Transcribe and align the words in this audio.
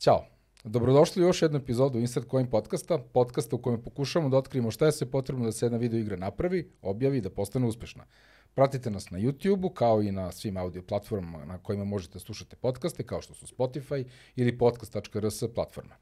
Ćao. 0.00 0.24
Dobrodošli 0.64 1.22
u 1.22 1.26
još 1.26 1.42
jednu 1.42 1.58
epizodu 1.58 1.98
Insert 1.98 2.30
Coin 2.30 2.46
podcasta, 2.46 2.98
podcasta 2.98 3.56
u 3.56 3.58
kojem 3.58 3.82
pokušamo 3.82 4.28
da 4.28 4.36
otkrijemo 4.36 4.70
šta 4.70 4.86
je 4.86 4.92
sve 4.92 5.10
potrebno 5.10 5.44
da 5.44 5.52
se 5.52 5.66
jedna 5.66 5.78
video 5.78 6.00
igra 6.00 6.16
napravi, 6.16 6.70
objavi 6.82 7.18
i 7.18 7.20
da 7.20 7.30
postane 7.30 7.66
uspešna. 7.66 8.04
Pratite 8.54 8.90
nas 8.90 9.10
na 9.10 9.18
YouTube-u 9.18 9.70
kao 9.70 10.02
i 10.02 10.12
na 10.12 10.32
svim 10.32 10.56
audio 10.56 10.82
platformama 10.82 11.44
na 11.44 11.58
kojima 11.58 11.84
možete 11.84 12.12
da 12.12 12.18
slušati 12.18 12.56
podcaste 12.56 13.02
kao 13.02 13.22
što 13.22 13.34
su 13.34 13.46
Spotify 13.46 14.04
ili 14.36 14.58
podcast.rs 14.58 15.44
platforma. 15.54 15.94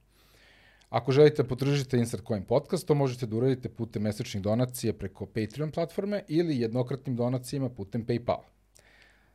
Ako 0.88 1.12
želite 1.12 1.42
da 1.42 1.48
podržite 1.48 1.98
Insert 1.98 2.26
Coin 2.26 2.44
podcast, 2.44 2.86
to 2.86 2.94
možete 2.94 3.26
da 3.26 3.36
uradite 3.36 3.68
putem 3.68 4.02
mesečnih 4.02 4.42
donacija 4.42 4.92
preko 4.92 5.26
Patreon 5.26 5.70
platforme 5.70 6.24
ili 6.28 6.60
jednokratnim 6.60 7.16
donacijama 7.16 7.68
putem 7.70 8.06
PayPal. 8.06 8.42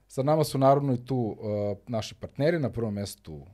Sa 0.07 0.23
nama 0.23 0.43
su 0.43 0.57
naravno 0.57 0.93
i 0.93 1.05
tu 1.05 1.15
uh, 1.15 1.77
naši 1.87 2.15
partneri, 2.15 2.59
na 2.59 2.69
prvom 2.69 2.93
mestu 2.93 3.45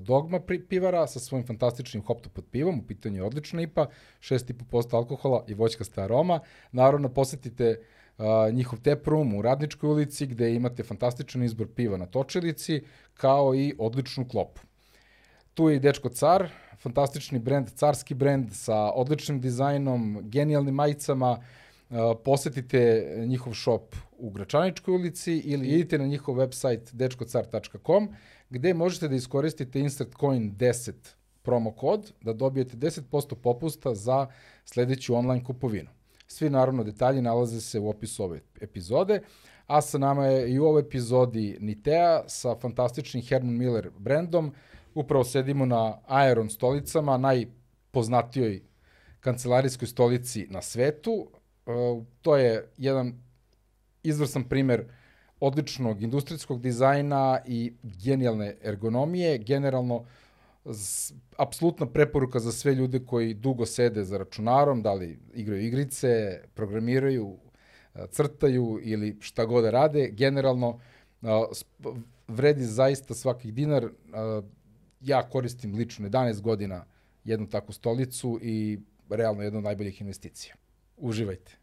Dogma 0.00 0.40
pivara 0.68 1.06
sa 1.06 1.20
svojim 1.20 1.46
fantastičnim 1.46 2.02
hoptopod 2.02 2.44
pivom, 2.50 2.78
u 2.78 2.86
pitanju 2.86 3.16
je 3.16 3.24
odlična 3.24 3.62
IPA, 3.62 3.86
6,5% 4.20 4.94
alkohola 4.94 5.44
i 5.48 5.54
voćkasta 5.54 6.02
aroma. 6.02 6.40
Naravno, 6.72 7.08
posetite 7.08 7.76
uh, 8.18 8.24
njihov 8.52 8.80
tap 8.80 9.06
room 9.06 9.34
u 9.34 9.42
Radničkoj 9.42 9.90
ulici 9.90 10.26
gde 10.26 10.54
imate 10.54 10.82
fantastičan 10.82 11.42
izbor 11.42 11.68
piva 11.76 11.96
na 11.96 12.06
točilici, 12.06 12.82
kao 13.14 13.54
i 13.54 13.74
odličnu 13.78 14.28
klopu. 14.28 14.60
Tu 15.54 15.68
je 15.68 15.76
i 15.76 15.80
Dečko 15.80 16.08
Car, 16.08 16.48
fantastični 16.78 17.38
brend, 17.38 17.68
carski 17.74 18.14
brend 18.14 18.52
sa 18.52 18.76
odličnim 18.76 19.40
dizajnom, 19.40 20.20
genijalnim 20.22 20.74
majicama, 20.74 21.38
Uh, 21.90 21.96
posetite 22.24 23.14
njihov 23.26 23.54
shop 23.54 23.96
u 24.18 24.30
Gračaničkoj 24.30 24.94
ulici 24.94 25.32
ili 25.32 25.68
idite 25.68 25.98
na 25.98 26.06
njihov 26.06 26.34
website 26.34 26.92
dečkocar.com 26.92 28.08
gde 28.50 28.74
možete 28.74 29.08
da 29.08 29.14
iskoristite 29.14 29.80
Insert 29.80 30.14
Coin 30.20 30.56
10 30.56 30.92
promo 31.42 31.72
kod 31.72 32.12
da 32.20 32.32
dobijete 32.32 32.76
10% 32.76 33.34
popusta 33.34 33.94
za 33.94 34.26
sledeću 34.64 35.14
online 35.14 35.44
kupovinu. 35.44 35.88
Svi 36.26 36.50
naravno 36.50 36.84
detalji 36.84 37.22
nalaze 37.22 37.60
se 37.60 37.78
u 37.78 37.88
opisu 37.88 38.24
ove 38.24 38.40
epizode, 38.60 39.20
a 39.66 39.80
sa 39.80 39.98
nama 39.98 40.26
je 40.26 40.52
i 40.52 40.58
u 40.58 40.64
ovoj 40.64 40.80
epizodi 40.80 41.58
Nitea 41.60 42.28
sa 42.28 42.54
fantastičnim 42.54 43.22
Herman 43.22 43.56
Miller 43.56 43.90
brendom. 43.98 44.52
Upravo 44.94 45.24
sedimo 45.24 45.66
na 45.66 45.98
Aeron 46.06 46.50
stolicama, 46.50 47.16
najpoznatijoj 47.16 48.62
kancelarijskoj 49.20 49.88
stolici 49.88 50.46
na 50.50 50.62
svetu. 50.62 51.30
Uh, 51.66 52.04
to 52.22 52.36
je 52.36 52.72
jedan 52.76 53.22
izvrsan 54.02 54.44
primer 54.44 54.84
odličnog 55.40 56.02
industrijskog 56.02 56.60
dizajna 56.60 57.40
i 57.46 57.72
genijalne 57.82 58.56
ergonomije. 58.62 59.38
Generalno, 59.38 60.04
apsolutna 61.36 61.86
preporuka 61.86 62.40
za 62.40 62.52
sve 62.52 62.74
ljude 62.74 63.00
koji 63.06 63.34
dugo 63.34 63.66
sede 63.66 64.04
za 64.04 64.18
računarom, 64.18 64.82
da 64.82 64.92
li 64.92 65.18
igraju 65.34 65.66
igrice, 65.66 66.40
programiraju, 66.54 67.26
uh, 67.26 67.38
crtaju 68.10 68.80
ili 68.82 69.16
šta 69.20 69.44
god 69.44 69.64
da 69.64 69.70
rade. 69.70 70.08
Generalno, 70.12 70.68
uh, 71.22 71.28
vredi 72.28 72.64
zaista 72.64 73.14
svakih 73.14 73.54
dinar. 73.54 73.88
Ja 75.00 75.28
koristim 75.28 75.74
lično 75.74 76.08
11 76.08 76.40
godina 76.40 76.84
jednu 77.24 77.46
takvu 77.46 77.72
stolicu 77.72 78.38
i 78.42 78.78
realno 79.10 79.42
jedna 79.42 79.58
od 79.58 79.64
najboljih 79.64 80.00
investicija. 80.00 80.54
Uživajte. 80.96 81.59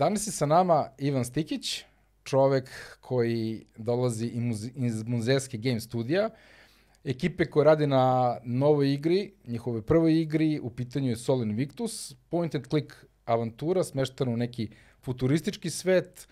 Danas 0.00 0.26
je 0.26 0.32
sa 0.32 0.46
nama 0.46 0.88
Ivan 0.98 1.24
Stikić, 1.24 1.84
čovek 2.24 2.70
koji 3.00 3.66
dolazi 3.76 4.26
iz 4.74 5.02
muzejske 5.06 5.58
game 5.58 5.80
studija, 5.80 6.30
ekipe 7.04 7.46
koje 7.46 7.64
rade 7.64 7.86
na 7.86 8.36
novoj 8.44 8.94
igri, 8.94 9.32
njihove 9.46 9.82
prvoj 9.82 10.20
igri, 10.20 10.60
u 10.62 10.70
pitanju 10.70 11.08
je 11.08 11.16
Sol 11.16 11.42
Invictus, 11.42 12.14
point 12.28 12.54
and 12.54 12.66
click 12.66 12.92
avantura, 13.24 13.84
smeštana 13.84 14.30
u 14.30 14.36
neki 14.36 14.68
futuristički 15.02 15.70
svet, 15.70 16.28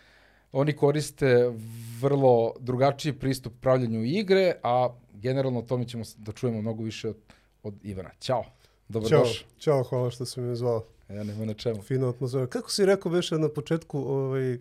oni 0.52 0.72
koriste 0.72 1.52
vrlo 2.00 2.54
drugačiji 2.60 3.12
pristup 3.12 3.52
pravljanju 3.60 4.04
igre, 4.04 4.52
a 4.62 4.88
generalno 5.12 5.58
o 5.58 5.62
tome 5.62 5.88
ćemo 5.88 6.04
da 6.16 6.32
čujemo 6.32 6.62
mnogo 6.62 6.84
više 6.84 7.08
od, 7.08 7.16
od 7.62 7.74
Ivana. 7.82 8.10
Ćao, 8.20 8.44
dobrodošao. 8.88 9.48
Ćao, 9.58 9.82
hvala 9.82 10.10
što 10.10 10.24
si 10.24 10.40
me 10.40 10.54
zvao. 10.54 10.97
Ja 11.08 11.24
nema 11.24 11.44
na 11.44 11.54
čemu. 11.54 11.82
Fina 11.82 12.08
atmosfera. 12.08 12.46
Kako 12.46 12.70
si 12.70 12.86
rekao 12.86 13.12
beše 13.12 13.38
na 13.38 13.48
početku 13.48 13.98
ovaj, 13.98 14.58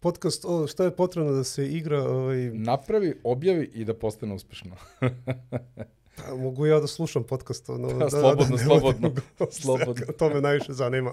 podcast, 0.00 0.44
o, 0.44 0.66
šta 0.66 0.84
je 0.84 0.96
potrebno 0.96 1.32
da 1.32 1.44
se 1.44 1.68
igra? 1.68 2.02
Ovaj... 2.02 2.50
Napravi, 2.50 3.14
objavi 3.24 3.70
i 3.74 3.84
da 3.84 3.94
postane 3.94 4.34
uspešno. 4.34 4.76
Pa, 6.26 6.34
mogu 6.34 6.66
ja 6.66 6.80
da 6.80 6.86
slušam 6.86 7.24
podcast. 7.24 7.68
Ono, 7.68 7.98
da, 7.98 8.10
slobodno, 8.10 8.56
da, 8.56 8.62
da, 8.62 8.64
slobodno. 8.64 9.10
slobodno. 9.50 10.06
to 10.18 10.28
me 10.28 10.40
najviše 10.40 10.72
zanima. 10.72 11.12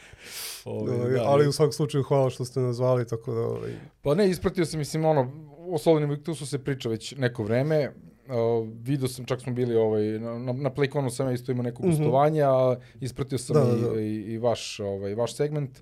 Ovi, 0.64 0.90
ovaj, 0.90 1.10
da, 1.10 1.22
ali 1.24 1.48
u 1.48 1.52
svakom 1.52 1.72
slučaju 1.72 2.04
hvala 2.04 2.30
što 2.30 2.44
ste 2.44 2.60
nas 2.60 2.76
zvali, 2.76 3.06
tako 3.06 3.34
da... 3.34 3.40
Ovaj... 3.40 3.72
Pa 4.02 4.14
ne, 4.14 4.30
ispratio 4.30 4.66
sam, 4.66 4.78
mislim, 4.78 5.04
ono, 5.04 5.32
o 5.58 5.78
Solvenim 5.78 6.10
Victusu 6.10 6.46
se 6.46 6.58
priča 6.58 6.88
već 6.88 7.14
neko 7.16 7.42
vreme. 7.42 7.92
Uh, 8.28 8.68
video 8.82 9.08
sam, 9.08 9.24
čak 9.24 9.40
smo 9.40 9.52
bili 9.52 9.76
ovaj, 9.76 10.02
na, 10.02 10.52
na 10.52 10.70
Playconu 10.70 11.10
sam 11.10 11.26
ja 11.26 11.32
isto 11.32 11.52
imao 11.52 11.62
neko 11.62 11.82
gostovanje, 11.82 12.40
mm 12.42 12.46
-hmm. 12.46 12.76
a 12.76 12.80
ispratio 13.00 13.38
sam 13.38 13.54
da, 13.54 13.76
i, 13.78 13.80
da, 13.80 13.88
da. 13.88 14.00
I, 14.00 14.14
i, 14.14 14.38
vaš, 14.38 14.80
ovaj, 14.80 15.14
vaš 15.14 15.36
segment 15.36 15.80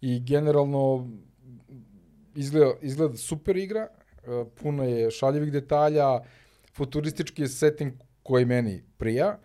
i 0.00 0.20
generalno 0.20 1.10
izgleda, 2.34 2.72
izgleda 2.82 3.16
super 3.16 3.56
igra, 3.56 3.88
uh, 3.88 4.46
puno 4.62 4.84
je 4.84 5.10
šaljivih 5.10 5.52
detalja, 5.52 6.20
futuristički 6.72 7.42
je 7.42 7.48
setting 7.48 7.92
koji 8.22 8.44
meni 8.44 8.82
prija, 8.96 9.38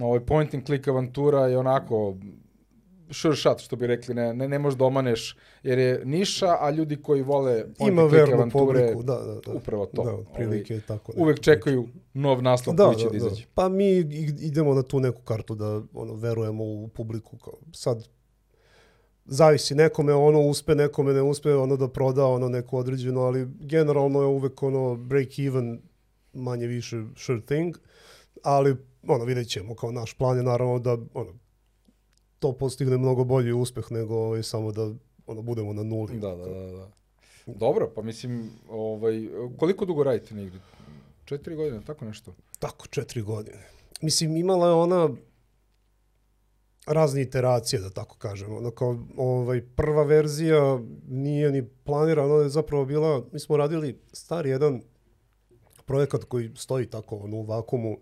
ovaj 0.00 0.26
point 0.26 0.54
and 0.54 0.66
click 0.66 0.88
avantura 0.88 1.46
je 1.46 1.58
onako 1.58 2.16
sure 3.10 3.36
shot, 3.36 3.60
što 3.60 3.76
bi 3.76 3.86
rekli, 3.86 4.14
ne, 4.14 4.34
ne, 4.34 4.48
ne 4.48 4.58
možeš 4.58 4.78
da 4.78 4.84
omaneš, 4.84 5.36
jer 5.62 5.78
je 5.78 6.02
niša, 6.04 6.56
a 6.60 6.70
ljudi 6.70 6.96
koji 7.02 7.22
vole 7.22 7.64
Ima 7.78 8.04
vernu 8.04 8.34
avanture, 8.34 8.50
publiku, 8.50 9.02
da, 9.02 9.14
da, 9.14 9.40
da. 9.46 9.52
upravo 9.52 9.86
to. 9.86 10.04
Da, 10.04 10.34
prilike 10.34 10.74
je 10.74 10.80
tako. 10.80 11.12
Da, 11.12 11.22
uvek 11.22 11.40
čekaju 11.40 11.88
nov 12.14 12.42
naslov 12.42 12.76
da, 12.76 12.84
koji 12.84 12.96
će 12.96 13.04
da, 13.04 13.10
da, 13.10 13.18
da 13.18 13.26
izađe. 13.26 13.44
Pa 13.54 13.68
mi 13.68 13.96
idemo 14.40 14.74
na 14.74 14.82
tu 14.82 15.00
neku 15.00 15.22
kartu 15.22 15.54
da 15.54 15.82
ono, 15.94 16.14
verujemo 16.14 16.64
u 16.64 16.88
publiku. 16.88 17.36
Kao, 17.38 17.54
sad, 17.72 18.08
zavisi, 19.24 19.74
nekome 19.74 20.14
ono 20.14 20.40
uspe, 20.40 20.74
nekome 20.74 21.12
ne 21.12 21.22
uspe, 21.22 21.54
ono 21.54 21.76
da 21.76 21.88
proda 21.88 22.26
ono 22.26 22.48
neko 22.48 22.76
određeno, 22.76 23.20
ali 23.20 23.48
generalno 23.60 24.20
je 24.20 24.26
uvek 24.26 24.62
ono 24.62 24.96
break 24.96 25.38
even 25.38 25.80
manje 26.32 26.66
više 26.66 27.04
sure 27.16 27.40
thing, 27.40 27.76
ali 28.42 28.76
ono 29.08 29.24
vidjet 29.24 29.48
ćemo 29.48 29.74
kao 29.74 29.92
naš 29.92 30.14
plan 30.14 30.36
je 30.36 30.42
naravno 30.42 30.78
da 30.78 30.98
ono, 31.14 31.34
to 32.40 32.52
postigne 32.52 32.98
mnogo 32.98 33.24
bolji 33.24 33.52
uspeh 33.52 33.84
nego 33.90 34.14
ovaj, 34.14 34.42
samo 34.42 34.72
da 34.72 34.90
ono, 35.26 35.42
budemo 35.42 35.72
na 35.72 35.82
nuli. 35.82 36.18
Da, 36.18 36.34
da, 36.34 36.44
da. 36.44 36.66
da. 36.72 36.90
Dobro, 37.46 37.92
pa 37.94 38.02
mislim, 38.02 38.50
ovaj, 38.68 39.28
koliko 39.58 39.84
dugo 39.84 40.02
radite 40.02 40.34
na 40.34 40.42
igri? 40.42 40.58
Četiri 41.24 41.56
godine, 41.56 41.80
tako 41.86 42.04
nešto? 42.04 42.34
Tako, 42.58 42.86
četiri 42.86 43.22
godine. 43.22 43.66
Mislim, 44.02 44.36
imala 44.36 44.66
je 44.66 44.72
ona 44.72 45.08
razne 46.86 47.22
iteracije, 47.22 47.80
da 47.80 47.90
tako 47.90 48.16
kažemo. 48.18 48.56
Ono 48.56 48.70
kao, 48.70 48.98
ovaj, 49.16 49.62
prva 49.76 50.02
verzija 50.02 50.80
nije 51.08 51.52
ni 51.52 51.68
planirana, 51.84 52.34
ona 52.34 52.42
je 52.42 52.48
zapravo 52.48 52.84
bila, 52.84 53.24
mi 53.32 53.40
smo 53.40 53.56
radili 53.56 54.00
stari 54.12 54.50
jedan 54.50 54.82
projekat 55.86 56.24
koji 56.24 56.50
stoji 56.56 56.86
tako 56.86 57.16
ono, 57.16 57.36
u 57.36 57.42
vakumu, 57.42 57.98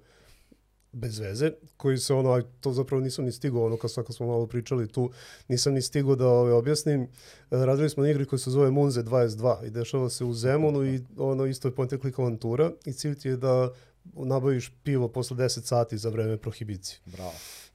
bez 0.92 1.18
veze, 1.18 1.52
koji 1.76 1.98
se 1.98 2.14
ono, 2.14 2.42
to 2.60 2.72
zapravo 2.72 3.02
nisam 3.02 3.24
ni 3.24 3.32
stigao, 3.32 3.64
ono 3.64 3.76
kad, 3.76 3.94
kad 3.94 4.14
smo 4.14 4.26
malo 4.26 4.46
pričali 4.46 4.88
tu, 4.88 5.10
nisam 5.48 5.74
ni 5.74 5.82
stigao 5.82 6.16
da 6.16 6.26
ove, 6.26 6.52
objasnim. 6.52 7.02
E, 7.02 7.08
radili 7.50 7.90
smo 7.90 8.02
na 8.02 8.10
igri 8.10 8.24
koja 8.24 8.38
se 8.38 8.50
zove 8.50 8.70
Munze 8.70 9.02
22 9.02 9.66
i 9.66 9.70
dešava 9.70 10.10
se 10.10 10.24
u 10.24 10.34
Zemunu 10.34 10.86
i 10.86 11.00
ono 11.16 11.46
isto 11.46 11.68
je 11.68 11.74
point 11.74 11.92
and 11.92 12.02
click 12.02 12.18
avantura 12.18 12.72
i 12.84 12.92
cilj 12.92 13.18
ti 13.18 13.28
je 13.28 13.36
da 13.36 13.70
nabaviš 14.14 14.72
pivo 14.82 15.08
posle 15.08 15.36
10 15.36 15.62
sati 15.62 15.98
za 15.98 16.08
vreme 16.08 16.36
prohibicije. 16.36 16.98
Bravo. 17.06 17.34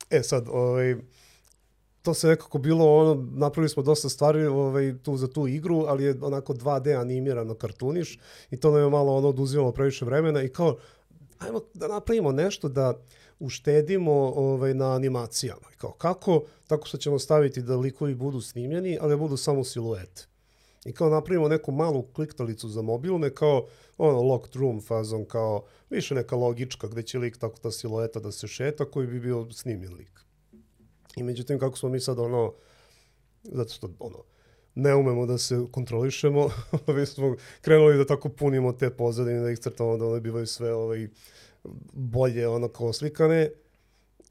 E 0.09 0.23
sad, 0.23 0.47
ovaj, 0.47 0.95
to 2.01 2.13
se 2.13 2.27
nekako 2.27 2.57
bilo 2.57 2.97
ono, 2.97 3.27
napravili 3.31 3.69
smo 3.69 3.83
dosta 3.83 4.09
stvari 4.09 4.45
ovaj, 4.45 4.95
tu 5.03 5.17
za 5.17 5.27
tu 5.27 5.47
igru, 5.47 5.85
ali 5.87 6.03
je 6.03 6.15
onako 6.21 6.53
2D 6.53 7.01
animirano 7.01 7.53
kartuniš 7.53 8.19
i 8.51 8.57
to 8.57 8.71
nam 8.71 8.81
je 8.81 8.89
malo 8.89 9.15
ono 9.15 9.27
oduzimalo 9.27 9.71
previše 9.71 10.05
vremena 10.05 10.43
i 10.43 10.49
kao 10.49 10.77
ajmo 11.43 11.61
da 11.73 11.87
napravimo 11.87 12.31
nešto 12.31 12.69
da 12.69 12.99
uštedimo 13.39 14.13
ovaj, 14.35 14.73
na 14.73 14.95
animacijama. 14.95 15.67
Kao 15.77 15.91
kako? 15.91 16.43
Tako 16.67 16.87
što 16.87 16.97
ćemo 16.97 17.19
staviti 17.19 17.61
da 17.61 17.75
likovi 17.75 18.15
budu 18.15 18.41
snimljeni, 18.41 18.97
ali 19.01 19.17
budu 19.17 19.37
samo 19.37 19.63
siluete. 19.63 20.25
I 20.85 20.93
kao 20.93 21.09
napravimo 21.09 21.47
neku 21.47 21.71
malu 21.71 22.03
kliktalicu 22.03 22.69
za 22.69 22.81
mobilne, 22.81 23.29
kao 23.29 23.65
ono 23.97 24.21
locked 24.21 24.55
room 24.55 24.81
fazon, 24.81 25.25
kao 25.25 25.63
više 25.89 26.15
neka 26.15 26.35
logička 26.35 26.87
gde 26.87 27.03
će 27.03 27.19
lik 27.19 27.37
tako 27.37 27.57
ta 27.57 27.71
silueta 27.71 28.19
da 28.19 28.31
se 28.31 28.47
šeta 28.47 28.85
koji 28.85 29.07
bi 29.07 29.19
bio 29.19 29.51
snimljen 29.51 29.93
lik. 29.93 30.19
I 31.15 31.23
međutim, 31.23 31.59
kako 31.59 31.77
smo 31.77 31.89
mi 31.89 31.99
sad 31.99 32.19
ono, 32.19 32.53
zato 33.43 33.73
što 33.73 33.89
ono, 33.99 34.23
ne 34.75 34.95
umemo 34.95 35.25
da 35.25 35.37
se 35.37 35.65
kontrolišemo, 35.71 36.49
mi 36.95 37.05
smo 37.05 37.35
krenuli 37.61 37.97
da 37.97 38.05
tako 38.05 38.29
punimo 38.29 38.73
te 38.73 38.89
pozadine, 38.89 39.39
da 39.39 39.51
ih 39.51 39.59
crtamo, 39.59 39.97
da 39.97 40.05
one 40.05 40.21
bivaju 40.21 40.47
sve 40.47 40.73
ovaj, 40.73 41.07
bolje 41.93 42.47
ono 42.47 42.67
kao 42.67 42.93
slikane 42.93 43.49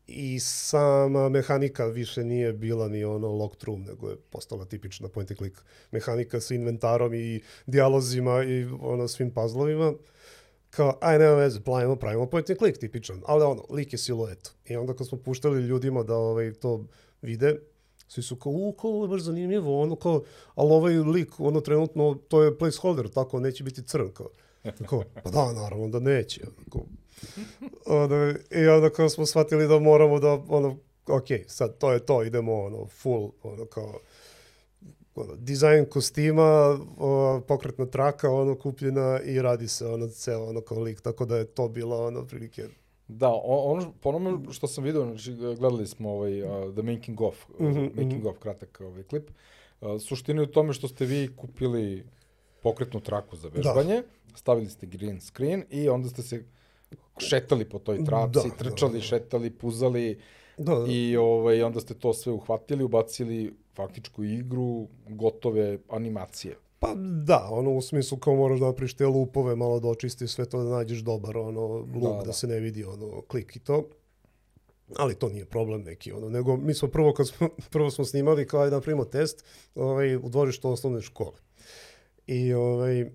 i 0.07 0.41
sama 0.41 1.29
mehanika 1.29 1.87
više 1.87 2.25
nije 2.25 2.53
bila 2.53 2.89
ni 2.89 3.05
ono 3.05 3.29
locked 3.29 3.63
room, 3.65 3.83
nego 3.83 4.11
je 4.11 4.17
postala 4.31 4.65
tipična 4.65 5.09
point 5.09 5.31
and 5.31 5.39
click 5.39 5.57
mehanika 5.91 6.41
sa 6.41 6.55
inventarom 6.55 7.15
i 7.15 7.41
dijalozima 7.67 8.45
i 8.45 8.65
ono 8.81 9.09
svim 9.09 9.31
puzzlovima. 9.31 9.95
Kao, 10.71 10.99
aj 11.01 11.19
nema 11.19 11.35
veze, 11.35 11.61
pravimo, 11.61 11.97
pravimo 11.97 12.27
point 12.27 12.51
and 12.51 12.59
click 12.59 12.79
tipičan, 12.79 13.23
ali 13.27 13.45
ono, 13.45 13.65
lik 13.71 13.93
je 13.93 13.99
siluet. 13.99 14.53
I 14.67 14.77
onda 14.77 14.95
kad 14.95 15.09
smo 15.09 15.19
puštali 15.19 15.63
ljudima 15.63 16.03
da 16.03 16.15
ovaj, 16.15 16.53
to 16.53 16.85
vide, 17.23 17.59
svi 18.13 18.23
su 18.23 18.37
kao, 18.37 18.53
u, 18.53 18.73
kao, 18.73 19.07
baš 19.07 19.23
zanimljivo, 19.23 19.81
ono 19.81 19.97
kao, 19.97 20.23
ali 20.55 20.73
ovaj 20.73 20.95
lik, 20.95 21.41
ono 21.41 21.61
trenutno, 21.61 22.19
to 22.29 22.43
je 22.43 22.59
placeholder, 22.59 23.09
tako, 23.09 23.41
neće 23.41 23.65
biti 23.65 23.83
crn, 23.83 24.11
kao. 24.15 24.29
Kao, 24.89 25.03
pa 25.23 25.31
da, 25.31 25.53
naravno 25.53 25.89
da 25.89 26.01
neće. 26.01 26.41
Kao, 26.73 26.83
ono, 27.87 28.35
I 28.51 28.67
onda 28.67 28.91
kao 28.91 29.09
smo 29.09 29.27
shvatili 29.27 29.69
da 29.69 29.79
moramo 29.79 30.19
da, 30.19 30.33
ono, 30.49 30.77
ok, 31.07 31.27
sad 31.47 31.79
to 31.79 31.93
je 31.93 32.07
to, 32.07 32.23
idemo 32.23 32.63
ono, 32.63 32.87
full, 32.87 33.31
ono, 33.43 33.67
kao, 33.67 33.99
ono, 35.15 35.35
dizajn 35.37 35.85
kostima, 35.85 36.79
o, 36.99 37.41
pokretna 37.49 37.87
traka, 37.87 38.31
ono, 38.31 38.55
kupljena 38.55 39.21
i 39.25 39.43
radi 39.43 39.69
se, 39.69 39.87
ono, 39.87 40.09
ceo, 40.09 40.49
ono, 40.49 40.61
kao 40.61 40.81
lik, 40.81 41.01
tako 41.01 41.25
da 41.25 41.37
je 41.37 41.45
to 41.45 41.69
bila, 41.69 42.07
ono, 42.07 42.27
prilike, 42.27 42.69
Da, 43.17 43.29
o- 43.29 43.73
ono, 43.73 43.93
po 44.01 44.09
onome 44.09 44.53
što 44.53 44.67
sam 44.67 44.85
vidio, 44.85 45.05
znači, 45.05 45.33
gledali 45.35 45.87
smo 45.87 46.11
ovaj, 46.11 46.43
uh, 46.43 46.75
The 46.75 46.83
Making 46.83 47.21
of, 47.21 47.49
mm 47.49 47.65
-hmm, 47.65 48.05
Making 48.05 48.27
of, 48.27 48.39
kratak 48.39 48.81
ovaj 48.81 49.03
klip. 49.03 49.31
Uh, 49.81 49.89
suština 50.01 50.43
je 50.43 50.49
u 50.49 50.53
tome 50.53 50.73
što 50.73 50.89
ste 50.89 51.07
vi 51.07 51.29
kupili 51.37 52.05
pokretnu 52.63 53.01
traku 53.01 53.37
za 53.37 53.49
vežbanje, 53.49 54.03
da. 54.31 54.37
stavili 54.37 54.69
ste 54.71 54.87
green 54.87 55.21
screen 55.21 55.65
i 55.71 55.89
onda 55.89 56.09
ste 56.09 56.23
se 56.23 56.45
šetali 57.19 57.65
po 57.65 57.79
toj 57.79 58.05
traci, 58.05 58.49
Da, 58.49 58.57
trčali, 58.59 58.93
da, 58.93 58.99
da. 58.99 59.05
šetali, 59.05 59.51
puzali 59.51 60.21
da, 60.59 60.75
da. 60.75 60.87
i 60.89 61.17
ovaj, 61.17 61.63
onda 61.63 61.81
ste 61.81 61.95
to 61.95 62.13
sve 62.15 62.33
uhvatili, 62.33 62.85
ubacili 62.85 63.55
faktičku 63.75 64.25
igru, 64.25 64.89
gotove 65.09 65.79
animacije. 65.89 66.57
Pa 66.83 66.95
da, 67.25 67.49
ono 67.51 67.71
u 67.71 67.83
smislu 67.83 68.19
kao 68.19 68.35
moraš 68.35 68.61
da 68.61 68.67
napriš 68.67 68.95
te 68.95 69.07
lupove, 69.07 69.57
malo 69.57 69.81
da 69.81 69.89
očistiš 69.89 70.31
sve 70.31 70.45
to 70.45 70.63
da 70.65 70.71
nađeš 70.71 70.99
dobar 70.99 71.37
ono 71.37 71.67
lup, 71.69 72.03
Da, 72.03 72.09
da, 72.09 72.23
da. 72.25 72.33
se 72.33 72.47
ne 72.47 72.61
vidi 72.61 72.85
ono 72.85 73.21
klik 73.21 73.57
i 73.57 73.59
to. 73.59 73.89
Ali 74.97 75.15
to 75.15 75.29
nije 75.29 75.45
problem 75.45 75.83
neki 75.83 76.13
ono, 76.13 76.29
nego 76.29 76.57
mi 76.57 76.75
smo 76.75 76.89
prvo 76.89 77.13
kad 77.13 77.29
smo 77.29 77.49
prvo 77.73 77.91
smo 77.91 78.05
snimali 78.05 78.47
kao 78.47 78.65
da 78.65 78.71
napravimo 78.71 79.05
test, 79.05 79.45
ovaj 79.75 80.17
u 80.17 80.29
dvorištu 80.29 80.71
osnovne 80.71 81.01
škole. 81.01 81.39
I 82.27 82.53
ovaj 82.53 83.11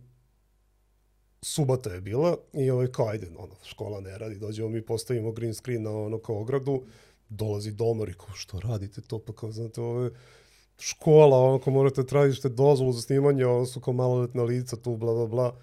subota 1.42 1.94
je 1.94 2.02
bila 2.02 2.38
i 2.54 2.70
ovaj 2.70 2.88
kao 2.92 3.08
ajde 3.08 3.28
ono 3.38 3.56
škola 3.64 4.00
ne 4.00 4.18
radi, 4.18 4.36
dođemo 4.36 4.70
mi 4.70 4.82
postavimo 4.82 5.32
green 5.32 5.54
screen 5.54 5.84
na 5.84 5.92
ono 5.92 6.20
kao 6.20 6.40
ogradu, 6.40 6.84
dolazi 7.30 7.72
domar 7.72 8.10
i 8.10 8.14
kao 8.14 8.36
što 8.36 8.60
radite 8.60 9.02
to 9.02 9.20
pa 9.20 9.34
kao 9.34 9.52
znate 9.52 9.82
ovo 9.82 10.04
je 10.04 10.12
škola, 10.80 11.38
ono 11.38 11.60
ko 11.60 11.72
morate 11.72 12.06
tražite 12.06 12.50
dozvolu 12.50 12.92
za 12.92 13.02
snimanje, 13.02 13.46
ono 13.46 13.66
su 13.66 13.80
kao 13.80 13.94
maloletna 13.94 14.44
lica 14.44 14.76
tu, 14.76 14.98
bla, 14.98 15.14
bla, 15.14 15.28
bla. 15.28 15.56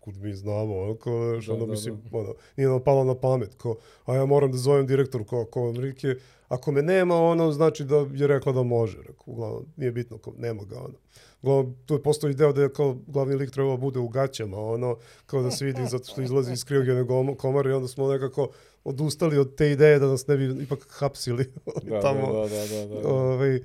Kud 0.00 0.16
mi 0.16 0.34
znamo, 0.34 0.78
ono, 0.78 0.94
kao, 0.94 1.12
Da, 1.46 1.52
ono, 1.52 1.66
da, 1.66 1.70
mislim, 1.72 2.02
ono, 2.12 2.34
nije 2.56 2.68
nam 2.68 2.80
palo 2.80 3.04
na 3.04 3.14
pamet, 3.14 3.54
kao, 3.54 3.76
a 4.06 4.14
ja 4.14 4.26
moram 4.26 4.52
da 4.52 4.58
zovem 4.58 4.86
direktoru, 4.86 5.24
kao, 5.24 5.44
kao, 5.44 5.68
Enrique, 5.68 6.14
ako 6.48 6.72
me 6.72 6.82
nema, 6.82 7.16
ono, 7.16 7.52
znači 7.52 7.84
da 7.84 7.96
je 7.96 8.26
rekla 8.26 8.52
da 8.52 8.62
može, 8.62 8.98
rekao, 8.98 9.24
uglavnom, 9.26 9.64
nije 9.76 9.92
bitno, 9.92 10.18
kao, 10.18 10.32
nema 10.38 10.64
ga, 10.64 10.78
ono. 10.78 10.94
Uglavnom, 11.42 11.76
tu 11.86 11.94
je 11.94 12.02
postao 12.02 12.30
ideo 12.30 12.52
da 12.52 12.62
je 12.62 12.72
kao 12.72 12.96
glavni 13.06 13.34
lik 13.34 13.50
trebao 13.50 13.76
da 13.76 13.80
bude 13.80 13.98
u 13.98 14.08
gaćama, 14.08 14.58
ono, 14.58 14.96
kao 15.26 15.42
da 15.42 15.50
se 15.50 15.64
vidi 15.64 15.86
zato 15.90 16.04
što 16.04 16.22
izlazi 16.22 16.52
iz 16.52 16.64
kriogene 16.64 17.06
komore 17.38 17.70
i 17.70 17.72
onda 17.74 17.88
smo 17.88 18.12
nekako 18.12 18.48
odustali 18.84 19.38
od 19.38 19.54
te 19.54 19.70
ideje 19.70 19.98
da 19.98 20.06
nas 20.06 20.26
ne 20.26 20.36
bi 20.36 20.62
ipak 20.62 20.86
hapsili 20.90 21.52
Da, 21.90 22.00
tamo. 22.00 22.32
da, 22.32 22.48
da, 22.48 22.66
da, 22.66 22.86
da, 22.86 23.00
da. 23.00 23.08
Ovaj, 23.08 23.60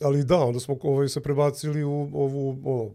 ali 0.00 0.24
da, 0.24 0.36
onda 0.36 0.60
smo 0.60 0.78
ovaj, 0.82 1.08
se 1.08 1.20
prebacili 1.20 1.84
u 1.84 2.10
ovu, 2.12 2.58
ono, 2.64 2.90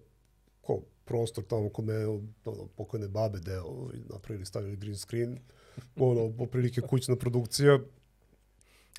ko, 0.61 0.81
prostor 1.05 1.43
tamo 1.43 1.69
kod 1.69 1.85
me, 1.85 2.07
ono, 2.07 2.67
pokojne 2.75 3.07
babe 3.07 3.39
deo, 3.39 3.63
ovaj, 3.63 3.95
napravili, 4.09 4.45
stavili 4.45 4.75
green 4.75 4.97
screen, 4.97 5.39
ono, 5.95 6.33
poprilike 6.37 6.81
kućna 6.81 7.15
produkcija. 7.15 7.79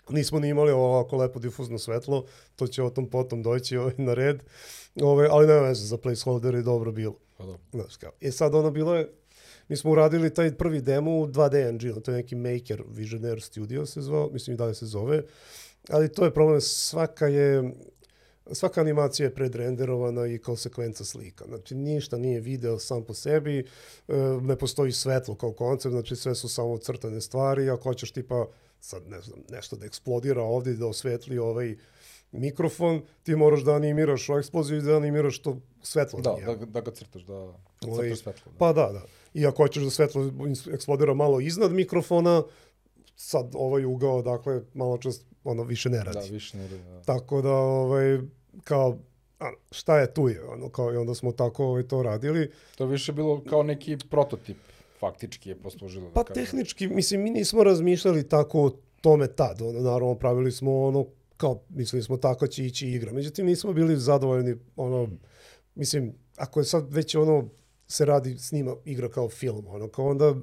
Nismo 0.08 0.40
ni 0.40 0.48
imali 0.48 0.70
ovako 0.70 1.16
lepo 1.16 1.38
difuzno 1.38 1.78
svetlo, 1.78 2.24
to 2.56 2.66
će 2.66 2.82
o 2.82 2.90
tom 2.90 3.10
potom 3.10 3.42
doći 3.42 3.76
ovaj, 3.76 3.94
na 3.98 4.14
red, 4.14 4.42
ovaj, 5.02 5.28
ali 5.30 5.46
nema 5.46 5.60
veze, 5.60 5.86
za 5.86 5.98
placeholder 5.98 6.54
je 6.54 6.62
dobro 6.62 6.92
bilo. 6.92 7.16
Pa 7.38 7.46
da. 7.46 7.58
Znaš 7.72 7.96
kao. 7.96 8.12
E 8.20 8.30
sad 8.30 8.54
ono 8.54 8.70
bilo 8.70 8.94
je, 8.94 9.12
mi 9.68 9.76
smo 9.76 9.90
uradili 9.90 10.34
taj 10.34 10.54
prvi 10.54 10.80
demo 10.80 11.18
u 11.18 11.26
2D 11.26 11.68
engine, 11.68 12.00
to 12.00 12.10
je 12.10 12.16
neki 12.16 12.34
Maker 12.34 12.82
Visionaire 12.88 13.40
Studio 13.40 13.86
se 13.86 14.00
zvao, 14.00 14.30
mislim 14.32 14.54
i 14.54 14.56
dalje 14.56 14.74
se 14.74 14.86
zove, 14.86 15.22
ali 15.88 16.12
to 16.12 16.24
je 16.24 16.34
problem, 16.34 16.60
svaka 16.60 17.26
je, 17.26 17.72
svaka 18.52 18.80
animacija 18.80 19.26
je 19.26 19.34
predrenderovana 19.34 20.26
i 20.26 20.38
kao 20.38 20.56
sekvenca 20.56 21.04
slika. 21.04 21.44
Znači 21.48 21.74
ništa 21.74 22.18
nije 22.18 22.40
video 22.40 22.78
sam 22.78 23.04
po 23.04 23.14
sebi, 23.14 23.58
e, 23.58 23.64
ne 24.42 24.56
postoji 24.56 24.92
svetlo 24.92 25.34
kao 25.34 25.52
koncept, 25.52 25.92
znači 25.92 26.16
sve 26.16 26.34
su 26.34 26.48
samo 26.48 26.78
crtane 26.78 27.20
stvari, 27.20 27.70
ako 27.70 27.82
hoćeš 27.82 28.12
tipa 28.12 28.46
sad 28.80 29.08
ne 29.08 29.20
znam, 29.20 29.38
nešto 29.50 29.76
da 29.76 29.86
eksplodira 29.86 30.42
ovdje, 30.42 30.74
da 30.74 30.86
osvetli 30.86 31.38
ovaj 31.38 31.76
mikrofon, 32.32 33.02
ti 33.22 33.36
moraš 33.36 33.60
da 33.60 33.74
animiraš 33.74 34.28
o 34.28 34.38
eksploziju 34.38 34.78
i 34.78 34.82
da 34.82 34.96
animiraš 34.96 35.38
to 35.38 35.60
svetlo. 35.82 36.20
Da, 36.20 36.36
da, 36.46 36.54
da 36.54 36.80
ga 36.80 36.90
crtaš, 36.90 37.22
da, 37.22 37.34
da 37.34 37.90
Ovaj, 37.90 38.08
crtaš 38.08 38.22
svetlo. 38.22 38.52
Da. 38.52 38.58
Pa 38.58 38.72
da, 38.72 38.92
da. 38.92 39.02
I 39.34 39.46
ako 39.46 39.62
hoćeš 39.62 39.82
da 39.82 39.90
svetlo 39.90 40.30
eksplodira 40.72 41.14
malo 41.14 41.40
iznad 41.40 41.72
mikrofona, 41.72 42.42
sad 43.16 43.50
ovaj 43.54 43.84
ugao, 43.84 44.22
dakle, 44.22 44.62
malo 44.74 44.98
čas 44.98 45.20
ono 45.44 45.62
više 45.62 45.90
ne 45.90 46.04
radi. 46.04 46.28
da, 46.28 46.34
više 46.34 46.56
ne 46.56 46.68
radi, 46.68 46.82
da. 46.82 47.02
Tako 47.02 47.42
da, 47.42 47.52
ovaj, 47.52 48.18
kao, 48.64 48.98
šta 49.70 49.98
je 49.98 50.14
tu 50.14 50.28
je, 50.28 50.44
ono, 50.44 50.68
kao 50.68 50.92
i 50.92 50.96
onda 50.96 51.14
smo 51.14 51.32
tako 51.32 51.64
ovaj, 51.64 51.82
to 51.82 52.02
radili. 52.02 52.50
To 52.76 52.84
je 52.84 52.90
više 52.90 53.12
bilo 53.12 53.44
kao 53.44 53.62
neki 53.62 53.98
prototip, 54.10 54.56
faktički 55.00 55.48
je 55.48 55.56
poslužilo. 55.56 56.10
Pa 56.14 56.22
da 56.22 56.34
tehnički, 56.34 56.88
mislim, 56.88 57.22
mi 57.22 57.30
nismo 57.30 57.64
razmišljali 57.64 58.28
tako 58.28 58.64
o 58.64 58.70
tome 59.00 59.26
tad, 59.26 59.62
ono, 59.62 59.80
naravno, 59.80 60.14
pravili 60.14 60.52
smo 60.52 60.82
ono, 60.82 61.06
kao, 61.36 61.62
mislili 61.68 62.02
smo 62.02 62.16
tako 62.16 62.46
će 62.46 62.66
ići 62.66 62.88
igra. 62.88 63.12
Međutim, 63.12 63.46
nismo 63.46 63.72
bili 63.72 63.96
zadovoljni, 63.96 64.56
ono, 64.76 65.08
mislim, 65.74 66.14
ako 66.36 66.60
je 66.60 66.64
sad 66.64 66.92
već 66.92 67.14
ono, 67.14 67.48
se 67.88 68.04
radi, 68.04 68.38
snima 68.38 68.76
igra 68.84 69.08
kao 69.08 69.28
film, 69.28 69.66
ono, 69.68 69.88
kao 69.88 70.06
onda, 70.06 70.34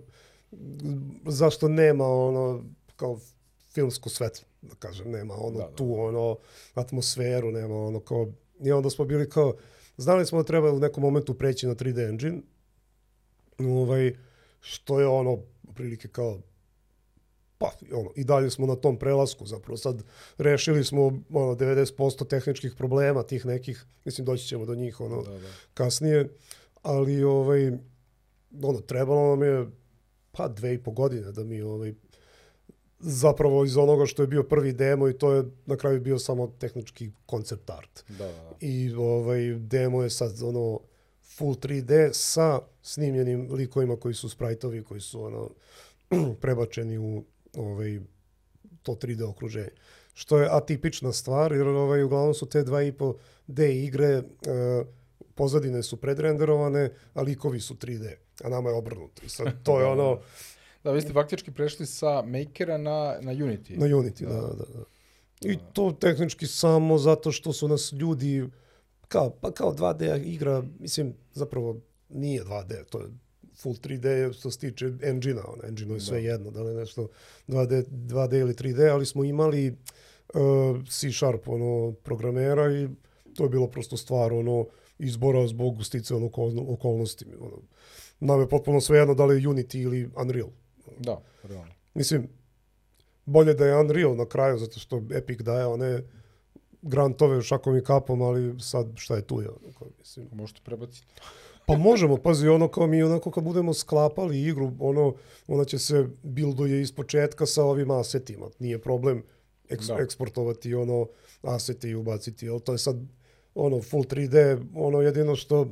zašto 1.25 1.67
nema, 1.67 2.07
ono, 2.07 2.63
kao 2.95 3.19
filmsko 3.73 4.09
svetlo, 4.09 4.47
da 4.61 4.75
kažem, 4.75 5.11
nema 5.11 5.33
ono 5.37 5.57
Da, 5.57 5.65
da, 5.65 5.75
tu, 5.75 5.93
ono, 5.99 6.37
atmosferu, 6.73 7.51
nema 7.51 7.75
ono, 7.75 7.99
kao, 7.99 8.31
i 8.59 8.71
onda 8.71 8.89
smo 8.89 9.05
bili 9.05 9.29
kao, 9.29 9.53
znali 9.97 10.25
smo 10.25 10.37
da 10.37 10.43
treba 10.43 10.71
u 10.71 10.79
nekom 10.79 11.03
momentu 11.03 11.33
preći 11.33 11.67
na 11.67 11.75
3D 11.75 12.09
engine, 12.09 12.41
ovaj, 13.59 14.15
što 14.59 14.99
je 14.99 15.07
ono, 15.07 15.37
prilike 15.75 16.07
kao, 16.07 16.39
pa, 17.57 17.71
ono, 17.93 18.11
i 18.15 18.23
dalje 18.23 18.49
smo 18.49 18.67
na 18.67 18.75
tom 18.75 18.99
prelasku, 18.99 19.45
zapravo 19.45 19.77
sad 19.77 20.03
rešili 20.37 20.83
smo 20.83 21.05
ono, 21.29 21.55
90% 21.55 22.27
tehničkih 22.27 22.73
problema 22.77 23.23
tih 23.23 23.45
nekih, 23.45 23.85
mislim 24.05 24.25
doći 24.25 24.47
ćemo 24.47 24.65
do 24.65 24.75
njih 24.75 25.01
ono, 25.01 25.21
Da, 25.21 25.31
da. 25.31 25.47
kasnije, 25.73 26.29
ali 26.81 27.23
ovaj, 27.23 27.71
ono, 28.63 28.79
trebalo 28.81 29.29
nam 29.29 29.43
je 29.43 29.67
pa 30.31 30.47
dve 30.47 30.73
i 30.73 30.83
po 30.83 30.91
godine 30.91 31.31
da 31.31 31.43
mi 31.43 31.61
ovaj, 31.61 31.93
zapravo 32.99 33.65
iz 33.65 33.77
onoga 33.77 34.05
što 34.05 34.23
je 34.23 34.27
bio 34.27 34.43
prvi 34.43 34.73
demo 34.73 35.09
i 35.09 35.13
to 35.13 35.33
je 35.33 35.43
na 35.65 35.77
kraju 35.77 36.01
bio 36.01 36.19
samo 36.19 36.47
tehnički 36.47 37.11
koncept 37.25 37.69
art. 37.69 38.03
Da, 38.07 38.25
da, 38.25 38.31
da. 38.31 38.55
I 38.59 38.93
ovaj 38.93 39.53
demo 39.53 40.03
je 40.03 40.09
sad 40.09 40.43
ono 40.43 40.79
full 41.37 41.55
3D 41.55 42.13
sa 42.13 42.59
snimljenim 42.81 43.47
likovima 43.51 43.95
koji 43.95 44.13
su 44.13 44.29
sprajtovi, 44.29 44.83
koji 44.83 45.01
su 45.01 45.23
ono 45.23 45.49
prebačeni 46.41 46.97
u 46.97 47.23
ovaj 47.57 47.99
to 48.83 48.91
3D 48.91 49.29
okruženje. 49.29 49.69
Što 50.13 50.39
je 50.39 50.49
atipična 50.51 51.13
stvar, 51.13 51.51
jer 51.51 51.67
ovaj, 51.67 52.03
uglavnom 52.03 52.33
su 52.33 52.49
te 52.49 52.63
2,5D 52.63 53.85
igre, 53.85 54.07
e, 54.07 54.23
pozadine 55.35 55.83
su 55.83 55.97
predrenderovane, 55.97 56.91
a 57.13 57.21
likovi 57.21 57.59
su 57.59 57.75
3D, 57.75 58.15
a 58.43 58.49
nama 58.49 58.69
je 58.69 58.75
obrnuto. 58.75 59.21
I 59.25 59.29
sad 59.29 59.63
to 59.63 59.79
je 59.79 59.85
ono 59.95 60.19
Da, 60.83 60.91
vi 60.91 61.01
ste 61.01 61.13
faktički 61.13 61.51
prešli 61.51 61.85
sa 61.85 62.21
Makera 62.21 62.77
na, 62.77 63.17
na 63.21 63.31
Unity. 63.31 63.77
na 63.77 63.85
Unity, 63.85 64.25
da, 64.27 64.33
da, 64.33 64.65
da. 64.73 64.83
I 65.41 65.57
to 65.73 65.91
tehnički 65.91 66.47
samo 66.47 66.97
zato 66.97 67.31
što 67.31 67.53
su 67.53 67.67
nas 67.67 67.93
ljudi 67.93 68.49
kao, 69.07 69.29
pa 69.41 69.51
kao 69.51 69.73
2D 69.73 70.23
igra, 70.25 70.63
mislim, 70.79 71.13
zapravo 71.33 71.75
nije 72.09 72.43
2D, 72.43 72.85
to 72.89 72.99
je 72.99 73.07
full 73.55 73.75
3D 73.75 74.33
što 74.39 74.51
se 74.51 74.59
tiče 74.59 74.91
engine-a, 75.01 75.43
ono, 75.47 75.63
engine 75.67 75.93
je 75.93 75.99
sve 75.99 76.23
jedno, 76.23 76.51
da 76.51 76.61
li 76.61 76.75
nešto 76.75 77.07
2D, 77.47 77.85
2D 77.89 78.39
ili 78.39 78.53
3D, 78.53 78.91
ali 78.91 79.05
smo 79.05 79.23
imali 79.23 79.69
uh, 80.33 80.87
C 80.89 81.11
Sharp 81.11 81.47
ono, 81.47 81.91
programera 81.91 82.73
i 82.73 82.87
to 83.35 83.43
je 83.43 83.49
bilo 83.49 83.67
prosto 83.67 83.97
stvar 83.97 84.33
ono, 84.33 84.65
izbora 84.99 85.47
zbog 85.47 85.85
sticaja 85.85 86.25
okol, 86.25 86.73
okolnosti. 86.73 87.25
Ono. 87.39 87.57
Nam 88.19 88.39
je 88.39 88.49
potpuno 88.49 88.81
sve 88.81 88.99
jedno 88.99 89.13
da 89.13 89.25
li 89.25 89.35
je 89.35 89.49
Unity 89.49 89.83
ili 89.83 90.09
Unreal. 90.21 90.49
Da, 90.99 91.21
realno. 91.43 91.73
Mislim, 91.93 92.27
bolje 93.25 93.53
da 93.53 93.65
je 93.65 93.79
Unreal 93.79 94.15
na 94.15 94.25
kraju, 94.25 94.57
zato 94.57 94.79
što 94.79 95.01
Epic 95.11 95.39
daje 95.39 95.65
one 95.65 96.03
grantove 96.81 97.41
šakom 97.41 97.77
i 97.77 97.83
kapom, 97.83 98.21
ali 98.21 98.59
sad 98.59 98.87
šta 98.95 99.15
je 99.15 99.21
tu? 99.21 99.41
Ja, 99.41 99.49
mislim. 99.99 100.29
Možete 100.31 100.61
prebaciti. 100.63 101.07
Pa 101.67 101.77
možemo, 101.77 102.17
pazi, 102.17 102.47
ono 102.47 102.67
kao 102.67 102.87
mi 102.87 103.03
onako 103.03 103.31
kad 103.31 103.43
budemo 103.43 103.73
sklapali 103.73 104.41
igru, 104.41 104.71
ono, 104.79 105.15
ona 105.47 105.63
će 105.63 105.79
se 105.79 106.07
builduje 106.23 106.81
iz 106.81 106.91
početka 106.91 107.45
sa 107.45 107.63
ovim 107.63 107.91
asetima. 107.91 108.45
Nije 108.59 108.81
problem 108.81 109.23
eks, 109.69 109.85
da. 109.85 109.97
eksportovati 109.99 110.73
ono 110.73 111.07
asete 111.41 111.89
i 111.89 111.95
ubaciti, 111.95 112.49
ali 112.49 112.61
to 112.61 112.71
je 112.71 112.77
sad 112.77 112.95
ono 113.55 113.81
full 113.81 114.03
3D, 114.03 114.65
ono 114.75 115.01
jedino 115.01 115.35
što 115.35 115.67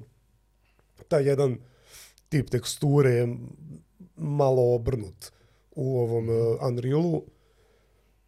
taj 1.07 1.27
jedan 1.27 1.57
tip 2.29 2.49
teksture 2.49 3.09
je 3.09 3.37
malo 4.17 4.75
obrnut 4.75 5.31
u 5.71 5.99
ovom 5.99 6.29
uh, 6.29 6.67
Unrealu. 6.67 7.23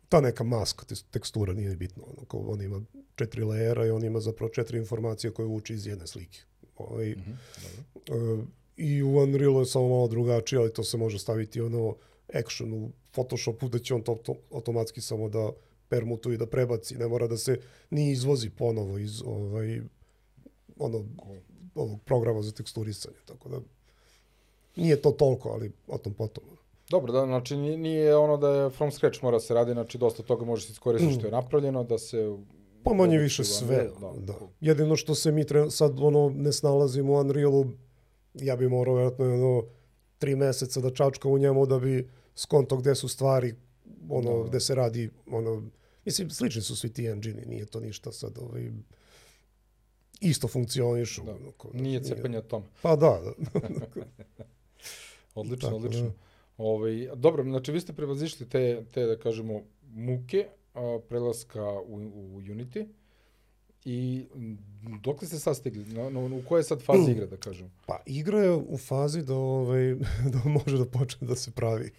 Ta 0.10 0.22
neka 0.22 0.44
maska 0.44 0.96
tekstura 1.12 1.54
nije 1.54 1.76
bitno. 1.76 2.04
Ono, 2.04 2.26
kao 2.26 2.40
on 2.40 2.62
ima 2.62 2.82
četiri 3.16 3.44
lejera 3.44 3.86
i 3.86 3.90
on 3.90 4.04
ima 4.04 4.20
zapravo 4.20 4.50
četiri 4.50 4.78
informacije 4.78 5.32
koje 5.32 5.48
uči 5.48 5.74
iz 5.74 5.88
jedne 5.88 6.08
slike. 6.08 6.40
Ovaj, 6.76 7.10
mm 7.10 7.24
-hmm, 7.26 8.40
uh, 8.40 8.46
I 8.78 9.04
u 9.04 9.18
Unrealu 9.18 9.60
je 9.60 9.66
samo 9.66 9.90
malo 9.90 10.08
drugačije, 10.08 10.60
ali 10.60 10.74
to 10.74 10.84
se 10.84 10.98
može 10.98 11.20
staviti 11.20 11.62
ono 11.62 11.96
action 12.34 12.74
u 12.74 12.92
Photoshopu 13.12 13.70
da 13.70 13.80
će 13.80 13.94
on 13.94 14.02
to, 14.02 14.16
to 14.16 14.36
automatski 14.52 15.02
samo 15.02 15.30
da 15.30 15.52
permutuje 15.90 16.36
i 16.36 16.38
da 16.38 16.48
prebaci. 16.48 16.98
Ne 16.98 17.08
mora 17.08 17.28
da 17.28 17.38
se 17.38 17.60
ni 17.90 18.12
izvozi 18.12 18.50
ponovo 18.50 18.98
iz 18.98 19.22
ovaj, 19.26 19.82
ono, 20.78 21.06
ovog 21.76 22.02
programa 22.06 22.42
za 22.42 22.52
teksturisanje. 22.52 23.18
Tako 23.26 23.50
da 23.50 23.60
nije 24.80 25.02
to 25.02 25.12
toliko, 25.12 25.50
ali 25.50 25.72
o 25.88 25.98
tom 25.98 26.14
potom. 26.14 26.44
Dobro, 26.90 27.14
da, 27.14 27.26
znači 27.26 27.58
nije 27.58 28.16
ono 28.16 28.38
da 28.38 28.50
je 28.50 28.70
from 28.70 28.92
scratch 28.92 29.24
mora 29.24 29.40
se 29.40 29.54
radi, 29.54 29.74
znači 29.74 29.98
dosta 29.98 30.24
toga 30.24 30.46
može 30.46 30.66
se 30.66 30.72
iskoristiti 30.72 31.14
što 31.14 31.28
je 31.28 31.32
napravljeno, 31.32 31.84
da 31.84 31.98
se 31.98 32.38
Pa 32.84 32.94
manje 32.94 33.18
više 33.18 33.44
sve, 33.44 33.90
da. 34.02 34.12
da. 34.18 34.34
Jedino 34.62 34.96
što 34.96 35.16
se 35.16 35.32
mi 35.32 35.46
tre, 35.46 35.72
sad 35.72 36.00
ono 36.00 36.32
ne 36.36 36.54
snalazimo 36.54 37.14
u 37.14 37.20
Unrealu, 37.20 37.66
ja 38.34 38.56
bi 38.56 38.70
morao 38.70 38.96
vjerojatno 38.96 39.26
ono 39.26 39.64
tri 40.18 40.36
meseca 40.36 40.82
da 40.82 40.94
čačkam 40.94 41.32
u 41.32 41.38
njemu 41.38 41.66
da 41.66 41.80
bi 41.80 42.10
skonto 42.36 42.78
gde 42.78 42.96
su 42.96 43.08
stvari, 43.08 43.56
ono, 44.10 44.44
da. 44.44 44.50
gde 44.50 44.60
se 44.60 44.76
radi, 44.76 45.10
ono, 45.32 45.64
mislim, 46.06 46.30
slični 46.30 46.62
su 46.62 46.76
svi 46.76 46.94
ti 46.94 47.06
engine 47.06 47.46
nije 47.46 47.66
to 47.66 47.80
ništa 47.80 48.12
sad, 48.12 48.38
ovaj, 48.38 48.72
isto 50.22 50.48
funkcionišu. 50.48 51.24
Da. 51.24 51.32
Ono, 51.32 51.52
nije 51.74 52.04
cepanje 52.04 52.38
od 52.38 52.48
tome. 52.48 52.66
Pa 52.82 52.96
da, 52.96 53.22
da. 53.54 53.60
odlično, 55.40 55.70
Tako, 55.70 55.76
odlično. 55.76 56.08
Da. 56.08 56.14
Ovaj, 56.58 57.10
dobro, 57.16 57.44
znači 57.44 57.72
vi 57.72 57.82
ste 57.82 57.94
prevazišli 57.94 58.50
te, 58.50 58.84
te 58.94 59.06
da 59.06 59.20
kažemo, 59.20 59.62
muke, 59.94 60.48
a, 60.74 61.00
prelaska 61.10 61.64
u, 61.64 61.96
u 61.96 62.42
Unity. 62.42 62.88
I 63.86 64.26
dok 65.04 65.26
ste 65.26 65.40
sad 65.40 65.58
stigli? 65.58 65.86
Na, 65.86 66.10
na, 66.10 66.20
u 66.20 66.42
kojoj 66.48 66.60
je 66.60 66.64
sad 66.64 66.82
fazi 66.82 67.12
igra, 67.16 67.26
da 67.26 67.38
kažem? 67.38 67.72
Pa 67.86 68.00
igra 68.06 68.40
je 68.40 68.52
u 68.52 68.78
fazi 68.78 69.24
da, 69.24 69.36
ovaj, 69.36 69.96
da 70.34 70.50
može 70.50 70.78
da 70.78 70.86
počne 70.86 71.28
da 71.28 71.36
se 71.36 71.52
pravi. 71.52 71.92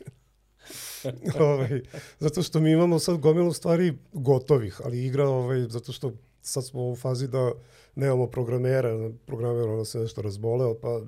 ovaj, 1.40 1.82
zato 2.18 2.42
što 2.42 2.60
mi 2.60 2.72
imamo 2.72 2.98
sad 2.98 3.18
gomilu 3.18 3.52
stvari 3.52 3.98
gotovih, 4.12 4.80
ali 4.84 5.06
igra, 5.06 5.28
ovaj, 5.28 5.60
zato 5.68 5.92
što 5.92 6.12
sad 6.42 6.66
smo 6.66 6.90
u 6.90 6.96
fazi 6.96 7.28
da 7.28 7.52
nemamo 7.94 8.26
programera, 8.26 9.10
programer 9.26 9.68
ono 9.68 9.84
se 9.84 9.98
nešto 9.98 10.22
razboleo, 10.22 10.74
pa 10.74 11.00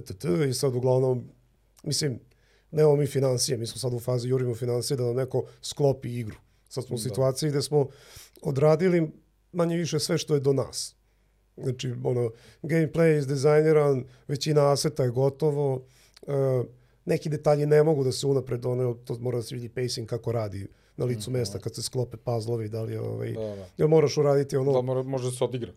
ttt, 0.00 0.24
i 0.50 0.54
sad 0.54 0.74
uglavnom, 0.74 1.24
mislim, 1.84 2.20
nemamo 2.70 2.96
mi 2.96 3.06
financije, 3.06 3.58
mi 3.58 3.66
smo 3.66 3.78
sad 3.78 3.94
u 3.94 4.00
fazi 4.00 4.28
jurimo 4.28 4.54
financije 4.54 4.96
da 4.96 5.04
nam 5.04 5.16
neko 5.16 5.44
sklopi 5.62 6.18
igru. 6.18 6.36
Sad 6.68 6.84
smo 6.84 6.96
u 6.96 6.98
da. 6.98 7.02
situaciji 7.02 7.50
gde 7.50 7.62
smo 7.62 7.88
odradili 8.42 9.10
manje 9.52 9.76
više 9.76 9.98
sve 9.98 10.18
što 10.18 10.34
je 10.34 10.40
do 10.40 10.52
nas. 10.52 10.94
Znači, 11.56 11.94
ono, 12.04 12.30
gameplay 12.62 13.04
je 13.04 13.18
izdizajniran, 13.18 14.04
većina 14.28 14.72
aseta 14.72 15.04
je 15.04 15.10
gotovo, 15.10 15.74
uh, 16.22 16.32
neki 17.04 17.28
detalji 17.28 17.66
ne 17.66 17.82
mogu 17.82 18.04
da 18.04 18.12
se 18.12 18.26
unapred, 18.26 18.66
ono, 18.66 18.94
to 18.94 19.18
mora 19.18 19.36
da 19.36 19.42
se 19.42 19.54
vidi 19.54 19.68
pacing 19.68 20.08
kako 20.08 20.32
radi 20.32 20.68
na 20.96 21.04
licu 21.04 21.30
mm, 21.30 21.32
mesta 21.32 21.58
kad 21.58 21.74
se 21.74 21.82
sklope 21.82 22.16
puzzlovi, 22.16 22.68
da 22.68 22.82
li 22.82 22.92
je, 22.92 23.00
ovaj, 23.00 23.32
da, 23.32 23.66
da. 23.78 23.86
moraš 23.86 24.16
uraditi 24.16 24.56
ono... 24.56 24.72
Da, 24.72 24.80
mora, 24.80 25.02
može 25.02 25.24
da 25.24 25.30
se 25.30 25.44
odigra. 25.44 25.72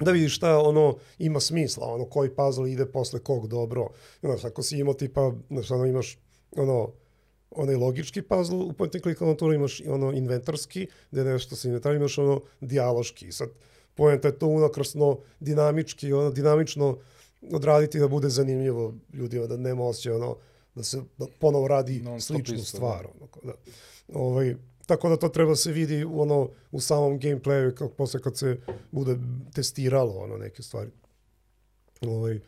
Da 0.00 0.10
vidiš 0.10 0.36
šta 0.36 0.58
ono 0.58 0.96
ima 1.18 1.40
smisla, 1.40 1.86
ono 1.86 2.04
koji 2.04 2.30
puzzle 2.30 2.72
ide 2.72 2.86
posle 2.86 3.20
kog 3.20 3.48
dobro. 3.48 3.88
Znaš, 4.20 4.44
ako 4.44 4.62
si 4.62 4.78
imao 4.78 4.94
tipa, 4.94 5.32
znaš, 5.50 5.70
ono 5.70 5.86
imaš 5.86 6.18
ono, 6.56 6.92
onaj 7.50 7.76
logički 7.76 8.22
puzzle, 8.22 8.56
u 8.56 8.72
point 8.72 8.94
and 8.94 9.02
click 9.02 9.22
avanturu 9.22 9.52
imaš 9.52 9.82
ono 9.86 10.12
inventarski, 10.12 10.86
gde 11.10 11.24
nešto 11.24 11.56
se 11.56 11.68
inventar, 11.68 11.94
imaš 11.94 12.18
ono 12.18 12.40
dijaloški. 12.60 13.32
Sad, 13.32 13.48
poenta 13.94 14.28
je 14.28 14.38
to 14.38 14.46
unakrsno 14.46 15.18
dinamički, 15.40 16.12
ono, 16.12 16.30
dinamično 16.30 16.98
odraditi 17.52 17.98
da 17.98 18.08
bude 18.08 18.28
zanimljivo 18.28 18.94
ljudima, 19.12 19.46
da 19.46 19.56
nema 19.56 19.84
osjećaj 19.84 20.12
ono, 20.12 20.36
da 20.74 20.82
se 20.82 21.02
da 21.18 21.26
ponovo 21.38 21.68
radi 21.68 22.04
sličnu 22.20 22.54
isto, 22.54 22.76
stvar. 22.76 23.02
Da. 23.02 23.10
Ono, 23.20 23.28
da. 23.42 23.52
Ovaj, 24.14 24.54
tako 24.88 25.08
da 25.08 25.16
to 25.16 25.28
treba 25.28 25.56
se 25.56 25.72
vidi 25.72 26.04
ono, 26.04 26.50
u 26.72 26.80
samom 26.80 27.20
gameplayu, 27.20 27.74
kako 27.74 27.94
posle 27.94 28.22
kad 28.22 28.38
se 28.38 28.60
bude 28.90 29.16
testiralo 29.54 30.12
ono, 30.12 30.36
neke 30.36 30.62
stvari. 30.62 30.90
Ovaj, 32.00 32.40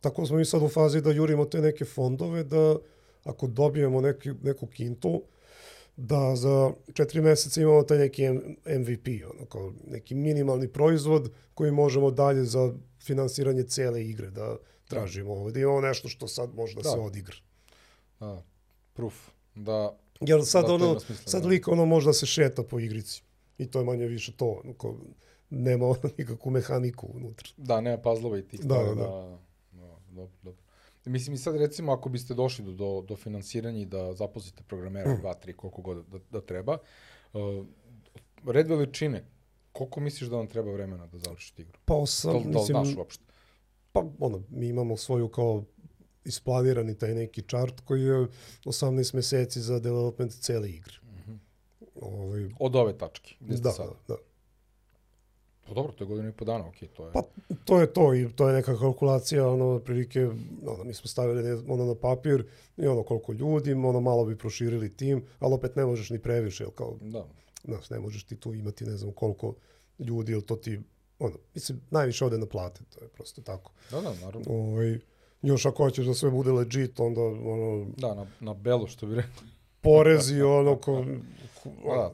tako 0.00 0.26
smo 0.26 0.36
mi 0.36 0.44
sad 0.44 0.62
u 0.62 0.68
fazi 0.68 1.00
da 1.00 1.10
jurimo 1.10 1.44
te 1.44 1.60
neke 1.60 1.84
fondove, 1.84 2.44
da 2.44 2.76
ako 3.24 3.46
dobijemo 3.46 4.00
neki, 4.00 4.32
neku 4.42 4.66
kintu, 4.66 5.22
da 5.96 6.36
za 6.36 6.72
četiri 6.92 7.20
meseca 7.20 7.60
imamo 7.60 7.82
taj 7.82 7.98
neki 7.98 8.28
MVP, 8.78 9.08
ono, 9.34 9.46
kao 9.46 9.72
neki 9.86 10.14
minimalni 10.14 10.68
proizvod 10.68 11.32
koji 11.54 11.70
možemo 11.70 12.10
dalje 12.10 12.44
za 12.44 12.72
finansiranje 13.00 13.62
cele 13.62 14.04
igre 14.04 14.30
da 14.30 14.56
tražimo 14.88 15.32
ovde. 15.32 15.52
Da 15.52 15.60
imamo 15.60 15.80
nešto 15.80 16.08
što 16.08 16.28
sad 16.28 16.54
može 16.54 16.74
da, 16.74 16.82
da. 16.82 16.90
se 16.90 16.98
odigra. 16.98 17.36
Da, 18.20 18.42
proof. 18.92 19.14
Da, 19.54 19.96
Jer 20.20 20.44
sad, 20.44 20.66
da 20.66 20.74
ono, 20.74 21.00
smisla, 21.00 21.30
sad 21.30 21.42
da. 21.42 21.48
lik 21.48 21.68
ono 21.68 21.84
možda 21.84 22.12
se 22.12 22.26
šeta 22.26 22.62
po 22.62 22.80
igrici. 22.80 23.22
I 23.58 23.66
to 23.66 23.78
je 23.78 23.84
manje 23.84 24.06
više 24.06 24.32
to. 24.32 24.60
Ono, 24.64 24.74
kao, 24.74 24.96
nema 25.50 25.94
nikakvu 26.18 26.50
mehaniku 26.50 27.08
unutra. 27.14 27.48
Da, 27.56 27.80
nema 27.80 27.98
puzzlova 27.98 28.38
i 28.38 28.42
tih. 28.42 28.60
Da, 28.60 28.74
da, 28.74 28.82
da. 28.82 28.94
da. 28.94 29.04
da 29.04 29.38
dobro, 30.18 30.36
dobro. 30.42 30.62
Mislim, 31.04 31.34
i 31.34 31.38
sad 31.38 31.56
recimo 31.56 31.92
ako 31.92 32.08
biste 32.08 32.34
došli 32.34 32.64
do, 32.64 32.72
do, 32.72 33.04
do 33.08 33.16
finansiranja 33.16 33.80
i 33.80 33.86
da 33.86 34.14
zaposlite 34.14 34.62
programera, 34.62 35.14
mm. 35.14 35.20
dva, 35.20 35.34
tri, 35.34 35.52
koliko 35.52 35.82
god 35.82 36.06
da, 36.06 36.18
da 36.30 36.40
treba, 36.40 36.78
uh, 37.32 37.66
red 38.46 38.68
veličine, 38.68 39.24
koliko 39.72 40.00
misliš 40.00 40.30
da 40.30 40.36
vam 40.36 40.46
treba 40.46 40.72
vremena 40.72 41.06
da 41.06 41.18
završite 41.18 41.62
igru? 41.62 41.78
Pa 41.84 41.94
osam, 41.94 42.32
da, 42.32 42.38
da 42.38 42.48
mislim... 42.48 42.84
znaš 42.84 42.96
uopšte? 42.96 43.24
Pa, 43.92 44.04
ono, 44.18 44.42
mi 44.48 44.68
imamo 44.68 44.96
svoju 44.96 45.28
kao 45.28 45.64
isplanirani 46.28 46.98
taj 46.98 47.14
neki 47.14 47.42
chart 47.42 47.80
koji 47.80 48.02
je 48.02 48.26
18 48.64 49.14
meseci 49.14 49.60
za 49.60 49.78
development 49.78 50.32
cele 50.40 50.70
igre. 50.70 50.94
Mm 51.02 51.32
-hmm. 51.32 51.38
ovaj... 52.00 52.50
Od 52.60 52.76
ove 52.76 52.98
tačke? 52.98 53.34
Da, 53.40 53.56
da, 53.56 53.86
da. 54.08 54.16
Pa 55.68 55.74
dobro, 55.74 55.92
to 55.92 56.04
je 56.04 56.08
godinu 56.08 56.28
i 56.28 56.32
po 56.32 56.44
dana, 56.44 56.66
okej, 56.66 56.88
okay, 56.88 56.92
to 56.96 57.06
je... 57.06 57.12
Pa 57.12 57.22
to 57.64 57.80
je 57.80 57.92
to 57.92 58.14
i 58.14 58.28
to 58.36 58.48
je 58.48 58.54
neka 58.54 58.78
kalkulacija, 58.78 59.48
ono, 59.48 59.78
prilike, 59.78 60.28
ono, 60.66 60.84
mi 60.84 60.94
smo 60.94 61.08
stavili 61.08 61.62
ono 61.68 61.84
na 61.84 61.94
papir 61.94 62.46
i 62.76 62.86
ono 62.86 63.02
koliko 63.02 63.32
ljudi, 63.32 63.72
ono 63.72 64.00
malo 64.00 64.24
bi 64.24 64.38
proširili 64.38 64.96
tim, 64.96 65.24
ali 65.38 65.54
opet 65.54 65.76
ne 65.76 65.84
možeš 65.84 66.10
ni 66.10 66.18
previše, 66.18 66.64
jel 66.64 66.70
kao, 66.70 66.96
da. 67.00 67.26
znaš, 67.64 67.90
ne 67.90 67.98
možeš 67.98 68.24
ti 68.24 68.36
tu 68.36 68.54
imati 68.54 68.84
ne 68.84 68.96
znam 68.96 69.12
koliko 69.12 69.54
ljudi, 69.98 70.32
ili 70.32 70.42
to 70.42 70.56
ti, 70.56 70.80
ono, 71.18 71.36
mislim, 71.54 71.80
najviše 71.90 72.24
ode 72.24 72.38
na 72.38 72.46
plate, 72.46 72.80
to 72.94 73.04
je 73.04 73.08
prosto 73.08 73.42
tako. 73.42 73.72
Da, 73.90 74.00
da, 74.00 74.14
naravno. 74.14 74.44
Ovaj, 74.48 74.98
još 75.42 75.66
ako 75.66 75.84
hoćeš 75.84 76.06
da 76.06 76.14
sve 76.14 76.30
bude 76.30 76.52
legit, 76.52 77.00
onda, 77.00 77.20
ono... 77.20 77.86
Da, 77.96 78.14
na, 78.14 78.26
na 78.40 78.54
belo, 78.54 78.86
što 78.86 79.06
bi 79.06 79.14
rekli. 79.14 79.46
Porezi, 79.80 80.42
ono, 80.58 80.76
ko, 80.76 81.04
ko, 81.62 81.70
da 81.94 82.12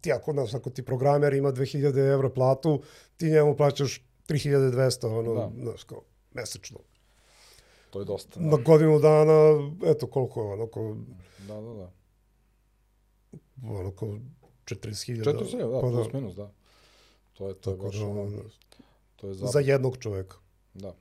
ti 0.00 0.12
ako, 0.12 0.32
znaš, 0.32 0.54
ako 0.54 0.70
ti 0.70 0.84
programer 0.84 1.34
ima 1.34 1.52
2000 1.52 2.12
evra 2.12 2.30
platu, 2.30 2.82
ti 3.16 3.30
njemu 3.30 3.56
plaćaš 3.56 4.02
3200, 4.28 5.06
ono, 5.18 5.34
da. 5.34 5.50
znaš, 5.62 5.84
kao, 5.84 6.02
mesečno. 6.32 6.78
To 7.90 7.98
je 7.98 8.04
dosta. 8.04 8.40
Da. 8.40 8.46
Na 8.46 8.56
godinu 8.56 8.98
dana, 8.98 9.70
eto 9.84 10.06
koliko 10.06 10.42
je, 10.42 10.52
ono, 10.52 10.66
ko... 10.66 10.96
Da, 11.38 11.54
da, 11.54 11.74
da. 11.74 11.90
Ono, 13.64 13.90
kao 13.90 14.08
40.000. 14.64 15.24
40.000, 15.24 15.72
da, 15.72 15.80
pa, 15.80 15.88
plus 15.88 16.06
da. 16.12 16.18
minus, 16.20 16.34
da. 16.34 16.50
To 17.32 17.48
je, 17.48 17.54
to 17.54 17.70
je 17.70 17.76
baš, 17.76 17.96
da, 17.96 18.06
ono, 18.06 18.42
To 19.16 19.28
je 19.28 19.34
za 19.34 19.46
za... 19.46 19.60
jednog 19.60 19.96
čoveka. 19.98 20.36
Da. 20.74 20.94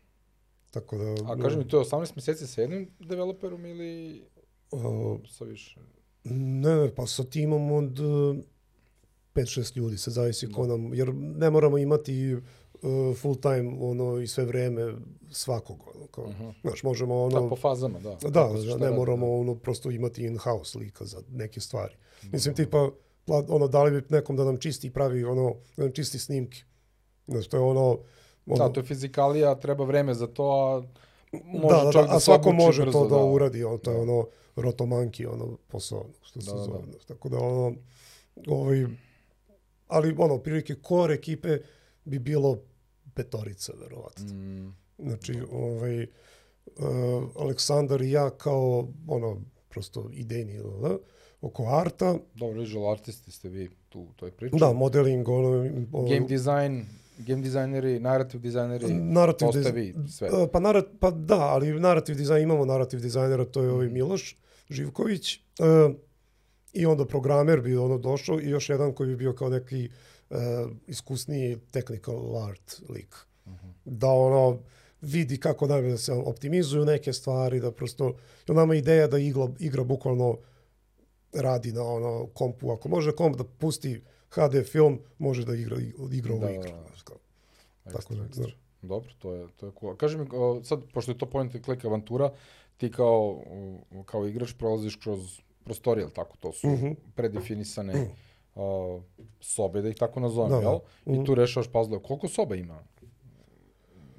Tako 0.72 0.98
da... 0.98 1.16
A 1.34 1.38
kaži 1.42 1.58
mi, 1.58 1.68
to 1.68 1.80
je 1.80 1.86
18 1.86 2.16
meseci 2.16 2.48
sa 2.48 2.62
jednim 2.62 2.92
developerom 3.00 3.66
ili 3.66 4.24
o, 4.72 5.20
sa 5.30 5.46
više? 5.46 5.80
Ne, 6.24 6.96
pa 6.96 7.08
sa 7.08 7.24
timom 7.24 7.72
od 7.72 8.00
uh, 8.00 8.38
5-6 9.36 9.78
ljudi, 9.78 9.98
se 9.98 10.12
zavisi 10.12 10.52
ko 10.52 10.68
nam, 10.68 10.94
jer 10.94 11.14
ne 11.14 11.50
moramo 11.50 11.78
imati 11.78 12.34
uh, 12.34 12.42
full 13.18 13.36
time 13.36 13.78
ono 13.80 14.20
i 14.20 14.28
sve 14.28 14.46
vreme 14.46 14.94
svakog, 15.32 15.84
ono, 15.96 16.08
kao, 16.08 16.24
uh 16.24 16.32
-huh. 16.40 16.54
znaš, 16.62 16.84
možemo 16.84 17.24
ono... 17.24 17.42
Da, 17.42 17.50
po 17.50 17.56
fazama, 17.56 18.00
da. 18.00 18.18
Da, 18.22 18.50
da 18.78 18.90
ne 18.90 18.92
moramo 18.92 19.40
ono 19.40 19.56
prosto 19.56 19.92
imati 19.92 20.24
in-house 20.24 20.80
lika 20.80 21.06
za 21.06 21.22
neke 21.30 21.60
stvari. 21.60 21.96
Mislim, 22.32 22.56
tipa, 22.56 22.90
pla- 23.28 23.46
ono, 23.50 23.68
dali 23.68 23.92
bi 23.92 24.08
nekom 24.10 24.36
da 24.36 24.46
nam 24.46 24.58
čisti 24.58 24.94
pravi, 24.94 25.24
ono, 25.24 25.56
da 25.78 25.84
nam 25.84 25.92
čisti 25.92 26.20
snimke. 26.20 26.64
Znaš, 27.28 27.48
to 27.48 27.58
je 27.58 27.64
ono... 27.64 28.00
ono 28.48 28.68
Da, 28.68 28.74
to 28.74 28.80
je 28.80 28.84
fizikalija, 28.84 29.56
treba 29.56 29.86
vreme 29.86 30.14
za 30.14 30.28
to, 30.28 30.44
a 30.44 30.84
može 31.44 31.76
da, 31.76 31.84
da, 31.84 31.92
čak 31.92 32.02
da, 32.02 32.08
da, 32.08 32.16
a 32.16 32.20
svako 32.20 32.52
može 32.52 32.82
brzo, 32.82 33.00
to 33.00 33.08
da, 33.08 33.24
uradi, 33.24 33.64
ono, 33.64 33.78
to 33.78 33.92
je 33.92 33.98
ono 33.98 34.28
rotomanki, 34.56 35.26
ono, 35.26 35.58
posao, 35.68 36.06
što 36.22 36.42
se 36.42 36.52
Da, 36.52 36.58
da, 36.58 36.64
zove. 36.64 36.80
da. 36.86 36.98
Tako 37.08 37.30
da, 37.30 37.38
ono, 37.38 37.76
ovaj, 38.48 38.86
ali, 39.88 40.16
ono, 40.18 40.38
prilike 40.38 40.76
core 40.88 41.14
ekipe 41.14 41.58
bi 42.06 42.20
bilo 42.20 42.58
petorica, 43.14 43.74
verovatno. 43.82 44.34
Mm, 44.34 44.76
Znači, 44.98 45.42
ovaj, 45.52 46.04
uh, 46.04 46.10
Aleksandar 47.40 48.02
i 48.02 48.12
ja 48.12 48.30
kao, 48.30 48.88
ono, 49.08 49.42
prosto 49.70 50.10
idejni, 50.14 50.60
da, 50.82 50.98
oko 51.42 51.66
arta, 51.70 52.18
dobro, 52.34 52.60
visual 52.60 52.92
artisti 52.92 53.32
ste 53.32 53.50
vi 53.50 53.70
tu 53.90 54.00
u 54.00 54.14
toj 54.16 54.32
priči. 54.32 54.56
da, 54.60 54.74
modeling, 54.74 55.30
ono, 55.30 55.50
ono 55.92 56.08
Game 56.10 56.28
design, 56.28 56.86
game 57.18 57.42
dizajneri, 57.42 58.00
narrative 58.00 58.42
dizajneri, 58.42 58.94
Narativ 58.94 59.48
ste 59.48 59.60
diz- 59.62 60.08
sve. 60.10 60.28
E, 60.28 60.48
Pa, 60.48 60.60
narat, 60.60 60.86
pa 61.00 61.12
da, 61.12 61.40
ali 61.40 61.80
narativ 61.80 62.16
dizajn, 62.16 62.44
imamo 62.44 62.66
narativ 62.66 63.00
dizajnera, 63.00 63.46
to 63.46 63.62
je 63.62 63.66
Mhm. 63.66 63.76
ovaj 63.76 63.90
Miloš 63.90 64.36
Živković. 64.70 65.36
E, 65.36 65.40
I 66.74 66.86
onda 66.86 67.06
programer 67.06 67.62
bi 67.62 67.78
ono 67.78 67.98
došao 67.98 68.42
i 68.42 68.50
još 68.50 68.70
jedan 68.70 68.94
koji 68.94 69.08
bi 69.08 69.16
bio 69.16 69.34
kao 69.34 69.50
neki 69.50 69.90
e, 70.30 70.36
iskusniji 70.88 71.58
technical 71.72 72.16
art 72.40 72.82
lik. 72.90 73.16
Mhm. 73.48 73.68
Da 73.86 74.08
ono 74.08 74.60
vidi 75.02 75.38
kako 75.38 75.68
najbolje 75.68 75.92
da 75.92 75.98
se 75.98 76.14
optimizuju 76.14 76.86
neke 76.86 77.14
stvari, 77.14 77.60
da 77.60 77.72
prosto, 77.72 78.14
nama 78.48 78.74
je 78.74 78.80
ideja 78.80 79.08
da 79.08 79.18
igra, 79.20 79.48
igra 79.60 79.84
bukvalno 79.84 80.38
radi 81.34 81.72
na 81.72 81.84
ono 81.84 82.28
kompu. 82.28 82.72
Ako 82.72 82.90
može 82.90 83.12
komp 83.12 83.36
da 83.38 83.44
pusti 83.46 84.02
HD 84.30 84.66
film, 84.66 85.00
može 85.18 85.46
da 85.46 85.56
igra, 85.56 85.78
igra 86.12 86.34
ovu 86.34 86.42
Da, 86.42 86.52
igru. 86.52 86.64
da, 86.64 86.72
da. 86.72 86.84
znaš, 86.84 87.02
kao. 87.02 87.18
Tako 87.86 88.16
da, 88.16 88.24
da. 88.26 88.48
Dobro, 88.82 89.10
to 89.20 89.34
je, 89.34 89.48
to 89.50 89.66
je 89.66 89.72
cool. 89.80 89.96
Kaži 89.96 90.18
mi, 90.18 90.26
sad, 90.64 90.80
pošto 90.94 91.12
je 91.12 91.18
to 91.18 91.26
point 91.26 91.56
and 91.56 91.64
click 91.66 91.86
avantura, 91.86 92.32
ti 92.78 92.92
kao, 92.92 93.44
kao 94.06 94.28
igrač 94.28 94.54
prolaziš 94.54 94.96
kroz 94.96 95.20
prostorije, 95.64 96.04
jel 96.04 96.12
tako? 96.12 96.38
To 96.38 96.52
su 96.52 96.68
Mhm. 96.68 96.88
predefinisane 97.16 98.10
o, 98.56 99.02
sobe, 99.40 99.82
da 99.82 99.90
ih 99.90 99.96
tako 99.96 100.20
nazovem, 100.20 100.50
Da, 100.52 100.58
da. 100.58 100.62
jel? 100.64 100.80
Mhm. 101.08 101.22
I 101.22 101.26
tu 101.26 101.36
rešavaš 101.36 101.68
puzzle. 101.68 102.00
Koliko 102.00 102.28
soba 102.28 102.56
ima 102.56 102.84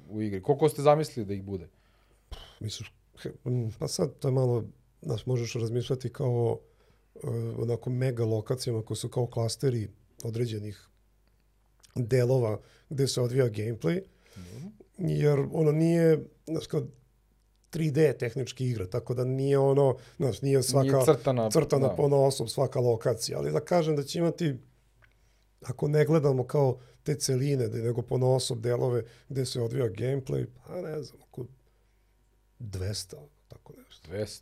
u 0.09 0.21
igri? 0.21 0.41
Koliko 0.41 0.69
ste 0.69 0.81
zamislili 0.81 1.25
da 1.25 1.33
ih 1.33 1.43
bude? 1.43 1.67
Misliš, 2.59 2.93
mm, 3.45 3.67
pa 3.79 3.87
sad 3.87 4.19
to 4.19 4.27
je 4.27 4.31
malo, 4.31 4.63
znaš, 5.01 5.25
možeš 5.25 5.53
razmišljati 5.53 6.09
kao 6.09 6.57
uh, 7.15 7.21
onako 7.57 7.89
mega 7.89 8.25
lokacijama 8.25 8.81
koji 8.81 8.97
su 8.97 9.09
kao 9.09 9.27
klasteri 9.27 9.87
određenih 10.23 10.87
delova 11.95 12.59
gde 12.89 13.07
se 13.07 13.21
odvija 13.21 13.49
gameplay, 13.49 14.01
jer 14.97 15.39
ono 15.51 15.71
nije, 15.71 16.25
znaš, 16.47 16.67
kao 16.67 16.87
3D 17.71 18.17
tehnički 18.17 18.69
igra, 18.69 18.87
tako 18.87 19.13
da 19.13 19.23
nije 19.23 19.57
ono, 19.57 19.97
znaš, 20.17 20.41
nije 20.41 20.63
svaka 20.63 20.91
Nije 20.91 21.05
crtana. 21.05 21.49
crtana 21.51 21.87
da. 21.87 21.95
po 21.95 22.03
osob 22.03 22.49
svaka 22.49 22.79
lokacija, 22.79 23.37
ali 23.37 23.51
da 23.51 23.59
kažem 23.59 23.95
da 23.95 24.03
će 24.03 24.19
imati, 24.19 24.55
ako 25.61 25.87
ne 25.87 26.05
gledamo 26.05 26.43
kao 26.47 26.79
te 27.03 27.15
celine, 27.15 27.67
da 27.67 27.77
nego 27.77 28.01
po 28.01 28.15
osob 28.15 28.61
delove 28.61 29.03
gde 29.29 29.45
se 29.45 29.61
odvija 29.61 29.85
gameplay, 29.89 30.45
pa 30.67 30.81
ne 30.81 31.03
znam, 31.03 31.21
oko 31.21 31.45
200, 32.59 33.15
tako 33.47 33.73
nešto. 33.77 34.11
200. 34.11 34.39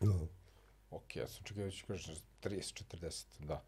No. 0.00 0.28
Ok, 0.90 1.16
ja 1.16 1.28
sam 1.28 1.44
čekao 1.44 1.64
da 1.64 1.70
ću 1.70 1.86
kažeš 1.86 2.16
30, 2.42 2.84
40, 3.00 3.24
da. 3.38 3.62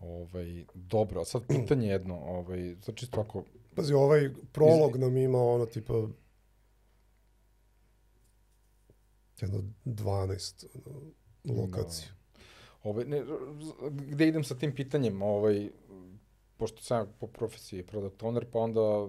Ovaj, 0.00 0.64
dobro, 0.74 1.20
a 1.20 1.24
sad 1.24 1.42
pitanje 1.46 1.88
jedno, 1.88 2.18
ovaj, 2.18 2.76
sad 2.82 2.94
čisto 2.94 3.20
ako, 3.20 3.44
Pazi, 3.74 3.94
ovaj 3.94 4.30
prolog 4.52 4.96
nam 4.96 5.16
ima 5.16 5.38
ono 5.38 5.66
tipa 5.66 5.94
jedno 9.40 9.62
12 9.84 10.66
ono, 11.44 11.62
lokacija. 11.62 12.08
Ovaj, 12.82 13.04
ne, 13.04 13.22
gde 13.90 14.28
idem 14.28 14.44
sa 14.44 14.54
tim 14.54 14.74
pitanjem, 14.74 15.22
ovaj, 15.22 15.68
pošto 16.56 16.82
sam 16.82 17.06
po 17.20 17.26
profesiji 17.26 17.86
product 17.86 18.22
owner, 18.22 18.44
pa 18.52 18.58
onda 18.58 19.08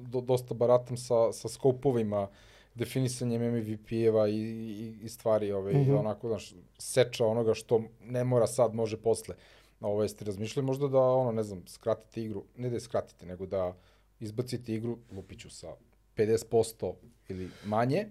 do, 0.00 0.20
dosta 0.20 0.54
baratam 0.54 0.96
sa, 0.96 1.32
sa 1.32 1.48
skopovima, 1.48 2.28
definisanjem 2.74 3.42
MVP-eva 3.42 4.28
i, 4.28 4.34
i, 4.34 4.98
i 5.02 5.08
stvari, 5.08 5.52
ovaj, 5.52 5.74
mm. 5.74 5.84
-hmm. 5.84 5.98
onako, 5.98 6.28
znaš, 6.28 6.54
seča 6.78 7.26
onoga 7.26 7.54
što 7.54 7.82
ne 8.00 8.24
mora 8.24 8.46
sad, 8.46 8.74
može 8.74 8.96
posle. 8.96 9.34
Ovo 9.82 10.02
jeste 10.02 10.24
razmišljali 10.24 10.66
možda 10.66 10.88
da, 10.88 10.98
ono, 11.00 11.32
ne 11.32 11.42
znam, 11.42 11.62
skratite 11.66 12.22
igru, 12.22 12.44
ne 12.56 12.68
da 12.70 12.76
je 12.76 12.80
skratite, 12.80 13.26
nego 13.26 13.46
da 13.46 13.74
izbacite 14.20 14.74
igru, 14.74 14.98
lupiću 15.12 15.50
sa 15.50 15.68
50% 16.16 16.92
ili 17.28 17.48
manje, 17.64 18.06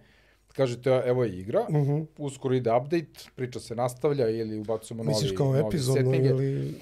kažete, 0.48 1.02
evo 1.06 1.24
je 1.24 1.40
igra, 1.40 1.66
Mm 1.70 1.74
-hmm. 1.76 2.06
uskoro 2.18 2.56
ide 2.56 2.72
update, 2.76 3.08
priča 3.36 3.60
se 3.60 3.76
nastavlja 3.76 4.30
ili 4.30 4.60
ubacujemo 4.60 5.04
novi, 5.04 5.14
Misliš 5.16 5.32
kao 5.38 5.46
novi 5.54 5.68
epizodno 5.68 6.16
ili... 6.16 6.74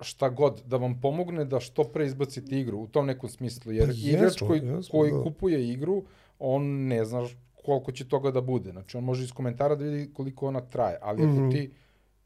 šta 0.00 0.28
god, 0.28 0.62
da 0.66 0.76
vam 0.76 1.00
pomogne 1.00 1.44
da 1.44 1.60
što 1.60 1.84
pre 1.84 2.06
izbacite 2.06 2.60
igru 2.60 2.78
u 2.78 2.86
tom 2.86 3.06
nekom 3.06 3.28
smislu, 3.30 3.72
jer 3.72 3.86
Pa 3.86 3.92
igrač 3.96 4.42
koji, 4.46 4.60
jesmo, 4.60 4.90
koji 4.90 5.12
da. 5.12 5.22
kupuje 5.22 5.68
igru, 5.68 6.02
on 6.38 6.62
ne 6.86 7.04
zna 7.04 7.26
koliko 7.64 7.92
će 7.92 8.08
toga 8.08 8.30
da 8.30 8.40
bude. 8.40 8.70
Znači, 8.70 8.96
on 8.96 9.04
može 9.04 9.24
iz 9.24 9.32
komentara 9.32 9.74
da 9.74 9.84
vidi 9.84 10.10
koliko 10.14 10.46
ona 10.46 10.60
traje, 10.60 10.98
ali 11.02 11.26
Mhm. 11.26 11.42
ako 11.44 11.52
ti 11.52 11.70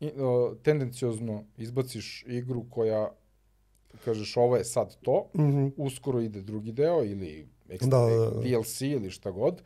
i, 0.00 0.11
o, 0.18 0.54
tendenciozno 0.62 1.44
izbaciš 1.56 2.24
igru 2.26 2.64
koja 2.70 3.11
kažeš 4.04 4.37
ovo 4.37 4.56
je 4.56 4.64
sad 4.64 4.96
to, 5.02 5.30
Mm 5.35 5.40
-hmm. 5.40 5.72
uskoro 5.76 6.20
ide 6.20 6.42
drugi 6.42 6.72
deo 6.72 7.04
ili 7.04 7.48
ekstra, 7.68 7.90
Da, 7.90 8.06
da, 8.06 8.30
da. 8.30 8.40
DLC 8.40 8.80
ili 8.80 9.11
šta 9.11 9.30
god, 9.30 9.62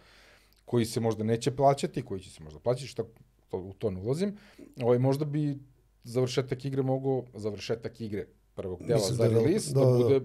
koji 0.65 0.85
se 0.87 1.01
možda 1.01 1.25
neće 1.25 1.51
plaćati, 1.51 2.03
koji 2.03 2.21
će 2.21 2.31
se 2.31 2.43
možda 2.43 2.61
plaćati, 2.61 2.87
šta, 2.87 3.05
to, 3.49 3.59
u 3.59 3.73
to 3.73 3.91
ne 3.91 4.01
ulazim, 4.01 4.37
ovaj, 4.83 4.99
možda 4.99 5.25
bi 5.25 5.59
završetak 6.05 6.65
igre 6.65 6.83
mogao, 6.83 7.25
završetak 7.35 8.01
igre 8.01 8.27
prvog 8.55 8.83
dela 8.83 8.99
Mislim 8.99 9.17
za 9.17 9.23
da 9.25 9.29
da- 9.31 9.35
release, 9.37 9.75
da, 9.75 9.81
da, 9.81 9.87
da. 9.87 9.99
bude 9.99 10.21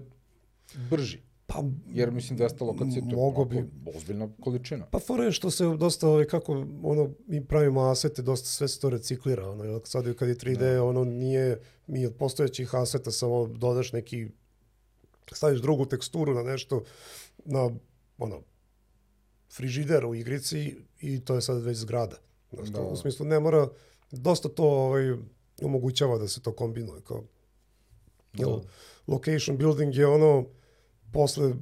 brži. 0.90 1.20
Pa, 1.46 1.62
Jer 1.86 2.10
mislim 2.10 2.38
200 2.38 2.62
lokacija 2.62 3.02
to 3.02 3.16
Mogo 3.16 3.44
bi. 3.44 3.64
ozbiljna 3.96 4.28
količina. 4.40 4.86
pa 4.86 4.98
fora 4.98 5.24
je 5.24 5.32
što 5.32 5.50
se 5.50 5.64
dosta, 5.68 6.08
ovaj, 6.08 6.24
kako 6.24 6.52
ono, 6.82 7.10
mi 7.26 7.44
pravimo 7.44 7.80
asete, 7.82 8.22
dosta 8.22 8.48
sve 8.48 8.68
se 8.68 8.80
to 8.80 8.90
reciklira. 8.90 9.50
Ono, 9.50 9.80
sad 9.84 10.14
kad 10.14 10.28
je 10.28 10.34
3D, 10.36 10.72
Da. 10.72 10.84
ono 10.84 11.04
nije, 11.04 11.58
mi 11.86 12.06
od 12.06 12.14
postojećih 12.14 12.74
aseta 12.74 13.10
samo 13.10 13.46
dodaš 13.46 13.92
neki, 13.92 14.28
staviš 15.32 15.60
drugu 15.60 15.86
teksturu 15.86 16.34
na 16.34 16.42
nešto, 16.42 16.82
na, 17.44 17.70
ono, 18.18 18.40
frižider 19.50 20.06
u 20.06 20.14
igrici 20.14 20.76
i 21.00 21.20
to 21.20 21.34
je 21.34 21.42
sad 21.42 21.62
već 21.62 21.76
zgrada. 21.78 22.16
Znaš, 22.52 22.68
Da. 22.68 22.72
da. 22.72 22.84
U 22.84 22.96
smislu 22.96 23.26
ne 23.26 23.40
mora, 23.40 23.68
dosta 24.12 24.48
to 24.48 24.64
ovaj, 24.64 25.12
omogućava 25.62 26.18
da 26.18 26.28
se 26.28 26.40
to 26.42 26.52
kombinuje. 26.52 27.00
Kao, 27.02 27.24
jel, 28.34 28.50
Da. 28.50 28.62
location 29.06 29.56
building 29.56 29.94
je 29.94 30.06
ono, 30.06 30.44
posle 31.12 31.54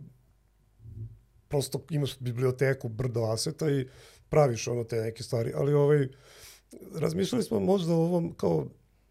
prosto 1.49 1.85
imaš 1.91 2.19
biblioteku 2.19 2.89
brdo 2.89 3.23
aseta 3.23 3.71
i 3.71 3.87
praviš 4.29 4.69
ono 4.69 4.85
te 4.85 4.97
neke 4.97 5.23
stvari, 5.23 5.53
ali 5.57 5.75
ovaj, 5.75 6.09
razmišljali 6.95 7.45
smo 7.45 7.61
možda 7.61 7.95
o 7.95 8.05
ovom 8.05 8.35
kao, 8.35 8.67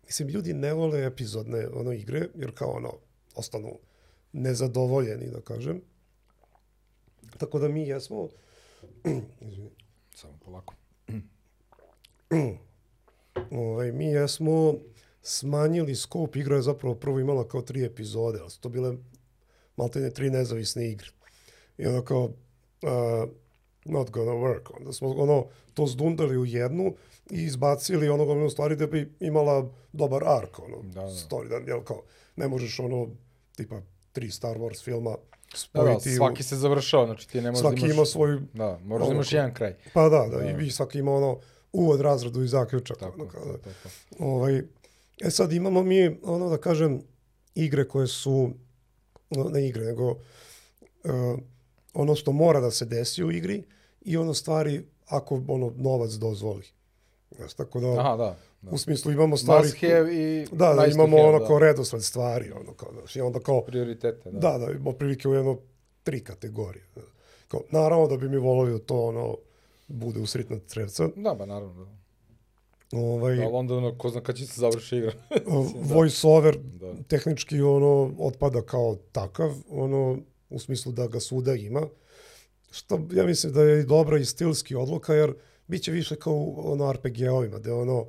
mislim, 0.06 0.28
ljudi 0.28 0.54
ne 0.54 0.74
vole 0.74 1.06
epizodne 1.06 1.68
ono 1.68 1.92
igre, 1.92 2.28
jer 2.36 2.52
kao 2.54 2.70
ono, 2.70 2.94
ostanu 3.36 3.80
nezadovoljeni, 4.34 5.30
da 5.32 5.42
kažem. 5.42 5.82
Tako 7.38 7.60
da 7.60 7.68
mi 7.68 7.88
jesmo, 7.88 8.30
izvini, 9.50 9.70
Samo 10.16 10.34
polako. 10.46 10.74
ovaj, 13.52 13.92
mi 13.92 14.06
jesmo 14.06 14.74
smanjili 15.22 15.96
skop, 15.96 16.36
igra 16.36 16.56
je 16.56 16.62
zapravo 16.62 16.96
prvo 16.96 17.20
imala 17.20 17.48
kao 17.48 17.62
tri 17.62 17.86
epizode, 17.86 18.40
ali 18.40 18.52
su 18.52 18.60
to 18.60 18.70
bile 18.70 18.98
maltene 19.78 20.10
tri 20.10 20.30
nezavisne 20.30 20.88
igre. 20.88 21.08
I 21.78 21.86
onda 21.86 22.02
kao, 22.02 22.24
uh, 22.24 23.30
not 23.86 24.10
gonna 24.10 24.32
work. 24.34 24.72
Onda 24.72 24.94
smo 24.94 25.10
ono, 25.10 25.46
to 25.74 25.88
zdundali 25.88 26.38
u 26.38 26.46
jednu 26.46 26.94
i 27.32 27.38
izbacili 27.38 28.10
ono 28.10 28.26
gomilu 28.26 28.50
stvari 28.50 28.76
da 28.76 28.88
bi 28.88 29.14
imala 29.20 29.70
dobar 29.94 30.24
ark, 30.28 30.60
ono, 30.60 30.78
Da, 30.84 31.02
da. 31.02 31.08
story, 31.08 31.48
da, 31.50 31.72
jel 31.72 31.82
kao, 31.82 32.02
ne 32.36 32.48
možeš 32.48 32.80
ono, 32.80 33.08
tipa, 33.56 33.82
tri 34.12 34.32
Star 34.32 34.58
Wars 34.58 34.84
filma 34.84 35.10
Da, 35.10 35.18
da, 35.52 35.58
spojiti 35.58 36.10
u- 36.10 36.16
svaki 36.16 36.44
se 36.44 36.56
završava, 36.56 37.06
znači 37.06 37.30
ti 37.30 37.38
ne 37.38 37.52
možeš 37.52 37.62
svaki 37.62 37.76
da 37.76 37.86
imaš... 37.86 37.96
ima 37.96 38.06
svoju, 38.06 38.42
Da, 38.54 38.80
moraš 38.80 39.08
da 39.08 39.14
imaš 39.14 39.30
ko- 39.30 39.36
jedan 39.36 39.54
kraj. 39.54 39.76
pa 39.94 40.02
da, 40.04 40.28
da, 40.28 40.38
Da. 40.38 40.50
i 40.50 40.54
vi 40.54 40.72
svaki 40.72 41.00
ima 41.00 41.12
ono 41.12 41.40
uvod, 41.74 42.02
razradu 42.02 42.44
i 42.44 42.48
zaključak. 42.48 42.98
Tako, 42.98 43.14
ono, 43.16 43.28
kao 43.28 43.42
to, 43.42 43.48
da- 43.48 43.58
to, 43.58 43.70
to. 43.84 43.90
Ovaj, 44.20 44.62
e 45.20 45.30
sad 45.30 45.54
imamo 45.54 45.84
mi, 45.84 46.20
ono 46.24 46.50
da 46.50 46.58
kažem, 46.58 47.02
igre 47.56 47.88
koje 47.88 48.08
su, 48.08 48.52
ne 49.34 49.68
igre, 49.68 49.86
nego 49.86 50.10
uh, 50.12 50.18
ono 51.94 52.16
što 52.16 52.32
mora 52.32 52.60
da 52.60 52.72
se 52.72 52.86
desi 52.86 53.24
u 53.24 53.32
igri 53.32 53.64
i 54.02 54.18
ono 54.18 54.34
stvari 54.34 54.86
ako 55.08 55.42
ono 55.48 55.74
novac 55.78 56.12
dozvoli. 56.12 56.64
Znaš, 57.36 57.54
tako 57.54 57.80
da, 57.80 57.88
Aha, 57.88 58.18
da. 58.18 58.38
da. 58.62 58.72
u 58.72 58.78
smislu 58.78 59.12
imamo 59.12 59.38
stvari... 59.38 59.64
Must 59.64 59.82
have 59.82 60.16
i 60.16 60.48
da, 60.52 60.74
da, 60.74 60.86
imamo 60.86 61.18
have, 61.18 61.30
ono 61.30 61.40
da. 61.40 61.46
kao 61.48 61.60
redosled 61.60 62.04
stvari, 62.04 62.52
ono 62.52 62.74
kao, 62.74 62.90
znaš, 62.94 63.16
i 63.16 63.22
onda 63.22 63.40
kao, 63.40 63.62
prioritete, 63.62 64.32
da. 64.32 64.40
da, 64.40 64.58
da, 64.58 64.72
imamo 64.72 64.92
prilike 64.92 65.28
u 65.28 65.34
jedno 65.34 65.58
tri 66.04 66.24
kategorije. 66.24 66.84
znaš. 66.94 67.06
Kao, 67.48 67.62
naravno 67.72 68.08
da 68.08 68.18
bi 68.18 68.30
mi 68.30 68.38
volili 68.38 68.80
da 68.80 68.86
to 68.86 69.06
ono 69.06 69.38
bude 69.88 70.20
usritna 70.20 70.58
crevca. 70.68 71.10
Da, 71.16 71.34
ba 71.34 71.46
naravno, 71.46 71.86
da. 71.86 72.03
Ovaj, 72.94 73.44
Ali 73.44 73.50
onda 73.54 73.76
ono, 73.76 73.98
ko 73.98 74.10
zna 74.10 74.22
kad 74.22 74.36
će 74.36 74.46
se 74.46 74.62
završi 74.62 74.98
igra. 74.98 75.14
voice 75.94 76.28
over 76.28 76.58
da. 76.58 76.94
tehnički 77.08 77.62
ono 77.62 78.14
otpada 78.20 78.62
kao 78.62 78.96
takav, 79.12 79.56
ono 79.70 80.18
u 80.50 80.60
smislu 80.60 80.92
da 80.92 81.08
ga 81.08 81.20
svuda 81.20 81.54
ima. 81.56 81.88
Što 82.72 83.00
ja 83.12 83.26
mislim 83.26 83.54
da 83.54 83.62
je 83.64 83.80
i 83.80 83.86
dobra 83.86 84.18
i 84.20 84.26
stilski 84.26 84.76
odluka 84.76 85.14
jer 85.14 85.34
biće 85.68 85.92
više 85.92 86.16
kao 86.16 86.54
ono 86.58 86.94
RPG-ovima 86.94 87.60
gde 87.60 87.72
ono 87.74 88.06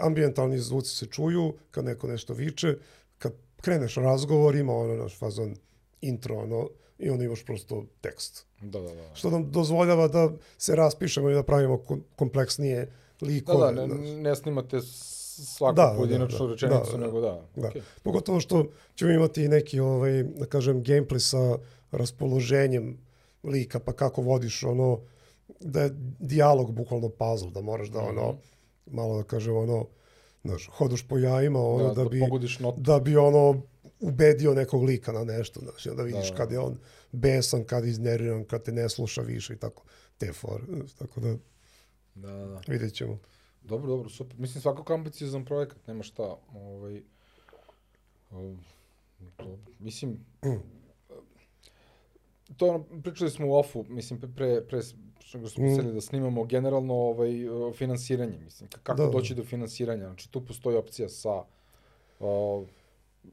ambijentalni 0.00 0.58
zvuci 0.58 0.96
se 0.96 1.06
čuju 1.06 1.54
kad 1.70 1.84
neko 1.84 2.06
nešto 2.06 2.34
viče, 2.34 2.76
kad 3.18 3.32
kreneš 3.60 3.94
razgovor 3.94 4.56
ima 4.56 4.72
ono 4.76 4.94
naš 4.94 5.18
fazon 5.18 5.56
intro 6.00 6.38
ono 6.38 6.68
i 6.98 7.10
onda 7.10 7.24
imaš 7.24 7.44
prosto 7.44 7.84
tekst. 8.00 8.46
Da, 8.60 8.80
da, 8.80 8.94
da. 8.94 9.14
Što 9.14 9.30
nam 9.30 9.50
dozvoljava 9.50 10.08
da 10.08 10.30
se 10.58 10.76
raspišemo 10.76 11.30
i 11.30 11.34
da 11.34 11.42
pravimo 11.42 11.78
kom- 11.78 12.04
kompleksnije 12.16 12.84
Da, 12.84 12.92
likove. 13.22 13.72
da, 13.72 13.86
ne, 13.86 13.94
znaš. 13.94 14.08
ne 14.16 14.36
snimate 14.36 14.80
svaku 15.44 15.76
Da, 15.76 15.86
da, 15.86 15.94
pojedinačnu 15.96 16.46
da, 16.46 16.52
rečenicu, 16.52 16.92
da, 16.92 16.98
da. 16.98 17.06
nego 17.06 17.20
da. 17.20 17.42
Da. 17.56 17.68
okej. 17.68 17.82
Pogotovo 18.02 18.40
što 18.40 18.66
ćemo 18.94 19.10
imati 19.10 19.48
neki, 19.48 19.80
ovaj, 19.80 20.22
da 20.22 20.46
kažem, 20.46 20.84
gameplay 20.84 21.18
sa 21.18 21.58
raspoloženjem 21.90 22.98
lika, 23.44 23.78
pa 23.80 23.92
kako 23.92 24.22
vodiš 24.22 24.62
ono, 24.62 25.00
da 25.60 25.82
je 25.82 25.90
dijalog 26.18 26.72
bukvalno 26.72 27.08
puzzle, 27.08 27.50
da 27.50 27.60
moraš 27.60 27.88
da 27.88 27.98
ono, 28.00 28.34
malo 28.86 29.16
da 29.16 29.22
kažem 29.22 29.56
ono, 29.56 29.86
znaš, 30.44 30.70
hodaš 30.72 31.08
po 31.08 31.18
jajima, 31.18 31.60
ono, 31.60 31.88
Da, 31.88 31.94
da, 31.94 32.02
da 32.02 32.08
bi, 32.08 32.20
notu. 32.60 32.80
da 32.80 33.00
bi 33.00 33.16
ono, 33.16 33.62
ubedio 34.00 34.54
nekog 34.54 34.82
lika 34.82 35.12
na 35.12 35.24
nešto, 35.24 35.60
znaš, 35.60 35.86
onda 35.86 36.02
vidiš 36.02 36.30
Da. 36.30 36.36
kad 36.36 36.52
je 36.52 36.58
on 36.58 36.78
besan, 37.12 37.64
kad 37.64 37.84
je 37.84 37.90
izneriran, 37.90 38.44
kad 38.44 38.62
te 38.62 38.72
ne 38.72 38.88
sluša 38.88 39.22
više 39.22 39.52
i 39.52 39.56
tako, 39.56 39.82
te 40.18 40.32
znaš, 40.68 40.92
tako 40.92 41.20
da 41.20 41.36
Da, 42.20 42.30
da, 42.30 42.46
da. 42.46 42.60
vidjet 42.68 42.94
ćemo. 42.94 43.18
Dobro, 43.62 43.88
dobro, 43.88 44.08
super. 44.08 44.38
Mislim, 44.38 44.62
svakako 44.62 44.94
ambiciozan 44.94 45.44
projekat, 45.44 45.86
nema 45.86 46.02
šta. 46.02 46.36
Ovaj, 46.54 47.02
um, 48.30 48.58
dobro. 49.38 49.58
Mislim, 49.78 50.18
to 52.56 52.66
ono, 52.66 52.84
pričali 53.02 53.30
smo 53.30 53.46
u 53.48 53.54
ofu, 53.54 53.84
mislim, 53.84 54.20
pre, 54.36 54.60
pre, 54.62 54.80
što 55.20 55.38
Mm. 55.38 55.46
smo 55.46 55.64
mislili 55.64 55.92
da 55.92 56.00
snimamo 56.00 56.44
generalno 56.44 56.94
ovaj, 56.94 57.48
o, 57.48 57.72
finansiranje, 57.72 58.38
mislim, 58.38 58.68
kako 58.82 58.94
Da. 58.96 59.08
doći 59.08 59.34
do 59.34 59.44
finansiranja. 59.44 60.04
Znači, 60.04 60.30
tu 60.30 60.44
postoji 60.44 60.76
opcija 60.76 61.08
sa 61.08 61.44
o, 62.20 62.64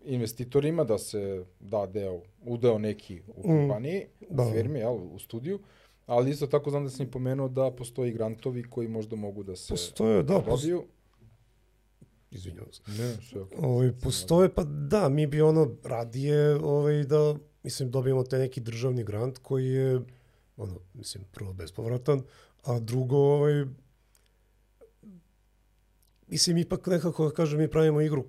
investitorima 0.05 0.83
da 0.83 0.97
se 0.97 1.45
da 1.59 1.85
deo, 1.85 2.21
udeo 2.41 2.77
neki 2.77 3.21
u 3.27 3.39
Mm. 3.41 3.43
kompaniji, 3.59 4.05
u 4.21 4.35
Da. 4.35 4.51
firmi, 4.51 4.79
jel, 4.79 4.95
u 4.95 5.19
studiju, 5.19 5.59
ali 6.07 6.31
isto 6.31 6.47
tako 6.47 6.69
znam 6.69 6.83
da 6.83 6.89
sam 6.89 7.05
i 7.05 7.11
pomenuo 7.11 7.47
da 7.47 7.71
postoji 7.71 8.11
grantovi 8.11 8.63
koji 8.63 8.87
možda 8.87 9.15
mogu 9.15 9.43
da 9.43 9.55
se 9.55 9.73
Postoje, 9.73 10.23
da, 10.23 10.43
dobiju. 10.49 10.83
izvinjavam 12.31 12.71
se. 12.71 12.81
Ne, 12.87 13.17
sve 13.29 13.41
okej. 13.41 13.59
Ovaj, 13.61 13.91
postoje, 14.03 14.53
pa 14.53 14.63
da, 14.63 15.09
mi 15.09 15.27
bi 15.27 15.41
ono 15.41 15.75
radije 15.83 16.55
ovaj, 16.55 17.03
da, 17.03 17.35
mislim, 17.63 17.91
dobijemo 17.91 18.23
te 18.23 18.37
neki 18.37 18.61
državni 18.61 19.03
grant 19.03 19.37
koji 19.37 19.67
je, 19.67 20.01
ono, 20.57 20.79
mislim, 20.93 21.23
prvo 21.31 21.53
bespovratan, 21.53 22.21
a 22.63 22.79
drugo, 22.79 23.17
ovaj, 23.17 23.65
mislim, 26.27 26.57
ipak 26.57 26.87
nekako, 26.87 27.25
da 27.25 27.31
kažem, 27.31 27.59
mi 27.59 27.71
pravimo 27.71 28.01
igru 28.01 28.25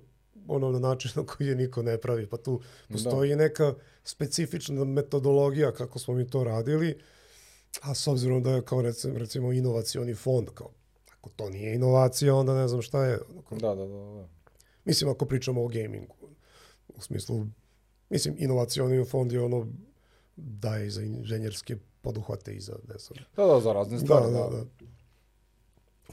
ono 0.47 0.71
na 0.71 0.79
način 0.79 1.11
na 1.15 1.25
koji 1.25 1.47
je 1.47 1.55
niko 1.55 1.83
ne 1.83 1.97
pravi, 1.97 2.27
pa 2.27 2.37
tu 2.37 2.61
postoji 2.89 3.35
neka 3.35 3.73
specifična 4.03 4.83
metodologija 4.83 5.71
kako 5.71 5.99
smo 5.99 6.13
mi 6.13 6.27
to 6.27 6.43
radili, 6.43 6.97
a 7.81 7.93
s 7.95 8.07
obzirom 8.07 8.43
da 8.43 8.51
je 8.51 8.61
kao 8.65 8.81
recimo, 8.81 9.17
recimo 9.17 9.51
inovacioni 9.53 10.15
fond, 10.15 10.49
kao, 10.53 10.69
ako 11.17 11.29
to 11.29 11.49
nije 11.49 11.75
inovacija, 11.75 12.35
onda 12.35 12.55
ne 12.55 12.67
znam 12.67 12.81
šta 12.81 13.05
je. 13.05 13.19
Kao, 13.49 13.57
Da, 13.57 13.75
da, 13.75 13.87
da, 13.87 13.97
da. 13.97 14.27
Mislim, 14.85 15.11
ako 15.11 15.25
pričamo 15.25 15.63
o 15.63 15.67
gamingu. 15.67 16.15
U 16.87 17.01
smislu, 17.01 17.45
mislim, 18.09 18.35
inovacioni 18.37 19.05
fond 19.05 19.31
je 19.31 19.41
ono 19.41 19.67
daje 20.35 20.89
za 20.89 21.01
inženjerske 21.03 21.77
poduhvate 22.01 22.53
i 22.53 22.59
za, 22.59 22.73
ne 22.87 22.95
znam. 22.97 23.19
Da, 23.35 23.45
da, 23.45 23.59
za 23.61 23.73
razne 23.73 23.97
Da, 23.97 24.03
stvari. 24.05 24.31
da, 24.31 24.49
da. 24.49 24.65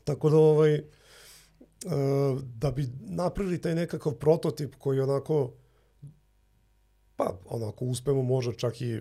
Tako 0.05 0.31
da, 0.31 0.37
ovaj, 0.37 0.75
e, 0.75 0.83
da 2.55 2.71
bi 2.71 2.89
napravili 3.01 3.61
taj 3.61 3.75
nekakav 3.75 4.13
prototip 4.13 4.75
koji 4.79 5.01
onako, 5.01 5.53
pa 7.17 7.39
onako 7.47 7.85
uspemo 7.85 8.23
možda 8.23 8.53
čak 8.53 8.81
i 8.81 9.01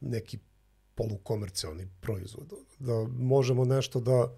neki 0.00 0.38
polukomercijalni 1.02 1.88
proizvod. 2.00 2.52
Da 2.78 3.06
možemo 3.18 3.64
nešto 3.64 4.00
da 4.00 4.32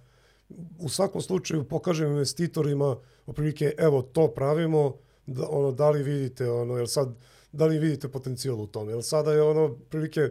u 0.78 0.88
svakom 0.88 1.20
slučaju 1.20 1.68
pokažemo 1.68 2.10
investitorima 2.10 2.96
otprilike 3.26 3.74
evo 3.78 4.02
to 4.02 4.28
pravimo, 4.28 4.96
da, 5.26 5.48
ono, 5.48 5.72
da 5.72 5.90
li 5.90 6.02
vidite, 6.02 6.50
ono, 6.50 6.76
jel 6.76 6.86
sad, 6.86 7.14
da 7.52 7.66
li 7.66 7.78
vidite 7.78 8.08
potencijal 8.08 8.60
u 8.60 8.66
tome, 8.66 8.92
jel 8.92 9.02
sada 9.02 9.32
je 9.32 9.42
ono, 9.42 9.74
prilike, 9.90 10.30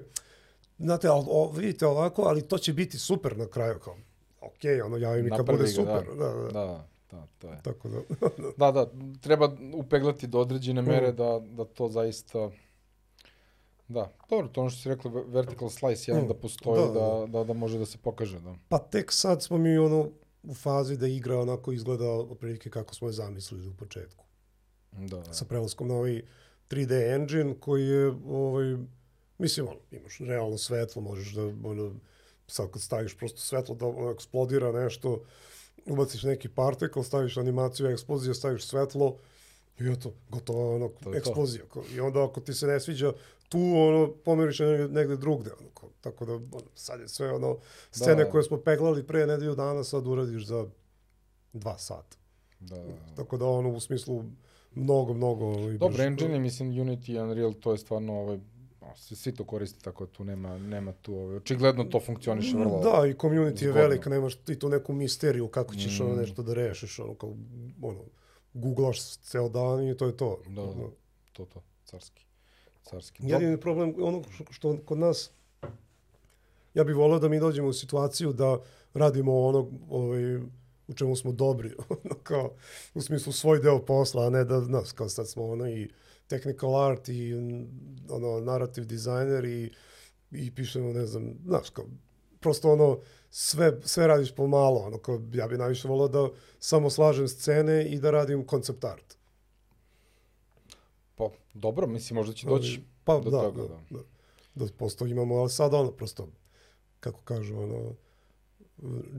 znate, 0.79 1.07
al, 1.07 1.23
o, 1.27 1.51
vidite 1.51 1.87
ovako, 1.87 2.21
ali 2.21 2.41
to 2.41 2.57
će 2.57 2.73
biti 2.73 2.99
super 2.99 3.37
na 3.37 3.47
kraju, 3.47 3.79
kao, 3.79 3.97
ok, 4.41 4.85
ono, 4.85 4.97
javi 4.97 5.23
mi 5.23 5.29
kad 5.29 5.45
bude 5.45 5.63
ga, 5.63 5.67
super, 5.67 6.03
da, 6.17 6.25
da, 6.25 6.33
da. 6.33 6.49
Da, 6.51 6.85
da, 7.11 7.27
to 7.39 7.47
je. 7.47 7.59
tako 7.63 7.89
da, 7.89 8.01
Da, 8.57 8.71
da, 8.71 8.91
treba 9.21 9.55
upeglati 9.73 10.27
do 10.27 10.39
određene 10.39 10.81
Mm. 10.81 10.85
mere 10.85 11.11
da, 11.11 11.41
da 11.51 11.65
to 11.65 11.87
zaista... 11.89 12.51
Da, 13.87 14.11
dobro, 14.29 14.47
to 14.47 14.61
ono 14.61 14.69
što 14.69 14.81
si 14.81 14.89
rekla, 14.89 15.11
ve- 15.11 15.23
vertical 15.23 15.69
slice, 15.69 16.11
jedan 16.11 16.23
Mm, 16.23 16.27
da 16.27 16.33
postoji, 16.33 16.81
da, 16.83 16.93
da, 16.93 17.25
da, 17.29 17.43
da 17.43 17.53
može 17.53 17.77
da 17.77 17.85
se 17.85 17.97
pokaže, 17.97 18.39
da. 18.39 18.55
pa 18.69 18.79
tek 18.79 19.11
sad 19.11 19.43
smo 19.43 19.57
mi 19.57 19.77
ono 19.77 20.09
u 20.43 20.53
fazi 20.53 20.97
da 20.97 21.07
igra 21.07 21.39
onako 21.39 21.71
izgleda 21.71 22.05
otprilike 22.05 22.69
kako 22.69 22.95
smo 22.95 23.07
je 23.07 23.13
zamislili 23.13 23.67
u 23.67 23.73
početku. 23.73 24.25
Da, 24.91 25.17
da. 25.17 25.33
sa 25.33 25.45
prelaskom 25.45 25.87
na 25.87 25.95
ovaj 25.95 26.21
3D 26.69 26.91
engine 27.13 27.55
koji 27.55 27.83
je 27.83 28.07
ovaj 28.27 28.75
mislim 29.37 29.67
ono, 29.67 29.77
imaš 29.91 30.17
realno 30.19 30.57
svetlo, 30.57 31.01
možeš 31.01 31.31
da 31.31 31.41
ono 31.43 31.93
sad 32.47 32.71
kad 32.71 32.81
staviš 32.81 33.17
prosto 33.17 33.39
svetlo 33.39 33.75
da 33.75 33.85
ono 33.87 34.11
eksplodira 34.11 34.71
nešto, 34.73 35.21
ubaciš 35.85 36.23
neki 36.23 36.49
partikl, 36.49 37.01
staviš 37.01 37.37
animaciju 37.37 37.87
eksplozije, 37.87 38.33
staviš 38.33 38.65
svetlo 38.65 39.17
i 39.79 39.87
eto, 39.87 40.13
gotovo 40.29 40.75
ono, 40.75 40.87
To 40.87 40.93
to. 41.03 41.15
eksplozija. 41.15 41.63
Ko- 41.65 41.83
I 41.91 41.99
onda 41.99 42.25
ako 42.25 42.41
ti 42.41 42.53
se 42.53 42.67
ne 42.67 42.79
sviđa 42.79 43.13
tu, 43.53 43.59
ono, 43.77 44.13
pomeriš 44.15 44.59
je 44.59 44.67
negde, 44.67 44.87
negde 44.89 45.17
drugde. 45.17 45.51
Ono, 45.51 45.69
ko- 45.69 45.89
tako 46.01 46.25
da, 46.25 46.33
ono, 46.33 46.47
sad 46.75 46.99
je 46.99 47.07
sve 47.07 47.31
ono, 47.31 47.57
scene 47.91 48.23
Da. 48.23 48.29
koje 48.29 48.43
smo 48.43 48.57
peglali 48.59 49.03
pre 49.03 49.27
nedelju 49.27 49.55
dana, 49.55 49.83
sad 49.83 50.07
uradiš 50.07 50.45
za 50.45 50.65
dva 51.53 51.77
sata. 51.79 52.17
da, 52.61 52.75
da. 52.77 52.83
Tako 53.15 53.37
da, 53.37 53.45
ono, 53.47 53.69
u 53.69 53.79
smislu, 53.79 54.23
mnogo, 54.73 55.13
mnogo... 55.13 55.45
ovaj, 55.45 55.77
Dobro, 55.77 56.03
engine, 56.03 56.39
mislim, 56.39 56.71
Unity 56.71 57.11
i 57.11 57.19
Unreal, 57.19 57.53
to 57.53 57.71
je 57.71 57.77
stvarno, 57.77 58.13
ovaj, 58.15 58.39
svi, 58.95 59.15
svi 59.15 59.31
to 59.33 59.43
koriste, 59.43 59.79
tako 59.81 60.05
da 60.05 60.11
tu 60.11 60.23
nema, 60.23 60.57
nema 60.59 60.91
tu, 60.93 61.15
ovaj, 61.15 61.35
očigledno 61.35 61.83
to 61.83 61.99
funkcioniše 61.99 62.57
vrlo. 62.57 62.79
Da, 62.81 63.07
i 63.07 63.13
community 63.13 63.51
je 63.53 63.69
zgodno. 63.69 63.81
velika, 63.81 64.09
nemaš 64.09 64.35
ti 64.35 64.59
tu 64.59 64.69
neku 64.69 64.93
misteriju 64.93 65.47
kako 65.47 65.75
ćeš 65.75 65.99
ono 65.99 66.13
Mm. 66.13 66.17
nešto 66.17 66.43
da 66.43 66.53
rešiš, 66.53 66.99
ono 66.99 67.15
kao, 67.15 67.33
ono, 67.81 67.99
googlaš 68.53 69.17
ceo 69.17 69.49
dan 69.49 69.83
i 69.83 69.97
to 69.97 70.05
je 70.05 70.17
to. 70.17 70.39
Da, 70.45 70.53
da, 70.53 70.61
Ono, 70.63 70.89
to, 71.33 71.45
to, 71.45 71.63
carski. 71.85 72.25
Carski. 72.83 73.23
Jedini 73.25 73.59
problem, 73.59 73.95
ono 73.97 74.23
što, 74.49 74.77
kod 74.85 74.97
nas, 74.97 75.31
ja 76.73 76.83
bih 76.83 76.95
volio 76.95 77.19
da 77.19 77.29
mi 77.29 77.39
dođemo 77.39 77.67
u 77.67 77.73
situaciju 77.73 78.33
da 78.33 78.59
radimo 78.93 79.39
ono 79.39 79.71
ovaj, 79.89 80.35
u 80.87 80.93
čemu 80.95 81.15
smo 81.15 81.31
dobri, 81.31 81.73
ono 81.89 82.15
kao, 82.23 82.53
u 82.93 83.01
smislu 83.01 83.33
svoj 83.33 83.59
deo 83.59 83.85
posla, 83.85 84.27
a 84.27 84.29
ne 84.29 84.43
da, 84.43 84.61
znaš, 84.61 84.91
kao 84.91 85.09
sad 85.09 85.29
smo 85.29 85.45
ono 85.45 85.69
i 85.69 85.89
technical 86.27 86.75
art 86.75 87.09
i 87.09 87.33
ono, 88.09 88.39
narrative 88.39 88.85
designer 88.85 89.45
i, 89.45 89.73
i 90.31 90.55
pišemo, 90.55 90.93
ne 90.93 91.05
znam, 91.05 91.33
znaš, 91.45 91.69
kao, 91.69 91.85
prosto 92.39 92.71
ono, 92.71 92.99
sve, 93.29 93.79
sve 93.83 94.07
radiš 94.07 94.35
pomalo, 94.35 94.79
ono, 94.79 94.97
kao, 94.97 95.21
ja 95.33 95.47
bih 95.47 95.57
najviše 95.57 95.87
volio 95.87 96.07
da 96.07 96.29
samo 96.59 96.89
slažem 96.89 97.27
scene 97.27 97.85
i 97.85 97.99
da 97.99 98.11
radim 98.11 98.45
koncept 98.45 98.83
art. 98.83 99.17
Pa, 101.15 101.29
dobro, 101.53 101.87
mislim, 101.87 102.15
možda 102.15 102.33
će 102.33 102.47
doći 102.47 102.81
Pa 103.03 103.19
do 103.19 103.29
da, 103.29 103.41
toga, 103.41 103.61
da, 103.61 103.67
da. 103.67 103.97
da. 104.55 104.65
da 104.65 104.71
posto 104.77 105.05
imamo, 105.05 105.35
ali 105.35 105.49
sad 105.49 105.73
ono, 105.73 105.91
prosto, 105.91 106.27
kako 106.99 107.21
kažu, 107.21 107.57
ono, 107.59 107.93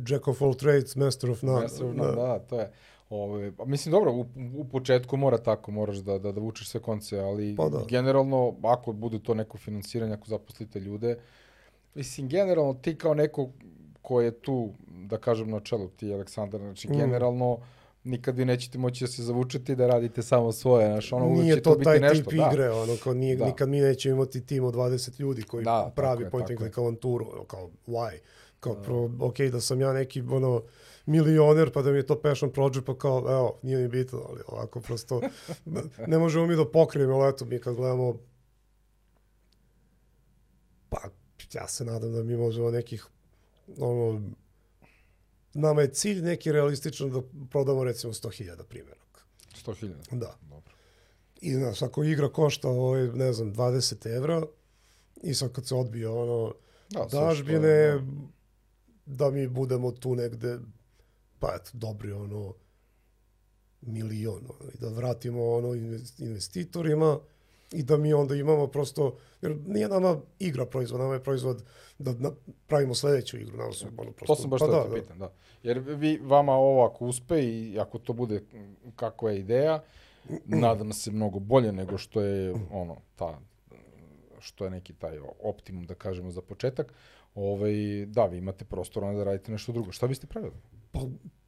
Jack 0.08 0.28
of 0.28 0.42
all 0.42 0.54
trades, 0.54 0.96
master 0.96 1.30
of 1.30 1.42
none. 1.42 1.62
Master 1.62 1.86
of 1.86 1.94
none, 1.96 2.10
da, 2.10 2.16
da, 2.16 2.38
to 2.38 2.60
je. 2.60 2.72
Ove, 3.10 3.52
pa 3.56 3.64
mislim, 3.64 3.92
dobro, 3.92 4.12
u, 4.12 4.26
u 4.56 4.64
početku 4.64 5.16
mora 5.16 5.38
tako, 5.38 5.70
moraš 5.70 5.96
da, 5.96 6.18
da, 6.18 6.32
da 6.32 6.40
vučeš 6.40 6.68
sve 6.68 6.80
konce, 6.80 7.18
ali 7.18 7.56
Pa 7.56 7.68
da. 7.68 7.84
generalno, 7.88 8.54
ako 8.62 8.92
bude 8.92 9.18
to 9.22 9.34
neko 9.34 9.58
finansiranje, 9.58 10.14
ako 10.14 10.26
zaposlite 10.28 10.80
ljude, 10.80 11.18
mislim, 11.94 12.28
generalno 12.28 12.74
ti 12.74 12.98
kao 12.98 13.14
neko 13.14 13.48
ko 14.02 14.20
je 14.20 14.30
tu, 14.40 14.70
da 14.88 15.18
kažem, 15.18 15.50
na 15.50 15.60
čelu, 15.60 15.88
ti 15.88 16.12
Aleksandar, 16.12 16.60
znači, 16.60 16.88
Mm. 16.88 16.96
generalno, 16.96 17.58
nikad 18.04 18.36
vi 18.36 18.44
nećete 18.44 18.78
moći 18.78 19.04
da 19.04 19.08
se 19.08 19.22
zavučete 19.22 19.72
i 19.72 19.76
da 19.76 19.86
radite 19.86 20.22
samo 20.22 20.52
svoje, 20.52 20.86
znaš, 20.86 21.12
ono, 21.12 21.26
uvek 21.26 21.42
nije 21.42 21.54
će 21.54 21.62
to 21.62 21.70
to 21.70 21.78
biti 21.78 21.84
taj 21.84 22.00
nešto. 22.00 22.30
tip 22.30 22.38
da. 22.38 22.50
igre, 22.52 22.70
ono, 22.70 22.96
kao 23.04 23.14
nije, 23.14 23.36
Da. 23.36 23.46
nikad 23.46 23.68
mi 23.68 23.80
nećemo 23.80 24.14
imati 24.14 24.46
tim 24.46 24.64
od 24.64 24.74
20 24.74 25.20
ljudi 25.20 25.42
koji 25.42 25.64
Da, 25.64 25.92
pravi 25.96 26.30
point 26.30 26.50
and 26.50 26.58
click 26.58 26.78
avanturu, 26.78 27.26
ono, 27.32 27.44
kao, 27.44 27.70
why? 27.86 28.18
Kao, 28.60 28.74
pro, 28.74 29.10
ok, 29.20 29.40
da 29.40 29.60
sam 29.60 29.80
ja 29.80 29.92
neki, 29.92 30.20
ono, 30.20 30.62
milioner, 31.06 31.72
pa 31.72 31.82
da 31.82 31.90
mi 31.90 31.96
je 31.96 32.06
to 32.06 32.20
passion 32.20 32.52
project, 32.52 32.86
pa 32.86 32.98
kao, 32.98 33.18
evo, 33.18 33.58
nije 33.62 33.78
mi 33.78 33.88
bitno, 33.88 34.22
ali 34.28 34.40
ovako 34.46 34.80
prosto, 34.80 35.20
ne 36.06 36.18
možemo 36.18 36.46
mi 36.46 36.56
da 36.56 36.70
pokrijemo, 36.70 37.14
ali 37.14 37.30
eto, 37.30 37.44
mi 37.44 37.58
kad 37.58 37.74
gledamo, 37.74 38.16
pa, 40.88 40.98
ja 41.52 41.68
se 41.68 41.84
nadam 41.84 42.12
da 42.12 42.22
mi 42.22 42.36
možemo 42.36 42.70
nekih, 42.70 43.06
ono, 43.78 44.22
nama 45.54 45.82
je 45.82 45.92
cilj 45.92 46.22
neki 46.22 46.52
realističan 46.52 47.10
da 47.10 47.22
prodamo 47.50 47.84
recimo 47.84 48.12
100.000 48.12 48.62
primjeraka. 48.62 49.20
100.000. 49.66 49.94
Da. 50.10 50.36
Dobro. 50.42 50.74
I 51.40 51.54
znaš, 51.54 51.82
ako 51.82 52.04
igra 52.04 52.28
košta, 52.28 52.68
ovaj, 52.68 53.08
ne 53.08 53.32
znam, 53.32 53.54
20 53.54 54.16
evra, 54.16 54.42
i 55.22 55.34
sad 55.34 55.52
kad 55.52 55.66
se 55.66 55.74
odbije 55.74 56.08
ono, 56.08 56.54
Da, 56.90 57.06
dažbine, 57.12 57.68
je, 57.68 58.00
da 59.06 59.30
mi 59.30 59.48
budemo 59.48 59.92
tu 59.92 60.14
negde, 60.14 60.58
pa 61.38 61.54
eto, 61.56 61.70
dobri 61.72 62.12
ono, 62.12 62.54
milion, 63.80 64.44
ono, 64.44 64.70
i 64.74 64.78
da 64.78 64.88
vratimo 64.88 65.50
ono 65.54 65.68
invest- 65.68 66.22
investitorima 66.22 67.18
i 67.72 67.82
da 67.82 67.96
mi 67.96 68.14
onda 68.14 68.34
imamo 68.34 68.66
prosto, 68.66 69.16
jer 69.42 69.56
nije 69.66 69.88
nama 69.88 70.20
igra 70.38 70.66
proizvod, 70.66 71.00
nama 71.00 71.14
je 71.14 71.22
proizvod 71.22 71.64
da 71.98 72.12
na, 72.12 72.30
pravimo 72.66 72.94
sledeću 72.94 73.38
igru. 73.38 73.56
Nama 73.56 73.72
su, 73.72 73.86
ono, 73.96 74.12
prosto, 74.12 74.34
To 74.34 74.40
sam 74.40 74.50
baš 74.50 74.60
pa 74.60 74.66
pa 74.66 74.72
da, 74.72 74.78
da, 74.78 74.88
da. 74.88 74.94
pitan, 74.94 75.18
da. 75.18 75.32
Jer 75.62 75.78
vi, 75.78 76.20
vama 76.22 76.52
ovo 76.52 76.84
ako 76.84 77.06
uspe 77.06 77.42
i 77.42 77.78
ako 77.80 77.98
to 77.98 78.12
bude 78.12 78.42
kakva 78.96 79.30
je 79.30 79.40
ideja, 79.40 79.82
nadam 80.44 80.92
se 80.92 81.10
mnogo 81.10 81.38
bolje 81.38 81.72
nego 81.72 81.98
što 81.98 82.20
je 82.20 82.54
ono, 82.70 82.96
ta, 83.16 83.38
što 84.40 84.64
je 84.64 84.70
neki 84.70 84.92
taj 84.92 85.18
optimum, 85.42 85.86
da 85.86 85.94
kažemo, 85.94 86.30
za 86.30 86.42
početak, 86.42 86.92
ovaj, 87.34 88.06
da, 88.06 88.26
vi 88.26 88.38
imate 88.38 88.64
prostor 88.64 89.04
onda 89.04 89.18
da 89.18 89.24
radite 89.24 89.52
nešto 89.52 89.72
drugo. 89.72 89.92
Šta 89.92 90.06
biste 90.06 90.26
pravili? 90.26 90.54
Pa, 90.92 91.00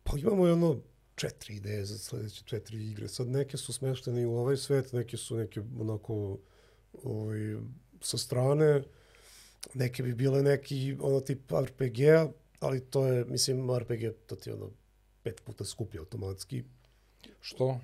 pa 0.03 0.19
imamo 0.19 0.43
ono 0.43 0.77
četiri 1.17 1.57
ideje 1.57 1.85
za 1.85 1.99
sledeće 1.99 2.43
četiri 2.45 2.91
igre. 2.91 3.09
Sad 3.09 3.29
neke 3.29 3.57
su 3.57 3.73
smeštene 3.73 4.23
i 4.23 4.27
u 4.27 4.37
ovaj 4.37 4.57
svet, 4.57 4.93
neke 4.93 5.17
su 5.17 5.37
neke 5.37 5.63
onako 5.81 6.39
ovaj, 7.03 7.57
sa 8.01 8.19
strane, 8.19 8.83
neke 9.75 10.03
bi 10.03 10.15
bile 10.15 10.43
neki 10.43 10.97
ono 11.01 11.21
tip 11.21 11.53
RPG-a, 11.53 12.29
ali 12.61 12.81
to 12.81 13.07
je, 13.07 13.25
mislim, 13.25 13.79
RPG 13.79 14.03
to 14.27 14.37
ti 14.37 14.51
je 14.51 14.55
ono 14.55 14.71
pet 15.23 15.41
puta 15.45 15.65
skuplje 15.65 15.99
automatski. 15.99 16.65
Što? 17.41 17.81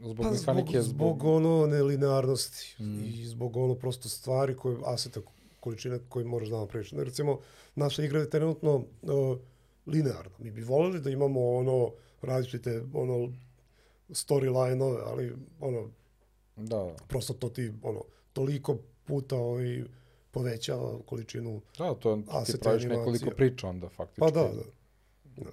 Zbog 0.00 0.16
Pa 0.16 0.34
zbog, 0.34 0.54
mehanike, 0.54 0.82
zbog, 0.82 1.24
ono 1.24 1.66
nelinearnosti 1.66 2.76
Mm. 2.82 3.04
i 3.04 3.26
zbog 3.26 3.56
ono 3.56 3.74
prosto 3.74 4.08
stvari 4.08 4.56
koje, 4.56 4.76
aseta, 4.84 5.20
količine 5.60 5.98
koje 6.08 6.24
moraš 6.24 6.48
da 6.48 6.56
napraviš. 6.58 6.90
Recimo, 6.92 7.38
naša 7.74 8.04
igra 8.04 8.20
je 8.20 8.30
trenutno 8.30 8.74
uh, 8.76 9.38
linearna. 9.86 10.36
Mi 10.38 10.50
bi 10.50 10.62
voljeli 10.62 11.00
da 11.00 11.10
imamo 11.10 11.50
ono 11.50 11.92
različite 12.22 12.82
ono 12.94 13.32
storyline-ove, 14.08 15.02
ali 15.06 15.36
ono, 15.60 15.88
Da, 16.56 16.76
da. 16.76 16.94
prosto 17.08 17.32
to 17.34 17.48
ti 17.48 17.72
ono, 17.82 18.02
toliko 18.32 18.76
puta 19.04 19.36
ovaj, 19.36 19.84
povećava 20.30 20.98
količinu 21.06 21.60
Da, 21.78 21.94
to 21.94 22.16
ti 22.46 22.58
praviš 22.60 22.84
animacija. 22.84 22.88
nekoliko 22.88 23.30
priča 23.36 23.68
onda, 23.68 23.88
faktički. 23.88 24.20
Pa 24.20 24.30
da, 24.30 24.50
da. 25.36 25.50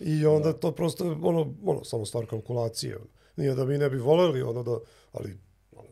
I 0.00 0.26
onda 0.26 0.52
to 0.52 0.72
prosto 0.72 1.18
ono, 1.22 1.54
ono, 1.64 1.84
samo 1.84 2.06
stvar 2.06 2.26
kalkulacije. 2.26 2.96
Nije 3.36 3.54
da 3.54 3.64
mi 3.64 3.78
ne 3.78 3.90
bi 3.90 3.96
voleli, 3.98 4.42
ono 4.42 4.62
da, 4.62 4.78
ali 5.12 5.38
ono, 5.72 5.88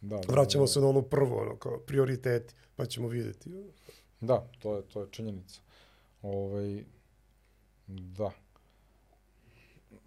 Da, 0.00 0.16
da, 0.16 0.32
vraćamo 0.32 0.64
da, 0.64 0.68
se 0.68 0.80
na 0.80 0.88
ono 0.88 1.02
prvo, 1.02 1.40
ono, 1.40 1.56
kao 1.56 1.78
prioriteti, 1.78 2.54
pa 2.76 2.86
ćemo 2.86 3.08
vidjeti. 3.08 3.50
Da, 4.20 4.46
to 4.58 4.76
je, 4.76 4.82
to 4.82 5.00
je 5.00 5.06
činjenica. 5.10 5.60
Ovaj, 6.22 6.84
da. 7.86 8.30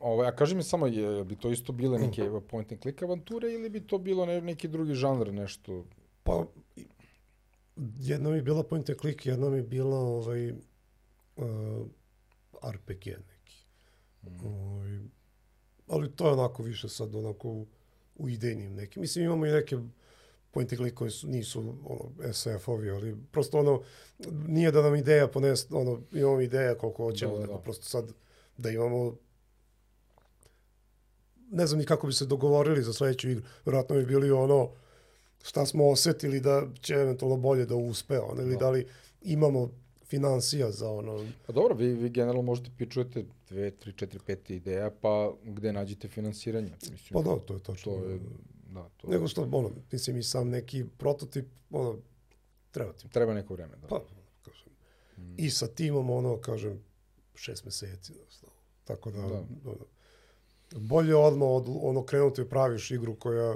Ovaj, 0.04 0.28
a 0.28 0.36
kaži 0.36 0.56
mi 0.56 0.63
samo, 0.63 0.88
je, 0.88 1.24
bi 1.24 1.36
to 1.36 1.52
isto 1.52 1.72
bile 1.72 2.00
neke 2.00 2.30
point 2.50 2.72
and 2.72 2.82
click 2.82 3.04
avanture 3.04 3.54
ili 3.54 3.70
bi 3.70 3.88
to 3.88 3.98
bilo 3.98 4.26
ne, 4.26 4.42
neki 4.42 4.68
drugi 4.68 4.94
žanr, 4.94 5.34
nešto? 5.34 5.86
Pa, 6.24 6.46
jedna 8.00 8.30
mi 8.30 8.36
je 8.36 8.42
bila 8.42 8.63
point 8.63 8.89
and 8.89 9.00
click, 9.00 9.26
jedna 9.26 9.50
mi 9.50 9.58
je 9.58 9.63
bila 9.63 9.98
ovaj, 9.98 10.52
uh, 10.52 10.58
RPG 12.72 13.06
neki. 13.08 13.66
Ovaj, 14.46 15.00
ali 15.88 16.12
to 16.12 16.28
je 16.28 16.34
onako 16.34 16.63
više 16.63 16.89
sad 16.89 17.16
onako 17.16 17.50
u, 17.50 17.68
u 18.16 18.30
idejnim 18.30 18.76
nekim. 18.76 19.02
Mislim, 19.02 19.26
imamo 19.26 19.46
i 19.46 19.52
neke 19.52 19.78
point 20.52 20.72
and 20.74 20.80
click 20.80 20.98
koji 20.98 21.12
su, 21.12 21.28
nisu 21.28 21.60
ono, 21.60 22.34
SF-ovi, 22.34 22.96
ali 22.96 23.18
prosto 23.32 23.60
ono, 23.60 23.82
nije 24.48 24.72
da 24.72 24.82
nam 24.82 24.96
ideja 24.96 25.28
pones, 25.28 25.72
ono, 25.72 26.02
imamo 26.12 26.42
ideja 26.42 26.78
koliko 26.78 27.04
hoćemo, 27.04 27.38
Da, 27.38 27.46
da, 27.48 27.54
da. 27.54 27.60
prosto 27.60 27.86
sad 27.86 28.13
da 28.58 28.70
imamo 28.70 29.16
ne 31.54 31.68
znam 31.68 31.80
ni 31.80 31.86
kako 31.86 32.08
bi 32.08 32.13
se 32.13 32.26
dogovorili 32.26 32.84
za 32.84 32.94
sledeću 32.94 33.30
igru. 33.30 33.44
Vjerojatno 33.66 33.96
bi 33.96 34.06
bili 34.06 34.32
ono 34.32 34.70
šta 35.44 35.66
smo 35.66 35.89
osetili 35.89 36.39
da 36.39 36.68
će 36.82 36.94
eventualno 36.94 37.38
bolje 37.38 37.66
da 37.66 37.76
uspe, 37.76 38.20
ono, 38.20 38.42
ili 38.42 38.54
Da. 38.54 38.60
da 38.60 38.70
li 38.70 38.88
imamo 39.22 39.70
financija 40.06 40.72
za 40.72 40.89
ono, 40.89 41.26
Pa 41.48 41.54
dobro, 41.54 41.76
vi, 41.76 41.94
vi 41.94 42.10
generalno 42.10 42.42
možete 42.42 42.70
pičujete 42.78 43.26
dve, 43.50 43.72
tri, 43.72 43.94
četiri, 43.94 44.20
pet 44.26 44.50
ideja, 44.50 44.92
pa 45.02 45.34
gde 45.44 45.74
nađete 45.74 46.08
finansiranje? 46.08 46.72
Mislim, 46.92 47.13
pa 47.13 47.22
da, 47.22 47.39
to 47.39 47.54
je 47.54 47.60
tačno. 47.60 47.92
to 47.92 48.04
je, 48.06 48.20
da, 48.74 48.89
to 48.98 49.08
Nego 49.08 49.28
što, 49.28 49.42
ono, 49.42 49.72
mislim 49.92 50.18
i 50.18 50.24
sam 50.24 50.50
neki 50.50 50.86
prototip, 50.98 51.46
ono, 51.72 51.98
treba 52.72 52.94
ti, 52.94 53.10
treba 53.10 53.34
neko 53.34 53.54
vreme, 53.54 53.76
da. 53.82 53.88
pa, 53.88 54.02
kažem, 54.46 54.68
i 55.38 55.50
sa 55.50 55.68
timom, 55.68 56.10
ono, 56.10 56.38
kažem, 56.38 56.84
šest 57.36 57.66
meseci, 57.66 58.13
da, 58.42 58.48
tako 58.84 59.12
Da. 59.12 59.22
da. 59.22 59.44
Ono, 59.66 59.86
bolje 60.75 61.15
odmah 61.15 61.49
od, 61.49 61.65
ono, 61.81 62.05
krenuti 62.05 62.43
da 62.43 62.49
praviš 62.49 62.91
igru 62.91 63.15
koja 63.15 63.55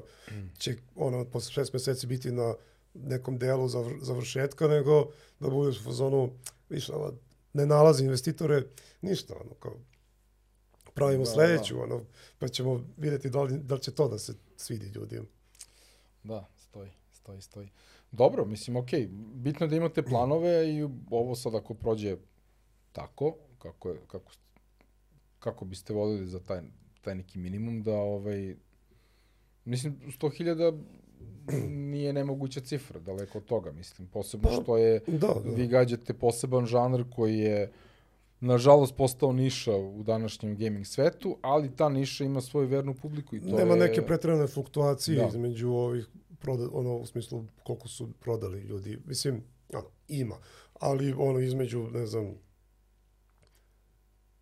će, 0.57 0.75
ono, 0.95 1.25
posle 1.25 1.51
šest 1.51 1.73
meseci 1.73 2.07
biti 2.07 2.31
na 2.31 2.53
nekom 2.93 3.37
delu 3.37 3.67
zavr, 3.67 3.93
završetka, 4.01 4.67
nego 4.67 5.07
da 5.39 5.49
budeš 5.49 5.79
u 5.79 5.83
fazonu, 5.83 6.29
više, 6.69 6.93
ono, 6.93 7.13
ne 7.53 7.65
nalazi 7.65 8.03
investitore, 8.03 8.63
ništa, 9.01 9.33
ono, 9.35 9.53
kao, 9.59 9.73
pravimo 10.93 11.23
Da, 11.23 11.29
da, 11.29 11.33
sledeću, 11.33 11.81
ono, 11.83 12.01
pa 12.39 12.47
ćemo 12.47 12.85
vidjeti 12.97 13.29
da 13.29 13.43
li, 13.43 13.57
da 13.57 13.75
li 13.75 13.81
će 13.81 13.91
to 13.91 14.07
da 14.07 14.19
se 14.19 14.33
svidi 14.57 14.87
ljudima. 14.95 15.25
Da, 16.23 16.47
stoji, 16.57 16.91
stoji, 17.11 17.41
stoji. 17.41 17.69
Dobro, 18.11 18.45
mislim, 18.45 18.75
okej, 18.75 19.07
bitno 19.33 19.65
je 19.65 19.69
da 19.69 19.75
imate 19.75 20.03
planove 20.03 20.73
i 20.73 20.83
ovo 21.09 21.35
sad 21.35 21.55
ako 21.55 21.73
prođe 21.73 22.17
tako, 22.91 23.35
kako, 23.59 23.89
je, 23.89 23.99
kako, 24.07 24.31
kako 25.39 25.65
biste 25.65 25.93
volili 25.93 26.27
za 26.27 26.39
taj, 26.39 26.61
taj 27.07 27.15
neki 27.15 27.39
minimum, 27.39 27.83
da 27.83 27.93
ovaj, 27.95 28.55
mislim, 29.65 29.95
100.000 30.07 30.83
nije 31.91 32.13
nemoguća 32.13 32.59
cifra, 32.59 32.99
daleko 32.99 33.37
od 33.37 33.45
toga, 33.45 33.71
mislim, 33.71 34.07
posebno 34.07 34.49
Pa, 34.49 34.61
što 34.61 34.77
je, 34.77 34.99
Da, 35.07 35.33
da. 35.43 35.49
vi 35.55 35.67
gađate 35.67 36.13
poseban 36.13 36.65
žanr 36.65 37.03
koji 37.15 37.37
je, 37.37 37.71
nažalost, 38.39 38.95
postao 38.95 39.31
niša 39.33 39.75
u 39.75 40.03
današnjem 40.03 40.55
gaming 40.57 40.85
svetu, 40.87 41.37
ali 41.41 41.75
ta 41.75 41.89
niša 41.89 42.23
ima 42.23 42.41
svoju 42.41 42.67
vernu 42.67 42.93
publiku 42.93 43.35
i 43.35 43.41
to 43.41 43.55
Nema 43.57 43.73
je... 43.73 43.79
neke 43.79 44.01
pretjerane 44.01 44.47
fluktuacije 44.47 45.17
Da. 45.21 45.27
između 45.27 45.69
ovih 45.69 46.07
proda, 46.39 46.67
ono 46.73 46.97
u 46.97 47.05
smislu 47.05 47.45
koliko 47.63 47.87
su 47.87 48.09
prodali 48.19 48.59
ljudi. 48.61 48.99
Mislim, 49.05 49.43
ono, 49.73 49.87
ima, 50.07 50.35
ali 50.79 51.13
ono 51.17 51.39
između, 51.39 51.87
ne 51.93 52.05
znam, 52.05 52.33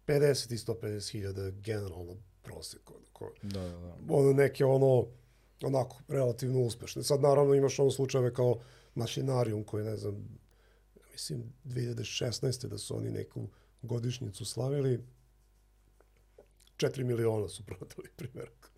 50 0.07 0.53
i 0.53 0.57
150 0.57 1.11
hiljada 1.11 1.49
generalno 1.51 2.15
prosjek. 2.45 2.91
Onako, 2.91 3.31
Da, 3.41 3.61
da, 3.61 3.69
da. 3.69 3.95
ono 4.09 4.33
neke 4.33 4.65
ono, 4.65 5.05
onako, 5.63 5.97
relativno 6.07 6.59
uspešne. 6.61 7.03
Sad 7.03 7.21
naravno 7.21 7.53
imaš 7.53 7.79
ono 7.79 7.91
slučajeve 7.91 8.33
kao 8.33 8.55
Mašinarium 8.95 9.63
koji, 9.63 9.85
ne 9.85 9.97
znam, 9.97 10.39
mislim 11.11 11.43
2016. 11.65 12.67
da 12.67 12.77
su 12.77 12.97
oni 12.97 13.11
neku 13.11 13.47
godišnjicu 13.81 14.45
slavili, 14.45 15.03
4 16.77 17.03
miliona 17.03 17.47
su 17.49 17.63
prodali 17.67 18.09
primjerak. 18.15 18.71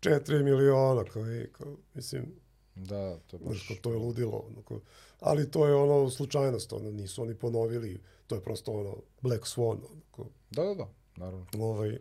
4 0.00 0.42
miliona, 0.42 1.04
kao, 1.04 1.26
ej, 1.26 1.52
kao, 1.52 1.76
mislim, 1.94 2.34
Da, 2.74 3.18
to 3.18 3.36
je 3.36 3.40
baš... 3.40 3.68
to 3.82 3.90
je 3.90 3.96
ludilo. 3.98 4.38
ono, 4.40 4.62
kao- 4.62 4.80
ali 5.20 5.50
to 5.50 5.66
je 5.66 5.74
ono 5.74 6.10
slučajnost, 6.10 6.72
ono, 6.72 6.90
nisu 6.90 7.22
oni 7.22 7.34
ponovili, 7.34 8.00
to 8.26 8.34
je 8.34 8.42
prosto 8.42 8.72
ono 8.72 8.96
Black 9.20 9.44
Swan. 9.44 9.70
Ono, 9.70 10.00
kao, 10.10 10.26
Da, 10.50 10.64
da, 10.64 10.74
da, 10.74 10.88
naravno. 11.16 11.46
ovaj, 11.54 11.98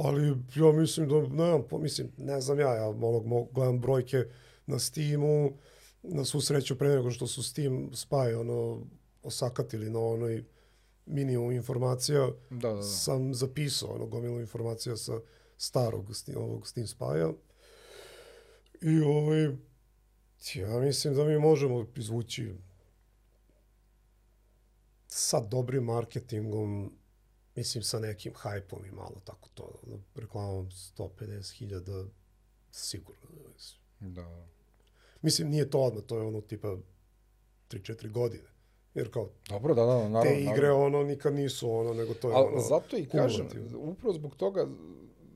ali 0.00 0.26
ja 0.56 0.72
mislim 0.72 1.08
da, 1.08 1.20
nemam, 1.20 1.62
po- 1.68 1.78
mislim, 1.78 2.12
ne 2.16 2.40
znam 2.40 2.60
ja, 2.60 2.74
ja 2.74 2.88
onog, 2.88 3.24
gledam 3.52 3.80
brojke 3.80 4.24
na 4.66 4.78
Steamu, 4.78 5.52
na 6.02 6.24
svu 6.24 6.40
sreću 6.40 6.78
pre 6.78 6.88
nego 6.88 7.10
što 7.10 7.26
su 7.26 7.42
Steam 7.42 7.90
spy 7.90 8.34
ono, 8.34 8.86
osakatili 9.22 9.90
na 9.90 10.00
onoj 10.00 10.44
minimum 11.06 11.52
informacija, 11.52 12.28
Da, 12.50 12.56
da, 12.60 12.74
da. 12.74 12.82
sam 12.82 13.34
zapisao 13.34 13.88
ono 13.90 14.06
gomilu 14.06 14.40
informacija 14.40 14.96
sa 14.96 15.20
starog 15.56 16.06
Steam- 16.06 16.38
ovog 16.38 16.66
Steam 16.66 16.86
Spy-a. 16.86 17.32
I 18.82 19.00
ovaj, 19.00 19.42
ja 20.54 20.78
mislim 20.78 21.14
da 21.14 21.24
mi 21.24 21.38
možemo 21.38 21.86
izvući 21.96 22.54
sa 25.06 25.40
dobrim 25.40 25.84
marketingom, 25.84 26.92
mislim 27.56 27.82
sa 27.82 27.98
nekim 27.98 28.32
hajpom 28.36 28.84
i 28.86 28.90
malo 28.90 29.20
tako 29.24 29.48
to, 29.54 29.80
reklamom 30.14 30.70
150.000 30.70 32.08
sigurno. 32.70 33.20
Mislim. 33.54 33.80
Da, 34.00 34.22
da. 34.22 34.46
mislim, 35.22 35.48
nije 35.48 35.70
to 35.70 35.80
odmah, 35.80 36.04
to 36.04 36.16
je 36.16 36.22
ono 36.22 36.40
tipa 36.40 36.76
3-4 37.70 38.10
godine. 38.10 38.48
Jer 38.94 39.12
kao 39.12 39.30
Dobro, 39.48 39.74
da, 39.74 39.82
da, 39.84 40.08
naravno. 40.08 40.22
te 40.22 40.40
igre 40.40 40.68
naravno. 40.68 40.84
ono 40.86 41.02
nikad 41.02 41.34
nisu 41.34 41.72
ono, 41.72 41.94
nego 41.94 42.14
to 42.14 42.28
je 42.28 42.34
Ali 42.36 42.46
ono... 42.48 42.60
zato 42.60 42.96
i 42.96 43.06
kažem, 43.06 43.48
upravo 43.76 44.14
zbog 44.14 44.36
toga, 44.36 44.68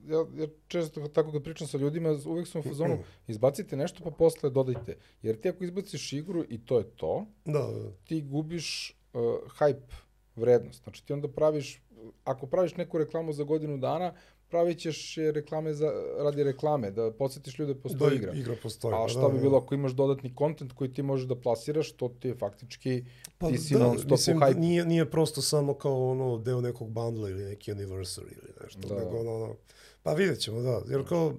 ja, 0.07 0.19
ja 0.43 0.47
često 0.69 1.09
tako 1.09 1.33
kad 1.33 1.43
pričam 1.43 1.67
sa 1.67 1.79
ljudima, 1.79 2.19
uvek 2.27 2.49
sam 2.49 2.61
u 2.61 2.65
fazonu, 2.65 2.99
izbacite 3.27 3.77
nešto 3.77 4.05
pa 4.05 4.11
posle 4.11 4.51
dodajte. 4.51 4.97
Jer 5.23 5.41
ti 5.41 5.49
ako 5.49 5.65
izbaciš 5.65 6.13
igru 6.13 6.45
i 6.49 6.65
to 6.67 6.79
je 6.79 6.85
to, 6.85 7.27
Da, 7.45 7.53
da. 7.59 7.91
ti 8.05 8.23
gubiš 8.23 8.97
uh, 9.13 9.21
hype 9.59 9.95
vrednost. 10.37 10.83
Znači 10.85 11.07
ti 11.07 11.13
onda 11.13 11.29
praviš, 11.29 11.83
ako 12.25 12.47
praviš 12.47 12.77
neku 12.77 12.99
reklamu 12.99 13.33
za 13.33 13.45
godinu 13.45 13.79
dana, 13.79 14.15
pravit 14.49 14.79
ćeš 14.79 15.15
reklame 15.35 15.75
za, 15.75 15.93
radi 16.19 16.43
reklame, 16.45 16.91
da 16.91 17.11
podsjetiš 17.13 17.59
ljude 17.59 17.75
da 17.75 17.81
postoji 17.81 18.11
da, 18.11 18.17
igra. 18.17 18.33
igra 18.33 18.55
postoji. 18.63 18.95
A 18.95 18.97
pa 18.97 19.09
šta 19.09 19.21
da, 19.21 19.29
bi 19.29 19.35
da. 19.35 19.41
bilo 19.41 19.59
ako 19.59 19.75
imaš 19.75 19.93
dodatni 19.93 20.35
kontent 20.35 20.73
koji 20.73 20.93
ti 20.93 21.03
možeš 21.03 21.27
da 21.27 21.37
plasiraš, 21.37 21.93
to 21.93 22.09
ti 22.11 22.29
je 22.29 22.35
faktički, 22.35 23.05
Pa 23.39 23.49
ti 23.49 23.59
si 23.59 23.75
da, 23.75 23.81
non 23.81 23.99
stop 23.99 24.11
mislim, 24.11 24.37
u 24.37 24.41
hype. 24.41 24.57
nije, 24.57 24.85
nije 24.87 25.11
prosto 25.11 25.43
samo 25.43 25.75
kao 25.75 26.11
ono 26.11 26.39
deo 26.39 26.61
nekog 26.61 26.91
bundla 26.91 27.31
ili 27.31 27.45
neki 27.45 27.73
anniversary 27.73 28.33
ili 28.33 28.53
nešto, 28.63 28.89
Da. 28.89 28.95
nego 28.95 29.19
ono, 29.19 29.35
ono, 29.35 29.55
pa 30.03 30.13
vidjet 30.13 30.39
ćemo, 30.39 30.61
da, 30.61 30.81
jer 30.89 31.09
kao, 31.09 31.33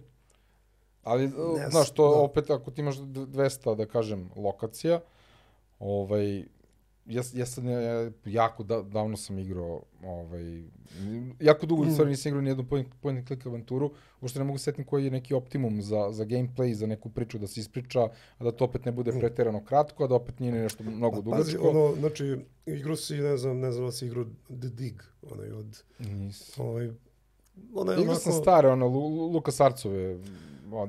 Ali, 1.04 1.28
Ne 1.58 1.70
znaš, 1.72 1.92
to 1.92 2.10
da. 2.10 2.18
opet, 2.18 2.50
ako 2.50 2.72
ti 2.72 2.82
imaš 2.82 2.98
d- 2.98 3.04
200, 3.22 3.76
da 3.76 3.86
kažem, 3.86 4.30
lokacija, 4.36 5.02
ovaj, 5.80 6.44
ja, 7.06 7.24
ja 7.34 7.46
sad 7.46 7.64
ja, 7.64 8.12
jako 8.26 8.64
da, 8.64 8.82
davno 8.82 9.18
sam 9.18 9.40
igrao, 9.40 9.82
ovaj, 10.04 10.64
jako 11.40 11.66
dugo, 11.66 11.84
mm. 11.84 11.92
stvarno 11.92 12.10
nisam 12.10 12.30
igrao 12.30 12.42
nijednu 12.42 12.66
point, 12.66 12.88
point 13.02 13.18
and 13.18 13.28
click 13.28 13.46
avanturu, 13.46 13.92
uopšte 14.22 14.40
ne 14.40 14.46
mogu 14.46 14.58
setiti 14.58 14.84
koji 14.88 15.06
je 15.06 15.12
neki 15.12 15.34
optimum 15.34 15.82
za, 15.82 16.12
za 16.12 16.24
gameplay, 16.26 16.74
za 16.74 16.88
neku 16.88 17.10
priču 17.10 17.38
da 17.38 17.48
se 17.48 17.60
ispriča, 17.60 18.02
a 18.38 18.44
da 18.44 18.52
to 18.52 18.66
opet 18.66 18.86
ne 18.86 18.92
bude 18.92 19.12
preterano 19.12 19.64
kratko, 19.66 20.04
a 20.04 20.08
da 20.08 20.16
opet 20.16 20.40
nije 20.40 20.52
ni 20.52 20.60
nešto 20.60 20.84
mnogo 20.84 21.22
Mm. 21.22 21.24
pa, 21.24 21.32
pazi, 21.32 21.52
dugačko. 21.52 21.70
ono, 21.70 21.96
znači, 21.96 22.38
igru 22.66 22.96
si, 22.96 23.14
ne 23.16 23.38
znam, 23.38 23.60
ne 23.60 23.72
znam 23.72 23.86
da 23.86 23.92
si 23.92 24.06
igrao 24.06 24.26
The 24.48 24.70
Dig, 24.70 25.02
onaj 25.32 25.52
od, 25.52 25.84
Nisam. 26.00 26.66
ovaj, 26.66 26.90
ona 27.74 27.92
je 27.92 27.96
Igrao 27.96 28.12
onako, 28.12 28.20
sam 28.22 28.34
stare, 28.34 28.68
ono, 28.70 28.88
Lu, 28.88 29.00
Lu- 29.08 29.32
Lukas 29.32 29.62
Arcove, 29.62 30.18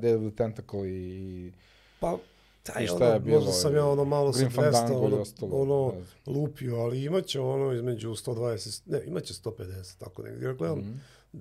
Dead 0.00 0.16
of 0.16 0.22
the 0.22 0.37
Tentacle 0.37 0.88
i... 0.90 1.52
pa, 2.00 2.18
taj, 2.66 2.85
I 2.85 2.87
šta 2.87 2.96
ono, 2.96 3.07
je 3.07 3.20
bilo, 3.20 3.37
možda 3.37 3.52
sam 3.52 3.74
ja 3.74 3.87
ono 3.87 4.05
malo 4.05 4.33
sa 4.33 4.38
Grim 4.38 4.50
200, 4.50 4.55
Fandango 4.55 4.92
i 4.94 5.07
ono, 5.07 5.16
ostalo, 5.16 5.57
ono, 5.57 5.94
lupio, 6.26 6.76
ali 6.76 7.05
imaće 7.05 7.40
ono 7.40 7.72
između 7.72 8.09
120, 8.11 8.81
ne, 8.87 9.02
imaće 9.07 9.35
150, 9.35 9.98
tako 9.98 10.22
negdje. 10.22 10.55
Gledam, 10.55 10.79
Mhm. 10.79 10.92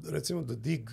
recimo 0.05 0.43
The 0.43 0.55
Dig 0.55 0.89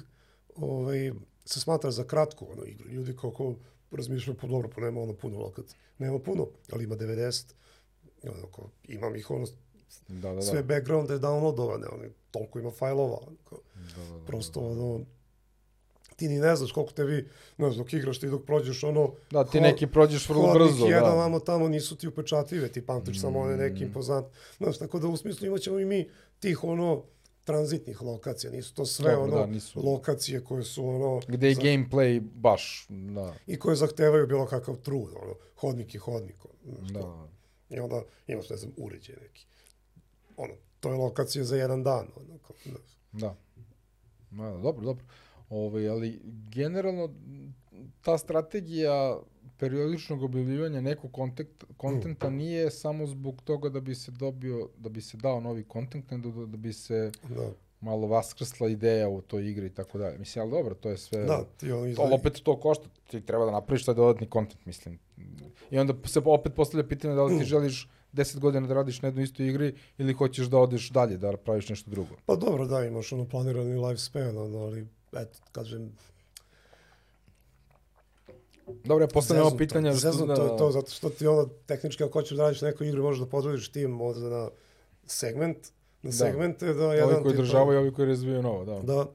ovaj, 0.56 1.12
se 1.44 1.60
smatra 1.60 1.90
za 1.90 2.04
kratku 2.04 2.46
ono, 2.52 2.64
igru. 2.64 2.88
Ljudi 2.88 3.16
kako 3.16 3.54
razmišljaju, 3.90 4.36
pa 4.40 4.46
dobro, 4.46 4.70
pa 4.74 4.80
nema 4.80 5.00
ono 5.00 5.12
puno 5.14 5.38
lokacija. 5.38 5.78
Nema 5.98 6.18
puno, 6.18 6.46
ali 6.72 6.84
ima 6.84 6.96
90. 6.96 7.44
I 8.22 8.28
ono, 8.28 8.46
kao, 8.46 8.68
imam 8.84 9.16
ih 9.16 9.30
ono, 9.30 9.46
Da, 10.08 10.28
da, 10.28 10.34
da. 10.34 10.42
sve 10.42 10.62
backgrounde 10.62 11.14
downloadovane, 11.14 11.86
ono, 11.86 12.04
toliko 12.30 12.58
ima 12.58 12.70
fajlova. 12.70 13.18
Ono, 13.18 13.36
kao, 13.48 13.58
da, 13.74 14.02
da, 14.04 14.18
da. 14.18 14.24
prosto, 14.26 14.60
ono, 14.60 15.00
ti 16.22 16.28
ni 16.28 16.38
ne 16.38 16.56
znaš 16.56 16.72
koliko 16.72 16.92
tebi, 16.92 17.28
ne 17.58 17.70
znam, 17.70 17.78
dok 17.78 17.92
igraš 17.92 18.18
ti 18.18 18.28
dok 18.28 18.44
prođeš 18.44 18.84
ono... 18.84 19.12
Da, 19.30 19.44
ti 19.44 19.58
ho- 19.58 19.62
neki 19.62 19.86
prođeš 19.86 20.28
vrlo 20.28 20.54
brzo, 20.54 20.86
jedan 20.86 21.02
da. 21.04 21.14
vamo 21.14 21.40
tamo 21.40 21.68
nisu 21.68 21.96
ti 21.96 22.08
upečatljive, 22.08 22.68
ti 22.68 22.82
pamtiš 22.82 23.20
samo 23.20 23.40
one 23.40 23.56
neki 23.56 23.74
Mm. 23.76 23.86
impozant. 23.86 24.26
Znaš, 24.56 24.78
tako 24.78 24.98
da 24.98 25.08
u 25.08 25.16
smislu 25.16 25.46
imat 25.46 25.60
ćemo 25.60 25.78
i 25.78 25.84
mi 25.84 26.08
tih 26.40 26.64
ono 26.64 27.02
tranzitnih 27.44 28.02
lokacija, 28.02 28.52
nisu 28.52 28.74
to 28.74 28.86
sve 28.86 29.10
Dobro, 29.10 29.22
ono 29.24 29.36
da, 29.36 29.46
nisu. 29.46 29.82
lokacije 29.84 30.40
koje 30.40 30.64
su 30.64 30.86
ono 30.86 31.20
Gde 31.28 31.48
je 31.48 31.54
za- 31.54 31.60
gameplay 31.60 32.20
baš, 32.20 32.86
da. 32.88 33.34
i 33.46 33.58
koje 33.58 33.76
zahtevaju 33.76 34.26
bilo 34.26 34.46
kakav 34.46 34.76
trud, 34.76 35.10
ono, 35.14 35.34
hodnik 35.56 35.94
i 35.94 35.98
hodnik. 35.98 36.36
ono, 36.44 36.78
znaš, 36.80 36.92
Da. 36.92 37.28
I 37.70 37.80
onda 37.80 38.02
imaš, 38.26 38.50
ne 38.50 38.56
znam, 38.56 38.72
uređaj 38.76 39.16
neki. 39.18 39.46
Ono, 40.36 40.54
to 40.80 40.88
je 40.88 40.96
lokacija 40.96 41.44
za 41.44 41.56
jedan 41.56 41.82
dan. 41.82 42.06
Ono, 42.16 42.38
kao, 42.38 42.56
znaš. 42.64 42.98
Da. 43.12 43.34
Ma, 44.30 44.50
dobro, 44.52 44.84
dobro. 44.84 45.04
Ove, 45.52 45.88
ali 45.88 46.20
generalno 46.50 47.14
ta 48.00 48.18
strategija 48.18 49.20
periodičnog 49.58 50.22
objavljivanja 50.22 50.80
nekog 50.80 51.12
kontent, 51.12 51.64
kontenta 51.76 52.30
nije 52.30 52.70
samo 52.70 53.06
zbog 53.06 53.42
toga 53.44 53.68
da 53.68 53.80
bi 53.80 53.94
se 53.94 54.10
dobio, 54.10 54.68
da 54.78 54.88
bi 54.88 55.00
se 55.00 55.16
dao 55.16 55.40
novi 55.40 55.64
kontent, 55.64 56.10
nego 56.10 56.30
da, 56.30 56.46
da 56.46 56.56
bi 56.56 56.72
se 56.72 57.12
da, 57.28 57.50
malo 57.80 58.06
vaskrsla 58.06 58.68
ideja 58.68 59.08
u 59.08 59.20
toj 59.20 59.50
igri 59.50 59.66
i 59.66 59.70
tako 59.70 59.98
dalje. 59.98 60.18
Mislim, 60.18 60.42
ali 60.42 60.50
dobro, 60.50 60.74
to 60.74 60.90
je 60.90 60.98
sve... 60.98 61.24
da, 61.24 61.44
ti 61.56 61.68
To, 61.68 61.76
ali 61.76 61.90
izgleda... 61.90 62.14
opet 62.14 62.40
to 62.42 62.60
košta, 62.60 62.88
ti 63.10 63.20
treba 63.20 63.44
da 63.44 63.50
napraviš 63.50 63.84
taj 63.84 63.94
dodatni 63.94 64.26
kontent, 64.26 64.66
mislim. 64.66 64.98
I 65.70 65.78
onda 65.78 65.94
se 66.04 66.20
opet 66.24 66.54
postavlja 66.54 66.88
pitanje 66.88 67.14
da 67.14 67.24
li 67.24 67.38
ti 67.38 67.44
želiš 67.44 67.88
10 68.12 68.38
godina 68.38 68.66
da 68.66 68.74
radiš 68.74 69.02
na 69.02 69.08
jednoj 69.08 69.24
istoj 69.24 69.48
igri 69.48 69.74
ili 69.98 70.12
hoćeš 70.12 70.46
da 70.46 70.58
odeš 70.58 70.90
dalje, 70.90 71.16
da 71.16 71.36
praviš 71.36 71.68
nešto 71.68 71.90
drugo. 71.90 72.16
Pa 72.26 72.36
dobro, 72.36 72.66
da, 72.66 72.84
imaš 72.84 73.12
ono 73.12 73.28
planirani 73.28 73.86
lifespan, 73.86 74.38
ono, 74.38 74.58
ali, 74.58 74.86
eto, 75.12 75.38
kažem, 75.52 75.92
Dobro, 78.84 79.04
ja 79.04 79.08
postavljam 79.08 79.42
ovo 79.42 79.50
Zeznuto, 79.50 79.58
pitanje. 79.60 79.90
što 79.90 79.98
Zeznuto 80.00 80.34
da- 80.36 80.42
je 80.44 80.58
to, 80.58 80.70
zato 80.70 80.90
što 80.90 81.10
ti 81.10 81.26
ono, 81.26 81.44
tehnički 81.66 82.04
ako 82.04 82.12
hoćeš 82.12 82.36
da 82.36 82.42
radiš 82.42 82.60
neku 82.60 82.84
igru, 82.84 83.02
možeš 83.02 83.20
da 83.20 83.26
podeliš 83.26 83.68
tim 83.68 83.90
možda 83.90 84.28
na 84.28 84.50
segment, 85.06 85.58
na 86.02 86.08
Da. 86.08 86.12
segmente, 86.12 86.66
da 86.66 86.94
jedan 86.94 87.04
Ovi 87.06 87.22
koji 87.22 87.32
tipa- 87.32 87.40
održavaju 87.40 87.74
i 87.74 87.82
ovi 87.82 87.92
koji 87.92 88.08
razvijaju 88.08 88.42
novo, 88.42 88.64
da. 88.64 88.80
da 88.84 89.06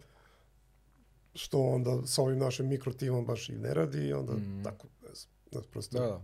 što 1.33 1.59
onda 1.61 2.01
sa 2.05 2.21
ovim 2.21 2.39
našim 2.39 2.67
mikrotimom 2.67 3.25
baš 3.25 3.49
i 3.49 3.53
ne 3.53 3.73
radi 3.73 3.97
i 3.99 4.13
onda 4.13 4.33
Mm. 4.33 4.61
tako, 4.63 4.87
ne 5.01 5.15
znam, 5.15 5.31
da, 5.51 5.61
prosto, 5.63 5.99
Da, 5.99 6.05
da. 6.05 6.21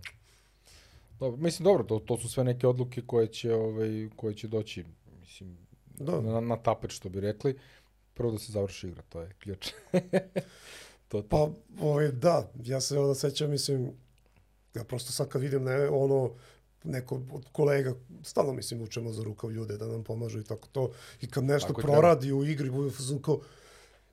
Dobro, 1.20 1.38
mislim, 1.38 1.64
dobro, 1.64 1.84
to, 1.84 2.00
to 2.00 2.18
su 2.18 2.30
sve 2.30 2.44
neke 2.44 2.68
odluke 2.68 3.02
koje 3.02 3.28
će, 3.28 3.54
ovaj, 3.54 3.88
koje 4.16 4.34
će 4.36 4.48
doći, 4.48 4.86
mislim, 5.20 5.58
Da. 5.88 6.22
na, 6.22 6.40
na 6.42 6.58
tapet, 6.58 6.92
što 6.92 7.10
bi 7.10 7.20
rekli. 7.22 7.58
Prvo 8.14 8.32
da 8.32 8.40
se 8.40 8.52
završi 8.52 8.88
igra, 8.88 9.02
to 9.10 9.22
je 9.22 9.30
ključ. 9.40 9.72
to, 11.08 11.22
to. 11.22 11.28
Pa, 11.30 11.50
ovaj, 11.82 12.12
da, 12.12 12.52
ja 12.64 12.82
se 12.82 13.00
onda 13.00 13.16
sećam, 13.16 13.50
mislim, 13.50 13.92
ja 14.76 14.84
prosto 14.84 15.12
sad 15.12 15.30
kad 15.30 15.42
vidim 15.42 15.64
ne, 15.64 15.90
ono, 15.90 16.32
neko 16.84 17.22
od 17.32 17.46
kolega, 17.52 17.94
stalno 18.24 18.54
mislim 18.54 18.82
učemo 18.82 19.12
za 19.12 19.24
rukav 19.24 19.52
ljude 19.52 19.78
da 19.78 19.88
nam 19.88 20.04
pomažu 20.04 20.40
i 20.40 20.44
tako 20.44 20.68
to, 20.72 20.92
i 21.22 21.28
kad 21.28 21.44
nešto 21.44 21.68
Tako 21.68 21.82
proradi 21.82 22.34
u 22.34 22.46
igri, 22.46 22.70
bude 22.70 22.88
u 22.88 22.92
fazonu 22.92 23.22
kao, 23.22 23.42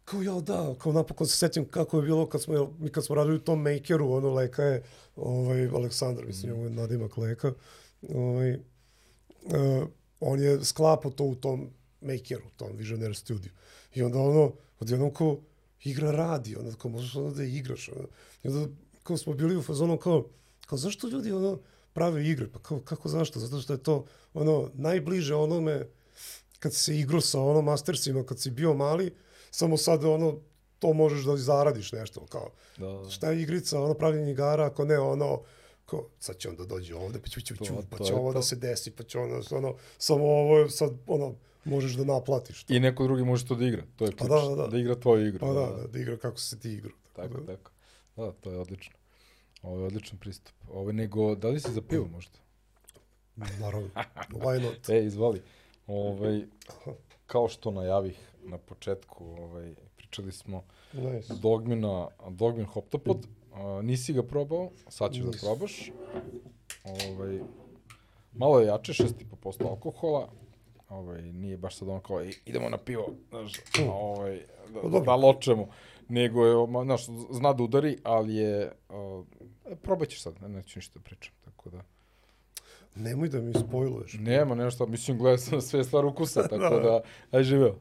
kao 0.05 0.23
ja 0.23 0.41
da, 0.41 0.75
kao 0.79 0.93
napokon 0.93 1.27
se 1.27 1.37
sećam 1.37 1.65
kako 1.65 1.97
je 1.97 2.03
bilo 2.03 2.27
kad 2.27 2.43
smo, 2.43 2.75
mi 2.79 2.91
kad 2.91 3.05
smo 3.05 3.15
radili 3.15 3.37
u 3.37 3.45
tom 3.45 3.63
makeru, 3.63 4.13
ono 4.13 4.35
leka 4.35 4.63
je 4.63 4.83
ovaj, 5.17 5.69
Aleksandar, 5.69 6.27
mislim, 6.27 6.53
mm. 6.53 6.75
nadimak 6.75 7.17
leka, 7.17 7.53
ovaj, 8.15 8.55
uh, 8.55 9.89
on 10.21 10.41
je 10.41 10.65
sklapao 10.65 11.11
to 11.11 11.25
u 11.25 11.35
tom 11.35 11.71
makeru, 12.01 12.45
tom 12.57 12.77
Visionaire 12.77 13.15
Studio. 13.15 13.51
I 13.95 14.03
onda 14.03 14.19
ono, 14.19 14.53
odjednom 14.81 15.15
kao, 15.15 15.37
igra 15.85 16.11
radi, 16.11 16.57
onda 16.57 16.77
kao 16.77 16.91
možeš 16.91 17.17
onda 17.17 17.31
da 17.31 17.45
igraš. 17.45 17.89
Ono. 17.89 18.09
I 18.45 18.49
onda 18.49 18.73
kao 19.03 19.17
smo 19.17 19.33
bili 19.35 19.57
u 19.57 19.63
fazonu 19.63 19.97
kao, 19.99 20.27
kao 20.67 20.79
zašto 20.79 21.09
ljudi 21.09 21.33
ono 21.33 21.59
prave 21.93 22.27
igre? 22.29 22.49
Pa 22.53 22.59
kao, 22.59 22.81
kako 22.81 23.09
zašto? 23.09 23.41
Zato 23.41 23.61
što 23.63 23.73
je 23.73 23.83
to 23.83 24.05
ono 24.35 24.71
najbliže 24.75 25.35
onome 25.35 25.87
kad 26.59 26.75
se 26.75 26.99
igrao 26.99 27.21
sa 27.21 27.41
ono 27.41 27.63
mastersima, 27.63 28.25
kad 28.25 28.41
si 28.41 28.51
bio 28.51 28.75
mali, 28.75 29.15
samo 29.51 29.77
sad 29.77 30.05
ono 30.05 30.39
to 30.79 30.93
možeš 30.93 31.25
da 31.25 31.37
zaradiš 31.37 31.93
nešto, 31.93 32.27
kao 32.27 32.51
Da, 32.79 32.87
da. 32.87 33.11
šta 33.11 33.31
je 33.31 33.43
igrica, 33.43 33.81
ono 33.83 33.95
pravljenje 33.95 34.31
igara, 34.33 34.67
ako 34.67 34.85
ne 34.85 34.99
ono, 34.99 35.41
kao, 35.87 36.07
sad 36.21 36.37
će 36.37 36.49
on 36.49 36.57
da 36.57 36.65
dođe 36.65 36.95
ovde, 36.95 37.19
pa 37.21 37.29
će, 37.29 37.41
ću, 37.41 37.57
To- 37.57 37.65
ću, 37.65 37.73
pa 37.91 37.97
to 37.97 38.05
će 38.05 38.15
ovo 38.15 38.33
to. 38.33 38.39
da 38.39 38.43
se 38.43 38.57
desi, 38.57 38.91
pa 38.91 39.03
će 39.03 39.19
ono, 39.19 39.43
ono, 39.51 39.75
samo 39.99 40.25
ovo 40.25 40.59
je 40.59 40.71
sad, 40.71 40.91
ono, 41.07 41.35
možeš 41.65 41.93
da 41.93 42.05
naplatiš. 42.05 42.65
To. 42.65 42.75
I 42.75 42.81
neko 42.81 43.05
drugi 43.05 43.25
može 43.25 43.47
to 43.47 43.55
da 43.55 43.67
igra, 43.67 43.83
to 43.97 44.05
je 44.05 44.11
Pa 44.11 44.17
ključ. 44.17 44.31
da, 44.49 44.57
da, 44.57 44.67
da. 44.67 44.79
igra 44.79 44.95
tvoju 44.95 45.29
igru. 45.29 45.41
Pa 45.41 45.47
da, 45.47 45.67
da, 45.67 45.87
da 45.87 45.99
igra 45.99 46.17
kako 46.17 46.39
se 46.39 46.59
ti 46.59 46.73
igra. 46.73 46.91
Tako, 47.13 47.41
da. 47.41 47.57
tako. 47.57 47.71
Da, 48.17 48.33
to 48.33 48.51
je 48.51 48.59
odlično. 48.59 48.95
Ovo 49.63 49.79
je 49.79 49.87
odličan 49.87 50.19
pristup. 50.19 50.55
Ovo 50.69 50.93
nego, 50.93 51.35
da 51.35 51.49
li 51.49 51.61
si 51.61 51.73
za 51.73 51.83
pivo 51.83 52.07
možda? 52.07 52.39
Naravno. 53.37 53.89
Why 54.31 54.63
not? 54.63 54.89
E, 54.91 55.05
izvoli. 55.05 55.43
Ovaj, 55.87 56.43
kao 57.27 57.49
što 57.49 57.71
najavih 57.71 58.19
na 58.43 58.59
početku, 58.59 59.25
ovaj, 59.27 59.75
pričali 59.97 60.33
smo 60.33 60.63
Nice. 60.93 61.35
Dogmina, 61.35 62.09
Dogmin 62.31 62.67
Hoptopod. 62.67 63.27
A, 63.53 63.81
nisi 63.83 64.13
ga 64.13 64.23
probao, 64.23 64.71
sad 64.89 65.13
ćeš 65.13 65.21
da 65.21 65.27
Nisam. 65.27 65.47
probaš. 65.49 65.91
Ovaj, 66.85 67.41
malo 68.33 68.61
je 68.61 68.67
jače, 68.67 68.93
6,5% 68.93 69.69
alkohola. 69.69 70.29
Ovaj, 70.91 71.23
nije 71.23 71.57
baš 71.57 71.77
sad 71.77 71.89
ono 71.89 72.01
kao, 72.01 72.21
"Ej, 72.21 72.33
idemo 72.45 72.69
na 72.69 72.79
pivo, 72.79 73.15
znaš, 73.29 73.53
ovaj, 73.89 74.37
da, 74.69 74.75
Pa 74.75 74.89
dobro. 74.89 75.01
da 75.01 75.15
ločemo. 75.15 75.69
Nego 76.09 76.47
je, 76.47 76.55
znaš, 76.85 77.07
zna 77.31 77.53
da 77.53 77.63
udari, 77.63 77.99
ali 78.03 78.35
je, 78.35 78.73
uh, 78.89 79.27
probat 79.83 80.09
ćeš 80.09 80.23
sad, 80.23 80.43
ne, 80.43 80.49
neću 80.49 80.79
ništa 80.79 80.99
da 80.99 81.03
pričam, 81.05 81.35
tako 81.45 81.71
da. 81.71 81.83
Nemoj 82.95 83.29
da 83.29 83.41
mi 83.41 83.53
spojluješ. 83.55 84.13
Nema, 84.13 84.55
nema 84.55 84.71
šta, 84.71 84.87
mislim, 84.87 85.19
gledao 85.19 85.39
sam 85.39 85.61
sve 85.71 85.85
stvar 85.85 86.05
ukusa, 86.05 86.49
tako 86.49 86.81
da, 86.81 87.01
aj 87.31 87.43
živeo. 87.43 87.77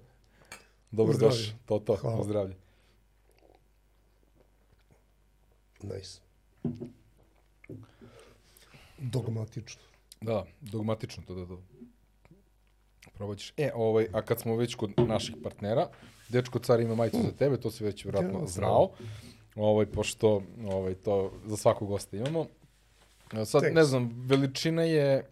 Dobro 0.91 1.17
došli, 1.17 1.53
to 1.65 1.79
to, 1.79 1.95
Hvala. 1.95 2.23
zdravlje. 2.23 2.55
Nice. 5.83 6.21
Dogmatično. 8.97 9.81
Da, 10.21 10.45
dogmatično 10.61 11.23
to 11.27 11.35
da 11.35 11.45
to. 11.45 11.55
Probat 11.55 11.78
ćeš. 13.35 13.53
E, 13.57 13.71
ovaj, 13.75 14.07
a 14.13 14.21
kad 14.21 14.39
smo 14.39 14.55
već 14.55 14.75
kod 14.75 14.91
naših 14.97 15.35
partnera, 15.43 15.89
Dečko 16.29 16.59
car 16.59 16.79
ima 16.79 16.95
majicu 16.95 17.17
za 17.23 17.31
tebe, 17.31 17.57
to 17.57 17.71
si 17.71 17.83
već 17.83 18.05
vjerojatno 18.05 18.39
Ja, 18.39 18.45
znao. 18.45 18.91
Ovaj, 19.55 19.85
pošto 19.85 20.41
ovaj, 20.65 20.93
to 20.93 21.31
za 21.45 21.57
svakog 21.57 21.87
gosta 21.87 22.17
imamo. 22.17 22.45
A 23.31 23.45
Sad, 23.45 23.61
Thanks. 23.61 23.75
ne 23.75 23.83
znam, 23.83 24.25
veličina 24.27 24.83
je, 24.83 25.25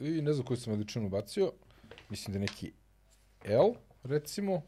i 0.00 0.22
ne 0.22 0.32
znam 0.32 0.46
koju 0.46 0.56
sam 0.56 0.72
veličinu 0.72 1.08
bacio, 1.08 1.52
mislim 2.10 2.32
da 2.32 2.36
je 2.36 2.40
neki 2.40 2.72
L, 3.44 3.72
recimo, 4.02 4.62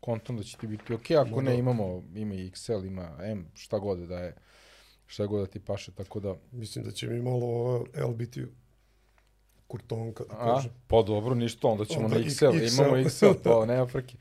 kontom 0.00 0.36
da 0.36 0.42
će 0.42 0.56
ti 0.56 0.66
biti 0.66 0.94
ok, 0.94 1.10
ako 1.10 1.42
ne 1.42 1.58
imamo, 1.58 2.02
ima 2.14 2.34
i 2.34 2.50
XL, 2.50 2.86
ima 2.86 3.18
M, 3.22 3.50
šta 3.54 3.78
god 3.78 3.98
da 3.98 4.18
je, 4.18 4.36
šta 5.06 5.26
god 5.26 5.40
da 5.40 5.46
ti 5.46 5.60
paše, 5.60 5.92
tako 5.92 6.20
da, 6.20 6.36
Mislim 6.52 6.84
da 6.84 6.90
će 6.90 7.06
mi 7.06 7.22
malo 7.22 7.84
L 7.94 8.12
biti 8.14 8.46
kurtonka, 9.72 10.24
da 10.24 10.34
A, 10.34 10.54
kažem. 10.54 10.70
pa 10.86 11.02
dobro, 11.02 11.34
ništa, 11.34 11.68
onda 11.68 11.84
ćemo 11.84 12.04
Onda 12.04 12.18
na 12.18 12.24
XL, 12.24 12.46
XL. 12.48 12.74
imamo 12.74 12.96
XL, 12.98 13.34
to 13.34 13.64
nema 13.66 13.86
frke. 13.86 14.16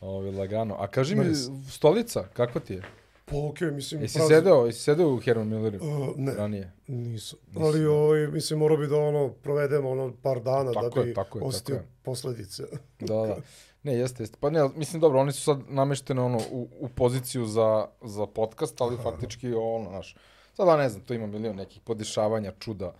Ovo, 0.00 0.30
lagano. 0.30 0.74
A 0.74 0.86
kaži 0.86 1.14
mi, 1.16 1.24
stolica, 1.70 2.24
kakva 2.24 2.60
ti 2.60 2.74
je? 2.74 2.82
Pa 3.24 3.36
okej, 3.38 3.70
mislim... 3.70 4.02
Jesi 4.02 4.18
sedeo, 4.20 4.66
jesi 4.66 4.80
sedeo 4.80 5.08
u 5.08 5.18
Herman 5.18 5.48
Milleru 5.48 5.78
Uh, 5.78 6.16
ne, 6.16 6.34
ranije? 6.34 6.72
nisam. 6.88 7.38
Nisi, 7.48 7.62
Ali 7.64 7.80
da. 7.80 7.90
ovaj, 7.90 8.26
mislim, 8.26 8.58
morao 8.58 8.76
bi 8.76 8.86
da 8.86 8.96
ono, 8.96 9.28
provedemo 9.32 9.90
ono 9.90 10.12
par 10.22 10.40
dana 10.40 10.72
Tako 10.72 10.88
da 10.90 11.00
je, 11.00 11.06
bi 11.06 11.14
tako 11.14 11.38
je, 11.38 11.44
osetio 11.44 11.74
tako 11.74 11.86
je. 11.86 11.90
posledice. 12.02 12.62
Da, 13.00 13.14
da. 13.16 13.36
Ne, 13.82 13.94
jeste, 13.94 14.22
jeste. 14.22 14.36
Pa 14.40 14.50
ne, 14.50 14.68
mislim, 14.68 15.00
dobro, 15.00 15.20
oni 15.20 15.32
su 15.32 15.42
sad 15.42 15.58
nameštene 15.68 16.22
ono, 16.22 16.38
u, 16.50 16.68
u 16.80 16.88
poziciju 16.88 17.46
za, 17.46 17.86
za 18.02 18.26
podcast, 18.26 18.80
ali 18.80 18.96
faktički, 18.96 19.54
ono, 19.54 19.90
znaš, 19.90 20.16
sada 20.54 20.76
ne 20.76 20.88
znam, 20.88 21.02
to 21.02 21.14
ima 21.14 21.26
milion 21.26 21.56
nekih 21.56 21.82
podešavanja, 21.82 22.52
čuda. 22.58 22.94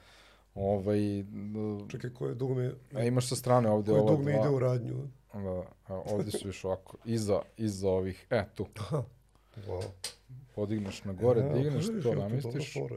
Ovaj, 0.55 0.99
d- 1.23 1.89
Čekaj, 1.89 2.11
koje 2.11 2.35
dugme, 2.35 2.73
a 2.95 3.03
imaš 3.03 3.29
sa 3.29 3.37
strane 3.37 3.71
ovde 3.71 3.91
koje 3.91 4.01
ova 4.03 4.11
dugme 4.11 4.33
dva. 4.33 4.41
ide 4.41 4.49
u 4.49 4.59
radnju? 4.59 4.95
Da, 5.35 5.63
a 5.87 6.01
ovde 6.07 6.31
su 6.31 6.49
još 6.49 6.65
ovako, 6.65 6.97
iza, 7.05 7.43
iza 7.57 7.89
ovih, 7.89 8.27
e, 8.31 8.45
tu. 8.55 8.67
Wow. 9.59 9.83
Podigneš 10.55 11.05
na 11.05 11.13
gore, 11.13 11.43
digneš, 11.55 11.89
vidiš, 11.89 12.05
to 12.05 12.15
namestiš. 12.15 12.73
fora. 12.75 12.97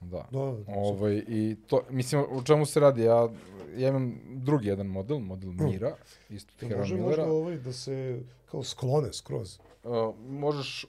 Da. 0.00 0.26
Da, 0.30 0.38
da, 0.38 0.62
Ovaj, 0.68 1.24
i 1.28 1.56
to, 1.66 1.82
mislim, 1.90 2.24
o 2.30 2.42
čemu 2.42 2.66
se 2.66 2.80
radi? 2.80 3.02
Ja, 3.02 3.28
ja 3.76 3.88
imam 3.88 4.20
drugi 4.26 4.68
jedan 4.68 4.86
model, 4.86 5.18
model 5.18 5.50
Mira, 5.50 5.96
isto 6.30 6.52
od 6.62 6.70
Da 6.70 6.76
može 6.76 6.94
Millera. 6.94 7.08
možda 7.22 7.32
ovaj 7.32 7.56
da 7.56 7.72
se 7.72 8.22
kao 8.50 8.62
sklone 8.62 9.12
skroz. 9.12 9.58
Uh, 9.84 9.92
možeš, 10.20 10.86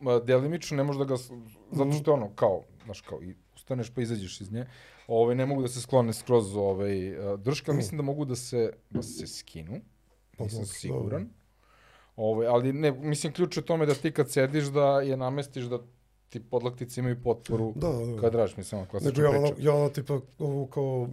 ma, 0.00 0.18
delimično, 0.18 0.76
ne 0.76 0.82
možeš 0.84 0.98
da 0.98 1.04
ga, 1.04 1.16
zato 1.72 1.92
što 1.92 2.10
je 2.10 2.14
ono, 2.14 2.30
kao, 2.34 2.62
znaš, 2.84 3.00
kao, 3.00 3.22
i 3.22 3.34
ustaneš 3.54 3.90
pa 3.90 4.00
izađeš 4.00 4.40
iz 4.40 4.52
nje, 4.52 4.66
ovaj, 5.10 5.34
ne 5.34 5.46
mogu 5.46 5.62
da 5.62 5.68
se 5.68 5.80
sklone 5.80 6.12
skroz 6.12 6.56
ovaj, 6.56 7.18
uh, 7.18 7.40
drška, 7.40 7.72
mislim 7.72 7.96
da 7.96 8.02
mogu 8.02 8.24
da 8.24 8.36
se, 8.36 8.72
da 8.90 9.02
se 9.02 9.26
skinu, 9.26 9.80
Pa 10.36 10.44
nisam 10.44 10.66
siguran. 10.66 11.28
Ovaj, 12.16 12.46
ali 12.46 12.72
ne, 12.72 12.92
mislim, 12.92 13.32
ključ 13.32 13.56
je 13.56 13.60
u 13.60 13.64
tome 13.64 13.86
da 13.86 13.94
ti 13.94 14.12
kad 14.12 14.30
sediš 14.30 14.64
da 14.64 15.00
je 15.00 15.16
namestiš 15.16 15.64
da 15.64 15.78
ti 16.28 16.40
podlaktice 16.40 17.00
imaju 17.00 17.22
potporu 17.22 17.72
Da, 17.76 17.88
da. 17.88 18.20
kad 18.20 18.34
radiš, 18.34 18.56
mislim, 18.56 18.78
ono, 18.78 18.86
Nego 18.86 19.00
klasična 19.00 19.24
ja, 19.24 19.30
priča. 19.30 19.68
ja 19.68 19.74
ono 19.74 19.88
tipa 19.88 20.20
ovu 20.38 20.66
kao 20.66 21.08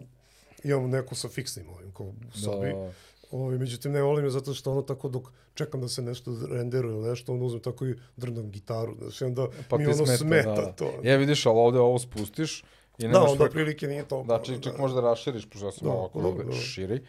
imam 0.63 0.89
neku 0.89 1.15
sa 1.15 1.27
fiksnim 1.27 1.69
ovim 1.69 1.91
kao 1.91 2.05
u 2.05 2.37
sobi. 2.37 2.67
Da, 2.67 2.91
Ovaj, 3.31 3.57
međutim, 3.57 3.91
ne 3.91 4.01
volim 4.01 4.25
je 4.25 4.31
zato 4.31 4.53
što 4.53 4.71
ono 4.71 4.81
tako 4.81 5.09
dok 5.09 5.23
čekam 5.53 5.81
da 5.81 5.87
se 5.87 6.01
nešto 6.01 6.37
renderuje 6.51 6.93
ili 6.95 7.09
nešto, 7.09 7.33
onda 7.33 7.45
uzmem 7.45 7.61
tako 7.61 7.85
i 7.85 7.95
drndam 8.17 8.51
gitaru, 8.51 8.95
znači 9.01 9.23
onda 9.23 9.47
pa 9.69 9.77
mi 9.77 9.85
ono 9.85 9.95
smeta, 9.95 10.17
smeta, 10.17 10.55
da, 10.55 10.61
da. 10.61 10.71
to. 10.71 10.93
Je, 11.03 11.17
vidiš, 11.17 11.45
ali 11.45 11.59
ovde 11.59 11.79
ovo 11.79 11.99
spustiš 11.99 12.63
i 12.97 13.07
da, 13.07 13.23
onda 13.23 13.49
prilike 13.49 13.87
nije 13.87 14.07
to. 14.07 14.23
Da, 14.23 14.41
čak, 14.43 14.61
čak 14.61 14.77
možda 14.77 15.01
raširiš, 15.01 15.49
pošto 15.49 15.65
ja 15.65 15.71
sam 15.71 15.87
Da, 15.87 15.93
ovako 15.93 16.21
da, 16.21 16.31
da, 16.31 16.43
da. 16.43 16.51
širi. 16.51 17.01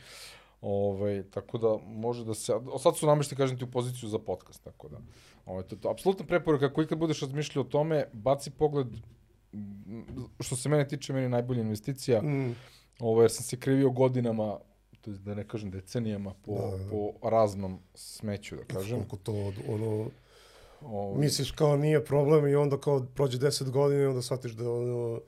Ovaj, 0.60 1.22
tako 1.30 1.58
da 1.58 1.76
može 1.86 2.24
da 2.24 2.34
se... 2.34 2.52
a 2.74 2.78
Sad 2.78 2.96
su 2.96 3.06
namešti, 3.06 3.36
kažem 3.36 3.58
ti, 3.58 3.64
u 3.64 3.70
poziciju 3.70 4.08
za 4.08 4.18
podcast, 4.18 4.64
tako 4.64 4.88
da... 4.88 4.96
Ovaj, 5.46 5.62
to, 5.62 5.74
je 5.74 5.80
to. 5.80 5.90
Apsolutna 5.90 6.26
preporuka, 6.26 6.66
ako 6.66 6.82
ikad 6.82 6.98
budeš 6.98 7.20
razmišljao 7.20 7.64
o 7.64 7.68
tome, 7.68 8.04
baci 8.12 8.50
pogled, 8.50 8.86
m, 9.52 10.04
što 10.40 10.56
se 10.56 10.68
mene 10.68 10.88
tiče, 10.88 11.12
meni 11.12 11.28
najbolja 11.28 11.60
investicija, 11.62 12.22
Mm, 12.22 12.54
ovaj, 13.00 13.24
jer 13.24 13.30
sam 13.30 13.44
se 13.44 13.56
krivio 13.56 13.90
godinama, 13.90 14.58
to 15.00 15.10
da 15.10 15.34
ne 15.34 15.48
kažem 15.48 15.70
decenijama, 15.70 16.34
po, 16.44 16.52
Da, 16.52 16.76
da. 16.76 16.90
po 16.90 17.28
raznom 17.28 17.78
smeću, 17.94 18.56
da 18.56 18.64
kažem. 18.64 18.96
koliko 18.98 19.16
to, 19.16 19.32
ono, 19.68 20.06
Ovaj, 20.82 21.18
misliš 21.20 21.50
kao 21.50 21.76
nije 21.76 22.04
problem 22.04 22.46
i 22.48 22.54
onda 22.54 22.80
kao 22.80 23.06
prođe 23.14 23.38
10 23.38 23.70
godina 23.70 24.02
i 24.02 24.06
onda 24.06 24.22
shvatiš 24.22 24.52
da 24.52 24.70
ono, 24.72 25.20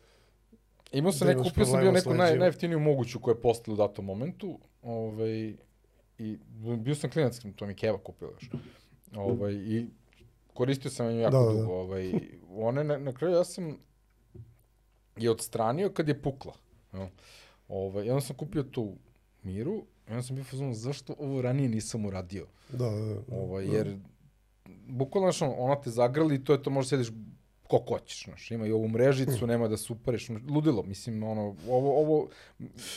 Imao 0.93 1.13
sam 1.13 1.29
da 1.29 1.35
neku, 1.35 1.45
kupio 1.45 1.67
sam 1.67 1.81
bio 1.81 1.93
neku 1.93 2.11
naj, 2.11 2.17
sleđiva. 2.17 2.39
najjeftiniju 2.39 2.79
moguću 2.81 3.21
koja 3.21 3.33
je 3.35 3.41
postala 3.41 3.75
u 3.75 3.77
datom 3.77 4.05
momentu. 4.05 4.59
Ovaj, 4.83 5.55
I 6.19 6.39
bio 6.79 6.95
sam 6.95 7.11
klinac, 7.11 7.41
to 7.57 7.67
mi 7.67 7.75
Keva 7.75 7.99
kupila 7.99 8.31
još. 8.31 8.51
Ovaj, 9.17 9.53
I 9.53 9.87
koristio 10.55 10.91
sam 10.91 11.07
je 11.07 11.21
jako 11.21 11.37
Da, 11.37 11.43
da, 11.45 11.53
da. 11.53 11.61
dugo. 11.61 11.73
Ovaj, 11.73 12.13
one, 12.51 12.85
na, 12.85 12.99
na 12.99 13.13
kraju 13.13 13.35
ja 13.35 13.45
sam 13.45 13.77
je 15.17 15.31
odstranio 15.31 15.91
kad 15.91 16.09
je 16.09 16.23
pukla. 16.23 16.55
No. 16.93 17.09
Ovaj, 17.69 18.07
I 18.07 18.11
onda 18.11 18.21
sam 18.21 18.37
kupio 18.37 18.63
tu 18.63 18.97
miru 19.43 19.85
i 20.09 20.11
onda 20.11 20.23
sam 20.23 20.37
bio 20.37 20.45
fazon, 20.45 20.75
zašto 20.75 21.15
ovo 21.19 21.43
ranije 21.43 21.69
nisam 21.69 22.07
uradio? 22.07 22.47
da, 22.73 22.91
da, 22.91 23.15
da, 23.15 23.37
Ovaj, 23.37 23.67
jer 23.77 23.97
bukvalno 24.89 25.31
ona 25.59 25.81
te 25.81 25.91
zagrli 25.91 26.35
i 26.35 26.45
to 26.45 26.53
je 26.53 26.63
to, 26.63 26.71
možeš 26.71 26.89
sediš 26.89 27.09
ko 27.71 27.85
hoćeš, 27.89 28.25
znaš, 28.25 28.51
ima 28.51 28.67
i 28.67 28.73
ovu 28.73 28.89
mrežicu, 28.89 29.47
nema 29.47 29.69
da 29.69 29.77
se 29.77 29.93
upariš, 29.93 30.29
ludilo, 30.49 30.83
mislim, 30.83 31.23
ono, 31.23 31.57
ovo, 31.69 32.01
ovo, 32.01 32.29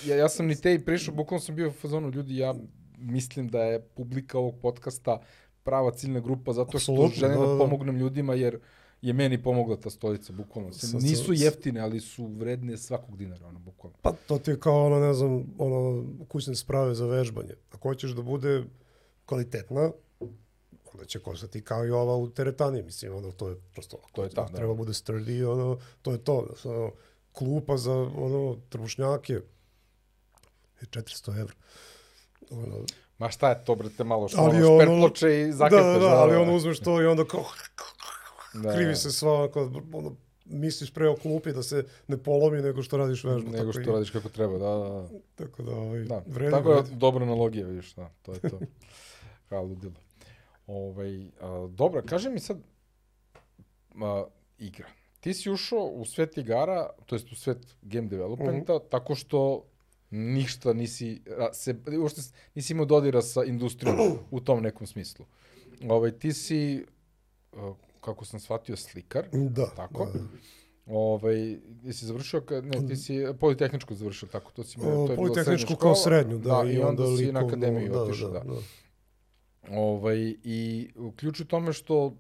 ja, 0.06 0.16
ja 0.16 0.30
sam 0.30 0.46
ni 0.48 0.56
te 0.56 0.74
i 0.74 0.80
prišao, 0.80 1.16
bukvalno 1.16 1.42
sam 1.42 1.56
bio 1.56 1.68
u 1.68 1.72
fazonu, 1.72 2.10
ljudi, 2.10 2.38
ja 2.38 2.56
mislim 2.98 3.48
da 3.48 3.64
je 3.64 3.82
publika 3.82 4.38
ovog 4.38 4.56
podcasta 4.62 5.22
prava 5.64 5.92
ciljna 5.92 6.20
grupa, 6.20 6.54
zato 6.54 6.80
što 6.80 6.92
Apsolutno, 6.92 7.16
želim 7.16 7.40
da, 7.40 7.46
da, 7.46 7.54
da. 7.54 7.58
pomognem 7.58 7.98
ljudima, 7.98 8.34
jer 8.34 8.60
je 9.02 9.14
meni 9.14 9.44
pomogla 9.44 9.76
ta 9.76 9.90
stolica, 9.90 10.34
bukvalno. 10.34 10.74
Sa- 10.74 10.98
nisu 10.98 11.34
jeftine, 11.34 11.80
ali 11.80 12.00
su 12.00 12.26
vredne 12.26 12.78
svakog 12.78 13.18
dinara, 13.18 13.48
ono, 13.48 13.60
bukvalno. 13.60 13.98
Pa 14.02 14.12
to 14.28 14.38
ti 14.38 14.52
je 14.52 14.60
kao 14.60 14.86
ono, 14.86 15.00
ne 15.00 15.14
znam, 15.14 15.46
ono, 15.58 16.06
kućne 16.28 16.56
sprave 16.56 16.96
za 16.96 17.06
vežbanje. 17.06 17.54
Ako 17.72 17.90
hoćeš 17.90 18.12
da 18.12 18.22
bude 18.22 18.64
kvalitetna, 19.26 19.92
onda 20.94 21.06
će 21.06 21.20
koštati 21.20 21.62
kao 21.62 21.86
i 21.86 21.92
ova 21.92 22.16
u 22.16 22.30
teretani, 22.30 22.84
mislim, 22.84 23.16
ono, 23.16 23.32
to 23.32 23.50
je 23.50 23.56
prosto, 23.74 23.98
To 24.12 24.24
je 24.24 24.30
ta, 24.30 24.44
da. 24.44 24.48
treba 24.50 24.74
bude 24.74 24.92
sturdy, 24.94 25.46
ono, 25.46 25.68
to 26.02 26.12
je 26.12 26.18
to, 26.20 26.46
znaš, 26.48 26.66
ono, 26.68 26.92
klupa 27.32 27.78
za, 27.78 27.94
ono, 27.94 28.58
trbušnjake, 28.70 29.34
je 29.34 29.42
400 30.84 31.40
evra. 31.40 31.54
Ono, 32.52 32.86
Ma 33.18 33.30
šta 33.30 33.50
je 33.50 33.66
to, 33.66 33.76
brate, 33.76 34.04
malo 34.04 34.28
što 34.28 34.38
Ali 34.40 34.64
ono, 34.64 34.78
šperploče 34.78 35.42
i 35.42 35.46
da, 35.46 35.54
zakrpeš. 35.54 35.84
da, 35.84 36.00
da, 36.00 36.08
ali 36.08 36.36
ono 36.36 36.56
uzmeš 36.56 36.80
to 36.80 37.02
i 37.02 37.06
onda 37.06 37.26
kao, 37.26 37.46
da, 38.54 38.74
krivi 38.74 38.96
se 38.96 39.12
sva, 39.12 39.34
onako, 39.34 39.62
ono, 39.94 40.16
misliš 40.46 40.94
pre 40.94 41.10
o 41.10 41.16
klupi 41.16 41.52
da 41.52 41.64
se 41.64 41.86
ne 42.08 42.18
polomi 42.18 42.62
nego 42.62 42.84
što 42.84 42.98
radiš 42.98 43.24
vežbu. 43.24 43.52
nego 43.52 43.72
što 43.72 43.82
i- 43.82 43.86
radiš 43.86 44.10
kako 44.10 44.30
treba, 44.30 44.54
da, 44.54 44.66
da, 44.70 44.90
da. 44.92 45.08
Tako 45.38 45.64
da, 45.64 45.72
ovaj, 45.74 46.00
Da, 46.02 46.24
vredi, 46.28 46.52
tako 46.52 46.70
je 46.70 46.76
vredi. 46.76 46.96
dobra 46.96 47.24
analogija, 47.24 47.68
vidiš, 47.68 47.94
da, 47.94 48.10
to 48.22 48.34
je 48.34 48.40
to. 48.40 48.60
Kao 49.50 49.64
ludilo. 49.64 49.94
Ovaj, 50.68 51.28
a, 51.42 51.68
dobro, 51.70 52.02
kaži 52.02 52.30
mi 52.30 52.40
sad, 52.40 52.58
a, 53.96 54.24
igra. 54.60 54.88
Ti 55.20 55.34
si 55.34 55.52
ušao 55.52 55.80
u 55.82 56.06
svet 56.06 56.38
igara, 56.38 56.90
to 57.06 57.16
jest 57.16 57.32
u 57.32 57.36
svet 57.36 57.58
game 57.82 58.08
developmenta, 58.08 58.74
Mhm. 58.74 58.84
tako 58.90 59.16
što 59.16 59.64
ništa 60.12 60.74
nisi, 60.74 61.22
a, 61.40 61.54
se, 61.54 61.76
uopšte 62.00 62.22
nisi 62.56 62.74
imao 62.74 62.86
dodira 62.86 63.22
sa 63.22 63.44
industrijom 63.44 63.98
u 64.32 64.40
tom 64.40 64.64
nekom 64.64 64.88
smislu. 64.88 65.26
Ovaj, 65.84 66.12
ti 66.12 66.34
si, 66.34 66.86
a, 67.54 67.74
kako 68.02 68.26
sam 68.26 68.40
shvatio, 68.40 68.76
slikar, 68.76 69.26
Da, 69.32 69.66
Tako? 69.68 70.06
da. 70.06 70.20
Ovaj, 70.88 71.36
jesi 71.84 72.06
završio, 72.06 72.42
ne, 72.54 72.88
ti 72.88 72.96
si 72.96 73.14
Politehničku 73.40 73.96
završio, 73.96 74.28
tako, 74.28 74.52
to 74.52 74.64
si 74.64 74.78
O, 74.80 74.84
to 75.08 75.12
je 75.12 75.16
Politehničku 75.16 75.46
srednja 75.46 75.66
kao 75.68 75.76
škola. 75.76 75.96
srednju, 75.96 76.38
da, 76.38 76.64
i 76.68 76.80
onda, 76.80 77.04
si 77.08 77.10
na 77.10 77.16
likovnu, 77.16 77.48
akademiju 77.48 77.94
otišao, 77.96 78.30
da. 78.30 78.40
da. 78.40 78.54
Ovaj, 79.70 80.36
I 80.44 80.90
ključ 81.16 81.40
u 81.40 81.46
tome 81.46 81.74
što, 81.74 82.14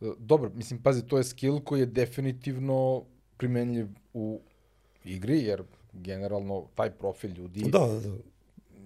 e, 0.00 0.06
dobro, 0.18 0.50
mislim, 0.54 0.82
pazi, 0.82 1.02
to 1.02 1.18
je 1.18 1.24
skill 1.24 1.60
koji 1.60 1.80
je 1.80 1.86
definitivno 1.86 3.02
primenljiv 3.36 3.86
u 4.14 4.40
igri, 5.04 5.38
jer 5.38 5.62
generalno 5.92 6.64
taj 6.74 6.90
profil 6.90 7.30
ljudi 7.30 7.62
Da, 7.62 7.78
da, 7.78 8.00
da. 8.00 8.16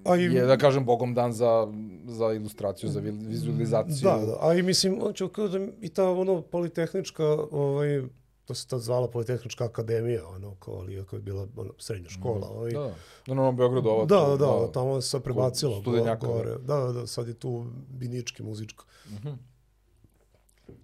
A 0.05 0.16
i, 0.16 0.23
je, 0.25 0.43
da 0.43 0.57
kažem, 0.57 0.85
bogom 0.85 1.14
dan 1.14 1.33
za, 1.33 1.73
za 2.07 2.33
ilustraciju, 2.33 2.91
za 2.91 3.01
vi- 3.01 3.11
vizualizaciju. 3.11 3.97
Da, 4.03 4.27
da, 4.27 4.37
a 4.41 4.55
i 4.55 4.62
mislim, 4.62 4.99
on 5.03 5.12
će 5.12 5.29
kažem, 5.29 5.73
i 5.81 5.89
ta 5.89 6.11
ono 6.11 6.43
politehnička, 6.43 7.25
ovaj, 7.51 8.03
to 8.45 8.55
se 8.55 8.66
tad 8.66 8.80
zvala 8.80 9.11
Politehnička 9.11 9.64
akademija, 9.64 10.28
ono, 10.28 10.55
kao, 10.55 10.74
ali 10.74 10.95
iako 10.95 11.16
je 11.16 11.22
bila 11.22 11.47
ono, 11.57 11.72
srednja 11.78 12.09
škola. 12.09 12.49
Ovaj. 12.49 12.70
Da, 12.70 12.78
da. 12.78 12.86
Da, 12.86 12.95
na 13.26 13.34
Novom 13.34 13.57
Beogradu 13.57 13.88
ova. 13.88 14.05
Da, 14.05 14.16
da, 14.16 14.36
da, 14.36 14.72
tamo 14.72 15.01
se 15.01 15.20
prebacilo 15.20 15.80
studenjaka, 15.80 16.26
gore. 16.26 16.51
Da, 16.59 16.76
da, 16.76 16.93
da, 16.93 17.07
sad 17.07 17.28
je 17.28 17.34
tu 17.34 17.66
binički 17.88 18.43
muzičko. 18.43 18.84
Mhm. 19.11 19.28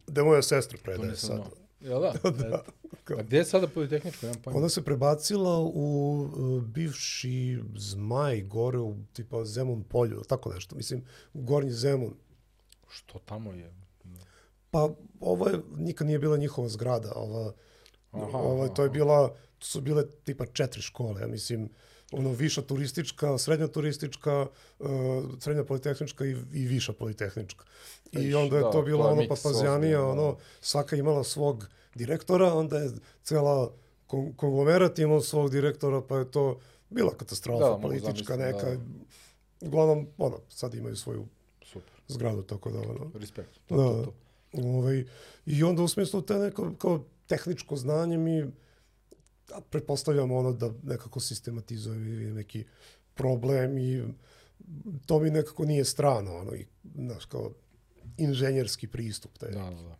Gde 0.06 0.22
moja 0.22 0.42
sestra 0.42 0.78
predaje 0.82 1.16
sad. 1.16 1.36
znao. 1.36 1.50
Jel 1.80 2.00
da? 2.00 2.12
da. 2.30 2.62
A 3.18 3.22
gde 3.22 3.36
je 3.36 3.44
sada 3.44 3.66
Politehničko, 3.66 4.26
nemam 4.26 4.42
pojma. 4.42 4.58
Ona 4.58 4.68
se 4.68 4.84
prebacila 4.84 5.58
u 5.58 6.20
uh, 6.20 6.62
bivši 6.62 7.58
zmaj 7.76 8.42
gore 8.42 8.78
u 8.78 8.96
tipa 9.12 9.44
Zemun 9.44 9.84
polju, 9.84 10.22
tako 10.28 10.52
nešto. 10.52 10.76
Mislim, 10.76 11.04
u 11.34 11.42
Gornji 11.42 11.70
Zemun. 11.70 12.14
Što 12.88 13.18
tamo 13.18 13.52
je? 13.52 13.85
Pa 14.70 14.88
ovo 15.20 15.48
je, 15.48 15.60
nikad 15.76 16.06
nije 16.06 16.18
bila 16.18 16.36
njihova 16.36 16.68
zgrada. 16.68 17.12
Ova, 17.14 17.52
Aha, 18.12 18.38
ova, 18.38 18.68
to 18.68 18.82
je 18.82 18.90
bila, 18.90 19.28
to 19.58 19.66
su 19.66 19.80
bile 19.80 20.04
tipa 20.24 20.46
četiri 20.46 20.82
škole, 20.82 21.20
ja 21.20 21.26
mislim, 21.26 21.68
ono 22.12 22.30
viša 22.32 22.62
turistička, 22.62 23.38
srednja 23.38 23.66
turistička, 23.66 24.46
uh, 24.78 24.88
srednja 25.40 25.64
politehnička 25.64 26.24
i, 26.26 26.30
i 26.52 26.66
viša 26.66 26.92
politehnička. 26.92 27.64
I 28.12 28.18
Viš, 28.18 28.34
onda 28.34 28.56
je 28.56 28.62
da, 28.62 28.70
to 28.70 28.82
bilo 28.82 29.02
to 29.02 29.08
je 29.08 29.12
ono 29.12 29.28
papazjanija, 29.28 30.00
ozbiljan, 30.00 30.16
da. 30.16 30.22
ono, 30.22 30.36
svaka 30.60 30.96
imala 30.96 31.24
svog 31.24 31.68
direktora, 31.94 32.54
onda 32.54 32.78
je 32.78 32.90
cela 33.22 33.72
kon 34.06 34.32
konglomerat 34.32 34.98
imao 34.98 35.20
svog 35.20 35.50
direktora, 35.50 36.00
pa 36.02 36.18
je 36.18 36.30
to 36.30 36.58
bila 36.90 37.10
katastrofa 37.16 37.68
Da, 37.68 37.78
politička 37.82 38.36
neka. 38.36 38.70
da. 38.70 38.76
Uglavnom, 39.60 40.06
ono, 40.18 40.40
sad 40.48 40.74
imaju 40.74 40.96
svoju 40.96 41.26
Super. 41.64 41.92
zgradu, 42.08 42.42
tako 42.42 42.70
da, 42.70 42.78
ono, 42.78 43.10
Respekt. 43.14 43.50
To, 43.66 43.76
Da, 43.76 43.82
to, 43.82 44.02
to. 44.04 44.12
Ovaj, 44.52 45.04
I 45.46 45.62
onda 45.62 45.82
u 45.82 45.88
smislu 45.88 46.22
te 46.22 46.34
neko 46.34 46.74
kao 46.78 47.04
tehničko 47.26 47.76
znanje 47.76 48.18
mi 48.18 48.42
a, 49.52 49.60
pretpostavljamo 49.70 50.36
ono 50.36 50.52
da 50.52 50.72
nekako 50.82 51.20
sistematizujemo 51.20 52.04
ili 52.04 52.32
neki 52.32 52.64
problem 53.14 53.78
i 53.78 54.04
to 55.06 55.18
mi 55.18 55.30
nekako 55.30 55.64
nije 55.64 55.84
strano, 55.84 56.36
ono, 56.36 56.54
i, 56.54 56.66
znaš, 56.94 57.24
kao 57.24 57.50
inženjerski 58.16 58.86
pristup. 58.86 59.38
Taj. 59.38 59.50
Da, 59.50 59.70
da, 59.70 59.82
da. 59.82 59.96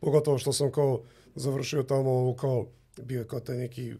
Pogotovo 0.00 0.38
što 0.38 0.52
sam 0.52 0.72
kao 0.72 1.02
završio 1.34 1.82
tamo 1.82 2.10
ovo 2.10 2.34
kao, 2.34 2.66
bio 3.02 3.20
je 3.20 3.28
kao 3.28 3.40
taj 3.40 3.56
neki 3.56 3.94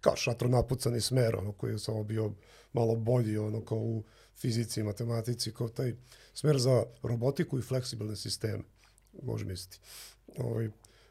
kao 0.00 0.16
šatro 0.16 0.48
napucani 0.48 1.00
smer, 1.00 1.36
ono, 1.36 1.52
koji 1.52 1.72
je 1.72 1.78
samo 1.78 2.04
bio 2.04 2.32
malo 2.72 2.96
bolji, 2.96 3.38
ono, 3.38 3.64
kao 3.64 3.78
u 3.78 4.02
fizici 4.40 4.82
matematici, 4.82 5.52
kao 5.54 5.68
taj 5.68 5.94
smer 6.34 6.58
za 6.58 6.84
robotiku 7.02 7.58
i 7.58 7.62
fleksibilne 7.62 8.16
sisteme, 8.16 8.62
može 9.22 9.44
misliti. 9.44 9.78
Ovaj, 10.38 10.68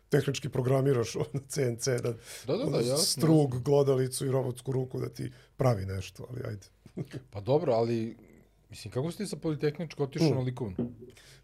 tehnički 0.09 0.49
programiraš 0.49 1.15
ono, 1.31 1.43
CNC, 1.47 1.85
da, 1.87 2.13
Da, 2.47 2.57
da, 2.57 2.65
da, 2.65 2.77
jasno, 2.77 2.97
strug, 2.97 3.61
glodalicu 3.63 4.25
i 4.25 4.31
robotsku 4.31 4.71
ruku 4.71 4.99
da 4.99 5.09
ti 5.09 5.31
pravi 5.57 5.85
nešto, 5.85 6.27
ali 6.29 6.41
ajde. 6.45 6.67
Pa 7.31 7.41
dobro, 7.41 7.73
ali, 7.73 8.17
mislim, 8.69 8.91
kako 8.91 9.11
si 9.11 9.17
ti 9.17 9.27
sa 9.27 9.35
Politehničko 9.35 10.03
otišao 10.03 10.29
Mm. 10.29 10.35
na 10.35 10.41
likovnu? 10.41 10.75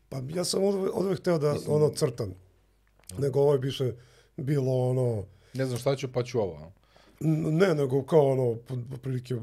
Pa 0.09 0.21
ja 0.35 0.43
sam 0.45 0.63
od, 0.63 1.17
hteo 1.17 1.37
da 1.37 1.57
ono 1.67 1.89
crtam, 1.89 2.33
nego 3.17 3.39
ovo 3.39 3.53
je 3.53 3.59
više 3.59 3.93
bilo 4.37 4.89
ono, 4.89 5.25
Ne 5.53 5.65
znam 5.65 5.79
šta 5.79 5.95
ću, 5.95 6.11
pa 6.13 6.23
ću 6.23 6.39
ovo. 6.39 6.71
Ne, 7.19 7.75
nego 7.75 8.03
kao 8.03 8.31
ono, 8.31 8.55
po- 8.57 8.93
otprilike 8.93 9.35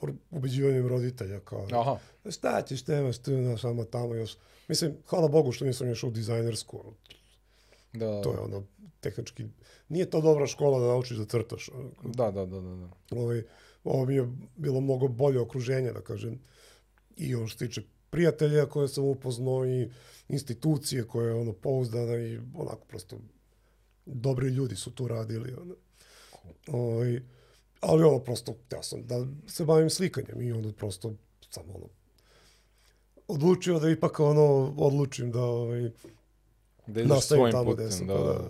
ro- 0.00 0.14
ubeđivanjem 0.30 0.86
roditelja, 0.86 1.40
kao, 1.40 1.66
Aha. 1.72 1.98
šta 2.30 2.62
ćeš, 2.62 2.86
nemaš 2.86 3.18
tu, 3.18 3.30
znaš, 3.32 3.60
samo 3.60 3.84
tamo 3.84 4.14
još. 4.14 4.36
Mislim, 4.68 4.96
hvala 5.06 5.28
Bogu 5.28 5.52
što 5.52 5.64
nisam 5.64 5.88
još 5.88 6.04
u 6.04 6.10
dizajnersku, 6.10 6.80
ono, 6.80 6.94
Da, 7.92 8.22
to 8.22 8.32
je 8.32 8.38
ono, 8.38 8.62
tehnički, 9.00 9.44
nije 9.88 10.10
to 10.10 10.20
dobra 10.20 10.46
škola 10.46 10.80
da 10.80 10.86
naučiš 10.86 11.16
da 11.16 11.24
crtaš. 11.24 11.70
da, 12.04 12.30
da, 12.30 12.46
da, 12.46 12.60
da. 12.60 12.74
da. 12.76 12.88
Ovaj, 13.12 13.42
ovo 13.84 14.04
mi 14.04 14.14
je 14.14 14.28
bilo 14.56 14.80
mnogo 14.80 15.08
bolje 15.08 15.40
okruženje, 15.40 15.92
da 15.92 16.00
kažem, 16.00 16.40
i 17.16 17.34
ono 17.34 17.46
što 17.46 17.66
tiče 17.66 17.82
prijatelja 18.10 18.66
koje 18.66 18.88
sam 18.88 19.04
upoznao 19.04 19.66
i 19.66 19.90
institucije 20.28 21.04
koje 21.04 21.28
je 21.28 21.34
ono 21.34 21.52
pouzdana 21.52 22.16
i 22.16 22.36
onako 22.54 22.84
prosto 22.88 23.18
dobri 24.06 24.48
ljudi 24.48 24.76
su 24.76 24.90
tu 24.90 25.08
radili. 25.08 25.54
Ono. 25.54 25.74
Ovaj, 26.68 27.20
ali 27.80 28.04
ono 28.04 28.18
prosto, 28.18 28.54
ja 28.72 28.82
sam 28.82 29.02
da 29.02 29.14
se 29.46 29.64
bavim 29.64 29.90
slikanjem 29.90 30.42
i 30.42 30.52
onda 30.52 30.72
prosto 30.72 31.12
sam 31.50 31.62
ono 31.68 31.86
odlučio 33.28 33.78
da 33.78 33.90
ipak 33.90 34.20
ono 34.20 34.42
odlučim 34.76 35.30
da 35.30 35.42
ovaj, 35.42 35.80
Da 36.86 37.00
ideš 37.00 37.08
nastavim 37.08 37.22
svojim 37.40 37.52
tamo 37.52 37.70
putem. 37.70 37.90
sam. 37.90 38.06
da, 38.06 38.14
pa 38.14 38.20
da, 38.22 38.32
da. 38.32 38.48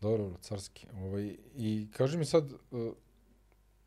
Dobro, 0.00 0.30
carski. 0.40 0.86
Ovaj, 0.94 1.36
I 1.56 1.88
kaži 1.92 2.18
mi 2.18 2.24
sad, 2.24 2.44
uh, 2.70 2.92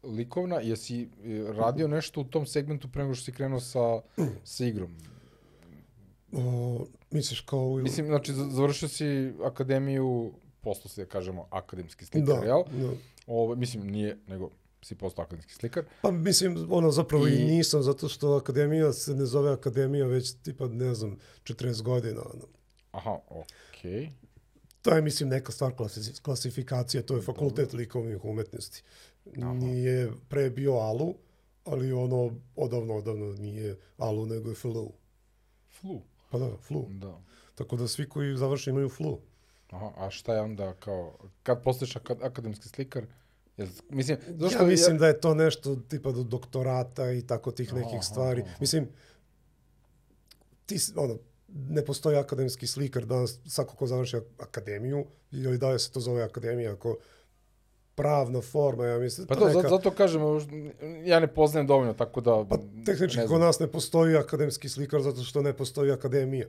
likovna, 0.06 0.56
jesi 0.58 1.10
uh, 1.46 1.56
radio 1.56 1.88
nešto 1.88 2.22
u 2.22 2.26
tom 2.26 2.46
segmentu 2.46 2.88
pre 2.88 3.04
nego 3.04 3.16
što 3.16 3.26
si 3.26 3.32
krenuo 3.32 3.60
sa, 3.60 4.02
sa 4.44 4.66
igrom? 4.66 4.96
O, 6.34 6.80
misliš 7.12 7.40
kao... 7.42 7.60
u- 7.62 7.78
Mislim, 7.78 8.06
znači, 8.06 8.34
za- 8.34 8.46
završio 8.46 8.90
si 8.90 9.06
akademiju, 9.44 10.32
posle 10.62 10.90
se, 10.90 11.02
da 11.02 11.10
kažemo, 11.10 11.48
akademski 11.52 12.06
slikar, 12.06 12.36
da, 12.36 12.46
jel? 12.46 12.64
da. 12.72 12.92
Ovo, 13.32 13.56
mislim, 13.56 13.88
nije, 13.88 14.18
nego 14.28 14.50
si 14.82 14.96
postao 14.96 15.26
akademski 15.26 15.54
slikar. 15.54 15.84
Pa 16.02 16.12
mislim, 16.12 16.68
ono 16.70 16.92
zapravo 16.92 17.28
i, 17.28 17.32
I- 17.32 17.46
nisam, 17.46 17.84
zato 17.84 18.10
što 18.10 18.32
akademija 18.32 18.94
se 18.94 19.16
ne 19.16 19.26
zove 19.26 19.52
akademija 19.52 20.06
već 20.06 20.34
tipa, 20.34 20.68
ne 20.68 20.94
znam, 20.94 21.18
40 21.44 21.82
godina. 21.82 22.22
Ono. 22.24 22.44
Aha, 22.92 23.18
okej. 23.30 24.10
To 24.82 24.96
je, 24.96 25.02
mislim, 25.02 25.30
neka 25.30 25.52
stvar 25.52 25.72
klasi- 25.74 26.22
klasifikacije, 26.22 27.06
to 27.06 27.16
je 27.16 27.22
fakultet 27.22 27.74
likovnih 27.74 28.26
umetnosti. 28.26 28.84
Nije 29.36 30.12
pre 30.30 30.50
bio 30.50 30.74
ALU, 30.74 31.16
ali 31.66 31.94
ono 31.94 32.32
odavno, 32.56 32.96
odavno 32.96 33.34
nije 33.34 33.78
ALU, 33.98 34.26
nego 34.26 34.50
je 34.50 34.56
FLU. 34.56 34.92
Flu. 35.72 36.02
Pa 36.32 36.38
da, 36.40 36.58
FLU. 36.58 36.86
Da. 36.90 37.22
Tako 37.56 37.76
da 37.76 37.88
svi 37.88 38.10
koji 38.10 38.38
završe 38.38 38.70
imaju 38.70 38.90
FLU. 38.90 39.20
Aha, 39.70 39.92
a 39.98 40.10
šta 40.10 40.34
je 40.34 40.42
onda 40.42 40.74
kao, 40.74 41.18
kad 41.44 41.64
postaješ 41.64 41.96
aka, 41.96 42.16
akademski 42.22 42.70
slikar, 42.70 43.06
jel, 43.62 43.70
mislim, 43.90 44.18
zašto 44.30 44.58
Ja 44.58 44.66
mislim 44.66 44.98
da 44.98 45.08
je 45.08 45.20
to 45.20 45.34
nešto 45.34 45.76
tipa 45.78 46.12
do 46.12 46.24
doktorata 46.24 47.12
i 47.12 47.22
tako 47.22 47.52
tih 47.52 47.74
nekih 47.74 47.94
Aha, 47.94 48.02
stvari. 48.02 48.42
aha. 48.42 48.56
Mislim, 48.60 48.88
ti, 50.66 50.78
ono, 50.96 51.18
ne 51.50 51.86
postoji 51.86 52.18
akademski 52.18 52.68
slikar 52.68 53.06
danas, 53.06 53.40
svako 53.46 53.76
ko 53.76 53.88
završi 53.88 54.18
ak- 54.18 54.24
akademiju, 54.40 55.06
ili 55.32 55.58
da 55.58 55.70
li 55.70 55.80
se 55.80 55.92
to 55.92 56.00
zove 56.00 56.24
akademija, 56.24 56.74
ako 56.74 56.98
pravna 57.96 58.42
forma, 58.42 58.86
ja 58.86 59.00
mislim, 59.00 59.28
Pa 59.28 59.36
to 59.36 59.48
neka, 59.48 59.70
zato, 59.70 59.92
kažem, 59.92 60.22
ja 61.04 61.20
ne 61.20 61.28
poznajem 61.28 61.68
dovoljno, 61.68 61.94
tako 61.94 62.22
da... 62.22 62.46
pa 62.50 62.58
tehnički 62.86 63.18
ne 63.18 63.28
kod 63.28 63.40
nas 63.40 63.60
ne 63.60 63.68
postoji 63.68 64.16
akademski 64.18 64.70
slikar 64.70 65.02
zato 65.02 65.24
što 65.24 65.42
ne 65.42 65.54
postoji 65.54 65.92
akademija. 65.92 66.48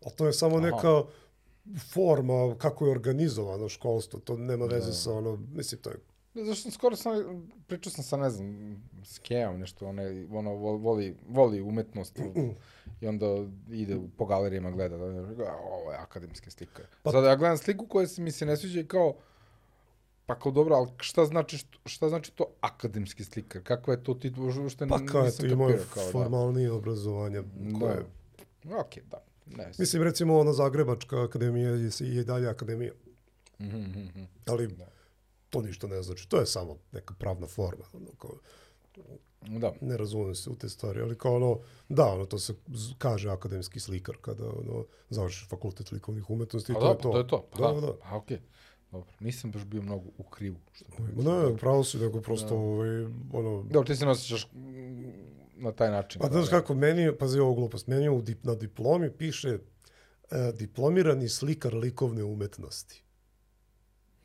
A 0.00 0.10
to 0.10 0.26
je 0.26 0.32
samo 0.32 0.56
Aha. 0.56 0.66
neka 0.66 1.02
forma 1.84 2.54
kako 2.58 2.86
je 2.86 2.90
organizovano 2.90 3.68
školstvo, 3.68 4.20
to 4.20 4.36
nema 4.36 4.66
veze 4.66 4.86
Da. 4.86 4.92
sa 4.92 5.12
ono, 5.12 5.38
mislim, 5.48 5.80
to 5.80 5.90
je 5.90 5.96
Zašto 6.36 6.54
sam 6.54 6.70
skoro 6.70 6.96
sam, 6.96 7.12
pričao 7.66 7.90
sam 7.92 8.04
sa, 8.04 8.16
ne 8.16 8.30
znam, 8.30 8.76
s 9.04 9.18
Kejom, 9.18 9.60
nešto, 9.60 9.86
one, 9.86 10.26
ono, 10.30 10.50
vo- 10.52 10.76
voli, 10.76 11.16
voli 11.28 11.60
umetnost 11.60 12.18
i 13.00 13.06
onda 13.06 13.26
ide 13.70 13.96
po 14.16 14.26
galerijama 14.26 14.70
gleda, 14.70 14.96
da, 14.96 15.06
da, 15.24 15.56
ovo 15.72 15.92
je 15.92 15.98
akademski 15.98 16.50
slikar. 16.50 16.84
Pa- 17.02 17.10
Sada 17.10 17.28
ja 17.28 17.36
gledam 17.36 17.58
sliku 17.58 17.86
koja 17.86 18.06
se 18.06 18.22
mi 18.22 18.30
se 18.32 18.46
ne 18.46 18.56
sviđa 18.56 18.80
i 18.80 18.86
kao, 18.86 19.14
pa 20.26 20.38
kao 20.38 20.52
dobro, 20.52 20.74
ali 20.74 20.88
šta 20.98 21.24
znači, 21.24 21.58
šta 21.84 22.08
znači 22.08 22.32
to 22.32 22.44
akademski 22.60 23.24
slikar? 23.24 23.62
Kakva 23.62 23.94
je 23.94 24.04
to 24.04 24.14
titul, 24.14 24.44
uopšte 24.58 24.86
Pa 24.86 24.98
kao 25.02 25.22
nisam 25.22 25.48
kapirao, 25.50 25.84
kao, 25.94 26.04
da. 26.04 26.10
formalnije 26.12 26.70
obrazovanje. 26.72 27.42
Koje, 27.80 28.04
Da. 28.64 28.76
Ok, 28.76 28.94
da. 29.10 29.24
Ne, 29.46 29.70
Mislim, 29.78 30.02
recimo, 30.02 30.38
ona 30.38 30.52
Zagrebačka 30.52 31.24
akademija 31.24 31.70
je, 31.70 31.90
i 32.00 32.24
dalje 32.24 32.48
akademija. 32.48 32.92
Mhm, 33.60 33.76
mhm. 33.76 34.22
Ali 34.46 34.68
to 35.52 35.62
ništa 35.62 35.86
ne 35.86 36.02
znači. 36.02 36.28
To 36.28 36.40
je 36.40 36.46
samo 36.46 36.76
neka 36.92 37.14
pravna 37.18 37.46
forma. 37.46 37.84
Ono, 37.92 38.10
kao, 38.18 38.30
Da. 39.46 39.72
ne 39.80 39.96
razumem 39.96 40.34
se 40.34 40.50
u 40.50 40.54
te 40.56 40.68
stvari, 40.68 41.00
ali 41.00 41.18
kao 41.18 41.36
ono, 41.36 41.58
da, 41.88 42.06
ono, 42.06 42.26
to 42.26 42.38
se 42.38 42.54
kaže 42.98 43.30
akademski 43.30 43.80
slikar 43.80 44.16
kada 44.20 44.44
ono, 44.44 44.84
završiš 45.10 45.48
fakultet 45.48 45.92
likovnih 45.92 46.30
umetnosti 46.30 46.72
i 46.72 46.74
to 46.74 46.80
da, 46.80 46.86
je 46.86 46.94
pa 46.96 47.02
to. 47.02 47.10
to 47.10 47.18
je 47.18 47.26
to. 47.26 47.46
Pa 47.50 47.58
da, 47.58 47.80
da, 47.80 47.80
da. 47.80 47.92
Pa 48.02 48.16
okej. 48.16 48.38
dobro. 48.92 49.12
Nisam 49.20 49.50
baš 49.50 49.64
bio 49.64 49.82
mnogo 49.82 50.04
u 50.18 50.22
krivu. 50.22 50.56
Što 50.72 50.84
Ma 51.16 51.22
ne, 51.22 51.56
pravo 51.56 51.84
si, 51.84 51.98
nego 51.98 52.20
prosto, 52.20 52.56
ovaj, 52.56 53.04
ono... 53.32 53.62
Dobro, 53.62 53.84
ti 53.84 53.96
se 53.96 54.06
nosiš 54.06 54.46
na 55.56 55.72
taj 55.72 55.90
način. 55.90 56.20
Pa 56.20 56.28
znaš 56.28 56.48
kako, 56.48 56.74
meni, 56.74 57.16
pazi 57.18 57.38
ovo 57.38 57.54
glupost, 57.54 57.86
meni 57.86 58.08
u 58.08 58.22
dip, 58.22 58.44
na 58.44 58.54
diplomi 58.54 59.10
piše 59.10 59.58
e, 60.30 60.52
diplomirani 60.52 61.28
slikar 61.28 61.74
likovne 61.74 62.24
umetnosti. 62.24 63.02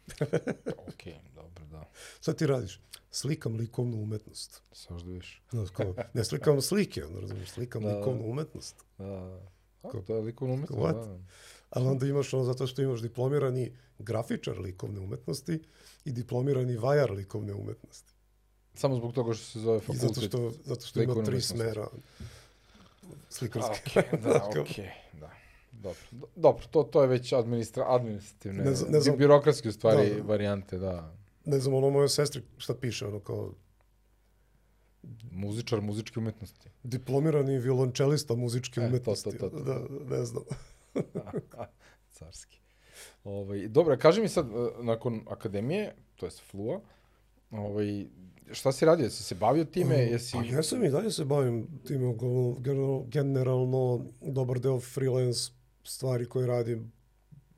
Ok, 0.88 1.04
dobro, 1.36 1.66
da. 1.66 1.90
Šta 2.22 2.34
ti 2.34 2.48
radiš? 2.48 2.80
Slikam 3.12 3.56
likovnu 3.56 3.98
umetnost. 3.98 4.62
Saš 4.72 5.02
da 5.02 5.12
viš. 5.12 5.42
Znaš, 5.52 5.70
kao, 5.70 5.96
ne 6.14 6.24
slikam 6.24 6.62
slike, 6.62 7.06
ono, 7.06 7.20
razumiješ, 7.20 7.50
slikam 7.50 7.84
Da, 7.84 7.90
da. 7.90 7.98
likovnu 7.98 8.26
umetnost. 8.26 8.76
Da. 8.98 9.40
A, 9.84 9.92
to 10.02 10.16
je 10.16 10.22
likovno 10.22 10.54
umetnost, 10.54 10.82
What? 10.82 11.08
da. 11.08 11.24
Ali 11.70 11.88
onda 11.88 12.06
imaš 12.08 12.34
ono, 12.34 12.44
zato 12.44 12.68
što 12.68 12.82
imaš 12.82 13.02
diplomirani 13.02 13.72
grafičar 14.00 14.60
likovne 14.60 15.00
umetnosti 15.00 15.64
i 16.06 16.12
diplomirani 16.12 16.78
vajar 16.78 17.12
likovne 17.12 17.54
umetnosti. 17.54 18.14
Samo 18.74 18.96
zbog 18.96 19.14
toga 19.14 19.34
što 19.34 19.46
se 19.46 19.60
zove 19.60 19.78
I 19.78 19.82
fakultet. 19.82 20.02
zato 20.02 20.22
što, 20.22 20.52
zato 20.66 20.86
što 20.86 21.02
ima 21.02 21.14
tri 21.14 21.20
umetnosti. 21.22 21.54
smera 21.54 21.84
A, 21.84 21.88
slikarske. 23.30 24.00
ok, 24.00 24.20
da, 24.22 24.46
ok, 24.62 24.78
da. 25.14 25.32
Dobro, 25.78 26.00
Do- 26.12 26.28
dobro, 26.36 26.64
to, 26.68 26.84
to 26.84 27.02
je 27.02 27.08
već 27.08 27.34
administra, 27.34 27.86
administrativne, 27.90 28.64
Ne 28.64 28.74
znam- 28.74 28.92
ne 28.92 29.00
znam- 29.00 29.16
bi- 29.16 29.20
birokratske 29.20 29.70
u 29.70 29.72
stvari 29.72 30.10
Da, 30.10 30.16
da. 30.16 30.22
varijante, 30.24 30.78
da. 30.78 31.14
Ne 31.46 31.60
znam, 31.60 31.74
ono, 31.74 31.90
moje 31.90 32.10
sestri 32.10 32.42
šta 32.58 32.74
piše, 32.76 33.06
ono, 33.08 33.20
kao 33.20 33.54
Muzičar 35.32 35.82
muzičke 35.82 36.20
umetnosti. 36.20 36.70
diplomirani 36.84 37.58
violončelista 37.58 38.36
muzičke 38.36 38.80
E, 38.80 38.84
to, 38.84 38.88
umetnosti. 38.88 39.32
to, 39.32 39.38
to, 39.40 39.50
to. 39.50 39.64
Da, 39.64 39.80
ne 40.10 40.26
znam. 40.26 40.44
Carski. 42.12 42.60
Ovaj, 43.24 43.68
dobro, 43.68 43.98
kaži 43.98 44.22
mi 44.22 44.30
sad, 44.30 44.46
e, 44.46 44.52
nakon 44.80 45.22
akademije, 45.28 45.96
to 46.16 46.26
jest 46.26 46.42
FLUA, 46.42 46.80
ovaj, 47.52 48.06
šta 48.52 48.72
si 48.72 48.86
radio? 48.86 49.04
Jesi 49.04 49.24
se 49.24 49.36
bavio 49.36 49.66
time? 49.66 49.96
Jesi... 49.96 50.32
Pa 50.34 50.44
jesam 50.46 50.84
i 50.84 50.90
dalje 50.90 51.12
se 51.12 51.26
bavim 51.26 51.68
time, 51.86 52.14
generalno 53.06 54.06
dobar 54.24 54.60
deo 54.60 54.80
freelance 54.80 55.52
stvari 55.88 56.26
koje 56.26 56.48
radim 56.48 56.92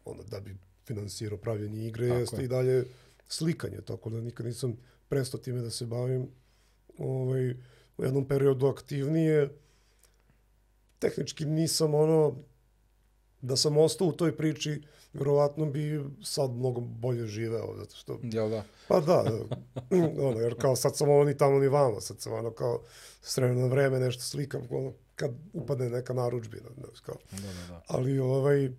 ono, 0.06 0.24
da 0.24 0.40
bi 0.40 0.58
finansirao 0.86 1.38
pravljenje 1.38 1.88
igre, 1.88 2.08
Tako 2.08 2.20
jeste 2.20 2.38
je. 2.38 2.46
i 2.46 2.48
dalje 2.48 2.86
slikanje, 3.28 3.82
tako 3.82 4.10
da 4.10 4.22
nikad 4.22 4.46
nisam 4.46 4.78
prestao 5.10 5.40
time 5.40 5.62
da 5.62 5.70
se 5.70 5.86
bavim. 5.86 6.28
Ovaj, 6.98 7.52
u 7.98 8.04
jednom 8.04 8.28
periodu 8.28 8.68
aktivnije, 8.68 9.50
tehnički 11.00 11.46
nisam 11.46 11.94
ono, 11.94 12.36
da 13.42 13.56
sam 13.56 13.78
ostao 13.78 14.08
u 14.08 14.12
toj 14.12 14.38
priči, 14.38 14.82
verovatno 15.14 15.66
bi 15.66 16.04
sad 16.24 16.52
mnogo 16.52 16.82
bolje 16.82 17.28
živeo, 17.28 17.76
zato 17.78 17.96
što 17.96 18.20
Jel 18.24 18.50
da? 18.50 18.64
Pa 18.88 19.00
da, 19.00 19.24
da. 19.24 19.58
ono, 20.28 20.40
jer 20.40 20.62
kao 20.62 20.76
sad 20.76 20.98
sam 20.98 21.10
ovo 21.10 21.24
ni 21.24 21.38
tamo 21.38 21.60
ni 21.60 21.68
vamo, 21.68 22.02
sad 22.02 22.22
sam 22.22 22.34
ono 22.34 22.52
kao 22.52 22.82
s 23.22 23.38
vremena 23.38 23.62
na 23.62 23.68
vreme 23.68 24.00
nešto 24.00 24.22
slikam, 24.22 24.62
ono, 24.70 24.94
kad 25.20 25.32
upadne 25.53 25.89
neka 25.89 26.13
naručbina, 26.13 26.70
znaš, 26.78 26.99
kao. 26.99 27.15
Da, 27.32 27.38
da, 27.38 27.67
da. 27.67 27.82
Ali, 27.88 28.20
ovaj, 28.20 28.65
uh, 28.65 28.74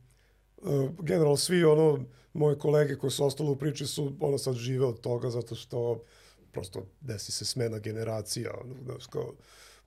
generalno 1.01 1.37
svi, 1.37 1.65
ono, 1.65 2.05
moje 2.33 2.59
kolege 2.59 2.97
koji 2.97 3.11
su 3.11 3.25
ostali 3.25 3.51
u 3.51 3.57
priči 3.57 3.87
su, 3.87 4.13
ono, 4.21 4.39
sad 4.39 4.55
žive 4.55 4.87
od 4.87 5.01
toga, 5.01 5.31
zato 5.31 5.55
što 5.55 6.03
prosto 6.53 6.87
desi 7.01 7.33
se 7.33 7.45
smena 7.45 7.79
generacija, 7.79 8.51
ono, 8.65 8.75
znaš, 8.85 9.07
kao, 9.07 9.33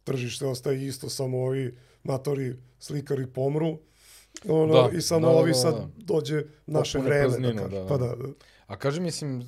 tržište 0.03 0.45
ostaje 0.45 0.85
isto, 0.87 1.09
samo 1.09 1.37
ovi 1.37 1.77
matori 2.03 2.55
slikari 2.79 3.27
pomru, 3.27 3.77
ono, 4.47 4.73
Da, 4.73 4.97
i 4.97 5.01
samo 5.01 5.27
da, 5.27 5.33
da, 5.33 5.39
ovi 5.39 5.51
da, 5.51 5.57
sad 5.57 5.75
da. 5.75 5.87
dođe 5.95 6.43
naše 6.65 6.97
Popune 6.97 7.15
vreme, 7.15 7.27
da 7.27 7.37
prazninu, 7.37 7.61
kažem. 7.63 7.81
da, 7.81 7.87
Pa 7.87 7.97
da. 7.97 8.07
da, 8.07 8.15
da. 8.15 8.33
A 8.67 8.77
kaži, 8.77 9.01
mislim, 9.01 9.43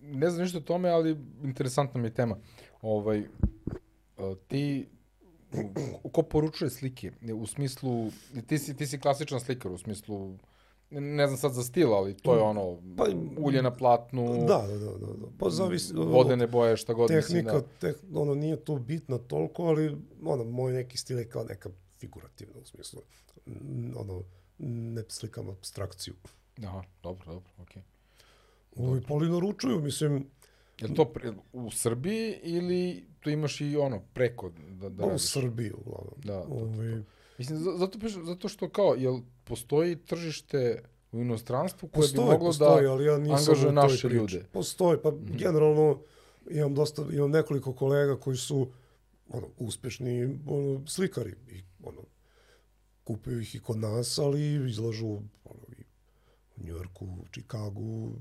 ne 0.00 0.30
znam 0.30 0.42
ništa 0.42 0.58
o 0.58 0.60
tome, 0.60 0.90
ali 0.90 1.16
interesantna 1.42 2.00
mi 2.00 2.06
je 2.06 2.14
tema. 2.14 2.36
Ovaj, 2.82 3.18
e, 3.18 3.26
ti, 4.48 4.88
ko 6.12 6.22
poručuje 6.22 6.70
slike? 6.70 7.12
U 7.34 7.46
smislu, 7.46 8.10
ti 8.46 8.58
si, 8.58 8.76
ti 8.76 8.86
si 8.86 9.00
klasičan 9.00 9.40
slikar, 9.40 9.72
u 9.72 9.78
smislu, 9.78 10.38
ne 10.90 11.26
znam 11.26 11.38
sad 11.38 11.52
za 11.52 11.62
stil, 11.62 11.94
ali 11.94 12.14
to 12.14 12.34
je 12.34 12.40
ono, 12.40 12.78
Pa, 12.96 13.06
ulje 13.38 13.62
na 13.62 13.70
platnu, 13.70 14.46
Da, 14.48 14.64
da, 14.68 14.78
da, 14.78 14.90
da. 14.90 15.06
da. 15.06 15.26
Pa 15.38 15.50
zavisi, 15.50 15.92
ono, 15.92 16.04
vodene 16.04 16.46
boje, 16.46 16.76
šta 16.76 16.92
god 16.92 17.10
mislim. 17.10 17.44
tehnika, 17.44 17.52
Da. 17.52 17.66
teh, 17.80 17.96
ono, 18.14 18.34
nije 18.34 18.64
tu 18.64 18.78
bitna 18.78 19.18
toliko, 19.18 19.62
ali 19.62 19.96
ono, 20.24 20.44
moj 20.44 20.72
neki 20.72 20.98
stil 20.98 21.18
je 21.18 21.28
kao 21.28 21.44
neka 21.44 21.70
figurativna 21.98 22.54
u 22.62 22.64
smislu. 22.64 23.00
mm, 23.46 23.92
Ono, 23.96 24.22
ne 24.58 25.02
slikam 25.08 25.48
abstrakciju. 25.48 26.14
Aha, 26.64 26.82
dobro, 27.02 27.24
dobro, 27.26 27.50
okej. 27.58 27.82
Ovi 28.76 29.00
poli 29.00 29.28
naručuju, 29.28 29.80
mislim, 29.80 30.26
Je 30.80 30.94
to 30.94 31.04
pre, 31.04 31.32
u 31.52 31.70
Srbiji 31.70 32.38
ili 32.42 33.04
tu 33.20 33.30
imaš 33.30 33.60
i 33.60 33.76
ono, 33.76 34.00
preko 34.14 34.50
da, 34.50 34.56
da 34.72 34.88
da 34.88 35.04
u 35.04 35.08
radiš? 35.08 35.22
Srbiji 35.22 35.72
uglavnom. 35.72 36.14
Da, 36.16 36.42
to, 36.42 36.48
to, 36.48 36.54
Ovi, 36.54 37.04
Mislim, 37.38 37.58
za- 37.58 37.72
zato, 37.72 37.98
zato 38.24 38.48
što 38.48 38.68
kao, 38.68 38.94
jel 38.94 39.18
postoji 39.44 39.96
tržište 39.96 40.82
u 41.12 41.18
inostranstvu 41.18 41.88
koje 41.88 41.98
bi 41.98 42.02
Postoji, 42.02 42.26
moglo 42.26 42.46
postoji, 42.46 42.84
da 42.84 42.92
ali 42.92 43.04
ja 43.04 43.14
angažuje 43.14 43.72
naše 43.72 44.08
priči. 44.08 44.16
ljude. 44.16 44.44
Postoji, 44.44 44.98
pa 45.02 45.12
generalno 45.28 46.00
imam 46.46 46.74
dosta, 46.74 47.04
imam 47.12 47.30
nekoliko 47.30 47.72
kolega 47.72 48.16
koji 48.16 48.36
su 48.36 48.68
ono, 49.28 49.48
uspešni 49.58 50.38
ono, 50.46 50.86
slikari 50.86 51.34
i 51.48 51.62
ono, 51.82 52.02
kupuju 53.04 53.40
ih 53.40 53.54
i 53.54 53.60
kod 53.60 53.78
nas, 53.78 54.18
ali 54.18 54.40
izlažu 54.68 55.08
ono, 55.44 55.60
i 55.70 55.82
u 56.56 56.64
Njujorku, 56.64 57.04
u 57.04 57.24
Čikagu, 57.30 58.12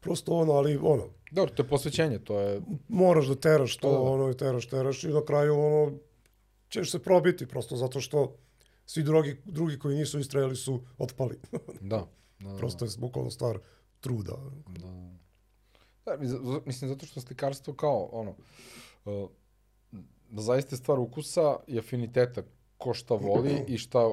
prosto 0.00 0.32
ono, 0.32 0.52
ali 0.52 0.78
ono, 0.82 1.04
Dobro, 1.30 1.54
to 1.54 1.62
je 1.62 1.68
posvećenje, 1.68 2.18
to 2.18 2.40
je... 2.40 2.60
moraš 2.88 3.26
da 3.26 3.34
teraš 3.34 3.76
to, 3.76 3.90
Da, 3.90 3.94
da. 3.94 4.00
ono, 4.00 4.30
i 4.30 4.36
teraš, 4.36 4.68
teraš 4.68 5.04
i 5.04 5.08
na 5.08 5.24
kraju 5.24 5.58
ono, 5.58 5.92
ćeš 6.68 6.90
se 6.90 6.98
probiti, 6.98 7.46
prosto 7.46 7.76
zato 7.76 8.00
što 8.00 8.36
svi 8.86 9.02
drugi, 9.02 9.36
drugi 9.44 9.78
koji 9.78 9.96
nisu 9.96 10.18
istrajali 10.18 10.56
su 10.56 10.80
otpali. 10.98 11.38
Da. 11.80 12.06
da, 12.38 12.50
da, 12.50 12.56
prosto 12.56 12.84
je 12.84 12.90
bukvalno 12.98 13.30
stvar 13.30 13.58
truda. 14.00 14.36
Da. 14.68 15.10
Da, 16.04 16.16
mislim, 16.66 16.88
zato 16.88 17.06
što 17.06 17.20
slikarstvo 17.20 17.74
kao, 17.74 18.08
ono, 18.12 18.34
uh, 19.04 19.30
da 20.30 20.42
zaista 20.42 20.74
je 20.74 20.78
stvar 20.78 20.98
ukusa 20.98 21.56
i 21.66 21.78
afiniteta 21.78 22.42
ko 22.78 22.94
šta 22.94 23.14
voli 23.14 23.64
i 23.68 23.78
šta, 23.78 24.10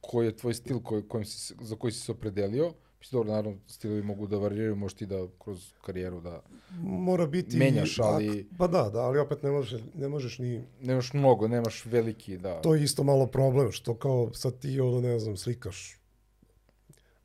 koji 0.00 0.26
je 0.26 0.36
tvoj 0.36 0.54
stil 0.54 0.80
koji, 0.80 1.08
kojim 1.08 1.24
si, 1.24 1.54
za 1.60 1.76
koji 1.76 1.92
si 1.92 2.00
se 2.00 2.12
opredelio. 2.12 2.72
Mislim, 3.04 3.18
dobro, 3.18 3.30
naravno, 3.30 3.58
stilovi 3.68 4.02
mogu 4.02 4.26
da 4.26 4.36
variraju, 4.38 4.76
možeš 4.76 4.96
ti 4.96 5.06
da 5.06 5.26
kroz 5.38 5.72
karijeru 5.80 6.20
da 6.20 6.42
mora 6.78 7.26
biti 7.26 7.56
Menjaš, 7.56 7.98
ali- 8.00 8.48
pa 8.58 8.66
da, 8.66 8.82
da, 8.84 9.00
ali 9.00 9.18
opet 9.18 9.42
ne 9.42 9.50
možeš 9.50 9.82
ne 9.94 10.08
možeš 10.08 10.38
ni 10.38 10.50
nemaš 10.80 11.12
mnogo, 11.12 11.48
nemaš 11.48 11.84
veliki, 11.84 12.38
da. 12.38 12.60
to 12.60 12.74
je 12.74 12.82
isto 12.84 13.04
malo 13.04 13.26
problem 13.26 13.72
što 13.72 13.94
kao 13.94 14.30
sad 14.34 14.58
ti 14.58 14.80
ono 14.80 15.00
ne 15.00 15.18
znam 15.18 15.36
slikaš 15.36 15.98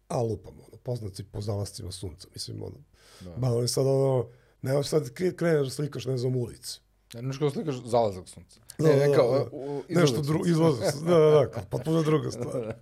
a 0.08 0.22
lupam 0.22 0.54
ono 0.60 0.78
poznat 0.78 1.16
si 1.16 1.24
po 1.24 1.42
zalascima 1.42 1.92
sunca 1.92 2.28
mislim 2.34 2.64
ono 2.64 2.76
Da. 3.22 3.30
da. 3.32 3.48
ali 3.48 3.68
sad 3.68 3.88
ono 3.88 4.28
nemaš 4.62 4.88
sad 4.88 5.04
kre- 5.06 5.36
kreneš 5.36 5.64
da 5.64 5.72
slikaš 5.72 6.06
ne 6.06 6.18
znam 6.18 6.36
u 6.36 6.40
ulici 6.40 6.80
Ne, 7.14 7.22
nešto 7.22 7.40
kao 7.40 7.50
slikaš 7.52 7.76
zalazak 7.78 8.28
sunca. 8.28 8.60
Da, 8.80 8.86
Ne, 8.86 8.96
da, 8.96 9.08
ne, 9.08 9.16
kao, 9.16 9.32
da. 9.34 9.44
uh, 9.44 9.50
u- 9.54 9.84
nešto 9.90 10.04
izlazak 10.04 10.26
drugo 10.26 10.46
sunca. 10.46 10.52
izlaz 10.52 11.02
da 11.02 11.10
da 11.10 11.20
da 11.20 11.50
kao 11.50 11.64
potpuno 11.72 12.04
druga 12.04 12.32
stvar 12.32 12.76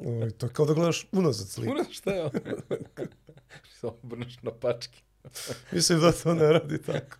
Ovaj, 0.00 0.30
to 0.30 0.46
je 0.46 0.52
kao 0.52 0.66
da 0.66 0.74
gledaš 0.74 1.08
unazad 1.12 1.48
sliku 1.48 1.72
Ura, 1.72 1.84
šta 1.90 2.10
je 2.10 2.22
ovo? 2.22 2.30
Se 3.80 3.86
obrneš 3.86 4.38
na 4.42 4.50
pačke. 4.52 4.98
mislim 5.72 6.00
da 6.00 6.12
to 6.12 6.34
ne 6.34 6.48
radi 6.48 6.82
tako. 6.82 7.16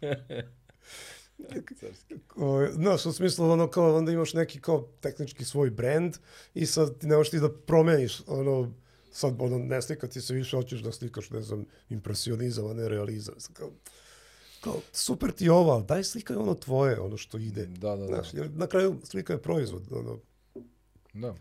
Ovaj, 2.37 2.73
Znaš, 2.73 3.07
u 3.07 3.13
smislu 3.13 3.51
ono 3.51 3.69
kao 3.69 3.97
onda 3.97 4.13
imaš 4.13 4.35
neki 4.35 4.61
kao 4.61 4.89
tehnički 5.01 5.45
svoj 5.45 5.71
brand 5.71 6.17
i 6.55 6.67
sad 6.67 6.99
ti 6.99 7.07
ne 7.07 7.17
možeš 7.17 7.31
ti 7.31 7.41
da 7.41 7.53
promeniš 7.57 8.23
ono 8.27 8.73
sad 9.13 9.35
ono 9.39 9.59
ne 9.59 9.83
slika 9.83 10.07
ti 10.07 10.21
se 10.21 10.35
više 10.35 10.57
hoćeš 10.57 10.81
da 10.81 10.93
slikaš 10.93 11.31
ne 11.31 11.43
znam 11.43 11.65
impresionizam, 11.89 12.67
a 12.67 12.73
ne 12.73 12.89
realizam. 12.89 13.35
Kao, 13.53 13.71
kao 14.65 14.81
super 14.93 15.33
ti 15.33 15.49
ovo, 15.49 15.71
ali 15.73 15.85
daj 15.85 16.05
slikaj 16.05 16.37
ono 16.37 16.55
tvoje, 16.55 17.01
ono 17.01 17.17
što 17.17 17.39
ide. 17.39 17.67
Da, 17.67 17.91
da, 17.91 17.97
da. 17.97 18.07
Znaš, 18.07 18.35
jer 18.35 18.51
na 18.51 18.67
kraju 18.67 18.97
slika 19.05 19.33
je 19.33 19.43
proizvod. 19.43 19.83
Ono, 19.93 20.19
da. 21.13 21.35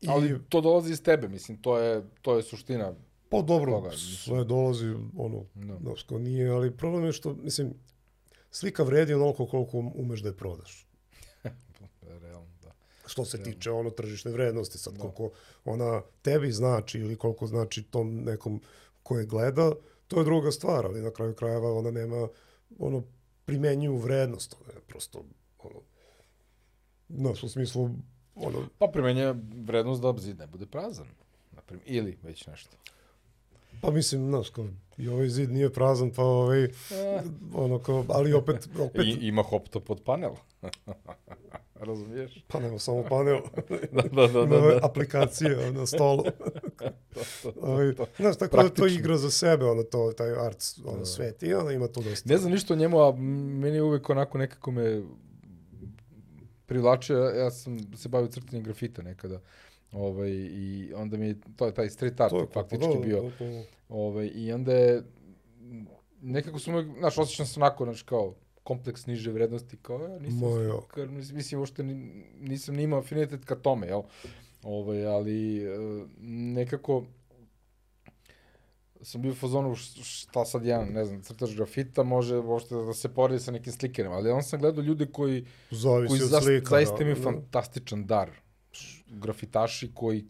I, 0.00 0.08
Ali 0.08 0.40
to 0.48 0.60
dolazi 0.60 0.92
iz 0.92 1.02
tebe, 1.02 1.28
mislim, 1.28 1.62
to 1.62 1.78
je, 1.78 2.02
to 2.22 2.36
je 2.36 2.42
suština. 2.42 2.92
pa 3.28 3.42
dobro, 3.42 3.72
toga, 3.72 3.90
sve 3.96 4.44
dolazi, 4.44 4.94
ono, 5.16 5.44
Da. 5.54 5.76
znaš, 5.82 6.02
kao 6.02 6.18
nije, 6.18 6.48
ali 6.50 6.76
problem 6.76 7.04
je 7.04 7.12
što, 7.12 7.34
mislim, 7.34 7.74
slika 8.50 8.82
vredi 8.82 9.14
onoliko 9.14 9.46
koliko 9.46 9.78
umeš 9.94 10.20
da 10.20 10.28
je 10.28 10.36
prodaš. 10.36 10.86
Realno, 12.22 12.48
da. 12.62 12.72
što 13.06 13.24
se 13.24 13.42
tiče 13.42 13.70
ono 13.70 13.90
tržišne 13.90 14.30
vrednosti, 14.30 14.78
sad 14.78 14.94
Da. 14.94 15.00
koliko 15.00 15.30
ona 15.64 16.02
tebi 16.22 16.52
znači 16.52 16.98
ili 16.98 17.16
koliko 17.16 17.46
znači 17.46 17.82
tom 17.82 18.14
nekom 18.24 18.60
ko 19.02 19.18
je 19.18 19.26
gleda, 19.26 19.72
to 20.08 20.18
je 20.18 20.24
druga 20.24 20.50
stvar, 20.50 20.86
ali 20.86 21.02
na 21.02 21.10
kraju 21.10 21.34
krajeva 21.34 21.72
ona 21.72 21.90
nema 21.90 22.28
ono 22.78 23.02
primenjivu 23.44 23.96
vrednost, 23.96 24.56
ona 24.64 24.72
je 24.72 24.80
prosto 24.80 25.24
ono, 25.58 25.80
znaš, 27.08 27.42
u 27.42 27.48
smislu 27.48 27.90
ono, 28.34 28.68
Pa 28.78 28.86
primenja 28.86 29.34
vrednost 29.64 30.02
da 30.02 30.14
zid 30.18 30.38
ne 30.38 30.46
bude 30.46 30.66
prazan. 30.66 31.06
Naprim, 31.52 31.80
ili 31.84 32.18
već 32.22 32.46
nešto. 32.46 32.76
Pa 33.84 33.90
mislim, 33.90 34.28
znaš, 34.28 34.50
kao, 34.50 34.66
i 34.98 35.08
ovaj 35.08 35.28
zid 35.28 35.50
nije 35.50 35.72
prazan, 35.72 36.10
pa 36.10 36.22
ovaj, 36.22 36.68
ono 37.64 37.78
kao, 37.78 38.04
ali 38.08 38.32
opet, 38.32 38.68
opet, 38.78 39.06
I, 39.06 39.18
ima 39.20 39.42
hopto 39.42 39.80
pod 39.80 40.02
panel. 40.04 40.32
Razumiješ? 41.74 42.44
pa 42.48 42.60
nema 42.60 42.78
samo 42.78 43.04
panel, 43.08 43.40
Da, 43.92 44.02
da, 44.02 44.26
da, 44.26 44.46
da. 44.46 44.60
da. 44.60 44.78
aplikacije 44.82 45.72
na 45.72 45.86
stolu. 45.86 46.24
to, 47.14 47.20
to, 47.42 47.52
Ovaj, 47.60 47.94
to. 47.94 48.06
znaš, 48.16 48.36
tako 48.36 48.56
da 48.56 48.62
to 48.62 48.68
Praktično. 48.68 49.00
igra 49.00 49.16
za 49.16 49.30
sebe, 49.30 49.64
ono 49.64 49.82
to, 49.82 50.12
taj 50.16 50.30
art, 50.46 50.64
ono, 50.84 51.04
svet, 51.04 51.42
i 51.42 51.54
ono 51.54 51.70
ima 51.70 51.88
to 51.88 52.00
dosta. 52.02 52.28
Ne 52.28 52.38
znam 52.38 52.52
ništa 52.52 52.74
o 52.74 52.76
njemu, 52.76 53.00
a 53.00 53.12
meni 53.12 53.76
je 53.76 53.82
uvek 53.82 54.10
onako 54.10 54.38
nekako 54.38 54.70
me 54.70 55.02
privlačio. 56.66 57.18
Ja, 57.18 57.30
ja 57.44 57.50
sam 57.50 57.96
se 57.96 58.08
bavio 58.08 58.28
crtanjem 58.28 58.62
grafita 58.64 59.02
nekada. 59.02 59.40
Ovaj, 59.92 60.30
I 60.50 60.92
onda 60.96 61.16
mi 61.16 61.26
je, 61.26 61.36
to 61.56 61.66
je 61.66 61.74
taj 61.74 61.90
street 61.90 62.20
art 62.20 62.32
je 62.32 62.46
faktički 62.52 62.86
da, 62.94 63.00
bio. 63.00 63.16
to- 63.20 63.30
to- 63.38 63.62
Ovaj, 63.88 64.30
I 64.34 64.52
onda 64.52 64.72
je, 64.72 65.02
nekako 66.22 66.58
sam 66.58 66.74
uvek, 66.74 66.86
znaš, 66.98 67.18
osjećam 67.18 67.46
se 67.46 67.60
onako, 67.60 67.84
znaš, 67.84 68.02
kao 68.02 68.34
kompleks 68.62 69.06
niže 69.06 69.32
vrednosti, 69.32 69.76
kao, 69.82 69.98
ja 70.00 70.18
nisam 70.18 70.40
slikar, 70.80 71.08
mislim, 71.08 71.60
uopšte 71.60 71.82
ni, 71.82 71.94
nisam 72.40 72.74
ni 72.74 72.82
imao 72.82 72.98
afinitet 72.98 73.44
ka 73.44 73.54
tome, 73.54 73.86
jel? 73.86 74.02
Ovaj, 74.62 75.06
ali 75.06 75.64
e, 75.64 75.76
nekako 76.54 77.04
sam 79.02 79.22
bio 79.22 79.32
u 79.32 79.34
fazonu 79.34 79.74
šta 79.74 80.44
sad 80.44 80.64
jedan, 80.64 80.88
ne 80.88 81.04
znam, 81.04 81.22
crtač 81.22 81.50
grafita 81.56 82.02
može 82.02 82.36
uopšte 82.38 82.74
da 82.74 82.92
se 82.94 83.08
poredi 83.08 83.40
sa 83.40 83.50
nekim 83.50 83.72
slikerima, 83.72 84.14
ali 84.14 84.30
on 84.30 84.42
sam 84.42 84.60
gledao 84.60 84.82
ljude 84.84 85.06
koji, 85.06 85.46
Zavisi 85.70 86.08
koji 86.08 86.20
za, 86.20 86.40
slika. 86.40 86.70
zaista 86.70 86.96
da, 86.96 87.02
imaju 87.02 87.16
da. 87.16 87.22
fantastičan 87.22 88.06
dar. 88.06 88.30
Grafitaši 89.14 89.90
koji 89.94 90.24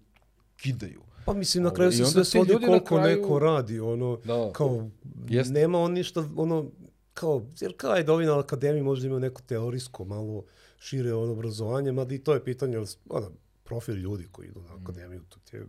kidaju. 0.57 1.01
Pa 1.25 1.35
mislim, 1.35 1.63
na 1.63 1.69
Ovaj, 1.69 1.77
kraju 1.77 1.93
se 1.93 2.05
sve 2.05 2.25
svodi 2.25 2.55
koliko 2.57 2.97
kraju- 2.97 3.17
neko 3.17 3.39
radi, 3.39 3.81
ono, 3.81 4.17
Da. 4.17 4.51
kao, 4.53 4.91
Jeste. 5.29 5.53
nema 5.53 5.79
on 5.79 5.93
ništa, 5.93 6.29
ono, 6.37 6.71
kao, 7.15 7.47
jer 7.61 7.77
kao 7.77 7.95
je 7.95 8.11
ovi 8.11 8.27
na 8.27 8.39
akademiji 8.39 8.83
možda 8.83 9.07
imaju 9.07 9.21
neko 9.21 9.43
teorijsko, 9.43 10.05
malo 10.05 10.45
šire 10.79 11.15
ono 11.15 11.33
obrazovanje, 11.33 11.93
mada 11.93 12.15
i 12.15 12.19
to 12.19 12.35
je 12.35 12.45
pitanje, 12.45 12.79
ono, 13.09 13.31
profil 13.65 13.95
ljudi 13.95 14.29
koji 14.33 14.47
idu 14.49 14.61
Mm. 14.61 14.65
na 14.65 14.75
akademiju, 14.77 15.23
to 15.29 15.39
ti 15.41 15.57
je, 15.57 15.67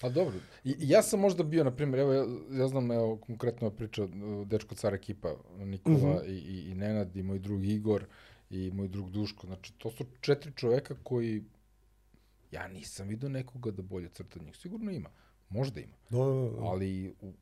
Pa 0.00 0.08
dobro. 0.08 0.34
I, 0.64 0.74
ja 0.80 1.02
sam 1.02 1.20
možda 1.20 1.42
bio, 1.44 1.64
na 1.64 1.70
primjer, 1.70 2.00
evo, 2.00 2.12
ja, 2.12 2.24
ja 2.52 2.68
znam, 2.68 2.90
evo, 2.90 3.16
konkretno 3.16 3.70
priča 3.70 4.04
uh, 4.04 4.10
dečko 4.46 4.74
car 4.74 4.94
ekipa, 4.94 5.28
Nikola 5.56 5.96
Mhm. 5.96 6.26
i, 6.26 6.32
i, 6.32 6.70
i 6.70 6.74
Nenad 6.74 7.16
i 7.16 7.22
moj 7.22 7.38
drug 7.38 7.64
Igor 7.64 8.04
i 8.50 8.70
moj 8.70 8.88
drug 8.88 9.10
Duško. 9.10 9.46
Znači, 9.46 9.72
to 9.72 9.90
su 9.90 10.04
četiri 10.20 10.52
čoveka 10.52 10.94
koji, 11.02 11.44
ja 12.52 12.68
nisam 12.68 13.08
vidio 13.08 13.28
nekoga 13.28 13.70
da 13.70 13.82
bolje 13.82 14.08
crta 14.08 14.38
od 14.40 14.46
njih. 14.46 14.56
Sigurno 14.56 14.90
ima. 14.90 15.10
Možda 15.48 15.80
ima. 15.80 15.94
da, 16.10 16.18
da, 16.18 16.50
da. 16.50 16.62
Ali 16.62 17.14
u, 17.20 17.32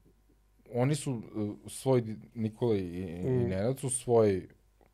oni 0.75 0.95
su 0.95 1.13
uh, 1.13 1.57
svoj, 1.71 2.05
Nikola 2.35 2.77
i, 2.77 2.81
i, 2.81 3.03
i 3.03 3.31
Mm. 3.31 3.49
Nenad 3.49 3.81
su 3.81 3.91
svoj, 3.91 4.49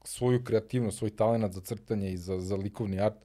svoju 0.05 0.45
kreativnost, 0.45 0.99
svoj 0.99 1.11
talent 1.11 1.55
za 1.55 1.61
crtanje 1.61 2.13
i 2.13 2.17
za, 2.17 2.41
za 2.41 2.57
likovni 2.57 3.01
art 3.01 3.17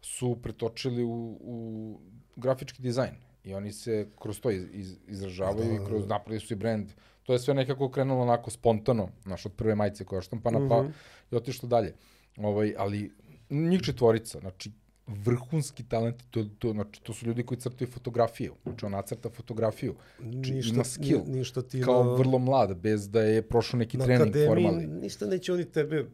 su 0.00 0.36
pretočili 0.42 1.02
u, 1.04 1.38
u 1.40 2.00
grafički 2.36 2.82
dizajn. 2.82 3.14
I 3.44 3.54
oni 3.54 3.72
se 3.72 4.08
kroz 4.20 4.40
to 4.40 4.50
iz, 4.50 4.64
iz, 4.72 4.96
izražavaju 5.08 5.68
Da, 5.68 5.74
i 5.74 5.78
da, 5.78 5.84
kroz 5.84 6.02
da. 6.02 6.14
napravili 6.14 6.40
su 6.40 6.54
i 6.54 6.56
brand. 6.56 6.88
To 7.22 7.32
je 7.32 7.38
sve 7.38 7.54
nekako 7.54 7.88
krenulo 7.90 8.22
onako 8.22 8.50
spontano, 8.50 9.08
znaš, 9.22 9.46
od 9.46 9.52
prve 9.52 9.74
majice 9.74 10.04
koja 10.04 10.18
je 10.18 10.22
štampana, 10.22 10.68
pa 10.68 10.82
Mhm. 10.82 10.90
i 11.32 11.36
otišlo 11.36 11.68
dalje. 11.68 11.94
Ovaj, 12.36 12.74
ali 12.78 13.12
njih 13.50 13.80
četvorica, 13.82 14.38
znači, 14.40 14.70
vrhunski 15.06 15.84
talenti, 15.84 16.24
to, 16.30 16.44
to, 16.58 16.72
znači, 16.72 17.02
to 17.02 17.12
su 17.12 17.26
ljudi 17.26 17.42
koji 17.42 17.58
crtaju 17.58 17.90
fotografiju. 17.90 18.54
Znači, 18.62 18.86
on 18.86 18.92
nacrta 18.92 19.30
fotografiju. 19.30 19.94
Znači, 20.20 20.60
ima 20.64 20.84
skill. 20.84 21.20
ni- 21.26 21.38
Ništa 21.38 21.62
ti 21.62 21.82
Kao 21.82 22.04
na, 22.04 22.12
vrlo 22.12 22.38
mlad, 22.38 22.76
bez 22.76 23.10
da 23.10 23.22
je 23.22 23.42
prošao 23.42 23.78
neki 23.78 23.98
na 23.98 24.04
trening 24.04 24.22
akademiji, 24.22 24.48
formalni. 24.48 24.86
ništa 24.86 25.26
neće 25.26 25.52
oni 25.52 25.64
tebe 25.64 26.06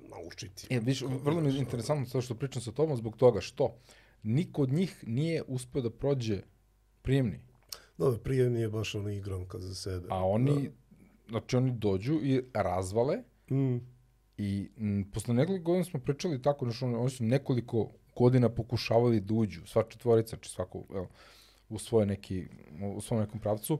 naučiti. 0.00 0.66
E, 0.70 0.80
viš, 0.80 1.02
vrlo 1.02 1.40
mi 1.40 1.48
je 1.48 1.58
interesantno 1.58 2.06
to 2.06 2.20
što 2.20 2.34
pričam 2.34 2.62
sa 2.62 2.72
tobom 2.72 2.96
zbog 2.96 3.16
toga 3.16 3.40
što 3.40 3.74
niko 4.22 4.62
od 4.62 4.72
njih 4.72 5.04
nije 5.06 5.42
uspeo 5.46 5.82
da 5.82 5.90
prođe 5.90 6.40
prijemni. 7.02 7.40
Dobro, 7.98 8.18
prije 8.18 8.50
nije 8.50 8.68
baš 8.68 8.94
ono 8.94 9.10
igranka 9.10 9.58
za 9.58 9.74
sebe. 9.74 10.06
A 10.10 10.26
oni, 10.26 10.70
znači 11.28 11.56
oni 11.56 11.70
dođu 11.72 12.14
i 12.14 12.42
razvale 12.54 13.16
Da. 13.48 13.56
Mm. 13.56 13.80
i 14.38 14.70
m, 14.78 15.10
posle 15.14 15.34
nekoliko 15.34 15.64
godina 15.64 15.84
smo 15.84 16.00
pričali 16.00 16.42
tako, 16.42 16.64
znači 16.64 16.84
oni 16.84 17.10
su 17.10 17.24
nekoliko 17.24 17.90
godina 18.18 18.48
pokušavali 18.48 19.20
da 19.20 19.34
uđu, 19.34 19.66
sva 19.66 19.82
četvorica, 19.88 20.36
znači 20.36 20.50
svako, 20.50 20.84
evo, 20.90 21.08
u 21.68 21.78
svoje 21.78 22.06
neki, 22.06 22.46
u 22.96 23.00
svom 23.00 23.20
nekom 23.20 23.40
pravcu, 23.40 23.78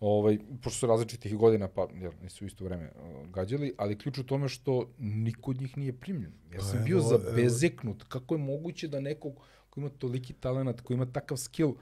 ovaj, 0.00 0.38
pošto 0.62 0.78
su 0.78 0.86
različitih 0.86 1.36
godina, 1.36 1.68
pa 1.68 1.88
jer 1.94 2.12
nisu 2.22 2.46
isto 2.46 2.64
vreme 2.64 2.90
uh, 2.90 3.28
gađali, 3.30 3.72
ali 3.76 3.98
ključ 3.98 4.18
u 4.18 4.26
tome 4.26 4.48
što 4.48 4.90
niko 4.98 5.50
od 5.50 5.60
njih 5.60 5.76
nije 5.76 5.92
primljen. 5.92 6.32
Ja 6.54 6.62
sam 6.62 6.84
bio 6.84 6.98
evo. 6.98 7.08
zabezeknut. 7.08 8.04
Kako 8.08 8.34
je 8.34 8.38
moguće 8.38 8.88
da 8.88 9.00
nekog 9.00 9.34
ko 9.70 9.80
ima 9.80 9.88
toliki 9.88 10.32
talent, 10.32 10.80
ko 10.80 10.92
ima 10.92 11.06
takav 11.12 11.36
skill, 11.36 11.74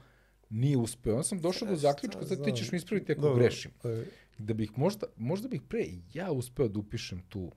nije 0.49 0.77
uspeo. 0.77 1.13
Onda 1.13 1.23
sam 1.23 1.41
došao 1.41 1.67
do 1.67 1.75
zaključka, 1.75 2.25
sad 2.25 2.43
ti 2.45 2.51
ćeš 2.51 2.71
mi 2.71 2.77
ispraviti 2.77 3.11
ako 3.11 3.21
Dobro, 3.21 3.35
grešim. 3.35 3.71
e, 3.83 4.05
Da 4.37 4.53
bih 4.53 4.71
možda, 4.77 5.07
možda 5.17 5.47
bih 5.47 5.61
pre 5.61 5.85
ja 6.13 6.31
uspeo 6.31 6.67
da 6.67 6.79
upišem 6.79 7.21
tu 7.29 7.51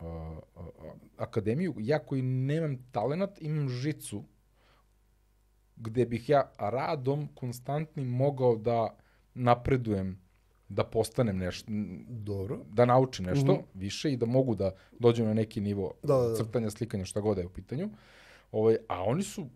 uh, 0.00 0.06
uh, 0.56 0.64
akademiju, 1.16 1.74
ja 1.78 1.98
koji 1.98 2.22
nemam 2.22 2.76
talenat, 2.92 3.42
imam 3.42 3.68
žicu, 3.68 4.24
gde 5.76 6.06
bih 6.06 6.28
ja 6.28 6.50
radom 6.58 7.28
konstantnim 7.34 8.08
mogao 8.08 8.56
da 8.56 8.96
napredujem, 9.34 10.18
da 10.68 10.84
postanem 10.84 11.38
nešto, 11.38 11.66
Dobro. 12.08 12.60
da 12.72 12.84
naučim 12.84 13.24
nešto 13.24 13.52
Mhm. 13.52 13.62
više 13.74 14.12
i 14.12 14.16
da 14.16 14.26
mogu 14.26 14.54
da 14.54 14.70
dođem 14.98 15.26
na 15.26 15.34
neki 15.34 15.60
nivo 15.60 15.92
Da, 16.02 16.14
da, 16.16 16.28
da. 16.28 16.34
crtanja, 16.36 16.70
slikanja, 16.70 17.04
šta 17.04 17.20
god 17.20 17.38
je 17.38 17.46
u 17.46 17.52
pitanju. 17.52 17.90
Ovaj, 18.52 18.76
a 18.88 19.02
oni 19.02 19.22
su, 19.22 19.46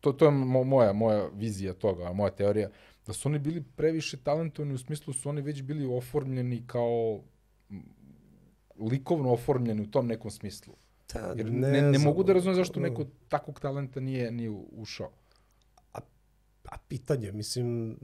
to, 0.00 0.12
to 0.12 0.24
je 0.24 0.30
mo, 0.30 0.64
moja, 0.64 0.92
moja 0.92 1.28
vizija 1.34 1.72
toga, 1.72 2.12
moja 2.12 2.30
teorija, 2.30 2.68
da 3.06 3.12
su 3.12 3.28
oni 3.28 3.38
bili 3.38 3.62
previše 3.76 4.16
talentovani 4.16 4.74
u 4.74 4.78
smislu 4.78 5.12
su 5.12 5.28
oni 5.28 5.40
već 5.42 5.62
bili 5.62 5.86
oformljeni 5.86 6.66
kao 6.66 7.20
likovno 8.78 9.32
oformljeni 9.32 9.82
u 9.82 9.90
tom 9.90 10.06
nekom 10.06 10.30
smislu. 10.30 10.74
Ta, 11.06 11.34
Jer 11.36 11.52
ne, 11.52 11.70
ne, 11.70 11.80
znam, 11.98 12.02
mogu 12.02 12.22
da 12.22 12.32
razumem 12.32 12.56
zašto 12.56 12.80
neko 12.80 13.04
takvog 13.28 13.60
talenta 13.60 14.00
nije, 14.00 14.30
nije 14.30 14.50
ušao. 14.72 15.10
A 16.64 16.78
pitanje, 16.88 17.32
mislim, 17.32 17.98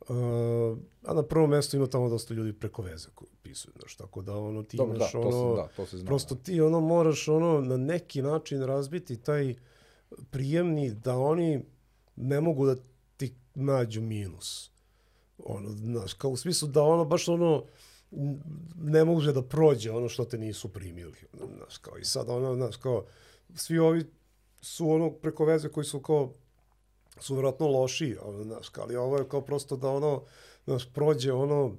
uh, 0.00 0.08
a 1.08 1.14
na 1.14 1.22
prvom 1.22 1.50
mestu 1.50 1.76
ima 1.76 1.86
tamo 1.86 2.08
dosta 2.08 2.34
ljudi 2.34 2.52
preko 2.52 2.82
veze 2.82 3.08
koji 3.14 3.30
pisuju, 3.42 3.72
znaš, 3.78 3.96
tako 3.96 4.22
da 4.22 4.36
ono 4.38 4.62
ti 4.62 4.76
Dobro, 4.76 4.92
da, 4.92 4.98
imaš 4.98 5.12
to 5.12 5.20
ono, 5.20 5.56
se, 5.56 5.62
da, 5.62 5.68
to 5.76 5.86
se 5.86 5.98
zna. 5.98 6.06
prosto 6.06 6.34
da. 6.34 6.42
ti 6.42 6.60
ono 6.60 6.80
moraš 6.80 7.28
ono 7.28 7.60
na 7.60 7.76
neki 7.76 8.22
način 8.22 8.62
razbiti 8.62 9.16
taj 9.16 9.54
prijemni 10.30 10.90
da 10.90 11.18
oni 11.18 11.64
ne 12.16 12.40
mogu 12.40 12.66
da 12.66 12.76
ti 13.16 13.34
nađu 13.54 14.00
minus. 14.00 14.70
Ono, 15.38 15.70
znaš, 15.70 16.14
kao 16.14 16.30
u 16.30 16.36
smislu 16.36 16.68
da 16.68 16.82
ono 16.82 17.04
baš 17.04 17.28
ono 17.28 17.56
n- 17.56 17.62
ne 18.76 19.04
može 19.04 19.32
da 19.32 19.42
prođe 19.42 19.90
ono 19.90 20.08
što 20.08 20.24
te 20.24 20.38
nisu 20.38 20.68
primili. 20.68 21.16
Znaš, 21.56 21.78
kao 21.78 21.98
i 21.98 22.04
sad 22.04 22.28
ono, 22.28 22.54
znaš, 22.54 22.76
kao 22.76 23.04
svi 23.54 23.78
ovi 23.78 24.04
su 24.60 24.90
ono 24.90 25.10
preko 25.12 25.44
veze 25.44 25.68
koji 25.68 25.84
su 25.84 26.00
kao 26.00 26.32
su 27.20 27.34
vjerojatno 27.34 27.66
lošiji, 27.68 28.16
ono, 28.16 28.44
znaš, 28.44 28.68
kao, 28.68 28.84
ali 28.84 28.96
ovo 28.96 29.18
je 29.18 29.28
kao 29.28 29.40
prosto 29.40 29.76
da 29.76 29.90
ono, 29.90 30.22
znaš, 30.64 30.92
prođe 30.92 31.32
ono, 31.32 31.76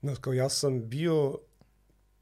znaš, 0.00 0.18
kao 0.18 0.32
ja 0.32 0.48
sam 0.48 0.88
bio 0.88 1.38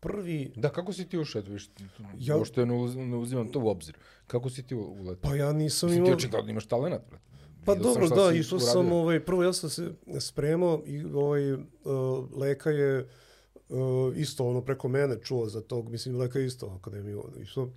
prvi, 0.00 0.52
Da, 0.56 0.68
kako 0.68 0.92
si 0.92 1.08
ti 1.08 1.18
ušao? 1.18 1.42
Viš, 1.42 1.70
Ja- 1.78 1.86
ja... 2.18 2.36
Uopšte 2.36 2.66
ne, 2.66 2.74
uz, 2.74 2.96
ne 2.96 3.16
uzimam 3.16 3.48
to 3.48 3.60
u 3.60 3.68
obzir. 3.68 3.96
Kako 4.26 4.50
si 4.50 4.62
ti 4.62 4.74
u- 4.74 4.96
uletao? 5.00 5.30
pa 5.30 5.36
ja 5.36 5.52
nisam 5.52 5.86
Mislim, 5.88 6.04
ti 6.04 6.08
imao... 6.08 6.16
očigledno 6.16 6.50
imaš 6.50 6.66
talent, 6.66 7.02
brate. 7.10 7.29
Pa 7.64 7.74
sam 7.74 7.82
dobro, 7.82 8.08
da, 8.08 8.32
išao 8.32 8.58
sam, 8.58 8.92
ovaj, 8.92 9.24
prvo 9.24 9.42
ja 9.42 9.52
sam 9.52 9.70
se 9.70 9.92
spremao 10.20 10.82
i 10.86 11.04
ovaj, 11.04 11.52
uh, 11.52 11.60
Leka 12.36 12.70
je 12.70 13.08
uh, 13.68 14.16
isto 14.16 14.46
ono 14.46 14.64
preko 14.64 14.88
mene 14.88 15.16
čuo 15.22 15.48
za 15.48 15.60
tog, 15.60 15.88
mislim 15.88 16.16
Leka 16.16 16.38
je 16.38 16.46
isto 16.46 16.66
akademiju 16.66 17.24
išao, 17.42 17.70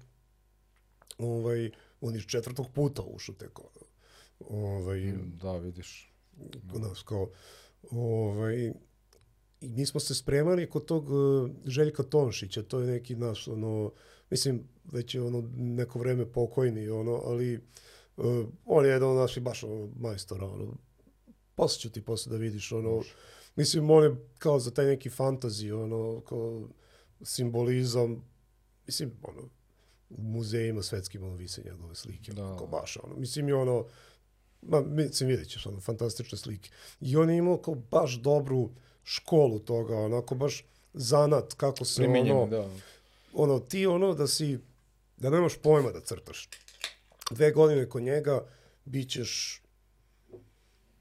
ovaj, 1.17 1.71
on 2.01 2.15
iz 2.15 2.25
četvrtog 2.25 2.71
puta 2.73 3.01
ušao 3.01 3.35
tek 3.35 3.59
ono. 3.59 3.85
Ovaj, 4.39 5.13
Da, 5.41 5.57
vidiš. 5.57 6.13
znaš, 6.73 7.03
kao, 7.03 7.29
ovaj, 7.91 8.73
i 9.61 9.69
mi 9.69 9.85
smo 9.85 9.99
se 9.99 10.15
spremali 10.15 10.69
kod 10.69 10.85
tog 10.85 11.09
uh, 11.09 11.49
Željka 11.65 12.03
Tonšića, 12.03 12.63
to 12.63 12.79
je 12.79 12.87
neki 12.87 13.15
naš, 13.15 13.47
ono, 13.47 13.91
mislim, 14.29 14.63
već 14.91 15.15
je 15.15 15.21
ono 15.21 15.49
neko 15.55 15.99
vreme 15.99 16.31
pokojni, 16.31 16.89
ono, 16.89 17.21
ali 17.25 17.61
uh, 18.17 18.45
on 18.65 18.85
je 18.85 18.91
jedan 18.91 19.09
od 19.09 19.15
naših 19.15 19.43
baš 19.43 19.63
ono, 19.63 19.89
majstora, 19.99 20.45
ono, 20.45 20.77
posle 21.55 21.79
ću 21.79 21.91
ti 21.91 22.01
posle 22.01 22.31
da 22.31 22.37
vidiš, 22.37 22.71
ono, 22.71 23.01
mislim, 23.55 23.89
on 23.89 24.03
je 24.03 24.15
kao 24.37 24.59
za 24.59 24.71
taj 24.71 24.85
neki 24.85 25.09
fantazi, 25.09 25.71
ono, 25.71 26.21
kao 26.21 26.69
simbolizam, 27.21 28.23
mislim, 28.87 29.11
ono, 29.23 29.41
u 30.09 30.21
muzejima 30.23 30.83
svetskim, 30.83 31.23
ono, 31.23 31.35
vise 31.35 31.61
njegove 31.65 31.95
slike, 31.95 32.33
Da. 32.33 32.55
kao 32.57 32.67
baš, 32.67 32.97
ono, 33.03 33.15
mislim, 33.15 33.49
i 33.49 33.53
ono, 33.53 33.85
ma, 34.61 34.81
mislim, 34.81 35.29
vidjet 35.29 35.49
ćeš, 35.49 35.65
ono, 35.65 35.79
fantastične 35.79 36.37
slike. 36.37 36.69
I 37.01 37.17
on 37.17 37.29
je 37.29 37.37
imao 37.37 37.57
kao 37.57 37.75
baš 37.75 38.13
dobru 38.13 38.69
školu 39.03 39.59
toga, 39.59 39.97
onako 39.97 40.35
baš 40.35 40.65
zanat, 40.93 41.53
kako 41.53 41.85
se 41.85 42.01
Primenjeno, 42.01 42.41
ono, 42.41 42.51
da. 42.51 42.69
ono, 43.33 43.59
ti 43.59 43.85
ono 43.85 44.13
da 44.13 44.27
si, 44.27 44.59
da 45.17 45.29
nemaš 45.29 45.57
pojma 45.57 45.91
da 45.91 46.01
crtaš. 46.01 46.49
Dve 47.31 47.51
godine 47.51 47.89
kod 47.89 48.03
njega 48.03 48.45
bit 48.85 49.09
ćeš, 49.09 49.61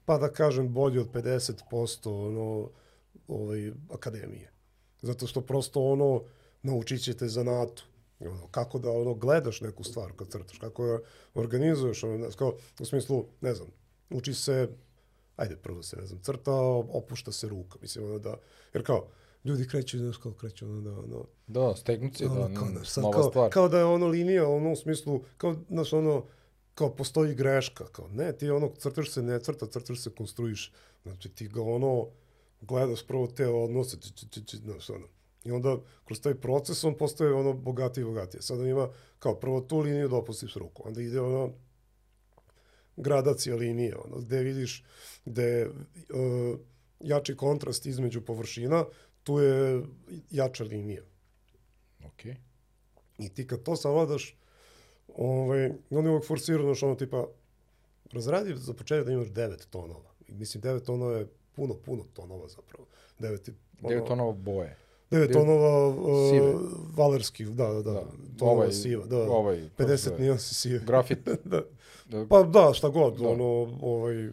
pa 0.05 0.17
da 0.17 0.33
kažem, 0.33 0.73
bolji 0.73 0.99
od 0.99 1.11
50% 1.11 2.27
ono, 2.27 2.69
ovaj, 3.27 3.71
akademije. 3.89 4.51
Zato 5.01 5.27
što 5.27 5.41
prosto 5.41 5.81
ono, 5.81 6.23
naučit 6.61 7.03
ćete 7.03 7.27
zanatu. 7.27 7.83
Ono, 8.19 8.47
kako 8.47 8.79
da 8.79 8.91
ono, 8.91 9.13
gledaš 9.13 9.61
neku 9.61 9.83
stvar 9.83 10.11
kad 10.15 10.27
crtaš, 10.27 10.57
kako 10.57 10.85
da 10.85 10.99
organizuješ, 11.33 12.03
ono, 12.03 12.17
znaš, 12.17 12.35
kao, 12.35 12.57
u 12.79 12.85
smislu, 12.85 13.25
ne 13.41 13.53
znam, 13.53 13.67
uči 14.09 14.33
se, 14.33 14.69
ajde, 15.35 15.55
prvo 15.55 15.83
se, 15.83 15.97
ne 15.97 16.05
znam, 16.05 16.19
crta, 16.21 16.51
opušta 16.91 17.31
se 17.31 17.49
ruka, 17.49 17.79
mislim, 17.81 18.05
ono 18.05 18.19
da, 18.19 18.37
jer 18.73 18.85
kao, 18.85 19.07
ljudi 19.45 19.67
kreću, 19.67 19.97
znaš, 19.97 20.17
kao 20.17 20.31
kreću, 20.33 20.65
ono, 20.65 20.81
da, 20.81 20.99
ono, 20.99 21.25
Da, 21.47 21.75
stegnuci, 21.75 22.25
da, 22.25 22.31
ono, 22.31 22.55
kao, 22.55 22.67
n- 22.67 22.71
znaš, 22.73 22.89
sad 22.89 23.01
nova 23.01 23.13
kao, 23.13 23.29
stvar. 23.29 23.49
kao 23.49 23.69
da 23.69 23.77
je 23.77 23.85
ono 23.85 24.07
linija, 24.07 24.47
ono 24.47 24.71
u 24.71 24.75
smislu, 24.75 25.21
kao, 25.37 25.55
znaš, 25.69 25.93
ono, 25.93 26.25
kao 26.75 26.95
postoji 26.95 27.35
greška, 27.35 27.85
kao, 27.87 28.07
ne, 28.07 28.37
ti 28.37 28.49
ono, 28.49 28.71
crtaš 28.77 29.11
se, 29.11 29.21
ne 29.21 29.39
crta, 29.39 29.67
crtaš 29.67 30.01
se, 30.03 30.09
konstruiš, 30.09 30.73
znači 31.03 31.29
ti 31.29 31.47
ga 31.47 31.61
ono, 31.61 32.07
gledaš 32.61 33.07
prvo 33.07 33.27
te 33.27 33.47
odnose, 33.47 33.97
či, 34.01 34.13
či, 34.15 34.29
či, 34.29 34.45
či, 34.45 34.57
znaš, 34.57 34.89
ono, 34.89 35.07
i 35.43 35.51
onda 35.51 35.77
kroz 36.05 36.21
taj 36.21 36.35
proces 36.35 36.83
on 36.83 36.97
postaje 36.97 37.33
ono 37.33 37.53
bogatiji 37.53 38.01
i 38.01 38.05
bogatiji. 38.05 38.41
Sad 38.41 38.59
on 38.59 38.67
ima, 38.67 38.89
kao, 39.19 39.35
prvo 39.35 39.61
tu 39.61 39.77
liniju 39.79 40.07
da 40.07 40.15
opustiš 40.15 40.53
ruku, 40.55 40.83
onda 40.85 41.01
ide 41.01 41.21
ono, 41.21 41.51
gradacija 42.97 43.55
linije, 43.55 43.95
ono, 43.97 44.17
gde 44.17 44.39
vidiš 44.39 44.83
gde 45.25 45.67
uh, 45.69 46.59
jači 46.99 47.35
kontrast 47.37 47.85
između 47.85 48.21
površina, 48.21 48.85
tu 49.23 49.39
je 49.39 49.83
jača 50.31 50.63
linija. 50.63 51.01
Okej. 52.05 52.35
I 53.17 53.29
ti 53.29 53.47
kad 53.47 53.63
to 53.63 53.75
savladaš, 53.75 54.35
ovaj, 55.09 55.71
on 55.91 56.05
je 56.05 56.21
forsirano, 56.21 56.65
znaš, 56.65 56.83
ono 56.83 56.95
tipa, 56.95 57.27
razradi 58.11 58.55
za 58.55 58.73
početak 58.73 59.05
da 59.05 59.11
imaš 59.11 59.27
devet 59.27 59.67
tonova. 59.69 60.09
I 60.27 60.33
mislim, 60.33 60.61
devet 60.61 60.83
tonova 60.83 61.11
je 61.13 61.27
puno, 61.53 61.73
puno 61.75 62.03
tonova 62.05 62.47
zapravo. 62.47 62.85
Devet, 63.19 63.47
je, 63.47 63.53
ono, 63.79 63.89
Devet 63.89 64.07
tonova 64.07 64.31
boje. 64.33 64.77
devet 65.11 65.29
devet- 65.29 65.33
tonova 65.35 65.87
uh, 65.89 65.95
sive. 66.31 66.53
valerskih, 66.95 67.49
da, 67.49 67.67
da, 67.67 67.81
da. 67.81 67.91
Da. 67.91 68.03
tonova 68.37 68.57
Ovaj- 68.57 68.71
siva, 68.71 69.05
da. 69.05 69.17
ovaj, 69.21 69.69
kako 69.69 69.89
se 69.89 69.93
50 69.95 69.97
zove? 69.99 70.19
nijansi 70.19 70.55
sive. 70.55 70.79
Grafit. 70.79 71.19
da. 71.45 71.61
Da. 72.05 72.25
Pa 72.27 72.43
da, 72.43 72.71
šta 72.73 72.89
god, 72.89 73.17
Da. 73.17 73.27
ono, 73.27 73.43
ovaj, 73.81 74.29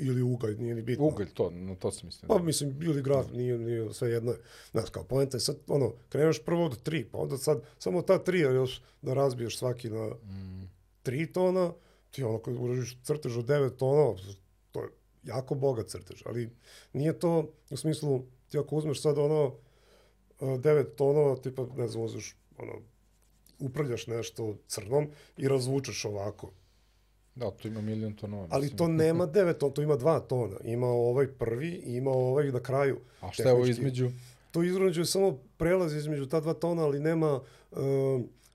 ili 0.00 0.22
ugalj, 0.22 0.56
nije 0.58 0.74
ni 0.74 0.82
bitno. 0.82 1.06
Ugalj, 1.06 1.28
to, 1.34 1.50
na 1.50 1.74
to 1.74 1.90
sam 1.90 2.06
mislio. 2.06 2.28
Pa 2.28 2.38
mislim, 2.38 2.82
ili 2.82 3.02
graf, 3.02 3.26
nije, 3.32 3.58
nije 3.58 3.94
sve 3.94 4.10
jedno. 4.10 4.32
je. 4.32 4.38
Znaš, 4.70 4.90
kao 4.90 5.04
poenta 5.04 5.36
je 5.36 5.40
sad, 5.40 5.56
ono, 5.66 5.92
kreneš 6.08 6.42
prvo 6.44 6.64
od 6.64 6.82
tri, 6.82 7.04
pa 7.04 7.18
onda 7.18 7.38
sad, 7.38 7.62
samo 7.78 8.02
ta 8.02 8.18
tri, 8.18 8.46
a 8.46 8.50
još 8.50 8.82
da 9.02 9.14
razbiješ 9.14 9.58
svaki 9.58 9.90
na 9.90 10.06
Mm. 10.08 10.70
tri 11.02 11.32
tona, 11.32 11.72
ti 12.10 12.22
ono, 12.22 12.38
kad 12.38 12.54
uradiš 12.58 12.98
crtež 13.02 13.38
od 13.38 13.44
devet 13.44 13.76
tona, 13.76 14.14
to 14.72 14.82
je 14.82 14.88
jako 15.24 15.54
bogat 15.54 15.86
crtež, 15.86 16.22
ali 16.26 16.50
nije 16.92 17.18
to, 17.18 17.50
u 17.70 17.76
smislu, 17.76 18.24
ti 18.48 18.58
ako 18.58 18.76
uzmeš 18.76 19.02
sad 19.02 19.18
ono, 19.18 19.54
e, 20.40 20.58
devet 20.58 20.96
tonova, 20.96 21.36
tipa, 21.36 21.66
ne 21.76 21.88
znam, 21.88 22.04
uzmeš, 22.04 22.36
ono, 22.58 22.72
upravljaš 23.58 24.06
nešto 24.06 24.56
crnom 24.66 25.08
i 25.36 25.48
razvučeš 25.48 26.04
ovako. 26.04 26.50
Da, 27.34 27.50
tu 27.50 27.68
ima 27.68 27.80
milion 27.80 28.12
tonova. 28.12 28.46
Ali 28.50 28.62
mislim. 28.62 28.78
to 28.78 28.88
nema 28.88 29.26
devet 29.26 29.58
tona, 29.58 29.72
to 29.74 29.82
ima 29.82 29.96
dva 29.96 30.20
tona. 30.20 30.56
Ima 30.64 30.86
ovaj 30.86 31.26
prvi 31.28 31.68
i 31.68 31.94
ima 31.94 32.10
ovaj 32.10 32.52
na 32.52 32.60
kraju. 32.60 32.98
A 33.20 33.32
šta 33.32 33.42
je 33.42 33.52
ovo 33.52 33.66
između? 33.66 34.10
To 34.50 34.62
između 34.62 35.00
je 35.00 35.06
samo 35.06 35.38
prelaz 35.56 35.94
između 35.94 36.26
ta 36.26 36.40
dva 36.40 36.54
tona, 36.54 36.82
ali 36.82 37.00
nema 37.00 37.40
uh, 37.70 37.78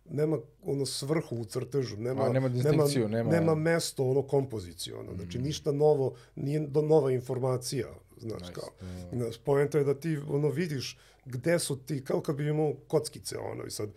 nema 0.09 0.38
ono 0.63 0.86
svrhu 0.86 1.36
u 1.36 1.45
crtežu, 1.45 1.97
nema, 1.97 2.23
A, 2.23 2.30
nema 2.30 2.49
distinkciju, 2.49 3.09
nema- 3.09 3.32
nema 3.32 3.55
mesto, 3.55 4.03
ono 4.03 4.21
kompoziciju, 4.21 4.99
ono, 4.99 5.13
znači 5.15 5.39
ništa 5.39 5.71
novo, 5.71 6.13
nije 6.36 6.59
do 6.59 6.82
nova 6.82 7.11
informacija, 7.11 7.88
znaš 8.17 8.41
Nice, 8.41 8.53
kao. 8.53 8.69
da. 9.11 9.17
Znaš, 9.17 9.38
poenta 9.38 9.78
je 9.78 9.84
da 9.84 9.93
ti 9.93 10.17
ono 10.30 10.49
vidiš 10.49 10.97
gde 11.26 11.59
su 11.59 11.78
ti, 11.78 12.03
kao 12.03 12.21
kad 12.21 12.36
bi 12.36 12.47
imao 12.47 12.73
kockice, 12.88 13.38
ono, 13.38 13.65
i 13.65 13.71
sad, 13.71 13.89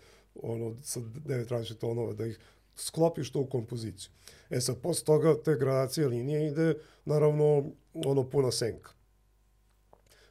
ono, 0.43 0.77
sad 0.83 1.03
devet 1.27 1.49
različitih 1.49 1.81
tonova, 1.81 2.13
da 2.13 2.27
ih 2.27 2.39
sklopiš 2.77 3.33
to 3.33 3.41
u 3.41 3.47
kompoziciju. 3.47 4.11
E 4.51 4.61
sad, 4.61 4.81
posle 4.81 5.05
toga 5.05 5.43
te 5.43 5.57
gradacije 5.57 6.09
linije 6.09 6.47
ide, 6.47 6.75
naravno, 7.05 7.65
ono, 7.95 8.31
puna 8.31 8.51
senka. 8.53 8.91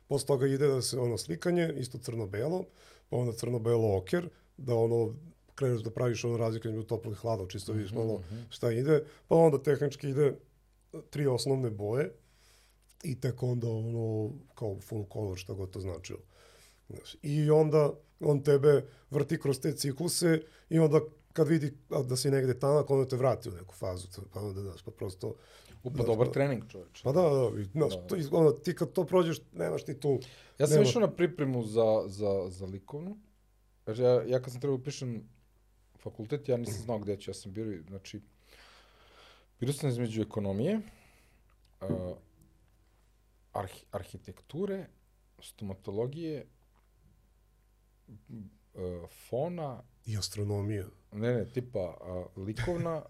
Posle 0.08 0.28
toga 0.28 0.48
ide 0.48 0.68
da 0.68 0.82
se 0.82 1.00
ono 1.00 1.18
slikanje, 1.18 1.74
isto 1.78 1.98
crno-belo, 1.98 2.66
pa 3.10 3.18
onda 3.18 3.34
crno-belo 3.34 3.98
oker, 3.98 4.30
da 4.58 4.76
ono 4.76 5.16
kreneš 5.56 5.82
da 5.82 5.92
praviš 5.92 6.24
ono 6.24 6.38
razliku 6.38 6.68
između 6.68 6.88
toplog 6.88 7.14
i 7.14 7.18
hladnog, 7.18 7.52
čisto 7.52 7.74
vidiš 7.74 7.92
malo 7.92 8.24
šta 8.50 8.72
ide, 8.72 9.04
pa 9.28 9.36
onda 9.36 9.64
tehnički 9.64 10.10
ide 10.10 10.36
tri 11.10 11.28
osnovne 11.28 11.70
boje 11.70 12.12
i 13.04 13.20
tek 13.20 13.44
onda 13.44 13.70
ono 13.70 14.32
kao 14.56 14.80
full 14.82 15.06
color, 15.14 15.38
šta 15.38 15.54
god 15.54 15.70
to 15.70 15.80
značilo. 15.80 16.20
Znaš, 16.90 17.16
I 17.22 17.50
onda 17.52 17.94
on 18.20 18.44
tebe 18.44 18.86
vrti 19.10 19.40
kroz 19.40 19.60
te 19.60 19.72
cikluse 19.72 20.42
i 20.70 20.80
onda 20.80 21.02
kad 21.38 21.48
vidi 21.48 21.74
da 22.08 22.16
si 22.16 22.32
negde 22.32 22.60
tanak, 22.60 22.90
onda 22.90 23.08
te 23.08 23.16
vrati 23.16 23.50
u 23.50 23.52
neku 23.52 23.76
fazu, 23.76 24.08
pa 24.34 24.40
onda 24.40 24.62
daš, 24.62 24.82
pa 24.84 24.92
prosto 24.92 25.36
Upa, 25.84 25.96
Znaš, 25.96 26.08
dobar 26.08 26.28
pa- 26.28 26.34
trening, 26.34 26.64
čoveče. 26.72 27.04
Pa 27.04 27.12
da, 27.12 27.22
da, 27.22 27.64
znaš, 27.72 27.94
to, 28.08 28.16
iz- 28.16 28.30
ono, 28.32 28.52
ti 28.52 28.76
kad 28.76 28.92
to 28.92 29.06
prođeš, 29.06 29.38
nemaš 29.54 29.84
ti 29.84 30.00
tu... 30.00 30.20
Ja 30.60 30.68
sam 30.68 30.76
nema- 30.78 30.90
išao 30.90 31.02
na 31.02 31.12
pripremu 31.12 31.64
za, 31.64 32.04
za, 32.08 32.50
za 32.50 32.66
likovnu. 32.66 33.18
Jer 33.88 34.00
ja, 34.00 34.24
ja 34.24 34.42
kad 34.42 34.52
sam 34.52 34.62
trebao 34.62 34.76
upišem 34.76 35.30
fakultet, 36.00 36.50
ja 36.50 36.58
nisam 36.58 36.82
znao 36.82 37.00
gde 37.00 37.18
ću. 37.18 37.30
Ja 37.30 37.34
sam 37.34 37.54
bio, 37.54 37.84
znači, 37.88 38.22
bio 39.60 39.74
sam 39.74 39.90
između 39.90 40.22
ekonomije, 40.22 40.82
uh, 41.82 42.18
arhi, 43.54 43.86
arhitekture, 43.92 44.88
stomatologije, 45.42 46.48
uh, 48.08 49.10
fona, 49.30 49.84
I 50.06 50.18
astronomija. 50.18 50.86
Ne, 51.12 51.34
ne, 51.34 51.46
tipa 51.46 51.98
uh, 52.36 52.44
likovna 52.44 53.02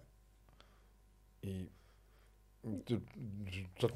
i 1.42 1.66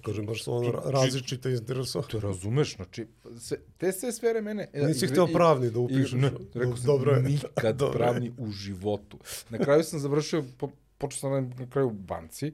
Kažem, 0.02 0.26
baš 0.26 0.44
su 0.44 0.52
ono 0.52 0.68
ra- 0.68 0.90
različite 0.90 1.50
interesova. 1.50 2.04
To 2.04 2.20
razumeš, 2.20 2.76
znači, 2.76 3.06
se, 3.38 3.60
te 3.78 3.92
sve 3.92 4.12
sfere 4.12 4.40
mene... 4.40 4.68
e, 4.72 4.82
Nisi 4.82 5.06
hteo 5.06 5.26
pravni 5.26 5.70
da 5.70 5.78
upišeš. 5.78 6.12
Ne, 6.12 6.30
rekao 6.54 6.76
sam, 6.76 6.86
Dobro 6.86 7.12
je. 7.12 7.22
nikad 7.22 7.76
Dobro 7.76 7.98
pravni 7.98 8.32
u 8.38 8.50
životu. 8.50 9.18
Na 9.50 9.58
kraju 9.58 9.84
sam 9.84 10.00
završio, 10.00 10.44
po, 10.58 10.68
počeo 10.98 11.18
sam 11.18 11.30
na, 11.32 11.40
na 11.40 11.70
kraju 11.70 11.88
u 11.88 11.92
banci, 11.92 12.52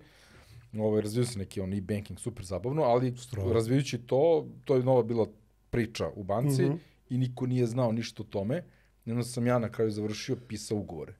ovaj, 0.74 1.01
razvio 1.01 1.24
se 1.24 1.38
neki 1.38 1.61
on 1.61 1.74
e-banking, 1.74 2.18
super 2.18 2.44
zabavno, 2.44 2.82
ali 2.82 3.16
Strava. 3.16 3.53
razvijući 3.53 3.99
to, 3.99 4.46
to 4.64 4.76
je 4.76 4.82
nova 4.82 5.03
bila 5.03 5.26
priča 5.70 6.09
u 6.09 6.24
banci 6.24 6.62
Mhm. 6.62 6.76
i 7.11 7.18
niko 7.18 7.46
nije 7.46 7.66
znao 7.66 7.92
ništa 7.92 8.22
o 8.22 8.26
tome. 8.26 8.64
Onda 9.07 9.22
sam 9.24 9.46
ja 9.46 9.59
na 9.59 9.68
kraju 9.68 9.90
završio, 9.90 10.36
pisao 10.38 10.78
ugovore. 10.78 11.14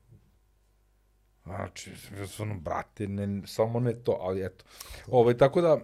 Znači, 1.45 1.91
ono, 2.39 2.59
brate, 2.59 3.07
ne, 3.07 3.47
samo 3.47 3.79
ne 3.79 3.93
to, 3.93 4.17
ali 4.21 4.45
eto. 4.45 4.65
Ovaj, 5.07 5.37
tako 5.37 5.61
da, 5.61 5.79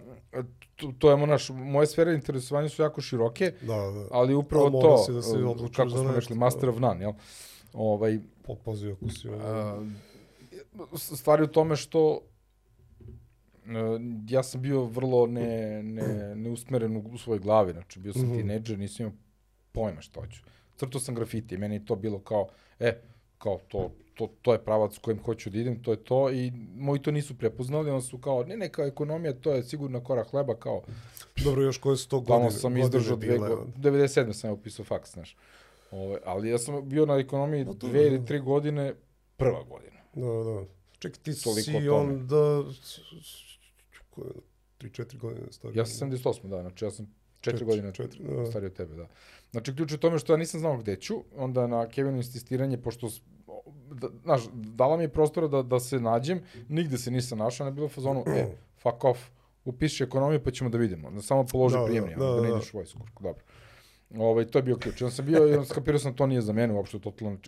to, 0.76 0.92
to 0.98 1.10
je 1.10 1.26
naš, 1.26 1.48
moje 1.50 1.86
sfere 1.86 2.14
interesovanja 2.14 2.68
su 2.68 2.82
jako 2.82 3.00
široke, 3.00 3.52
Da, 3.60 3.76
da. 3.76 4.08
ali 4.10 4.34
upravo 4.34 4.70
mora 4.70 4.96
to, 5.06 5.12
da 5.12 5.22
se 5.22 5.36
odlučiš 5.44 5.76
kako 5.76 5.90
smo 5.90 6.12
rekli, 6.12 6.36
master 6.36 6.68
of 6.68 6.78
none, 6.78 7.04
jel? 7.04 7.12
Ovaj, 7.72 8.18
Popazi 8.42 8.90
ako 8.90 9.08
si... 9.08 9.28
ono- 9.28 9.44
a, 9.44 9.84
stvari 10.96 11.42
u 11.42 11.46
tome 11.46 11.76
što 11.76 12.12
uh, 12.12 12.20
ja 14.28 14.42
sam 14.42 14.62
bio 14.62 14.84
vrlo 14.84 15.26
ne, 15.26 15.82
ne, 15.82 16.34
neusmeren 16.36 16.96
u, 16.96 17.00
u 17.12 17.18
svojoj 17.18 17.38
glavi, 17.38 17.72
znači 17.72 18.00
bio 18.00 18.12
sam 18.12 18.22
mm. 18.22 18.30
-hmm. 18.30 18.36
tineđer, 18.36 18.78
nisam 18.78 19.06
imao 19.06 19.18
pojma 19.72 20.00
što 20.00 20.20
hoću. 20.20 20.40
Crtao 20.76 21.00
sam 21.00 21.14
grafiti 21.14 21.58
meni 21.58 21.74
je 21.74 21.84
to 21.84 21.96
bilo 21.96 22.18
kao, 22.18 22.48
e, 22.80 23.00
kao 23.46 23.58
to, 23.68 23.90
to, 24.14 24.28
to 24.42 24.52
je 24.52 24.58
pravac 24.60 24.98
kojim 24.98 25.20
hoću 25.20 25.50
da 25.50 25.58
idem, 25.58 25.82
to 25.82 25.90
je 25.90 25.96
to 25.98 26.30
i 26.30 26.50
moji 26.76 27.02
to 27.02 27.10
nisu 27.10 27.38
prepoznali, 27.38 27.90
oni 27.90 28.02
su 28.02 28.18
kao, 28.18 28.44
ne, 28.44 28.56
ne, 28.56 28.68
kao 28.68 28.86
ekonomija, 28.86 29.32
to 29.34 29.52
je 29.52 29.62
sigurno 29.64 30.00
korak 30.00 30.28
hleba, 30.28 30.56
kao, 30.56 30.82
Dobro, 31.44 31.62
još 31.62 31.78
koje 31.78 31.96
su 31.96 32.08
to 32.08 32.20
godine, 32.20 32.38
Tamo 32.38 32.50
sam 32.50 32.76
izdržao 32.76 33.16
dve 33.16 33.38
godine. 33.38 33.72
97. 33.78 34.32
sam 34.32 34.50
ja 34.50 34.54
upisao 34.54 34.84
faks, 34.84 35.12
znaš. 35.12 35.36
Ove, 35.90 36.18
ali 36.24 36.48
ja 36.48 36.58
sam 36.58 36.88
bio 36.88 37.06
na 37.06 37.14
ekonomiji 37.16 37.64
to- 37.66 37.72
dve 37.72 38.06
ili 38.06 38.26
tri 38.26 38.40
godine, 38.40 38.94
prva 39.36 39.62
godina. 39.62 40.00
Da, 40.14 40.44
da. 40.44 40.64
Čekaj, 40.98 41.18
ti 41.18 41.42
Toliko 41.42 41.60
si 41.62 41.88
onda... 41.88 42.62
Ko 44.10 44.22
je, 44.22 44.30
tri, 44.78 44.90
četiri 44.90 45.18
godine 45.18 45.46
stariji. 45.50 45.78
Ja 45.78 45.86
sam 45.86 46.10
78. 46.10 46.22
da, 46.44 46.60
znači 46.60 46.84
ja 46.84 46.90
sam 46.90 47.06
četiri, 47.40 47.50
Četiri, 47.52 47.64
godine 47.66 47.94
četiri, 47.94 48.20
da. 48.26 48.46
stariji 48.46 48.66
od 48.66 48.74
tebe, 48.74 48.94
da. 48.94 49.06
Znači, 49.50 49.74
ključ 49.74 49.90
je 49.90 49.96
u 49.96 49.98
tome 49.98 50.18
što 50.18 50.32
ja 50.32 50.36
nisam 50.36 50.60
znao 50.60 50.76
gde 50.76 50.96
ću, 50.96 51.24
onda 51.36 51.66
na 51.66 51.88
Kevinu 51.88 52.16
insistiranje, 52.16 52.78
pošto, 52.78 53.10
s- 53.10 53.20
znaš, 54.22 54.42
dala 54.52 54.96
mi 54.96 55.04
je 55.04 55.08
prostora 55.08 55.48
da, 55.48 55.62
da 55.62 55.80
se 55.80 56.00
nađem, 56.00 56.40
nigde 56.68 56.98
se 56.98 57.10
nisam 57.10 57.38
našao, 57.38 57.64
ne 57.64 57.70
bilo 57.70 57.88
fazonu, 57.88 58.24
e, 58.26 58.46
fuck 58.82 59.04
off, 59.04 59.20
upiši 59.64 60.04
ekonomiju 60.04 60.42
pa 60.44 60.50
ćemo 60.50 60.70
da 60.70 60.78
vidimo. 60.78 61.10
Da 61.10 61.22
samo 61.22 61.46
položi 61.46 61.74
Da, 61.74 61.78
da, 61.78 61.84
da, 61.84 61.88
prijemni, 61.88 62.14
da, 62.14 62.24
da, 62.24 62.26
da, 62.26 62.34
da, 62.34 62.42
ne 62.42 62.48
da. 62.48 62.56
ideš 62.56 62.74
u 62.74 62.76
vojsku. 62.76 63.00
Dobro. 63.20 63.42
Ovaj, 64.16 64.46
to 64.46 64.58
je 64.58 64.62
bio 64.62 64.76
ključ. 64.76 65.02
Onda 65.02 65.14
sam 65.14 65.26
bio 65.26 65.48
i 65.48 65.52
onda 65.52 65.64
skapirao 65.64 65.98
sam 65.98 66.12
da 66.12 66.16
to 66.16 66.26
nije 66.26 66.40
za 66.40 66.52
mene 66.52 66.74
uopšte 66.74 66.98
totalno. 66.98 67.38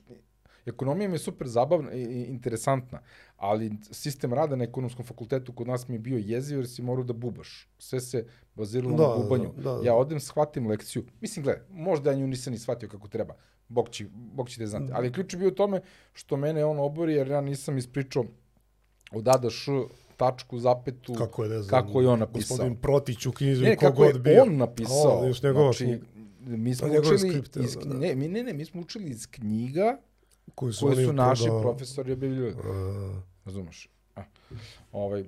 Ekonomija 0.69 1.09
mi 1.09 1.15
je 1.15 1.19
super 1.19 1.49
zabavna 1.49 1.93
i 1.93 2.03
interesantna, 2.25 3.01
ali 3.37 3.73
sistem 3.83 4.33
rada 4.33 4.57
na 4.57 4.65
ekonomskom 4.65 5.05
fakultetu 5.05 5.53
kod 5.53 5.67
nas 5.67 5.89
mi 5.89 5.95
je 5.95 5.99
bio 5.99 6.19
jeziv 6.19 6.59
jer 6.59 6.69
si 6.69 6.83
morao 6.83 7.05
da 7.05 7.13
bubaš. 7.13 7.69
Sve 7.79 8.01
se 8.01 8.25
baziralo 8.55 8.97
Da, 8.97 9.03
na 9.03 9.09
da, 9.09 9.23
bubanju. 9.23 9.53
da, 9.57 9.73
da. 9.73 9.81
Ja 9.85 9.95
odem, 9.95 10.21
shvatim 10.21 10.67
lekciju. 10.67 11.05
Mislim, 11.21 11.43
gledaj, 11.43 11.63
možda 11.71 12.11
ja 12.11 12.17
nju 12.17 12.27
nisam 12.27 12.53
ni 12.53 12.59
shvatio 12.59 12.89
kako 12.89 13.09
treba. 13.09 13.35
Bog 13.69 13.89
će, 13.89 14.07
Bog 14.13 14.49
će 14.51 14.61
da 14.61 14.67
znate. 14.67 14.93
Ali 14.93 15.13
ključ 15.13 15.33
je 15.33 15.39
bio 15.39 15.49
u 15.49 15.55
tome 15.55 15.81
što 16.13 16.37
mene 16.37 16.65
on 16.65 16.79
obori 16.79 17.15
jer 17.15 17.29
ja 17.29 17.41
nisam 17.41 17.79
ispričao 17.79 18.25
od 19.13 19.29
A 19.29 19.39
do 19.39 19.51
Š 19.51 19.73
tačku, 20.17 20.59
zapetu, 20.59 21.15
Kako 21.15 21.45
je, 21.45 21.51
ne 21.51 21.63
znam, 21.63 21.83
kako 21.83 22.01
je 22.01 22.09
on 22.09 22.19
napisao. 22.19 22.57
Gospodin 22.57 22.77
Protić 22.77 23.27
u 23.27 23.33
knjizi, 23.33 23.63
Ne, 23.63 23.77
kako 23.77 24.05
je 24.05 24.15
bio. 24.15 24.43
on 24.43 24.57
napisao. 24.57 25.21
O, 25.21 25.27
još 25.27 25.43
njegova 25.43 25.73
znači, 25.73 26.01
mi 26.41 26.75
smo 26.75 26.87
A 26.87 26.91
njegove 26.91 27.15
učili 27.15 27.31
skripte, 27.31 27.61
iz, 27.61 27.77
da. 27.77 27.95
ne, 27.95 28.15
mi, 28.15 28.29
ne, 28.29 28.43
ne, 28.43 28.53
mi 28.53 28.65
smo 28.65 28.81
učili 28.81 29.11
iz 29.11 29.27
knjiga 29.27 29.99
koji 30.55 30.73
su, 30.73 30.87
koje 30.87 30.97
oni 30.97 31.07
su 31.07 31.13
naši 31.13 31.43
prodao- 31.45 31.63
profesori 31.63 32.13
objavljivali. 32.13 32.55
A, 32.65 33.21
Razumeš? 33.45 33.89
A, 34.17 34.23
ovaj, 34.93 35.25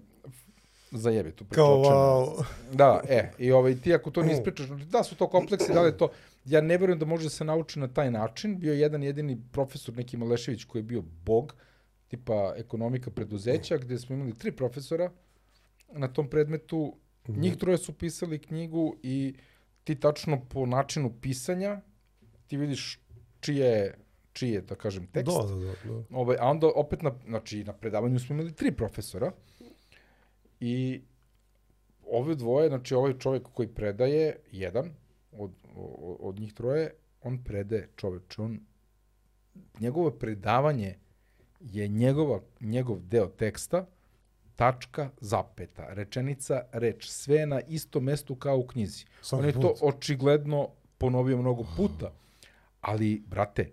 zajebi 0.91 1.33
tu 1.33 1.45
Kao, 1.45 1.83
priču. 1.83 1.95
wow. 1.95 2.45
Da, 2.73 3.01
e, 3.09 3.33
i 3.39 3.53
ovaj, 3.53 3.77
ti 3.77 3.95
ako 3.95 4.11
to 4.11 4.23
ne 4.23 4.33
ispričaš, 4.33 4.69
da 4.69 5.05
su 5.05 5.17
to 5.17 5.27
kompleksi, 5.29 5.73
da 5.73 5.83
li 5.83 5.89
je 5.89 5.97
to, 5.97 6.09
ja 6.45 6.61
ne 6.61 6.79
verujem 6.79 6.99
da 6.99 7.07
može 7.07 7.25
da 7.25 7.31
se 7.31 7.45
nauči 7.45 7.79
na 7.79 7.89
taj 7.89 8.11
način. 8.11 8.59
Bio 8.59 8.73
je 8.73 8.81
jedan 8.81 9.03
jedini 9.03 9.39
profesor, 9.53 9.97
neki 9.97 10.17
Malešević, 10.17 10.65
koji 10.65 10.81
je 10.81 10.85
bio 10.85 11.03
bog, 11.25 11.55
tipa 12.09 12.55
ekonomika 12.57 13.11
preduzeća, 13.11 13.79
gde 13.79 13.99
smo 13.99 14.17
imali 14.17 14.39
tri 14.39 14.53
profesora 14.53 15.11
na 15.93 16.09
tom 16.09 16.29
predmetu. 16.31 16.97
Njih 17.29 17.57
troje 17.57 17.79
su 17.79 17.93
pisali 17.93 18.39
knjigu 18.39 18.97
i 19.03 19.35
ti 19.85 19.95
tačno 19.95 20.41
po 20.49 20.67
načinu 20.67 21.13
pisanja 21.21 21.81
ti 22.47 22.57
vidiš 22.57 23.01
čije 23.41 23.67
je, 23.67 23.95
čiji 24.33 24.51
je, 24.51 24.61
da 24.61 24.75
kažem, 24.75 25.07
tekst. 25.07 25.37
Da, 25.37 25.55
da, 25.55 25.57
da. 25.57 25.73
da. 25.85 26.17
Ovaj, 26.17 26.37
a 26.41 26.49
onda 26.51 26.71
opet 26.75 27.03
na, 27.03 27.13
znači, 27.27 27.65
na 27.65 27.73
predavanju 27.73 28.19
smo 28.19 28.35
imali 28.35 28.53
tri 28.53 28.73
profesora 28.73 29.33
i 30.61 31.01
ove 32.07 32.35
dvoje, 32.35 32.69
znači 32.69 32.95
ovaj 32.95 33.19
čovjek 33.19 33.43
koji 33.55 33.69
predaje, 33.69 34.37
jedan 34.53 34.91
od, 35.33 35.51
od, 35.75 36.17
od 36.21 36.41
njih 36.41 36.55
troje, 36.55 36.95
on 37.23 37.45
predaje 37.45 37.89
čoveče, 37.97 38.43
on, 38.43 38.61
njegovo 39.81 40.11
predavanje 40.11 40.95
je 41.61 41.89
njegova, 41.89 42.41
njegov 42.61 43.01
deo 43.01 43.27
teksta, 43.27 43.87
tačka, 44.57 45.11
zapeta, 45.21 45.87
rečenica, 45.95 46.63
reč, 46.73 47.09
sve 47.09 47.47
na 47.47 47.61
istom 47.61 48.05
mestu 48.05 48.35
kao 48.35 48.59
u 48.59 48.67
knjizi. 48.67 49.05
Svaki 49.23 49.43
on 49.43 49.49
je 49.49 49.53
to 49.53 49.61
put. 49.61 49.79
očigledno 49.83 50.69
ponovio 50.99 51.39
mnogo 51.39 51.65
puta, 51.77 52.13
ali, 52.81 53.23
brate, 53.27 53.71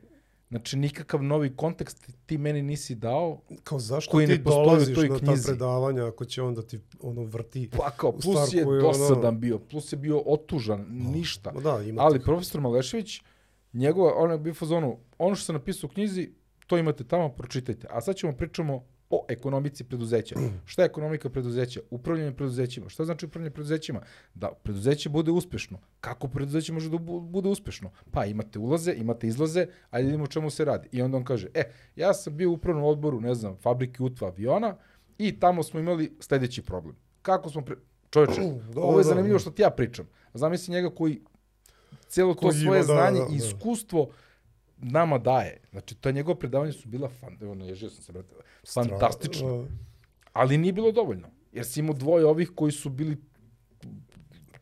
znači 0.50 0.78
nikakav 0.78 1.24
novi 1.24 1.56
kontekst 1.56 2.12
ti 2.26 2.38
meni 2.38 2.62
nisi 2.62 2.96
dao, 2.96 3.42
Kao 3.64 3.80
zašto 3.80 4.12
koji 4.12 4.26
ti 4.28 4.32
ne 4.32 4.44
postoji 4.44 4.62
u 4.62 4.66
dolaziš 4.66 4.96
toj 4.96 5.10
na 5.10 5.18
ta 5.18 5.34
predavanja 5.46 6.08
ako 6.08 6.26
će 6.26 6.42
onda 6.42 6.62
ti 6.62 6.80
ono 7.02 7.24
vrti? 7.24 7.70
pa 7.78 7.90
kao, 7.92 8.12
plus 8.14 8.54
je 8.54 8.60
je 8.60 8.66
dosadan 8.66 9.20
ono- 9.20 9.32
bio, 9.32 9.60
plus 9.62 9.94
je 9.94 9.98
bio 9.98 10.20
otužan, 10.20 10.86
ništa. 10.90 11.52
Ma 11.52 11.62
da, 11.62 11.82
ima 11.82 12.02
Ali 12.02 12.20
tih- 12.20 12.26
profesor 12.26 12.62
Malešević, 12.62 13.22
njegova, 13.74 14.14
on 14.16 14.32
je 14.32 14.38
bio 14.38 14.54
fazonu, 14.54 14.98
ono 15.18 15.36
što 15.36 15.46
se 15.46 15.54
napisao 15.54 15.88
u 15.88 15.94
knjizi, 15.94 16.30
to 16.68 16.78
imate 16.78 17.04
tamo, 17.04 17.30
pročitajte. 17.30 17.88
A 17.90 18.02
sad 18.02 18.16
ćemo 18.16 18.34
pričamo 18.34 18.84
o 19.10 19.26
ekonomici 19.30 19.84
preduzeća. 19.84 20.36
Šta 20.66 20.82
je 20.82 20.86
ekonomika 20.86 21.30
preduzeća? 21.30 21.80
Upravljanje 21.90 22.32
preduzećima. 22.32 22.90
Šta 22.90 23.06
znači 23.06 23.26
upravljanje 23.26 23.54
preduzećima? 23.54 24.02
Da 24.34 24.52
preduzeće 24.64 25.10
bude 25.10 25.32
uspešno. 25.32 25.80
Kako 26.02 26.28
preduzeće 26.28 26.74
može 26.74 26.90
da 26.90 26.98
bu- 26.98 27.20
bude 27.22 27.50
uspešno? 27.50 27.92
Pa 28.12 28.26
imate 28.26 28.60
ulaze, 28.60 28.94
imate 28.94 29.28
izlaze, 29.28 29.68
a 29.90 30.00
vidimo 30.00 30.24
o 30.24 30.28
čemu 30.28 30.50
se 30.50 30.66
radi. 30.66 30.90
I 30.92 31.02
onda 31.02 31.18
on 31.18 31.24
kaže, 31.24 31.48
e, 31.54 31.64
ja 31.96 32.14
sam 32.14 32.38
bio 32.38 32.50
u 32.50 32.54
upravnom 32.54 32.84
odboru, 32.84 33.22
ne 33.22 33.36
znam, 33.36 33.58
fabrike 33.58 34.04
utva 34.04 34.28
aviona 34.28 34.76
i 35.18 35.40
tamo 35.40 35.64
smo 35.64 35.80
imali 35.80 36.18
sledeći 36.20 36.62
problem. 36.62 36.96
Kako 37.22 37.50
smo... 37.50 37.62
Pre... 37.62 37.76
Čovječe, 38.10 38.42
Da, 38.74 38.82
ovo 38.82 38.98
je 39.00 39.04
zanimljivo 39.04 39.40
što 39.40 39.52
ti 39.52 39.62
ja 39.62 39.70
pričam. 39.70 40.08
Zamisli 40.34 40.74
njega 40.74 40.90
koji 40.96 41.22
cijelo 42.08 42.34
to 42.34 42.40
Koji 42.40 42.54
svoje 42.54 42.80
ima, 42.80 42.88
da, 42.88 42.94
znanje 42.94 43.20
da, 43.20 43.36
i 43.36 43.38
da. 43.38 43.46
Nama 44.78 45.18
daje. 45.18 45.62
Znači, 45.72 45.96
to 45.96 46.12
njegova 46.12 46.40
predavanja 46.40 46.72
su 46.72 46.88
bila 46.88 47.10
fan, 47.10 47.38
evo, 47.42 47.56
naježio 47.56 47.90
sam 47.90 48.04
se, 48.04 48.12
brate, 48.12 48.36
fantastična. 48.74 49.48
A, 49.48 49.66
Ali 50.34 50.58
nije 50.58 50.74
bilo 50.74 50.92
dovoljno. 50.92 51.28
Jer 51.52 51.66
si 51.66 51.80
imao 51.80 51.94
dvoje 51.94 52.26
ovih 52.26 52.52
koji 52.56 52.72
su 52.72 52.90
bili 52.90 53.18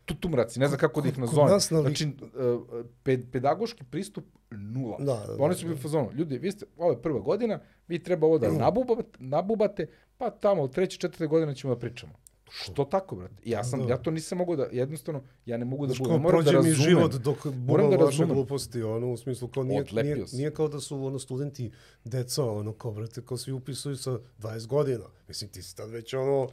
tutumraci, 0.06 0.60
ne 0.60 0.68
znam 0.68 0.80
kako 0.80 1.02
da 1.02 1.08
ih 1.08 1.20
nazovem. 1.20 1.50
nas 1.54 1.72
na 1.72 1.82
Znači, 1.82 2.08
uh, 2.08 2.86
ped, 3.04 3.26
pedagoški 3.32 3.84
pristup 3.84 4.26
nula. 4.52 4.98
Da, 5.00 5.06
da, 5.06 5.36
Oni 5.40 5.54
da, 5.54 5.58
su 5.58 5.66
bili 5.66 5.76
u 5.76 5.82
fazonu, 5.82 6.10
ljudi, 6.14 6.38
vi 6.38 6.52
ste, 6.52 6.66
ovo 6.78 6.92
je 6.92 7.02
prva 7.02 7.20
godina, 7.20 7.60
vi 7.88 8.04
treba 8.04 8.28
ovo 8.28 8.38
da 8.38 8.52
nabubate, 8.52 9.10
nabubate, 9.20 9.88
pa 10.18 10.30
tamo 10.30 10.64
u 10.64 10.68
treće, 10.68 10.98
četvrte 10.98 11.28
godine 11.28 11.56
ćemo 11.56 11.74
da 11.76 11.80
pričamo. 11.80 12.14
Što 12.52 12.86
tako, 12.86 13.16
brate? 13.16 13.34
Ja 13.46 13.64
sam, 13.64 13.80
Da. 13.80 13.88
ja 13.88 13.98
to 13.98 14.12
nisam 14.12 14.38
mogao 14.38 14.56
da, 14.56 14.68
jednostavno, 14.72 15.22
ja 15.46 15.58
ne 15.58 15.66
mogu 15.66 15.88
da 15.88 15.94
budem, 15.96 16.12
moram 16.14 16.44
da 16.44 16.52
prođe 16.52 16.60
mi 16.60 16.70
razumem. 16.70 16.90
život 16.90 17.14
dok 17.14 17.46
Moram 17.46 17.90
da 17.90 17.96
razumem. 17.98 18.30
gluposti, 18.30 18.84
ono, 18.84 19.12
u 19.12 19.18
smislu, 19.18 19.48
kao 19.48 19.64
nije, 19.64 19.82
Odlepio 19.82 20.16
nije, 20.16 20.26
nije 20.34 20.52
kao 20.52 20.68
da 20.68 20.80
su 20.80 21.06
ono, 21.06 21.20
studenti 21.20 21.72
deca, 22.04 22.46
ono, 22.46 22.74
kao, 22.74 22.92
brate, 22.92 23.22
kao 23.22 23.38
svi 23.38 23.52
upisuju 23.52 23.98
sa 23.98 24.12
20 24.40 24.68
godina. 24.68 25.06
Mislim, 25.28 25.50
ti 25.50 25.62
si 25.62 25.76
tad 25.76 25.90
već, 25.90 26.14
ono, 26.14 26.50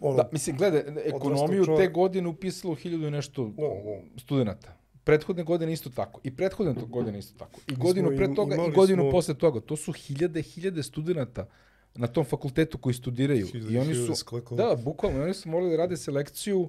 ono, 0.00 0.16
Da, 0.16 0.28
mislim, 0.32 0.56
gledaj, 0.56 0.82
ekonomiju 1.06 1.64
te 1.76 1.88
godine 1.88 2.28
upisalo 2.28 2.74
hiljadu 2.74 3.06
i 3.06 3.10
nešto 3.10 3.42
No, 3.42 3.52
no. 3.58 4.18
studenta. 4.18 4.72
Prethodne 5.04 5.42
godine 5.42 5.72
isto 5.72 5.90
tako. 5.90 6.20
I 6.24 6.36
prethodne 6.36 6.74
godine 6.82 7.18
isto 7.18 7.38
tako. 7.38 7.60
I 7.68 7.74
godinu 7.74 8.08
pre 8.08 8.34
toga 8.34 8.54
i 8.56 8.70
godinu 8.70 9.02
smo- 9.02 9.10
posle 9.10 9.34
toga. 9.34 9.60
To 9.60 9.76
su 9.76 9.92
hiljade, 9.92 10.42
hiljade 10.42 10.82
studenta 10.82 11.46
na 11.94 12.06
tom 12.06 12.24
fakultetu 12.24 12.78
koji 12.78 12.94
studiraju. 12.94 13.46
Hiljade, 13.46 13.74
I 13.74 13.78
oni 13.78 13.94
su, 13.94 14.14
da, 14.50 14.76
bukvalno, 14.84 15.18
i 15.18 15.22
oni 15.22 15.34
su 15.34 15.48
morali 15.48 15.70
da 15.70 15.76
rade 15.76 15.96
selekciju 15.96 16.60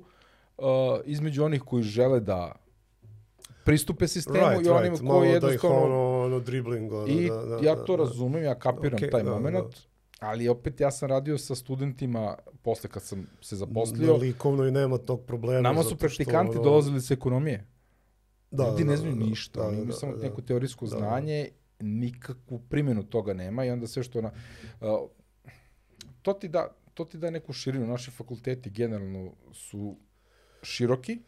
uh, 0.58 0.66
između 1.06 1.44
onih 1.44 1.62
koji 1.62 1.84
žele 1.84 2.20
da 2.20 2.52
pristupe 3.66 4.08
sistemu 4.08 4.50
right, 4.50 4.66
i 4.66 4.70
onima 4.70 4.96
right, 4.96 5.08
koji 5.08 5.28
da 5.30 5.34
jednostavno... 5.34 5.84
ono, 5.84 6.22
ono, 6.24 6.40
dribling, 6.40 6.94
ono, 6.94 7.08
I 7.08 7.30
da, 7.30 7.36
da, 7.36 7.56
ja 7.56 7.76
da, 7.76 7.86
to 7.86 7.98
da. 7.98 8.04
razumem, 8.04 8.44
ja 8.44 8.60
kapiram 8.60 8.96
Okej, 8.96 9.10
taj 9.10 9.24
da, 9.24 9.30
moment, 9.32 9.76
ali 10.20 10.48
opet 10.48 10.80
ja 10.80 10.92
sam 10.92 11.10
radio 11.10 11.38
sa 11.38 11.56
studentima 11.56 12.36
posle 12.62 12.90
kad 12.90 13.04
sam 13.04 13.28
se 13.42 13.56
Na 13.56 13.60
zaposlio. 13.60 14.18
likovnoj 14.18 14.72
nema 14.72 14.98
tog 14.98 15.22
problema. 15.26 15.62
Nama 15.62 15.84
su 15.84 15.96
praktikanti 15.96 16.58
ono, 16.58 16.64
dolazili 16.64 17.02
sa 17.02 17.14
ekonomije. 17.14 17.68
Da, 18.52 18.68
Ljudi 18.70 18.84
da, 18.84 18.90
ne 18.90 18.96
da, 18.96 19.02
znaju 19.02 19.16
da, 19.16 19.26
ništa, 19.26 19.60
da, 19.60 19.68
oni 19.68 19.76
da, 19.76 19.82
imaju 19.82 19.94
da, 19.94 20.00
samo 20.00 20.16
da. 20.16 20.24
neko 20.24 20.42
teorijsko 20.42 20.86
Da. 20.86 20.98
znanje, 20.98 21.50
nikakvu 21.84 22.60
primjenu 22.70 23.04
toga 23.04 23.34
nema 23.34 23.66
i 23.66 23.70
onda 23.70 23.88
sve 23.88 24.04
što 24.04 24.22
na... 24.22 24.32
Uh, 24.82 25.10
to, 26.22 26.34
ti 26.34 26.48
da, 26.48 26.68
to 26.94 27.06
ti 27.06 27.18
da 27.18 27.30
neku 27.30 27.54
širinu. 27.54 27.88
Naši 27.88 28.12
fakulteti 28.12 28.70
generalno 28.70 29.32
su 29.54 29.96
široki, 30.64 31.20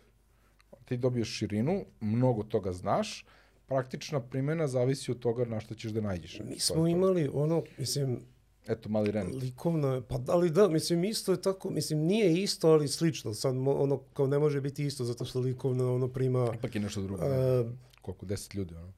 ti 0.86 0.98
dobiješ 0.98 1.38
širinu, 1.38 1.86
mnogo 2.00 2.44
toga 2.44 2.72
znaš, 2.72 3.26
praktična 3.68 4.22
primjena 4.22 4.68
zavisi 4.68 5.12
od 5.12 5.20
toga 5.20 5.46
na 5.46 5.60
šta 5.60 5.76
ćeš 5.76 5.92
da 5.92 6.02
nađeš. 6.02 6.40
Mi 6.40 6.60
smo 6.60 6.76
je 6.76 6.82
to. 6.82 6.88
imali 6.88 7.30
ono, 7.34 7.64
mislim, 7.78 8.20
Eto, 8.68 8.90
mali 8.90 9.12
rent. 9.12 9.36
likovna, 9.36 10.02
pa 10.02 10.18
da 10.18 10.36
li 10.36 10.50
da, 10.50 10.68
mislim 10.68 11.04
isto 11.04 11.32
je 11.32 11.42
tako, 11.42 11.70
mislim 11.70 12.00
nije 12.00 12.42
isto, 12.44 12.70
ali 12.70 12.88
slično. 12.88 13.34
Sad 13.34 13.56
ono 13.58 13.98
kao 14.14 14.28
ne 14.28 14.40
može 14.40 14.62
biti 14.62 14.86
isto 14.86 15.04
zato 15.04 15.26
što 15.26 15.40
likovna 15.40 15.92
ono 15.94 16.08
prima 16.08 16.52
Ipak 16.56 16.76
je 16.76 16.82
nešto 16.82 17.02
drugo. 17.02 17.24
uh, 17.26 17.72
Koliko, 18.02 18.26
deset 18.26 18.54
ljudi, 18.54 18.76
ono. 18.76 18.94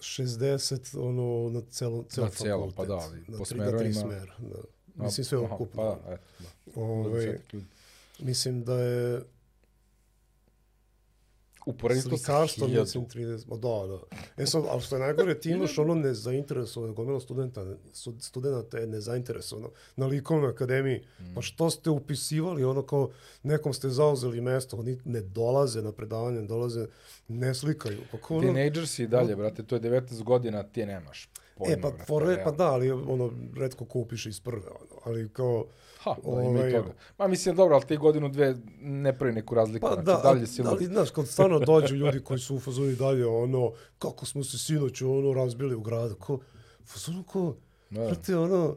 60 0.00 0.98
ono 0.98 1.50
na 1.50 1.62
celo 1.70 2.04
ceo 2.08 2.24
Na 2.24 2.30
celo, 2.30 2.72
pa 2.76 2.84
da, 2.84 2.94
ali 2.94 3.24
na 3.28 3.38
po 3.38 3.44
tri, 3.44 3.58
na 3.58 3.78
tri 3.78 3.94
smera, 3.94 4.34
da. 4.38 5.04
Mislim 5.04 5.24
sve 5.24 5.44
aha, 5.44 5.54
ukupno. 5.54 5.82
Pa 5.82 6.08
da, 6.08 6.14
eto, 6.14 6.22
da. 6.38 6.80
Ovaj, 6.82 7.10
Dvadesetak 7.10 7.52
ljudi. 7.52 7.66
mislim 8.18 8.64
da 8.64 8.74
je 8.74 9.22
Uporedito 11.66 12.16
sa 12.16 12.16
slikarstvo, 12.16 12.68
mislim 12.68 13.06
30, 13.06 13.48
ma 13.48 13.56
da, 13.56 13.86
da. 13.86 14.16
E 14.42 14.46
sad, 14.46 14.64
ali 14.68 14.80
što 14.80 14.96
je 14.96 15.00
najgore, 15.00 15.40
ti 15.40 15.50
imaš 15.50 15.78
ono 15.78 15.94
nezainteresovano, 15.94 16.92
gomila 16.92 17.20
studenta, 17.20 17.66
studenta 18.20 18.78
je 18.78 18.86
nezainteresovano 18.86 19.70
na 19.96 20.06
likovnoj 20.06 20.50
akademiji. 20.50 21.04
Mm. 21.20 21.34
Pa 21.34 21.42
što 21.42 21.70
ste 21.70 21.90
upisivali, 21.90 22.64
ono 22.64 22.82
kao 22.82 23.10
nekom 23.42 23.74
ste 23.74 23.88
zauzeli 23.88 24.40
mesto, 24.40 24.76
oni 24.76 24.98
ne 25.04 25.20
dolaze 25.20 25.82
na 25.82 25.92
predavanje, 25.92 26.40
ne 26.40 26.46
dolaze, 26.46 26.86
ne 27.28 27.54
slikaju. 27.54 27.98
Pa 28.12 28.18
kao 28.18 28.36
ono, 28.36 28.52
Teenagersi 28.52 29.02
i 29.02 29.08
dalje, 29.08 29.36
brate, 29.36 29.62
to 29.62 29.74
je 29.74 29.80
19 29.80 30.22
godina, 30.22 30.62
ti 30.62 30.86
nemaš 30.86 31.28
pojma, 31.60 31.88
E, 31.88 31.98
pa, 31.98 32.04
fore, 32.04 32.44
pa 32.44 32.50
da, 32.50 32.72
ali 32.72 32.90
ono, 32.90 33.30
redko 33.56 33.84
ko 33.84 33.98
upiše 33.98 34.28
iz 34.28 34.40
prve, 34.40 34.68
ono, 34.68 35.00
ali 35.04 35.28
kao, 35.32 35.66
Ha, 36.02 36.14
da, 36.24 36.30
ima 36.30 36.42
i 36.42 36.46
ovaj, 36.46 36.72
toga. 36.72 36.92
Ma 37.18 37.28
mislim, 37.28 37.56
dobro, 37.56 37.74
ali 37.74 37.86
ti 37.86 37.96
godinu, 37.96 38.28
dve 38.28 38.56
ne 38.80 39.18
pravi 39.18 39.34
neku 39.34 39.54
razliku, 39.54 39.86
Pa 39.86 39.94
znači, 39.94 40.06
da, 40.06 40.20
dalje 40.24 40.46
si 40.46 40.62
ali, 40.64 40.86
znaš, 40.86 41.10
kad 41.10 41.28
stvarno 41.28 41.58
dođu 41.58 41.94
ljudi 41.94 42.20
koji 42.20 42.38
su 42.38 42.56
u 42.56 42.60
fazoni 42.60 42.94
dalje, 42.96 43.26
ono, 43.26 43.72
kako 43.98 44.26
smo 44.26 44.44
se 44.44 44.58
sinoć, 44.58 45.02
ono, 45.02 45.32
razbili 45.32 45.74
u 45.74 45.80
gradu, 45.80 46.14
ko, 46.14 46.38
fazonu 46.84 47.22
ko, 47.24 47.56
Da. 47.90 48.06
brate, 48.06 48.36
ono, 48.36 48.76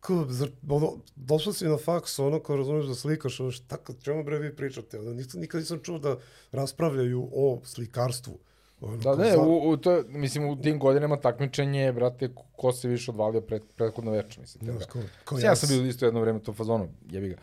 kao, 0.00 0.26
zar, 0.28 0.48
ono, 0.68 0.92
došao 1.16 1.52
si 1.52 1.68
na 1.68 1.78
faks, 1.78 2.18
ono, 2.18 2.40
kao 2.40 2.56
razumeš 2.56 2.86
da 2.86 2.94
slikaš, 2.94 3.40
ono, 3.40 3.50
šta, 3.50 3.76
čemu 4.02 4.24
bre 4.24 4.38
vi 4.38 4.56
pričate? 4.56 4.98
Ono, 4.98 5.12
nikad, 5.12 5.40
nikad 5.40 5.60
nisam 5.60 5.80
čuo 5.82 5.98
da 5.98 6.16
raspravljaju 6.52 7.28
o 7.32 7.60
slikarstvu. 7.64 8.38
Ono, 8.82 8.96
Da, 8.96 9.16
ne, 9.16 9.30
za- 9.30 9.38
u, 9.38 9.70
u, 9.70 9.76
to, 9.76 10.02
mislim, 10.08 10.44
u 10.44 10.62
tim 10.62 10.78
godinama 10.78 11.16
takmičenje, 11.16 11.92
brate, 11.92 12.28
ko 12.52 12.72
se 12.72 12.88
više 12.88 13.10
odvalio 13.10 13.40
pred, 13.40 13.62
prethodno 13.76 14.10
veče, 14.10 14.40
mislim. 14.40 14.78
Tako. 14.78 14.92
kao, 14.92 15.02
kao 15.24 15.38
Ja 15.38 15.56
sam 15.56 15.68
bio 15.68 15.86
isto 15.86 16.04
jedno 16.04 16.20
vreme 16.20 16.40
to 16.40 16.52
fazonu, 16.52 16.88
jebi 17.04 17.28
ga. 17.28 17.36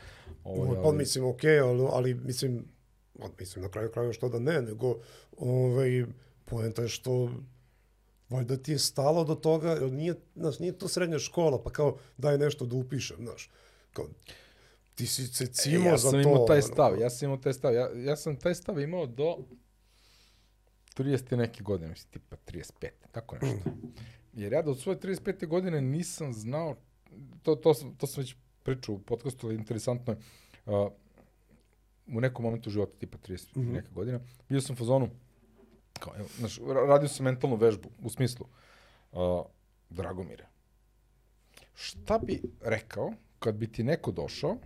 Ovo, 0.43 0.63
Ovaj, 0.63 0.83
pa 0.83 0.91
mislim, 0.91 1.25
okej, 1.25 1.59
ali, 1.59 1.87
ali 1.91 2.13
mislim, 2.13 2.65
mislim, 3.39 3.63
na 3.63 3.69
kraju 3.69 3.91
krajeva 3.91 4.13
što 4.13 4.29
da 4.29 4.39
ne, 4.39 4.61
nego, 4.61 4.95
ovaj, 5.37 6.05
poenta 6.45 6.81
je 6.81 6.87
što 6.87 7.29
valjda 8.29 8.57
ti 8.57 8.71
je 8.71 8.79
stalo 8.79 9.23
do 9.23 9.35
toga, 9.35 9.69
jer 9.71 9.91
nije, 9.91 10.13
znaš, 10.35 10.59
nije 10.59 10.71
to 10.73 10.87
srednja 10.87 11.19
škola, 11.19 11.63
pa 11.63 11.69
kao 11.69 11.97
daj 12.17 12.37
nešto 12.37 12.65
da 12.65 12.75
upišem, 12.75 13.17
znaš. 13.19 13.49
Kao, 13.93 14.05
ti 14.95 15.07
si 15.07 15.27
se 15.27 15.47
cimo 15.47 15.85
E, 15.85 15.87
ja 15.87 15.97
za 15.97 16.09
sam 16.09 16.11
to. 16.13 16.19
imao 16.21 16.45
taj 16.45 16.61
stav, 16.61 16.99
ja 16.99 17.09
sam 17.09 17.25
imao 17.25 17.37
taj 17.37 17.53
stav. 17.53 17.73
Ja, 17.73 17.89
ja 17.95 18.15
sam 18.15 18.35
taj 18.35 18.55
stav 18.55 18.79
imao 18.79 19.05
do 19.05 19.37
30. 20.99 21.35
neke 21.35 21.63
godine, 21.63 21.89
mislim, 21.89 22.11
tipa 22.11 22.35
35, 22.45 22.89
tako 23.11 23.35
nešto. 23.35 23.69
Jer 24.33 24.53
ja 24.53 24.61
do 24.61 24.75
svoje 24.75 24.99
35. 24.99 25.47
godine 25.47 25.81
nisam 25.81 26.33
znao, 26.33 26.75
to, 27.43 27.55
to, 27.55 27.73
sam, 27.73 27.95
to 27.95 28.07
sam 28.07 28.21
već 28.21 28.35
pričao 28.63 28.95
u 28.95 28.99
podcastu, 28.99 29.47
ali 29.47 29.55
interesantno 29.55 30.13
je, 30.13 30.19
uh, 30.65 30.91
u 32.07 32.21
nekom 32.21 32.45
momentu 32.45 32.69
života, 32.69 32.91
tipa 32.99 33.17
30 33.17 33.57
mm 33.57 33.61
-hmm. 33.61 33.73
neka 33.73 33.89
godina, 33.91 34.19
bio 34.49 34.61
sam 34.61 34.73
u 34.73 34.77
fazonu, 34.77 35.09
kao, 35.99 36.13
evo, 36.17 36.27
znaš, 36.37 36.59
ra- 36.59 36.87
radio 36.87 37.07
sam 37.07 37.23
mentalnu 37.23 37.55
vežbu, 37.55 37.89
u 38.03 38.09
smislu, 38.09 38.45
uh, 39.11 39.19
Dragomire, 39.89 40.47
šta 41.73 42.17
bi 42.17 42.41
rekao 42.61 43.13
kad 43.39 43.55
bi 43.55 43.71
ti 43.71 43.83
neko 43.83 44.11
došao 44.11 44.57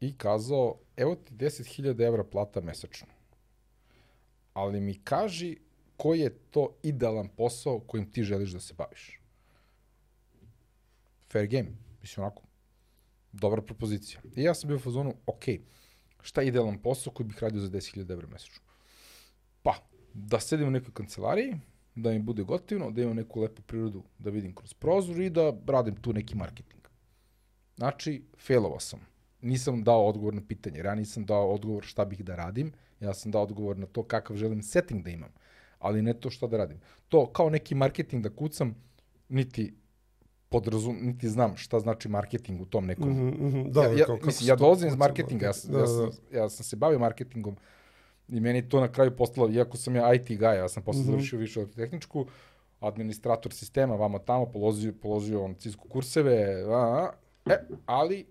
i 0.00 0.16
kazao, 0.18 0.78
evo 0.96 1.14
ti 1.14 1.34
10.000 1.34 2.06
evra 2.06 2.24
plata 2.24 2.60
mesečno, 2.60 3.06
ali 4.56 4.80
mi 4.80 4.94
kaži 4.94 5.56
koji 5.96 6.20
je 6.20 6.38
to 6.50 6.76
idealan 6.82 7.28
posao 7.28 7.80
kojim 7.80 8.10
ti 8.12 8.22
želiš 8.22 8.50
da 8.50 8.60
se 8.60 8.74
baviš. 8.74 9.20
Fair 11.32 11.46
game, 11.46 11.68
mislim 12.00 12.24
onako, 12.24 12.42
dobra 13.32 13.62
propozicija. 13.62 14.20
I 14.36 14.42
ja 14.42 14.54
sam 14.54 14.68
bio 14.68 14.76
u 14.76 14.80
fazonu, 14.80 15.14
ok, 15.26 15.44
šta 16.20 16.40
je 16.40 16.48
idealan 16.48 16.78
posao 16.82 17.12
koji 17.12 17.26
bih 17.26 17.42
radio 17.42 17.60
za 17.60 17.68
10.000 17.68 18.12
evra 18.12 18.26
mesečno? 18.26 18.62
Pa, 19.62 19.74
da 20.14 20.40
sedim 20.40 20.68
u 20.68 20.70
nekoj 20.70 20.94
kancelariji, 20.94 21.60
da 21.94 22.10
mi 22.10 22.18
bude 22.18 22.42
gotivno, 22.42 22.90
da 22.90 23.02
imam 23.02 23.16
neku 23.16 23.40
lepu 23.40 23.62
prirodu 23.62 24.02
da 24.18 24.30
vidim 24.30 24.54
kroz 24.54 24.74
prozor 24.74 25.20
i 25.20 25.30
da 25.30 25.52
radim 25.66 25.96
tu 25.96 26.12
neki 26.12 26.34
marketing. 26.34 26.82
Znači, 27.76 28.22
failovao 28.38 28.80
sam. 28.80 29.00
Nisam 29.46 29.84
dao 29.84 30.06
odgovor 30.06 30.34
na 30.34 30.42
pitanje, 30.48 30.76
jer 30.76 30.86
ja 30.86 30.94
nisam 30.94 31.24
dao 31.24 31.50
odgovor 31.50 31.84
šta 31.84 32.04
bih 32.04 32.24
da 32.24 32.36
radim, 32.36 32.72
ja 33.00 33.14
sam 33.14 33.32
dao 33.32 33.42
odgovor 33.42 33.76
na 33.78 33.86
to 33.86 34.02
kakav 34.02 34.36
želim 34.36 34.62
setting 34.62 35.04
da 35.04 35.10
imam, 35.10 35.30
ali 35.78 36.02
ne 36.02 36.14
to 36.14 36.30
šta 36.30 36.46
da 36.46 36.56
radim. 36.56 36.80
To 37.08 37.26
kao 37.26 37.50
neki 37.50 37.74
marketing 37.74 38.22
da 38.22 38.30
kucam, 38.30 38.74
niti 39.28 39.74
podrazum, 40.48 40.96
niti 41.02 41.28
znam 41.28 41.56
šta 41.56 41.80
znači 41.80 42.08
marketing 42.08 42.60
u 42.60 42.64
tom 42.66 42.86
nekom 42.86 43.10
Mhm, 43.10 43.46
mhm, 43.46 43.70
da, 43.70 43.82
ja, 43.82 43.98
ja, 43.98 44.04
kao, 44.06 44.18
mislim, 44.24 44.48
ja 44.48 44.56
dolazim 44.56 44.88
iz 44.88 44.96
marketinga, 44.96 45.46
ja, 45.46 45.52
sam, 45.52 45.72
da, 45.72 45.78
ja, 45.78 45.82
da, 45.82 45.88
sam, 45.88 46.10
ja 46.32 46.48
sam 46.48 46.64
se 46.64 46.76
bavio 46.76 46.98
marketingom 46.98 47.56
i 48.28 48.40
meni 48.40 48.68
to 48.68 48.80
na 48.80 48.92
kraju 48.92 49.16
postalo, 49.16 49.50
iako 49.50 49.76
sam 49.76 49.96
ja 49.96 50.14
IT 50.14 50.28
guy, 50.28 50.54
ja 50.54 50.68
sam 50.68 50.82
posle 50.82 51.02
Mhm. 51.02 51.10
završio 51.10 51.38
više 51.38 51.66
tehničku, 51.66 52.26
administrator 52.80 53.52
sistema, 53.52 53.94
vamo 53.94 54.18
tamo, 54.18 54.46
položio, 54.46 54.92
položio 55.02 55.44
on 55.44 55.54
cisku 55.54 55.88
kurseve, 55.88 56.62
a, 56.68 56.74
a, 56.74 57.10
e, 57.52 57.58
ali 57.86 58.26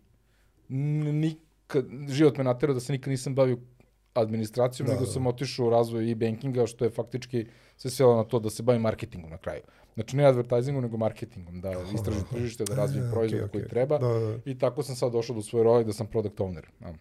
nikad, 0.70 1.86
život 2.10 2.38
me 2.38 2.44
naterao 2.44 2.74
da 2.74 2.80
se 2.80 2.92
nikad 2.94 3.12
nisam 3.12 3.36
bavio 3.36 3.58
administracijom, 4.14 4.88
Da, 4.88 4.94
nego 4.94 5.06
da. 5.06 5.12
sam 5.12 5.28
otišao 5.28 5.68
u 5.68 5.70
razvoj 5.70 6.12
e-bankinga, 6.12 6.66
što 6.68 6.86
je 6.86 6.92
faktički 6.92 7.46
se 7.78 7.90
svelo 7.90 8.16
na 8.16 8.24
to 8.24 8.40
da 8.40 8.50
se 8.50 8.64
bavim 8.64 8.82
marketingom 8.82 9.30
na 9.30 9.38
kraju. 9.38 9.62
Znači 9.94 10.16
ne 10.18 10.26
advertisingom, 10.26 10.84
nego 10.84 10.98
marketingom, 10.98 11.62
da 11.62 11.72
istražim 11.94 12.24
tržište, 12.32 12.64
da 12.64 12.76
razvijem 12.76 13.08
E, 13.08 13.12
proizvod 13.12 13.40
okej, 13.40 13.52
koji 13.52 13.62
okej. 13.62 13.70
treba. 13.70 13.98
Da, 13.98 14.08
da. 14.08 14.38
I 14.46 14.58
tako 14.58 14.84
sam 14.84 14.96
sad 14.96 15.12
došao 15.12 15.36
do 15.36 15.42
svoje 15.42 15.64
role 15.64 15.84
da 15.84 15.94
sam 15.94 16.08
product 16.08 16.38
owner. 16.38 16.64
Ja. 16.82 16.94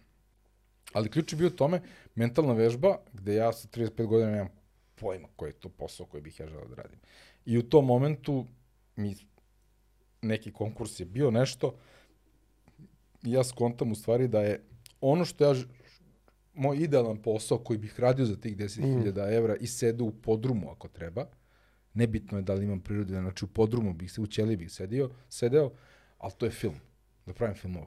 Ali 0.93 1.09
ključ 1.09 1.33
je 1.33 1.37
bio 1.37 1.49
tome, 1.49 1.81
mentalna 2.15 2.53
vežba, 2.53 2.97
gde 3.13 3.35
ja 3.35 3.53
sa 3.53 3.67
35 3.67 4.05
godina 4.05 4.31
nemam 4.31 4.47
pojma 4.95 5.27
koji 5.35 5.49
je 5.49 5.53
to 5.53 5.69
posao 5.69 6.05
koji 6.05 6.21
bih 6.21 6.39
ja 6.39 6.47
želeo 6.47 6.67
da 6.67 6.75
radim. 6.75 6.99
I 7.45 7.57
u 7.57 7.63
tom 7.63 7.85
momentu 7.85 8.45
mi 8.95 9.15
neki 10.21 10.51
konkurs 10.51 10.99
je 10.99 11.05
bio 11.05 11.31
nešto, 11.31 11.67
i 11.67 11.73
ja 13.25 13.43
skontam 13.43 13.91
u 13.91 13.95
stvari 13.95 14.27
da 14.27 14.41
je 14.41 14.63
ono 15.01 15.25
što 15.25 15.43
ja, 15.45 15.55
moj 16.53 16.77
idealan 16.77 17.17
posao 17.17 17.57
koji 17.57 17.79
bih 17.79 17.99
radio 17.99 18.25
za 18.25 18.35
tih 18.35 18.57
10.000 18.57 19.33
evra 19.33 19.55
i 19.55 19.67
sedu 19.67 20.05
u 20.05 20.11
podrumu 20.11 20.71
ako 20.71 20.87
treba, 20.87 21.25
nebitno 21.93 22.37
je 22.37 22.41
da 22.41 22.53
li 22.53 22.65
imam 22.65 22.79
prirodu, 22.79 23.13
znači 23.13 23.45
u 23.45 23.47
podrumu 23.47 23.93
bih 23.93 24.11
se, 24.11 24.21
u 24.21 24.27
ćeliji 24.27 24.57
bih 24.57 24.71
sedio, 24.71 25.09
sedeo, 25.29 25.71
ali 26.17 26.33
to 26.37 26.45
je 26.45 26.51
film, 26.51 26.75
da 27.25 27.33
pravim 27.33 27.55
filmove. 27.55 27.85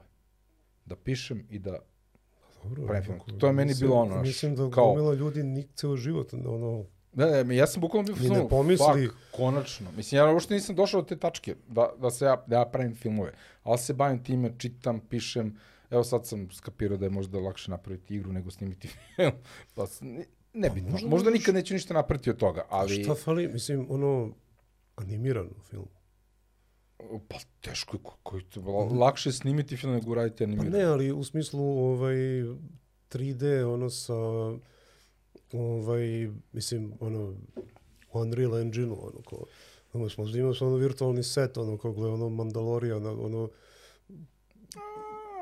Da 0.85 0.95
pišem 0.95 1.45
i 1.49 1.59
da 1.59 1.79
Dobro, 2.63 2.85
pravim 2.87 3.03
film. 3.03 3.39
To 3.39 3.47
je 3.47 3.53
meni 3.53 3.67
mislim- 3.67 3.87
bilo 3.89 3.99
ono, 4.01 4.21
Mislim 4.21 4.55
da 4.55 4.69
kao- 4.69 5.13
ljudi 5.13 5.43
nik 5.43 5.67
ceo 5.75 5.95
život, 5.95 6.33
ono, 6.33 6.85
Ne, 7.13 7.43
ne, 7.43 7.55
ja 7.55 7.67
sam 7.67 7.81
bukvalno 7.81 8.05
bio 8.05 8.15
Ni 8.23 8.29
ne 8.31 8.49
pomisli. 8.49 9.07
fuck, 9.07 9.17
konačno. 9.31 9.91
Mislim, 9.91 10.17
ja 10.19 10.25
uopšte 10.27 10.53
nisam 10.53 10.75
došao 10.75 11.01
do 11.01 11.07
te 11.07 11.15
tačke 11.17 11.55
da, 11.67 11.89
da, 11.97 12.11
se 12.11 12.25
ja, 12.25 12.43
da 12.47 12.55
ja 12.55 12.65
pravim 12.65 12.95
filmove, 12.95 13.31
ali 13.63 13.77
se 13.77 13.93
bavim 13.93 14.23
time, 14.23 14.51
čitam, 14.57 14.99
pišem, 15.01 15.57
evo 15.89 16.03
sad 16.03 16.25
sam 16.25 16.51
skapirao 16.51 16.97
da 16.97 17.05
je 17.05 17.11
možda 17.11 17.39
lakše 17.39 17.71
napraviti 17.71 18.15
igru 18.15 18.31
nego 18.31 18.51
snimiti 18.51 18.87
film, 19.15 19.31
pa 19.75 19.85
ne, 20.01 20.25
nebitno. 20.53 20.89
možda 20.89 21.07
Možda, 21.07 21.25
možeš- 21.25 21.33
nikad 21.33 21.55
neću 21.55 21.73
ništa 21.73 21.93
napraviti 21.93 22.29
od 22.29 22.37
toga, 22.37 22.65
ali... 22.69 23.03
šta 23.03 23.15
fali, 23.15 23.47
mislim, 23.47 23.87
ono, 23.89 24.29
animirano 24.95 25.49
film. 25.61 25.87
Pa 27.27 27.35
teško 27.61 27.95
je, 27.95 28.03
ko- 28.03 28.17
koji 28.23 28.43
to, 28.43 28.61
lakše 28.91 29.29
je 29.29 29.33
snimiti 29.33 29.77
film 29.77 29.93
nego 29.93 30.11
uraditi 30.11 30.37
Pa 30.37 30.43
animirano. 30.43 30.77
ne, 30.77 30.83
ali 30.83 31.11
u 31.11 31.23
smislu 31.23 31.63
ovaj 31.83 32.15
3D 33.09 33.43
ono 33.65 33.89
sa 33.89 34.13
ovaj 35.53 36.01
mislim 36.53 36.93
ono 36.99 37.33
Unreal 38.13 38.57
Engine 38.57 38.91
ono 38.91 39.21
ko 39.25 39.45
ono 39.93 40.09
smo 40.09 40.25
imaš 40.27 40.61
ono 40.61 40.75
virtualni 40.75 41.23
set 41.23 41.57
ono 41.57 41.77
kao 41.77 41.91
gle 41.91 42.09
ono 42.09 42.29
Mandalorian 42.29 43.05
ono 43.07 43.49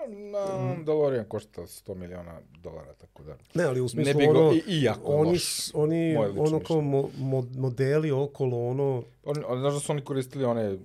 Na, 0.09 0.65
Mandalorian 0.65 1.25
košta 1.25 1.61
100 1.61 1.95
miliona 1.95 2.39
dolara, 2.53 2.93
tako 2.93 3.23
da... 3.23 3.37
ne 3.55 3.63
ali 3.63 3.81
u 3.81 3.89
smislu 3.89 4.13
go- 4.23 4.29
ono 4.31 4.53
i- 4.53 4.63
i 4.67 4.83
jako 4.83 5.11
oni 5.11 5.31
loš. 5.31 5.71
oni 5.73 6.17
ono 6.17 6.59
kao 6.59 6.81
mo, 6.81 7.09
mo, 7.17 7.47
modeli 7.53 8.11
okolo 8.11 8.67
ono 8.67 9.03
Oni, 9.25 9.43
oni, 9.45 9.59
znaš 9.59 9.73
da 9.73 9.79
su 9.79 9.91
oni 9.91 10.01
koristili 10.01 10.45
one 10.45 10.77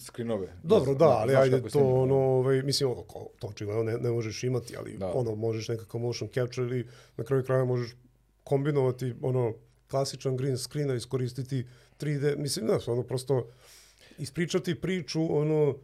skrinove? 0.00 0.48
Dobro, 0.62 0.94
da, 0.94 1.08
ali 1.08 1.34
ajde 1.36 1.62
to 1.62 1.70
snimljeno? 1.70 1.94
ono, 1.94 2.14
ovaj, 2.16 2.62
mislim, 2.62 2.90
ono, 2.90 3.02
to 3.38 3.46
očigledno 3.46 3.82
ne, 3.82 3.92
ne 3.94 4.10
možeš 4.10 4.44
imati, 4.44 4.76
ali 4.76 4.96
Da. 4.96 5.10
ono, 5.10 5.34
možeš 5.34 5.68
nekakav 5.68 6.00
motion 6.00 6.28
capture 6.28 6.66
ili 6.66 6.86
na 7.16 7.24
kraju 7.24 7.44
kraja 7.44 7.64
možeš 7.64 7.94
kombinovati, 8.44 9.14
ono, 9.22 9.54
klasičan 9.90 10.36
green 10.36 10.58
screen, 10.58 10.90
a 10.90 10.94
iskoristiti 10.94 11.66
3D, 12.00 12.36
mislim, 12.38 12.66
znaš, 12.66 12.88
ono, 12.88 13.02
prosto 13.02 13.48
ispričati 14.18 14.80
priču, 14.80 15.36
ono, 15.38 15.76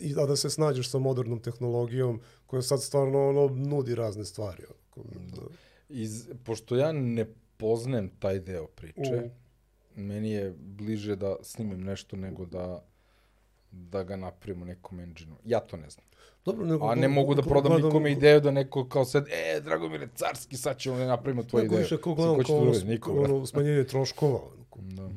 i, 0.00 0.14
a 0.18 0.26
da 0.26 0.36
se 0.36 0.50
snađeš 0.50 0.90
sa 0.90 0.98
modernom 0.98 1.42
tehnologijom 1.42 2.20
koja 2.46 2.62
sad 2.62 2.82
stvarno, 2.82 3.28
ono, 3.28 3.48
nudi 3.48 3.94
razne 3.94 4.24
stvari. 4.24 4.62
Ono, 4.96 5.26
da. 5.36 5.42
Iz, 5.88 6.28
pošto 6.44 6.76
ja 6.76 6.92
ne 6.92 7.26
poznajem 7.56 8.10
taj 8.18 8.38
deo 8.38 8.66
priče, 8.66 9.30
Mm. 9.96 10.02
meni 10.02 10.30
je 10.30 10.54
bliže 10.58 11.16
da 11.16 11.36
snimim 11.42 11.80
nešto 11.80 12.16
nego 12.16 12.46
da 12.46 12.84
da 13.70 14.02
ga 14.02 14.16
napravim 14.16 14.62
u 14.62 14.64
nekom 14.64 15.00
engine 15.00 15.36
Ja 15.44 15.60
to 15.60 15.76
ne 15.76 15.90
znam. 15.90 16.04
Dobro, 16.46 16.66
nego, 16.66 16.86
A 16.86 16.94
ne 16.94 17.08
mogu 17.08 17.34
da 17.34 17.42
prodam 17.42 17.72
gledam- 17.72 17.84
nikome 17.84 18.12
ideju 18.12 18.40
da 18.40 18.50
neko 18.50 18.88
kao 18.88 19.04
sad, 19.04 19.26
e, 19.28 19.60
Dragomire, 19.60 20.08
carski, 20.14 20.56
sad 20.56 20.78
ćemo 20.78 20.98
da 20.98 21.06
napravimo 21.06 21.42
tvoju 21.42 21.62
Neko 21.62 21.74
ideju. 21.74 21.82
više 21.84 21.98
kao 21.98 22.14
gledam 22.14 22.44
kao 22.44 22.56
ono? 22.56 22.72
Niko, 22.84 23.12
ono, 23.12 23.46
smanjenje 23.46 23.84
troškova. 23.84 24.40
Da. 24.76 25.10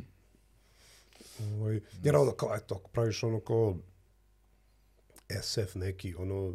Ovaj, 1.53 1.79
jer 2.03 2.15
ono 2.15 2.31
kao, 2.31 2.55
eto, 2.55 2.81
praviš 2.91 3.23
ono 3.23 3.39
kao 3.39 3.75
SF 5.41 5.75
neki, 5.75 6.15
ono, 6.15 6.53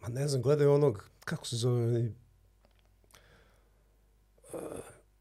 ma 0.00 0.08
ne 0.08 0.28
znam, 0.28 0.42
gledaj 0.42 0.66
onog, 0.66 1.10
kako 1.20 1.46
se 1.46 1.56
zove, 1.56 2.00
uh, 2.02 2.08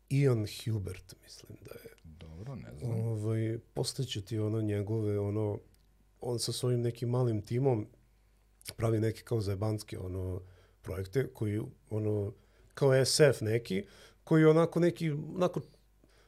Ian 0.09 0.45
Hubert, 0.65 1.15
mislim 1.23 1.57
da 1.61 1.73
je. 1.73 1.89
Dobro, 2.03 2.55
ne 2.55 2.73
znam. 2.79 2.91
Ovaj, 2.99 3.57
postaće 3.73 4.21
ti 4.21 4.39
ono 4.39 4.61
njegove, 4.61 5.19
ono, 5.19 5.59
on 6.21 6.39
sa 6.39 6.51
svojim 6.51 6.81
nekim 6.81 7.09
malim 7.09 7.41
timom 7.41 7.87
pravi 8.77 8.99
neke 8.99 9.21
kao 9.21 9.41
zajebanske 9.41 9.99
ono, 9.99 10.41
projekte 10.81 11.27
koji, 11.33 11.61
ono, 11.89 12.33
kao 12.73 13.05
SF 13.05 13.41
neki, 13.41 13.83
koji 14.23 14.45
onako 14.45 14.79
neki, 14.79 15.11
onako 15.11 15.61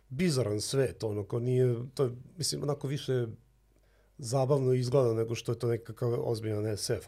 bizaran 0.09 0.61
svet, 0.61 1.03
ono, 1.03 1.23
kao 1.23 1.39
nije, 1.39 1.75
to 1.93 2.03
je, 2.03 2.11
mislim, 2.37 2.63
onako 2.63 2.87
više 2.87 3.27
zabavno 4.17 4.73
izgleda 4.73 5.13
nego 5.13 5.35
što 5.35 5.51
je 5.51 5.59
to 5.59 5.67
nekakav 5.67 6.29
ozbiljan 6.29 6.77
SF. 6.77 7.07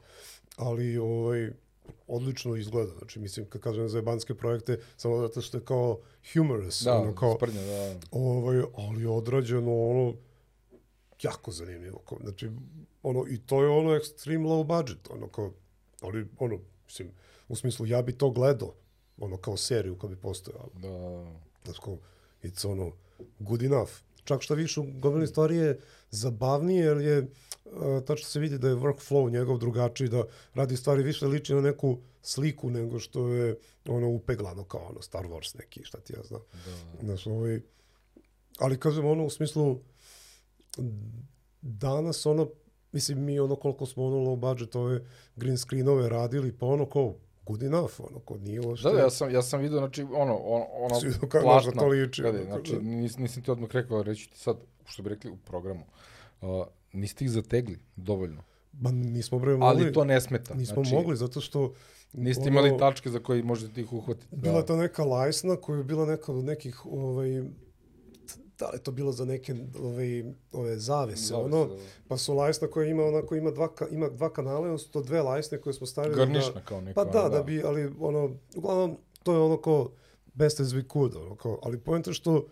Ali 0.57 0.97
ovaj, 0.97 1.49
odlično 2.07 2.55
izgleda. 2.55 2.91
Znači, 2.97 3.19
mislim, 3.19 3.45
kad 3.45 3.61
kažem 3.61 3.89
za 3.89 3.97
jebanske 3.97 4.35
projekte, 4.35 4.79
samo 4.97 5.21
zato 5.21 5.41
što 5.41 5.57
je 5.57 5.65
kao 5.65 5.99
humorous. 6.33 6.81
Da, 6.81 6.97
ono, 6.97 7.15
kao, 7.15 7.35
sprnja, 7.35 7.61
da. 7.61 7.95
ovaj, 8.11 8.61
ali 8.77 9.05
odrađeno 9.05 9.89
ono 9.89 10.13
jako 11.23 11.51
zanimljivo. 11.51 11.99
Kao, 11.99 12.17
znači, 12.21 12.49
ono, 13.03 13.25
i 13.29 13.37
to 13.37 13.63
je 13.63 13.69
ono 13.69 13.89
extreme 13.89 14.45
low 14.45 14.63
budget, 14.63 15.09
ono 15.09 15.27
kao, 15.27 15.51
ali, 16.01 16.27
ono, 16.39 16.59
mislim, 16.85 17.11
u 17.47 17.55
smislu, 17.55 17.85
ja 17.85 18.01
bi 18.01 18.17
to 18.17 18.29
gledao, 18.29 18.73
ono, 19.17 19.37
kao 19.37 19.57
seriju 19.57 19.97
kad 19.97 20.09
bi 20.09 20.15
postojala. 20.15 20.69
Da, 20.73 20.89
da. 20.89 21.39
Znači, 21.63 21.79
kao, 21.83 21.97
it's 22.43 22.67
ono, 22.71 22.91
good 23.39 23.63
enough. 23.63 23.91
Čak 24.23 24.41
što 24.41 24.55
više, 24.55 24.79
u 24.79 24.85
gomilini 24.99 25.27
stvari 25.27 25.55
je 25.55 25.79
zabavnije, 26.09 26.85
jer 26.85 26.97
je, 26.97 27.19
uh, 27.19 28.03
tačno 28.05 28.25
se 28.25 28.39
vidi 28.39 28.57
da 28.57 28.67
je 28.67 28.75
workflow 28.75 29.31
njegov 29.31 29.57
drugačiji, 29.57 30.09
da 30.09 30.23
radi 30.53 30.77
stvari 30.77 31.03
više 31.03 31.27
liči 31.27 31.53
na 31.53 31.61
neku 31.61 31.97
sliku 32.21 32.69
nego 32.69 32.99
što 32.99 33.27
je 33.27 33.57
ono 33.87 34.09
upeglano 34.09 34.63
kao 34.63 34.81
ono 34.89 35.01
Star 35.01 35.25
Wars 35.25 35.57
neki, 35.59 35.83
šta 35.83 35.99
ti 35.99 36.13
ja 36.13 36.23
znam. 36.23 36.41
da. 36.51 37.05
Znaš, 37.05 37.27
ovaj, 37.27 37.61
ali 38.59 38.79
kažem 38.79 39.05
ono 39.05 39.25
u 39.25 39.29
smislu 39.29 39.79
danas 41.61 42.25
ono, 42.25 42.49
mislim 42.91 43.23
mi 43.23 43.39
ono 43.39 43.55
koliko 43.55 43.85
smo 43.85 44.05
ono 44.05 44.15
low 44.15 44.35
budget 44.35 44.75
ove 44.75 45.05
green 45.35 45.57
screenove 45.57 46.09
radili, 46.09 46.57
pa 46.57 46.65
ono 46.65 46.85
kao 46.85 47.15
good 47.45 47.63
enough, 47.63 47.93
ono 47.99 48.19
kao 48.19 48.37
nije 48.37 48.61
uopšte. 48.61 48.89
Da, 48.89 48.93
da, 48.93 48.99
ja 48.99 49.09
sam, 49.09 49.31
ja 49.31 49.41
sam 49.41 49.61
vidio, 49.61 49.77
znači, 49.77 50.03
ono, 50.03 50.35
ono, 50.35 50.65
ono 50.65 51.27
kako 51.29 51.47
može 51.47 51.71
to 51.71 51.87
liči, 51.87 52.21
Gledaj, 52.21 52.43
znači, 52.43 52.73
da. 52.73 52.81
nis, 52.81 53.17
nisam 53.17 53.43
ti 53.43 53.51
odmah 53.51 53.71
rekao, 53.71 54.03
reći 54.03 54.29
ti 54.29 54.39
sad, 54.39 54.57
što 54.85 55.03
bi 55.03 55.09
rekli 55.09 55.31
u 55.31 55.37
programu, 55.37 55.85
uh, 56.41 56.65
niste 56.93 57.25
ih 57.25 57.31
zategli 57.31 57.79
dovoljno. 57.95 58.43
Ba, 58.71 58.91
nismo 58.91 59.39
bre 59.39 59.57
mogli. 59.57 59.83
Ali 59.83 59.93
to 59.93 60.03
ne 60.05 60.21
smeta. 60.21 60.53
Nismo 60.53 60.83
znači, 60.83 60.95
mogli, 60.95 61.15
zato 61.15 61.41
što... 61.41 61.73
Niste 62.13 62.41
ono, 62.41 62.49
imali 62.49 62.77
tačke 62.79 63.09
za 63.09 63.19
koje 63.19 63.43
možete 63.43 63.81
ih 63.81 63.93
uhvatiti. 63.93 64.35
Bila 64.35 64.57
je 64.57 64.65
to 64.65 64.75
neka 64.75 65.03
lajsna 65.03 65.55
koja 65.55 65.77
je 65.77 65.83
bila 65.83 66.05
neka 66.05 66.31
od 66.31 66.43
nekih, 66.45 66.85
ovaj, 66.85 67.43
da 68.59 68.69
li 68.69 68.75
je 68.75 68.83
to 68.83 68.91
bilo 68.91 69.11
za 69.11 69.25
neke 69.25 69.55
ovaj, 69.79 70.23
ove 70.51 70.77
zavese, 70.77 71.25
Zavese, 71.25 71.35
ono, 71.35 71.65
da, 71.65 71.73
da. 71.73 71.81
pa 72.07 72.17
su 72.17 72.33
lajsna 72.33 72.67
koja 72.67 72.87
ima 72.87 73.03
onako 73.03 73.35
ima 73.35 73.51
dva, 73.51 73.69
ima 73.91 74.09
dva 74.09 74.33
kanala, 74.33 74.59
ono 74.59 74.77
su 74.77 74.91
to 74.91 75.01
dve 75.01 75.21
lajsne 75.21 75.61
koje 75.61 75.73
smo 75.73 75.87
stavili 75.87 76.15
Garnišna 76.15 76.51
da, 76.53 76.61
kao 76.61 76.81
neka. 76.81 77.03
Pa 77.03 77.11
da, 77.11 77.19
ono, 77.19 77.29
da 77.29 77.43
bi, 77.43 77.63
ali 77.65 77.93
ono, 77.99 78.35
uglavnom, 78.55 78.97
to 79.23 79.33
je 79.33 79.39
ono 79.39 79.57
kao 79.57 79.89
best 80.33 80.59
as 80.59 80.67
we 80.67 80.93
could, 80.93 81.15
ono 81.15 81.35
kao, 81.35 81.59
ali 81.63 81.79
poenta 81.79 82.13
što, 82.13 82.45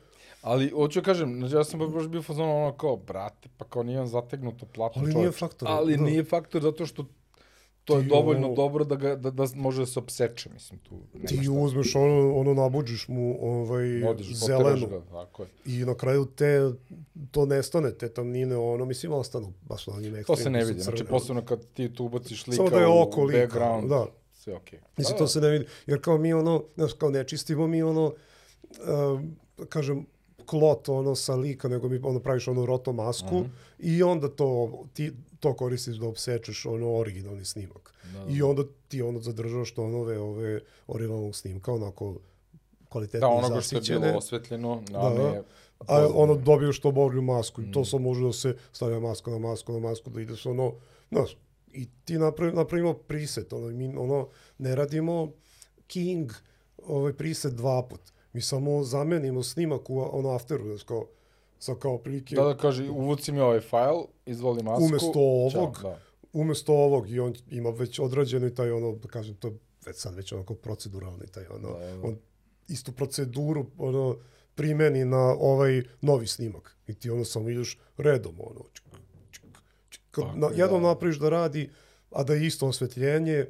Ali, 0.44 0.70
hoću 0.70 1.02
da 1.02 1.06
kažem, 1.06 1.40
znači, 1.40 1.56
ja 1.56 1.64
sam 1.64 1.80
baš 1.92 2.08
bio 2.08 2.22
fazon 2.22 2.50
ono 2.50 2.78
kao, 2.78 2.98
brate, 2.98 3.50
pa 3.58 3.66
kao 3.66 3.84
nije 3.84 4.08
zategnuto 4.08 4.66
platno 4.66 5.02
Ali 5.02 5.16
nije 5.16 5.32
faktor, 5.32 5.68
Ali 5.72 5.98
da. 5.98 6.04
nije 6.04 6.24
faktor 6.24 6.62
zato 6.62 6.86
što 6.86 7.06
to 7.86 7.98
je 7.98 8.04
dovoljno 8.04 8.48
ono- 8.48 8.56
dobro 8.56 8.84
da, 8.86 8.96
ga, 8.96 9.16
da, 9.16 9.32
da 9.32 9.46
može 9.56 9.82
da 9.82 9.86
se 9.86 10.00
opseče, 10.00 10.50
mislim, 10.50 10.80
tu 10.80 10.96
nema 11.14 11.26
ti 11.26 11.38
šta. 11.38 11.52
uzmeš 11.54 11.96
ono, 11.96 12.36
ono 12.36 12.54
nabuđiš 12.54 13.08
mu 13.08 13.38
ovaj, 13.42 14.02
poteraš 14.04 14.34
zelenu 14.36 14.88
ga, 14.88 15.02
tako 15.04 15.44
je. 15.44 15.50
i 15.68 15.86
na 15.86 15.96
kraju 15.96 16.26
te, 16.28 16.72
to 17.32 17.46
nestane, 17.46 17.92
te 17.92 18.10
tamnine, 18.10 18.58
ono, 18.58 18.86
mislim, 18.86 19.12
ostanu 19.12 19.54
baš 19.62 19.88
na 19.88 19.94
njim 19.96 20.24
To 20.24 20.36
se 20.36 20.50
ne 20.50 20.66
vidi, 20.66 20.80
znači 20.82 21.04
posebno 21.06 21.42
kad 21.42 21.66
ti 21.66 21.94
tu 21.94 22.06
ubaciš 22.06 22.48
lika 22.48 22.56
Samo 22.58 22.70
da 22.70 22.78
je 22.78 22.88
u 22.88 23.02
oko 23.02 23.24
lika, 23.24 23.40
background, 23.40 23.90
da. 23.90 24.06
sve 24.34 24.56
okej. 24.56 24.80
Mislim, 24.98 25.14
Da, 25.14 25.18
to 25.18 25.24
da. 25.24 25.28
se 25.28 25.42
ne 25.42 25.50
vidi. 25.50 25.66
Jer 25.88 26.02
kao 26.02 26.18
mi 26.18 26.34
ono, 26.34 26.64
znaš, 26.76 26.94
kao 26.94 27.10
ne 27.10 27.24
čistimo 27.24 27.68
mi 27.68 27.84
ono, 27.84 28.06
uh, 28.06 29.22
kažem, 29.70 30.06
klot 30.46 30.90
ono 30.90 31.16
sa 31.16 31.36
lika, 31.36 31.68
nego 31.68 31.90
mi 31.90 32.00
ono 32.04 32.20
praviš 32.20 32.48
ono 32.48 32.66
roto 32.66 32.94
masku 32.94 33.36
Mhm. 33.36 33.50
i 33.80 34.04
onda 34.04 34.30
to, 34.30 34.72
ti 34.94 35.12
to 35.44 35.54
koristiš 35.54 35.96
da 35.96 36.08
obsečeš 36.08 36.66
ono 36.66 36.96
originalni 36.96 37.46
snimak. 37.46 37.94
Da, 38.14 38.26
I 38.30 38.42
onda 38.42 38.64
ti 38.88 39.02
ono 39.02 39.20
zadržaš 39.20 39.74
tonove 39.74 40.20
ove 40.20 40.60
originalnog 40.88 41.36
snimka, 41.36 41.74
onako 41.74 42.16
kvalitetne 42.90 43.20
Da, 43.20 43.28
i 43.28 43.38
onoga 43.38 43.62
što 43.62 43.76
je 43.76 43.82
bilo 43.82 44.18
osvetljeno, 44.18 44.82
Da, 44.92 45.00
da. 45.00 45.44
A 45.88 46.08
ono 46.14 46.36
dobiješ 46.36 46.80
to 46.80 46.92
bolju 46.92 47.22
masku 47.22 47.62
i 47.62 47.66
Mm. 47.66 47.72
to 47.72 47.86
sad 47.86 48.02
može 48.02 48.24
da 48.26 48.34
se 48.34 48.56
stavlja 48.72 49.00
maska 49.00 49.32
na 49.32 49.40
masku 49.40 49.72
na 49.74 49.80
masku 49.80 50.10
da 50.10 50.22
ideš 50.22 50.46
ono, 50.46 50.74
znaš, 51.12 51.38
i 51.74 51.88
ti 52.06 52.18
napravi, 52.18 52.54
napravimo 52.54 52.94
preset, 52.94 53.54
ono, 53.54 53.68
mi 53.68 53.96
ono, 53.98 54.28
ne 54.58 54.76
radimo 54.76 55.32
King 55.88 56.32
ovaj 56.86 57.14
preset 57.14 57.54
dva 57.54 57.84
put. 57.84 58.02
Mi 58.34 58.42
samo 58.42 58.84
zamenimo 58.84 59.44
snimak 59.44 59.90
u 59.90 60.00
ono 60.00 60.30
afteru, 60.30 60.64
znaš, 60.68 60.84
kao, 60.84 61.08
sa 61.64 61.76
kao 61.76 61.98
prilike, 61.98 62.36
Da, 62.36 62.44
da 62.44 62.58
kaže, 62.58 62.90
uvuci 62.90 63.32
mi 63.32 63.40
ovaj 63.40 63.60
fajl, 63.60 64.02
izvoli 64.26 64.64
masku. 64.64 64.86
Umesto 64.86 65.20
ovog, 65.20 65.80
da. 65.82 66.00
umesto 66.34 66.74
ovog 66.74 67.10
i 67.10 67.20
on 67.20 67.34
ima 67.50 67.70
već 67.70 68.00
određeno 68.00 68.48
i 68.48 68.56
taj 68.56 68.72
ono, 68.72 68.96
da 68.96 69.08
kažem, 69.08 69.36
to 69.36 69.48
je 69.48 69.54
već 69.86 69.98
sad 69.98 70.16
već 70.16 70.32
onako 70.32 70.56
proceduralni 70.56 71.28
taj 71.28 71.46
ono, 71.48 71.80
Da, 71.80 71.86
da. 71.86 72.08
on 72.08 72.18
istu 72.68 72.92
proceduru 72.92 73.66
ono, 73.78 74.18
primeni 74.56 75.06
na 75.06 75.36
ovaj 75.40 75.84
novi 76.02 76.28
snimak. 76.28 76.76
I 76.88 76.94
ti 76.94 77.10
ono 77.10 77.26
samo 77.26 77.50
ideš 77.50 77.80
redom, 77.98 78.36
ono, 78.40 78.66
čuk, 78.74 78.86
čuk. 79.32 79.50
Kad 80.12 80.24
Tako 80.24 80.38
na, 80.38 80.48
je, 80.48 80.58
jednom 80.58 80.82
da. 80.82 80.88
napraviš 80.88 81.20
da 81.20 81.30
radi, 81.30 81.70
a 82.12 82.24
da 82.24 82.34
je 82.34 82.48
isto 82.48 82.68
osvetljenje, 82.68 83.46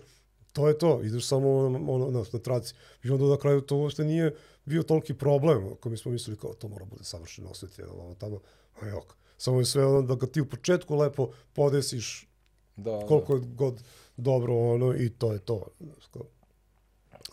to 0.53 0.67
je 0.67 0.77
to, 0.77 1.01
ideš 1.03 1.27
samo 1.27 1.57
ono, 1.57 1.91
ono, 1.91 2.11
na, 2.11 2.23
na 2.33 2.39
traci. 2.39 2.73
I 3.03 3.09
onda 3.09 3.25
na 3.25 3.37
kraju 3.37 3.61
to 3.61 3.77
uopšte 3.77 4.03
nije 4.03 4.35
bio 4.65 4.83
toliki 4.83 5.13
problem, 5.13 5.73
ako 5.73 5.89
mi 5.89 5.97
smo 5.97 6.11
mislili 6.11 6.37
kao 6.37 6.53
to 6.53 6.67
mora 6.67 6.85
bude 6.85 7.03
savršeno 7.03 7.49
osvetljeno, 7.49 7.93
ono 7.93 8.15
tamo, 8.15 8.39
a 8.81 8.87
jok. 8.87 9.15
Samo 9.37 9.59
je 9.59 9.65
sve 9.65 9.85
ono 9.85 10.01
da 10.01 10.15
ga 10.15 10.27
ti 10.27 10.41
u 10.41 10.49
početku 10.49 10.95
lepo 10.95 11.31
podesiš 11.53 12.27
Da, 12.75 12.91
da. 12.91 13.05
koliko 13.05 13.35
je 13.35 13.41
god 13.45 13.83
dobro 14.17 14.55
ono 14.73 14.95
i 14.95 15.09
to 15.09 15.33
je 15.33 15.39
to. 15.39 15.67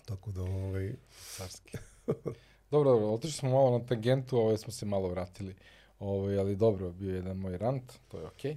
Tako 0.04 0.32
da, 0.32 0.42
ovaj, 0.42 0.94
Carski. 1.36 1.76
dobro, 2.70 2.90
dobro, 2.90 3.06
otišli 3.06 3.32
smo 3.32 3.50
malo 3.50 3.78
na 3.78 3.86
tangentu, 3.86 4.38
ovaj 4.38 4.58
smo 4.58 4.72
se 4.72 4.86
malo 4.86 5.08
vratili. 5.08 5.54
Ovaj, 5.98 6.38
ali 6.38 6.56
dobro, 6.56 6.90
bio 6.90 7.10
je 7.10 7.16
jedan 7.16 7.36
moj 7.36 7.58
rant, 7.58 7.92
to 8.08 8.18
je 8.18 8.26
okej. 8.26 8.56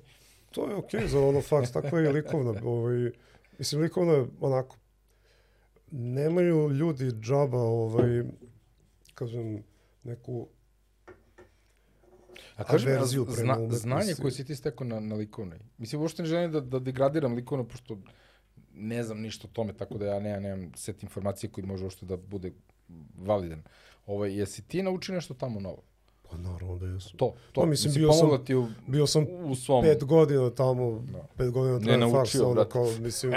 to 0.51 0.69
je 0.69 0.75
okej 0.75 1.07
za 1.07 1.19
ono 1.19 1.41
faks, 1.41 1.71
tako 1.71 1.97
je 1.97 2.09
i 2.09 2.13
likovna. 2.13 2.61
Ovaj, 2.63 3.11
mislim, 3.59 3.81
likovna 3.81 4.13
je 4.13 4.27
onako, 4.41 4.75
nemaju 5.91 6.69
ljudi 6.69 7.11
džaba, 7.11 7.61
ovaj, 7.61 8.23
kažem, 9.25 9.63
neku 10.03 10.47
A 12.55 12.63
kaži 12.63 12.85
mi, 12.85 12.91
averziju 12.91 13.25
prema 13.25 13.53
zna, 13.53 13.57
umetnosti. 13.57 13.81
znanje 13.81 14.13
koje 14.21 14.31
si 14.31 14.45
ti 14.45 14.55
stekao 14.55 14.87
na, 14.87 14.99
na 14.99 15.15
likovnoj. 15.15 15.59
Mislim, 15.77 16.01
uopšte 16.01 16.23
ne 16.23 16.29
želim 16.29 16.51
da, 16.51 16.61
da 16.61 16.79
degradiram 16.79 17.33
likovno, 17.33 17.67
pošto 17.67 17.97
ne 18.73 19.03
znam 19.03 19.21
ništa 19.21 19.47
o 19.47 19.53
tome, 19.53 19.73
tako 19.73 19.97
da 19.97 20.05
ja 20.05 20.19
nemam, 20.19 20.43
nemam 20.43 20.71
set 20.75 21.03
informacije 21.03 21.49
koji 21.49 21.67
može 21.67 21.83
uopšte 21.83 22.05
da 22.05 22.17
bude 22.17 22.51
validan. 23.17 23.63
Ovaj, 24.05 24.37
jesi 24.39 24.67
ti 24.67 24.83
naučio 24.83 25.15
nešto 25.15 25.33
tamo 25.33 25.59
novo? 25.59 25.83
Pa 26.33 26.39
naravno 26.39 26.77
da 26.77 26.85
jesu. 26.85 27.17
To, 27.17 27.33
to. 27.51 27.61
Pa 27.61 27.67
mislim, 27.67 27.89
Jesi 27.89 27.99
bio 27.99 28.11
sam- 28.11 28.45
ti 28.45 28.55
u, 28.55 28.67
Bio 28.87 29.07
sam 29.07 29.25
u 29.41 29.55
svom... 29.55 29.83
pet 29.83 30.03
godina 30.03 30.49
tamo, 30.51 31.03
Da. 31.03 31.27
pet 31.37 31.51
godina 31.51 31.77
Ne 31.77 31.83
traje 31.83 31.97
naučio, 31.97 32.17
faks, 32.17 32.35
ono, 32.35 32.53
brate. 32.53 32.69
kao, 32.69 32.91
mislim, 32.93 33.33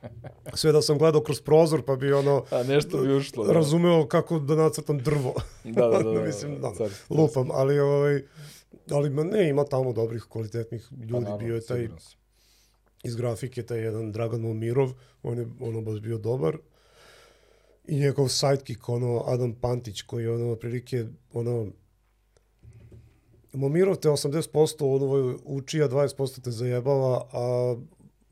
sve 0.54 0.72
da 0.72 0.82
sam 0.82 0.98
gledao 0.98 1.20
kroz 1.20 1.40
prozor, 1.40 1.82
pa 1.82 1.96
bi 1.96 2.12
ono, 2.12 2.44
A 2.50 2.62
nešto 2.62 2.98
bi 2.98 3.12
ušlo. 3.12 3.44
da. 3.44 3.52
razumeo 3.52 4.06
kako 4.06 4.38
da 4.38 4.54
nacrtam 4.56 4.98
drvo. 4.98 5.34
Da, 5.64 5.70
da, 5.82 5.98
da. 5.98 6.10
da, 6.12 6.22
Mislim, 6.22 6.60
da, 6.60 6.72
carski, 6.74 7.04
lupam, 7.10 7.48
ali 7.50 7.80
ovaj, 7.80 8.22
ali 8.90 9.10
ma 9.10 9.24
ne, 9.24 9.48
ima 9.48 9.64
tamo 9.64 9.92
dobrih, 9.92 10.22
kvalitetnih 10.22 10.80
carski. 10.82 10.94
ljudi, 10.96 11.12
Pa 11.12 11.20
naravno, 11.20 11.38
bio 11.38 11.54
je 11.54 11.60
taj 11.62 11.88
iz 13.04 13.16
grafike, 13.16 13.62
taj 13.62 13.78
jedan 13.78 14.12
Dragan 14.12 14.40
Momirov, 14.40 14.90
on 15.22 15.38
je 15.38 15.48
ono 15.60 15.80
baš 15.80 16.00
bio 16.00 16.18
dobar. 16.18 16.56
I 17.86 17.96
njegov 17.96 18.28
sidekick, 18.28 18.88
ono, 18.88 19.22
Adam 19.26 19.52
Pantić, 19.52 20.02
koji 20.02 20.24
je 20.24 20.30
ono, 20.32 20.56
prilike, 20.56 21.04
ono, 21.32 21.66
Momirov 23.52 23.96
te 23.96 24.08
80% 24.08 24.74
ono, 24.86 25.38
uči, 25.46 25.82
a 25.82 25.88
20% 25.88 26.40
te 26.40 26.50
zajebava, 26.50 27.26
a 27.32 27.76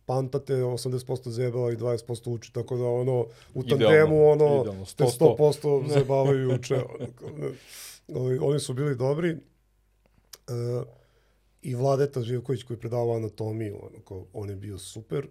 Panta 0.07 0.39
te 0.39 0.55
80% 0.55 1.29
zajebava 1.29 1.73
i 1.73 1.77
20% 1.77 2.31
uči, 2.31 2.53
tako 2.53 2.77
da 2.77 2.85
ono, 2.85 3.27
u 3.55 3.63
tandemu 3.63 4.31
ono, 4.31 4.61
idealno, 4.61 4.85
te 4.87 5.05
100%. 5.05 5.37
100% 5.37 5.89
zajebavaju 5.89 6.41
i 6.43 6.55
uče. 6.55 6.75
ono. 6.75 7.09
Ovi- 8.11 8.39
oni 8.39 8.61
su 8.61 8.75
bili 8.75 8.97
dobri. 8.97 9.29
E, 9.29 9.37
I 11.63 11.75
Vladeta 11.75 12.23
Živković 12.23 12.63
koji 12.63 12.75
je 12.75 12.81
predavao 12.81 13.17
anatomiju, 13.17 13.77
ono, 13.83 14.01
kao, 14.01 14.27
on 14.33 14.51
je 14.51 14.57
bio 14.57 14.79
super, 14.79 15.29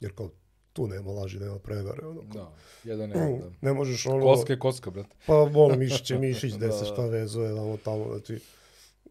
jer 0.00 0.14
kao 0.14 0.30
tu 0.72 0.86
nema 0.86 1.10
laži, 1.10 1.38
nema 1.40 1.58
prevare. 1.58 2.06
Ono, 2.06 2.22
Da, 2.22 2.52
jedan 2.84 3.10
je, 3.10 3.16
da. 3.38 3.50
Ne 3.60 3.72
možeš 3.72 4.06
ono... 4.06 4.22
Koska 4.24 4.52
je 4.52 4.58
koska, 4.58 4.90
brate. 4.90 5.16
Pa 5.26 5.34
ono, 5.34 5.76
mišić 5.76 6.10
je 6.10 6.18
mišić, 6.18 6.54
gde 6.56 6.72
se 6.72 6.78
Da. 6.78 6.84
šta 6.84 7.06
vezuje, 7.06 7.48
tamo, 7.48 7.76
tamo, 7.76 8.04
znači, 8.10 8.38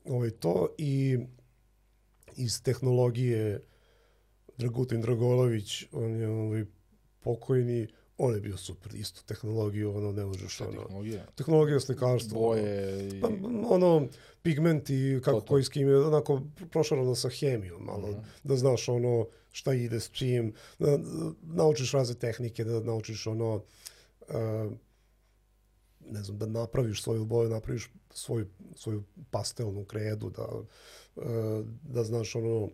ovaj, 0.05 0.29
to 0.29 0.67
i 0.77 1.17
iz 2.35 2.63
tehnologije 2.63 3.61
Dragutin 4.57 5.01
Dragolović, 5.01 5.85
on 5.91 6.15
je 6.15 6.27
ovaj, 6.27 6.65
pokojni, 7.19 7.87
on 8.17 8.33
je 8.33 8.41
bio 8.41 8.57
super, 8.57 8.95
isto 8.95 9.21
tehnologiju, 9.25 9.97
ono, 9.97 10.11
ne 10.11 10.25
možeš, 10.25 10.61
ono, 10.61 10.71
Tehnologija. 10.71 11.25
tehnologija 11.35 11.79
slikarstva, 11.79 12.39
Boje 12.39 13.07
i... 13.07 13.21
Pa, 13.21 13.27
ono, 13.67 14.07
pigmenti, 14.41 15.19
kako 15.23 15.39
To, 15.41 15.45
koji 15.45 15.63
s 15.63 15.69
kim 15.69 15.87
je, 15.89 15.97
onako, 15.99 16.41
prošarano 16.71 17.15
sa 17.15 17.29
hemijom, 17.29 17.83
malo, 17.83 18.07
Mhm. 18.11 18.19
da 18.43 18.55
znaš, 18.55 18.89
ono, 18.89 19.27
šta 19.51 19.73
ide 19.73 19.99
s 19.99 20.09
čim, 20.11 20.53
da, 20.79 20.97
da 20.97 21.03
naučiš 21.43 21.91
razne 21.91 22.15
tehnike, 22.15 22.63
da 22.63 22.79
naučiš, 22.79 23.27
ono, 23.27 23.55
uh, 23.55 24.71
ne 26.11 26.23
znam, 26.23 26.37
da 26.37 26.45
napraviš 26.45 27.03
svoju 27.03 27.25
boju, 27.25 27.49
napraviš 27.49 27.91
svoju, 28.09 28.47
svoju 28.75 29.03
pastelnu 29.31 29.85
kredu, 29.85 30.29
da, 30.29 30.47
uh, 31.15 31.23
da 31.83 32.03
znaš, 32.03 32.35
ono, 32.35 32.69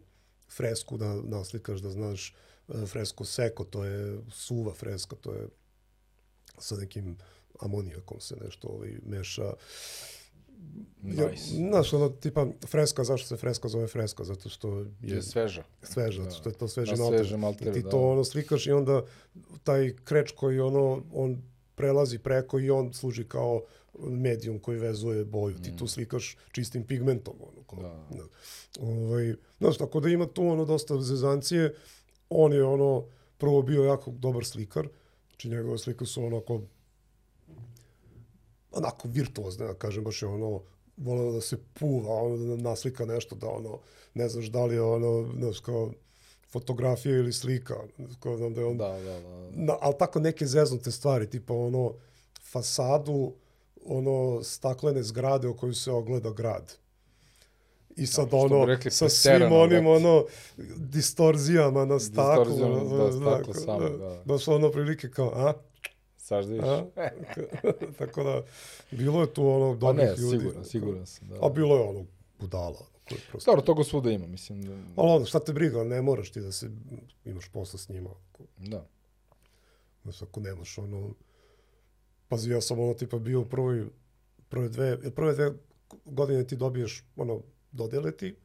fresku 0.49 0.97
da 0.97 1.15
naslikaš, 1.15 1.79
da 1.79 1.89
znaš 1.89 2.35
uh, 2.67 2.87
fresku 2.87 3.25
seko, 3.25 3.63
to 3.63 3.85
je 3.85 4.19
suva 4.31 4.73
freska, 4.73 5.15
to 5.15 5.33
je 5.33 5.47
sa 6.57 6.75
nekim 6.75 7.17
amonijakom 7.59 8.19
se 8.19 8.35
nešto 8.45 8.67
ovaj, 8.67 8.97
meša. 9.05 9.53
Ja, 11.03 11.29
Nice. 11.29 11.43
znaš, 11.45 11.93
ono, 11.93 12.09
tipa, 12.09 12.47
freska, 12.67 13.03
zašto 13.03 13.27
se 13.27 13.37
freska 13.37 13.67
zove 13.67 13.87
freska? 13.87 14.23
Zato 14.23 14.49
što 14.49 14.79
je 14.79 14.85
Je 15.01 15.21
sveža. 15.21 15.63
sveža, 15.83 16.17
Da. 16.17 16.23
zato 16.23 16.35
što 16.35 16.49
je 16.49 16.53
to 16.53 16.67
sveži 16.67 16.91
Na 16.91 16.97
malter. 16.97 17.19
svežem 17.19 17.39
I 17.39 17.41
malteru, 17.41 17.73
ti 17.73 17.81
da. 17.81 17.89
to 17.89 18.11
ono 18.11 18.23
slikaš 18.23 18.67
i 18.67 18.71
onda 18.71 19.03
taj 19.63 19.95
kreč 20.03 20.31
koji 20.31 20.59
ono, 20.59 21.03
on 21.13 21.41
prelazi 21.81 22.19
preko 22.19 22.59
i 22.59 22.69
on 22.69 22.93
služi 22.93 23.23
kao 23.27 23.61
medijum 23.99 24.59
koji 24.59 24.79
vezuje 24.79 25.25
boju. 25.25 25.55
Ti 25.61 25.77
tu 25.77 25.87
slikaš 25.87 26.37
čistim 26.51 26.83
pigmentom. 26.87 27.33
Ono, 27.39 27.63
kao, 27.63 27.79
Mm. 27.79 28.17
Da. 28.17 28.23
da. 28.23 28.23
Ovaj, 28.79 29.33
znaš, 29.59 29.77
tako 29.77 29.99
da 29.99 30.09
ima 30.09 30.27
tu 30.27 30.47
ono 30.47 30.65
dosta 30.65 31.01
zezancije. 31.01 31.73
On 32.29 32.53
je 32.53 32.63
ono, 32.63 33.05
prvo 33.37 33.61
bio 33.61 33.83
jako 33.83 34.11
dobar 34.11 34.45
slikar. 34.45 34.87
Znači 35.29 35.49
njegove 35.49 35.77
slike 35.77 36.05
su 36.05 36.23
onako 36.25 36.61
onako 38.71 39.07
virtuozne, 39.07 39.65
da 39.67 39.73
kažem, 39.73 40.03
baš 40.03 40.21
je 40.21 40.27
ono, 40.27 40.61
voleo 40.97 41.31
da 41.31 41.41
se 41.41 41.57
puva, 41.73 42.15
ono, 42.15 42.37
da 42.37 42.55
naslika 42.55 43.05
nešto, 43.05 43.35
da 43.35 43.49
ono, 43.49 43.79
ne 44.13 44.29
znaš 44.29 44.45
da 44.45 44.65
li 44.65 44.75
je 44.75 44.81
ono, 44.81 45.31
znaš, 45.39 45.59
kao 45.59 45.91
fotografija 46.51 47.17
ili 47.17 47.33
slika, 47.33 47.75
kao 48.19 48.37
znam 48.37 48.53
da 48.53 48.61
je 48.61 48.67
on, 48.67 48.77
Da, 48.77 48.87
da, 48.87 49.19
da. 49.19 49.49
na, 49.51 49.77
ali 49.81 49.95
tako 49.99 50.19
neke 50.19 50.45
zeznute 50.45 50.91
stvari, 50.91 51.29
tipa 51.29 51.53
ono, 51.53 51.93
fasadu, 52.51 53.33
ono, 53.85 54.43
staklene 54.43 55.03
zgrade 55.03 55.47
u 55.47 55.57
koju 55.57 55.73
se 55.73 55.91
ogleda 55.91 56.31
grad. 56.31 56.73
I 57.95 58.07
sad 58.07 58.29
bi 58.29 58.35
ono, 58.35 58.65
rekli, 58.65 58.91
sa 58.91 59.09
svim 59.09 59.51
onim, 59.51 59.83
brate. 59.83 59.87
ono, 59.87 60.25
distorzijama 60.77 61.85
na 61.85 61.99
staklu. 61.99 62.45
Distorzijama, 62.45 62.97
da, 62.97 63.11
staklo 63.11 63.53
da, 63.53 63.59
samo, 63.59 63.89
da. 63.89 63.97
da. 63.97 64.21
Baš 64.25 64.47
ono 64.47 64.71
prilike 64.71 65.09
kao, 65.11 65.31
a? 65.35 65.53
Saš 66.17 66.45
da? 66.45 66.85
A? 66.95 67.09
Tako 67.99 68.23
da, 68.23 68.41
bilo 68.91 69.21
je 69.21 69.33
tu 69.33 69.47
ono 69.47 69.73
Pa 69.73 69.79
dobrih 69.79 70.05
ne, 70.07 70.15
ljudi. 70.17 70.39
siguran, 70.39 70.65
siguran 70.65 71.05
sam. 71.05 71.27
Da. 71.27 71.35
A 71.45 71.49
bilo 71.49 71.75
je 71.75 71.81
ono 71.81 72.05
budala. 72.39 72.90
Koje 73.11 73.21
prosto... 73.29 73.51
Dobro, 73.51 73.65
toga 73.65 73.83
svuda 73.83 74.11
ima, 74.11 74.27
mislim. 74.27 74.61
Da, 74.61 74.73
Ali 74.95 75.11
ono, 75.11 75.25
šta 75.25 75.39
te 75.39 75.53
briga, 75.53 75.83
ne 75.83 76.01
moraš 76.01 76.31
ti 76.31 76.41
da 76.41 76.51
se 76.51 76.69
imaš 77.25 77.49
posla 77.49 77.79
s 77.79 77.89
njima. 77.89 78.09
Ako, 78.09 78.43
da. 78.57 78.85
znaš, 80.03 80.21
ako 80.21 80.39
nemaš 80.39 80.77
ono... 80.77 81.13
Pazi, 82.27 82.51
ja 82.51 82.61
sam 82.61 82.79
ono 82.79 82.93
tipa 82.93 83.17
bio 83.17 83.41
u 83.41 83.45
prvoj, 83.45 83.85
prve 84.49 84.69
dve, 84.69 84.85
jer 84.87 85.13
prve 85.13 85.33
dve 85.33 85.51
godine 86.05 86.47
ti 86.47 86.55
dobiješ 86.55 87.03
ono, 87.15 87.41
dodele 87.71 88.11
ti 88.11 88.35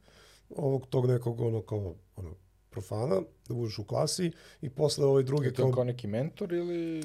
ovog 0.49 0.87
tog 0.89 1.07
nekog 1.07 1.41
ono 1.41 1.61
kao 1.61 1.95
ono, 2.15 2.35
profana, 2.69 3.21
da 3.47 3.53
budeš 3.53 3.79
u 3.79 3.83
klasi 3.83 4.31
i 4.61 4.69
posle 4.69 5.05
ovaj 5.05 5.23
drugi 5.23 5.45
Je 5.45 5.53
to 5.53 5.63
kao, 5.63 5.71
kao 5.71 5.83
neki 5.83 6.07
mentor 6.07 6.53
ili... 6.53 7.03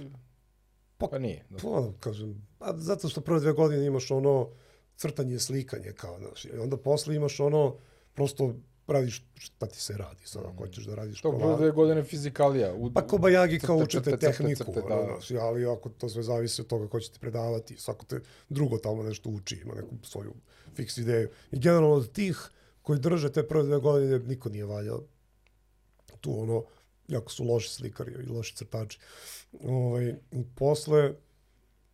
Pa- 0.98 1.06
Pa 1.08 1.18
nije. 1.18 1.44
Da. 1.50 1.58
Pa 1.62 1.68
ono, 1.68 1.94
kažem, 2.00 2.46
a 2.60 2.78
zato 2.78 3.08
što 3.08 3.20
prve 3.20 3.40
dve 3.40 3.52
godine 3.52 3.86
imaš 3.86 4.10
ono 4.10 4.48
crtanje, 4.96 5.38
slikanje, 5.38 5.92
kao, 5.92 6.18
znaš, 6.18 6.44
i 6.44 6.58
onda 6.58 6.76
posle 6.76 7.16
imaš 7.16 7.40
ono, 7.40 7.76
prosto 8.14 8.54
radiš 8.86 9.24
šta 9.34 9.66
ti 9.66 9.80
se 9.80 9.96
radi, 9.96 10.26
sad 10.26 10.42
ako 10.44 10.56
hoćeš 10.56 10.84
da 10.84 10.94
radiš 10.94 11.22
To 11.22 11.38
prvo 11.38 11.56
dve 11.56 11.70
godine 11.70 12.04
fizikalija. 12.04 12.74
U, 12.74 12.92
Pa 12.92 13.06
kobajagi 13.06 13.58
kao 13.58 13.78
crte, 13.78 13.84
učete 13.84 14.10
crte, 14.10 14.26
crte, 14.26 14.44
tehniku, 14.44 14.72
crte, 14.72 14.80
ono, 14.80 14.96
da. 14.96 15.20
znaš, 15.20 15.30
ali 15.30 15.66
ako 15.66 15.88
to 15.88 16.08
sve 16.08 16.22
zavisi 16.22 16.60
od 16.60 16.66
toga 16.66 16.88
ko 16.88 17.00
će 17.00 17.10
ti 17.12 17.18
predavati, 17.18 17.76
svako 17.76 18.04
te 18.04 18.20
drugo 18.48 18.78
tamo 18.78 19.02
nešto 19.02 19.30
uči, 19.30 19.60
ima 19.64 19.74
neku 19.74 19.88
svoju 20.02 20.34
fiks 20.74 20.98
ideju. 20.98 21.28
I 21.52 21.58
generalno 21.58 21.90
od 21.90 22.12
tih 22.12 22.50
koji 22.82 22.98
drže 22.98 23.32
te 23.32 23.48
prve 23.48 23.64
dve 23.64 23.78
godine, 23.78 24.18
niko 24.18 24.48
nije 24.48 24.64
valjao. 24.64 25.02
Tu 26.20 26.40
ono, 26.40 26.64
jako 27.08 27.30
su 27.32 27.44
loši 27.44 27.70
slikari 27.70 28.12
i 28.12 28.28
loši 28.28 28.56
crtači. 28.56 28.98
Ovaj, 29.64 30.14
I 30.32 30.44
posle 30.54 31.14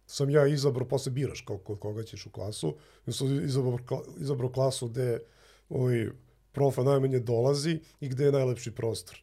sam 0.09 0.31
ja 0.31 0.47
izabrao, 0.47 0.89
posle 0.89 1.13
biraš 1.13 1.41
kao 1.41 1.59
kod 1.59 1.79
koga 1.79 2.03
ćeš 2.03 2.27
u 2.27 2.31
klasu, 2.31 2.77
ja 3.07 3.13
sam 3.13 3.45
izabrao, 3.45 3.79
izabrao 4.21 4.53
klasu 4.53 4.89
gde 4.89 5.21
ovaj, 5.69 6.09
profa 6.53 6.83
najmanje 6.83 7.19
dolazi 7.19 7.79
i 8.01 8.09
gde 8.09 8.25
je 8.25 8.33
najlepši 8.33 8.71
prostor. 8.71 9.23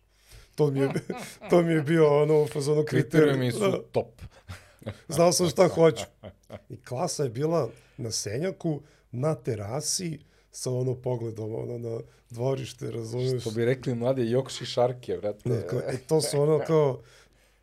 To 0.56 0.72
mi 0.72 0.80
je, 0.80 0.90
to 1.50 1.62
mi 1.62 1.74
je 1.74 1.82
bio 1.82 2.22
ono 2.22 2.44
u 2.44 2.48
fazonu 2.48 2.84
kriterijumi 2.84 3.52
kriterij. 3.52 3.72
su 3.72 3.84
top. 3.92 4.22
Znao 5.16 5.32
sam 5.32 5.50
šta 5.50 5.68
hoću. 5.68 6.04
I 6.70 6.78
klasa 6.78 7.24
je 7.24 7.30
bila 7.30 7.70
na 7.98 8.12
senjaku, 8.12 8.82
na 9.12 9.36
terasi, 9.36 10.20
sa 10.52 10.72
ono 10.72 10.96
pogledom 10.96 11.56
ono, 11.56 11.78
na 11.78 12.00
dvorište, 12.30 12.92
razumiješ? 12.92 13.42
Što 13.42 13.52
bi 13.52 13.66
rekli 13.66 13.96
mlade 13.96 14.26
Jokši 14.26 14.66
Šarke, 14.66 15.18
brate. 15.18 15.50
Ne, 15.50 15.68
kao, 15.68 15.80
e, 15.80 15.98
to 16.08 16.22
su 16.22 16.42
ono 16.42 16.60
kao 16.68 17.02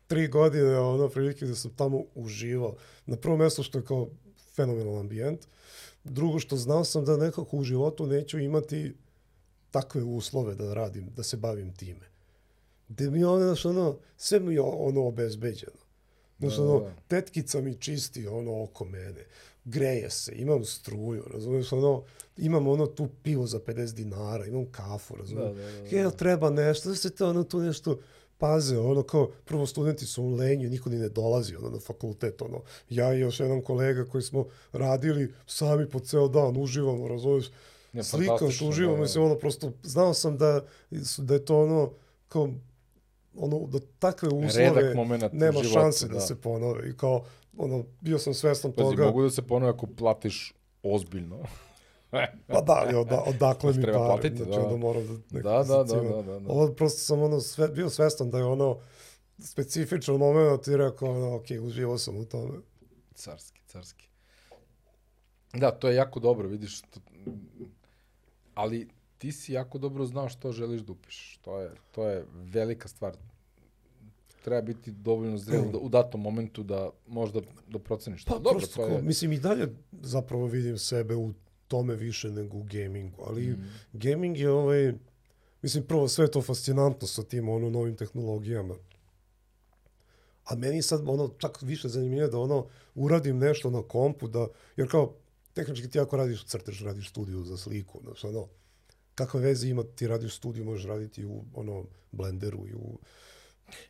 tri 0.07 0.27
godine, 0.27 0.79
ono, 0.79 1.09
prilike 1.09 1.45
da 1.45 1.55
sam 1.55 1.71
tamo 1.75 2.03
uživao. 2.15 2.75
Na 3.05 3.17
prvo 3.17 3.37
mjesto 3.37 3.63
što 3.63 3.77
je 3.77 3.85
kao 3.85 4.09
fenomenal 4.55 4.99
ambijent. 4.99 5.47
Drugo 6.03 6.39
što 6.39 6.57
znao 6.57 6.83
sam 6.83 7.05
da 7.05 7.17
nekako 7.17 7.57
u 7.57 7.63
životu 7.63 8.07
neću 8.07 8.39
imati 8.39 8.93
takve 9.71 10.03
uslove 10.03 10.55
da 10.55 10.73
radim, 10.73 11.09
da 11.15 11.23
se 11.23 11.37
bavim 11.37 11.73
time. 11.75 12.13
Gde 12.87 13.09
mi 13.09 13.19
je 13.19 13.27
ono, 13.27 13.45
znaš, 13.45 13.65
ono, 13.65 13.97
sve 14.17 14.39
mi 14.39 14.53
je 14.53 14.61
ono 14.61 15.05
obezbeđeno. 15.05 15.83
Znaš, 16.39 16.55
Da, 16.55 16.63
ono, 16.63 16.79
da. 16.79 16.93
tetkica 17.07 17.61
mi 17.61 17.75
čisti 17.75 18.27
ono 18.27 18.63
oko 18.63 18.85
mene, 18.85 19.25
greje 19.65 20.09
se, 20.09 20.31
imam 20.35 20.65
struju, 20.65 21.23
razumiješ, 21.33 21.71
ono, 21.71 22.03
imam 22.37 22.67
ono 22.67 22.87
tu 22.87 23.09
pivo 23.23 23.47
za 23.47 23.59
50 23.59 23.93
dinara, 23.93 24.45
imam 24.45 24.65
kafu, 24.71 25.15
razumiješ. 25.15 25.55
Da, 25.55 25.61
da, 25.61 25.89
da, 25.89 25.97
Jel, 25.97 26.11
treba 26.11 26.49
nešto, 26.49 26.89
da 26.89 26.95
se 26.95 27.09
to 27.09 27.29
ono 27.29 27.43
tu 27.43 27.59
nešto 27.59 27.99
paze, 28.43 28.79
ono 28.79 29.03
kao, 29.03 29.31
prvo 29.45 29.65
studenti 29.65 30.05
su 30.05 30.23
u 30.23 30.35
lenju, 30.35 30.69
niko 30.69 30.89
ni 30.89 30.97
ne 30.97 31.09
dolazi 31.09 31.55
ono, 31.55 31.69
na 31.69 31.79
fakultet, 31.79 32.41
ono, 32.41 32.61
ja 32.89 33.13
i 33.13 33.19
još 33.19 33.39
jedan 33.39 33.61
kolega 33.61 34.05
koji 34.05 34.21
smo 34.21 34.45
radili 34.71 35.33
sami 35.45 35.89
po 35.89 35.99
ceo 35.99 36.27
dan, 36.27 36.57
uživamo, 36.57 37.07
razumiješ, 37.07 37.51
Ne, 37.93 38.03
slikaš, 38.03 38.61
uživamo, 38.61 38.93
da, 38.93 38.97
da. 38.97 39.01
mislim, 39.01 39.23
ono, 39.23 39.35
prosto, 39.35 39.71
znao 39.83 40.13
sam 40.13 40.37
da, 40.37 40.61
da 41.17 41.33
je 41.33 41.45
to 41.45 41.63
ono, 41.63 41.91
kao, 42.27 42.49
ono, 43.37 43.67
da 43.67 43.79
takve 43.99 44.29
uslove 44.29 44.95
nema 45.31 45.51
životu, 45.51 45.69
šanse 45.73 46.07
da. 46.07 46.13
da. 46.13 46.19
se 46.19 46.35
ponove. 46.41 46.89
I 46.89 46.97
kao, 46.97 47.25
ono, 47.57 47.83
bio 48.01 48.19
sam 48.19 48.33
svestan 48.33 48.71
Pazi, 48.71 48.89
toga, 48.89 49.05
mogu 49.05 49.23
da 49.23 49.29
se 49.29 49.41
ponove 49.41 49.71
ako 49.71 49.87
platiš 49.87 50.53
ozbiljno. 50.83 51.39
Pa 52.47 52.61
da, 52.61 52.73
ali 52.73 52.95
oda, 52.95 53.23
odakle 53.27 53.73
mi 53.73 53.81
pare, 53.81 53.93
platiti, 53.93 54.37
znači, 54.37 54.51
da. 54.51 54.65
onda 54.65 54.77
moram 54.77 55.23
da... 55.31 55.39
Da, 55.41 55.63
da, 55.63 55.63
da, 55.63 55.83
iscimam. 55.83 56.07
da, 56.07 56.21
da, 56.21 56.39
da. 56.39 56.49
Ovo 56.49 56.73
prosto 56.73 56.99
sam 56.99 57.21
ono, 57.21 57.39
sve, 57.39 57.67
bio 57.67 57.89
svestan 57.89 58.29
da 58.29 58.37
je 58.37 58.45
ono 58.45 58.77
specifičan 59.39 60.15
moment 60.15 60.67
i 60.67 60.77
rekao, 60.77 61.09
ono, 61.09 61.35
ok, 61.35 61.45
uživao 61.61 61.97
sam 61.97 62.17
u 62.17 62.25
tome. 62.25 62.59
Carski, 63.15 63.61
carski. 63.67 64.07
Da, 65.53 65.71
to 65.71 65.89
je 65.89 65.95
jako 65.95 66.19
dobro, 66.19 66.47
vidiš. 66.47 66.81
To, 66.81 66.99
ali 68.53 68.87
ti 69.17 69.31
si 69.31 69.53
jako 69.53 69.77
dobro 69.77 70.05
znao 70.05 70.29
što 70.29 70.51
želiš 70.51 70.81
da 70.81 70.91
upišeš. 70.91 71.37
To 71.41 71.59
je, 71.59 71.71
to 71.91 72.07
je 72.07 72.25
velika 72.31 72.87
stvar. 72.87 73.17
Treba 74.43 74.61
biti 74.61 74.91
dovoljno 74.91 75.37
zrel 75.37 75.71
da, 75.71 75.77
u 75.77 75.89
datom 75.89 76.21
momentu 76.21 76.63
da 76.63 76.89
možda 77.07 77.41
da 77.67 77.79
proceniš. 77.79 78.25
Pa 78.25 78.33
dobro, 78.33 78.59
prosto, 78.59 78.87
je, 78.87 79.01
mislim 79.01 79.31
i 79.31 79.39
dalje 79.39 79.75
zapravo 80.01 80.45
vidim 80.45 80.77
sebe 80.77 81.15
u 81.15 81.33
tome 81.73 81.95
više 81.95 82.31
nego 82.31 82.57
u 82.57 82.63
gamingu, 82.63 83.23
ali 83.25 83.41
Mhm. 83.43 83.63
gaming 83.93 84.37
je 84.37 84.49
ovaj, 84.51 84.93
mislim 85.61 85.83
prvo 85.83 86.07
sve 86.07 86.25
je 86.25 86.31
to 86.31 86.41
fascinantno 86.41 87.07
sa 87.07 87.23
tim 87.23 87.49
ono 87.49 87.69
novim 87.69 87.95
tehnologijama. 87.95 88.75
A 90.45 90.55
meni 90.55 90.81
sad 90.81 91.09
ono 91.09 91.27
čak 91.37 91.61
više 91.61 91.87
zanimljivo 91.89 92.27
da 92.27 92.39
ono 92.39 92.65
uradim 92.95 93.37
nešto 93.37 93.69
na 93.69 93.81
kompu 93.83 94.27
da 94.27 94.47
jer 94.77 94.91
kao 94.91 95.13
tehnički 95.53 95.89
ti 95.89 95.99
ako 95.99 96.17
radiš 96.17 96.45
crtež, 96.45 96.83
radiš 96.83 97.09
studiju 97.09 97.43
za 97.43 97.57
sliku, 97.57 97.99
znači 98.03 98.27
ono 98.27 98.47
kakve 99.15 99.39
veze 99.41 99.67
ima 99.67 99.83
ti 99.85 100.07
radiš 100.07 100.35
studiju, 100.35 100.65
možeš 100.65 100.85
raditi 100.85 101.25
u 101.25 101.43
ono 101.53 101.85
Blenderu 102.11 102.67
i 102.67 102.73
u 102.73 102.97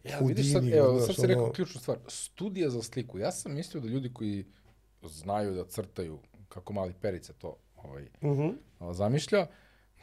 Ja, 0.03 0.19
vidiš 0.19 0.45
sad, 0.45 0.53
Houdini, 0.53 0.77
evo, 0.77 0.95
znaš, 0.95 1.05
sad 1.05 1.15
si 1.15 1.27
rekao 1.27 1.43
ono- 1.43 1.53
ključnu 1.53 1.81
stvar. 1.81 1.97
Studija 2.07 2.69
za 2.69 2.81
sliku. 2.81 3.19
Ja 3.19 3.31
sam 3.31 3.53
mislio 3.53 3.81
da 3.81 3.87
ljudi 3.87 4.13
koji 4.13 4.45
znaju 5.03 5.53
da 5.53 5.65
crtaju, 5.65 6.19
kako 6.49 6.73
mali 6.73 6.93
perice 6.93 7.33
to 7.33 7.55
ovaj, 7.83 8.07
Mhm. 8.21 8.49
a, 8.79 8.93
zamišlja, 8.93 9.47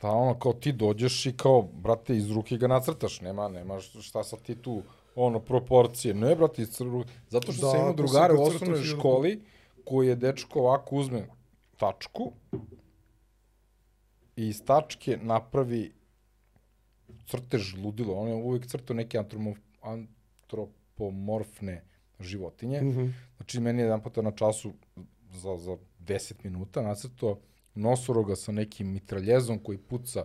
da 0.03 0.11
ono 0.11 0.39
kao 0.39 0.53
ti 0.53 0.73
dođeš 0.73 1.27
i 1.27 1.37
kao, 1.37 1.63
brate, 1.63 2.17
iz 2.17 2.31
ruke 2.31 2.57
ga 2.57 2.67
nacrtaš, 2.67 3.21
nema, 3.21 3.49
nema 3.49 3.81
šta 3.81 4.25
sad 4.25 4.43
ti 4.43 4.63
tu 4.63 4.83
ono, 5.15 5.41
proporcije. 5.41 6.15
Ne, 6.15 6.37
brate, 6.37 6.63
iz 6.63 6.71
crnog... 6.71 7.07
Zato 7.29 7.53
što 7.53 7.67
Da, 7.67 7.71
sam 7.71 7.81
imao 7.81 7.93
drugare 7.93 8.35
u 8.35 8.43
osnovnoj 8.43 8.83
školi, 8.83 9.43
koji 9.85 10.09
je 10.09 10.17
dečko 10.17 10.61
ovako 10.61 10.97
uzme 10.97 11.27
tačku 11.77 12.33
i 14.37 14.49
iz 14.49 14.65
tačke 14.65 15.19
napravi 15.23 15.93
crtež 17.27 17.75
ludilo. 17.75 18.15
On 18.15 18.29
je 18.29 18.35
uvijek 18.35 18.67
crtao 18.67 18.97
neke 18.97 19.19
antromo, 19.19 19.55
antropomorfne 19.83 21.85
životinje. 22.21 22.83
Mhm. 22.83 23.07
Znači, 23.37 23.61
meni 23.61 23.79
je 23.79 23.85
jedan 23.85 24.03
puta 24.03 24.23
na 24.23 24.31
času 24.31 24.73
za, 25.33 25.57
za 25.57 25.77
10 26.01 26.33
minuta 26.45 26.83
nacrtao 26.83 27.39
nosoroga 27.75 28.37
sa 28.37 28.53
nekim 28.53 28.89
mitraljezom 28.89 29.59
koji 29.59 29.79
puca. 29.79 30.25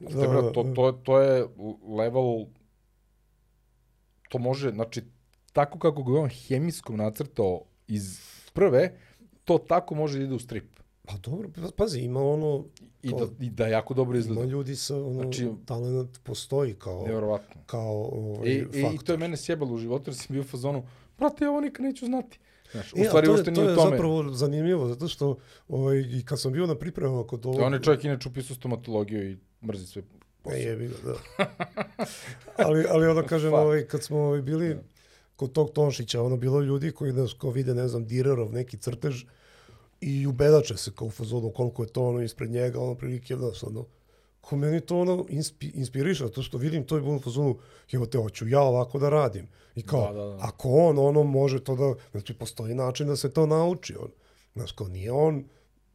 Da, 0.00 0.10
Da, 0.10 0.26
da, 0.26 0.52
to, 0.52 0.62
to, 0.66 0.92
to 0.94 1.20
je 1.20 1.46
level, 1.88 2.44
to 4.28 4.38
može, 4.38 4.70
znači, 4.70 5.02
tako 5.52 5.78
kako 5.78 6.02
ga 6.02 6.20
on 6.20 6.28
hemijskom 6.28 6.96
nacrtao 6.96 7.62
iz 7.88 8.20
prve, 8.52 8.92
to 9.44 9.58
tako 9.58 9.94
može 9.94 10.18
da 10.18 10.24
ide 10.24 10.34
u 10.34 10.38
strip. 10.38 10.64
Pa 11.04 11.16
dobro, 11.16 11.48
pa- 11.54 11.70
pazi, 11.76 12.00
ima 12.00 12.22
ono, 12.22 12.64
I 13.02 13.10
Kao- 13.10 13.18
da, 13.18 13.44
i 13.44 13.50
da 13.50 13.66
jako 13.66 13.94
dobro 13.94 14.12
ima 14.12 14.20
izgleda. 14.20 14.44
ljudi 14.44 14.76
sa, 14.76 14.96
ono, 14.96 15.12
Znači- 15.12 15.50
talent 15.64 16.20
postoji 16.22 16.74
kao, 16.74 17.02
Nevjerovatno. 17.02 17.60
kao 17.66 18.02
ovaj, 18.04 18.48
I, 18.48 18.52
i, 18.52 18.66
I 18.72 18.82
faktor. 18.82 19.02
to 19.02 19.12
je 19.12 19.18
mene 19.18 19.36
sjebalo 19.36 19.74
u 19.74 19.78
životu, 19.78 20.10
jer 20.10 20.16
sam 20.16 20.26
bio 20.30 20.40
u 20.40 20.46
fazonu, 20.46 20.86
brate, 21.18 21.44
ja 21.44 21.50
ovo 21.50 21.60
nikad 21.60 21.84
neću 21.84 22.06
znati. 22.06 22.38
Znaš, 22.74 22.92
u 22.92 22.96
E, 22.96 23.04
stvari, 23.04 23.26
to 23.26 23.36
je, 23.36 23.44
to 23.44 23.50
nije 23.50 23.64
je 23.64 23.72
u 23.72 23.76
tome. 23.76 23.90
zapravo 23.90 24.32
zanimljivo, 24.32 24.88
zato 24.88 25.08
što 25.08 25.36
ovaj, 25.68 25.98
i 25.98 26.24
kad 26.24 26.40
sam 26.40 26.52
bio 26.52 26.66
na 26.66 26.74
pripremama 26.74 27.26
kod 27.26 27.46
ovog... 27.46 27.60
On 27.60 27.74
je 27.74 27.82
čovjek 27.82 28.04
inače 28.04 28.28
upisao 28.28 28.56
stomatologiju 28.56 29.30
i 29.30 29.36
mrzi 29.62 29.86
sve 29.86 30.02
E, 30.02 30.04
posao. 30.42 30.58
jebi 30.58 30.88
ga, 30.88 30.94
da. 31.04 31.46
ali, 32.64 32.84
ali 32.90 33.06
onda 33.06 33.22
kažem, 33.22 33.54
ovaj, 33.54 33.84
kad 33.84 34.02
smo 34.02 34.18
ovaj, 34.18 34.42
bili 34.42 34.76
kod 35.36 35.52
tog 35.52 35.70
Tonšića, 35.70 36.22
ono, 36.22 36.36
bilo 36.36 36.60
je 36.60 36.66
ljudi 36.66 36.92
koji 36.92 37.12
nas 37.12 37.34
kao 37.34 37.50
vide, 37.50 37.74
ne 37.74 37.88
znam, 37.88 38.04
Direrov 38.04 38.52
neki 38.52 38.76
crtež 38.76 39.24
i 40.00 40.26
ubedače 40.26 40.76
se 40.76 40.90
kao 40.94 41.06
u 41.06 41.10
fazonu 41.10 41.50
koliko 41.50 41.82
je 41.82 41.88
to 41.88 42.04
ono 42.04 42.22
ispred 42.22 42.50
njega, 42.50 42.80
ono 42.80 42.94
prilike, 42.94 43.36
znaš, 43.36 43.62
ono, 43.62 43.84
ko 44.44 44.56
meni 44.56 44.80
to 44.80 44.98
ono 45.00 45.26
inspi, 45.28 45.66
inspiriše, 45.74 46.30
to 46.30 46.42
što 46.42 46.58
vidim 46.58 46.84
to 46.84 46.96
je 46.96 47.02
bilo 47.02 47.16
u 47.16 47.20
fazonu, 47.20 47.58
evo 47.92 48.06
te, 48.06 48.18
hoću 48.18 48.48
ja 48.48 48.60
ovako 48.62 48.98
da 48.98 49.08
radim. 49.08 49.48
I 49.74 49.82
kao, 49.82 50.12
Da, 50.12 50.12
da, 50.12 50.24
da. 50.24 50.38
ako 50.40 50.68
on, 50.68 50.98
ono, 50.98 51.22
može 51.22 51.64
to 51.64 51.76
da, 51.76 51.94
znači, 52.10 52.34
postoji 52.34 52.74
način 52.74 53.06
da 53.06 53.16
se 53.16 53.32
to 53.32 53.46
nauči, 53.46 53.96
on. 53.96 54.10
Znaš, 54.54 54.72
kao, 54.72 54.88
nije 54.88 55.12
on 55.12 55.44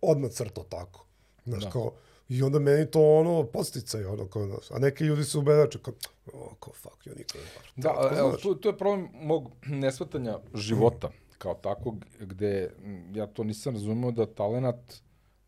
odmah 0.02 0.32
crto 0.32 0.64
tako. 0.64 1.06
Znaš, 1.46 1.64
Da. 1.64 1.70
kao, 1.70 1.92
I 2.30 2.44
onda 2.44 2.60
meni 2.60 2.86
to 2.92 3.02
ono 3.18 3.44
posticaj, 3.44 4.06
ono 4.06 4.28
kao 4.28 4.46
nas. 4.46 4.72
A 4.72 4.80
neki 4.80 5.04
ljudi 5.04 5.24
se 5.24 5.38
ubedače 5.38 5.80
kao, 5.80 5.94
o, 6.34 6.56
kao 6.60 6.74
fuck, 6.74 7.08
ja 7.08 7.14
nikad 7.18 7.42
ne 7.42 7.82
Da, 7.84 7.90
Tako, 7.90 8.16
evo, 8.16 8.30
znaš. 8.30 8.42
tu, 8.42 8.56
tu 8.56 8.68
je 8.70 8.78
problem 8.78 9.08
mog 9.14 9.52
nesvatanja 9.66 10.40
života 10.54 11.10
kao 11.38 11.54
takvog, 11.54 12.06
gde 12.20 12.72
m, 12.84 13.16
ja 13.16 13.28
to 13.28 13.44
nisam 13.44 13.74
razumeo 13.74 14.12
da 14.12 14.26
talenat 14.26 15.02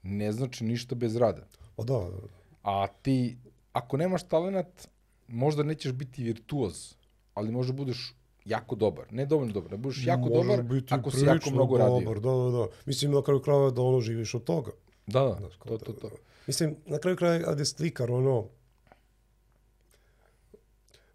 ne 0.03 0.31
znači 0.31 0.63
ništa 0.63 0.95
bez 0.95 1.15
rada. 1.15 1.45
Pa 1.75 1.83
da, 1.83 1.93
da. 1.93 2.40
A 2.63 2.87
ti, 3.01 3.37
ako 3.73 3.97
nemaš 3.97 4.23
talenat, 4.23 4.87
možda 5.27 5.63
nećeš 5.63 5.91
biti 5.91 6.23
virtuoz, 6.23 6.93
ali 7.33 7.51
možda 7.51 7.73
budeš 7.73 8.15
jako 8.45 8.75
dobar. 8.75 9.05
Ne 9.11 9.25
dovoljno 9.25 9.53
dobar, 9.53 9.71
ne 9.71 9.77
budeš 9.77 10.05
jako 10.05 10.29
Možeš 10.29 10.47
dobar 10.47 10.63
biti 10.63 10.93
ako 10.93 11.11
si 11.11 11.25
jako 11.25 11.49
mnogo 11.49 11.77
radio. 11.77 11.99
dobar, 11.99 12.19
Da, 12.19 12.31
da, 12.31 12.57
da. 12.57 12.67
Mislim, 12.85 13.11
na 13.11 13.21
kraju 13.21 13.39
krajeva 13.39 13.71
da 13.71 13.81
ono 13.81 14.01
živiš 14.01 14.33
od 14.35 14.43
toga. 14.43 14.71
Da, 15.07 15.21
da, 15.21 15.35
Znaš, 15.39 15.57
to, 15.57 15.77
da, 15.77 15.85
to, 15.85 15.93
to. 15.93 16.09
da. 16.09 16.15
Mislim, 16.47 16.75
na 16.85 16.97
kraju 16.97 17.17
kraja, 17.17 17.43
kad 17.43 17.59
je 17.59 17.65
slikar, 17.65 18.11
ono, 18.11 18.47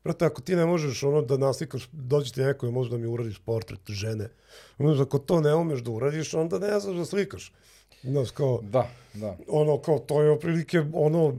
Brate, 0.06 0.24
ako 0.26 0.42
ti 0.42 0.56
ne 0.56 0.66
možeš 0.66 1.02
ono 1.02 1.22
da 1.22 1.36
naslikaš, 1.36 1.88
dođe 1.92 2.32
ti 2.32 2.40
neko 2.40 2.66
i 2.66 2.70
može 2.70 2.90
da 2.90 2.98
mi 2.98 3.06
uradiš 3.06 3.38
portret 3.38 3.80
žene. 3.88 4.28
Ono, 4.78 5.02
ako 5.02 5.18
to 5.18 5.40
ne 5.40 5.54
umeš 5.54 5.80
da 5.80 5.90
uradiš, 5.90 6.34
onda 6.34 6.58
ne 6.58 6.80
znaš 6.80 6.96
da 6.96 7.04
slikaš. 7.04 7.52
Znaš, 8.02 8.30
kao, 8.30 8.60
Da, 8.62 8.88
da. 9.14 9.36
ono, 9.48 9.78
kao, 9.78 9.98
to 9.98 10.22
je 10.22 10.32
otprilike 10.32 10.84
ono 10.92 11.34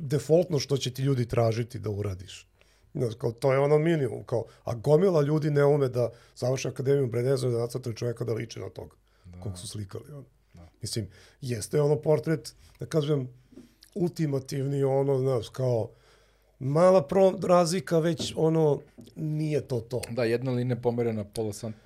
defaultno 0.00 0.58
što 0.58 0.76
će 0.76 0.90
ti 0.90 1.02
ljudi 1.02 1.26
tražiti 1.26 1.78
da 1.78 1.90
uradiš. 1.90 2.46
Znaš, 2.94 3.14
kao, 3.14 3.32
to 3.32 3.52
je 3.52 3.58
ono 3.58 3.78
minimum. 3.78 4.24
Kao, 4.24 4.44
a 4.64 4.74
gomila 4.74 5.22
ljudi 5.22 5.50
ne 5.50 5.64
ume 5.64 5.88
da 5.88 6.10
završi 6.36 6.68
akademiju, 6.68 7.06
bre, 7.06 7.22
ne 7.22 7.36
znaju 7.36 7.54
da 7.54 7.60
nacrtaju 7.60 7.94
čovjeka 7.94 8.24
da 8.24 8.32
liči 8.32 8.60
na 8.60 8.68
toga. 8.68 8.96
Da. 9.24 9.40
Kog 9.40 9.58
su 9.58 9.68
slikali. 9.68 10.04
Ono. 10.12 10.24
Da. 10.54 10.68
Mislim, 10.82 11.08
jeste 11.40 11.80
ono 11.80 11.96
portret, 11.96 12.54
da 12.80 12.86
kažem, 12.86 13.28
ultimativni, 13.94 14.84
ono, 14.84 15.18
znaš, 15.18 15.48
kao, 15.48 15.90
mala 16.58 17.02
pro 17.02 17.32
razlika, 17.42 17.98
već 17.98 18.32
ono, 18.36 18.80
nije 19.16 19.60
to 19.60 19.80
to. 19.80 20.00
Da, 20.10 20.24
jedna 20.24 20.52
linija 20.52 20.76
pomerena 20.76 21.24
pola, 21.24 21.52
sant, 21.52 21.76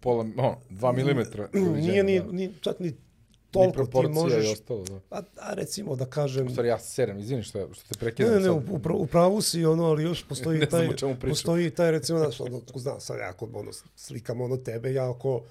pola, 0.00 0.24
no, 0.24 0.56
dva 0.70 0.92
milimetra. 0.92 1.48
Nije 1.52 2.04
ni, 2.04 2.20
da. 2.20 2.32
ni, 2.32 2.52
čak 2.60 2.78
Ni 2.78 2.92
toliko 3.52 3.86
ti 3.86 3.98
i 3.98 4.08
možeš, 4.08 4.52
ostalo, 4.52 4.84
da. 4.84 5.00
a, 5.10 5.22
a 5.36 5.54
recimo 5.54 5.96
da 5.96 6.06
kažem, 6.06 6.50
stvari, 6.50 6.68
ja 6.68 6.78
se 6.78 6.90
serem, 6.90 7.18
izvini 7.18 7.42
što, 7.42 7.74
što 7.74 7.82
te 7.84 7.94
Ne, 7.94 7.98
prekidam 8.00 8.32
ne, 8.32 8.38
ne, 8.38 8.44
sad. 8.44 8.52
u, 8.54 8.78
upra- 8.78 9.06
pravu 9.06 9.40
si, 9.42 9.64
ono, 9.64 9.84
ali 9.84 10.02
još 10.02 10.24
postoji 10.24 10.58
Ne 10.58 10.66
znam 10.66 10.80
taj, 10.80 10.88
pričam. 10.88 11.16
postoji 11.20 11.70
taj, 11.70 11.90
recimo, 11.90 12.18
znaš, 12.18 12.40
ono, 12.40 12.60
znam, 12.74 13.00
sad 13.00 13.18
ja 13.18 13.28
ako 13.28 13.48
ono, 13.54 13.70
slikam 13.96 14.40
ono 14.40 14.56
tebe, 14.56 14.92
ja 14.92 15.10
ako, 15.10 15.42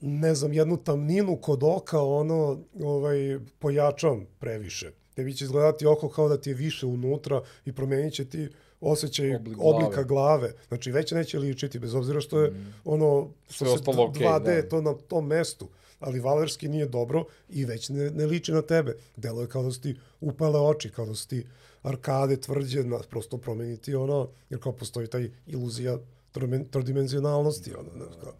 ne 0.00 0.34
znam, 0.34 0.52
jednu 0.52 0.76
tamninu 0.76 1.36
kod 1.36 1.62
oka, 1.62 2.02
ono, 2.02 2.58
ovaj, 2.82 3.16
pojačam 3.58 4.26
previše. 4.38 4.90
Tebi 5.14 5.34
će 5.34 5.44
izgledati 5.44 5.86
oko 5.86 6.08
kao 6.08 6.28
da 6.28 6.40
ti 6.40 6.50
je 6.50 6.54
više 6.54 6.86
unutra 6.86 7.42
i 7.64 7.72
promenit 7.72 8.14
će 8.14 8.24
ti 8.24 8.48
osjećaj 8.80 9.34
Oblik 9.36 9.56
oblika 9.60 10.02
glave. 10.02 10.04
glave. 10.04 10.52
Znači, 10.68 10.90
već 10.92 11.12
neće 11.12 11.38
ličiti, 11.38 11.78
bez 11.78 11.94
obzira 11.94 12.20
što 12.20 12.40
je 12.40 12.52
ono, 12.84 13.28
što 13.50 13.64
se 13.64 13.70
ostalo 13.70 14.04
okej, 14.04 14.26
2D, 14.26 14.62
da. 14.62 14.68
to 14.68 14.80
na 14.80 14.94
tom 14.94 15.26
mestu. 15.26 15.68
Ali 16.04 16.20
valerski 16.20 16.68
nije 16.68 16.86
dobro 16.86 17.24
i 17.48 17.64
već 17.64 17.88
ne, 17.88 18.10
ne 18.10 18.26
liči 18.26 18.52
na 18.52 18.62
tebe. 18.62 18.96
Delo 19.16 19.42
je 19.42 19.48
kao 19.48 19.62
da 19.62 19.70
su 19.70 19.80
ti 19.80 19.96
upale 20.20 20.60
oči, 20.60 20.90
kao 20.90 21.06
da 21.06 21.14
su 21.14 21.28
ti 21.28 21.46
arkade 21.82 22.36
tvrđe, 22.40 22.84
na, 22.84 22.98
prosto 22.98 23.38
promeniti 23.38 23.94
ono, 23.94 24.28
jer 24.50 24.60
kao 24.60 24.72
postoji 24.72 25.06
taj 25.06 25.30
iluzija 25.46 25.98
trodimenzionalnosti. 26.70 27.74
Ono, 27.74 27.90
znaš, 27.96 28.14
kao. 28.22 28.32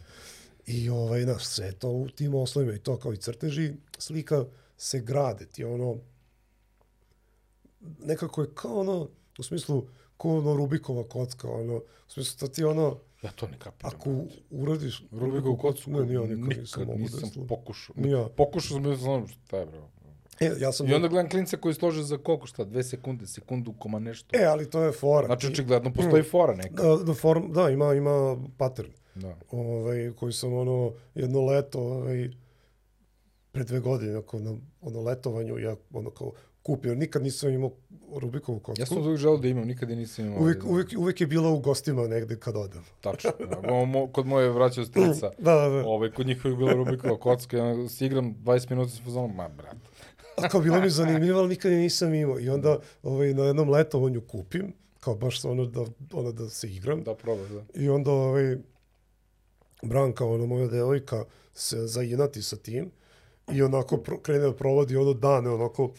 I 0.66 0.88
ovaj, 0.88 1.22
znaš, 1.22 1.46
sve 1.46 1.72
to 1.72 1.90
u 1.90 2.08
tim 2.08 2.34
oslovima 2.34 2.74
i 2.74 2.78
to 2.78 2.96
kao 2.96 3.12
i 3.12 3.16
crteži, 3.16 3.72
slika 3.98 4.44
se 4.78 5.00
grade, 5.00 5.46
ti 5.46 5.64
ono, 5.64 5.96
nekako 7.98 8.42
je 8.42 8.48
kao 8.54 8.80
ono, 8.80 9.08
u 9.38 9.42
smislu, 9.42 9.86
kao 10.16 10.38
ono 10.38 10.56
Rubikova 10.56 11.08
kocka, 11.08 11.50
ono, 11.50 11.76
u 11.76 11.82
smislu 12.08 12.48
da 12.48 12.52
ti 12.52 12.64
ono, 12.64 12.98
Ja 13.24 13.30
to 13.30 13.46
ne 13.48 13.58
kapiram. 13.58 13.92
ako 13.94 14.10
uradiš 14.50 15.02
Rubikovu 15.10 15.56
kocku, 15.56 15.90
ne, 15.90 16.06
nije, 16.06 16.20
nikad, 16.20 16.38
nikad 16.38 16.58
nisam 16.58 16.82
mogu 16.86 16.92
da 16.92 17.02
nisam 17.02 17.30
slu- 17.34 17.46
pokušao. 17.46 17.94
Ni 17.98 18.10
ja. 18.10 18.28
Pokušao 18.36 18.74
sam 18.74 18.82
da 18.82 18.96
znam 18.96 19.28
šta 19.28 19.58
je, 19.58 19.66
bro. 19.66 19.88
E, 20.40 20.50
ja 20.58 20.72
sam... 20.72 20.88
I 20.88 20.94
onda 20.94 21.08
gledam 21.08 21.30
klinca 21.30 21.56
koji 21.56 21.74
slože 21.74 22.02
za 22.02 22.18
koliko 22.18 22.46
šta, 22.46 22.64
dve 22.64 22.84
sekunde, 22.84 23.26
sekundu, 23.26 23.72
koma 23.78 23.98
nešto. 23.98 24.36
E, 24.36 24.44
ali 24.44 24.70
to 24.70 24.82
je 24.82 24.92
fora. 24.92 25.26
Znači, 25.26 25.46
očigledno 25.46 25.92
postoji 25.92 26.22
fora 26.22 26.54
neka. 26.54 26.82
Da, 26.82 26.96
da, 26.96 27.14
form, 27.14 27.52
da, 27.52 27.70
ima, 27.70 27.94
ima 27.94 28.36
pattern. 28.58 28.90
Da. 29.14 29.36
Ovaj, 29.50 30.12
koji 30.16 30.32
sam 30.32 30.52
ono, 30.54 30.92
jedno 31.14 31.46
leto, 31.46 31.80
ovaj, 31.80 32.30
pre 33.52 33.64
dve 33.64 33.80
godine, 33.80 34.16
ako 34.18 34.38
na 34.38 34.56
ono 34.80 35.00
letovanju, 35.00 35.58
ja 35.58 35.76
ono 35.92 36.10
kao 36.10 36.32
kupio, 36.64 36.94
nikad 36.94 37.22
nisam 37.22 37.50
imao 37.50 37.70
Rubikovu 38.16 38.58
kocku. 38.58 38.82
Ja 38.82 38.86
sam 38.86 38.98
uvijek 38.98 39.18
želeo 39.18 39.36
da 39.38 39.48
imam, 39.48 39.66
nikad 39.66 39.90
je 39.90 39.96
nisam 39.96 40.26
imao. 40.26 40.40
uvijek, 40.40 40.64
uvijek, 40.64 40.88
uvijek 40.96 41.20
je 41.20 41.26
bila 41.26 41.50
u 41.50 41.58
gostima 41.58 42.08
negde 42.08 42.36
kad 42.36 42.56
odem. 42.56 42.84
Tačno. 43.00 43.30
Da. 43.38 43.84
Mo, 43.86 44.06
kod 44.06 44.26
moje 44.26 44.50
vraćao 44.50 44.84
strica. 44.84 45.30
Da, 45.38 45.54
da, 45.54 45.68
da. 45.68 45.86
Ovaj, 45.86 46.10
kod 46.10 46.26
njih 46.26 46.44
je 46.44 46.56
bila 46.56 46.72
Rubikova 46.72 47.18
kocka, 47.18 47.56
ja 47.56 47.88
si 47.88 48.06
igram 48.06 48.34
20 48.44 48.70
minuta 48.70 48.90
sa 48.90 49.02
fazonom, 49.04 49.36
ma 49.36 49.48
brat. 49.48 49.76
A 50.36 50.48
kao 50.48 50.60
bilo 50.60 50.80
mi 50.80 50.90
zanimljivo, 50.90 51.38
ali 51.38 51.48
nikad 51.48 51.72
je 51.72 51.78
nisam 51.78 52.14
imao. 52.14 52.40
I 52.40 52.48
onda 52.48 52.78
ovaj, 53.02 53.34
na 53.34 53.44
jednom 53.44 53.70
letovanju 53.70 54.20
kupim, 54.20 54.72
kao 55.00 55.14
baš 55.14 55.44
ono 55.44 55.66
da, 55.66 55.84
ono 56.12 56.32
da 56.32 56.48
se 56.48 56.68
igram. 56.68 57.02
Da 57.02 57.14
probaš, 57.14 57.48
da. 57.48 57.62
I 57.74 57.88
onda 57.88 58.10
ovaj, 58.10 58.56
Branka, 59.82 60.24
ono 60.26 60.46
moja 60.46 60.66
devojka, 60.66 61.24
se 61.54 61.86
zainati 61.86 62.42
sa 62.42 62.56
tim 62.56 62.90
i 63.52 63.62
onako 63.62 63.96
pro, 63.96 64.18
krene 64.18 64.40
da 64.40 64.54
provodi 64.54 64.96
ono 64.96 65.12
dane, 65.12 65.50
onako 65.50 65.92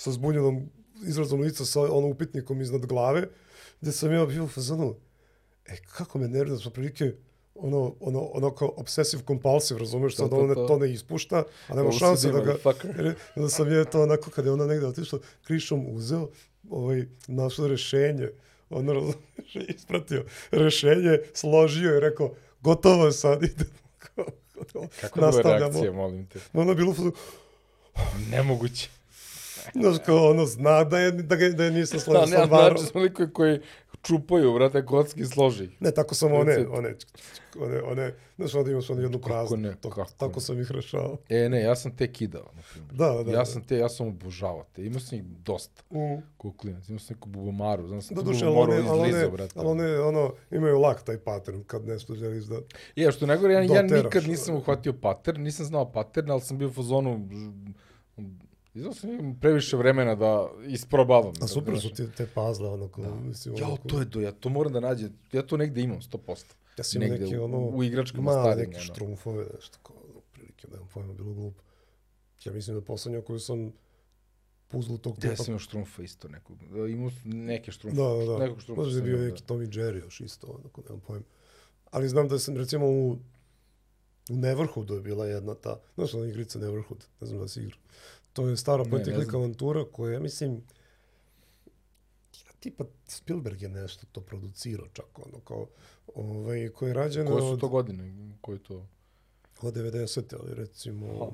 sa 0.00 0.12
zbunjenom 0.12 0.70
izrazom 1.06 1.40
lica 1.40 1.64
sa 1.64 1.80
ono 1.80 2.06
upitnikom 2.08 2.60
iznad 2.60 2.86
glave, 2.86 3.28
gde 3.80 3.92
sam 3.92 4.12
ja 4.12 4.26
bio 4.26 4.44
u 4.44 4.48
fazonu, 4.48 4.94
e, 5.66 5.76
kako 5.76 6.18
me 6.18 6.28
nervira, 6.28 6.56
da 6.56 6.70
prilike 6.70 7.12
ono, 7.54 7.94
ono, 8.00 8.20
ono 8.20 8.54
kao 8.54 8.72
obsesiv 8.76 9.24
kompulsiv, 9.24 9.76
razumeš, 9.76 10.16
sad 10.16 10.30
To, 10.30 10.36
to, 10.36 10.36
ono 10.36 10.46
ne, 10.46 10.54
to. 10.54 10.66
to 10.66 10.78
ne 10.78 10.92
ispušta, 10.92 11.42
a 11.68 11.74
nema 11.74 11.92
šanse 11.92 12.32
da 12.32 12.40
ga... 12.40 12.56
Jer 12.96 13.14
onda 13.36 13.48
sam 13.48 13.72
je 13.72 13.84
to 13.84 14.02
onako, 14.02 14.30
kada 14.30 14.48
je 14.48 14.52
ona 14.52 14.66
negde 14.66 14.86
otišla, 14.86 15.18
krišom 15.42 15.86
uzeo, 15.94 16.28
ovaj, 16.70 17.06
našao 17.26 17.68
rešenje, 17.68 18.30
ono, 18.70 18.92
razumeš, 18.92 19.56
ispratio 19.76 20.24
rešenje, 20.50 21.18
složio 21.34 21.96
i 21.96 22.00
rekao, 22.00 22.34
gotovo 22.60 23.06
je 23.06 23.12
sad, 23.12 23.42
idemo. 23.42 23.70
Kako 25.00 25.24
je 25.24 25.42
reakcija, 25.42 25.92
molim 25.92 26.26
te? 26.26 26.38
Ono 26.52 26.70
je 26.70 26.76
bilo, 26.76 26.94
Nemoguće. 28.30 28.99
Znaš, 29.74 29.96
kao 30.06 30.30
ono, 30.30 30.46
zna 30.46 30.84
da 30.84 30.98
je, 30.98 31.10
da, 31.12 31.36
ga, 31.36 31.48
da 31.48 31.64
je 31.64 31.70
nisam 31.70 31.96
Da, 31.98 32.04
složio 32.04 32.20
ne, 32.20 32.36
sa 32.36 32.44
varom. 32.44 32.78
znači, 32.78 32.92
toliko 32.92 33.26
koji 33.32 33.58
čupaju, 34.02 34.54
brate, 34.54 34.86
kocki 34.86 35.24
složi. 35.24 35.68
Ne, 35.80 35.90
tako 35.90 36.14
sam 36.14 36.32
one, 36.32 36.66
one, 36.68 36.94
one, 37.58 37.82
one, 37.82 38.14
znaš, 38.36 38.54
onda 38.54 38.70
imaš 38.70 38.90
ono 38.90 39.00
jednu 39.02 39.18
praznu. 39.18 39.56
ne, 39.56 39.74
to, 39.76 39.90
kako 39.90 40.10
tako 40.12 40.34
ne. 40.34 40.40
sam 40.40 40.60
ih 40.60 40.70
rešao. 40.70 41.16
E, 41.28 41.48
ne, 41.48 41.60
ja 41.60 41.76
sam 41.76 41.96
te 41.96 42.12
kidao, 42.12 42.50
na 42.54 42.62
primjer. 42.72 42.94
Da, 42.94 43.22
da. 43.22 43.32
ja 43.32 43.44
sam 43.44 43.62
te, 43.62 43.76
ja 43.76 43.88
sam 43.88 44.06
obožavao 44.08 44.64
te. 44.72 44.86
Imao 44.86 45.00
sam 45.00 45.18
ih 45.18 45.24
dosta, 45.24 45.82
Mm. 45.90 46.22
kao 46.38 46.52
klinac. 46.52 46.88
Imao 46.88 46.98
sam 46.98 47.16
neku 47.16 47.28
bubomaru, 47.28 47.86
znam 47.88 48.02
sam 48.02 48.14
Doduše, 48.16 48.44
ali 48.44 48.54
bubomaru 48.54 48.72
one, 48.72 48.80
izlizao, 49.08 49.20
one, 49.20 49.36
brate. 49.36 49.52
ali 49.56 49.68
one, 49.68 50.00
ono, 50.00 50.32
imaju 50.50 50.78
lak 50.78 51.02
taj 51.02 51.18
pattern 51.18 51.62
kad 51.64 51.86
nešto 51.86 52.14
želiš 52.14 52.44
da... 52.44 52.56
Je, 52.96 53.12
što 53.12 53.26
nego, 53.26 53.48
ja, 53.48 53.60
ja 53.60 53.82
nikad 53.82 54.28
nisam 54.28 54.54
uhvatio 54.54 54.92
pattern, 54.92 55.42
nisam 55.42 55.66
znao 55.66 55.92
pattern, 55.92 56.30
ali 56.30 56.40
sam 56.40 56.58
bio 56.58 56.68
u 56.68 56.72
fazonu, 56.72 57.28
Izdao 58.74 58.94
sam 58.94 59.10
im 59.10 59.40
previše 59.40 59.76
vremena 59.76 60.14
da 60.14 60.50
isprobavam. 60.66 61.32
A 61.40 61.46
super 61.46 61.80
su 61.80 61.90
ti 61.90 62.12
te 62.16 62.26
puzzle, 62.26 62.68
ono, 62.68 62.88
ko, 62.88 63.02
mislim, 63.16 63.54
Ja, 63.56 63.66
ono, 63.66 63.76
to 63.76 63.98
je 63.98 64.04
do, 64.04 64.20
ja 64.20 64.32
to 64.32 64.48
moram 64.48 64.72
da 64.72 64.80
nađem. 64.80 65.12
Ja 65.32 65.42
to 65.42 65.56
negde 65.56 65.80
imam, 65.80 66.00
100%. 66.02 66.44
Ja 66.78 66.84
sam 66.84 67.00
negde 67.00 67.18
neki, 67.18 67.36
u- 67.38 67.44
ono, 67.44 67.58
u 67.60 67.84
igračkama 67.84 68.22
male 68.24 68.42
starim, 68.42 68.58
neke 68.60 68.76
ono. 68.76 68.84
štrumfove, 68.84 69.46
nešto 69.54 69.78
kao, 69.82 69.96
ono, 70.04 70.20
prilike, 70.32 70.68
nemam 70.68 70.88
pojma, 70.94 71.12
bilo 71.12 71.32
glupo. 71.32 71.62
Ja 72.44 72.52
mislim 72.52 72.76
da 72.76 72.82
poslednja 72.82 73.20
koju 73.20 73.38
sam 73.40 73.72
puzzle 74.68 74.98
tog 74.98 75.14
Ja 75.14 75.20
tipa... 75.22 75.36
sam 75.36 75.46
imao 75.46 75.58
štrumfa 75.58 76.02
isto 76.02 76.28
nekog. 76.28 76.56
Da, 76.64 76.86
Imao 76.86 77.10
neke 77.24 77.72
štrumfe. 77.72 77.96
Da, 77.96 78.08
da, 78.08 78.24
da. 78.26 78.38
Nekog 78.38 78.60
štrumfa 78.60 78.82
Možda 78.82 78.98
je 78.98 79.02
bio 79.04 79.18
neki 79.18 79.42
Tommy 79.44 79.68
Jerry 79.68 80.04
još 80.04 80.20
isto, 80.20 80.46
onako, 80.48 80.82
nemam 80.82 81.00
pojma. 81.00 81.24
Ali 81.90 82.08
znam 82.08 82.28
da 82.28 82.38
sam, 82.38 82.56
recimo, 82.56 82.86
u, 82.86 83.10
u 84.30 84.36
Neverhoodu 84.36 84.94
je 84.94 85.00
bila 85.00 85.26
jedna 85.26 85.54
ta, 85.54 85.80
znaš 85.94 86.14
ona 86.14 86.26
igrica 86.26 86.58
Neverhood, 86.58 87.04
ne 87.20 87.26
znam 87.26 87.40
da 87.40 87.48
si 87.48 87.60
igra. 87.60 87.76
To 88.32 88.48
je 88.48 88.56
stara 88.56 88.84
Ne, 88.84 88.98
ne 88.98 89.24
znam. 89.24 89.34
avantura 89.36 89.84
koja, 89.92 90.12
ja 90.12 90.20
mislim, 90.20 90.62
tipa 92.60 92.84
Spielberg 93.06 93.62
je 93.62 93.68
nešto 93.68 94.06
to 94.12 94.20
producirao 94.20 94.86
čak, 94.92 95.18
ono, 95.18 95.40
kao, 95.40 95.66
ovaj, 96.14 96.68
koja 96.68 96.88
je 96.88 96.94
rađena 96.94 97.30
Koje 97.30 97.40
su 97.40 97.48
od, 97.48 97.60
to 97.60 97.68
godine? 97.68 98.36
Koje 98.40 98.58
to? 98.58 98.86
od 99.62 99.74
90. 99.74 100.34
ali 100.40 100.54
recimo... 100.54 101.32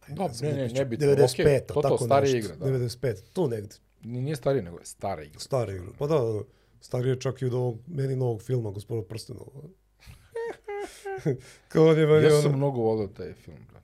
Ajde, 0.00 0.14
Dobro, 0.14 0.34
ne, 0.42 0.52
ne, 0.52 0.58
pričam, 0.58 0.76
nebitno, 0.76 1.06
95. 1.06 1.32
okej, 1.32 1.66
to 1.66 1.74
to, 1.74 1.82
tako 1.82 1.98
starija 1.98 2.34
nešto, 2.34 2.54
igra, 2.54 2.66
da. 2.70 2.78
95, 2.78 3.16
tu 3.32 3.48
negde. 3.48 3.74
Ni- 4.02 4.20
Nije 4.20 4.36
starije 4.36 4.62
nego 4.62 4.78
je 4.78 4.84
stara 4.84 5.22
igra. 5.22 5.40
Stara 5.40 5.72
igra. 5.72 5.86
Pa 5.98 6.06
da, 6.06 6.14
da. 6.14 6.40
Starije 6.80 7.20
čak 7.20 7.42
i 7.42 7.46
od 7.46 7.54
ovog, 7.54 7.78
meni 7.86 8.16
novog 8.16 8.42
filma, 8.42 8.70
Gospoda 8.70 9.02
prstenova. 9.08 9.50
Kao 11.68 11.86
on 11.86 11.98
je 11.98 12.06
meni 12.06 12.24
Ja 12.24 12.30
sam 12.30 12.48
ono, 12.48 12.56
mnogo 12.56 12.80
volio 12.80 13.06
taj 13.06 13.32
film, 13.32 13.58
brate. 13.70 13.77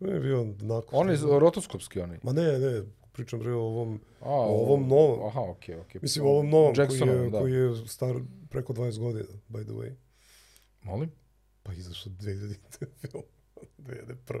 On 0.00 0.08
je 0.08 0.20
bio 0.20 0.40
onako. 0.40 0.96
On 0.96 1.10
je 1.10 1.16
rotoskopski 1.38 2.00
onaj. 2.00 2.18
Ma 2.22 2.32
ne, 2.32 2.58
ne, 2.58 2.82
pričam 3.12 3.40
bre 3.40 3.52
o 3.52 3.60
ovom, 3.60 4.00
A, 4.20 4.30
o 4.30 4.60
ovom 4.62 4.88
novom. 4.88 5.26
Aha, 5.26 5.40
okej, 5.40 5.76
okej. 5.76 5.98
Mislim, 6.02 6.26
o 6.26 6.28
ovom 6.28 6.50
novom 6.50 6.74
koji 6.74 6.84
Jacksonovom, 6.84 7.24
je, 7.24 7.30
da. 7.30 7.38
koji 7.38 7.52
je 7.52 7.86
star 7.86 8.16
preko 8.50 8.72
20 8.72 8.98
godina, 8.98 9.28
by 9.48 9.64
the 9.64 9.72
way. 9.72 9.94
Molim? 10.82 11.10
Pa 11.62 11.72
izašao 11.72 12.12
2000 12.12 12.54
film. 13.00 13.22
2001. 13.78 14.40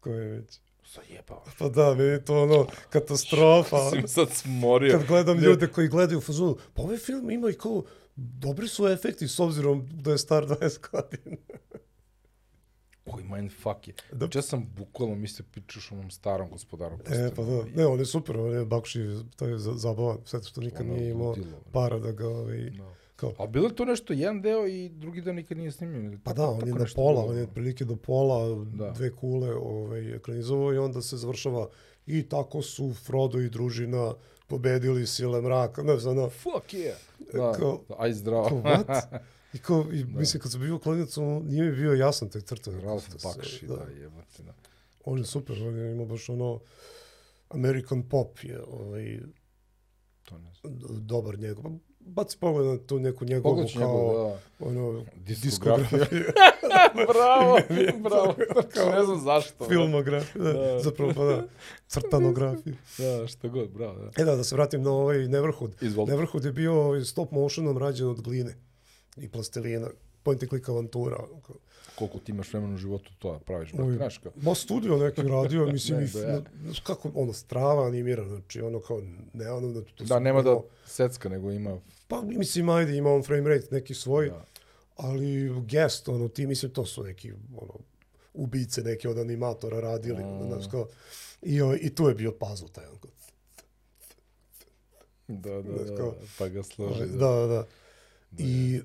Koji 0.00 0.18
je 0.18 0.28
već. 0.28 0.58
Zajebao. 0.94 1.44
Pa 1.58 1.68
da, 1.68 1.86
je 2.02 2.24
to 2.24 2.42
ono, 2.42 2.66
katastrofa. 2.90 3.90
Sam 3.90 4.08
sad 4.08 4.30
smorio. 4.30 4.98
Kad 4.98 5.06
gledam 5.06 5.36
Ne. 5.36 5.42
ljude 5.42 5.66
koji 5.66 5.88
gledaju 5.88 6.20
fazonu, 6.20 6.56
pa 6.74 6.82
ovaj 6.82 6.96
film 6.96 7.30
ima 7.30 7.50
i 7.50 7.52
kao, 7.52 7.82
dobri 8.16 8.68
su 8.68 8.88
efekti 8.88 9.28
s 9.28 9.40
obzirom 9.40 9.88
da 9.92 10.10
je 10.10 10.18
star 10.18 10.46
20 10.46 10.78
godina. 10.90 11.36
Koji 13.04 13.24
mindfuck 13.26 13.88
je. 13.88 13.94
Da. 14.12 14.28
Ja 14.34 14.42
sam 14.42 14.66
bukvalno 14.68 15.14
mislio 15.14 15.46
pričaš 15.50 15.92
o 15.92 15.94
onom 15.94 16.10
starom 16.10 16.50
gospodaru. 16.50 16.96
E, 17.06 17.30
pa 17.36 17.42
da. 17.44 17.64
Ne, 17.66 17.86
on 17.86 17.98
je 17.98 18.06
super, 18.06 18.36
on 18.38 18.52
je 18.52 18.64
Bakši, 18.64 19.00
to 19.36 19.46
je 19.46 19.58
za- 19.58 19.72
zabavan, 19.74 20.18
sve 20.24 20.42
što 20.42 20.60
nikad 20.60 20.80
Ono, 20.80 20.94
nije 20.94 21.10
imao 21.10 21.28
ludilo, 21.28 21.60
para 21.72 21.98
da 21.98 22.12
ga, 22.12 22.28
ovaj, 22.28 22.70
Da. 22.70 22.94
kao, 23.16 23.32
A 23.38 23.46
bilo 23.46 23.66
je 23.66 23.74
to 23.74 23.84
nešto 23.84 24.12
jedan 24.12 24.42
deo 24.42 24.66
i 24.66 24.88
drugi 24.90 25.20
deo 25.20 25.32
nikad 25.32 25.58
nije 25.58 25.72
snimljen? 25.72 26.04
ili 26.04 26.18
pa 26.18 26.30
tako- 26.30 26.36
da, 26.38 26.48
on 26.48 26.68
je 26.68 26.72
tako 26.72 26.78
na 26.78 26.86
pola, 26.96 27.12
bilo? 27.12 27.26
on 27.26 27.36
je 27.36 27.42
otprilike 27.42 27.84
do 27.84 27.96
pola, 27.96 28.64
Da. 28.66 28.90
dve 28.90 29.10
kule 29.10 29.54
ovaj, 29.54 30.14
ekranizovao 30.14 30.74
i 30.74 30.78
onda 30.78 31.02
se 31.02 31.16
završava 31.16 31.68
i 32.06 32.22
tako 32.22 32.62
su 32.62 32.94
Frodo 32.94 33.40
i 33.40 33.50
družina 33.50 34.14
pobedili 34.46 35.06
sile 35.06 35.40
mraka, 35.40 35.82
ne 35.82 35.98
znam, 35.98 36.18
ono, 36.18 36.28
Fuck 36.30 36.66
yeah! 36.68 36.94
Da, 37.32 37.52
Kao- 37.52 37.80
aj 37.98 38.12
zdravo. 38.12 38.44
kao, 38.44 38.58
what? 38.58 39.02
I 39.54 39.58
kao, 39.58 39.84
i, 39.92 40.04
mislim, 40.06 40.40
kad 40.40 40.52
sam 40.52 40.60
bio 40.60 40.78
klinac, 40.78 41.18
on- 41.18 41.42
nije 41.44 41.62
mi 41.62 41.72
bio 41.72 41.92
jasan 41.92 42.28
taj 42.28 42.40
crta. 42.40 42.70
Ralph 42.72 43.04
Šta 43.04 43.18
se- 43.18 43.28
Bakshi, 43.28 43.66
da, 43.66 43.74
jebate, 43.92 44.42
da. 44.42 44.52
On 45.04 45.18
je 45.18 45.24
super, 45.24 45.62
on 45.62 45.76
je 45.76 45.92
imao 45.92 46.06
baš 46.06 46.28
ono, 46.28 46.60
American 47.48 48.02
pop 48.02 48.38
je 48.42 48.62
ovaj, 48.62 49.18
To 50.24 50.38
ne 50.38 50.50
znam. 50.52 50.72
dobar 50.98 51.38
njegov. 51.38 51.62
Pa 51.64 51.70
Baci 52.00 52.36
pogled 52.38 52.66
na 52.68 52.78
tu 52.78 52.98
neku 52.98 53.24
njegovu 53.24 53.54
kao, 53.56 53.64
njegov, 53.76 54.14
da. 54.14 54.38
ono, 54.60 55.04
Diskografiju. 55.16 56.00
bravo, 57.08 57.58
bravo. 58.02 58.34
ne 58.90 59.04
znam 59.04 59.20
zašto. 59.20 59.64
filmografiju, 59.64 60.42
da, 60.42 60.52
Da. 60.52 60.80
zapravo 60.80 61.12
pa 61.16 61.24
da, 61.24 61.46
crtanografiju. 61.88 62.74
Da, 62.98 63.26
što 63.26 63.48
god, 63.48 63.70
bravo, 63.70 63.98
da. 63.98 64.10
E 64.16 64.24
da, 64.24 64.36
da 64.36 64.44
se 64.44 64.54
vratim 64.54 64.82
na 64.82 64.90
ovaj 64.92 65.28
Neverhood. 65.28 65.76
Izvolite. 65.80 66.12
Neverhood 66.12 66.44
je 66.44 66.52
bio 66.52 66.74
ovaj, 66.76 67.00
stop 67.02 67.30
motionom 67.30 67.78
rađen 67.78 68.06
od 68.08 68.20
gline 68.20 68.54
i 69.16 69.28
plastelina, 69.28 69.88
point 70.22 70.42
and 70.42 70.48
click 70.50 70.68
avantura. 70.68 71.16
Koliko 71.94 72.18
ti 72.18 72.32
imaš 72.32 72.52
vremena 72.52 72.74
u 72.74 72.78
životu 72.78 73.10
to 73.18 73.32
da 73.32 73.38
praviš, 73.38 73.72
brate, 73.72 73.92
znaš 73.92 74.18
kao. 74.18 74.32
Ma 74.36 74.54
studio 74.54 74.96
neki 74.96 75.22
radio, 75.22 75.66
mislim, 75.72 75.98
Ne, 75.98 76.04
i, 76.04 76.08
da 76.08 76.20
ja. 76.22 76.42
znaš 76.62 76.80
kako, 76.80 77.10
ono, 77.14 77.32
strava 77.32 77.86
animirano, 77.86 78.28
znači, 78.28 78.60
ono 78.60 78.80
kao, 78.80 79.02
ne, 79.32 79.50
ono, 79.50 79.68
da, 79.70 79.82
to 79.82 80.04
Da, 80.04 80.18
nema 80.18 80.42
da 80.42 80.60
secka, 80.86 81.28
nego 81.28 81.50
ima... 81.50 81.80
Pa, 82.08 82.22
mislim, 82.22 82.68
ajde, 82.68 82.96
ima 82.96 83.10
on 83.10 83.22
frame 83.22 83.48
rate 83.48 83.68
neki 83.70 83.94
svoj, 83.94 84.28
Da. 84.28 84.44
ali 84.96 85.48
guest, 85.62 86.08
ono, 86.08 86.28
ti, 86.28 86.46
mislim, 86.46 86.72
to 86.72 86.86
su 86.86 87.02
neki, 87.02 87.32
ono, 87.32 87.74
ubice 88.34 88.82
neke 88.82 89.08
od 89.08 89.18
animatora 89.18 89.80
radili, 89.80 90.22
A. 90.22 90.44
znaš, 90.46 90.64
kao, 90.70 90.88
i, 91.42 91.62
o, 91.62 91.74
i 91.74 91.90
tu 91.90 92.08
je 92.08 92.14
bio 92.14 92.32
puzzle 92.32 92.68
taj, 92.68 92.84
ono, 92.86 92.98
Da, 95.28 95.50
da, 95.52 95.84
da, 95.84 95.96
kao- 95.96 96.14
pa 96.38 96.48
ga 96.48 96.62
složi. 96.62 97.00
da, 97.02 97.28
da, 97.28 97.46
da. 97.46 97.64
I 98.38 98.80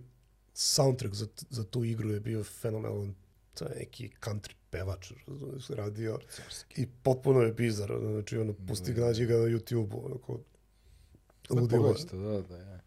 soundtrack 0.59 1.15
za, 1.15 1.27
za 1.49 1.63
tu 1.63 1.83
igru 1.83 2.09
je 2.09 2.19
bio 2.19 2.43
fenomenalan, 2.43 3.15
to 3.53 3.65
je 3.65 3.75
neki 3.75 4.09
country 4.21 4.53
pevač, 4.69 5.11
razumiješ, 5.27 5.67
radio, 5.69 6.19
Carski. 6.35 6.81
i 6.81 6.87
potpuno 7.03 7.41
je 7.41 7.53
bizar, 7.53 7.91
znači, 8.01 8.37
ono, 8.37 8.53
pusti 8.67 8.93
ga, 8.93 9.05
nađi 9.05 9.25
ga 9.25 9.33
na 9.33 9.43
YouTube-u, 9.43 10.05
ono, 10.05 10.17
kao, 10.17 10.37
Da, 11.49 11.61
ludilo. 11.61 11.81
pogledaćete, 11.81 12.17
da, 12.17 12.41
da, 12.41 12.57
ja. 12.57 12.79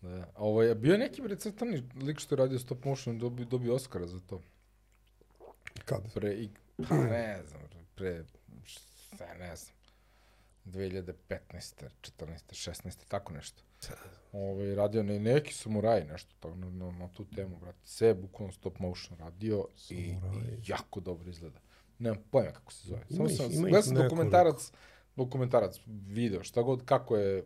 Da. 0.00 0.18
A 0.34 0.42
ovaj, 0.44 0.68
je 0.68 0.74
bio 0.74 0.98
neki 0.98 1.22
bre 1.22 1.36
crtani 1.36 1.82
lik 2.02 2.18
što 2.18 2.34
je 2.34 2.38
radio 2.38 2.58
stop 2.58 2.84
motion, 2.84 3.18
dobio, 3.18 3.46
dobio 3.46 3.74
Oscara 3.74 4.06
za 4.06 4.20
to. 4.20 4.40
Kad? 5.84 6.12
Pre, 6.14 6.34
i, 6.34 6.48
pa 6.88 6.96
ne 6.96 7.42
znam, 7.48 7.62
pre, 7.94 8.24
šta, 8.64 9.34
ne 9.34 9.56
znam, 9.56 9.73
2015. 10.64 11.12
14. 12.00 12.42
16. 12.50 13.04
tako 13.08 13.32
nešto. 13.32 13.62
Ovaj, 14.32 14.74
radio 14.74 15.02
ne, 15.02 15.18
neki 15.20 15.54
samuraj, 15.54 16.04
nešto 16.04 16.34
tako, 16.40 16.54
na, 16.54 16.70
na, 16.70 16.90
na 16.90 17.08
tu 17.08 17.24
temu, 17.24 17.56
brate. 17.56 17.78
Sve 17.84 18.14
bukvalno 18.14 18.52
stop 18.52 18.78
motion 18.78 19.18
radio 19.18 19.68
i, 19.90 19.94
i 19.94 20.16
jako 20.66 21.00
dobro 21.00 21.30
izgleda. 21.30 21.60
Nemam 21.98 22.18
pojma 22.30 22.50
kako 22.52 22.72
se 22.72 22.88
zove. 22.88 23.02
Samo 23.10 23.28
sam, 23.28 23.48
gledao 23.48 23.82
sam 23.82 23.94
dokumentarac, 23.94 24.72
dokumentarac, 25.16 25.80
video, 25.86 26.42
šta 26.42 26.62
god, 26.62 26.84
kako 26.84 27.16
je, 27.16 27.44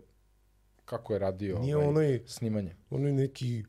kako 0.84 1.12
je 1.12 1.18
radio 1.18 1.58
Nije 1.58 1.76
ovaj, 1.76 1.88
onaj, 1.88 2.20
snimanje. 2.26 2.76
onaj 2.90 3.12
neki 3.12 3.64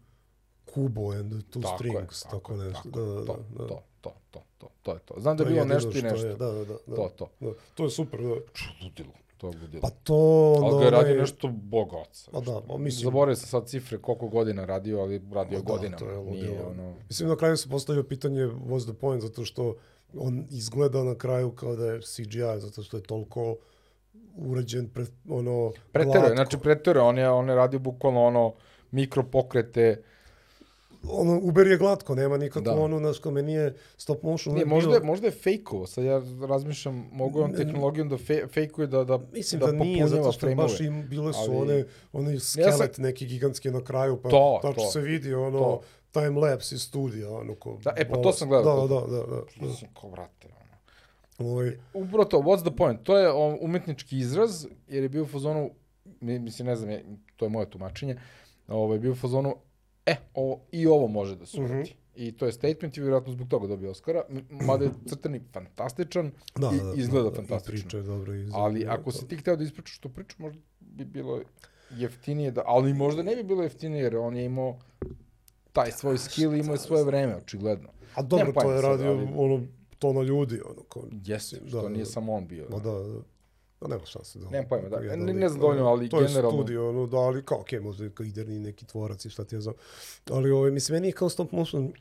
Kubo 0.74 1.12
and 1.12 1.32
the 1.32 1.60
Two 1.60 1.62
Tako 1.62 1.78
Strings, 1.78 2.26
je, 2.26 2.30
tako, 2.32 2.54
je, 2.54 2.68
nešto. 2.68 2.84
tako 2.84 3.00
da, 3.00 3.14
da, 3.14 3.26
to, 3.26 3.44
da. 3.58 3.68
to, 3.68 3.84
to, 4.02 4.14
to, 4.32 4.44
to, 4.58 4.70
to 4.82 4.94
je 4.94 5.00
to. 5.00 5.16
Znam 5.18 5.38
da 5.38 5.44
je 5.44 5.50
bilo 5.50 5.66
nešto 5.66 5.90
i 5.90 5.94
što 5.94 6.08
nešto. 6.08 6.28
Je, 6.28 6.36
da, 6.36 6.52
da, 6.52 6.66
da, 6.66 6.78
da. 6.88 6.96
To, 6.96 7.10
to. 7.16 7.30
Da, 7.40 7.52
to 7.74 7.84
je 7.84 7.90
super, 7.90 8.22
da. 8.22 8.36
Ludilo, 8.84 9.14
to 9.40 9.48
je 9.48 9.54
ludilo. 9.58 9.82
Pa 9.82 9.90
to... 9.90 10.16
ali 10.64 10.80
ga 10.80 10.86
je 10.86 10.92
radio 10.92 11.14
onaj- 11.14 11.20
nešto 11.20 11.48
bogoca. 11.50 12.32
Pa 12.32 12.40
da, 12.42 12.62
pa 12.62 12.78
mislim- 12.78 13.04
Zaboravio 13.04 13.36
sam 13.36 13.48
sad 13.48 13.68
cifre 13.68 13.98
koliko 13.98 14.28
godina 14.28 14.66
radio, 14.66 15.00
ali 15.00 15.22
radio 15.32 15.60
Da, 15.60 15.64
godinama. 15.66 15.98
to 15.98 16.06
je 16.06 16.18
Nije 16.18 16.26
ludilo. 16.50 16.70
ono... 16.70 16.94
Mislim, 17.10 17.30
na 17.30 17.36
kraju 17.36 17.58
se 17.58 17.70
postavio 17.70 18.04
pitanje 18.04 18.42
what's 18.42 18.84
the 18.84 18.94
point, 18.94 19.22
zato 19.22 19.46
što 19.46 19.76
on 20.16 20.46
izgleda 20.52 21.04
na 21.04 21.16
kraju 21.16 21.52
kao 21.52 21.76
da 21.76 21.86
je 21.86 22.02
CGI, 22.02 22.26
zato 22.58 22.84
što 22.84 22.98
je 22.98 23.04
toliko 23.04 23.58
urađen, 24.38 24.90
pre, 24.90 25.06
ono, 25.30 25.72
Pretero 25.92 26.28
znači 26.28 26.58
pretero 26.58 27.04
on 27.04 27.18
je, 27.18 27.30
on 27.30 27.50
je 27.50 27.56
radio 27.56 27.80
bukvalno 27.80 28.24
ono 28.24 28.54
mikropokrete. 28.92 30.02
Ono, 31.04 31.40
Uber 31.40 31.68
je 31.68 31.78
glatko, 31.78 32.16
nema 32.16 32.38
nikako 32.38 32.62
Da. 32.62 32.74
ono, 32.74 33.00
znaš, 33.00 33.20
kao 33.20 33.32
meni 33.32 33.54
je 33.54 33.76
stop 33.98 34.24
motion 34.24 34.54
Nije, 34.56 34.66
možda, 34.66 34.94
je, 34.94 35.00
možda 35.00 35.28
je 35.28 35.32
fejkovo, 35.34 35.88
sad 35.88 36.04
ja 36.04 36.22
razmišljam, 36.42 37.10
mogu 37.12 37.42
on 37.42 37.54
tehnologijom 37.54 38.10
da 38.10 38.18
fe, 38.18 38.48
fejkuje 38.48 38.88
da, 38.88 39.04
da, 39.04 39.20
Mislim 39.32 39.60
da, 39.60 39.66
da, 39.68 39.72
nije, 39.74 40.08
zato 40.08 40.32
što 40.32 40.40
frame-ove. 40.40 40.56
baš 40.64 40.80
im, 40.80 41.08
bile 41.10 41.34
su 41.34 41.40
Ali- 41.42 41.58
one, 41.58 41.84
one 42.14 42.40
skelet 42.40 42.98
neki 42.98 43.26
gigantski 43.28 43.72
na 43.72 43.82
kraju, 43.82 44.18
pa 44.18 44.30
To, 44.30 44.60
tačno 44.62 44.84
to, 44.84 44.92
se 44.92 45.00
vidi 45.02 45.34
ono, 45.34 45.60
to. 45.60 45.82
time 46.12 46.30
lapse 46.32 46.76
iz 46.76 46.82
studija, 46.82 47.32
ono 47.32 47.56
ko... 47.56 47.78
Da, 47.84 47.94
e, 47.98 48.10
pa 48.10 48.18
to 48.18 48.32
sam 48.34 48.50
gledao, 48.50 48.82
Da, 48.82 48.88
to- 48.90 49.02
da, 49.02 49.18
da, 49.18 49.24
da. 49.26 49.36
da. 49.36 49.42
Mislim, 49.62 49.90
ko 49.94 50.10
vrate, 50.10 50.48
ono. 50.50 51.50
Ovaj, 51.50 51.78
Upravo 51.94 52.26
to, 52.26 52.38
what's 52.38 52.62
the 52.62 52.76
point? 52.76 53.04
To 53.04 53.18
je 53.18 53.32
um, 53.34 53.58
umetnički 53.62 54.18
izraz, 54.18 54.66
jer 54.88 55.04
je 55.04 55.10
bio 55.10 55.24
u 55.24 55.28
fazonu, 55.28 55.70
mi- 56.22 56.40
mislim, 56.40 56.66
ne 56.66 56.76
znam, 56.76 56.90
je- 56.90 57.06
to 57.36 57.46
je 57.46 57.50
moje 57.50 57.70
tumačenje, 57.70 58.18
ovaj, 58.68 59.00
bio 59.00 59.12
u 59.12 59.16
fazonu, 59.16 59.56
e, 60.12 60.16
ovo, 60.34 60.60
i 60.72 60.88
ovo 60.88 61.08
može 61.08 61.36
da 61.36 61.46
se 61.46 61.62
uradi. 61.62 61.94
I 62.16 62.32
to 62.32 62.46
je 62.46 62.52
statement 62.52 62.98
i 62.98 63.02
vjerojatno 63.02 63.34
zbog 63.34 63.48
toga 63.48 63.68
dobio 63.68 63.92
Oscara, 63.92 64.22
mada 64.50 64.86
je 64.86 64.92
crtani 65.06 65.42
fantastičan 65.54 66.32
Da, 66.56 66.72
i 66.74 66.78
da, 66.78 66.84
da, 66.84 66.94
izgleda 66.96 67.30
da, 67.30 67.36
fantastično. 67.36 67.80
I 67.80 67.82
priča 67.82 67.98
je 67.98 68.04
dobro. 68.04 68.36
I 68.36 68.50
Ali 68.54 68.86
ako 68.88 69.12
da. 69.12 69.18
si 69.18 69.28
ti 69.28 69.38
hteo 69.38 69.56
da 69.56 69.64
ispričaš 69.64 69.98
tu 70.00 70.10
priču, 70.10 70.36
možda 70.40 70.60
bi 70.80 71.06
bilo 71.06 71.42
jeftinije, 71.92 72.52
da, 72.52 72.62
ali 72.66 72.94
možda 72.94 73.24
ne 73.24 73.36
bi 73.36 73.44
bilo 73.44 73.64
jeftinije, 73.64 74.04
jer 74.04 74.18
on 74.18 74.38
je 74.38 74.46
imao 74.46 74.80
taj 75.74 75.92
svoj 75.92 76.18
skill 76.18 76.56
i 76.56 76.60
imao 76.60 76.74
je 76.74 76.80
svoje 76.80 77.04
vreme, 77.04 77.36
očigledno. 77.36 77.90
A 78.16 78.22
dobro, 78.22 78.52
to 78.54 78.72
je 78.72 78.82
radio 78.82 79.12
ali- 79.12 79.28
ono, 79.36 79.64
tono 80.00 80.22
ljudi. 80.22 80.62
Ono, 80.66 80.84
kao, 80.84 81.04
mislim, 81.12 81.62
što 81.68 81.82
da, 81.82 81.90
nije 81.90 82.04
da. 82.04 82.10
samo 82.10 82.34
on 82.34 82.48
bio. 82.48 82.68
Ma 82.70 82.80
da, 82.80 82.92
da. 82.92 83.22
Da, 83.82 83.88
nema 83.88 84.06
šanse. 84.06 84.40
Da, 84.40 84.50
Nemam 84.50 84.70
pojma, 84.70 84.90
da. 84.90 84.98
jedan 84.98 85.20
Ne- 85.20 85.34
ne 85.34 85.50
znam 85.50 85.62
dovoljno, 85.62 85.86
ali 85.86 86.10
to 86.10 86.20
generalno- 86.20 86.50
je 86.50 86.54
studio, 86.54 86.90
ono, 86.90 87.06
da, 87.08 87.18
ali 87.18 87.46
kao, 87.46 87.60
okej, 87.60 87.80
možda 87.80 88.04
je 88.04 88.10
kao 88.10 88.26
idejni 88.26 88.60
neki 88.60 88.86
tvorac 88.86 89.26
i 89.26 89.30
šta 89.30 89.44
ti 89.44 89.56
ja 89.56 89.62
znam. 89.62 89.76
Ali, 90.28 90.52
ovaj, 90.52 90.72
mislim, 90.72 90.96
meni 90.96 91.08
je 91.08 91.12
kao 91.12 91.30
stop 91.30 91.52
motion 91.52 91.94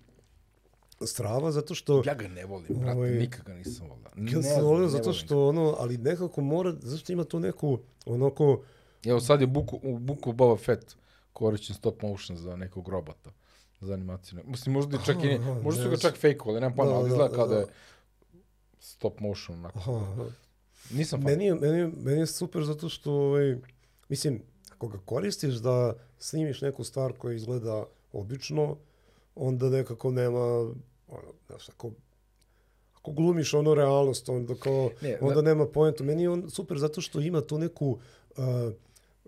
strava, 1.00 1.52
zato 1.52 1.74
što... 1.74 2.02
Ja 2.06 2.14
ga 2.14 2.28
ne 2.28 2.46
volim, 2.46 2.66
brate, 2.70 2.92
Ovaj, 2.92 3.10
nikad 3.10 3.44
ga 3.44 3.54
nisam 3.54 3.88
volio. 3.88 4.36
Ja 4.36 4.42
sam 4.44 4.64
volio 4.64 4.88
zato 4.88 5.04
volim 5.04 5.14
što 5.16 5.48
ono, 5.48 5.76
ali 5.78 5.98
nekako 5.98 6.40
mora, 6.40 6.74
zašto 6.74 7.12
ima 7.12 7.24
tu 7.24 7.40
neku, 7.40 7.78
onako. 8.06 8.62
Evo 9.04 9.20
sad 9.20 9.40
je 9.40 9.46
Buku, 9.46 9.80
u 9.82 9.98
Buku 9.98 10.32
Boba 10.32 10.56
Fett 10.56 10.96
korišćen 11.32 11.76
stop 11.76 12.02
motion 12.02 12.36
za 12.36 12.56
nekog 12.56 12.88
robota, 12.88 13.30
za 13.80 13.94
animaciju. 13.94 14.38
Mislim, 14.44 14.72
možda, 14.72 14.96
i 14.96 15.06
čak 15.06 15.16
i, 15.24 15.32
Aha, 15.32 15.60
možda 15.62 15.82
su 15.82 15.90
ga 15.90 15.96
čak 15.96 16.16
fejkovali, 16.16 16.60
nemam 16.60 16.76
pojma, 16.76 16.92
Da, 16.92 16.98
ali 16.98 17.04
da, 17.04 17.14
izgleda 17.14 17.30
da, 17.30 17.36
kao 17.36 17.46
da 17.46 17.54
da. 17.54 17.60
je 17.60 17.66
stop 18.80 19.20
motion. 19.20 19.58
Onako. 19.58 19.78
aha, 19.78 19.92
aha. 19.92 20.24
Nisam 20.90 21.22
fan. 21.22 21.30
Meni 21.30 21.44
je, 21.44 21.54
meni, 21.54 21.92
meni 21.96 22.20
je 22.20 22.26
super 22.26 22.64
zato 22.64 22.88
što, 22.88 23.12
ovaj, 23.12 23.56
mislim, 24.08 24.42
ako 24.72 24.88
ga 24.88 24.98
koristiš 25.04 25.54
da 25.54 25.94
snimiš 26.18 26.60
neku 26.60 26.84
stvar 26.84 27.12
koja 27.12 27.34
izgleda 27.34 27.84
obično, 28.12 28.76
onda 29.34 29.68
nekako 29.70 30.10
nema, 30.10 30.44
ono, 31.08 31.32
znaš, 31.46 31.68
ako, 31.68 31.90
ako 32.94 33.12
glumiš 33.12 33.54
ono 33.54 33.74
realnost, 33.74 34.28
onda 34.28 34.54
kao, 34.54 34.90
Ne, 35.00 35.18
onda 35.20 35.42
nema 35.42 35.66
poentu. 35.66 36.04
Meni 36.04 36.22
je 36.22 36.30
on 36.30 36.50
super 36.50 36.78
zato 36.78 37.00
što 37.00 37.20
ima 37.20 37.40
tu 37.40 37.58
neku 37.58 37.98
uh, 38.36 38.44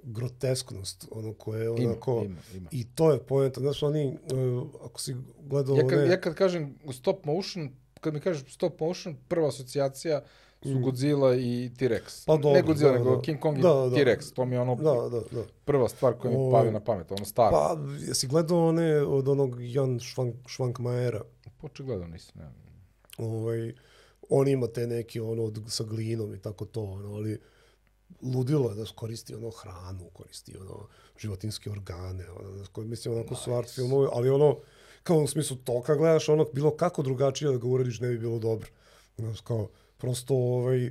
grotesknost, 0.03 1.07
ono 1.11 1.35
koje 1.35 1.61
je 1.61 1.67
Ima, 1.67 1.91
onako... 1.91 2.23
ima, 2.25 2.41
ima. 2.55 2.69
I 2.73 2.87
to 2.95 3.13
je 3.13 3.19
poenta. 3.19 3.61
Znaš, 3.61 3.83
oni, 3.83 4.19
uh, 4.33 4.67
ako 4.85 5.01
si 5.01 5.17
gledao 5.43 5.77
Ja 5.77 5.87
kad, 5.87 5.99
one... 5.99 6.09
ja 6.09 6.21
kad 6.21 6.35
kažem 6.35 6.75
stop 6.93 7.25
motion, 7.25 7.71
kad 8.01 8.15
mi 8.15 8.21
kažeš 8.21 8.55
stop 8.55 8.81
motion, 8.81 9.17
prva 9.29 9.49
asocijacija 9.49 10.25
su 10.63 10.79
Godzilla 10.79 11.35
i 11.35 11.71
T-Rex. 11.79 12.23
Mm. 12.23 12.27
Pa 12.27 12.37
ne 12.37 12.43
dobro, 12.43 12.63
Godzilla, 12.63 12.93
da, 12.93 12.99
nego 12.99 13.17
da. 13.17 13.23
King 13.23 13.41
Kong 13.41 13.59
i 13.59 13.63
Da, 13.63 13.75
da. 13.75 13.97
T-Rex. 13.97 14.33
To 14.35 14.45
mi 14.45 14.57
je 14.57 14.61
ono 14.61 14.75
Da, 14.75 15.09
da, 15.09 15.21
da. 15.31 15.45
prva 15.65 15.89
stvar 15.89 16.15
koja 16.15 16.31
mi 16.31 16.37
Ovaj, 16.37 16.61
pali 16.61 16.73
na 16.73 16.81
pamet, 16.81 17.13
ono 17.13 17.25
staro. 17.25 17.51
Pa, 17.51 17.77
jesi 18.01 18.27
gledao 18.27 18.69
one 18.69 19.03
od 19.03 19.29
onog 19.29 19.57
Jan 19.61 19.99
Švank, 20.01 20.35
Švankmajera? 20.47 21.23
Očigledno 21.63 22.07
nisam. 22.07 22.35
Ne. 22.35 22.51
Ovaj, 23.19 23.75
on 24.29 24.49
ima 24.49 24.67
te 24.67 24.87
neke 24.87 25.23
ono 25.23 25.45
od, 25.45 25.63
sa 25.69 25.85
glinom 25.85 26.35
i 26.35 26.39
tako 26.39 26.65
to, 26.65 26.83
ono, 26.83 27.15
ali 27.15 27.41
ludilo 28.23 28.71
je 28.71 28.75
da 28.75 28.85
koristi 28.95 29.35
ono 29.35 29.51
hranu, 29.51 30.11
koristi 30.13 30.57
ono 30.57 30.87
životinske 31.19 31.71
organe, 31.71 32.31
ono, 32.31 32.65
koji, 32.73 32.87
mislim, 32.87 33.15
onako 33.15 33.35
su 33.35 33.53
art 33.53 33.75
filmovi, 33.75 34.09
ali 34.13 34.31
ono, 34.31 34.59
kao 35.03 35.17
u 35.17 35.27
smislu 35.27 35.57
to, 35.65 35.83
kad 35.83 35.99
gledaš 35.99 36.29
ono, 36.29 36.47
bilo 36.53 36.77
kako 36.77 37.03
drugačije 37.03 37.51
da 37.51 37.59
ga 37.59 37.67
uradiš 37.67 38.01
ne 38.01 38.09
bi 38.09 38.19
bilo 38.19 38.39
dobro. 38.39 38.69
Znaš, 39.17 39.41
kao, 39.41 39.69
prosto, 40.01 40.35
ovaj, 40.35 40.91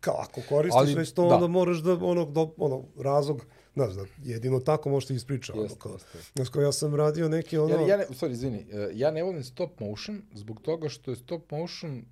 kao, 0.00 0.14
ako 0.18 0.40
koristiš 0.48 0.78
Ali, 0.78 0.94
već 0.94 1.12
to, 1.12 1.28
da. 1.28 1.34
onda 1.34 1.46
moraš 1.48 1.78
da, 1.78 1.92
ono, 1.94 2.24
do, 2.26 2.54
ono, 2.56 2.84
razlog, 2.98 3.46
znaš, 3.74 3.92
da 3.92 4.02
jedino 4.24 4.60
tako 4.60 4.88
možeš 4.88 5.06
ti 5.06 5.14
ispriča. 5.14 5.52
Ono, 5.52 5.62
Jeste, 5.62 5.78
kao, 5.78 5.92
jeste. 5.92 6.18
znaš, 6.34 6.48
kao, 6.48 6.62
ja 6.62 6.72
sam 6.72 6.94
radio 6.94 7.28
neke, 7.28 7.60
ono, 7.60 7.74
Ja, 7.74 7.80
ja 7.82 7.96
ne, 7.96 8.04
sorry, 8.06 8.30
izvini, 8.30 8.58
e, 8.58 8.90
ja 8.94 9.10
ne 9.10 9.22
volim 9.22 9.44
stop 9.44 9.80
motion 9.80 10.22
zbog 10.34 10.60
toga 10.60 10.88
što 10.88 11.10
je 11.10 11.16
stop 11.16 11.50
motion 11.50 11.96
e, 11.96 12.02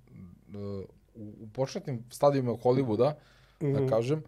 u, 1.15 1.33
u 1.39 1.47
početnim 1.49 2.03
stadijima 2.11 2.51
Hollywooda, 2.53 3.13
Mhm. 3.61 3.73
da 3.75 3.87
kažem, 3.87 4.23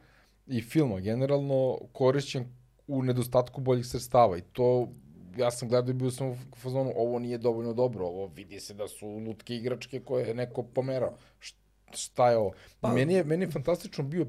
i 0.47 0.61
filma 0.61 0.99
generalno 0.99 1.79
korišćen 1.91 2.45
u 2.87 3.03
nedostatku 3.03 3.61
boljih 3.61 3.85
sredstava 3.85 4.37
i 4.37 4.43
to 4.43 4.89
ja 5.37 5.51
sam 5.51 5.69
gledao 5.69 5.89
i 5.89 5.95
bio 5.95 6.11
sam 6.11 6.27
u 6.27 6.35
fazonu 6.55 6.93
ovo 6.95 7.19
nije 7.19 7.37
dovoljno 7.37 7.73
dobro, 7.73 8.05
ovo 8.05 8.27
vidi 8.27 8.59
se 8.59 8.73
da 8.73 8.87
su 8.87 9.07
lutke 9.07 9.55
igračke 9.55 9.99
koje 9.99 10.27
je 10.27 10.33
neko 10.33 10.63
pomerao. 10.63 11.13
Š- 11.39 11.55
Šta 11.91 12.29
je 12.29 12.37
ovo? 12.37 12.51
Pa, 12.79 12.89
meni, 12.89 13.13
je, 13.13 13.23
meni 13.23 13.45
je 13.45 13.51
fantastično 13.51 14.03
bio, 14.03 14.27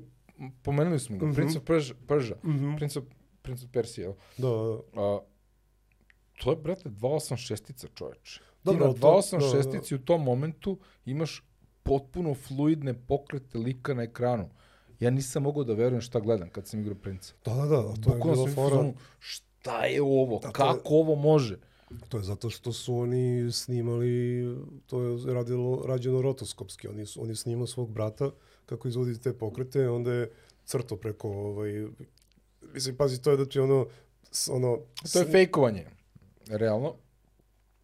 pomenuli 0.62 1.00
smo 1.00 1.18
ga, 1.18 1.32
Prince 1.32 1.58
of 1.58 1.64
Persia, 1.64 1.94
Persia 2.08 2.36
Prince, 2.76 2.98
of, 2.98 3.04
Prince 3.42 3.64
of 3.64 3.70
Persia, 3.70 4.02
jel? 4.02 4.12
da, 4.38 4.48
da. 4.48 5.02
A, 5.02 5.20
to 6.34 6.50
je, 6.50 6.56
brate, 6.56 6.88
286-ica, 6.90 7.86
čoveče. 7.94 8.40
Dobro, 8.64 8.84
Ti 8.84 8.94
na 8.94 9.00
to- 9.00 9.08
286-ici 9.08 9.94
u 9.94 9.98
tom 10.00 10.22
momentu 10.22 10.76
imaš 11.06 11.42
potpuno 11.82 12.34
fluidne 12.36 12.94
pokrete 12.96 13.58
lika 13.58 13.94
na 13.94 14.02
ekranu. 14.02 14.50
Ja 15.00 15.10
nisam 15.10 15.42
mogao 15.42 15.64
da 15.64 15.72
verujem 15.74 16.00
šta 16.00 16.20
gledam 16.20 16.48
kad 16.50 16.66
sam 16.66 16.80
igrao 16.80 16.94
Princa. 16.96 17.34
Da, 17.44 17.54
da, 17.54 17.64
da, 17.66 17.82
to 17.94 18.10
je 18.10 18.16
Bukvalno 18.16 18.44
bilo 18.44 18.54
fora. 18.54 18.92
Šta 19.18 19.84
je 19.84 20.02
ovo? 20.02 20.34
je- 20.36 20.52
Kako 20.52 20.88
ovo 20.88 21.14
može? 21.14 21.58
To 22.08 22.16
je 22.16 22.22
zato 22.22 22.50
što 22.50 22.72
su 22.72 22.96
oni 22.96 23.52
snimali, 23.52 24.44
to 24.86 25.02
je 25.02 25.34
radilo, 25.34 25.82
rađeno 25.86 26.22
rotoskopski. 26.22 26.88
Oni, 26.88 27.06
su, 27.06 27.22
oni 27.22 27.36
snimali 27.36 27.68
svog 27.68 27.90
brata 27.90 28.30
kako 28.66 28.88
izvodi 28.88 29.20
te 29.20 29.32
pokrete, 29.32 29.88
onda 29.88 30.12
je 30.12 30.30
crto 30.64 30.96
preko, 30.96 31.28
ovaj, 31.28 31.86
mislim, 32.74 32.96
pazi, 32.96 33.22
to 33.22 33.30
je 33.30 33.36
da 33.36 33.46
ti 33.46 33.58
ono, 33.58 33.86
ono, 34.50 34.78
To 35.12 35.18
je 35.18 35.24
fejkovanje, 35.24 35.86
realno. 36.46 36.94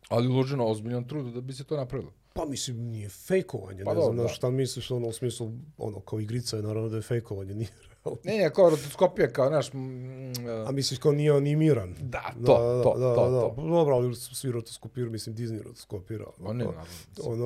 Ali 0.09 0.29
uloženo 0.29 0.67
ozbiljan 0.67 1.09
trud 1.09 1.35
da 1.35 1.41
bi 1.41 1.53
se 1.53 1.65
to 1.65 1.77
napravilo. 1.77 2.13
Pa 2.35 2.45
mislim, 2.45 2.77
nije 2.77 3.09
fejkovanje, 3.09 3.85
Pa 3.85 3.95
ne 3.95 4.01
znam 4.01 4.07
dobro, 4.07 4.23
na 4.23 4.23
da. 4.23 4.35
šta 4.35 4.51
misliš, 4.51 4.91
ono, 4.91 5.09
u 5.09 5.13
smislu, 5.13 5.53
ono, 5.79 6.01
kao 6.01 6.21
igrica 6.21 6.57
je 6.57 6.63
naravno 6.63 6.89
da 6.89 6.97
je 6.97 7.03
fejkovanje, 7.03 7.55
nije. 7.55 7.71
Ne, 8.25 8.39
ne, 8.39 8.53
kao 8.53 8.71
rotoskopija, 8.71 9.33
kao, 9.33 9.49
znaš, 9.49 9.73
mm, 9.73 10.33
A 10.67 10.73
misliš 10.73 10.99
kao 10.99 11.13
nije 11.13 11.33
animiran? 11.33 11.95
Da, 12.01 12.35
to, 12.47 12.83
to, 12.85 12.99
da, 12.99 13.15
to, 13.15 13.31
da, 13.31 13.41
to. 13.41 13.55
Pa 13.57 13.63
Dobro, 13.63 13.95
ali 13.95 14.15
su 14.17 14.35
svi 14.37 14.53
rotoskopirali, 14.53 15.13
mislim, 15.13 15.37
Disney 15.37 15.63
rotoskopira. 15.63 16.27
O 16.41 16.53
ne, 16.53 16.65
Kao- 16.65 16.73
naravno. 16.73 16.93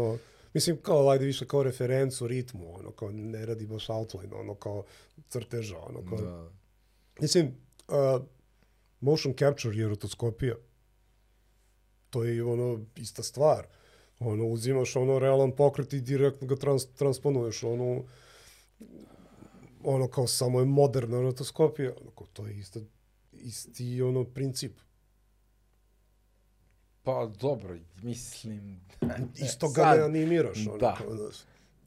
ono, 0.00 0.18
mislim, 0.54 0.76
kao, 0.76 1.08
ajde 1.10 1.24
više 1.24 1.46
kao 1.46 1.62
referencu 1.62 2.26
ritmu, 2.26 2.78
ono, 2.78 2.90
kao 2.90 3.10
ne 3.12 3.46
radi 3.46 3.66
baš 3.66 3.88
outline, 3.88 4.34
ono, 4.34 4.54
kao 4.54 4.84
crteža, 5.28 5.78
ono, 5.78 6.08
kao, 6.08 6.18
Da. 6.18 6.48
mislim, 7.20 7.46
uh, 7.88 8.22
motion 9.00 9.34
capture 9.34 9.76
je 9.76 9.88
rotoskopija. 9.88 10.54
To 12.10 12.24
je, 12.24 12.44
ono, 12.44 12.80
ista 12.96 13.22
stvar. 13.22 13.66
Ono, 14.20 14.44
uzimaš, 14.46 14.96
ono, 14.96 15.18
realan 15.18 15.52
pokret 15.52 15.92
i 15.92 16.00
direktno 16.00 16.46
ga 16.48 16.56
trans, 16.56 16.86
transponuješ, 16.88 17.62
ono, 17.62 18.02
ono, 19.86 20.08
kao 20.08 20.26
samo 20.26 20.60
je 20.60 20.66
moderna 20.66 21.20
rotoskopija, 21.20 21.92
ono, 22.00 22.10
kao, 22.10 22.26
to 22.26 22.46
je 22.46 22.58
isto, 22.58 22.80
isti, 23.32 24.02
ono, 24.02 24.24
princip. 24.24 24.72
Pa 27.02 27.26
dobro, 27.40 27.76
mislim... 28.02 28.80
Isto 29.46 29.68
ga 29.68 29.82
Sad, 29.82 29.98
ne 29.98 30.04
animiraš, 30.04 30.66
ono, 30.66 30.76
da. 30.78 30.94
kao, 30.98 31.16
znaš. 31.16 31.36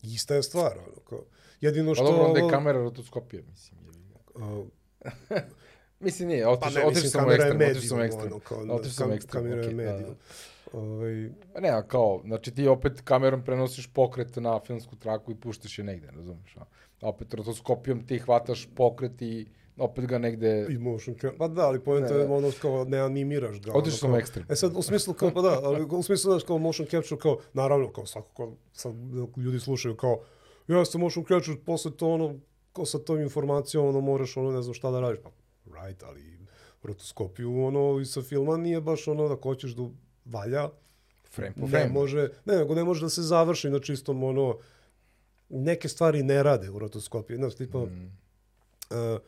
Ista 0.03 0.35
je 0.35 0.43
stvar, 0.43 0.77
ono, 0.77 1.01
kao, 1.09 1.23
jedino 1.61 1.91
Pa 1.91 1.95
što... 1.95 2.03
dobro, 2.03 2.23
onda 2.23 2.39
je 2.39 2.49
kamera 2.49 2.79
rotoskopija, 2.79 3.41
mislim. 3.49 3.79
a, 4.35 4.63
Mislim, 5.99 6.27
nije, 6.27 6.43
Pa 6.43 6.49
otišao 6.51 6.83
ne, 6.83 6.89
mislim, 6.89 7.09
sam 7.09 7.27
u 7.27 7.29
je 7.29 7.35
ekstrem, 7.35 7.61
otišao 7.61 7.81
sam 7.81 7.99
u 7.99 8.01
ekstrem. 8.01 8.33
ono, 8.51 8.73
Otišao 8.73 8.93
sam 8.93 9.09
u 9.09 9.13
ekstrem, 9.13 9.43
kamera 9.43 9.63
je 9.63 9.73
da, 9.73 10.07
da. 10.07 10.15
Ovaj, 10.73 11.31
Pa 11.53 11.59
ne, 11.59 11.83
kao, 11.87 12.21
znači 12.25 12.51
ti 12.51 12.67
opet 12.67 13.01
kamerom 13.01 13.43
prenosiš 13.43 13.93
pokret 13.93 14.35
na 14.35 14.59
filmsku 14.59 14.95
traku 14.95 15.31
i 15.31 15.35
puštaš 15.35 15.79
je 15.79 15.83
negde, 15.83 16.11
razumiješ? 16.11 16.57
A 16.57 16.65
opet 17.01 17.33
rotoskopijom 17.33 18.07
ti 18.07 18.19
hvataš 18.19 18.69
pokret 18.75 19.21
i 19.21 19.47
opet 19.77 20.05
ga 20.05 20.17
negde... 20.17 20.67
I 20.69 20.77
motion 20.77 21.15
capture. 21.15 21.37
Pa 21.37 21.47
da, 21.47 21.61
ali 21.61 21.79
poenta 21.79 22.13
je 22.13 22.27
da. 22.27 22.33
ono 22.33 22.51
kao 22.61 22.83
ne 22.85 22.99
animiraš 22.99 23.61
ga. 23.61 23.71
Otišao 23.73 23.97
sam 23.97 24.15
ekstrem. 24.15 24.45
E 24.49 24.55
sad, 24.55 24.71
u 24.75 24.81
smislu 24.81 25.13
kao, 25.13 25.31
pa 25.33 25.41
da, 25.41 25.59
ali 25.63 25.87
u 25.91 26.03
smislu 26.03 26.31
znaš 26.31 26.43
kao 26.43 26.57
motion 26.57 26.87
capture, 26.87 27.21
kao, 27.21 27.37
naravno, 27.53 27.91
kao 27.91 28.05
svako, 28.05 28.29
kao, 28.37 28.53
sad 28.73 28.93
ljudi 29.37 29.59
slušaju 29.59 29.95
kao, 29.95 30.19
ja 30.67 30.85
sam 30.85 31.01
motion 31.01 31.25
capture, 31.25 31.57
posle 31.65 31.91
to 31.91 32.09
ono, 32.09 32.39
kao 32.73 32.85
sa 32.85 32.99
tom 32.99 33.21
informacijom, 33.21 33.87
ono, 33.87 34.01
moraš, 34.01 34.37
ono, 34.37 34.51
ne 34.51 34.61
znam 34.61 34.73
šta 34.73 34.91
da 34.91 34.99
radiš. 34.99 35.19
Pa, 35.23 35.29
right, 35.81 36.03
ali 36.03 36.39
rotoskopiju, 36.83 37.63
ono, 37.63 37.99
i 37.99 38.05
sa 38.05 38.21
filma 38.21 38.57
nije 38.57 38.81
baš 38.81 39.07
ono 39.07 39.27
da 39.27 39.35
ko 39.35 39.55
ćeš 39.55 39.71
da 39.71 39.89
valja, 40.29 40.69
Frame 41.25 41.53
po 41.53 41.61
ne 41.61 41.67
frame. 41.69 41.89
može, 41.89 42.29
ne, 42.45 42.57
nego 42.57 42.75
ne 42.75 42.83
može 42.83 43.01
da 43.01 43.09
se 43.09 43.21
završi 43.23 43.69
na 43.69 43.79
čistom, 43.79 44.23
ono, 44.23 44.57
neke 45.49 45.89
stvari 45.89 46.23
ne 46.23 46.43
rade 46.43 46.69
u 46.69 46.79
rotoskopiji, 46.79 47.37
znaš, 47.37 47.55
tipa, 47.55 47.79
Mm. 47.79 48.17
uh, 48.91 49.19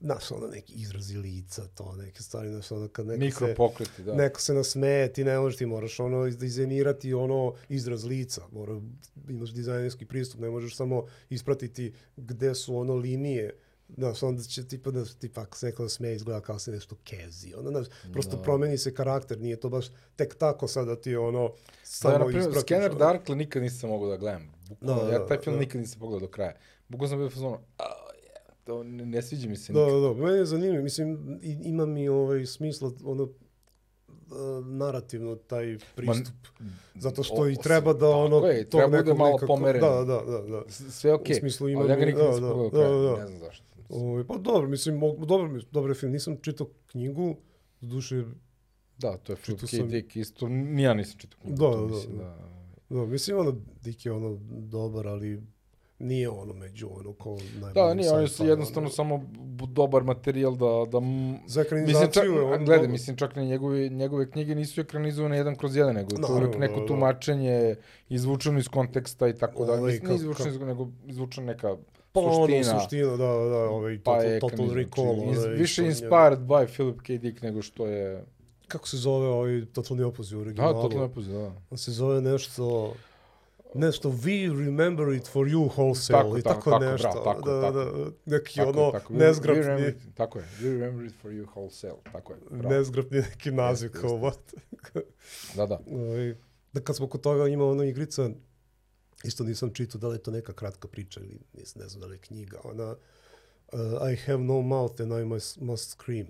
znaš, 0.00 0.30
ono, 0.30 0.46
neki 0.46 0.74
izrazi 0.74 1.16
lica, 1.16 1.62
to, 1.66 1.94
neke 1.94 2.22
stvari, 2.22 2.50
znaš, 2.50 2.70
ono, 2.72 2.88
kad 2.88 3.06
neko 3.06 3.18
se, 3.18 3.24
Mikropokreti, 3.44 4.02
da. 4.02 4.14
neko 4.14 4.40
se 4.40 4.54
nasmeje, 4.54 5.12
ti 5.12 5.24
ne 5.24 5.38
možeš, 5.38 5.58
ti 5.58 5.66
moraš, 5.66 6.00
ono, 6.00 6.24
dizajnirati, 6.26 7.14
ono, 7.14 7.54
izraz 7.68 8.04
lica, 8.04 8.42
mora, 8.52 8.80
imaš 9.28 9.50
dizajnerski 9.50 10.06
pristup, 10.06 10.40
ne 10.40 10.50
možeš 10.50 10.76
samo 10.76 11.06
ispratiti 11.30 11.92
gde 12.16 12.54
su, 12.54 12.76
ono, 12.76 12.94
linije 12.94 13.56
Znaš, 13.94 14.22
onda 14.22 14.42
će 14.42 14.64
tipa 14.64 14.90
da, 14.90 15.04
tipa, 15.06 15.40
ako 15.40 15.56
se 15.56 15.66
neko 15.66 15.82
da 15.82 15.88
smeje, 15.88 16.14
izgleda 16.14 16.40
kao 16.40 16.58
se 16.58 16.70
nešto 16.70 16.96
kezi. 17.04 17.54
Ono, 17.54 17.70
znaš, 17.70 17.86
prosto 18.12 18.36
Da. 18.36 18.42
promeni 18.42 18.78
se 18.78 18.94
karakter, 18.94 19.40
nije 19.40 19.56
to 19.56 19.68
baš 19.68 19.86
tek 20.16 20.34
tako 20.34 20.68
sad 20.68 20.86
da 20.86 20.96
ti 20.96 21.16
ono, 21.16 21.48
Da, 21.48 21.54
samo 21.84 22.14
na 22.14 22.24
primjer, 22.24 22.40
ispratiš, 22.40 22.62
Scanner. 22.62 22.94
Darkle 22.94 23.36
nikad 23.36 23.62
nisam 23.62 23.90
mogao 23.90 24.08
da 24.08 24.16
gledam. 24.16 24.52
Bukvalno, 24.68 25.02
Da, 25.02 25.08
ja 25.08 25.18
da, 25.18 25.26
taj 25.26 25.38
film 25.38 25.56
da. 25.56 25.60
nikad 25.60 25.80
nisam 25.80 26.00
pogledao 26.00 26.20
do 26.20 26.28
kraja. 26.28 26.52
Bukvalno 26.88 27.08
sam 27.08 27.18
bio 27.18 27.30
fazonu, 27.30 27.58
"A, 27.78 27.84
je, 28.16 28.30
to 28.64 28.82
ne, 28.84 29.06
ne 29.06 29.22
sviđa 29.22 29.48
mi 29.48 29.56
se 29.56 29.72
Da, 29.72 29.78
nikad. 29.80 29.94
da, 29.94 30.08
da, 30.10 30.14
meni 30.16 30.38
je 30.38 30.46
zanimljivo, 30.46 30.82
mislim, 30.82 31.38
ima 31.42 31.86
mi 31.86 32.08
ovaj 32.08 32.46
smisla, 32.46 32.90
ono, 33.04 33.22
uh, 33.22 33.30
narativno 34.66 35.36
taj 35.36 35.78
pristup. 35.94 36.34
Zato 36.94 37.22
što 37.22 37.34
o- 37.34 37.48
i 37.48 37.56
treba 37.56 37.92
da 37.92 37.98
tako 38.00 38.12
ono... 38.14 38.36
je, 38.38 38.64
tog 38.64 38.70
treba 38.70 38.86
bude 38.88 38.98
nekog 38.98 39.18
malo 39.18 39.30
nekako- 39.30 39.46
pomereno. 39.48 39.88
Da, 39.88 40.04
da, 40.04 40.32
da, 40.32 40.42
da. 40.42 40.62
Sve 40.70 41.10
je 41.10 41.14
okej, 41.14 41.32
U 41.32 41.40
smislu 41.40 41.68
ima 41.68 41.80
ali 41.80 41.90
ja 41.90 41.96
ga 41.96 42.04
nikad 42.06 42.20
da, 42.20 42.26
nisam 42.26 42.42
da, 42.42 42.54
da, 42.54 42.70
kraja, 42.70 42.88
da. 42.90 43.16
ne 43.16 43.26
znam 43.26 43.38
zašto. 43.40 43.64
Ovaj, 43.88 44.24
pa 44.24 44.36
dobro, 44.36 44.68
mislim, 44.68 45.00
dobro, 45.18 45.60
dobar 45.70 45.90
je 45.90 45.94
film. 45.94 46.12
Nisam 46.12 46.36
čitao 46.36 46.66
knjigu, 46.86 47.36
duše, 47.80 48.24
Da, 48.98 49.16
to 49.16 49.32
je 49.32 49.36
Philip 49.36 49.60
Čitao 49.60 49.68
K. 49.68 49.76
sam- 49.78 49.88
Dick, 49.88 50.16
isto, 50.16 50.46
ja 50.78 50.94
nisam 50.94 51.18
čitao 51.18 51.38
knjigu. 51.40 51.56
Da, 51.56 51.70
to 51.72 51.80
da, 51.80 51.86
mislim 51.86 52.18
da. 52.18 52.24
da. 52.90 52.96
da, 52.96 53.06
mislim, 53.06 53.38
ono, 53.38 53.52
Dick 53.82 54.06
je 54.06 54.12
ono 54.12 54.38
dobar, 54.50 55.08
ali 55.08 55.42
nije 55.98 56.28
ono 56.28 56.54
među 56.54 56.88
ono 56.90 57.12
ko 57.12 57.30
najbolji 57.30 57.74
Da, 57.74 57.94
nije, 57.94 58.28
su 58.28 58.34
sci-fi, 58.34 58.48
jednostavno 58.48 58.86
ono. 58.86 58.94
samo 58.94 59.24
dobar 59.68 60.02
materijal 60.02 60.52
da, 60.52 60.66
da 60.90 60.98
Za 60.98 61.00
Mislim, 61.00 61.54
čak, 61.54 61.66
ekranizaciju 61.66 62.32
je 62.32 62.42
on 62.42 62.50
gledaj, 62.50 62.76
dobar. 62.76 62.88
mislim, 62.90 63.16
čak 63.16 63.36
ni 63.36 63.46
njegove, 63.46 63.88
njegove 63.88 64.30
knjige 64.30 64.54
nisu 64.54 64.80
ekranizovane 64.80 65.36
jedan 65.36 65.56
kroz 65.56 65.76
jedan, 65.76 65.94
nego 65.94 66.08
to 66.16 66.26
je 66.28 66.34
uvijek 66.36 66.58
neko 66.58 66.74
da, 66.74 66.80
da. 66.80 66.86
tumačenje, 66.86 67.76
izvučeno 68.08 68.58
iz 68.58 68.68
konteksta 68.68 69.28
i 69.28 69.34
tako 69.34 69.64
dalje. 69.64 69.78
Ovaj, 69.78 69.92
Mislim, 69.92 70.08
ne 70.10 70.16
izvučeno, 70.16 70.48
iz, 70.50 70.60
nego 70.60 70.88
izvučena 71.06 71.46
neka 71.46 71.76
Pa 72.14 72.20
ono, 72.20 72.34
suština. 72.36 72.80
suština, 72.80 73.10
da, 73.10 73.16
da, 73.16 73.24
ovaj, 73.60 73.98
Pa 73.98 74.12
total, 74.12 74.24
je 74.24 74.40
total 74.40 74.66
recall. 74.68 75.14
znači, 75.16 75.30
iz- 75.30 75.38
onaj, 75.38 75.56
više 75.56 75.84
inspired 75.84 76.38
by 76.40 76.66
Philip 76.66 76.98
K. 76.98 77.08
Dick 77.10 77.42
nego 77.42 77.62
što 77.62 77.86
je... 77.86 78.24
Kako 78.68 78.88
se 78.88 78.96
zove 78.96 79.26
ovaj 79.28 79.64
totalni 79.66 80.02
opoziv 80.02 80.38
u 80.38 80.40
Da, 80.40 80.42
originalu? 80.42 80.82
totalno 80.82 81.04
opoziv, 81.04 81.32
da. 81.34 81.52
On 81.70 81.78
se 81.78 81.92
zove 81.92 82.20
nešto... 82.22 82.94
Nešto, 83.76 84.10
we 84.10 84.32
remember 84.58 85.08
it 85.10 85.26
for 85.26 85.46
you 85.46 85.68
wholesale 85.68 86.22
Tako, 86.22 86.38
i 86.38 86.42
tako, 86.42 86.54
tako, 86.60 86.70
tako, 86.70 86.84
nešto. 86.84 87.08
bravo, 87.10 87.24
tako, 87.26 87.42
da, 87.42 87.60
tako. 87.62 87.72
da, 87.74 88.10
neki 88.26 88.56
Tako, 88.56 88.70
ono 88.70 88.90
tako. 88.92 89.12
We- 89.12 89.16
we 89.16 89.20
nezgrapni, 89.20 89.62
remember 89.62 89.94
Tako 90.14 90.38
je, 90.38 90.44
we 90.60 90.70
remember 90.70 91.06
it 91.06 91.14
for 91.22 91.30
you 91.30 91.46
wholesale, 91.46 92.12
tako 92.12 92.32
je. 92.32 92.38
bravo. 92.50 92.74
nezgrapni 92.74 93.18
neki 93.20 93.50
naziv 93.52 93.90
kao 93.90 94.10
what. 94.10 94.54
Da, 95.56 95.66
da. 95.66 95.80
Ovaj, 95.92 96.34
da 96.72 96.80
kad 96.80 96.96
smo 96.96 97.06
kod 97.06 97.20
toga 97.20 97.46
ima 97.46 97.64
ona 97.66 97.84
igrica, 97.84 98.30
isto 99.24 99.44
nisam 99.44 99.74
čitao 99.74 99.98
da 100.00 100.08
li 100.08 100.14
je 100.14 100.22
to 100.22 100.30
neka 100.30 100.52
kratka 100.52 100.88
priča 100.88 101.20
ili 101.20 101.38
nis, 101.52 101.74
ne 101.74 101.88
znam 101.88 102.00
da 102.00 102.06
li 102.06 102.14
je 102.14 102.18
knjiga, 102.18 102.60
ona 102.64 102.96
uh, 103.72 104.12
I 104.12 104.16
have 104.16 104.42
no 104.42 104.62
mouth 104.62 105.00
and 105.00 105.12
I 105.12 105.24
must, 105.24 105.60
must 105.60 105.90
scream. 105.90 106.26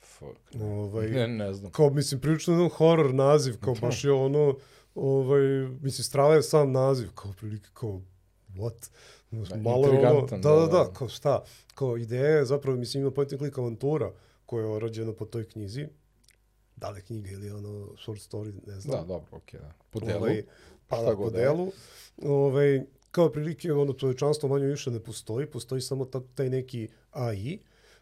Fuck. 0.00 0.62
Ovaj, 0.62 1.08
Ne, 1.08 1.28
ne 1.28 1.54
znam. 1.54 1.72
kao, 1.72 1.90
mislim, 1.90 2.20
prilično 2.20 2.54
jedan 2.54 2.68
horror 2.68 3.14
naziv, 3.14 3.56
kao 3.60 3.74
baš 3.80 4.04
je 4.04 4.12
ono, 4.12 4.56
ovaj, 4.94 5.42
mislim, 5.80 6.04
strava 6.04 6.34
je 6.34 6.42
sam 6.42 6.72
naziv, 6.72 7.08
kao 7.14 7.32
prilike, 7.32 7.68
kao, 7.74 8.00
what? 8.48 8.90
Da, 9.30 9.56
malo 9.56 9.88
je 9.88 10.08
ono, 10.08 10.26
da, 10.26 10.36
da, 10.36 10.50
da, 10.50 10.60
da. 10.60 10.66
da, 10.66 10.92
kao 10.92 11.08
šta? 11.08 11.44
Kao 11.74 11.96
ideja 11.96 12.28
je, 12.28 12.44
zapravo, 12.44 12.76
mislim, 12.76 13.02
ima 13.02 13.10
point 13.10 13.32
and 13.32 13.40
click 13.40 13.58
avantura 13.58 14.12
koja 14.46 14.66
je 14.66 14.80
rađena 14.80 15.12
po 15.12 15.24
toj 15.24 15.48
knjizi, 15.48 15.86
da 16.76 16.90
li 16.90 16.98
je 16.98 17.02
knjiga 17.02 17.30
ili 17.30 17.50
ono 17.50 17.96
short 17.96 18.20
story, 18.20 18.52
ne 18.66 18.80
znam. 18.80 19.00
Da, 19.00 19.06
dobro, 19.06 19.28
okej, 19.36 19.60
da. 19.60 19.72
Po 19.90 20.00
delu. 20.00 20.18
Ovaj, 20.18 20.42
pa 20.88 20.96
Šta 20.96 21.04
da, 21.04 21.10
po 21.10 21.16
god 21.16 21.32
da 21.32 21.38
delu. 21.38 21.72
Ovaj, 22.22 22.82
kao 23.10 23.32
prilike, 23.32 23.72
ono, 23.72 23.92
čovječanstvo 23.92 24.48
manje 24.48 24.66
više 24.66 24.90
ne 24.90 25.00
postoji, 25.00 25.46
postoji 25.46 25.80
samo 25.80 26.04
ta, 26.04 26.20
taj 26.34 26.50
neki 26.50 26.88
AI 27.10 27.58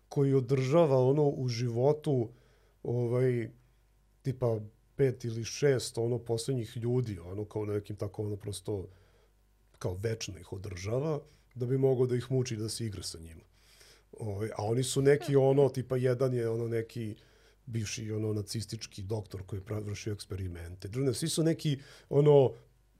koji 0.08 0.34
održava 0.34 1.06
ono 1.06 1.28
u 1.28 1.48
životu 1.48 2.28
ovaj, 2.82 3.48
tipa 4.22 4.60
pet 4.96 5.24
ili 5.24 5.44
šest 5.44 5.98
ono 5.98 6.18
poslednjih 6.18 6.76
ljudi, 6.76 7.18
ono 7.18 7.44
kao 7.44 7.64
na 7.64 7.72
nekim 7.72 7.96
tako 7.96 8.22
ono 8.22 8.36
prosto 8.36 8.88
kao 9.78 9.94
večno 9.94 10.38
ih 10.38 10.52
održava, 10.52 11.20
da 11.54 11.66
bi 11.66 11.78
mogao 11.78 12.06
da 12.06 12.16
ih 12.16 12.30
muči 12.30 12.56
da 12.56 12.68
se 12.68 12.86
igra 12.86 13.02
sa 13.02 13.18
njima. 13.18 13.42
Ovaj, 14.18 14.48
a 14.56 14.64
oni 14.64 14.82
su 14.82 15.02
neki 15.02 15.36
ono, 15.50 15.68
tipa 15.68 15.96
jedan 15.96 16.34
je 16.34 16.48
ono 16.48 16.68
neki 16.68 17.14
bivši 17.66 18.12
ono 18.12 18.32
nacistički 18.32 19.02
doktor 19.02 19.42
koji 19.46 19.58
je 19.60 19.64
prav- 19.64 19.84
vršio 19.84 20.12
eksperimente. 20.12 20.88
Drugi, 20.88 21.14
svi 21.14 21.28
su 21.28 21.42
neki 21.42 21.78
ono 22.08 22.52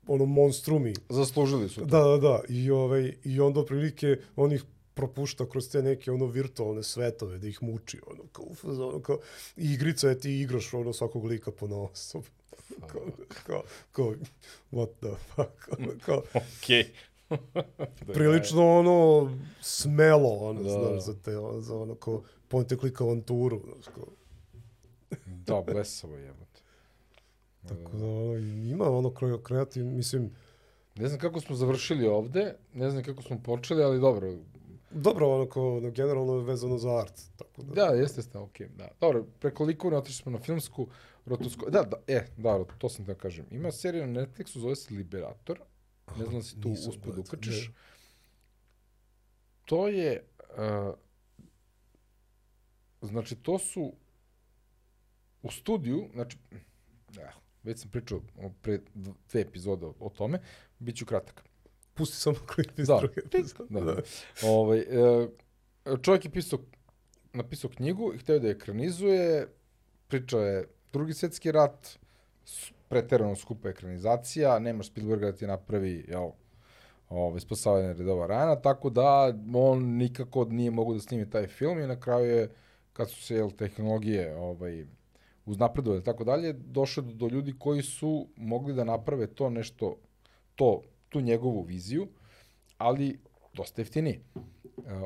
ono 0.07 0.25
monstrumi. 0.25 0.95
Zaslužili 1.09 1.69
su 1.69 1.81
to. 1.81 1.87
Da, 1.87 2.01
da, 2.01 2.17
da. 2.17 2.41
I, 2.49 2.71
ovaj, 2.71 3.15
I 3.25 3.41
onda 3.41 3.61
otprilike 3.61 4.17
on 4.37 4.53
ih 4.53 4.65
propušta 4.95 5.49
kroz 5.49 5.69
te 5.71 5.83
neke 5.83 6.11
ono 6.11 6.27
virtualne 6.27 6.83
svetove 6.83 7.39
da 7.39 7.49
ih 7.49 7.63
muči 7.63 8.01
ono 8.07 8.23
kao, 8.33 8.45
u 8.45 8.55
fazonu, 8.55 9.01
kao 9.01 9.19
i 9.57 9.73
igrica 9.73 10.09
je 10.09 10.21
ti 10.21 10.41
igraš 10.41 10.75
ono 10.75 10.93
svakog 10.93 11.25
lika 11.25 11.51
po 11.51 11.67
osob. 11.67 12.23
kao, 12.93 13.03
kao, 13.47 13.63
kao, 13.93 14.15
what 14.73 14.91
the 15.01 15.17
fuck, 15.35 15.79
ono, 15.79 15.93
kao, 16.07 16.23
Okej. 16.59 16.85
Da, 18.07 18.13
prilično 18.13 18.79
ono 18.79 19.31
smelo, 19.61 20.29
ono, 20.29 20.63
Da. 20.63 20.71
znaš, 20.71 21.05
za 21.05 21.15
te, 21.23 21.39
ono, 21.39 21.61
za 21.61 21.77
ono, 21.77 21.95
kao, 21.95 22.23
point 22.49 22.73
and 22.73 22.81
click 22.81 23.01
avanturu, 23.01 23.61
znaš, 23.65 23.95
kao, 23.95 24.07
Da, 25.27 25.63
blesavo 25.73 26.17
jebote. 26.17 26.52
Tako 27.69 27.97
da, 27.97 28.07
ono, 28.07 28.37
ima 28.71 28.91
ono 28.91 29.09
kre- 29.09 29.43
kreativ, 29.43 29.87
mislim, 29.87 30.31
Ne 30.97 31.09
znam 31.09 31.21
kako 31.21 31.41
smo 31.41 31.57
završili 31.57 32.07
ovde, 32.07 32.55
ne 32.75 32.91
znam 32.91 33.05
kako 33.05 33.23
smo 33.23 33.43
počeli, 33.43 33.83
ali 33.83 34.01
dobro. 34.01 34.37
dobro, 34.91 35.35
ono, 35.35 35.49
kao, 35.49 35.77
ono, 35.77 35.91
generalno 35.91 36.35
je 36.35 36.45
vezano 36.45 36.79
za 36.79 36.97
art, 36.97 37.23
tako 37.37 37.63
da, 37.63 37.75
Da, 37.75 37.95
jeste, 37.95 38.19
jeste, 38.19 38.39
okej, 38.39 38.69
da. 38.69 38.89
Dobro, 39.01 39.25
preko 39.41 39.65
likovne 39.65 39.99
otišli 39.99 40.23
smo 40.23 40.33
na 40.33 40.39
filmsku 40.39 40.89
rotosko... 41.27 41.71
Da, 41.71 41.83
da, 41.83 41.97
e, 42.07 42.27
da, 42.37 42.65
to 42.65 42.89
sam 42.89 43.05
da 43.05 43.15
kažem. 43.15 43.47
Ima 43.51 43.71
serija 43.73 44.07
na 44.07 44.21
Netflixu, 44.21 44.59
zove 44.59 44.77
se 44.77 44.95
Liberator. 44.95 45.61
Ne 46.19 46.25
znam 46.25 46.37
da 46.37 46.43
si 46.43 46.61
tu 46.61 46.75
da 47.13 47.21
ukrčiš. 47.21 47.69
ne. 47.69 47.75
To 49.65 49.89
je... 49.89 50.25
Uh, 50.39 50.95
znači, 53.03 53.37
to 53.37 53.59
su 53.59 53.93
u 55.43 55.51
studiju, 55.51 56.09
znači, 56.13 56.39
ja, 57.17 57.33
već 57.63 57.79
sam 57.81 57.91
pričao 57.91 58.21
o 58.39 58.51
pre 58.63 58.79
dv- 58.95 59.13
dve 59.31 59.41
epizode 59.41 59.87
o, 60.01 60.09
tome, 60.09 60.39
bit 60.79 60.97
ću 60.97 61.07
kratak. 61.07 61.45
Pusti 61.95 62.17
samo 62.17 62.37
klip 62.55 62.79
iz 62.79 62.87
Da, 62.87 62.97
druge 62.99 63.21
epizode. 63.21 63.65
da, 63.71 63.81
da. 63.81 64.03
Ovaj, 64.43 64.79
e, 64.79 65.29
čovjek 66.03 66.25
je 66.25 66.31
pisao, 66.31 66.59
napisao 67.33 67.71
knjigu 67.71 68.15
i 68.15 68.19
hteo 68.19 68.39
da 68.39 68.47
je 68.47 68.53
ekranizuje, 68.53 69.49
priča 70.09 70.39
je 70.39 70.65
drugi 70.93 71.15
svjetski 71.15 71.53
rat, 71.53 71.89
preterano 72.89 73.37
skupa 73.37 73.69
ekranizacija, 73.69 74.59
nemaš 74.59 74.87
Spielberga 74.87 75.27
da 75.27 75.37
ti 75.37 75.47
napravi, 75.47 76.05
jel, 76.09 76.31
ovaj, 77.09 77.41
spasavanje 77.41 77.93
redova 77.93 78.27
Rana, 78.27 78.57
tako 78.57 78.91
da 78.91 79.35
on 79.55 79.85
nikako 79.85 80.45
nije 80.45 80.71
mogu 80.71 80.95
da 80.95 81.01
snimi 81.01 81.31
taj 81.31 81.47
film 81.47 81.79
i 81.79 81.87
na 81.87 82.01
kraju 82.01 82.27
je, 82.27 82.51
kad 82.93 83.11
su 83.11 83.23
se, 83.23 83.35
jel, 83.35 83.51
tehnologije, 83.51 84.37
ovaj, 84.37 84.87
uznapredovali 85.47 86.01
i 86.01 86.05
tako 86.05 86.25
dalje, 86.25 86.53
došlo 86.53 87.03
do, 87.03 87.13
do 87.13 87.29
ljudi 87.29 87.55
koji 87.59 87.83
su 87.83 88.29
mogli 88.37 88.75
da 88.75 88.85
naprave 88.85 89.27
to 89.27 89.51
nešto, 89.51 89.97
to, 90.55 90.83
tu 91.09 91.21
njegovu 91.21 91.63
viziju, 91.63 92.09
ali 92.79 93.21
dosta 93.55 93.81
jeftinije. 93.81 94.23
Uh, 94.35 94.43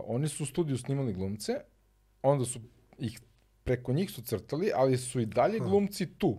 oni 0.06 0.28
su 0.28 0.42
u 0.42 0.46
studiju 0.46 0.78
snimali 0.78 1.12
glumce, 1.12 1.52
onda 2.22 2.44
su 2.44 2.60
ih 2.98 3.20
preko 3.64 3.92
njih 3.92 4.10
su 4.10 4.22
crtali, 4.22 4.70
ali 4.74 4.96
su 4.96 5.20
i 5.20 5.26
dalje 5.26 5.58
glumci 5.58 6.06
tu. 6.18 6.38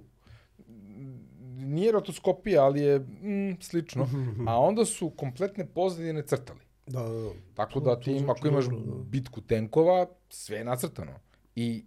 Nije 1.58 1.92
rotoskopija, 1.92 2.64
ali 2.64 2.82
je 2.82 3.00
mm, 3.00 3.62
slično. 3.62 4.10
A 4.48 4.60
onda 4.60 4.86
su 4.86 5.10
kompletne 5.10 5.66
pozadine 5.66 6.24
crtali. 6.28 6.60
Da, 6.86 7.02
da, 7.04 7.10
da. 7.10 7.30
Tako 7.56 7.74
To- 7.74 7.80
da 7.80 8.00
ti 8.00 8.20
zvuči 8.20 8.32
ako 8.32 8.48
imaš 8.48 8.66
da. 8.66 8.76
bitku 9.04 9.42
tenkova, 9.42 10.08
sve 10.30 10.58
je 10.58 10.64
nacrtano. 10.64 11.20
I 11.56 11.86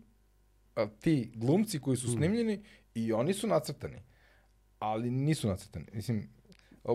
a, 0.82 0.88
ti 1.00 1.32
glumci 1.34 1.80
koji 1.80 1.96
su 1.96 2.08
snimljeni, 2.12 2.62
i 2.94 3.12
oni 3.12 3.32
su 3.32 3.46
nacrtani. 3.46 3.96
Ali 4.78 5.10
nisu 5.10 5.48
nacrtani. 5.48 5.86
Mislim, 5.92 6.28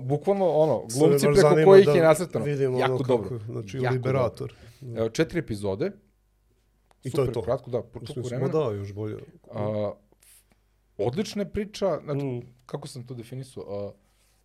bukvalno 0.02 0.50
ono, 0.50 0.86
glumci 1.00 1.26
preko 1.26 1.40
zanima 1.42 1.66
kojih 1.66 1.86
da 1.86 1.92
je 1.92 2.04
nacrtano. 2.04 2.46
Vidimo 2.46 2.80
jako 2.80 2.94
ono 2.94 2.98
kako, 3.04 3.18
dobro. 3.18 3.40
Znači, 3.40 3.78
jako 3.78 3.94
Liberator. 3.94 4.54
Dobro. 4.82 5.00
Evo, 5.00 5.10
četiri 5.10 5.40
epizode. 5.40 5.92
I 7.04 7.12
to 7.12 7.22
je 7.22 7.26
Super 7.26 7.34
to. 7.34 7.42
Kratko, 7.42 7.72
da, 7.72 7.82
po 7.84 8.06
smo 8.06 8.24
vremena. 8.24 8.48
da, 8.52 8.76
još 8.76 8.94
bolje. 8.94 9.18
A, 9.52 9.92
odlična 10.98 11.46
priča, 11.46 12.00
znači, 12.04 12.26
Mm. 12.26 12.42
kako 12.66 12.88
sam 12.88 13.08
to 13.08 13.14
definisao, 13.14 13.64
a, 13.64 13.92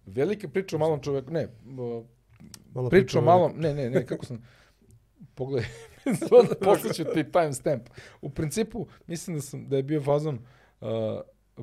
velike 0.07 0.49
priče 0.49 0.77
o 0.77 0.79
malom 0.79 1.01
čoveku, 1.03 1.31
ne, 1.31 1.43
a, 1.43 2.03
Malo 2.75 2.89
priča 2.91 3.19
o 3.19 3.23
malom, 3.23 3.53
ne, 3.57 3.75
ne, 3.75 3.91
ne, 3.91 4.07
kako 4.11 4.27
sam, 4.27 4.43
pogledaj, 5.35 5.69
poslaću 6.65 7.05
ti 7.05 7.25
timestamp. 7.33 7.89
U 8.21 8.31
principu, 8.31 8.87
mislim 9.07 9.37
da, 9.37 9.43
sam, 9.43 9.69
da 9.69 9.77
je 9.77 9.83
bio 9.83 10.03
fazon 10.03 10.39
uh, 10.81 10.89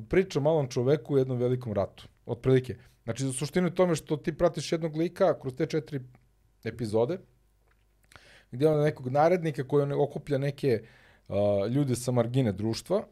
priča 0.08 0.38
o 0.38 0.42
malom 0.42 0.68
čoveku 0.68 1.14
u 1.14 1.18
jednom 1.18 1.38
velikom 1.38 1.72
ratu, 1.72 2.08
otprilike. 2.26 2.76
Znači, 3.04 3.24
za 3.24 3.32
suštinu 3.32 3.66
je 3.66 3.74
tome 3.74 3.94
što 3.94 4.16
ti 4.16 4.38
pratiš 4.38 4.72
jednog 4.72 4.96
lika 4.96 5.40
kroz 5.40 5.54
te 5.54 5.66
četiri 5.66 6.00
epizode, 6.64 7.18
gde 8.50 8.66
ima 8.66 8.76
nekog 8.76 9.08
narednika 9.08 9.68
koji 9.68 9.82
on 9.82 9.92
okuplja 9.92 10.38
neke 10.38 10.82
uh, 11.28 11.36
ljude 11.70 11.96
sa 11.96 12.12
margine 12.12 12.52
društva, 12.52 13.06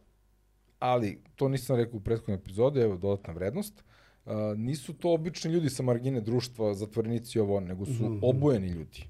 ali 0.79 1.23
to 1.37 1.49
nisam 1.49 1.77
rekao 1.77 1.97
u 1.97 2.01
prethodnoj 2.01 2.37
epizodi, 2.37 2.81
evo 2.81 2.97
dodatna 2.97 3.33
vrednost. 3.33 3.85
Uh, 4.25 4.33
nisu 4.57 4.95
to 4.95 5.13
obični 5.13 5.53
ljudi 5.53 5.71
sa 5.71 5.83
margine 5.83 6.21
društva, 6.21 6.75
zatvorenici 6.75 7.41
ovo, 7.41 7.61
nego 7.61 7.87
su 7.87 7.93
mm 7.93 8.07
-hmm. 8.07 8.21
obojeni 8.23 8.69
ljudi. 8.69 9.09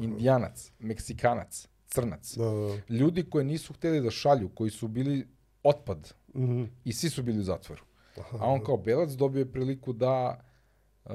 Indijanac, 0.00 0.72
Meksikanac, 0.78 1.68
Crnac. 1.86 2.36
Da, 2.36 2.44
da. 2.44 2.94
Ljudi 2.94 3.30
koje 3.30 3.44
nisu 3.44 3.72
hteli 3.72 4.00
da 4.00 4.10
šalju, 4.10 4.48
koji 4.54 4.70
su 4.70 4.88
bili 4.88 5.26
otpad 5.62 6.12
Mm 6.34 6.46
-hmm. 6.46 6.68
i 6.84 6.92
svi 6.92 7.10
su 7.10 7.22
bili 7.22 7.38
u 7.38 7.42
zatvoru. 7.42 7.82
Aha, 8.18 8.38
A 8.40 8.46
on 8.46 8.64
kao 8.64 8.76
belac 8.76 9.10
dobio 9.10 9.38
je 9.38 9.52
priliku 9.52 9.92
da 9.92 10.44
uh, 11.04 11.12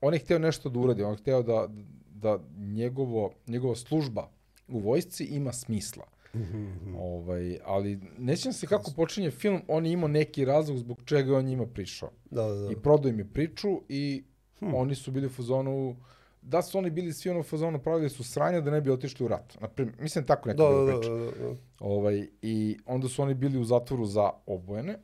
on 0.00 0.14
je 0.14 0.20
hteo 0.20 0.38
nešto 0.38 0.68
da 0.68 0.80
uradi, 0.80 1.02
on 1.02 1.12
je 1.12 1.16
hteo 1.16 1.42
da, 1.42 1.68
da 2.14 2.38
njegovo, 2.56 3.32
njegova 3.46 3.74
služba 3.74 4.30
u 4.68 4.78
vojsci 4.78 5.24
ima 5.24 5.52
smisla. 5.52 6.04
Mhm. 6.34 6.94
Ovaj, 6.98 7.58
ali 7.64 8.00
ne 8.18 8.36
sjećam 8.36 8.52
se 8.52 8.66
kako 8.66 8.90
počinje 8.96 9.30
film, 9.30 9.62
on 9.68 9.86
je 9.86 9.92
imao 9.92 10.08
neki 10.08 10.44
razlog 10.44 10.78
zbog 10.78 11.02
čega 11.04 11.30
je 11.30 11.38
on 11.38 11.44
njima 11.44 11.66
prišao. 11.66 12.10
Da, 12.30 12.42
da, 12.42 12.54
da. 12.54 12.72
I 12.72 12.76
prodao 12.76 13.08
im 13.08 13.18
je 13.18 13.32
priču 13.32 13.82
i 13.88 14.24
Hm. 14.58 14.74
oni 14.74 14.94
su 14.94 15.10
bili 15.10 15.26
u 15.26 15.30
fazonu, 15.30 15.96
da 16.44 16.62
su 16.62 16.78
oni 16.78 16.90
bili 16.90 17.12
svi 17.12 17.30
ono 17.30 17.42
fazonu, 17.42 17.82
pravili 17.82 18.10
su 18.10 18.24
sranja 18.24 18.60
da 18.60 18.70
ne 18.70 18.80
bi 18.80 18.90
otišli 18.90 19.24
u 19.24 19.28
rat. 19.28 19.60
Naprimjer, 19.60 19.96
mislim 20.00 20.26
tako 20.26 20.48
neka 20.48 20.62
Da, 20.62 20.68
da, 20.68 20.84
da, 20.84 21.08
da, 21.08 21.48
da. 21.48 21.56
Ovaj, 21.80 22.28
I 22.42 22.78
onda 22.86 23.08
su 23.08 23.22
oni 23.22 23.34
bili 23.34 23.58
u 23.58 23.64
zatvoru 23.64 24.06
za 24.06 24.30
obojene 24.46 24.98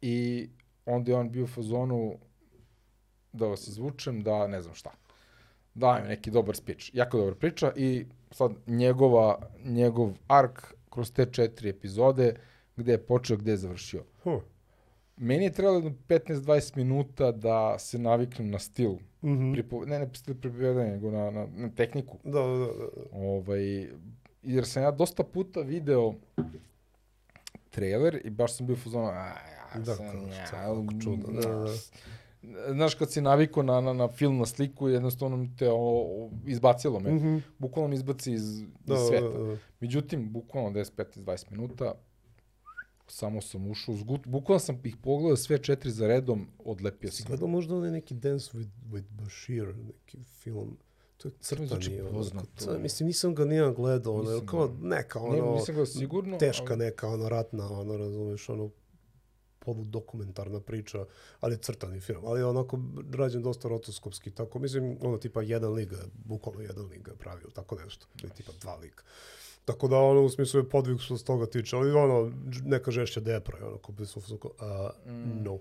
i 0.00 0.48
onda 0.86 1.10
je 1.12 1.16
on 1.16 1.30
bio 1.30 1.44
u 1.44 1.46
fazonu 1.46 2.18
da 3.32 3.46
vas 3.46 3.68
izvučem, 3.68 4.22
da 4.22 4.46
ne 4.46 4.62
znam 4.62 4.74
šta. 4.74 4.90
Da 5.74 5.98
im 6.02 6.08
neki 6.08 6.30
dobar 6.30 6.56
speech. 6.56 6.94
Jako 6.94 7.18
dobar 7.18 7.34
priča 7.34 7.72
i 7.76 8.06
sad 8.30 8.52
njegova, 8.66 9.38
njegov 9.64 10.12
ark 10.26 10.74
kroz 10.90 11.12
te 11.12 11.26
četiri 11.32 11.68
epizode 11.68 12.34
gde 12.76 12.92
je 12.92 13.06
počeo, 13.06 13.36
gde 13.36 13.50
je 13.50 13.56
završio. 13.56 14.04
Huh. 14.22 14.42
Meni 15.22 15.44
je 15.44 15.52
trebalo 15.52 15.76
jedno 15.76 15.92
15-20 16.08 16.76
minuta 16.76 17.32
da 17.32 17.78
se 17.78 17.98
naviknem 17.98 18.50
na 18.50 18.58
stil. 18.58 18.92
Mhm. 19.24 19.52
Pripo, 19.52 19.84
ne, 19.84 19.98
ne 19.98 20.08
stil 20.14 20.34
pripovedanja, 20.34 20.92
nego 20.92 21.10
na, 21.10 21.30
na, 21.30 21.46
na 21.56 21.70
tehniku. 21.70 22.18
Da, 22.24 22.40
da, 22.40 22.56
da, 22.58 22.66
da. 22.66 22.86
Ovaj, 23.12 23.88
jer 24.42 24.66
sam 24.66 24.82
ja 24.82 24.90
dosta 24.90 25.24
puta 25.24 25.60
video 25.60 26.14
trailer 27.70 28.20
i 28.24 28.30
baš 28.30 28.56
sam 28.56 28.66
bio 28.66 28.74
u 28.74 28.76
fazonu, 28.76 29.06
a, 29.06 29.26
ja 29.74 29.80
Da, 29.80 29.94
sam, 29.94 30.06
ja, 30.06 30.46
šta, 30.46 30.56
kako 30.56 30.86
čudno, 31.02 31.40
da, 31.40 31.48
da. 31.48 32.72
Znaš, 32.72 32.94
kad 32.94 33.12
si 33.12 33.20
navikao 33.20 33.62
na, 33.62 33.80
na, 33.80 33.92
na 33.92 34.08
film, 34.08 34.38
na 34.38 34.46
sliku, 34.46 34.88
jednostavno 34.88 35.48
te 35.58 35.70
o, 35.70 35.76
o, 35.76 36.30
izbacilo 36.46 37.00
me. 37.00 37.12
Mhm. 37.12 37.36
Bukvalno 37.58 37.88
me 37.88 37.94
izbaci 37.94 38.32
iz, 38.32 38.60
Da, 38.60 38.64
iz 38.64 38.86
da, 38.86 38.96
sveta. 38.96 39.28
da, 39.28 39.44
da. 39.44 39.56
Međutim, 39.80 40.32
bukvalno 40.32 40.70
10, 40.70 40.90
15, 40.96 41.24
20 41.24 41.50
minuta, 41.50 41.94
samo 43.10 43.40
sam 43.40 43.66
ušao, 43.66 43.94
zgut, 43.94 44.26
bukvalno 44.26 44.60
sam 44.60 44.80
ih 44.84 44.96
pogledao 44.96 45.36
sve 45.36 45.58
četiri 45.58 45.90
za 45.90 46.06
redom, 46.06 46.46
odlepio 46.58 47.10
Si 47.10 47.16
sam. 47.16 47.26
gledao 47.26 47.48
možda 47.48 47.74
onaj 47.76 47.90
neki 47.90 48.14
Dance 48.14 48.50
with, 48.52 48.68
with 48.84 49.08
Bashir, 49.10 49.74
neki 49.76 50.18
film? 50.24 50.76
To 51.16 51.28
je 51.28 51.32
crtani. 51.34 52.00
ono, 52.00 52.10
poznato. 52.10 52.46
to- 52.56 52.78
Mislim, 52.78 53.06
nisam 53.06 53.34
ga 53.34 53.44
nijedan 53.44 53.74
gledao, 53.74 54.14
ono, 54.14 54.30
Nisam 54.30 54.46
kao 54.46 54.76
neka, 54.80 55.18
Ne, 55.20 55.24
ono, 55.42 55.54
nisam 55.54 55.74
ga 55.74 55.86
sigurno, 55.86 56.38
teška 56.38 56.64
ali- 56.66 56.76
neka, 56.78 57.08
ono, 57.08 57.28
ratna, 57.28 57.70
ono, 57.70 57.96
razumeš, 57.96 58.48
ono, 58.48 58.70
poludokumentarna 59.60 60.60
priča, 60.60 61.04
ali 61.40 61.58
crtani 61.58 62.00
film, 62.00 62.24
ali 62.24 62.42
onako 62.42 62.78
rađen 63.12 63.42
dosta 63.42 63.68
rotoskopski, 63.68 64.30
tako, 64.30 64.58
mislim, 64.58 64.98
ono, 65.00 65.18
tipa 65.18 65.42
jedan 65.42 65.72
liga, 65.72 65.96
bukvalno 66.16 66.60
jedan 66.60 66.86
liga 66.86 67.12
pravio, 67.14 67.48
tako 67.48 67.76
nešto, 67.76 68.06
ili 68.22 68.32
tipa 68.32 68.52
dva 68.54 68.76
liga. 68.76 69.02
Tako 69.64 69.88
da, 69.88 69.96
ono, 69.96 70.22
u 70.22 70.28
smislu 70.28 70.60
je 70.60 70.68
podvig 70.68 71.00
što 71.00 71.18
se 71.18 71.24
toga 71.24 71.46
tiče, 71.46 71.76
ali 71.76 71.92
ono, 71.92 72.32
neka 72.64 72.90
žešća 72.90 73.20
depra, 73.20 73.58
je 73.58 73.64
ono, 73.64 73.78
ko 73.78 73.92
bi 73.92 74.06
su, 74.06 74.20
a, 74.60 74.90
no, 75.34 75.58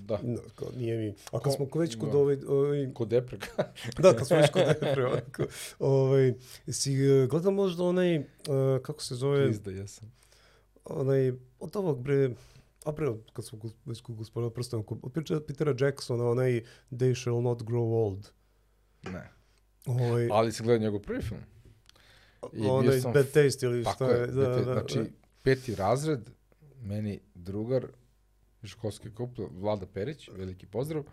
Da, 0.00 0.18
no, 0.22 0.38
kao, 0.54 0.68
nije 0.76 0.96
mi, 0.98 1.08
a 1.08 1.30
Ko- 1.30 1.38
kad 1.38 1.54
smo 1.54 1.66
već 1.74 1.96
kod 1.96 2.08
da. 2.08 2.18
ovaj, 2.18 2.38
ovaj 2.48 2.90
kod 2.94 3.08
depreka. 3.08 3.46
da, 3.98 4.14
kad 4.14 4.26
smo 4.26 4.36
već 4.36 4.50
kod 4.50 4.62
depre, 4.64 5.06
onako, 5.06 5.42
ovaj, 5.78 6.34
si 6.68 6.94
eh, 6.94 7.26
gledao 7.26 7.52
možda 7.52 7.84
onaj, 7.84 8.18
uh, 8.18 8.24
kako 8.82 9.02
se 9.02 9.14
zove, 9.14 9.46
Pizda, 9.48 9.70
jesam. 9.70 10.12
onaj, 10.84 11.32
od 11.60 11.76
ovog 11.76 12.00
bre, 12.00 12.30
a 12.84 12.92
bre, 12.92 13.06
kad 13.32 13.44
smo 13.44 13.58
već 13.84 14.00
kod 14.00 14.14
gospodina 14.14 14.50
prstena, 14.50 14.82
od 15.02 15.12
Peter- 15.12 15.40
Petera 15.40 15.74
Jacksona, 15.80 16.24
onaj 16.26 16.62
They 16.90 17.14
Shall 17.14 17.40
Not 17.40 17.62
Grow 17.62 17.94
Old. 17.96 18.28
Ne. 19.04 19.30
Ovaj, 19.86 20.28
Ali 20.32 20.52
si 20.52 20.62
gledao 20.62 20.78
njegov 20.80 21.00
prvi 21.00 21.22
film. 21.22 21.40
I 22.52 22.66
onaj 22.66 23.00
sam- 23.00 23.12
Bad 23.12 23.30
Taste 23.32 23.66
ili 23.66 23.84
šta 23.94 24.06
je. 24.06 24.26
Da, 24.26 24.42
dakle, 24.42 24.64
da, 24.64 24.72
znači, 24.72 24.98
da. 24.98 25.04
peti 25.42 25.74
razred, 25.74 26.30
meni 26.80 27.20
drugar, 27.34 27.86
školski 28.64 29.14
kup, 29.14 29.38
Vlada 29.50 29.86
Perić, 29.86 30.28
veliki 30.28 30.66
pozdrav, 30.66 31.04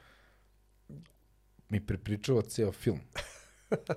mi 1.69 1.85
prepričava 1.85 2.41
ceo 2.41 2.71
film. 2.71 2.99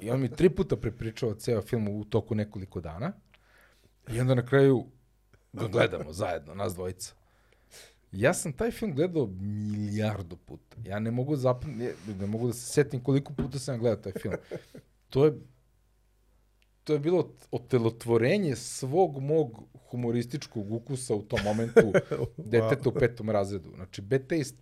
I 0.00 0.10
on 0.10 0.20
mi 0.20 0.28
tri 0.36 0.50
puta 0.50 0.76
prepričava 0.76 1.34
ceo 1.34 1.62
film 1.62 1.88
u 1.88 2.04
toku 2.04 2.34
nekoliko 2.34 2.80
dana. 2.80 3.12
I 4.09 4.20
onda 4.20 4.34
na 4.34 4.46
kraju 4.46 4.86
ga 5.52 5.68
gledamo 5.68 6.12
zajedno, 6.12 6.54
nas 6.54 6.74
dvojica. 6.74 7.14
Ja 8.12 8.34
sam 8.34 8.52
taj 8.52 8.70
film 8.70 8.94
gledao 8.94 9.26
milijardu 9.40 10.36
puta. 10.36 10.76
Ja 10.84 10.98
ne 10.98 11.10
mogu 11.10 11.36
zapam... 11.36 11.70
ne, 11.70 11.92
ne 12.20 12.26
mogu 12.26 12.46
da 12.46 12.52
se 12.52 12.72
setim 12.72 13.00
koliko 13.00 13.32
puta 13.32 13.59
sam 13.59 13.78
gledao 13.78 14.02
taj 14.02 14.12
film. 14.22 14.34
To 15.10 15.24
je 15.24 15.40
to 16.84 16.92
je 16.92 16.98
bilo 16.98 17.28
otelotvorenje 17.50 18.56
svog 18.56 19.20
mog 19.20 19.62
humorističkog 19.90 20.72
ukusa 20.72 21.14
u 21.14 21.22
tom 21.22 21.40
momentu 21.44 21.80
deteta 22.52 22.88
u 22.88 22.92
petom 22.92 23.30
razredu. 23.30 23.70
Znači, 23.74 24.02
Bad 24.02 24.26
Taste, 24.26 24.56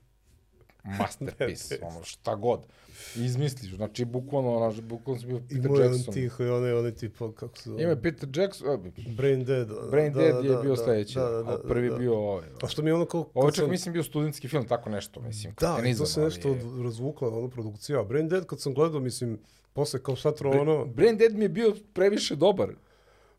masterpiece, 0.84 1.78
ono, 1.82 2.02
šta 2.04 2.34
god. 2.34 2.60
Izmisliš, 3.16 3.74
znači, 3.74 4.04
bukvalno, 4.04 4.56
ono, 4.56 4.74
bukvalno 4.82 5.20
sam 5.20 5.28
bio 5.28 5.38
Peter 5.38 5.56
Imao 5.56 5.76
je 5.76 5.86
on 5.86 5.92
Jackson. 5.92 6.14
tiho 6.14 6.44
i 6.44 6.48
onaj, 6.48 6.72
onaj 6.72 6.94
tipa, 6.94 7.32
kako 7.32 7.58
se 7.58 7.70
zove? 7.70 7.82
Ima 7.82 7.96
Peter 7.96 8.28
Jackson, 8.34 8.68
a, 8.68 8.78
Brain 9.16 9.44
Dead. 9.44 9.68
Brain 9.90 10.12
da, 10.12 10.18
Dead 10.20 10.44
da, 10.44 10.52
je 10.52 10.62
bio 10.62 10.74
da, 10.74 10.76
sledeći, 10.76 11.14
da, 11.14 11.28
da, 11.28 11.38
a 11.38 11.42
da, 11.42 11.68
prvi 11.68 11.88
da. 11.90 11.96
bio 11.96 12.18
ovaj. 12.18 12.48
A 12.62 12.68
što 12.68 12.82
mi 12.82 12.90
je 12.90 12.94
ono 12.94 13.06
kao... 13.06 13.30
Ovo 13.34 13.50
čak 13.50 13.62
sam- 13.62 13.70
mislim 13.70 13.92
bio 13.92 14.02
studentski 14.02 14.48
film, 14.48 14.66
tako 14.66 14.90
nešto, 14.90 15.20
mislim. 15.20 15.54
Da, 15.60 15.78
i 15.86 15.96
to 15.96 16.06
se 16.06 16.20
ali 16.20 16.26
nešto 16.26 16.50
od, 16.50 16.82
razvukla, 16.84 17.28
ono, 17.28 17.48
produkcija. 17.48 18.02
Brain 18.02 18.28
Dead, 18.28 18.46
kad 18.46 18.60
sam 18.60 18.74
gledao, 18.74 19.00
mislim, 19.00 19.38
posle 19.72 20.02
kao 20.02 20.16
satro, 20.16 20.50
ono... 20.50 20.84
Brain 20.84 21.16
Dead 21.16 21.34
mi 21.34 21.44
je 21.44 21.48
bio 21.48 21.74
previše 21.92 22.36
dobar. 22.36 22.68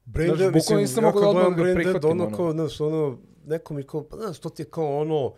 Brain 0.06 0.36
Dead, 0.38 0.54
mislim, 0.54 0.80
nisam 0.80 1.04
ja 1.04 1.12
kad 1.12 1.22
da 1.22 1.32
gledam 1.32 1.56
da 1.56 1.64
Brain 1.64 1.78
Dead, 1.92 2.06
ono 2.06 2.26
ono. 2.26 2.38
kao, 2.38 2.52
znaš, 2.52 2.82
ono, 2.82 3.18
neko 3.46 3.74
mi 3.74 3.84
kao, 3.84 4.04
pa 4.04 4.18
znaš, 4.18 4.40
to 4.40 4.50
ti 4.50 4.62
je 4.62 4.70
kao 4.70 4.98
ono, 4.98 5.34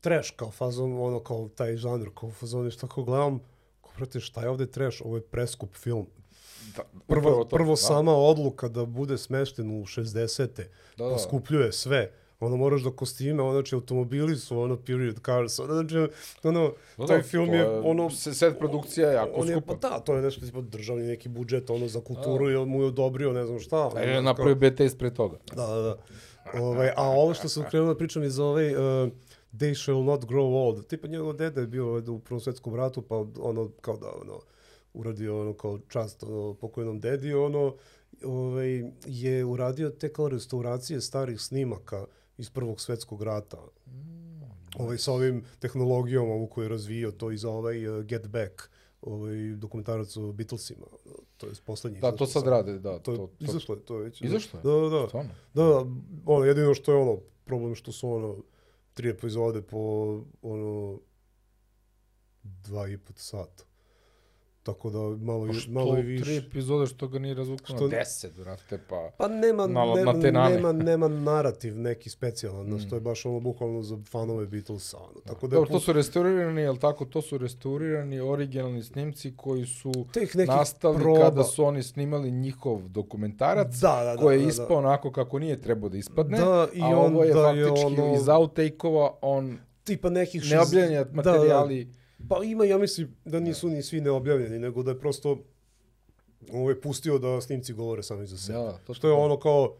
trash, 0.00 0.30
kao 0.36 0.50
fazon, 0.50 0.92
ono, 1.00 1.20
kao 1.20 1.48
taj 1.48 1.76
žanr, 1.76 2.08
kao 2.14 2.30
fazon, 2.30 2.70
šta 2.70 2.86
kao 2.88 3.04
gledam, 3.04 3.38
kao, 3.82 3.90
brate, 3.96 4.20
šta 4.20 4.42
je 4.42 4.48
ovde 4.48 4.66
trash, 4.66 5.02
ovo 5.04 5.16
je 5.16 5.22
preskup 5.22 5.74
film. 5.74 6.06
Da, 6.76 6.82
Prvo, 7.06 7.44
to, 7.44 7.56
prvo 7.56 7.70
da. 7.72 7.76
sama 7.76 8.12
odluka 8.12 8.68
da 8.68 8.84
bude 8.84 9.18
smešten 9.18 9.70
u 9.70 9.84
60-te, 9.84 10.70
Da, 10.96 11.04
da. 11.04 11.10
poskupljuje 11.10 11.72
sve. 11.72 12.12
Ono, 12.40 12.56
moraš 12.56 12.82
da 12.82 12.90
kostime, 12.92 13.42
ono, 13.42 13.52
znači, 13.52 13.74
automobili 13.74 14.36
su, 14.36 14.60
ono, 14.60 14.76
period 14.76 15.20
cars, 15.26 15.58
ono, 15.58 15.74
znači, 15.74 15.96
ono, 16.44 16.72
Da, 16.98 17.06
taj 17.06 17.16
da, 17.16 17.22
film 17.22 17.48
je, 17.48 17.68
ono, 17.70 18.10
se- 18.10 18.34
Set 18.34 18.58
produkcija 18.58 19.08
je 19.08 19.14
jako 19.14 19.30
on 19.34 19.48
je, 19.48 19.54
skupa. 19.54 19.74
pa 19.74 19.88
da, 19.88 19.98
to 19.98 20.14
je 20.14 20.22
nešto 20.22 20.40
tipa 20.40 20.60
državni 20.60 21.02
neki 21.04 21.28
budžet, 21.28 21.70
ono, 21.70 21.88
za 21.88 22.00
kulturu 22.00 22.50
i 22.50 22.56
on 22.56 22.68
mu 22.68 22.80
je 22.80 22.86
odobrio, 22.86 23.32
ne 23.32 23.46
znam 23.46 23.60
šta. 23.60 23.78
ono, 23.78 23.96
A 23.96 24.00
je 24.00 24.12
kao- 24.12 24.22
napravio 24.22 24.54
BT 24.56 24.80
ispred 24.80 25.12
toga. 25.12 25.36
Da, 25.48 25.66
da, 25.66 25.80
da. 25.80 25.96
Ovaj, 26.54 26.90
a 26.90 27.02
ovo 27.02 27.34
što 27.34 27.48
sam 27.48 27.64
krenuo 27.64 27.88
da 27.88 27.96
pričam 27.96 28.22
iz 28.22 28.38
ovaj 28.38 28.74
uh, 28.74 28.80
They 29.52 29.74
Shall 29.76 30.04
Not 30.04 30.24
Grow 30.24 30.38
Old. 30.56 30.86
Tipa 30.86 31.08
njegov 31.08 31.32
deda 31.32 31.60
je 31.60 31.66
bio 31.66 31.88
ovaj, 31.88 32.02
u 32.08 32.18
Prvom 32.18 32.40
svetskom 32.40 32.74
ratu, 32.74 33.02
pa 33.02 33.16
ono, 33.38 33.70
kao 33.80 33.96
da, 33.96 34.06
ono, 34.22 34.40
uradio 34.94 35.40
ono 35.40 35.52
kao 35.52 35.78
čast 35.80 36.22
ono, 36.22 36.54
pokojnom 36.54 37.00
dedi, 37.00 37.34
ono, 37.34 37.74
ovaj, 38.24 38.68
je 39.06 39.44
uradio 39.44 39.90
te 39.90 40.08
kao 40.08 40.28
restauracije 40.28 41.00
starih 41.00 41.40
snimaka 41.40 42.04
iz 42.40 42.50
Prvog 42.50 42.80
svetskog 42.80 43.22
rata. 43.22 43.58
Ovaj, 44.78 44.98
sa 44.98 45.12
ovim 45.12 45.44
tehnologijom 45.58 46.30
ovu 46.30 46.46
koju 46.46 46.64
je 46.64 46.68
razvio, 46.68 47.10
to 47.10 47.30
i 47.30 47.36
za 47.36 47.50
ovaj 47.50 47.86
uh, 47.88 48.04
Get 48.04 48.28
Back, 48.28 48.62
ovaj 49.02 49.36
dokumentarac 49.56 50.16
o 50.16 50.32
Beatlesima, 50.32 50.86
to 51.36 51.46
je 51.46 51.52
poslednji. 51.64 52.00
Da, 52.00 52.12
to 52.16 52.26
sad 52.26 52.46
rade, 52.46 52.78
da. 52.78 52.98
To, 52.98 53.16
to, 53.16 53.26
to, 53.26 53.44
izašlo 53.44 53.74
je, 53.74 53.80
to 53.80 53.96
već. 53.96 54.22
Izašlo 54.22 54.58
je? 54.58 54.62
Da, 54.62 54.70
da, 54.70 55.00
da. 55.00 55.08
Stvarno? 55.08 55.30
Da, 55.54 55.64
da, 55.64 55.86
ono, 56.26 56.44
jedino 56.44 56.74
što 56.74 56.92
je 56.92 56.98
ono, 56.98 57.18
problem 57.44 57.74
što 57.74 57.92
su 57.92 58.10
ono, 58.12 58.36
tri 58.94 59.10
epizode 59.10 59.62
po, 59.62 59.78
ono, 60.42 61.00
dva 62.42 62.88
i 62.88 62.98
po 62.98 63.12
sata. 63.16 63.64
Tako 64.62 64.90
da 64.90 64.98
malo, 65.16 65.46
Pa 65.46 65.52
što 65.52 65.70
malo 65.70 65.92
i 65.92 66.02
tri 66.02 66.06
više. 66.06 66.36
epizode 66.38 66.86
što 66.86 67.08
ga 67.08 67.18
nije 67.18 67.34
razvukao 67.34 67.66
Što- 67.66 67.80
na 67.80 67.88
deset, 67.88 68.36
brate, 68.36 68.78
pa... 68.80 69.10
Pa 69.18 69.28
nema, 69.28 69.66
Malo 69.66 69.94
nema, 69.94 70.12
na 70.12 70.20
te 70.20 70.32
nema, 70.32 70.72
nema 70.74 71.08
narativ 71.08 71.78
neki 71.78 72.10
specijalan, 72.10 72.66
mm. 72.66 72.78
što 72.78 72.94
je 72.94 73.00
baš 73.00 73.26
ono 73.26 73.40
bukvalno 73.40 73.82
za 73.82 73.98
fanove 74.04 74.46
Beatlesa. 74.46 74.96
Ono. 74.98 75.20
Tako 75.20 75.46
da 75.46 75.56
je 75.56 75.58
Dobro, 75.58 75.70
to 75.70 75.80
su 75.80 75.92
restaurirani, 75.92 76.60
jel 76.60 76.76
tako, 76.76 77.04
to 77.04 77.22
su 77.22 77.38
restaurirani 77.38 78.20
originalni 78.20 78.82
snimci 78.82 79.32
koji 79.36 79.66
su 79.66 79.92
nekih 80.16 80.48
nastali 80.48 80.98
proba. 80.98 81.20
kada 81.20 81.44
su 81.44 81.64
oni 81.64 81.82
snimali 81.82 82.30
njihov 82.30 82.80
dokumentarac, 82.84 83.74
da, 83.74 83.88
da, 83.96 84.04
da, 84.06 84.16
koji 84.16 84.36
je 84.36 84.42
da, 84.42 84.48
ispao 84.48 84.66
da. 84.68 84.76
onako 84.78 85.12
kako 85.12 85.38
nije 85.38 85.60
trebao 85.60 85.88
da 85.88 85.96
ispadne, 85.98 86.38
Da, 86.38 86.68
i 86.74 86.80
a 86.82 86.86
ovo 86.88 87.22
je 87.22 87.28
je 87.28 87.34
faktički 87.34 87.86
ono- 87.86 88.14
iz 88.14 88.28
outtake-ova, 88.28 89.10
on 89.22 89.58
Tipa 89.84 90.10
nekih 90.10 90.42
šest- 90.42 90.50
neobjavljeni 90.50 91.04
materijali, 91.12 91.92
Pa 92.28 92.44
ima, 92.44 92.64
ja 92.64 92.78
mislim 92.78 93.16
da 93.24 93.40
nisu 93.40 93.68
ni 93.68 93.82
svi 93.82 94.00
neobjavljeni, 94.00 94.58
nego 94.58 94.82
da 94.82 94.90
je 94.90 94.98
prosto 95.00 95.38
ovaj, 96.52 96.74
pustio 96.76 97.18
da 97.18 97.40
snimci 97.40 97.72
govore 97.72 98.02
sami 98.02 98.26
za 98.26 98.38
sebe. 98.38 98.58
da, 98.58 98.78
to 98.78 98.94
Što 98.94 99.08
je 99.08 99.14
ono 99.14 99.38
kao 99.38 99.76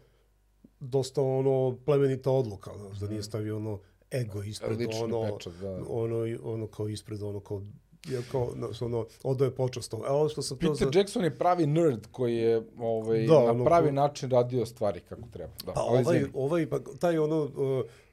dosta 0.79 1.21
ono 1.21 1.77
plemenita 1.85 2.31
odluka, 2.31 2.71
znaš, 2.77 2.97
da 2.97 3.07
nije 3.07 3.23
stavio 3.23 3.57
ono 3.57 3.79
ego 4.11 4.43
ispred 4.43 4.79
lični 4.79 5.03
ono, 5.03 5.23
pečat, 5.29 5.53
da. 5.53 5.79
ono, 5.89 6.17
ono 6.43 6.67
kao 6.67 6.87
ispred 6.87 7.23
ono 7.23 7.39
kao 7.39 7.61
je 8.05 8.21
kao, 8.31 8.51
znaš, 8.51 8.81
ono, 8.81 9.05
odaje 9.23 9.51
počast 9.51 9.91
tomu. 9.91 10.03
Evo 10.05 10.29
što 10.29 10.41
sam 10.41 10.57
Peter 10.57 10.75
za... 10.75 10.91
Jackson 10.93 11.23
je 11.23 11.37
pravi 11.37 11.67
nerd 11.67 12.07
koji 12.07 12.35
je 12.35 12.61
ovaj, 12.79 13.25
Da, 13.25 13.33
na 13.35 13.51
ono 13.51 13.65
pravi 13.65 13.87
ko- 13.87 13.93
način 13.93 14.29
radio 14.29 14.65
stvari 14.65 14.99
kako 14.99 15.21
treba. 15.27 15.53
Da, 15.65 15.73
Pa 15.73 15.81
ovaj, 15.81 16.03
ovaj, 16.03 16.23
ovaj, 16.35 16.69
pa 16.69 16.79
taj 16.99 17.17
ono, 17.17 17.43
uh, 17.43 17.49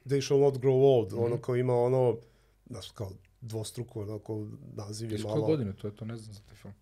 They 0.05 0.21
Shall 0.21 0.39
Not 0.39 0.55
Grow 0.55 0.81
Old, 0.87 1.13
ono 1.13 1.27
Mhm. 1.27 1.41
kao 1.41 1.55
ima 1.55 1.75
ono, 1.75 2.17
znaš, 2.69 2.91
kao 2.91 3.11
dvostruko, 3.41 4.01
onako, 4.01 4.47
naziv 4.73 5.11
je 5.11 5.15
Iz 5.15 5.23
malo... 5.23 5.35
koje 5.35 5.57
godine 5.57 5.73
to 5.75 5.87
je, 5.87 5.95
to 5.95 6.05
ne 6.05 6.17
znam 6.17 6.33
za 6.33 6.41
taj 6.41 6.55
film. 6.55 6.73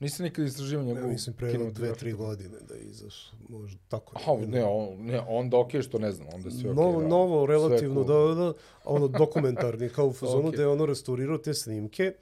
Nisam 0.00 0.24
nikad 0.24 0.46
istraživao 0.46 0.84
njegovu 0.84 1.08
mislim 1.08 1.36
pre 1.36 1.48
jedno 1.48 1.70
dve, 1.70 1.94
tri 1.94 2.12
godine 2.12 2.58
da 2.68 2.74
je 2.74 2.80
izašao, 2.80 3.38
možda 3.48 3.78
tako. 3.88 4.12
Aha, 4.16 4.46
ne, 4.46 4.64
on, 4.64 5.06
ne, 5.06 5.20
onda 5.28 5.58
okej 5.58 5.82
što 5.82 5.98
ne 5.98 6.12
znam, 6.12 6.28
onda 6.32 6.50
sve 6.50 6.70
okej. 6.70 6.82
novo, 6.82 7.00
da. 7.00 7.08
novo, 7.08 7.46
relativno, 7.46 8.04
cool. 8.04 8.28
da, 8.28 8.34
da, 8.34 8.52
ono 8.84 9.08
dokumentarni, 9.08 9.88
kao 9.88 10.06
u 10.06 10.12
fazonu 10.12 10.48
Okej. 10.48 10.56
da 10.56 10.62
je 10.62 10.68
ono 10.68 10.86
restaurirao 10.86 11.38
te 11.38 11.54
snimke, 11.54 12.12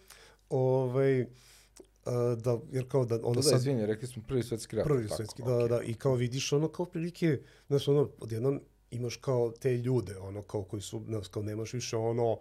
ovaj, 0.50 1.26
a, 2.04 2.36
da, 2.44 2.58
jer 2.72 2.88
kao 2.88 3.04
da 3.04 3.14
ono 3.14 3.34
Da, 3.34 3.40
da, 3.40 3.42
sad 3.42 3.60
izvini, 3.60 3.86
rekli 3.86 4.08
smo 4.08 4.22
prvi 4.28 4.42
svetski 4.42 4.76
rat. 4.76 4.84
prvi 4.84 5.02
tako, 5.08 5.16
svetski, 5.16 5.42
da, 5.42 5.56
okej. 5.56 5.68
da, 5.68 5.82
i 5.82 5.94
kao 5.94 6.14
vidiš 6.14 6.52
ono 6.52 6.68
kao 6.68 6.86
prilike, 6.86 7.40
znaš, 7.68 7.88
ono, 7.88 8.10
odjednom 8.20 8.60
imaš 8.90 9.16
kao 9.16 9.50
te 9.50 9.76
ljude, 9.76 10.18
ono, 10.18 10.42
kao 10.42 10.62
koji 10.62 10.82
su, 10.82 11.02
znaš, 11.06 11.28
kao 11.28 11.42
nemaš 11.42 11.72
više 11.72 11.96
ono, 11.96 12.38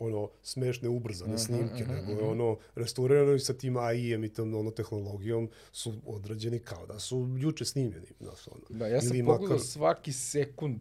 ono, 0.00 0.30
smešne, 0.42 0.88
ubrzane 0.88 1.30
Mhm, 1.30 1.38
snimke, 1.38 1.84
mhm, 1.84 1.92
nego 1.94 2.10
je 2.10 2.16
mhm. 2.16 2.28
ono, 2.32 2.56
restaurirano 2.74 3.32
i 3.32 3.40
sa 3.40 3.52
tim 3.54 3.76
AI-em 3.78 4.24
i 4.24 4.28
tom, 4.28 4.54
ono, 4.54 4.70
tehnologijom 4.70 5.48
su 5.72 5.94
odrađeni 6.06 6.58
kao 6.60 6.86
da 6.86 6.98
su 6.98 7.28
juče 7.36 7.64
snimljeni, 7.64 8.06
znaš, 8.20 8.48
ono. 8.48 8.64
Da, 8.70 8.86
ja 8.86 9.00
sam 9.00 9.10
Ili 9.10 9.26
pogledao 9.26 9.56
makar- 9.56 9.60
svaki 9.62 10.12
sekund 10.12 10.80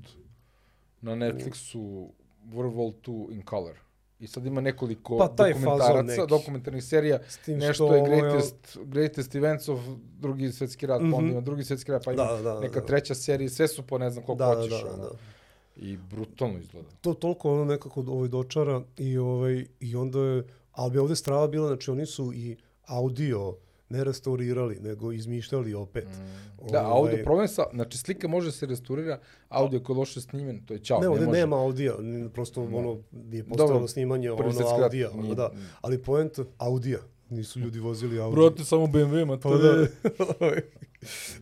na 1.01 1.11
Netflixu 1.13 2.09
World 2.45 2.73
War 2.73 2.93
2 3.03 3.31
in 3.31 3.43
color. 3.43 3.75
I 4.19 4.27
sad 4.27 4.45
ima 4.45 4.61
nekoliko 4.61 5.17
Pa, 5.17 5.27
dokumentaraca, 5.27 6.25
dokumentarnih 6.27 6.83
serija. 6.83 7.19
S 7.27 7.37
tim 7.37 7.57
Nešto 7.57 7.73
što 7.75 7.95
je 7.95 8.01
ovo 8.01 8.13
je- 8.13 8.21
greatest, 8.21 8.55
greatest 8.77 9.35
events 9.35 9.69
of 9.69 9.79
drugi 10.13 10.51
svetski 10.51 10.85
rat, 10.85 11.01
mm 11.01 11.11
pa 11.11 11.17
onda 11.17 11.21
Mhm. 11.21 11.31
ima 11.31 11.41
drugi 11.41 11.63
svetski 11.63 11.91
rat, 11.91 12.05
pa 12.05 12.13
ima 12.13 12.23
Da, 12.23 12.31
da, 12.33 12.41
da, 12.43 12.59
neka 12.59 12.79
da. 12.79 12.85
treća 12.85 13.15
serija, 13.15 13.49
sve 13.49 13.67
su 13.67 13.83
po 13.83 13.97
ne 13.97 14.09
znam 14.09 14.25
koliko 14.25 14.39
Da, 14.39 14.49
da, 14.49 14.55
hoćeš. 14.55 14.83
da, 14.83 14.93
ono. 14.93 15.03
da. 15.03 15.09
I 15.79 15.97
brutalno 15.99 16.59
izgleda. 16.59 16.87
to 17.01 17.13
toliko 17.13 17.51
ono 17.51 17.65
nekako 17.65 18.01
ovaj 18.01 18.27
dočara 18.27 18.81
i 18.97 19.17
ovaj 19.17 19.65
i 19.79 19.95
onda 19.95 20.19
je 20.19 20.43
ali 20.71 20.91
bi 20.91 20.97
ovde 20.97 21.15
strava 21.15 21.47
bila 21.47 21.67
znači 21.67 21.91
oni 21.91 22.05
su 22.05 22.33
i 22.33 22.57
audio 22.83 23.55
ne 23.89 24.03
restaurirali 24.03 24.77
nego 24.77 25.11
izmišljali 25.11 25.73
opet. 25.73 26.05
Mm. 26.05 26.71
Da, 26.71 26.87
Ovaj, 26.87 27.01
audio, 27.01 27.23
problem 27.23 27.47
sa, 27.47 27.63
znači 27.73 27.97
slika 27.97 28.27
može 28.27 28.51
se 28.51 28.65
restaurira, 28.65 29.19
audio 29.49 29.79
koji 29.79 29.95
je 29.95 29.99
loše 29.99 30.21
snimljen, 30.21 30.65
to 30.65 30.73
je 30.73 30.79
čao, 30.79 30.97
Ne, 30.97 31.01
ne, 31.01 31.09
ovde 31.09 31.25
može. 31.25 31.39
nema 31.39 31.57
audija, 31.57 31.93
ni- 31.99 32.29
prosto 32.29 32.61
Da. 32.61 32.77
ono 32.77 32.97
nije 33.13 33.43
postojalo 33.43 33.73
Dobro, 33.73 33.87
snimanje 33.87 34.31
ono 34.31 34.43
audija, 34.75 35.09
ono, 35.11 35.21
nije- 35.21 35.35
da. 35.35 35.51
Ali 35.81 35.97
point 35.97 36.31
audija, 36.57 36.99
nisu 37.29 37.59
ljudi 37.59 37.79
vozili 37.79 38.19
audiju. 38.19 38.43
Brate, 38.43 38.63
samo 38.63 38.85
BMW, 38.85 39.25
ma 39.25 39.37
Pa 39.37 39.41
to 39.41 39.57
da. 39.57 39.73
da. 39.73 39.87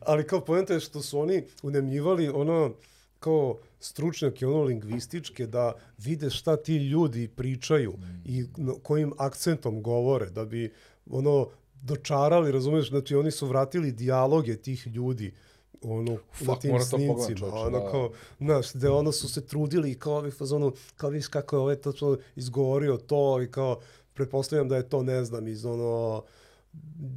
Ali 0.02 0.24
kao 0.24 0.42
poenta 0.42 0.74
je 0.74 0.80
što 0.80 1.02
su 1.02 1.20
oni 1.20 1.44
unemljivali 1.64 2.30
ono 2.30 2.74
kao 3.20 3.58
stručnjake 3.80 4.48
ono 4.48 4.64
lingvističke 4.64 5.48
da 5.48 5.74
vide 5.98 6.30
šta 6.30 6.58
ti 6.58 6.76
ljudi 6.78 7.28
pričaju 7.28 7.94
i 8.26 8.46
na- 8.58 8.74
kojim 8.84 9.14
akcentom 9.18 9.84
govore 9.84 10.30
da 10.30 10.46
bi 10.46 10.74
ono 11.10 11.48
dočarali, 11.82 12.52
razumeš, 12.52 12.90
znači 12.90 13.16
oni 13.16 13.32
su 13.32 13.48
vratili 13.48 13.92
dijaloge 13.92 14.58
tih 14.58 14.88
ljudi 14.88 15.34
ono 15.82 16.12
na 16.12 16.18
Fuck, 16.32 16.62
tim 16.62 16.72
pogledam, 16.72 16.82
snimcima, 16.88 17.38
čoveče, 17.38 17.56
ono 17.56 17.80
da. 17.80 17.92
kao, 17.92 18.12
znaš, 18.40 18.74
da 18.74 18.94
ono 18.94 19.12
su 19.12 19.30
se 19.30 19.46
trudili 19.46 19.92
i 19.92 19.96
kao 19.96 20.14
ovi 20.14 20.32
fazonu, 20.32 20.74
kao 20.96 21.10
viš 21.10 21.28
kako 21.28 21.56
je 21.56 21.60
ovaj 21.60 21.76
točno 21.76 22.18
izgovorio 22.36 22.98
to 22.98 23.42
i 23.42 23.52
kao, 23.52 23.80
pretpostavljam 24.14 24.70
da 24.70 24.76
je 24.76 24.90
to, 24.90 25.04
ne 25.04 25.26
znam, 25.26 25.48
iz 25.48 25.66
ono, 25.66 26.24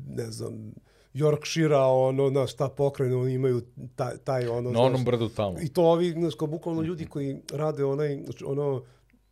ne 0.08 0.30
znam, 0.30 0.72
Yorkshire, 1.14 1.76
ono, 1.76 2.30
na 2.30 2.46
šta 2.46 2.68
pokrajinu, 2.68 3.20
oni 3.20 3.32
imaju 3.32 3.62
taj, 3.96 4.16
taj 4.24 4.48
ono, 4.48 4.70
Na 4.70 4.80
onom 4.80 5.04
brdu 5.04 5.28
tamo. 5.28 5.56
i 5.62 5.68
to 5.68 5.82
ovi, 5.82 6.10
znaš, 6.10 6.34
kao 6.34 6.48
bukvalno 6.48 6.82
ljudi 6.82 7.06
koji 7.06 7.36
rade 7.52 7.84
onaj, 7.84 8.22
znači, 8.24 8.44
ono, 8.44 8.82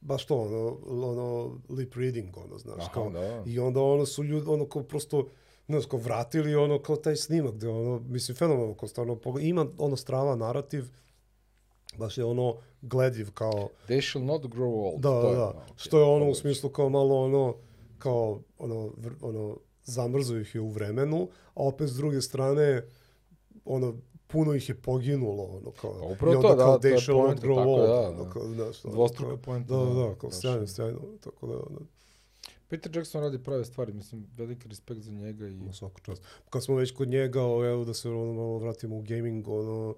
baš 0.00 0.26
to, 0.26 0.36
ono, 0.36 0.76
ono, 1.10 1.58
lip 1.68 1.94
reading, 1.94 2.36
ono, 2.36 2.58
znaš, 2.58 2.78
Aha, 2.78 2.92
kao, 2.92 3.10
da. 3.10 3.42
i 3.46 3.58
onda 3.58 3.80
ono 3.80 4.06
su 4.06 4.24
ljudi, 4.24 4.46
ono, 4.50 4.66
kao 4.66 4.82
prosto, 4.82 5.26
znaš, 5.66 5.86
kao 5.86 5.98
vratili, 5.98 6.54
ono, 6.54 6.82
kao 6.82 6.96
taj 6.96 7.16
snimak, 7.16 7.54
gde, 7.54 7.68
ono, 7.68 8.00
mislim, 8.08 8.36
fenomenalno, 8.36 8.74
kao 8.74 8.88
stvarno, 8.88 9.18
ima, 9.40 9.66
ono, 9.78 9.96
strava 9.96 10.36
narativ, 10.36 10.84
baš 11.96 12.18
je 12.18 12.24
ono, 12.24 12.56
gledljiv, 12.82 13.30
kao, 13.34 13.68
They 13.88 14.10
shall 14.10 14.24
not 14.24 14.42
grow 14.42 14.92
old. 14.92 15.00
da, 15.00 15.10
da, 15.10 15.32
da, 15.36 15.66
što 15.76 15.98
je 15.98 16.04
ono, 16.04 16.30
u 16.30 16.34
smislu, 16.34 16.70
kao 16.70 16.88
malo, 16.88 17.24
ono, 17.24 17.54
kao, 17.98 18.40
ono, 18.58 18.90
vr, 18.96 19.12
ono, 19.22 19.56
zamrzo 19.88 20.36
ih 20.36 20.54
je 20.54 20.60
u 20.60 20.70
vremenu, 20.70 21.28
a 21.48 21.62
opet 21.62 21.88
s 21.88 21.96
druge 21.96 22.20
strane, 22.20 22.82
ono, 23.64 23.94
puno 24.26 24.54
ih 24.54 24.68
je 24.68 24.74
poginulo, 24.74 25.44
ono, 25.44 25.70
kao, 25.70 25.92
Pa 26.00 26.06
upravo 26.06 26.32
i 26.32 26.36
onda 26.36 26.48
to, 26.48 26.56
da, 26.56 26.64
kao, 26.64 26.72
je 26.72 26.78
they 26.80 27.02
shall 27.02 27.18
not 27.18 27.40
grow 27.40 27.56
tako 27.56 27.70
old, 27.70 27.88
da, 27.88 28.08
ono, 28.08 28.24
da. 28.24 28.30
kao, 28.30 28.48
znaš, 28.48 28.84
ono, 28.84 28.94
Dvostruka 28.94 29.36
poenta, 29.36 29.76
Da, 29.76 29.84
da, 29.84 29.94
da, 29.94 30.08
da, 30.08 30.14
kao 30.14 30.30
sjajno, 30.30 30.66
sjajno, 30.66 31.00
tako 31.20 31.46
da, 31.46 31.52
ono, 31.54 31.80
Peter 32.68 32.96
Jackson 32.96 33.22
radi 33.22 33.42
prave 33.42 33.64
stvari, 33.64 33.92
mislim, 33.92 34.26
veliki 34.36 34.68
respekt 34.68 35.00
za 35.00 35.12
njega 35.12 35.46
i... 35.48 35.52
ima 35.52 35.72
svaka 35.72 36.02
čast. 36.02 36.22
Kad 36.50 36.64
smo 36.64 36.74
već 36.76 36.90
kod 36.90 37.08
njega, 37.08 37.42
o, 37.44 37.64
evo 37.64 37.84
da 37.84 37.94
se 37.94 38.08
ono 38.10 38.32
malo 38.32 38.58
vratimo 38.58 38.96
u 38.96 39.02
gaming, 39.02 39.48
ono, 39.48 39.94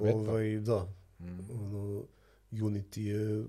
ovaj, 0.00 0.58
da, 0.60 0.86
Mm. 1.18 1.50
ono, 1.50 2.04
Unity 2.52 3.00
je 3.00 3.44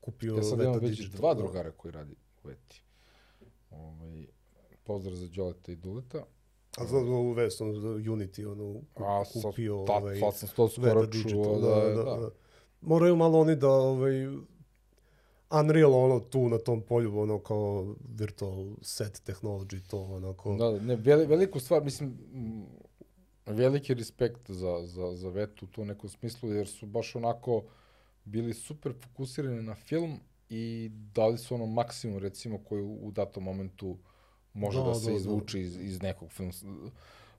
kupio 0.00 0.36
Ja 0.36 0.42
sad 0.42 0.60
imam 0.60 0.78
već 0.78 1.08
dva 1.08 1.34
da. 1.34 1.42
drugara 1.42 1.70
koji 1.70 1.92
radi 1.92 2.12
u 2.12 2.48
Veti. 2.48 2.82
Ovaj, 3.70 4.26
pozdrav 4.84 5.16
za 5.16 5.28
Đoleta 5.28 5.72
i 5.72 5.76
Duleta. 5.76 6.24
A 6.78 6.86
znam 6.86 7.06
za 7.06 7.12
ovu 7.12 7.32
vest, 7.32 7.60
ono, 7.60 7.72
da 7.72 7.88
Unity, 7.88 8.52
ono, 8.52 8.80
A 8.94 9.24
sad, 9.24 9.42
kupio, 9.42 9.84
ta, 9.86 9.92
ovaj, 9.92 10.20
sad 10.20 10.36
sam 10.36 10.48
to 10.56 10.68
skoro 10.68 11.06
čuo, 11.06 11.58
da, 11.58 11.68
da, 11.68 11.80
da, 11.80 12.04
da, 12.04 12.16
da. 12.16 12.30
Moraju 12.80 13.16
malo 13.16 13.40
oni 13.40 13.56
da, 13.56 13.70
ovaj, 13.70 14.26
Unreal, 15.50 15.94
ono, 15.94 16.20
tu 16.20 16.48
na 16.48 16.58
tom 16.58 16.82
polju, 16.82 17.18
ono, 17.18 17.38
kao 17.38 17.94
virtual 18.08 18.66
set 18.82 19.22
technology, 19.26 19.90
to, 19.90 19.98
onako, 20.02 20.56
Da, 20.56 20.70
da, 20.70 20.80
ne, 20.80 20.96
veli, 20.96 21.26
veliku 21.26 21.60
stvar, 21.60 21.84
mislim, 21.84 22.18
veliki 23.46 23.94
respekt 23.94 24.50
za, 24.50 24.86
za, 24.86 25.16
za 25.16 25.28
Vetu 25.28 25.64
u 25.64 25.68
tom 25.68 25.86
nekom 25.86 26.10
smislu, 26.10 26.52
jer 26.52 26.68
su 26.68 26.86
baš 26.86 27.16
onako 27.16 27.62
bili 28.24 28.54
super 28.54 28.92
fokusirani 29.00 29.62
na 29.62 29.74
film 29.74 30.20
i 30.48 30.90
dali 31.14 31.38
su 31.38 31.54
ono 31.54 31.66
maksimum, 31.66 32.18
recimo, 32.18 32.58
koji 32.58 32.82
u, 32.82 33.10
datom 33.10 33.44
momentu 33.44 33.98
može 34.54 34.78
da, 34.78 34.84
Da, 34.84 34.94
se 34.94 35.04
da, 35.04 35.10
da. 35.10 35.16
izvuče 35.16 35.60
iz, 35.60 35.76
iz 35.76 36.02
nekog 36.02 36.30
filma. 36.30 36.52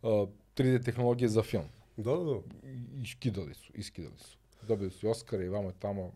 Uh, 0.02 0.10
3D 0.56 0.86
tehnologije 0.86 1.30
za 1.30 1.42
film. 1.44 1.64
da, 1.98 2.04
da, 2.06 2.40
I- 2.64 3.02
Iskidali 3.02 3.54
su, 3.54 3.72
iskidali 3.76 4.18
su. 4.18 4.38
Dobili 4.62 4.92
su 4.92 5.06
i 5.06 5.10
Oscara 5.10 5.44
i 5.44 5.50
vamo 5.50 5.70
i 5.70 5.74
tamo. 5.80 6.12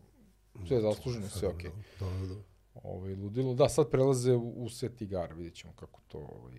Sve 0.66 0.76
je 0.76 0.82
zasluženo, 0.82 1.28
sve 1.28 1.48
okej. 1.48 1.70
Da, 2.00 2.06
da, 2.06 2.26
da. 2.26 2.40
Ovaj, 2.74 3.14
ludilo. 3.14 3.54
Da, 3.54 3.68
sad 3.68 3.90
prelaze 3.90 4.32
u, 4.32 4.54
u 4.56 4.68
set 4.68 5.00
igara, 5.00 5.34
vidjet 5.34 5.54
ćemo 5.54 5.72
kako 5.72 6.00
to... 6.08 6.18
Ovaj, 6.18 6.54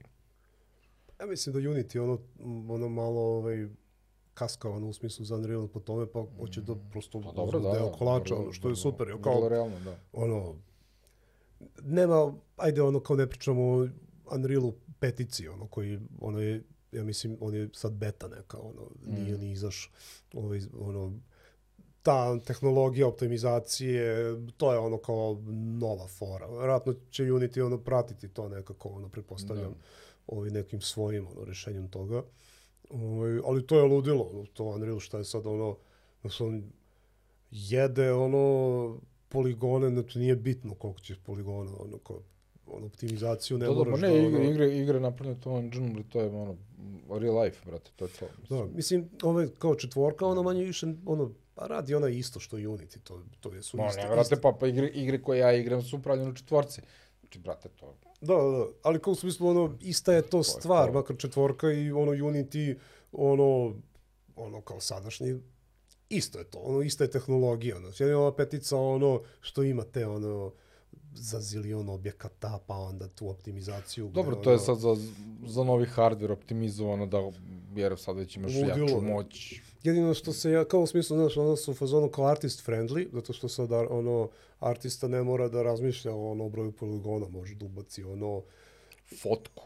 Ja 1.20 1.26
mislim 1.26 1.54
da 1.54 1.60
Unity 1.62 2.00
ono, 2.00 2.20
ono 2.70 2.90
malo 2.90 3.22
ovaj, 3.22 3.68
kaska 4.34 4.70
ono, 4.70 4.88
u 4.88 4.94
smislu 4.94 5.26
za 5.26 5.36
Unreal 5.36 5.68
po 5.68 5.80
tome, 5.80 6.06
pa 6.08 6.26
hoće 6.38 6.62
da 6.62 6.76
prosto 6.92 7.22
pa 7.22 7.32
dobro, 7.32 7.60
da, 7.60 7.72
deo 7.72 7.86
da, 7.86 7.92
kolača, 7.92 8.34
vrlo- 8.34 8.42
ono, 8.42 8.54
što 8.54 8.70
je 8.70 8.76
super. 8.76 9.08
Vrlo 9.08 9.22
Kao, 9.22 9.50
realno, 9.50 9.80
da. 9.80 9.98
ono, 10.14 10.56
nema, 11.82 12.34
ajde 12.58 12.82
ono 12.82 13.00
kao 13.00 13.16
ne 13.16 13.28
pričamo 13.28 13.88
Unrealu 14.32 14.74
petici, 15.00 15.48
ono 15.48 15.68
koji, 15.68 16.00
ono 16.20 16.40
je, 16.40 16.64
ja 16.92 17.04
mislim, 17.04 17.38
on 17.42 17.56
je 17.56 17.70
sad 17.74 17.94
beta 17.94 18.28
neka, 18.28 18.58
ono, 18.60 18.92
nije 19.06 19.38
Mm. 19.38 19.40
ni 19.40 19.52
izaš, 19.52 19.92
ovaj, 20.34 20.62
ono, 20.80 21.20
ta 22.04 22.40
tehnologija 22.40 23.08
optimizacije, 23.08 24.34
to 24.58 24.74
je 24.74 24.80
ono 24.80 24.98
kao 24.98 25.42
nova 25.80 26.08
fora. 26.08 26.48
Vjerojatno 26.48 26.94
će 27.10 27.24
Unity 27.24 27.62
ono 27.62 27.78
pratiti 27.78 28.28
to 28.28 28.50
nekako, 28.50 28.90
ono, 28.90 29.10
pretpostavljam. 29.10 29.76
ovaj, 30.28 30.50
nekim 30.50 30.82
svojim 30.82 31.28
ono, 31.28 31.46
rešenjem 31.46 31.88
toga. 31.90 32.24
Ovaj, 32.90 33.40
ali 33.46 33.68
to 33.68 33.78
je 33.78 33.84
ludilo, 33.84 34.24
ono, 34.24 34.46
to 34.46 34.64
Unreal 34.64 35.00
šta 35.00 35.18
je 35.18 35.24
sad 35.26 35.48
ono, 35.48 35.78
da 36.24 36.30
se 36.30 36.44
on 36.44 36.72
jede 37.52 38.14
ono 38.14 39.00
poligone, 39.30 39.90
znači 39.90 40.20
nije 40.20 40.36
bitno 40.36 40.76
koliko 40.76 41.00
ćeš 41.00 41.18
poligona, 41.26 41.72
ono, 41.80 41.98
ko, 41.98 42.22
ono, 42.68 42.86
optimizaciju 42.86 43.58
ne 43.58 43.66
Da, 43.66 43.72
da, 43.72 43.78
moraš 43.78 44.02
da... 44.02 44.08
ne, 44.08 44.14
ono, 44.14 44.28
igre, 44.28 44.50
igre, 44.50 44.78
igre 44.78 45.00
napravljene 45.00 45.42
to 45.42 45.58
engine, 45.58 46.04
to 46.10 46.22
je 46.22 46.28
ono, 46.28 46.56
real 47.10 47.44
life, 47.44 47.58
brate, 47.66 47.92
to 47.96 48.06
je 48.06 48.12
to. 48.12 48.28
Da, 48.50 48.66
mislim, 48.66 49.10
ove 49.24 49.48
kao 49.60 49.76
četvorka, 49.76 50.26
ono 50.26 50.44
manje 50.44 50.64
više, 50.64 50.88
ono, 51.06 51.32
pa 51.56 51.68
radi 51.68 51.96
ona 51.96 52.10
isto 52.10 52.40
što 52.40 52.58
i 52.58 52.68
Unity, 52.68 53.00
to, 53.04 53.24
to 53.40 53.54
je 53.54 53.64
su 53.64 53.78
Ma, 53.78 53.88
iste, 53.88 54.02
ne, 54.02 54.08
brate, 54.08 54.42
pa, 54.42 54.58
pa 54.60 54.68
igre, 54.68 54.88
igre 54.88 55.22
koje 55.22 55.40
ja 55.40 55.54
igram 55.54 55.82
su 55.82 55.98
upravljene 55.98 56.30
u 56.30 56.36
četvorci. 56.36 56.82
Znači, 57.20 57.40
brate, 57.40 57.70
to... 57.70 57.96
Da, 58.22 58.36
da, 58.36 58.42
da, 58.42 58.66
ali 58.84 59.00
kao 59.00 59.12
u 59.12 59.16
smislu, 59.16 59.48
ono, 59.48 59.78
ista 59.82 60.14
je 60.14 60.22
to 60.22 60.44
stvar, 60.44 60.88
to. 60.88 60.94
makar 60.94 61.18
četvorka 61.18 61.72
i 61.72 61.92
ono 61.92 62.12
Unity, 62.12 62.78
ono, 63.12 63.76
ono 64.36 64.62
kao 64.62 64.80
sadašnji, 64.80 65.40
isto 66.10 66.40
je 66.40 66.46
to, 66.46 66.60
ono, 66.60 66.82
ista 66.82 67.04
je 67.04 67.12
tehnologija, 67.12 67.78
ono, 67.78 67.88
jedino 67.88 68.20
ova 68.20 68.36
petica, 68.36 68.78
ono, 68.78 69.22
što 69.42 69.64
ima 69.64 69.84
te, 69.84 70.06
ono, 70.06 70.52
za 71.14 71.40
zilion 71.40 71.90
objekata, 71.90 72.60
pa 72.68 72.76
onda 72.76 73.08
tu 73.08 73.30
optimizaciju. 73.30 74.10
Dobro, 74.10 74.36
to 74.36 74.52
je 74.52 74.60
sad 74.60 74.78
za, 74.78 74.96
za 75.46 75.64
novi 75.64 75.86
hardware 75.86 76.32
optimizovano 76.32 77.06
da, 77.06 77.32
jer 77.76 77.98
sad 77.98 78.18
već 78.18 78.36
imaš 78.38 78.54
Ludilo, 78.54 78.70
jaču 78.90 79.02
moć. 79.02 79.54
Jedino 79.84 80.14
što 80.14 80.34
se 80.34 80.52
ja, 80.52 80.66
kao 80.66 80.80
u 80.82 80.88
smislu, 80.88 81.18
znaš, 81.18 81.38
ono 81.38 81.56
su 81.56 81.72
u 81.72 81.76
fazonu 81.76 82.10
kao 82.10 82.26
artist 82.26 82.68
friendly, 82.68 83.08
zato 83.14 83.34
što 83.34 83.50
sad, 83.50 83.72
ono, 83.72 84.30
artista 84.60 85.08
ne 85.08 85.24
mora 85.24 85.50
da 85.50 85.64
razmišlja 85.64 86.14
o 86.14 86.32
ono 86.32 86.50
broju 86.50 86.72
poligona, 86.72 87.28
može 87.28 87.56
da 87.56 87.66
ubaci 87.66 88.04
ono, 88.04 88.42
Fotku. 89.22 89.64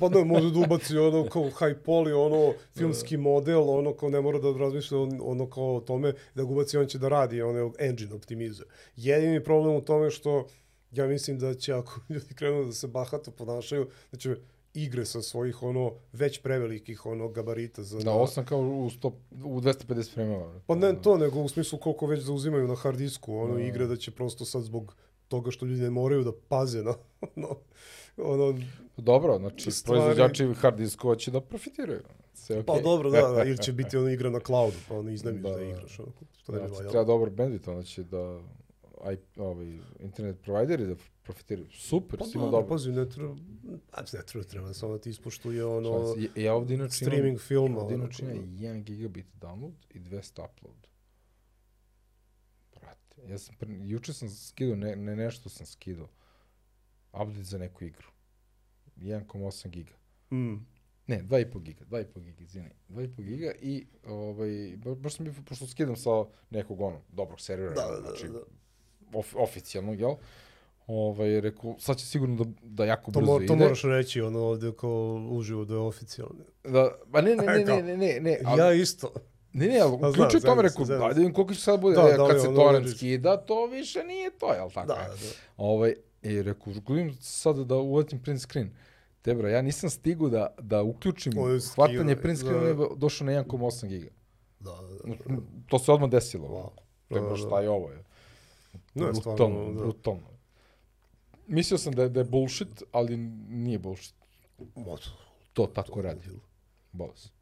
pa 0.00 0.08
ne, 0.08 0.24
može 0.24 0.50
da 0.50 0.58
ubaci 0.58 0.96
ono 0.96 1.28
kao 1.28 1.42
high 1.58 1.76
poly, 1.86 2.12
ono, 2.26 2.52
filmski 2.76 3.16
model, 3.16 3.70
ono 3.70 3.94
kao 3.94 4.08
ne 4.08 4.20
mora 4.20 4.38
da 4.38 4.52
razmišlja 4.58 4.98
on- 4.98 5.20
ono 5.22 5.50
kao 5.50 5.76
o 5.76 5.80
tome, 5.80 6.12
da 6.34 6.44
ga 6.44 6.50
ubaci, 6.50 6.76
on 6.76 6.86
će 6.86 6.98
da 6.98 7.08
radi, 7.08 7.42
ono, 7.42 7.72
engine 7.78 8.14
optimizuje. 8.14 8.66
Jedini 8.96 9.44
problem 9.44 9.74
u 9.76 9.80
tome 9.80 10.10
što, 10.10 10.46
ja 10.92 11.06
mislim 11.06 11.38
da 11.38 11.54
će, 11.54 11.72
ako 11.72 12.00
ljudi 12.08 12.34
krenu 12.34 12.64
da 12.64 12.72
se 12.72 12.86
bahato 12.86 13.30
ponašaju, 13.30 13.88
da 14.12 14.18
će 14.18 14.36
igre 14.74 15.04
sa 15.04 15.22
svojih, 15.22 15.62
ono, 15.62 15.92
već 16.12 16.42
prevelikih, 16.42 17.06
ono, 17.06 17.28
gabarita 17.28 17.82
za... 17.82 17.98
Da, 17.98 18.12
osam 18.12 18.44
kao 18.44 18.58
u, 18.58 18.90
100, 18.90 19.12
u 19.44 19.60
250 19.60 20.12
frame-ova. 20.14 20.60
Pa 20.66 20.74
ne 20.74 21.02
to, 21.02 21.16
nego 21.18 21.40
u 21.40 21.48
smislu 21.48 21.78
koliko 21.78 22.06
već 22.06 22.20
zauzimaju 22.20 22.68
na 22.68 22.74
hard 22.74 22.98
disku, 22.98 23.36
ono, 23.36 23.54
Da. 23.54 23.60
igre 23.60 23.86
da 23.86 23.96
će 23.96 24.10
prosto 24.10 24.44
sad 24.44 24.62
zbog 24.62 24.96
toga 25.28 25.50
što 25.50 25.66
ljudi 25.66 25.82
ne 25.82 25.90
moraju 25.90 26.24
da 26.24 26.32
paze 26.48 26.82
na, 26.82 26.94
ono, 27.36 27.56
ono, 28.16 28.58
Dobro, 28.96 29.38
znači, 29.38 29.70
Stvari- 29.70 30.00
proizvođači 30.00 30.54
hard 30.54 30.76
diskova 30.76 31.16
će 31.16 31.30
da 31.30 31.40
profitiraju. 31.40 32.00
Sve 32.34 32.56
okej. 32.56 32.66
pa 32.66 32.80
dobro, 32.80 33.10
da, 33.10 33.28
da, 33.28 33.44
ili 33.44 33.58
će 33.58 33.72
biti 33.82 33.96
ono 33.96 34.08
igra 34.08 34.30
na 34.30 34.40
cloudu, 34.40 34.76
pa 34.88 34.94
ono 34.94 35.10
iznemiš 35.10 35.42
da, 35.42 35.48
Da, 35.48 35.54
da 35.54 35.60
da. 35.60 35.68
igraš, 35.68 35.98
ono, 35.98 36.12
što 36.36 36.52
bi 36.52 36.58
Znači, 36.58 36.88
treba 36.90 37.04
dobar 37.04 37.30
bandit, 37.30 37.68
onda 37.68 37.82
će 37.82 38.02
da 38.02 38.40
aj, 39.02 39.16
ovaj, 39.36 39.66
internet 40.00 40.40
provideri 40.40 40.86
da 40.86 40.94
profitiraju. 41.22 41.68
Super, 41.70 42.18
Pa 42.18 42.24
svima 42.24 42.44
dobro, 42.44 42.50
dobro. 42.52 42.68
pazi, 42.68 42.92
ne 42.92 43.08
treba, 43.08 43.36
a 43.92 44.00
ne 44.02 44.22
treba, 44.22 44.44
treba 44.44 44.74
samo 44.74 44.92
da 44.92 44.98
ti 44.98 45.10
ispoštuje 45.10 45.64
ono, 45.66 46.14
ja, 46.36 46.42
ja 46.42 46.54
ovdje 46.54 46.74
inače 46.74 46.94
streaming 46.94 47.26
imam, 47.26 47.38
filma, 47.38 47.80
ovdje 47.80 47.94
ono, 47.94 48.04
inače 48.04 48.22
imam 48.24 48.46
1 48.48 48.82
gigabit 48.82 49.26
download 49.34 49.72
i 49.90 50.00
200 50.00 50.44
upload. 50.44 50.86
Brate, 52.72 53.22
ja 53.24 53.38
sam, 53.38 53.54
juče 53.82 54.12
sam 54.12 54.30
skidao, 54.30 54.76
ne, 54.76 54.96
ne 54.96 55.16
nešto 55.16 55.48
sam 55.48 55.66
skidao. 55.66 56.08
Update 57.12 57.42
za 57.42 57.58
neku 57.58 57.84
igru. 57.84 58.08
1,8 58.96 59.68
giga. 59.68 59.92
mm, 60.32 60.66
Ne, 61.06 61.22
2,5 61.22 61.60
giga, 61.60 61.84
2,5 61.84 62.20
giga, 62.20 62.42
izvini. 62.42 62.70
2,5 62.88 63.22
giga 63.22 63.52
i, 63.52 63.86
ovaj, 64.04 64.48
ba- 64.76 64.94
baš 64.94 65.14
sam 65.14 65.24
bio, 65.24 65.34
pošto 65.44 65.66
skidam 65.66 65.96
sa 65.96 66.10
nekog 66.50 66.80
ono, 66.80 67.00
dobrog 67.08 67.40
servera, 67.40 67.74
da, 67.74 67.86
da, 67.86 68.00
znači, 68.00 68.26
da, 68.26 68.32
da. 68.32 68.44
Of, 69.14 69.34
oficijalnog, 69.36 70.00
jel? 70.00 70.14
Ovaj, 70.86 71.40
rekao, 71.40 71.74
sad 71.78 71.96
će 71.96 72.06
sigurno 72.06 72.44
da, 72.44 72.50
da 72.62 72.84
jako 72.84 73.10
To, 73.10 73.20
brzo 73.20 73.32
mor, 73.32 73.42
ide. 73.42 73.48
to 73.48 73.56
moraš 73.56 73.82
reći, 73.82 74.20
ono, 74.20 74.38
ovdje 74.40 74.72
kao 74.72 75.26
uživo 75.30 75.64
da 75.64 75.74
je 75.74 75.80
oficijalno. 75.80 76.44
Da, 76.64 76.90
pa 77.12 77.20
ne, 77.20 77.36
ne, 77.36 77.44
ne, 77.46 77.64
ne, 77.64 77.82
ne, 77.82 77.96
ne, 77.96 78.20
ne, 78.20 78.38
ali, 78.44 78.60
Ja 78.60 78.72
isto. 78.72 79.12
ne, 79.52 79.66
ne, 79.66 79.80
ali 79.80 79.92
uključio 79.94 80.40
tome, 80.40 80.56
se, 80.56 80.68
rekao, 80.68 80.84
zezam 80.84 81.08
da 81.08 81.14
vidim 81.14 81.32
koliko 81.32 81.54
će 81.54 81.60
sad 81.60 81.80
bude, 81.80 81.96
Da, 81.96 82.08
e, 82.08 82.16
da 82.16 82.28
kad 82.28 82.40
se 82.40 82.54
torrent 82.54 82.88
skida, 82.96 83.36
to 83.36 83.66
više 83.66 84.04
nije 84.04 84.30
to, 84.30 84.54
jel 84.54 84.70
tako? 84.70 84.86
Da, 84.86 84.94
da, 84.94 85.08
da. 85.08 85.32
Ovaj, 85.56 85.94
i 86.22 86.42
rekao, 86.42 86.72
gledam 86.86 87.16
sad 87.20 87.56
da 87.58 87.76
uvatim 87.76 88.22
print 88.22 88.40
screen. 88.40 88.70
Te 89.22 89.34
bro, 89.34 89.48
ja 89.48 89.62
nisam 89.62 89.90
stigu 89.90 90.28
da, 90.28 90.54
da 90.60 90.82
uključim 90.82 91.38
Ovo 91.38 91.48
je 91.48 91.60
hvatanje 91.74 92.16
print 92.16 92.38
screena, 92.38 92.72
da. 92.74 92.86
došao 92.96 93.26
na 93.26 93.32
1,8 93.32 93.86
giga. 93.86 94.10
Da, 94.60 94.70
da, 94.70 95.14
da. 95.14 95.36
To 95.68 95.78
se 95.78 95.92
odmah 95.92 96.10
desilo. 96.10 96.48
Wow. 96.48 96.68
Te 97.08 97.14
Da, 97.14 97.20
bro, 97.20 97.30
da, 97.30 97.36
šta 97.36 97.60
je 97.60 97.70
ovo? 97.70 97.90
Je? 97.90 98.04
Ne, 98.94 99.04
brutalno, 99.04 99.22
stvarno, 99.22 99.64
da. 99.66 99.80
brutalno. 99.80 100.32
Mislio 101.46 101.78
sam 101.78 101.92
da 101.92 102.02
je, 102.02 102.08
da 102.08 102.20
je 102.20 102.24
bullshit, 102.24 102.82
ali 102.92 103.16
nije 103.48 103.78
bullshit. 103.78 104.14
Ma, 104.76 104.96
To 105.52 105.66
tako 105.66 106.02
radi. 106.02 106.20
ludilo. 106.20 106.40
Bolas. 106.92 107.32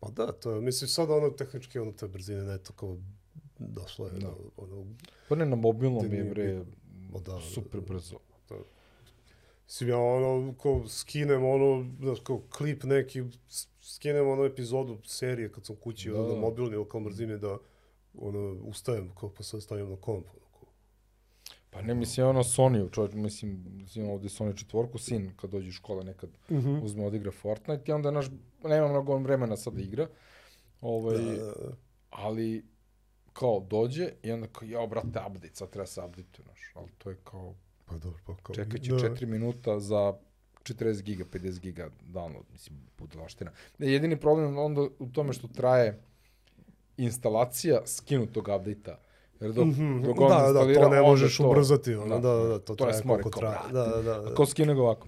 Pa 0.00 0.10
da, 0.10 0.32
to 0.32 0.50
je, 0.50 0.60
mislim, 0.60 0.88
sad 0.88 1.10
ono 1.10 1.30
tehnički, 1.30 1.78
ono 1.78 1.92
te 1.92 2.08
brzine, 2.08 2.42
ne 2.42 2.58
to 2.58 2.72
kao 2.72 2.96
došlo 3.58 4.06
je, 4.06 4.12
Da. 4.12 4.34
ono, 4.56 4.86
Pa 5.28 5.34
ne, 5.34 5.46
na 5.46 5.56
mobilnom 5.56 6.12
je, 6.12 6.24
bre, 6.24 6.64
Ma 7.12 7.18
da, 7.20 7.32
da, 7.32 7.40
super 7.40 7.80
da. 7.80 7.86
brzo. 7.86 8.18
Mislim, 9.64 9.88
ja 9.88 9.98
ono, 9.98 10.54
ko 10.54 10.88
skinem 10.88 11.44
ono, 11.44 11.90
znaš, 12.00 12.20
kao 12.20 12.42
klip 12.50 12.82
neki, 12.84 13.22
skinem 13.80 14.28
ono 14.28 14.44
epizodu 14.44 14.98
serije 15.04 15.52
kad 15.52 15.66
sam 15.66 15.76
kući, 15.76 16.10
Da, 16.10 16.18
ono, 16.18 16.28
da. 16.28 16.34
na 16.34 16.40
mobilni, 16.40 16.76
ono, 16.76 16.84
kao 16.84 17.00
mrzine 17.00 17.38
da, 17.38 17.58
ono, 18.18 18.56
ustajem, 18.64 19.10
kao 19.20 19.30
pa 19.34 19.42
sad 19.42 19.62
stavim 19.62 19.90
na 19.90 19.96
komp, 19.96 20.26
ono. 20.26 20.43
Pa 21.74 21.82
ne, 21.82 21.94
mislim, 21.94 22.26
ono 22.26 22.42
Sony, 22.42 22.92
čovječ, 22.92 23.12
mislim, 23.14 23.64
imam 23.94 24.10
ovdje 24.10 24.30
Sony 24.30 24.56
četvorku, 24.58 24.98
sin 24.98 25.30
kad 25.36 25.50
dođe 25.50 25.68
iz 25.68 25.74
škole 25.74 26.04
nekad 26.04 26.30
Mhm. 26.50 26.78
uzme 26.82 27.06
odigra 27.06 27.30
Fortnite 27.32 27.82
i 27.86 27.94
onda 27.94 28.10
naš, 28.10 28.26
nema 28.64 28.88
mnogo 28.88 29.16
vremena 29.16 29.56
sad 29.56 29.74
da 29.74 29.82
igra. 29.82 30.08
Ovaj, 30.80 31.18
Da, 31.18 31.24
da, 31.24 31.44
da. 31.44 31.76
ali 32.10 32.64
kao 33.32 33.60
dođe 33.60 34.08
i 34.22 34.32
onda 34.32 34.46
kao, 34.46 34.68
jao, 34.68 34.86
brate, 34.86 35.08
update, 35.28 35.50
sad 35.54 35.70
treba 35.70 35.86
se 35.86 36.00
update, 36.00 36.42
znaš, 36.42 36.72
ali 36.74 36.88
to 36.98 37.10
je 37.10 37.16
kao, 37.24 37.54
Pa 37.86 37.98
dobro, 37.98 38.20
pa 38.26 38.36
kao... 38.42 38.54
čekat 38.54 38.80
će 38.80 38.90
da. 38.90 38.96
4 38.98 39.26
minuta 39.26 39.80
za 39.80 40.14
40 40.62 41.02
giga, 41.02 41.24
50 41.24 41.60
giga 41.60 41.90
download, 42.02 42.42
mislim, 42.52 42.78
budalaština. 42.98 43.50
Jedini 43.78 44.20
problem 44.20 44.58
onda 44.58 44.80
u 44.98 45.06
tome 45.12 45.32
što 45.32 45.48
traje 45.48 46.00
instalacija 46.96 47.80
skinutog 47.86 48.48
update-a. 48.48 48.98
Jer 49.44 49.52
dok, 49.52 49.64
Mhm, 49.66 50.02
dok 50.02 50.20
on 50.20 50.28
da, 50.28 50.52
da, 50.54 50.74
to 50.74 50.88
ne 50.88 51.00
možeš 51.02 51.36
to- 51.36 51.48
ubrzati, 51.48 51.94
ono, 51.94 52.18
da, 52.18 52.28
da, 52.30 52.44
da, 52.44 52.58
to 52.58 52.74
to 52.74 52.84
je 52.84 52.90
traje 52.90 53.02
koliko 53.04 53.30
traje. 53.30 53.58
Da, 53.72 53.86
da, 53.86 54.20
da. 54.20 54.34
Ko 54.34 54.46
skine 54.46 54.74
ga 54.74 54.82
ovako? 54.82 55.06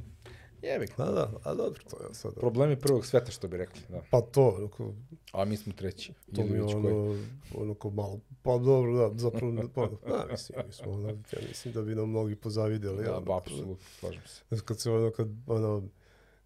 Jebi 0.63 0.87
ga. 0.89 0.95
Da, 0.99 1.13
da, 1.13 1.31
a 1.45 1.55
dobro, 1.55 1.81
to 1.91 1.97
je 1.99 2.15
sad. 2.15 2.35
Problemi 2.35 2.77
prvog 2.77 3.07
sveta, 3.07 3.31
što 3.31 3.49
bi 3.49 3.57
rekli. 3.57 3.81
Da. 3.89 4.03
Pa 4.11 4.21
to, 4.23 4.49
ono, 4.49 4.69
kao, 4.69 4.93
A 5.33 5.45
mi 5.45 5.57
smo 5.57 5.73
treći. 5.73 6.13
to 6.35 6.43
mi 6.43 6.51
je 6.51 6.63
već 6.63 6.73
koji. 6.73 6.87
ono, 6.87 7.19
ono 7.55 7.75
kao 7.75 7.91
malo, 7.91 8.21
pa 8.43 8.59
dobro, 8.59 8.93
da, 8.95 9.11
zapravo, 9.15 9.53
pa, 9.75 9.87
da, 10.07 10.27
mislim, 10.31 10.59
mi 10.67 10.73
smo, 10.73 10.93
ono, 10.93 11.09
ja 11.09 11.15
mislim 11.49 11.75
da 11.75 11.83
bi 11.83 11.95
nam 11.95 12.09
mnogi 12.09 12.37
pozavidjeli. 12.37 13.05
Da, 13.05 13.13
ono, 13.13 13.21
ba, 13.21 13.37
apsolutno, 13.37 13.77
slažem 13.91 14.23
se. 14.27 14.43
Kad 14.61 14.81
se 14.81 14.91
ono, 14.91 15.11
kad, 15.11 15.29
ono, 15.47 15.83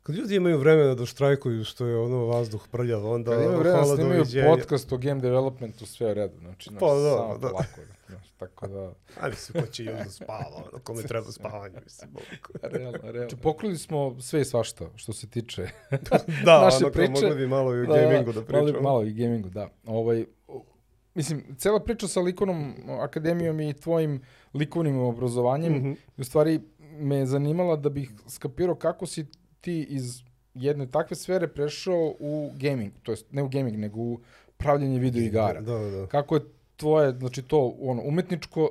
kad 0.02 0.14
ljudi 0.14 0.36
imaju 0.36 0.58
vremena 0.58 0.94
da 0.94 1.06
štrajkuju 1.06 1.64
što 1.64 1.86
je 1.86 1.98
ono 1.98 2.24
vazduh 2.24 2.68
prljav, 2.70 3.06
onda 3.06 3.30
Kad 3.30 3.42
imaju 3.42 3.58
vremena 3.58 3.78
hvala 3.78 3.96
snimaju 3.96 4.24
podcast 4.48 4.92
o 4.92 4.98
game 4.98 5.20
developmentu, 5.20 5.86
sve 5.86 6.06
je 6.06 6.10
u 6.10 6.14
redu. 6.14 6.38
Znači, 6.38 6.70
Pa 6.80 6.86
da, 6.88 7.10
samo 7.10 7.38
da. 7.38 7.48
polako. 7.48 7.80
Znaš, 8.08 8.30
tako 8.30 8.68
da... 8.68 8.92
A 9.20 9.28
mislim, 9.28 9.62
ko 9.62 9.70
će 9.70 9.84
još 9.84 9.98
da 9.98 10.10
spava, 10.10 10.46
ono, 10.56 10.78
kome 10.78 11.02
treba 11.02 11.32
spavanje, 11.32 11.78
mislim. 11.84 12.10
Realno, 12.62 12.98
realno. 13.02 13.18
Znači, 13.20 13.36
pokrili 13.36 13.78
smo 13.78 14.20
sve 14.20 14.40
i 14.40 14.44
svašta, 14.44 14.86
što 14.96 15.12
se 15.12 15.28
tiče 15.28 15.68
Da, 16.44 16.60
naše 16.60 16.76
ono, 16.76 16.92
priče. 16.92 17.10
mogli 17.12 17.34
bi 17.36 17.46
malo 17.46 17.74
i 17.74 17.80
o 17.80 17.86
gamingu 17.86 18.32
da 18.32 18.42
pričamo. 18.42 18.66
Malo, 18.66 18.82
malo 18.82 19.02
i 19.02 19.12
gamingu, 19.12 19.48
da. 19.48 19.68
Ovaj, 19.86 20.24
mislim, 21.14 21.56
cela 21.56 21.80
priča 21.80 22.08
sa 22.08 22.20
likovnom 22.20 22.74
akademijom 23.00 23.60
i 23.60 23.74
tvojim 23.74 24.22
likovnim 24.54 24.98
obrazovanjem, 24.98 25.72
Mhm. 25.72 25.92
u 26.16 26.24
stvari 26.24 26.60
me 26.92 27.16
je 27.16 27.26
zanimala 27.26 27.76
da 27.76 27.88
bih 27.90 28.10
skapirao 28.28 28.74
kako 28.74 29.06
si 29.06 29.26
ti 29.60 29.86
iz 29.90 30.22
jedne 30.54 30.90
takve 30.90 31.16
sfere 31.16 31.48
prešao 31.48 32.14
u 32.20 32.50
gaming, 32.54 32.92
to 33.02 33.12
jest 33.12 33.32
ne 33.32 33.42
u 33.42 33.48
gaming, 33.48 33.76
nego 33.78 34.00
u 34.00 34.20
pravljenje 34.56 34.98
video 34.98 35.22
igara. 35.22 35.60
Da, 35.60 35.74
da, 35.78 35.90
da. 35.90 36.06
Kako 36.06 36.34
je 36.34 36.40
tvoje, 36.76 37.18
znači 37.18 37.42
to 37.42 37.76
ono, 37.80 38.02
umetničko 38.04 38.70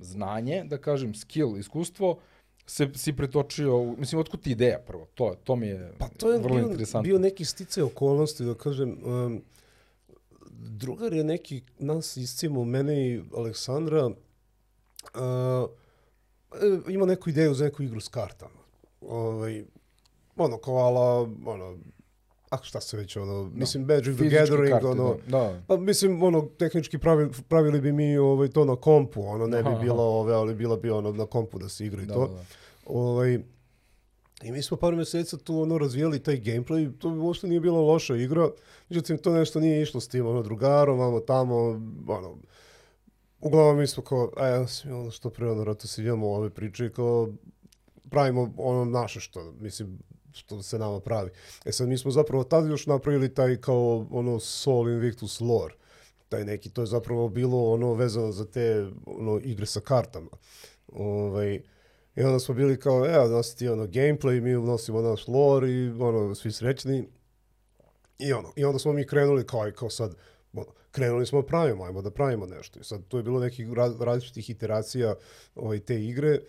znanje, 0.00 0.64
da 0.64 0.78
kažem, 0.78 1.14
skill, 1.14 1.58
iskustvo, 1.58 2.18
se 2.66 2.88
si 2.94 3.12
pretočio, 3.12 3.94
mislim, 3.98 4.20
otkud 4.20 4.40
ti 4.40 4.50
ideja 4.50 4.78
prvo? 4.86 5.06
To, 5.14 5.34
to 5.44 5.56
mi 5.56 5.66
je, 5.66 5.92
Pa 5.98 6.08
to 6.08 6.32
je 6.32 6.38
vrlo 6.38 6.56
bio, 6.56 6.66
interesantno. 6.66 7.02
bio 7.02 7.18
neki 7.18 7.44
sticaj 7.44 7.82
okolnosti, 7.82 8.44
da 8.44 8.54
kažem. 8.54 8.98
Um, 9.04 9.42
drugar 10.50 11.12
je 11.12 11.24
neki, 11.24 11.62
nas 11.78 12.16
iscimo, 12.16 12.64
mene 12.64 13.08
i 13.08 13.22
Aleksandra, 13.36 14.06
uh, 14.06 14.12
ima 16.88 17.06
neku 17.06 17.30
ideju 17.30 17.54
za 17.54 17.64
neku 17.64 17.82
igru 17.82 18.00
s 18.00 18.08
kartama. 18.08 18.60
Ovaj, 19.00 19.64
ono, 20.36 20.58
kao 20.58 20.76
ala, 20.76 21.22
ono, 21.46 21.78
a 22.50 22.58
šta 22.62 22.80
se 22.80 22.96
već, 22.96 23.16
ono, 23.16 23.50
mislim, 23.54 23.84
Magic 23.84 24.16
the 24.16 24.28
Gathering, 24.28 24.70
karte, 24.70 24.86
ono, 24.86 25.16
da. 25.26 25.38
da. 25.38 25.62
Pa 25.66 25.76
mislim, 25.76 26.22
ono, 26.22 26.42
tehnički 26.58 26.98
pravi, 26.98 27.30
pravili 27.48 27.80
bi 27.80 27.92
mi 27.92 28.16
ovaj, 28.16 28.48
to 28.48 28.64
na 28.64 28.76
kompu, 28.76 29.22
ono, 29.22 29.46
ne 29.46 29.62
bi 29.62 29.68
Aha, 29.68 29.78
bilo 29.78 30.02
ove, 30.02 30.34
ali 30.34 30.54
bila 30.54 30.76
bi 30.76 30.90
ono 30.90 31.12
na 31.12 31.26
kompu 31.26 31.58
da 31.58 31.68
se 31.68 31.86
igra 31.86 32.02
i 32.02 32.06
Da, 32.06 32.14
to. 32.14 32.26
da, 32.26 32.34
da. 32.34 32.44
Ovaj, 32.86 33.38
I 34.42 34.52
mi 34.52 34.62
smo 34.62 34.76
par 34.76 34.94
mjeseca 34.94 35.36
tu 35.36 35.60
ono 35.60 35.78
razvijali 35.78 36.22
taj 36.22 36.40
gameplay, 36.40 36.98
to 36.98 37.08
uopšte 37.08 37.48
nije 37.48 37.60
bila 37.60 37.80
loša 37.80 38.16
igra, 38.16 38.50
međutim 38.88 39.18
to 39.18 39.32
nešto 39.32 39.60
nije 39.60 39.82
išlo 39.82 40.00
s 40.00 40.08
tim, 40.08 40.26
ono 40.26 40.42
drugarom, 40.42 40.98
vamo 40.98 41.20
tamo, 41.20 41.56
ono, 42.08 42.36
uglavnom 43.40 43.78
mi 43.78 43.86
smo 43.86 44.02
kao, 44.02 44.30
a 44.36 44.46
ja 44.46 44.66
sam 44.66 44.92
ono 44.92 45.10
što 45.10 45.30
pre 45.30 45.50
ono 45.50 45.64
rato 45.64 45.86
se 45.86 46.02
idemo 46.02 46.28
ove 46.28 46.50
priče 46.50 46.90
kao 46.90 47.28
pravimo 48.10 48.54
ono 48.56 48.84
naše 48.84 49.20
što, 49.20 49.52
mislim, 49.60 49.98
što 50.34 50.62
se 50.62 50.78
nama 50.78 51.00
pravi. 51.00 51.30
E 51.64 51.72
sad 51.72 51.88
mi 51.88 51.98
smo 51.98 52.10
zapravo 52.10 52.44
tad 52.44 52.68
još 52.68 52.86
napravili 52.86 53.34
taj 53.34 53.56
kao 53.56 54.06
ono 54.10 54.40
Sol 54.40 54.88
Invictus 54.88 55.40
lore, 55.40 55.74
taj 56.28 56.44
neki, 56.44 56.70
to 56.70 56.82
je 56.82 56.86
zapravo 56.86 57.28
bilo 57.28 57.72
ono 57.72 57.94
vezano 57.94 58.32
za 58.32 58.44
te 58.44 58.90
ono 59.06 59.40
igre 59.44 59.66
sa 59.66 59.80
kartama. 59.80 60.30
Ovaj, 60.92 61.62
I 62.16 62.22
onda 62.22 62.38
smo 62.38 62.54
bili 62.54 62.80
kao, 62.80 63.06
evo, 63.06 63.28
nosi 63.28 63.56
ti 63.56 63.68
ono 63.68 63.86
gameplay, 63.86 64.40
mi 64.40 64.56
unosimo 64.56 65.02
naš 65.02 65.28
lore 65.28 65.70
i 65.70 65.88
ono, 65.88 66.34
svi 66.34 66.52
srećni. 66.52 67.08
I 68.18 68.32
ono, 68.32 68.52
i 68.56 68.64
onda 68.64 68.78
smo 68.78 68.92
mi 68.92 69.06
krenuli 69.06 69.46
kao, 69.46 69.70
kao 69.76 69.90
sad, 69.90 70.14
ono, 70.52 70.66
krenuli 70.90 71.26
smo 71.26 71.42
da 71.42 71.46
pravimo, 71.46 71.84
ajmo 71.84 72.02
da 72.02 72.10
pravimo 72.10 72.46
nešto. 72.46 72.80
I 72.80 72.84
sad 72.84 73.08
tu 73.08 73.16
je 73.16 73.22
bilo 73.22 73.40
nekih 73.40 73.72
raz, 73.72 74.00
različitih 74.00 74.50
iteracija 74.50 75.14
ovaj, 75.54 75.80
te 75.80 76.04
igre 76.04 76.40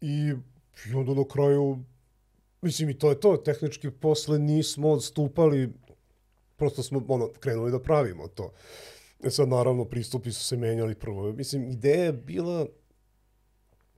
i, 0.00 0.32
i 0.90 0.94
onda 0.94 1.14
na 1.14 1.24
kraju, 1.32 1.78
mislim 2.62 2.90
i 2.90 2.98
to 2.98 3.10
je 3.10 3.20
to, 3.20 3.36
tehnički 3.36 3.90
posle 3.90 4.38
nismo 4.38 4.88
odstupali, 4.88 5.72
prosto 6.56 6.82
smo 6.82 7.04
ono, 7.08 7.28
krenuli 7.40 7.70
da 7.70 7.80
pravimo 7.80 8.28
to. 8.28 8.52
E 9.22 9.30
sad 9.30 9.48
naravno 9.48 9.84
pristupi 9.84 10.32
su 10.32 10.44
se 10.44 10.56
menjali 10.56 10.94
prvo. 10.94 11.32
Mislim, 11.32 11.70
ideja 11.70 12.04
je 12.04 12.12
bila 12.12 12.66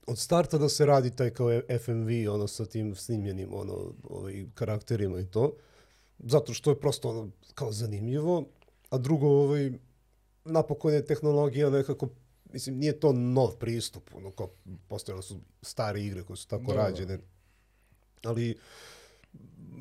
od 0.06 0.18
starta 0.18 0.58
da 0.58 0.68
se 0.68 0.86
radi 0.86 1.10
taj 1.10 1.30
kao 1.30 1.48
FMV, 1.84 2.32
ono 2.34 2.46
sa 2.46 2.66
tim 2.66 2.94
snimljenim 2.94 3.54
ono, 3.54 3.94
ovaj, 4.02 4.44
karakterima 4.54 5.20
i 5.20 5.26
to. 5.26 5.56
Zato 6.18 6.54
što 6.54 6.70
je 6.70 6.80
prosto 6.80 7.08
ono 7.08 7.30
kao 7.54 7.72
zanimljivo. 7.72 8.44
A 8.90 8.98
drugo, 8.98 9.26
ovaj, 9.26 9.72
napokon 10.44 10.92
je 10.92 11.06
tehnologija 11.06 11.70
nekako, 11.70 12.08
mislim, 12.52 12.78
nije 12.78 13.00
to 13.00 13.12
nov 13.12 13.56
pristup, 13.58 14.10
ono 14.14 14.30
kao 14.30 14.50
postojale 14.88 15.22
su 15.22 15.40
stare 15.62 16.02
igre 16.02 16.22
koje 16.22 16.36
su 16.36 16.48
tako 16.48 16.72
Da, 17.06 17.16
da. 17.16 17.22
Ali 18.24 18.56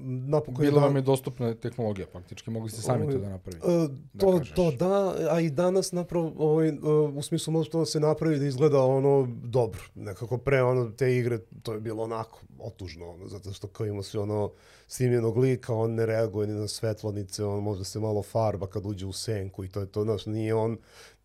napokon 0.04 0.62
Bila 0.62 0.80
da- 0.80 0.86
vam 0.86 0.96
je 0.96 1.02
dostupna 1.02 1.54
tehnologija, 1.56 2.08
faktički 2.12 2.52
mogli 2.52 2.70
ste 2.70 2.82
sami 2.82 3.12
to 3.12 3.18
da 3.18 3.30
napravite. 3.30 3.68
E, 3.68 3.88
to, 4.20 4.38
kažeš. 4.38 4.56
to 4.56 4.72
da, 4.72 5.16
a 5.30 5.40
i 5.40 5.50
danas 5.50 5.92
napravo, 5.92 6.34
ovaj, 6.38 6.68
e, 6.68 6.74
u 7.16 7.22
smislu 7.22 7.54
može 7.54 7.70
to 7.70 7.80
da 7.80 7.86
se 7.86 8.00
napravi 8.00 8.40
da 8.40 8.46
izgleda 8.46 8.84
ono 8.84 9.28
dobro. 9.44 9.82
Nekako 9.96 10.38
pre 10.38 10.64
ono, 10.64 10.92
te 10.92 11.18
igre, 11.18 11.38
to 11.64 11.74
je 11.74 11.80
bilo 11.80 12.04
onako 12.04 12.40
otužno, 12.60 13.10
ono, 13.10 13.28
zato 13.28 13.54
što 13.54 13.68
kao 13.68 13.86
ima 13.86 14.04
se 14.04 14.20
ono 14.20 14.52
snimljenog 14.88 15.38
lika, 15.38 15.74
on 15.74 15.94
ne 15.94 16.06
reaguje 16.06 16.48
ni 16.48 16.54
na 16.54 16.68
svetlonice, 16.68 17.46
on 17.46 17.64
možda 17.64 17.84
se 17.84 18.00
malo 18.00 18.24
farba 18.24 18.68
kad 18.68 18.86
uđe 18.86 19.06
u 19.06 19.14
senku 19.14 19.64
i 19.64 19.70
to 19.70 19.80
je 19.80 19.86
to, 19.86 20.04
znaš, 20.04 20.26
nije 20.26 20.56
on 20.56 20.78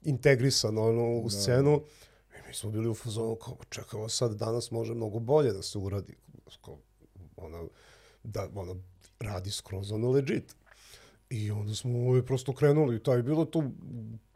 integrisan 0.03 0.79
ono, 0.79 1.19
u 1.19 1.31
scenu. 1.31 1.83
I 2.35 2.49
mi 2.49 2.55
smo 2.55 2.71
bili 2.71 2.89
u 2.89 2.95
fazonu 2.95 3.37
kao, 3.37 3.57
čekamo 3.69 4.09
sad, 4.09 4.35
danas 4.35 4.71
može 4.71 4.95
mnogo 4.95 5.19
bolje 5.19 5.53
da 5.53 5.63
se 5.63 5.79
uradi. 5.79 6.15
Kao, 6.65 6.79
ono, 7.37 7.69
da, 8.25 8.49
ono, 8.55 8.77
radi 9.21 9.51
skroz 9.51 9.93
ono 9.93 10.11
legit. 10.11 10.57
I 11.31 11.51
onda 11.51 11.75
smo 11.75 11.99
ovaj, 11.99 12.23
prosto 12.23 12.55
krenuli, 12.55 13.03
taj, 13.03 13.23
bilo 13.23 13.45
tu 13.45 13.63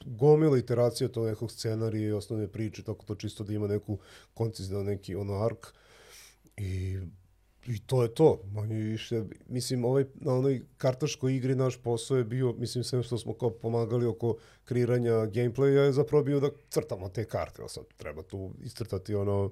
gomila 0.04 0.58
iteracija 0.58 1.08
to 1.08 1.24
nekog 1.24 1.52
scenarija 1.52 2.08
i 2.08 2.12
osnovne 2.12 2.48
priče, 2.48 2.82
tako 2.82 3.06
to 3.06 3.14
čisto 3.14 3.44
da 3.44 3.52
ima 3.52 3.66
neku 3.66 3.98
koncizno 4.34 4.82
neki 4.82 5.14
ono 5.14 5.44
ark. 5.44 5.66
I, 6.56 6.98
I 7.66 7.78
to 7.86 8.02
je 8.02 8.14
to. 8.14 8.40
Manje 8.52 8.74
više, 8.74 9.22
mislim, 9.48 9.84
ovaj, 9.84 10.04
na 10.14 10.34
onoj 10.34 10.62
kartaškoj 10.76 11.36
igri 11.36 11.54
naš 11.54 11.76
posao 11.82 12.16
je 12.16 12.24
bio, 12.24 12.52
mislim, 12.52 12.84
sve 12.84 13.02
što 13.02 13.18
smo 13.18 13.34
kao 13.34 13.50
pomagali 13.50 14.06
oko 14.06 14.36
kreiranja 14.64 15.12
gameplaya 15.12 15.84
je 15.84 15.92
zapravo 15.92 16.24
bio 16.24 16.40
da 16.40 16.50
crtamo 16.70 17.08
te 17.08 17.24
karte. 17.24 17.62
Evo 17.62 17.68
Sad 17.68 17.84
treba 17.96 18.22
tu 18.22 18.50
iscrtati 18.62 19.14
ono 19.14 19.50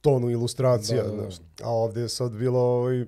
tonu 0.00 0.30
ilustracija, 0.30 1.02
Da, 1.02 1.08
da, 1.08 1.16
da. 1.16 1.22
znaš. 1.22 1.34
A 1.62 1.70
ovdje 1.70 2.02
je 2.02 2.08
sad 2.08 2.32
bilo 2.32 2.60
ovaj, 2.60 3.04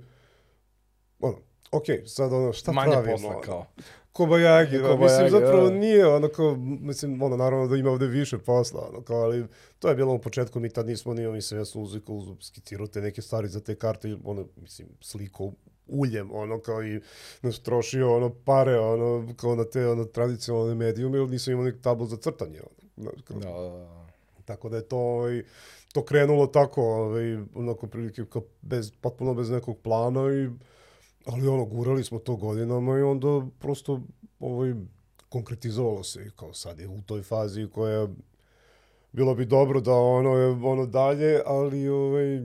ono, 1.20 1.36
ok, 1.72 1.84
sad 2.06 2.32
ono, 2.32 2.52
šta 2.52 2.72
Manje 2.72 2.92
pravimo? 2.92 3.12
posla 3.12 3.28
ono? 3.30 3.40
kao. 3.40 3.66
Kobajagi, 4.12 4.78
da, 4.78 4.88
Kobajagi, 4.88 5.24
mislim, 5.24 5.30
zapravo 5.40 5.68
da. 5.68 5.74
nije, 5.74 6.06
ono 6.06 6.28
kao, 6.28 6.56
mislim, 6.80 7.22
ono, 7.22 7.36
naravno 7.36 7.66
da 7.66 7.76
ima 7.76 7.90
ovde 7.90 8.06
više 8.06 8.38
posla, 8.38 8.88
ono, 8.88 9.02
kao, 9.02 9.16
ali 9.16 9.46
to 9.78 9.88
je 9.88 9.94
bilo 9.94 10.14
u 10.14 10.18
početku, 10.18 10.60
mi 10.60 10.70
tad 10.70 10.86
nismo 10.86 11.14
ni, 11.14 11.28
mislim, 11.28 11.60
ja 11.60 11.64
sam 11.64 11.82
uzikao, 11.82 12.14
uz, 12.14 12.28
skicirao 12.40 12.86
te 12.86 13.00
neke 13.00 13.22
stvari 13.22 13.48
za 13.48 13.60
te 13.60 13.74
karte, 13.74 14.16
ono, 14.24 14.46
mislim, 14.56 14.88
sliko 15.00 15.52
uljem, 15.86 16.30
ono, 16.32 16.60
kao 16.60 16.84
i, 16.84 17.00
znaš, 17.40 17.58
trošio, 17.58 18.16
ono, 18.16 18.30
pare, 18.44 18.78
ono, 18.78 19.34
kao 19.36 19.54
na 19.54 19.64
te, 19.64 19.86
ono, 19.88 20.04
tradicionalne 20.04 20.74
medijume, 20.74 21.18
ili 21.18 21.30
nisam 21.30 21.52
imao 21.52 21.64
neki 21.64 21.82
tablu 21.82 22.06
za 22.06 22.16
crtanje, 22.16 22.60
ono, 22.96 23.10
kao, 23.24 23.36
Da, 23.38 23.50
da, 23.50 23.78
da. 23.78 24.09
Tako 24.50 24.68
da 24.68 24.76
je 24.76 24.88
to, 24.88 24.98
ovaj, 24.98 25.42
to 25.92 26.04
krenulo 26.04 26.46
tako, 26.46 26.82
ovaj, 26.82 27.34
onako 27.54 27.86
prilike 27.86 28.24
kao 28.24 28.42
bez, 28.62 28.90
potpuno 29.00 29.34
bez 29.34 29.50
nekog 29.50 29.78
plana 29.82 30.20
i, 30.20 30.50
ali 31.24 31.48
ono, 31.48 31.64
gurali 31.64 32.04
smo 32.04 32.18
to 32.18 32.36
godinama 32.36 32.98
i 32.98 33.02
onda 33.02 33.46
prosto, 33.58 34.00
ovaj, 34.40 34.74
konkretizovalo 35.28 36.02
se 36.02 36.22
i 36.26 36.30
kao 36.36 36.54
sad 36.54 36.78
je 36.78 36.88
u 36.88 37.02
toj 37.02 37.22
fazi 37.22 37.68
koja 37.74 38.08
bilo 39.12 39.34
bi 39.34 39.44
dobro 39.46 39.80
da 39.80 39.94
ono 39.94 40.36
je 40.36 40.46
ono 40.46 40.86
dalje, 40.86 41.40
ali 41.46 41.88
ovaj, 41.88 42.42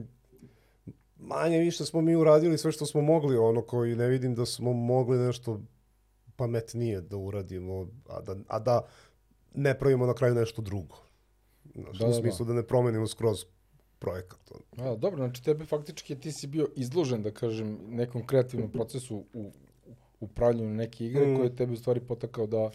manje 1.16 1.58
više 1.58 1.84
smo 1.84 2.00
mi 2.00 2.16
uradili 2.16 2.58
sve 2.58 2.72
što 2.72 2.86
smo 2.86 3.00
mogli, 3.00 3.36
ono 3.36 3.62
koji 3.62 3.96
ne 3.96 4.08
vidim 4.08 4.34
da 4.34 4.46
smo 4.46 4.72
mogli 4.72 5.18
nešto 5.18 5.60
pametnije 6.36 7.00
da 7.00 7.16
uradimo, 7.16 7.86
a 8.08 8.20
da, 8.20 8.36
a 8.48 8.58
da 8.58 8.86
ne 9.54 9.78
pravimo 9.78 10.06
na 10.06 10.14
kraju 10.14 10.34
nešto 10.34 10.62
drugo. 10.62 11.05
Znaš, 11.76 11.98
Da, 11.98 12.04
u 12.06 12.08
da, 12.08 12.14
da. 12.14 12.20
smislu 12.20 12.46
da 12.46 12.52
ne 12.52 12.62
promenimo 12.62 13.06
skroz 13.06 13.44
projekat. 13.98 14.40
A, 14.78 14.94
dobro, 14.96 15.16
znači 15.16 15.42
tebe 15.44 15.64
faktički 15.64 16.16
ti 16.20 16.32
si 16.32 16.46
bio 16.46 16.68
izložen, 16.76 17.22
da 17.22 17.30
kažem, 17.30 17.78
nekom 17.88 18.26
kreativnom 18.26 18.70
procesu 18.70 19.24
u, 19.34 19.50
upravljanju 20.20 20.70
neke 20.70 21.06
igre 21.06 21.26
Mm. 21.26 21.36
koji 21.36 21.46
je 21.46 21.56
tebi 21.56 21.72
u 21.72 21.76
stvari 21.76 22.00
potakao 22.00 22.46
da 22.46 22.70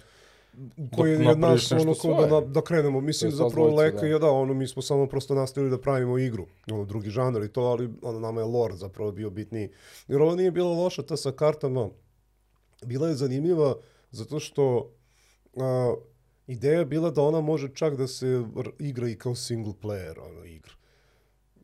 koji 0.95 1.11
je 1.11 1.35
naš 1.35 1.71
nešto 1.71 2.09
ono 2.11 2.17
kao 2.27 2.41
da, 2.41 2.47
da 2.47 2.61
krenemo. 2.61 3.01
Mislim, 3.01 3.31
zapravo 3.31 3.75
Leka 3.75 3.99
da. 4.01 4.05
je 4.07 4.19
da, 4.19 4.29
ono, 4.31 4.53
mi 4.53 4.67
smo 4.67 4.81
samo 4.81 5.07
prosto 5.07 5.35
nastavili 5.35 5.71
da 5.71 5.81
pravimo 5.81 6.17
igru, 6.17 6.45
ono, 6.71 6.85
drugi 6.85 7.09
žanr 7.09 7.43
i 7.43 7.47
to, 7.47 7.61
ali 7.61 7.89
ono, 8.01 8.19
nama 8.19 8.41
je 8.41 8.45
lore 8.45 8.75
zapravo 8.75 9.11
bio 9.11 9.29
bitniji. 9.29 9.69
Jer 10.07 10.21
ovo 10.21 10.35
nije 10.35 10.51
bilo 10.51 10.73
loša 10.73 11.03
ta 11.03 11.17
sa 11.17 11.31
kartama, 11.31 11.89
bila 12.85 13.07
je 13.07 13.15
zanimljiva 13.15 13.75
zato 14.11 14.39
što 14.39 14.91
a, 15.57 15.93
ideja 16.51 16.79
je 16.79 16.85
bila 16.85 17.11
da 17.11 17.21
ona 17.21 17.41
može 17.41 17.69
čak 17.73 17.95
da 17.95 18.07
se 18.07 18.43
igra 18.79 19.09
i 19.09 19.15
kao 19.15 19.35
single 19.35 19.73
player, 19.81 20.19
ono, 20.19 20.45
igra. 20.45 20.73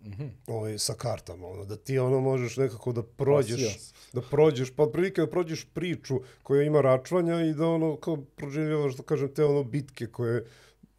Mhm. 0.05 0.27
Ovaj, 0.47 0.77
sa 0.79 0.93
kartama, 0.93 1.47
ono, 1.47 1.65
da 1.65 1.75
ti 1.77 1.99
ono 1.99 2.21
možeš 2.21 2.57
nekako 2.57 2.91
da 2.93 3.03
prođeš, 3.03 3.77
da 4.13 4.21
prođeš, 4.21 4.75
pa 4.75 4.83
otprilike 4.83 5.21
da 5.21 5.27
prođeš 5.27 5.67
priču 5.73 6.19
koja 6.43 6.63
ima 6.63 6.81
račvanja 6.81 7.41
i 7.41 7.53
da 7.53 7.67
ono 7.67 7.95
kao 7.95 8.17
proživljavaš, 8.35 8.95
da 8.95 9.03
kažem, 9.03 9.33
te 9.33 9.45
ono 9.45 9.63
bitke 9.63 10.07
koje 10.07 10.45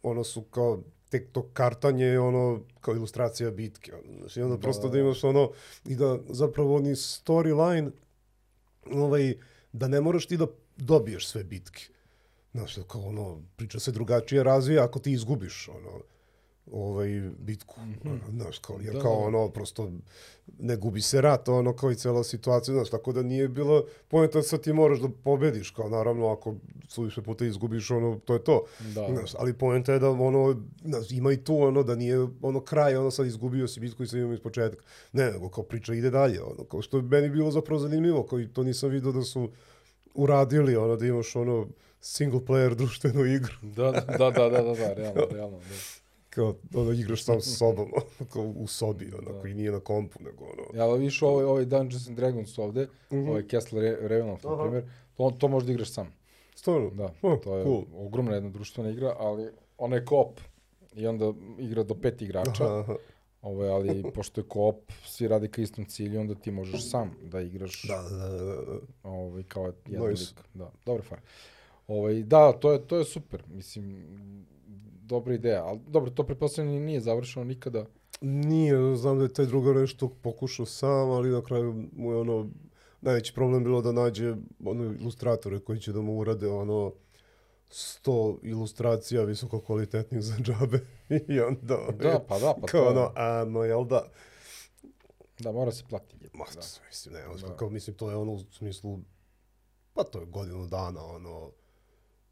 ono 0.03 0.23
su 0.23 0.41
kao 0.41 0.83
tek 1.09 1.31
to 1.31 1.49
kartanje 1.53 2.05
je 2.05 2.19
ono 2.19 2.61
kao 2.81 2.95
ilustracija 2.95 3.51
bitke. 3.51 3.93
Ono, 3.93 4.19
znaš, 4.19 4.37
I 4.37 4.41
onda 4.41 4.55
Da, 4.55 4.61
prosto 4.61 4.81
da, 4.81 4.87
da 4.87 4.93
da. 4.93 4.99
imaš 4.99 5.23
ono 5.23 5.51
i 5.85 5.95
da 5.95 6.19
zapravo 6.29 6.79
ni 6.79 6.89
storyline 6.89 7.91
ovaj, 8.91 9.33
da 9.71 9.87
ne 9.87 10.01
moraš 10.01 10.25
ti 10.25 10.37
da 10.37 10.47
dobiješ 10.77 11.27
sve 11.27 11.43
bitke. 11.43 11.87
Znaš, 12.59 12.75
da 12.75 12.83
kao 12.83 13.01
ono, 13.01 13.41
priča 13.55 13.79
se 13.79 13.91
drugačije 13.91 14.43
razvija 14.43 14.83
ako 14.83 14.99
ti 14.99 15.11
izgubiš 15.11 15.69
ono, 15.69 16.01
ovaj 16.71 17.09
bitku. 17.39 17.75
Ono, 18.05 18.19
Znaš, 18.29 18.59
kao, 18.59 18.79
jer. 18.81 18.93
Da, 18.93 19.01
kao 19.01 19.15
da. 19.15 19.25
ono, 19.25 19.49
prosto 19.49 19.91
ne 20.59 20.75
gubi 20.75 21.01
se 21.01 21.21
rat, 21.21 21.49
ono, 21.49 21.75
kao 21.75 21.91
i 21.91 21.95
cela 21.95 22.23
situacija, 22.23 22.75
znaš, 22.75 22.89
tako 22.89 23.11
da 23.11 23.23
nije 23.23 23.47
bilo 23.47 23.85
pojenta 24.07 24.41
sad 24.41 24.61
ti 24.61 24.73
moraš 24.73 24.99
da 24.99 25.09
pobediš, 25.23 25.69
kao 25.69 25.89
naravno 25.89 26.27
ako 26.27 26.55
suviše 26.87 27.21
puta 27.21 27.45
izgubiš, 27.45 27.91
ono, 27.91 28.19
to 28.25 28.33
je 28.33 28.43
to. 28.43 28.65
Da. 28.79 29.07
Znaš, 29.13 29.31
ali 29.37 29.53
poenta 29.53 29.93
je 29.93 29.99
da 29.99 30.09
ono, 30.09 30.61
znaš, 30.83 31.11
ima 31.11 31.31
i 31.31 31.43
tu 31.43 31.61
ono, 31.61 31.83
da 31.83 31.95
nije 31.95 32.27
ono 32.41 32.61
kraj, 32.61 32.95
ono 32.95 33.11
sad 33.11 33.25
izgubio 33.25 33.67
si 33.67 33.79
bitku 33.79 34.03
i 34.03 34.07
sad 34.07 34.19
imamo 34.19 34.33
iz 34.33 34.39
početka. 34.39 34.83
Ne, 35.11 35.31
nego 35.31 35.49
kao 35.49 35.63
priča 35.63 35.93
ide 35.93 36.09
dalje, 36.09 36.41
ono, 36.41 36.63
kao 36.63 36.81
što 36.81 36.97
je 36.97 37.03
meni 37.03 37.29
bilo 37.29 37.51
zapravo 37.51 37.79
zanimljivo, 37.79 38.23
koji 38.23 38.47
to 38.47 38.63
nisam 38.63 38.89
vidio 38.89 39.11
da 39.11 39.21
su 39.21 39.49
uradili, 40.13 40.75
ono, 40.75 40.95
da 40.95 41.05
imaš 41.05 41.35
ono 41.35 41.67
single 42.01 42.39
player 42.39 42.75
društvenu 42.75 43.25
igru. 43.25 43.53
Da, 43.61 43.91
da, 43.91 44.01
da, 44.09 44.29
da, 44.29 44.49
da, 44.49 44.61
da, 44.63 44.73
da, 44.73 44.93
realno, 44.93 45.21
realno, 45.31 45.57
da. 45.59 45.65
kao, 46.29 46.55
ono, 46.73 46.91
igraš 46.91 47.23
sam 47.23 47.41
sa 47.41 47.49
sobom, 47.49 47.91
kao 48.29 48.43
u 48.45 48.67
sobi, 48.67 49.11
ono, 49.15 49.41
koji 49.41 49.53
nije 49.53 49.71
na 49.71 49.79
kompu, 49.79 50.19
nego, 50.21 50.45
ono, 50.45 50.63
Ja, 50.75 50.85
ali 50.85 50.99
viš 50.99 51.21
ovaj, 51.21 51.45
ovaj 51.45 51.65
Dungeons 51.65 52.07
and 52.07 52.17
Dragons 52.17 52.57
ovde, 52.57 52.87
ovaj 53.11 53.43
Kessler 53.43 53.83
Re- 53.83 54.07
Ravenloft, 54.07 54.43
na 54.43 54.57
primjer, 54.59 54.83
to, 55.13 55.31
to 55.31 55.47
možeš 55.47 55.67
da 55.67 55.73
igraš 55.73 55.91
sam. 55.91 56.13
stvarno, 56.55 56.89
Da, 56.89 57.13
Oh, 57.21 57.39
to 57.39 57.57
je 57.57 57.63
cool. 57.63 57.83
ogromna 57.95 58.33
jedna 58.33 58.49
društvena 58.49 58.89
igra, 58.89 59.15
ali 59.19 59.49
ona 59.77 59.95
je 59.95 60.05
koop. 60.05 60.39
I 60.93 61.07
onda 61.07 61.33
igra 61.59 61.83
do 61.83 61.95
pet 61.95 62.21
igrača, 62.21 62.65
Aha, 62.65 62.79
aha. 62.79 62.95
ovaj, 63.41 63.69
ali 63.69 64.03
pošto 64.15 64.41
je 64.41 64.45
koop, 64.45 64.75
svi 65.05 65.27
radi 65.27 65.47
ka 65.47 65.61
istom 65.61 65.85
cilju, 65.85 66.19
onda 66.19 66.35
ti 66.35 66.51
možeš 66.51 66.89
sam 66.89 67.11
da 67.23 67.41
igraš 67.41 67.83
Da, 67.83 68.01
da, 68.09 68.27
da, 68.27 68.37
da, 68.37 68.55
da. 68.55 68.79
ovaj, 69.03 69.43
kao 69.43 69.73
jedan 69.85 70.09
Nice. 70.09 70.23
lik. 70.23 70.43
Da, 70.53 70.71
dobra 70.85 71.03
fara. 71.03 71.21
Ovaj, 71.89 72.23
da, 72.23 72.51
to 72.51 72.71
je, 72.71 72.87
to 72.87 72.97
je 72.97 73.05
super. 73.05 73.43
Mislim, 73.47 74.05
dobra 75.01 75.33
ideja. 75.33 75.65
Ali 75.65 75.79
dobro, 75.87 76.11
to 76.11 76.23
pretpostavljam 76.23 76.73
i 76.73 76.79
nije 76.79 77.01
završeno 77.01 77.45
nikada. 77.45 77.85
Nije, 78.21 78.95
znam 78.95 79.17
da 79.17 79.23
je 79.23 79.33
taj 79.33 79.45
drugar 79.45 79.75
nešto 79.75 80.09
pokušao 80.21 80.65
sam, 80.65 81.09
ali 81.09 81.29
na 81.29 81.41
kraju 81.41 81.85
mu 81.93 82.11
je 82.11 82.17
ono, 82.17 82.49
najveći 83.01 83.33
problem 83.33 83.63
bilo 83.63 83.81
da 83.81 83.91
nađe 83.91 84.35
ono 84.65 84.83
ilustratore 84.83 85.59
koji 85.59 85.79
će 85.79 85.91
da 85.91 86.01
mu 86.01 86.17
urade 86.17 86.47
ono 86.47 86.93
100 87.69 88.37
ilustracija 88.43 89.23
visoko 89.23 89.61
kvalitetnih 89.61 90.21
za 90.21 90.35
džabe 90.35 90.79
i 91.33 91.39
onda 91.39 91.77
Da, 91.99 92.19
pa 92.27 92.39
da, 92.39 92.53
pa 92.61 92.67
kao 92.67 92.81
to, 92.81 92.89
ono, 92.89 93.11
a 93.15 93.45
no 93.45 93.63
jel 93.63 93.85
da, 93.85 94.07
da, 95.39 95.51
mora 95.51 95.71
se 95.71 95.83
plati. 95.89 96.15
Ma, 96.33 96.45
Da. 96.55 96.61
mislim, 96.87 97.13
ne, 97.13 97.27
ono, 97.27 97.47
Da. 97.47 97.57
kao, 97.57 97.69
mislim, 97.69 97.95
to 97.95 98.09
je 98.09 98.15
ono 98.15 98.31
u 98.31 98.39
smislu, 98.39 98.99
pa 99.93 100.03
to 100.03 100.19
je 100.19 100.25
godinu 100.25 100.67
dana, 100.67 101.05
ono, 101.05 101.51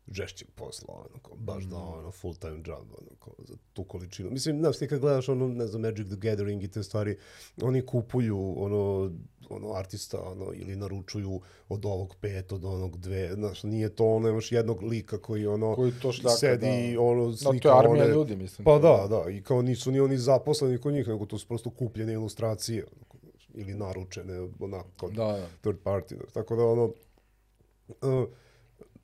žešćeg 0.10 0.48
posla, 0.52 0.94
ono, 0.96 1.20
kao, 1.20 1.36
baš 1.36 1.64
da, 1.64 1.78
ono, 1.78 2.12
full 2.12 2.36
time 2.36 2.56
job, 2.58 2.70
ono, 2.92 3.10
kao, 3.20 3.34
za 3.40 3.56
tu 3.74 3.84
količinu. 3.84 4.30
Mislim, 4.32 4.60
znaš, 4.60 4.78
ti 4.78 4.88
kad 4.88 5.00
gledaš, 5.00 5.30
ono, 5.30 5.48
ne 5.48 5.68
znam, 5.68 5.82
Magic 5.82 6.08
the 6.08 6.16
Gathering 6.18 6.64
i 6.64 6.68
te 6.68 6.84
stvari, 6.84 7.18
oni 7.62 7.82
kupuju, 7.82 8.54
ono, 8.58 9.12
ono, 9.50 9.74
artista, 9.74 10.22
ono, 10.22 10.54
ili 10.54 10.76
naručuju 10.76 11.42
od 11.70 11.86
ovog 11.86 12.16
pet, 12.16 12.52
od 12.52 12.66
onog 12.66 12.98
dve, 12.98 13.34
znaš, 13.34 13.64
nije 13.64 13.90
to, 13.90 14.06
ono, 14.08 14.30
imaš 14.30 14.52
jednog 14.52 14.84
lika 14.84 15.18
koji, 15.18 15.48
ono, 15.48 15.76
Koji 15.76 15.92
to 15.92 16.12
šljaka, 16.12 16.30
sedi, 16.30 16.94
da. 16.94 17.02
ono, 17.02 17.28
Da, 17.28 17.38
slika 17.38 17.60
to 17.62 17.70
je 17.70 17.80
armija 17.80 18.04
one, 18.04 18.14
ljudi, 18.14 18.36
mislim. 18.36 18.66
Pa 18.66 18.72
to 18.72 18.76
je- 18.94 19.08
da, 19.08 19.24
da, 19.24 19.30
i 19.30 19.42
kao 19.42 19.62
nisu 19.62 19.92
ni 19.92 20.00
oni 20.00 20.18
zaposleni 20.18 20.78
kod 20.78 20.94
njih, 20.94 21.08
nego 21.08 21.26
to 21.26 21.38
su 21.38 21.48
prosto 21.48 21.70
kupljene 21.70 22.14
ilustracije, 22.14 22.86
onako, 22.96 23.18
ili 23.54 23.74
naručene, 23.74 24.40
onako, 24.60 24.90
kod 24.98 25.12
Da, 25.12 25.26
da. 25.26 25.48
third 25.62 25.78
party. 25.84 26.16
Da. 26.16 26.26
Tako 26.26 26.56
da, 26.56 26.66
ono, 26.66 26.84
uh, 26.84 28.28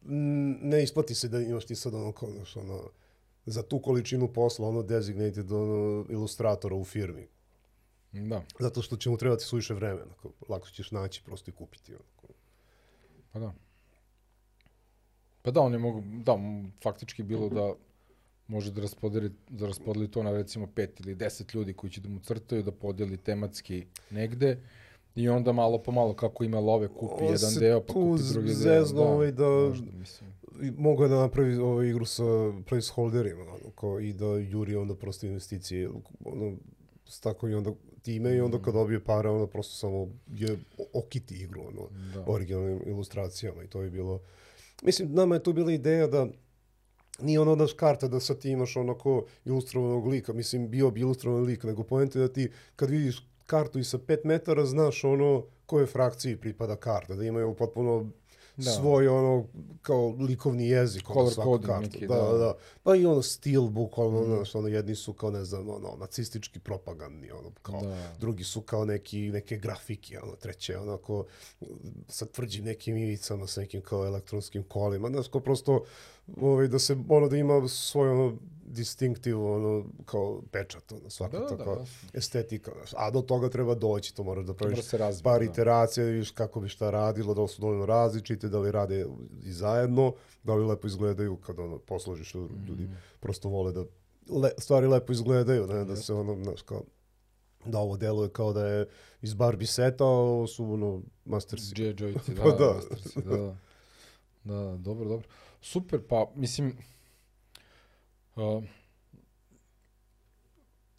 ne 0.05 0.83
isplati 0.83 1.15
se 1.15 1.27
da 1.27 1.41
imaš 1.41 1.65
ti 1.65 1.75
sad 1.75 1.93
ono, 1.93 2.11
kao, 2.11 2.31
znaš, 2.31 2.55
ono, 2.55 2.89
za 3.45 3.63
tu 3.63 3.79
količinu 3.79 4.33
posla, 4.33 4.67
ono, 4.67 4.83
designated, 4.83 5.51
ono, 5.51 6.05
ilustratora 6.09 6.75
u 6.75 6.83
firmi. 6.83 7.27
Da, 8.11 8.43
Zato 8.59 8.81
što 8.81 8.97
će 8.97 9.09
mu 9.09 9.17
trebati 9.17 9.43
suviše 9.43 9.73
vremena. 9.73 10.13
Kao, 10.21 10.31
lako 10.49 10.67
ćeš 10.67 10.91
naći 10.91 11.23
prosto 11.25 11.51
i 11.51 11.53
kupiti. 11.53 11.93
Ono. 11.93 12.03
pa 13.31 13.39
da. 13.39 13.53
Pa 15.41 15.51
da, 15.51 15.61
oni 15.61 15.77
mogu, 15.77 16.03
da, 16.25 16.37
faktički 16.83 17.23
bilo 17.23 17.49
da 17.49 17.73
može 18.47 18.71
da 18.71 18.81
raspodeli, 18.81 19.31
da 19.49 19.67
raspodeli 19.67 20.11
to 20.11 20.23
na 20.23 20.31
recimo 20.31 20.67
pet 20.75 20.99
ili 20.99 21.15
deset 21.15 21.53
ljudi 21.53 21.73
koji 21.73 21.91
će 21.91 22.01
da 22.01 22.09
mu 22.09 22.19
crtaju, 22.19 22.63
da 22.63 22.71
podeli 22.71 23.17
tematski 23.17 23.85
negde 24.09 24.57
i 25.15 25.29
onda 25.29 25.51
malo 25.51 25.77
po 25.77 25.91
malo 25.91 26.13
kako 26.13 26.43
ima 26.43 26.59
love 26.59 26.87
kupi 26.89 27.13
On 27.19 27.25
jedan 27.25 27.53
deo, 27.59 27.81
pa 27.81 27.93
kupi 27.93 28.23
drugi 28.23 28.47
deo. 28.47 28.55
zezno, 28.55 29.01
ovaj, 29.03 29.31
da- 29.31 29.45
možda, 29.45 29.85
mogu 30.77 31.07
da 31.07 31.15
napravi 31.15 31.55
ovaj 31.55 31.87
igru 31.87 32.05
sa 32.05 32.23
placeholderima, 32.67 33.41
ono, 33.43 33.71
kao, 33.71 33.99
i 33.99 34.13
da 34.13 34.25
juri 34.27 34.75
onda 34.75 34.95
prosto 34.95 35.25
investicije, 35.25 35.89
ono, 36.25 36.53
s 37.05 37.19
tako 37.19 37.47
i 37.47 37.53
onda 37.53 37.71
time 38.01 38.35
i 38.35 38.41
onda 38.41 38.59
kad 38.59 38.73
dobije 38.73 39.03
pare, 39.03 39.29
onda 39.29 39.47
prosto 39.47 39.75
samo 39.75 40.07
je 40.29 40.57
o- 40.77 40.99
okiti 40.99 41.35
igru, 41.35 41.61
ono, 41.61 41.87
Da. 42.13 42.23
originalnim 42.27 42.81
ilustracijama 42.85 43.63
i 43.63 43.67
to 43.67 43.81
je 43.81 43.89
bilo... 43.89 44.19
Mislim, 44.83 45.13
nama 45.13 45.35
je 45.35 45.43
tu 45.43 45.53
bila 45.53 45.71
ideja 45.71 46.07
da 46.07 46.27
nije 47.19 47.39
ono 47.39 47.55
daš 47.55 47.73
karta 47.73 48.07
da 48.07 48.19
sad 48.19 48.39
ti 48.39 48.49
imaš 48.49 48.75
onako 48.77 49.25
ilustrovanog 49.45 50.07
lika, 50.07 50.33
mislim, 50.33 50.69
bio 50.69 50.91
bi 50.91 50.99
ilustrovan 50.99 51.43
lik, 51.43 51.63
nego 51.63 51.83
poenta 51.83 52.19
je 52.19 52.27
da 52.27 52.33
ti 52.33 52.47
kad 52.75 52.89
vidiš 52.89 53.27
kartu 53.45 53.79
i 53.79 53.83
sa 53.83 53.97
5 53.97 54.17
metara 54.23 54.65
znaš 54.65 55.03
ono 55.03 55.43
koje 55.65 55.85
frakciji 55.85 56.37
pripada 56.37 56.75
karta, 56.75 57.15
da 57.15 57.23
imaju 57.23 57.53
potpuno 57.55 58.09
Da. 58.57 58.71
svoj 58.71 59.07
ono 59.07 59.45
kao 59.81 60.09
likovni 60.19 60.67
jezik 60.67 61.09
ono, 61.09 61.13
Color 61.19 61.33
svaku 61.33 61.49
coding 61.51 61.67
kartu. 61.67 61.81
neki, 61.81 62.07
da, 62.07 62.15
da. 62.15 62.31
da, 62.31 62.37
da. 62.37 62.53
Pa 62.83 62.95
i 62.95 63.05
ono 63.05 63.21
stil 63.21 63.61
bukvalno, 63.61 64.21
mm. 64.21 64.25
znaš, 64.25 64.55
ono 64.55 64.67
jedni 64.67 64.95
su 64.95 65.13
kao 65.13 65.31
ne 65.31 65.45
znam, 65.45 65.69
ono 65.69 65.95
nacistički 65.99 66.59
propagandni, 66.59 67.31
ono 67.31 67.51
kao 67.61 67.81
Da. 67.81 68.15
drugi 68.19 68.43
su 68.43 68.61
kao 68.61 68.85
neki 68.85 69.31
neke 69.31 69.57
grafike, 69.57 70.19
ono 70.19 70.35
treće 70.35 70.77
onako 70.77 71.25
sa 72.07 72.25
tvrđim 72.25 72.65
nekim 72.65 72.97
ivicama, 72.97 73.47
sa 73.47 73.61
nekim 73.61 73.81
kao 73.81 74.05
elektronskim 74.05 74.63
kolima, 74.63 75.09
znaš, 75.09 75.27
kao 75.27 75.41
prosto 75.41 75.83
ovaj, 76.41 76.67
da 76.67 76.79
se, 76.79 76.97
ono, 77.09 77.29
da 77.29 77.37
ima 77.37 77.67
svoj 77.67 78.09
ono 78.09 78.37
distinktiv, 78.73 79.45
ono, 79.45 79.85
kao 80.05 80.41
pečat, 80.51 80.91
ono, 80.91 81.09
svaka 81.09 81.39
Da, 81.39 81.45
da, 81.45 81.55
da, 81.55 81.71
jasno. 81.71 81.85
estetika, 82.13 82.71
a 82.95 83.11
do 83.11 83.21
toga 83.21 83.49
treba 83.49 83.75
doći, 83.75 84.15
to 84.15 84.23
moraš 84.23 84.45
da 84.45 84.53
praviš 84.53 84.81
se 84.81 84.97
razviti, 84.97 85.23
par 85.23 85.39
da. 85.39 85.45
iteracija, 85.45 86.03
da 86.03 86.11
vidiš 86.11 86.31
kako 86.31 86.59
bi 86.59 86.69
šta 86.69 86.89
radilo, 86.89 87.33
da 87.33 87.41
li 87.41 87.47
su 87.47 87.61
dovoljno 87.61 87.85
različite, 87.85 88.49
da 88.49 88.59
li 88.59 88.71
rade 88.71 89.05
i 89.43 89.51
zajedno, 89.51 90.13
da 90.43 90.55
li 90.55 90.65
lepo 90.65 90.87
izgledaju 90.87 91.35
kad 91.37 91.59
ono, 91.59 91.77
posložiš, 91.77 92.35
ljudi 92.35 92.83
Mhm. 92.83 92.93
prosto 93.19 93.49
vole 93.49 93.71
da 93.71 93.83
le, 94.31 94.51
stvari 94.57 94.87
lepo 94.87 95.11
izgledaju, 95.11 95.67
ne, 95.67 95.85
da 95.85 95.95
se 95.95 96.13
ono, 96.13 96.43
znaš, 96.43 96.61
kao, 96.61 96.83
da 97.65 97.79
ovo 97.79 97.97
deluje 97.97 98.29
kao 98.29 98.53
da 98.53 98.67
je 98.67 98.87
iz 99.21 99.33
Barbie 99.33 99.67
seta, 99.67 100.05
ovo 100.05 100.47
su 100.47 100.65
ono 100.65 101.01
Mastersi. 101.25 101.75
Joyci, 101.75 102.33
da, 102.35 102.41
Pa 102.43 102.49
da, 102.49 102.57
da. 102.57 102.73
Mastersi, 102.73 103.21
da, 103.21 103.37
da. 103.37 103.55
Da, 104.43 104.53
da, 104.55 104.77
dobro, 104.77 105.09
dobro. 105.09 105.27
Super, 105.61 106.01
pa, 106.09 106.31
mislim, 106.35 106.77
uh, 108.35 108.63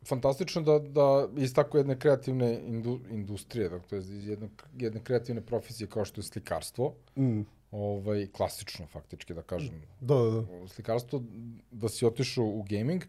fantastično 0.02 0.62
da, 0.62 0.78
da 0.80 1.28
iz 1.36 1.54
tako 1.54 1.78
jedne 1.78 1.98
kreativne 1.98 2.60
indu, 2.60 3.00
industrije, 3.10 3.68
dakle, 3.68 3.88
to 3.88 3.96
je 3.96 4.00
iz 4.00 4.28
jedne, 4.28 4.48
jedne 4.74 5.00
kreativne 5.00 5.40
profesije 5.40 5.86
kao 5.86 6.04
što 6.04 6.18
je 6.18 6.24
slikarstvo, 6.24 6.94
Mm, 7.16 7.40
ovaj, 7.70 8.26
klasično, 8.26 8.86
faktički, 8.86 9.34
da 9.34 9.42
kažem, 9.42 9.82
da, 10.00 10.14
da, 10.14 10.30
da. 10.32 10.68
slikarstvo, 10.68 11.22
da 11.70 11.88
si 11.88 12.06
otišao 12.06 12.44
u 12.44 12.62
gaming, 12.62 13.04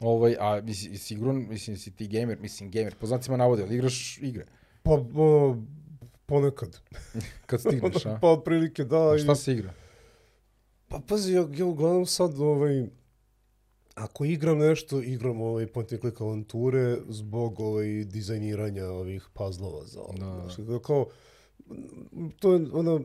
ovaj, 0.00 0.36
a 0.40 0.60
mislim, 0.62 0.96
sigurno, 0.96 1.32
mislim, 1.34 1.76
si 1.76 1.90
ti 1.90 2.08
gamer, 2.08 2.38
mislim, 2.40 2.70
gamer, 2.70 2.94
po 2.94 3.06
znacima 3.06 3.36
navode, 3.36 3.62
ali 3.62 3.74
igraš 3.74 4.18
igre, 4.18 4.46
Pa, 4.82 4.90
ono, 4.92 5.66
ponekad. 6.26 6.80
kad 7.46 7.60
stigneš, 7.60 8.06
a? 8.06 8.18
pa, 8.22 8.28
otprilike, 8.28 8.84
da. 8.84 9.10
A 9.10 9.16
i- 9.16 9.18
šta 9.18 9.34
se 9.34 9.52
igra? 9.52 9.72
Pa 10.88 11.00
pazi, 11.00 11.32
ja, 11.32 11.46
ja 11.52 11.66
uglavnom 11.66 12.06
sad, 12.06 12.38
ovaj, 12.40 12.86
ako 13.98 14.24
igram 14.24 14.58
nešto, 14.58 15.02
igram 15.02 15.40
ovaj 15.40 15.66
point 15.66 15.92
and 15.92 16.00
click 16.00 16.20
avanture 16.20 16.98
zbog 17.08 17.60
ovaj, 17.60 18.04
dizajniranja 18.04 18.86
ovih 18.86 19.28
puzzlova 19.34 19.84
za 19.84 20.00
ovo. 20.00 20.12
Da. 20.18 20.40
Znaš, 20.40 20.56
da, 20.56 20.78
kao, 20.78 21.06
to 22.38 22.52
je, 22.52 22.66
ono, 22.72 23.00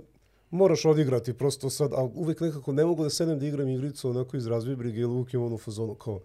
moraš 0.49 0.85
odigrati 0.85 1.33
prosto 1.33 1.69
sad, 1.69 1.93
a 1.93 2.03
uvek 2.03 2.41
nekako 2.41 2.73
ne 2.73 2.85
mogu 2.85 3.03
da 3.03 3.09
sedem 3.09 3.39
da 3.39 3.47
igram 3.47 3.69
igricu 3.69 4.09
onako 4.09 4.37
iz 4.37 4.47
razvibrige 4.47 4.99
ili 4.99 5.11
uvijek 5.11 5.33
imam 5.33 5.45
ono 5.45 5.57
fazonu 5.57 5.95
kao, 5.95 6.19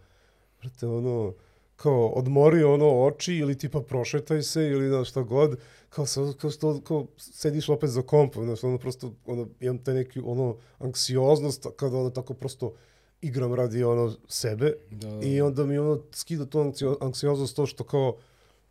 brate, 0.61 0.87
ono, 0.87 1.35
kao 1.77 2.07
odmori 2.07 2.63
ono 2.63 3.05
oči 3.05 3.35
ili 3.35 3.59
tipa 3.59 3.81
prošetaj 3.81 4.43
se 4.43 4.63
ili 4.63 4.89
na 4.89 5.05
šta 5.05 5.23
god, 5.23 5.59
kao, 5.89 6.07
sa, 6.07 6.33
kao, 6.39 6.51
što, 6.51 6.81
kao 6.81 7.07
sediš 7.17 7.69
opet 7.69 7.91
za 7.91 8.03
komp, 8.03 8.35
znaš, 8.35 8.65
ono 8.65 8.79
prosto, 8.79 9.13
ono, 9.27 9.49
imam 9.61 9.79
taj 9.79 9.95
neki, 9.95 10.21
ono, 10.25 10.57
anksioznost 10.79 11.67
kada 11.77 11.97
ono 11.97 12.11
tako 12.11 12.35
prosto 12.35 12.73
igram 13.23 13.55
radi 13.55 13.85
ono 13.85 14.15
sebe 14.29 14.73
Da, 14.91 15.09
da. 15.09 15.27
i 15.27 15.41
onda 15.41 15.67
mi 15.67 15.79
ono 15.79 16.03
skida 16.13 16.47
tu 16.47 16.61
anksio, 16.61 16.99
anksioznost 17.01 17.57
to 17.57 17.67
što 17.67 17.85
kao, 17.85 18.17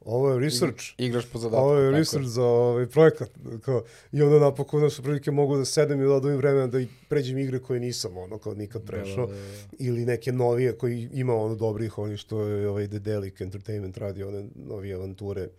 ovo 0.02 0.30
je 0.30 0.40
research, 0.40 0.84
Igraš 0.98 1.26
po 1.26 1.40
zadatku. 1.40 1.64
ovo 1.64 1.74
je 1.76 1.88
tako 1.88 1.98
research 1.98 2.28
za 2.28 2.44
ovaj 2.44 2.86
projekat. 2.86 3.30
Kao, 3.62 3.84
I 4.12 4.22
onda 4.22 4.40
napokon 4.40 4.82
naše 4.82 5.02
prilike 5.02 5.32
mogu 5.32 5.58
da 5.58 5.66
sedem 5.66 6.02
i 6.02 6.06
da 6.06 6.14
odvojim 6.14 6.38
vremena 6.38 6.68
da 6.68 6.80
i 6.80 6.88
pređem 7.10 7.38
igre 7.38 7.60
koje 7.60 7.80
nisam 7.80 8.18
ono 8.18 8.38
kao 8.38 8.54
nikad 8.54 8.86
prešao. 8.86 9.26
Da, 9.28 9.34
da, 9.34 9.40
da. 9.40 9.48
Ili 9.80 10.06
neke 10.06 10.32
novije 10.32 10.78
koji 10.78 11.10
ima 11.14 11.36
ono 11.36 11.56
dobrih, 11.56 11.98
oni 11.98 12.18
što 12.18 12.42
je 12.42 12.70
ovaj 12.70 12.88
Dedelic 12.88 13.42
Entertainment 13.42 13.98
radio, 13.98 14.28
one 14.28 14.48
novije 14.56 14.96
avanture. 14.96 15.50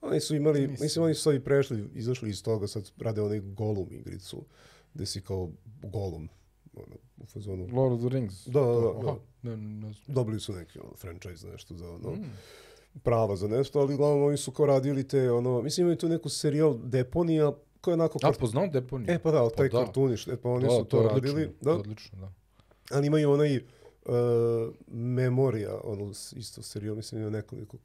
Oni 0.00 0.20
su 0.20 0.36
imali, 0.36 0.60
Nisam. 0.60 0.84
mislim 0.84 1.04
oni 1.04 1.14
su 1.14 1.22
sad 1.22 1.34
i 1.34 1.40
prešli, 1.40 1.84
izašli 1.94 2.30
iz 2.30 2.42
toga, 2.42 2.66
sad 2.66 2.90
rade 2.98 3.22
onaj 3.22 3.40
Golum 3.40 3.88
igricu, 3.90 4.44
gde 4.94 5.06
si 5.06 5.20
kao 5.20 5.50
Golum, 5.82 6.28
ono, 6.78 6.96
u 7.18 7.26
fazonu. 7.26 7.68
Lord 7.72 7.92
of 7.94 8.00
the 8.00 8.08
Rings. 8.10 8.46
Da, 8.46 8.60
da, 8.60 8.66
da, 8.72 8.88
Aha, 8.90 9.02
da. 9.02 9.16
Ne, 9.44 9.56
ne 9.56 9.92
znam. 9.92 10.14
Dobili 10.14 10.40
su 10.40 10.52
neki 10.52 10.78
ono, 10.78 10.90
franchise 10.92 11.46
nešto 11.46 11.74
za 11.74 11.90
ono, 11.90 12.10
Mm. 12.10 12.24
prava 13.02 13.36
za 13.36 13.48
nešto, 13.48 13.80
ali 13.80 13.94
uglavnom 13.94 14.22
oni 14.22 14.36
su 14.36 14.50
kao 14.50 14.66
radili 14.66 15.04
te, 15.04 15.30
ono, 15.30 15.62
mislim 15.62 15.84
imaju 15.84 15.96
tu 15.96 16.08
neku 16.08 16.28
serijal 16.28 16.78
Deponija, 16.78 17.52
koja 17.80 17.92
je 17.92 17.96
onako... 17.96 18.18
A, 18.18 18.26
kart- 18.26 18.38
poznao 18.38 18.66
Deponiju? 18.66 19.06
E 19.10 19.18
pa 19.18 19.30
da, 19.30 19.38
ali 19.38 19.50
taj 19.52 19.70
Pa 19.70 19.78
da. 19.78 19.84
kartuniš, 19.84 20.26
e 20.26 20.36
pa 20.36 20.48
oni 20.50 20.64
da, 20.64 20.70
su 20.70 20.84
to, 20.84 21.02
radili, 21.02 21.30
odlično, 21.32 21.52
da, 21.62 21.72
Odlično, 21.72 22.18
da. 22.18 22.32
ali 22.90 23.06
imaju 23.06 23.30
onaj, 23.30 23.60
uh, 24.08 24.14
uh, 24.68 24.74
Memorija, 24.88 25.80
ono, 25.84 26.10
isto 26.32 26.62
serijal, 26.62 26.96
mislim, 26.96 27.20
ima 27.20 27.30
nekoliko 27.30 27.76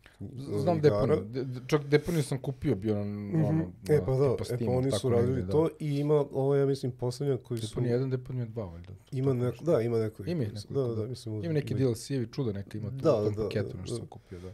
Znam 0.58 0.78
igara. 0.78 1.06
deponiju. 1.08 1.45
De, 1.45 1.60
čak 1.68 1.84
deponiju 1.84 2.24
sam 2.24 2.38
kupio, 2.40 2.76
bio 2.76 2.95
na, 2.95 3.04
Mhm. 3.06 3.44
ono, 3.44 3.64
E 3.90 3.95
na 3.95 4.06
pa 4.06 4.12
da, 4.14 4.36
tipa 4.38 4.56
e 4.56 4.66
pa 4.66 4.72
oni 4.72 4.91
su 4.91 5.10
negde, 5.10 5.22
radili 5.22 5.41
da. 5.41 5.52
to 5.52 5.70
i 5.80 5.90
ima, 5.90 6.14
ovo 6.32 6.56
ja 6.56 6.66
mislim, 6.66 6.91
posljednja 6.91 7.38
koji 7.38 7.60
su... 7.60 7.68
Deponija 7.68 7.98
1, 7.98 8.10
deponija 8.10 8.45
2, 8.48 8.72
valjda. 8.72 8.94
Ima 9.12 9.34
neko, 9.34 9.64
da, 9.66 9.82
ima 9.82 10.00
neko. 10.00 10.24
Ima 10.24 10.44
ih 10.44 10.50
Da, 10.50 10.60
nekoliko, 10.60 10.88
da, 10.88 10.95
da. 10.95 11.08
mislim. 11.08 11.44
Ima 11.44 11.54
neki 11.54 11.76
DLC-evi, 11.76 12.34
čuda 12.34 12.52
neka 12.52 12.78
ima 12.78 12.90
tu 12.90 12.95
Da, 12.95 13.16
u 13.16 13.24
tom 13.24 13.34
da, 13.34 13.44
paketu, 13.44 13.70
da, 13.70 13.82
nešto 13.82 13.95
da. 13.95 14.00
sam 14.00 14.08
kupio, 14.08 14.40
da. 14.40 14.54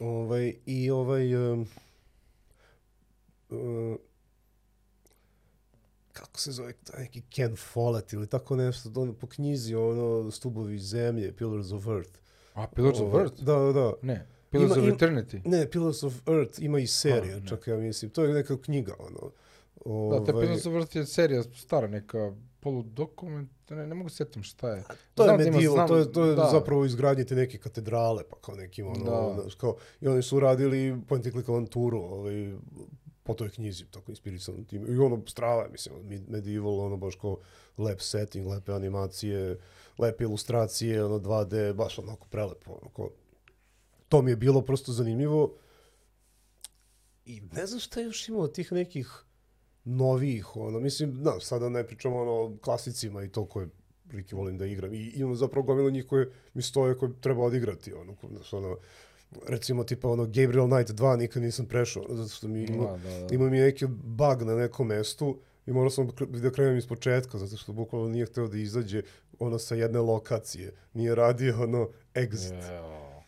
Ovaj, 0.00 0.54
I 0.66 0.90
ovaj... 0.90 1.52
Um, 1.52 1.66
uh, 3.50 3.96
kako 6.12 6.40
se 6.40 6.52
zove, 6.52 6.72
taj 6.74 7.00
neki 7.00 7.22
Ken 7.22 7.56
Follett 7.58 8.12
ili 8.12 8.26
tako 8.26 8.56
nešto, 8.56 8.90
ono, 8.96 9.12
po 9.12 9.26
knjizi, 9.26 9.74
ono, 9.74 10.30
Stubovi 10.30 10.78
zemlje, 10.78 11.32
Pillars 11.32 11.72
of 11.72 11.86
Earth. 11.86 12.18
A, 12.54 12.66
Pillars 12.66 12.98
of 12.98 13.04
Ovaj, 13.04 13.22
Earth? 13.22 13.42
Da, 13.42 13.54
da, 13.54 13.72
da. 13.72 13.92
Ne. 14.02 14.26
Pillars 14.50 14.72
Ima- 14.72 14.82
of 14.82 14.88
im- 14.88 14.94
Eternity. 14.94 15.40
Ne, 15.44 15.66
Pillars 15.66 16.02
of 16.02 16.28
Earth 16.28 16.62
ima 16.62 16.78
i 16.78 16.86
serija, 16.86 17.36
A, 17.36 17.40
čak 17.40 17.66
ja 17.66 17.76
mislim. 17.76 18.10
To 18.10 18.24
je 18.24 18.34
neka 18.34 18.56
knjiga, 18.58 18.94
ono. 19.00 19.30
Da, 20.10 20.24
te 20.24 20.32
Ovaj, 20.32 20.42
Pillars 20.42 20.66
of 20.66 20.74
Earth 20.74 20.96
je 20.96 21.06
serija 21.06 21.42
stara, 21.44 21.86
neka 21.88 22.32
poludokument, 22.60 23.50
ne, 23.70 23.86
ne 23.86 23.94
mogu 23.94 24.08
se 24.08 24.16
setim 24.16 24.42
šta 24.42 24.68
je. 24.68 24.82
To 25.14 25.22
je 25.22 25.26
Znam 25.26 25.38
da 25.38 25.44
ima- 25.44 25.52
medieval, 25.52 25.88
to 25.88 25.96
je, 25.96 26.12
to 26.12 26.24
je 26.24 26.34
da. 26.34 26.48
zapravo 26.52 26.84
izgradnje 26.84 27.24
te 27.24 27.34
neke 27.34 27.58
katedrale, 27.58 28.22
pa 28.24 28.36
kao 28.36 28.54
nekim 28.54 28.86
ono, 28.86 29.04
Da. 29.04 29.40
znaš, 29.40 29.54
kao, 29.54 29.76
i 30.00 30.08
oni 30.08 30.22
su 30.22 30.40
radili 30.40 31.00
point 31.08 31.26
and 31.26 31.32
click 31.32 31.48
avanturu, 31.48 31.98
ovaj, 32.00 32.54
po 33.22 33.34
toj 33.34 33.50
knjizi, 33.50 33.84
tako 33.90 34.10
inspirisan 34.10 34.64
tim. 34.64 34.94
I 34.94 34.98
ono, 34.98 35.22
strava, 35.26 35.68
mislim, 35.68 35.94
med- 36.02 36.28
medieval, 36.28 36.80
ono, 36.80 36.96
baš 36.96 37.16
kao 37.16 37.38
lep 37.78 38.00
setting, 38.00 38.46
lepe 38.46 38.72
animacije, 38.72 39.58
lepe 39.98 40.24
ilustracije, 40.24 41.04
ono, 41.04 41.18
2D, 41.18 41.72
baš 41.72 41.98
onako 41.98 42.26
prelepo, 42.28 42.72
ono, 42.82 43.10
to 44.08 44.22
mi 44.22 44.30
je 44.30 44.36
bilo 44.36 44.62
prosto 44.62 44.92
zanimljivo. 44.92 45.54
I 47.24 47.40
ne 47.52 47.66
znam 47.66 47.80
šta 47.80 48.00
još 48.00 48.28
imao 48.28 48.42
od 48.42 48.54
tih 48.54 48.72
nekih 48.72 49.24
novijih, 49.84 50.56
ono, 50.56 50.80
mislim, 50.80 51.22
da, 51.22 51.40
sada 51.40 51.68
ne 51.68 51.86
pričamo 51.86 52.16
ono, 52.16 52.56
klasicima 52.58 53.24
i 53.24 53.28
to 53.28 53.44
koje 53.44 53.68
prilike 54.08 54.36
volim 54.36 54.58
da 54.58 54.66
igram. 54.66 54.94
I 54.94 55.12
imam 55.14 55.36
zapravo 55.36 55.66
gomilu 55.66 55.90
njih 55.90 56.06
koje 56.06 56.32
mi 56.54 56.62
stoje 56.62 56.98
koje 56.98 57.12
treba 57.20 57.42
odigrati, 57.42 57.92
ono, 57.92 58.16
znaš, 58.30 58.52
ono, 58.52 58.76
recimo 59.46 59.84
tipa 59.84 60.08
ono 60.08 60.24
Gabriel 60.24 60.68
Knight 60.68 60.90
2 60.90 61.16
nikad 61.16 61.42
nisam 61.42 61.66
prešao, 61.66 62.04
zato 62.08 62.28
što 62.28 62.48
mi 62.48 62.62
ima, 62.62 62.86
Da, 62.86 62.96
da, 62.96 63.26
da. 63.26 63.34
ima 63.34 63.50
mi 63.50 63.58
neki 63.58 63.86
bug 63.86 64.42
na 64.42 64.54
nekom 64.54 64.86
mestu 64.86 65.38
i 65.66 65.72
morao 65.72 65.90
sam 65.90 66.10
da 66.28 66.50
krenem 66.50 66.76
iz 66.76 66.86
početka, 66.86 67.38
zato 67.38 67.56
što 67.56 67.72
bukvalno 67.72 68.08
nije 68.08 68.26
hteo 68.26 68.48
da 68.48 68.56
izađe 68.58 69.02
ono 69.38 69.58
sa 69.58 69.74
jedne 69.74 70.00
lokacije. 70.00 70.72
Nije 70.94 71.14
radio 71.14 71.62
ono 71.62 71.88
exit. 72.14 72.70
Jeo. 72.72 73.22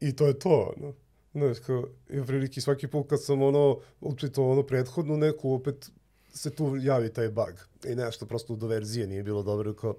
I 0.00 0.16
to 0.16 0.26
je 0.26 0.38
to, 0.38 0.72
ono. 0.76 0.92
Znaš, 1.32 1.58
kao, 1.58 1.84
i 2.08 2.22
prilike 2.26 2.60
svaki 2.60 2.86
put 2.86 3.08
kad 3.08 3.24
sam 3.24 3.42
ono, 3.42 3.78
učito 4.00 4.44
ono 4.44 4.62
prethodnu 4.62 5.16
neku, 5.16 5.52
opet 5.52 5.90
se 6.32 6.50
tu 6.50 6.76
javi 6.80 7.12
taj 7.12 7.28
bug. 7.28 7.68
I 7.86 7.94
nešto 7.94 8.26
prosto 8.26 8.56
do 8.56 8.66
verzije 8.66 9.06
nije 9.06 9.22
bilo 9.22 9.42
dobro, 9.42 9.74
kao, 9.74 9.94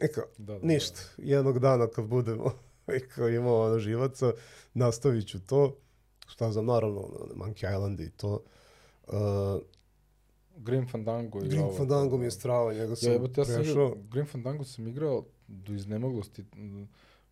e 0.00 0.08
kao, 0.08 0.24
Da, 0.38 0.58
da, 0.58 0.66
ništa, 0.66 1.00
jednog 1.16 1.58
dana 1.58 1.86
kad 1.86 2.04
budemo 2.04 2.52
i 2.92 3.08
kao 3.08 3.28
imao 3.28 3.66
ono 3.66 3.78
živaca, 3.78 4.32
nastavit 4.74 5.28
ću 5.28 5.46
to. 5.46 5.76
Šta 6.26 6.52
znam, 6.52 6.66
naravno, 6.66 7.00
ono, 7.00 7.34
Monkey 7.34 7.74
Island 7.74 8.00
i 8.00 8.10
to. 8.10 8.40
Uh, 9.06 9.14
Grim 10.56 10.88
Fandango 10.88 11.38
i 11.44 11.48
Grim. 11.48 11.68
Fandango 11.76 12.16
mi 12.16 12.24
je 12.24 12.30
strava, 12.30 12.72
njega 12.72 12.96
sam 12.96 13.10
Ja, 13.10 13.16
evo, 13.16 13.28
ja 13.36 13.44
sam 13.44 13.54
prešao. 13.54 13.72
igrao, 13.72 13.94
Grim 14.10 14.26
Fandango 14.26 14.64
sam 14.64 14.88
igrao 14.88 15.24
do 15.48 15.72
iznemoglosti. 15.72 16.44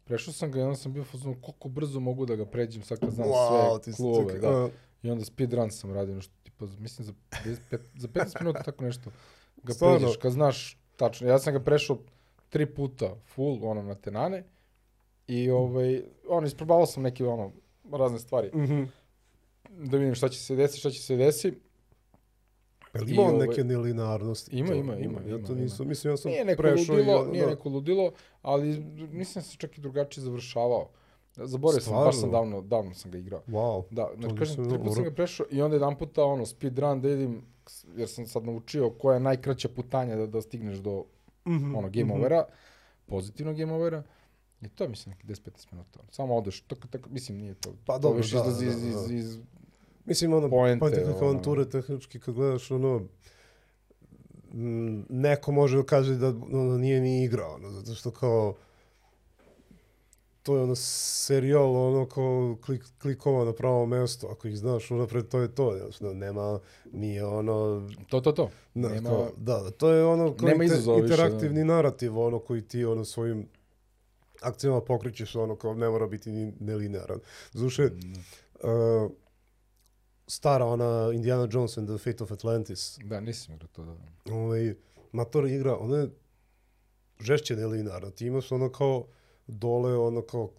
Prešao 0.05 0.35
sam 0.35 0.53
ga 0.53 0.61
i 0.61 0.63
onda 0.63 0.77
sam 0.77 0.93
bio 0.93 1.05
fazon 1.05 1.35
koliko 1.41 1.69
brzo 1.69 2.01
mogu 2.01 2.27
da 2.27 2.37
ga 2.37 2.47
pređem 2.47 2.83
sad 2.83 3.01
kad 3.01 3.11
znam 3.11 3.29
Wow, 3.29 3.83
sve 3.83 3.93
klubove. 3.93 4.39
Da. 4.39 4.69
I 5.03 5.11
onda 5.11 5.25
speedrun 5.25 5.71
sam 5.71 5.93
radio 5.93 6.15
nešto, 6.15 6.35
tipa, 6.43 6.67
mislim 6.79 7.07
za, 7.07 7.13
55, 7.31 7.79
za 7.95 8.09
15 8.09 8.41
minuta 8.41 8.63
tako 8.63 8.85
nešto 8.85 9.11
ga 9.63 9.73
Stvarno? 9.73 9.99
pređeš, 9.99 10.17
kad 10.17 10.33
znaš 10.33 10.79
tačno. 10.97 11.29
Ja 11.29 11.39
sam 11.39 11.53
ga 11.53 11.61
prešao 11.61 11.99
tri 12.49 12.75
puta 12.75 13.15
full, 13.35 13.59
ono, 13.63 13.83
na 13.83 13.95
tenane. 13.95 14.45
I, 15.29 15.51
ovaj, 15.51 16.03
ono, 16.29 16.47
isprobavao 16.47 16.87
sam 16.87 17.03
neke, 17.03 17.27
ono, 17.27 17.53
razne 17.93 18.19
stvari. 18.19 18.51
mhm. 18.55 18.83
Da 19.71 19.97
vidim 19.97 20.15
šta 20.15 20.29
će 20.29 20.39
se 20.41 20.57
desiti, 20.57 20.81
šta 20.81 20.91
će 20.91 21.03
se 21.03 21.17
desiti. 21.17 21.59
Jel 22.95 23.09
ima 23.09 23.23
on 23.23 23.35
ovaj- 23.35 23.47
neke 23.47 23.65
nelinearnosti? 23.65 24.57
Ima, 24.57 24.75
ima, 24.75 24.97
ima, 24.97 25.21
Ja 25.27 25.43
to 25.47 25.55
nisam, 25.55 25.89
mislim, 25.89 26.13
ja 26.13 26.17
sam 26.17 26.31
Nije 26.31 26.45
neko 26.45 26.63
prešao 26.63 26.97
ludilo, 26.97 27.27
i, 27.29 27.33
nije 27.33 27.45
da. 27.45 27.51
neko 27.51 27.69
ludilo, 27.69 28.13
ali 28.43 28.79
nisam 29.13 29.43
se 29.43 29.57
čak 29.57 29.79
i 29.79 29.81
drugačije 29.81 30.25
završavao. 30.25 30.89
Zaboravio 31.37 31.81
sam, 31.81 31.95
baš 31.95 32.21
sam 32.21 32.31
davno, 32.31 32.61
davno 32.63 32.95
sam 32.95 33.11
ga 33.11 33.19
igrao. 33.19 33.43
Wow. 33.49 33.85
Da, 33.91 34.11
znači 34.19 34.37
kažem, 34.37 34.69
tri 34.69 34.79
puta 34.79 34.91
sam 34.91 35.05
ga 35.05 35.11
prešao 35.11 35.47
i 35.51 35.63
onda 35.63 35.77
jedan 35.77 35.99
puta 35.99 36.25
ono, 36.25 36.47
speedrun 36.47 37.01
da 37.01 37.09
vidim, 37.09 37.43
jer 37.97 38.09
sam 38.09 38.27
sad 38.27 38.45
naučio 38.45 38.91
koja 38.91 39.15
je 39.15 39.21
najkraća 39.21 39.69
putanja 39.69 40.17
da, 40.17 40.27
da 40.27 40.43
stigneš 40.43 40.79
do 40.79 41.05
Mhm, 41.47 41.75
ono, 41.75 41.89
game 41.91 42.05
mhm. 42.05 42.13
overa, 42.13 42.45
pozitivnog 43.07 43.57
game 43.57 43.73
overa. 43.73 44.03
I 44.63 44.69
to 44.69 44.85
je, 44.85 44.89
mislim, 44.89 45.15
neki 45.15 45.27
10-15 45.27 45.73
minuta. 45.73 46.01
Samo 46.11 46.37
odeš, 46.37 46.61
tako, 46.61 46.89
tako, 46.89 47.11
mislim, 47.11 47.39
nije 47.39 47.55
to. 47.55 47.75
Pa 47.87 47.93
to 47.93 47.99
dobro, 47.99 48.19
da, 48.19 48.25
izlazi 48.27 48.67
da, 48.67 48.73
iz, 48.73 48.85
iz, 48.85 48.95
da. 49.09 49.15
iz, 49.15 49.39
Mislim, 50.05 50.33
ono, 50.33 50.51
poente, 50.51 50.87
click 50.87 51.07
ono. 51.09 51.27
avanture 51.31 51.71
tehnički, 51.71 52.21
kad 52.21 52.35
gledaš, 52.35 52.71
ono, 52.71 53.01
m, 54.53 55.07
neko 55.09 55.53
može 55.53 55.77
da 55.77 55.83
kaže 55.83 56.15
da 56.15 56.29
ono, 56.29 56.79
nije 56.79 57.01
ni 57.01 57.25
igrao, 57.25 57.55
ono, 57.55 57.71
zato 57.71 57.95
što 57.95 58.11
kao, 58.11 58.55
to 60.43 60.57
je 60.57 60.63
ono 60.63 60.75
serijal, 60.75 61.77
ono, 61.77 62.07
kao 62.07 62.57
klik, 62.65 62.85
klikova 63.03 63.45
na 63.45 63.53
pravo 63.53 63.87
mesto, 63.87 64.27
ako 64.27 64.49
ih 64.49 64.57
znaš 64.59 64.91
unapred, 64.91 65.29
to 65.29 65.41
je 65.41 65.55
to, 65.55 65.79
znaš, 65.79 65.99
da 65.99 66.13
nema, 66.15 66.59
nije 66.93 67.25
ono, 67.27 67.89
to, 68.09 68.21
to, 68.21 68.33
to. 68.33 68.51
Znaš, 68.75 68.93
Nema- 68.93 69.11
kao, 69.11 69.29
da, 69.37 69.59
da, 69.59 69.71
to 69.71 69.91
je 69.91 70.05
ono 70.05 70.37
kao 70.37 70.49
Nema 70.49 70.65
inter- 70.65 70.67
izazova 70.67 70.97
više, 71.01 71.13
interaktivni 71.15 71.65
narativ, 71.65 72.19
ono 72.19 72.39
koji 72.39 72.63
ti 72.63 72.85
ono 72.85 73.05
svojim 73.05 73.49
akcijama 74.43 74.81
pokrećeš, 74.81 75.35
ono 75.37 75.57
kao 75.57 75.75
ne 75.75 75.89
mora 75.89 76.07
biti 76.07 76.33
ni 76.33 76.53
nelinearan. 76.61 77.21
Zuše, 77.53 77.85
uh, 77.85 79.11
stara 80.27 80.65
ona 80.65 81.11
Indiana 81.15 81.49
Jones 81.53 81.79
and 81.79 81.89
the 81.89 81.99
Fate 81.99 82.25
of 82.25 82.33
Atlantis, 82.33 82.99
Da, 83.05 83.21
nisam 83.21 83.55
igrao 83.55 83.69
to, 83.73 83.85
da. 83.85 84.35
ovaj, 84.35 84.75
Mator 85.13 85.47
igra, 85.47 85.77
ona 85.77 85.97
je 85.97 86.11
žešće 87.21 87.57
nelinearna. 87.57 88.11
Ti 88.11 88.27
imaš 88.27 88.53
ono 88.53 88.73
kao 88.73 89.07
dole, 89.47 89.97
ono 89.97 90.23
kao 90.23 90.51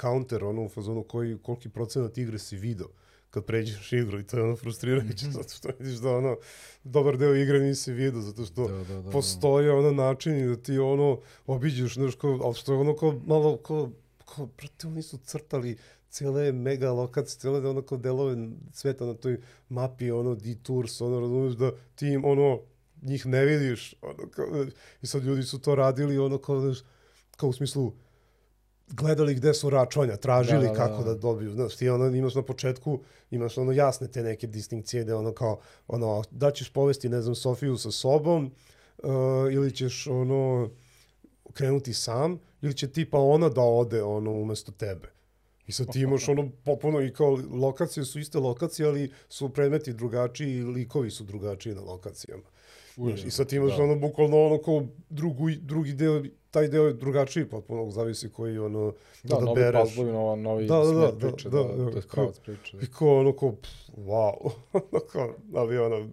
counter, 0.00 0.44
ono 0.44 0.64
u 0.64 0.68
fazonu 0.68 1.02
koji, 1.02 1.38
koliki 1.42 1.68
procenat 1.68 2.18
igre 2.18 2.38
si 2.38 2.56
video 2.56 2.88
kad 3.30 3.44
pređeš 3.44 3.92
igru 3.92 4.20
i 4.20 4.26
to 4.26 4.36
je 4.36 4.42
ono 4.42 4.56
frustrirajuće 4.56 5.26
zato 5.30 5.48
što 5.48 5.68
vidiš 5.78 5.98
da 5.98 6.10
ono 6.10 6.36
dobar 6.84 7.16
deo 7.16 7.34
igre 7.34 7.60
nisi 7.60 7.92
video 7.92 8.20
zato 8.20 8.44
što 8.44 8.68
Da, 8.68 8.74
da, 8.74 8.84
da, 8.84 9.02
da. 9.02 9.10
postoje 9.10 9.72
ono 9.72 9.92
načini 9.92 10.46
da 10.46 10.56
ti 10.56 10.78
ono 10.78 11.20
obiđeš 11.46 11.96
nešto, 11.96 12.40
ali 12.44 12.54
što 12.54 12.72
je 12.72 12.78
ono 12.78 12.96
kao 12.96 13.20
malo 13.26 13.56
kao, 13.56 13.90
kao 14.34 14.46
brate, 14.46 14.86
oni 14.86 15.02
su 15.02 15.18
crtali 15.18 15.76
cijele 16.10 16.52
mega 16.52 16.90
lokacije, 16.92 17.40
cijele 17.40 17.68
ono 17.68 17.82
kao 17.82 17.98
delove 17.98 18.48
sveta 18.72 19.06
na 19.06 19.14
toj 19.14 19.40
mapi, 19.68 20.10
ono 20.10 20.34
detours, 20.34 21.00
ono 21.00 21.20
razumiješ 21.20 21.54
da 21.54 21.70
ti 21.94 22.06
im 22.06 22.24
ono 22.24 22.60
njih 23.02 23.26
ne 23.26 23.44
vidiš, 23.44 23.94
ono 24.02 24.28
kao, 24.30 24.66
i 25.02 25.06
sad 25.06 25.24
ljudi 25.24 25.42
su 25.42 25.58
to 25.58 25.74
radili, 25.74 26.18
ono 26.18 26.38
kao, 26.38 26.60
znaš, 26.60 26.78
kao 27.36 27.48
u 27.48 27.52
smislu, 27.52 27.92
gledali 28.90 29.34
gde 29.34 29.54
su 29.54 29.70
račvanja, 29.70 30.16
tražili 30.16 30.66
Da, 30.66 30.72
da, 30.72 30.72
da, 30.72 30.78
kako 30.78 31.02
da, 31.02 31.14
da. 31.14 31.18
dobiju, 31.18 31.50
znaš, 31.50 31.76
ti 31.76 31.88
ono 31.88 32.06
imaš 32.06 32.34
na 32.34 32.42
početku, 32.42 33.00
imaš 33.30 33.58
ono 33.58 33.72
jasne 33.72 34.08
te 34.08 34.22
neke 34.22 34.46
distinkcije 34.46 35.04
gde 35.04 35.14
ono 35.14 35.32
kao, 35.32 35.60
ono, 35.88 36.22
da 36.30 36.50
ćeš 36.50 36.70
povesti, 36.70 37.08
ne 37.08 37.22
znam, 37.22 37.34
Sofiju 37.34 37.76
sa 37.76 37.90
sobom, 37.90 38.50
uh, 38.98 39.10
ili 39.52 39.74
ćeš 39.74 40.06
ono, 40.06 40.70
krenuti 41.52 41.92
sam, 41.92 42.38
ili 42.62 42.74
će 42.74 42.88
tipa 42.92 43.18
ona 43.18 43.48
da 43.48 43.62
ode 43.62 44.02
ono 44.02 44.32
umesto 44.32 44.72
tebe. 44.72 45.08
I 45.66 45.72
sad 45.72 45.92
ti 45.92 46.00
imaš 46.00 46.28
ono 46.28 46.50
popuno 46.64 47.00
i 47.00 47.12
kao 47.12 47.38
lokacije 47.50 48.04
su 48.04 48.18
iste 48.18 48.38
lokacije, 48.38 48.86
ali 48.88 49.12
su 49.28 49.48
predmeti 49.48 49.92
drugačiji 49.92 50.56
i 50.56 50.64
likovi 50.64 51.10
su 51.10 51.24
drugačiji 51.24 51.74
na 51.74 51.80
lokacijama. 51.80 52.42
Znaš, 52.98 53.24
I 53.24 53.30
sad 53.30 53.46
ti 53.46 53.56
imaš 53.56 53.76
da. 53.76 53.82
ono 53.82 53.96
bukvalno 53.96 54.36
ono 54.38 54.58
kao 54.58 54.82
drugu, 55.10 55.50
drugi 55.52 55.92
deo, 55.92 56.22
taj 56.50 56.68
deo 56.68 56.84
je 56.84 56.92
drugačiji 56.92 57.44
potpuno, 57.44 57.90
zavisi 57.90 58.30
koji 58.30 58.58
ono 58.58 58.92
Da, 59.22 59.36
da, 59.36 59.40
novi 59.40 59.54
bereš. 59.56 59.82
puzzle, 59.84 60.04
nova, 60.06 60.36
novi 60.36 60.66
Da, 60.66 60.76
da, 60.76 60.84
da, 60.86 61.12
da, 61.12 61.28
priče, 61.28 61.48
da, 61.50 61.56
da, 61.58 61.74
da, 61.74 61.90
to 61.90 62.00
kao- 62.00 62.08
pravac 62.10 62.38
priče. 62.38 62.76
Da. 62.76 62.82
I 62.82 62.86
kao 62.88 63.18
ono 63.18 63.32
kao, 63.32 63.52
pff, 63.52 63.70
wow, 63.98 64.50
Ono 64.72 65.00
kao, 65.02 65.34
ali 65.54 65.78
ono, 65.78 66.08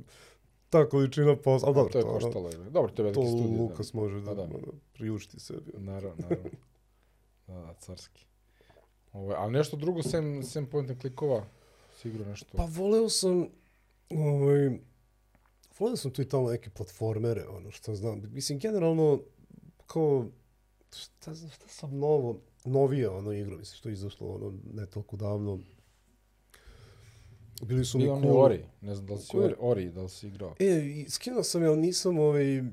ta 0.70 0.90
količina 0.90 1.36
posla, 1.36 1.68
ali 1.68 1.76
dobro, 1.76 1.91
to 1.91 1.98
je 1.98 2.02
to, 2.02 2.10
ono, 2.10 2.20
koštalo. 2.20 2.49
je. 2.49 2.57
Dobro, 2.57 2.91
to 2.91 3.06
je 3.06 3.14
to 3.14 3.22
veliki 3.22 3.38
studij. 3.40 3.57
Lukas 3.60 3.94
može 3.94 4.16
da, 4.16 4.26
Da, 4.26 4.36
da. 4.36 4.41
ono, 4.44 4.57
priušti 4.94 5.40
sebi. 5.40 5.72
Naravno, 5.74 6.16
naravno. 6.20 6.49
da, 7.48 7.53
da, 7.56 7.74
carski. 7.76 8.26
Ovo, 9.14 9.34
ali 9.34 9.52
nešto 9.53 9.78
drugo 9.78 10.03
sem, 10.03 10.44
sem 10.44 10.66
point 10.66 10.90
and 10.90 11.02
clickova? 11.02 11.44
Sigurno 11.95 12.26
nešto. 12.26 12.57
Pa 12.57 12.66
voleo 12.68 13.10
sam, 13.10 13.48
ovaj, 14.12 14.80
voleo 15.80 15.95
sam 15.95 16.11
tu 16.11 16.22
i 16.22 16.30
tamo 16.30 16.49
neke 16.49 16.69
platformere, 16.69 17.47
ono 17.47 17.72
što 17.72 17.95
znam. 17.95 18.22
Mislim, 18.31 18.60
generalno, 18.60 19.22
kao, 19.88 20.26
šta, 20.95 21.35
šta 21.35 21.68
sam 21.68 21.97
novo, 21.99 22.39
novije 22.65 23.10
ono 23.10 23.31
igro, 23.31 23.57
mislim, 23.57 23.77
što 23.77 23.89
je 23.89 23.93
izašlo 23.93 24.27
ono, 24.27 24.53
ne 24.73 24.85
toliko 24.85 25.15
davno. 25.15 25.60
Bili 27.61 27.85
su 27.85 27.97
mi 27.99 28.06
cool. 28.06 28.38
Ori, 28.38 28.65
ne 28.81 28.95
znam 28.95 29.07
da 29.07 29.14
li 29.14 29.19
si? 29.19 29.38
Ori, 29.38 29.56
Ori, 29.60 29.89
da 29.89 30.02
li 30.02 30.10
si 30.10 30.27
igrao. 30.27 30.56
E, 30.60 31.06
skinuo 31.10 31.43
sam 31.43 31.64
ja, 31.64 31.76
nisam 31.76 32.19
ovaj, 32.19 32.64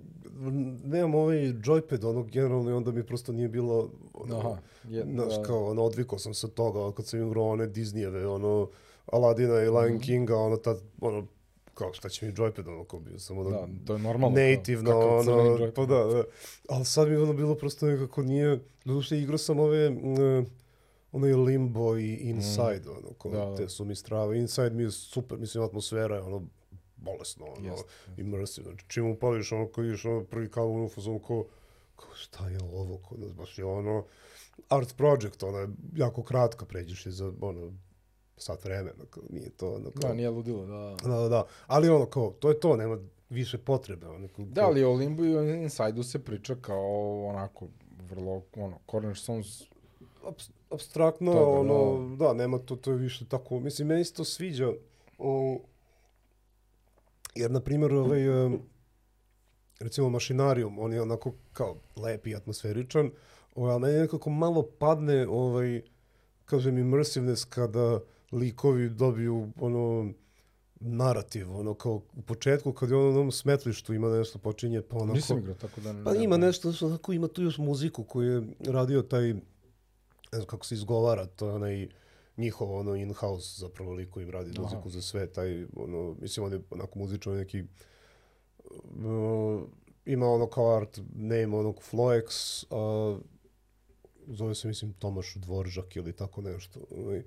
nemam 0.84 1.14
ovaj 1.14 1.36
joypad 1.36 2.04
onog 2.08 2.30
generalno 2.30 2.70
i 2.70 2.74
onda 2.74 2.92
mi 2.92 3.06
prosto 3.06 3.32
nije 3.32 3.48
bilo, 3.48 3.90
ono, 4.14 4.38
Aha, 4.38 4.58
je, 4.88 5.04
znaš, 5.04 5.36
da, 5.36 5.42
kao, 5.42 5.70
ono, 5.70 5.82
odvikao 5.82 6.18
sam 6.18 6.34
se 6.34 6.46
od 6.46 6.54
toga, 6.54 6.96
kad 6.96 7.06
sam 7.06 7.26
igrao 7.26 7.48
one 7.48 7.66
Disneyjeve, 7.66 8.26
ono, 8.26 8.68
Aladina 9.06 9.62
i 9.62 9.68
Lion 9.68 9.92
Mhm. 9.94 9.98
Kinga, 10.02 10.36
ono, 10.36 10.56
tad, 10.56 10.80
ono, 11.00 11.26
kao, 11.74 11.92
šta 11.92 12.08
će 12.08 12.26
mi 12.26 12.32
joypad, 12.32 12.68
ono, 12.68 12.84
kao 12.84 13.00
bio 13.00 13.18
sam, 13.18 13.38
ono, 13.38 13.50
da, 13.50 13.68
to 13.86 13.92
je 13.92 13.98
normalno. 13.98 14.36
kao- 14.36 14.56
nativno, 14.56 14.90
crveni 15.24 15.48
ono, 15.50 15.72
pa 15.72 15.86
da, 15.86 16.04
da. 16.04 16.24
Ali 16.68 16.84
sad 16.84 17.08
mi 17.08 17.14
je 17.14 17.22
ono 17.22 17.32
bilo 17.32 17.54
prosto 17.54 17.86
nekako 17.86 18.22
nije, 18.22 18.60
doduše 18.84 19.18
igrao 19.18 19.38
sam 19.38 19.58
ove, 19.60 19.90
mm, 19.90 20.46
onaj 21.12 21.32
Limbo 21.32 21.96
i 21.98 22.14
Inside, 22.14 22.90
ono, 22.90 23.12
ko, 23.18 23.30
Da, 23.30 23.38
da. 23.38 23.56
te 23.56 23.68
su 23.68 23.84
mi 23.84 23.96
strave. 23.96 24.38
Inside 24.38 24.70
mi 24.70 24.82
je 24.82 24.90
super, 24.90 25.38
mislim, 25.38 25.64
atmosfera 25.64 26.16
je 26.16 26.22
ono, 26.22 26.42
bolesno, 26.96 27.46
ono, 27.46 27.70
Jeste, 27.70 27.88
immersive. 28.16 28.64
Znači, 28.64 28.84
čim 28.88 29.06
upališ, 29.06 29.52
ono, 29.52 29.66
koji 29.66 29.88
ješ, 29.88 30.04
ono, 30.04 30.24
prvi 30.24 30.50
kao 30.50 30.72
ono, 30.72 30.88
fazon, 30.88 31.18
ko, 31.18 31.46
ko, 31.96 32.06
šta 32.14 32.48
je 32.48 32.58
ovo, 32.62 32.98
ko, 32.98 33.16
da, 33.16 33.26
baš 33.28 33.58
je 33.58 33.64
ono, 33.64 34.04
art 34.68 34.96
project, 34.96 35.42
ona 35.42 35.58
je 35.58 35.68
jako 35.96 36.22
kratka, 36.22 36.64
pređeš 36.66 37.06
je 37.06 37.12
za, 37.12 37.32
ono, 37.40 37.72
sat 38.42 38.64
vremena, 38.64 39.04
kao, 39.10 39.22
nije 39.30 39.50
to, 39.50 39.74
ono, 39.74 39.90
kao, 39.90 40.08
Da, 40.08 40.14
nije 40.14 40.30
ludilo, 40.30 40.66
da. 40.66 40.96
da, 41.08 41.16
da, 41.16 41.28
da, 41.28 41.44
ali 41.66 41.88
ono, 41.88 42.06
kao, 42.06 42.30
to 42.30 42.48
je 42.48 42.60
to, 42.60 42.76
nema 42.76 42.98
više 43.30 43.58
potrebe, 43.58 44.06
ono, 44.06 44.28
kao, 44.28 44.44
Da, 44.44 44.64
ali 44.64 44.84
o 44.84 44.92
Limbu 44.92 45.24
i 45.24 45.36
o 45.36 45.42
Inside-u 45.42 46.02
se 46.02 46.18
priča 46.18 46.54
kao 46.60 47.24
onako 47.26 47.66
vrlo, 48.10 48.42
ono, 48.56 48.78
cornerstones 48.90 49.62
abs- 50.24 50.50
abstraktno, 50.70 51.32
Toga, 51.32 51.58
ono, 51.60 52.16
da. 52.16 52.32
nema 52.32 52.58
to, 52.58 52.76
to 52.76 52.90
je 52.90 52.96
više 52.96 53.24
tako, 53.28 53.60
mislim, 53.60 53.88
meni 53.88 54.04
se 54.04 54.14
to 54.14 54.24
sviđa, 54.24 54.72
o, 55.18 55.60
jer, 57.34 57.50
na 57.50 57.60
primjer, 57.60 57.94
ovaj, 57.94 58.20
recimo, 59.80 60.08
Mašinarium, 60.08 60.78
on 60.78 60.92
je 60.92 61.02
onako 61.02 61.32
kao 61.52 61.76
lep 61.96 62.26
i 62.26 62.34
atmosferičan, 62.36 63.10
ovaj, 63.54 63.72
ali 63.72 63.80
meni 63.80 63.98
nekako 63.98 64.30
malo 64.30 64.62
padne, 64.78 65.26
ovaj, 65.28 65.82
kažem, 66.44 66.78
immersiveness 66.78 67.44
kada 67.44 68.00
likovi 68.32 68.88
dobiju, 68.88 69.52
ono, 69.60 70.12
narativ, 70.80 71.56
ono, 71.56 71.74
kao 71.74 71.92
u 72.16 72.22
početku, 72.22 72.72
kad 72.72 72.90
je 72.90 72.96
ono 72.96 73.10
na 73.10 73.18
onom 73.18 73.32
smetlištu 73.32 73.94
ima 73.94 74.08
nešto 74.08 74.38
počinje, 74.38 74.82
pa 74.82 74.96
onako... 74.96 75.14
Nisam 75.14 75.38
igrao, 75.38 75.54
tako 75.54 75.80
da... 75.80 75.92
Ne, 75.92 76.04
Pa 76.04 76.14
ima 76.14 76.36
nešto, 76.36 76.72
što 76.72 76.86
onako 76.86 77.12
ima 77.12 77.28
tu 77.28 77.42
još 77.42 77.58
muziku 77.58 78.04
koju 78.04 78.32
je 78.32 78.42
radio 78.72 79.02
taj, 79.02 79.32
ne 79.32 79.40
znam 80.32 80.46
kako 80.46 80.66
se 80.66 80.74
izgovara, 80.74 81.26
to 81.26 81.46
je 81.46 81.52
onaj 81.52 81.88
njihov 82.36 82.74
ono 82.74 82.96
in-house 82.96 83.60
zapravo 83.60 83.92
lik 83.92 84.10
koji 84.10 84.24
im 84.24 84.30
radi 84.30 84.50
Aha. 84.54 84.62
muziku 84.62 84.90
za 84.90 85.02
sve, 85.02 85.26
taj, 85.26 85.64
ono, 85.76 86.16
mislim 86.20 86.46
on 86.46 86.52
je 86.52 86.60
onako 86.70 86.98
muzičan 86.98 87.36
neki, 87.36 87.64
uh, 88.60 89.62
ima 90.04 90.28
ono 90.28 90.46
kao 90.46 90.76
art 90.76 91.00
name 91.14 91.56
onog 91.56 91.80
Floex, 91.90 92.64
a 92.70 93.18
zove 94.26 94.54
se 94.54 94.68
mislim 94.68 94.92
Tomaš 94.92 95.34
Dvoržak 95.34 95.96
ili 95.96 96.12
tako 96.12 96.40
nešto, 96.40 96.80
ovaj, 96.90 97.22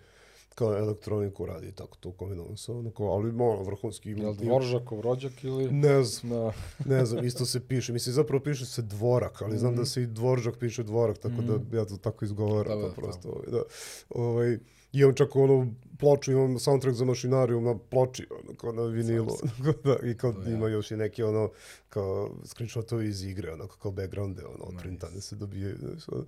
kao 0.56 0.77
elektroniku 0.77 1.45
radi 1.45 1.72
tako 1.72 1.98
to 1.98 2.11
kombinovano 2.11 2.91
kao, 2.98 3.07
ali 3.07 3.30
ono 3.30 3.64
vrhunski. 3.64 4.10
Je 4.10 4.27
li 4.27 4.36
Dvoržakov 4.36 5.02
rođak 5.02 5.44
ili... 5.44 5.72
Ne 5.72 6.03
znam, 6.03 6.40
Da. 6.40 6.53
ne 6.95 7.06
znam, 7.06 7.26
isto 7.26 7.45
se 7.45 7.68
piše. 7.68 7.94
Mislim, 7.94 8.14
zapravo 8.14 8.44
piše 8.44 8.65
se 8.65 8.82
dvorak, 8.82 9.41
ali 9.41 9.57
znam 9.57 9.76
da 9.76 9.86
se 9.86 10.03
i 10.03 10.07
dvoržak 10.07 10.57
piše 10.57 10.84
dvorak, 10.84 11.18
tako 11.18 11.41
da 11.41 11.77
ja 11.77 11.86
to 11.86 11.98
tako 11.98 12.26
izgovaram. 12.26 12.80
Mhm. 12.80 12.82
Da, 12.82 12.88
Da, 12.88 12.88
da, 12.88 13.02
prosto, 13.02 13.30
ovaj, 13.30 13.48
da. 13.52 13.61
Ovaj, 14.10 14.53
I 14.94 14.99
imam 14.99 15.15
čak 15.15 15.36
ono 15.36 15.68
ploču, 15.99 16.32
imam 16.32 16.60
soundtrack 16.60 16.98
za 16.98 17.06
mašinariju 17.06 17.61
na 17.61 17.77
ploči, 17.90 18.27
ono, 18.32 18.57
kao 18.57 18.72
na 18.72 18.84
vinilu. 18.84 19.38
da, 19.84 20.10
I 20.10 20.18
kao 20.18 20.34
To 20.34 20.41
ja. 20.41 20.56
ima 20.56 20.68
još 20.68 20.91
i 20.91 20.98
neke 20.98 21.26
ono, 21.26 21.49
kao 21.90 22.32
screenshotovi 22.45 23.07
iz 23.07 23.23
igre, 23.23 23.53
onako 23.53 23.77
kao 23.77 23.91
backgrounde, 23.91 24.45
ono, 24.45 24.72
Nice. 24.72 24.82
printane 24.82 25.22
se 25.22 25.36
dobije. 25.36 25.76
Znaš, 25.76 26.10
ono. 26.10 26.26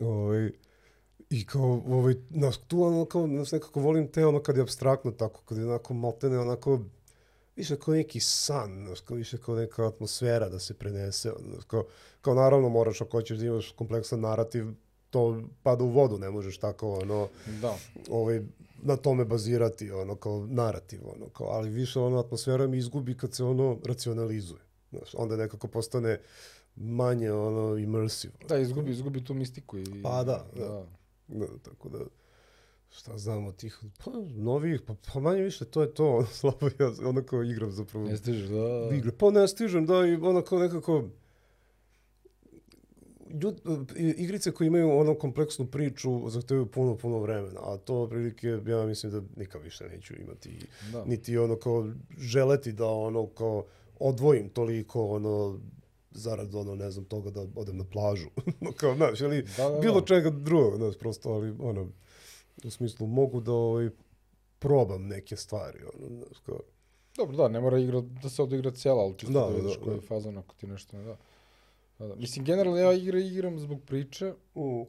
ovaj, 0.00 0.50
I 1.30 1.46
kao, 1.46 1.82
ovaj, 1.86 2.14
znaš, 2.30 2.56
tu 2.56 2.82
ono, 2.82 3.04
kao, 3.04 3.26
znaš, 3.26 3.52
nekako 3.52 3.80
volim 3.80 4.08
te 4.08 4.26
ono 4.26 4.42
kad 4.42 4.56
je 4.56 4.62
abstraktno 4.62 5.10
tako, 5.10 5.42
kad 5.44 5.58
je 5.58 5.66
onako 5.66 5.94
maltene, 5.94 6.38
onako, 6.38 6.80
više 7.56 7.76
kao 7.76 7.94
neki 7.94 8.20
san, 8.20 8.84
znaš, 8.86 9.00
kao 9.00 9.16
više 9.16 9.38
kao 9.38 9.54
neka 9.54 9.86
atmosfera 9.86 10.48
da 10.48 10.58
se 10.58 10.74
prenese, 10.74 11.32
znaš, 11.50 11.64
kao, 11.64 11.84
kao 12.20 12.34
naravno 12.34 12.68
moraš 12.68 13.00
ako 13.00 13.16
hoćeš 13.16 13.38
da 13.38 13.46
imaš 13.46 13.70
kompleksan 13.70 14.20
narativ, 14.20 14.66
to 15.10 15.42
pada 15.62 15.84
u 15.84 15.88
vodu, 15.88 16.18
ne 16.18 16.30
možeš 16.30 16.58
tako, 16.58 16.92
ono, 16.92 17.28
Da. 17.60 17.76
ovaj, 18.10 18.40
na 18.82 18.96
tome 18.96 19.24
bazirati, 19.24 19.90
ono, 19.90 20.14
kao 20.16 20.46
narativ, 20.46 21.00
ono, 21.16 21.28
kao, 21.28 21.46
ali 21.46 21.70
više 21.70 21.98
ono, 22.00 22.18
atmosfera 22.18 22.66
mi 22.66 22.78
izgubi 22.78 23.16
kad 23.16 23.34
se 23.34 23.44
ono 23.44 23.78
racionalizuje, 23.84 24.60
znaš, 24.90 25.14
onda 25.14 25.36
nekako 25.36 25.68
postane 25.68 26.20
manje, 26.76 27.32
ono, 27.32 27.76
immersive. 27.76 28.34
Da, 28.48 28.58
izgubi, 28.58 28.90
izgubi 28.90 29.24
tu 29.24 29.34
mistiku. 29.34 29.78
I, 29.78 30.02
Pa 30.02 30.24
da, 30.24 30.44
da. 30.56 30.68
da. 30.68 30.86
Da, 31.28 31.46
tako 31.62 31.88
da, 31.88 31.98
šta 32.90 33.18
znam 33.18 33.46
od 33.46 33.56
tih, 33.56 33.78
pa 34.04 34.10
novih, 34.34 34.80
pa, 34.86 34.94
pa 35.12 35.20
manje 35.20 35.42
više, 35.42 35.64
to 35.64 35.82
je 35.82 35.94
to, 35.94 36.16
ono, 36.16 36.26
slabo 36.40 36.66
ja 36.78 36.92
onako 37.08 37.42
igram 37.42 37.70
zapravo. 37.70 38.06
Ne 38.06 38.16
stižeš, 38.16 38.48
da. 38.48 38.96
igre. 38.96 39.12
Pa 39.18 39.30
ne 39.30 39.48
stižem, 39.48 39.86
da, 39.86 40.06
i 40.06 40.14
onako 40.14 40.58
nekako, 40.58 41.08
ljud, 43.40 43.60
igrice 43.96 44.52
koje 44.52 44.66
imaju 44.66 44.90
ono 44.90 45.14
kompleksnu 45.14 45.66
priču 45.66 46.30
zahtevaju 46.30 46.66
puno, 46.66 46.96
puno 46.96 47.18
vremena, 47.18 47.60
a 47.62 47.76
to 47.76 48.08
prilike, 48.08 48.48
ja 48.66 48.86
mislim 48.86 49.12
da 49.12 49.22
nikad 49.36 49.62
više 49.62 49.88
neću 49.88 50.14
imati, 50.16 50.58
Da. 50.92 51.04
niti 51.04 51.38
ono 51.38 51.56
kao 51.56 51.86
želeti 52.18 52.72
da 52.72 52.86
ono 52.86 53.26
kao 53.26 53.64
odvojim 53.98 54.48
toliko 54.48 55.06
ono 55.06 55.60
zarad 56.14 56.54
ono 56.54 56.74
ne 56.74 56.90
znam 56.90 57.04
toga 57.04 57.30
da 57.30 57.46
odem 57.56 57.76
na 57.76 57.84
plažu. 57.84 58.28
kao, 58.80 58.94
znaš, 58.94 59.20
ili 59.20 59.42
Da, 59.56 59.68
da, 59.68 59.78
bilo 59.78 60.00
da. 60.00 60.06
čega 60.06 60.30
drugog, 60.30 60.76
znaš, 60.76 60.98
prosto, 60.98 61.30
ali 61.30 61.54
ono, 61.60 61.88
u 62.64 62.70
smislu 62.70 63.06
mogu 63.06 63.40
da 63.40 63.52
ovaj, 63.52 63.90
probam 64.58 65.06
neke 65.06 65.36
stvari, 65.36 65.78
ono, 65.94 66.08
znaš, 66.08 66.38
kao, 66.46 66.60
Dobro, 67.16 67.36
da, 67.36 67.48
ne 67.48 67.60
mora 67.60 67.78
igra, 67.78 68.00
da 68.00 68.28
se 68.28 68.42
odigra 68.42 68.70
cijela, 68.70 69.02
ali 69.02 69.14
čisto 69.18 69.32
Da, 69.32 69.40
da, 69.40 69.46
da, 69.50 69.56
vidiš 69.56 69.78
da, 69.78 69.84
koji 69.84 69.96
da. 69.96 70.06
fazon 70.06 70.38
ako 70.38 70.54
ti 70.54 70.66
nešto 70.66 70.96
ne 70.96 71.04
da. 71.04 71.16
Da, 71.98 72.06
da. 72.06 72.14
Mislim, 72.14 72.44
generalno 72.44 72.78
ja 72.78 72.92
igra 72.92 73.18
igram 73.18 73.58
zbog 73.58 73.80
priče, 73.86 74.34
u, 74.54 74.86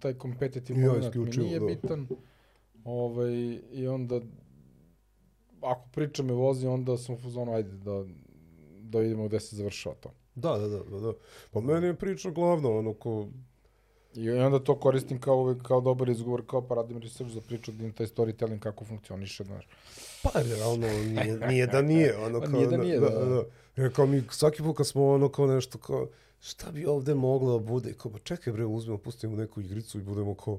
taj 0.00 0.14
kompetitiv 0.14 0.78
Ja, 0.78 0.86
moment 0.86 1.14
mi 1.14 1.44
nije 1.44 1.60
da. 1.60 1.66
bitan. 1.66 2.08
Ovaj, 2.84 3.60
I 3.72 3.86
onda, 3.88 4.20
ako 5.60 5.88
priča 5.92 6.22
me 6.22 6.32
vozi, 6.32 6.66
onda 6.66 6.96
sam 6.96 7.14
u 7.14 7.18
fazonu, 7.18 7.52
ajde 7.52 7.76
da, 7.76 8.04
da 8.88 8.98
vidimo 8.98 9.28
gde 9.28 9.40
se 9.40 9.56
završava 9.56 9.94
to. 9.94 10.10
da, 10.34 10.58
da, 10.58 10.68
da, 10.68 10.78
da, 10.78 11.00
da. 11.00 11.12
Pa 11.50 11.60
meni 11.60 11.86
je 11.86 11.94
priča 11.94 12.30
glavno, 12.30 12.78
ono, 12.78 12.94
ko, 12.94 13.28
I 14.14 14.30
onda 14.30 14.58
to 14.58 14.78
koristim 14.80 15.20
kao, 15.20 15.36
uvek, 15.36 15.62
kao 15.62 15.80
dobar 15.80 16.08
izgovor, 16.08 16.42
kao 16.46 16.62
pa 16.68 16.74
radim 16.74 16.98
research 16.98 17.34
za 17.34 17.40
priču, 17.40 17.72
da 17.72 17.84
im 17.84 17.92
taj 17.92 18.06
storytelling 18.06 18.58
kako 18.58 18.84
funkcioniše, 18.84 19.44
znaš. 19.44 19.68
pa 20.22 20.30
realno 20.42 20.86
nije, 20.86 21.38
nije 21.48 21.66
da 21.66 21.82
nije, 21.82 22.16
ono, 22.26 22.40
Pa 22.40 22.46
kao, 22.46 22.54
nije 22.54 22.68
da 22.68 22.76
nije, 22.76 23.00
da, 23.00 23.08
da. 23.08 23.24
da. 23.24 23.42
Jer 23.76 23.94
kao 23.94 24.06
mi 24.06 24.22
svaki 24.30 24.62
put 24.62 24.76
kad 24.76 24.86
smo 24.86 25.08
ono 25.08 25.28
kao 25.28 25.46
nešto 25.46 25.78
kao, 25.78 26.08
šta 26.40 26.70
bi 26.72 26.86
ovde 26.86 27.14
moglo 27.14 27.58
da 27.58 27.64
bude, 27.64 27.92
kao, 27.92 28.12
pa 28.12 28.18
čekaj 28.18 28.52
bre, 28.52 28.64
uzmemo, 28.64 28.98
pustimo 28.98 29.36
neku 29.36 29.60
igricu 29.60 29.98
i 29.98 30.02
budemo 30.02 30.34
kao, 30.34 30.58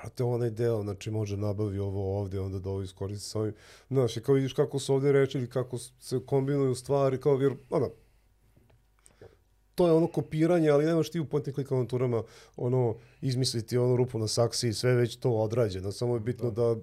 Brate, 0.00 0.24
onaj 0.24 0.50
deo, 0.50 0.82
znači 0.82 1.10
može 1.10 1.36
nabavi 1.36 1.78
ovo 1.78 2.20
ovde, 2.20 2.40
onda 2.40 2.58
da 2.58 2.70
ovo 2.70 2.82
iskoristi 2.82 3.28
sa 3.28 3.40
ovim. 3.40 3.54
Znaš, 3.88 4.16
i 4.16 4.20
kao 4.20 4.34
vidiš 4.34 4.52
kako 4.52 4.78
su 4.78 4.94
ovde 4.94 5.12
rečili, 5.12 5.50
kako 5.50 5.78
se 5.78 6.20
kombinuju 6.26 6.74
stvari, 6.74 7.20
kao, 7.20 7.34
jer, 7.34 7.52
ono, 7.70 7.90
to 9.74 9.86
je 9.86 9.92
ono 9.92 10.06
kopiranje, 10.06 10.70
ali 10.70 10.84
nemaš 10.86 11.10
ti 11.10 11.20
u 11.20 11.24
point 11.24 11.48
and 11.48 11.54
click 11.54 11.72
avanturama 11.72 12.22
ono, 12.56 12.94
izmisliti 13.20 13.78
onu 13.78 13.96
rupu 13.96 14.18
na 14.18 14.28
saksi 14.28 14.68
i 14.68 14.72
sve 14.72 14.94
već 14.94 15.16
to 15.16 15.30
odrađeno. 15.30 15.92
Samo 15.92 16.14
je 16.14 16.20
bitno 16.20 16.50
da, 16.50 16.76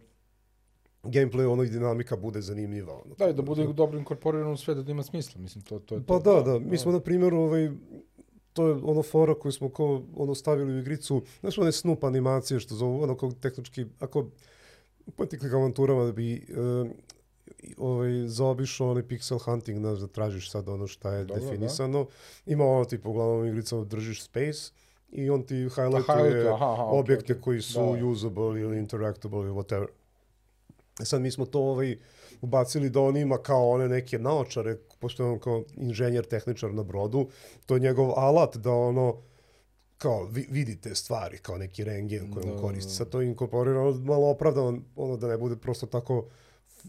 gameplay, 1.03 1.51
ono 1.51 1.63
i 1.63 1.69
dinamika 1.69 2.15
bude 2.15 2.41
zanimljiva. 2.41 2.93
Ono. 2.93 3.15
Da, 3.17 3.29
i 3.29 3.33
da 3.33 3.41
bude 3.41 3.73
dobro 3.73 3.99
inkorporirano 3.99 4.51
u 4.51 4.57
sve, 4.57 4.75
da 4.75 4.91
ima 4.91 5.03
smisla, 5.03 5.41
mislim, 5.41 5.63
to, 5.63 5.79
to 5.79 5.95
je 5.95 6.03
Pa 6.07 6.19
to. 6.19 6.43
da, 6.43 6.51
da. 6.51 6.59
Mi 6.59 6.77
smo, 6.77 6.91
na 6.91 6.99
primjer, 6.99 7.33
ovaj, 7.33 7.71
to 8.55 8.67
je 8.67 8.73
ono 8.83 9.03
fora 9.03 9.35
koju 9.35 9.51
smo 9.51 9.69
kao, 9.69 10.01
ono, 10.15 10.35
stavili 10.35 10.73
u 10.73 10.79
igricu, 10.79 11.21
znaš, 11.39 11.57
one 11.57 11.71
snup 11.71 12.03
animacije, 12.03 12.59
što 12.59 12.75
zovu, 12.75 13.03
ono, 13.03 13.17
kao 13.17 13.31
tehnički, 13.31 13.85
ako 13.99 14.25
and 15.17 15.29
click 15.29 15.53
avanturama 15.53 16.05
da 16.05 16.11
bi 16.11 16.45
uh, 16.49 16.87
ovaj, 17.77 18.27
zaobišao 18.27 18.91
onaj 18.91 19.03
pixel 19.03 19.39
hunting, 19.45 19.77
znaš, 19.79 19.99
da 19.99 20.07
tražiš 20.07 20.51
sad 20.51 20.69
ono 20.69 20.87
šta 20.87 21.13
je 21.13 21.25
Dobro, 21.25 21.43
da. 21.43 21.49
definisano. 21.49 22.07
Ima 22.45 22.65
ono, 22.65 22.85
tipa, 22.85 23.09
uglavnom 23.09 23.45
igrica 23.45 23.83
držiš 23.83 24.23
space 24.23 24.71
i 25.11 25.29
on 25.29 25.43
ti 25.43 25.55
highlightuje 25.55 26.49
aha, 26.49 26.73
aha, 26.73 26.83
objekte 26.83 27.33
okej. 27.33 27.41
koji 27.41 27.61
su 27.61 27.79
Da. 27.79 28.05
usable 28.05 28.61
ili 28.61 28.77
interactable 28.77 29.39
ili 29.39 29.51
whatever. 29.51 29.87
E 31.01 31.05
sad 31.05 31.21
mi 31.21 31.31
smo 31.31 31.45
to 31.45 31.59
ovaj, 31.59 31.97
ubacili 32.41 32.89
da 32.89 33.01
on 33.01 33.17
ima 33.17 33.37
kao 33.37 33.69
one 33.69 33.87
neke 33.89 34.19
naočare, 34.19 34.77
pošto 35.05 35.23
je 35.23 35.29
on 35.29 35.39
kao 35.39 35.63
inženjer, 35.77 36.25
tehničar 36.25 36.73
na 36.73 36.83
brodu, 36.83 37.27
to 37.65 37.75
je 37.75 37.79
njegov 37.81 38.11
alat 38.11 38.57
da 38.57 38.71
ono 38.71 39.15
kao 39.97 40.23
vi, 40.25 40.47
vidi 40.49 40.75
te 40.77 40.95
stvari, 40.95 41.37
kao 41.37 41.57
neki 41.57 41.83
rengen 41.83 42.31
koji 42.31 42.45
on 42.45 42.51
Da, 42.51 42.61
koristi. 42.61 42.89
da. 42.89 42.95
Sad 42.95 43.09
to 43.09 43.21
inkorporira 43.21 43.81
ono, 43.81 43.99
malo 44.01 44.29
opravdano, 44.29 44.81
ono 44.95 45.17
da 45.17 45.27
ne 45.27 45.37
bude 45.37 45.55
prosto 45.57 45.85
tako 45.87 46.25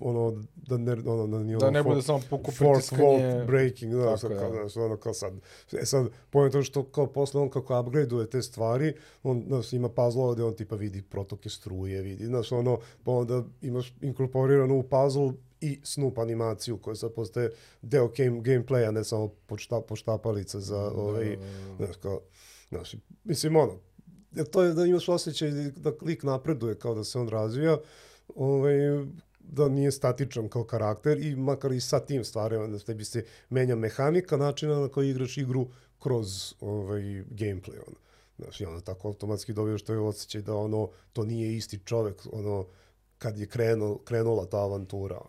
ono 0.00 0.24
da 0.56 0.76
ne 0.78 0.92
ono 0.92 1.26
da 1.28 1.38
nije 1.38 1.56
Da 1.56 1.66
ono 1.66 1.70
ne 1.72 1.80
for- 1.80 1.86
bude 1.86 2.02
samo 2.02 2.18
fourth 2.20 2.58
pritiskanje. 2.58 3.02
wall 3.02 3.46
breaking, 3.46 3.94
da, 3.94 4.04
Tako 4.04 4.18
sad, 4.18 4.30
je, 4.30 4.38
kao, 4.38 4.48
da. 4.48 4.54
znaš, 4.54 4.76
ono 4.78 4.96
kao 4.96 5.14
sad, 5.14 5.34
e 5.72 5.86
sad, 5.86 6.08
pojem 6.30 6.52
to 6.52 6.62
što 6.62 6.84
kao 6.84 7.06
posle 7.08 7.40
on 7.40 7.50
kako 7.50 7.80
upgradeuje 7.80 8.26
te 8.28 8.42
stvari, 8.42 8.92
on, 9.22 9.44
znaš, 9.46 9.72
ima 9.72 9.88
puzzle 9.90 10.34
gde 10.34 10.44
on 10.44 10.54
tipa 10.54 10.76
vidi 10.76 11.02
protoke 11.02 11.50
struje, 11.50 12.02
vidi, 12.02 12.26
znaš, 12.26 12.52
ono, 12.52 12.74
pa 13.04 13.10
onda 13.12 13.42
imaš 13.62 13.94
inkorporirano 14.02 14.74
u 14.74 14.82
puzzle 14.84 15.32
i 15.60 15.80
snoop 15.82 16.18
animaciju 16.18 16.78
koja 16.78 16.96
sad 16.96 17.12
postaje 17.14 17.50
deo 17.82 18.08
game, 18.08 18.40
gameplaya, 18.40 18.90
ne 18.90 19.04
samo 19.04 19.28
pošta, 19.46 19.80
poštapalica 19.80 20.60
za, 20.60 20.90
ovaj, 20.90 21.36
znaš, 21.76 21.96
kao, 21.96 22.20
znaš, 22.68 22.94
mislim, 23.24 23.56
ono, 23.56 23.78
to 24.50 24.62
je 24.62 24.74
da 24.74 24.84
imaš 24.84 25.08
osjećaj 25.08 25.50
da 25.76 25.92
lik 26.02 26.22
napreduje 26.22 26.78
kao 26.78 26.94
da 26.94 27.04
se 27.04 27.18
on 27.18 27.28
razvija, 27.28 27.78
ovaj, 28.34 28.76
da 29.40 29.68
nije 29.68 29.92
statičan 29.92 30.48
kao 30.48 30.64
karakter 30.64 31.18
i 31.18 31.36
makar 31.36 31.72
i 31.72 31.80
sa 31.80 32.00
tim 32.00 32.24
stvarima 32.24 32.66
da 32.66 32.78
tebi 32.78 33.04
se 33.04 33.24
menja 33.50 33.76
mehanika 33.76 34.36
načina 34.36 34.80
na 34.80 34.88
koji 34.88 35.10
igraš 35.10 35.38
igru 35.38 35.66
kroz 35.98 36.54
ovaj 36.60 37.02
gameplay 37.30 37.78
ono. 37.86 37.96
Znaš, 38.38 38.60
i 38.60 38.64
onda 38.64 38.80
tako 38.80 39.08
automatski 39.08 39.52
dobiješ 39.52 39.82
to 39.82 39.92
je 39.92 39.98
osjećaj 39.98 40.42
da 40.42 40.54
ono, 40.54 40.90
to 41.12 41.24
nije 41.24 41.56
isti 41.56 41.80
čovek, 41.84 42.26
ono, 42.32 42.66
kad 43.18 43.38
je 43.38 43.46
krenuo, 43.46 43.98
krenula 43.98 44.46
ta 44.46 44.58
avantura. 44.58 45.20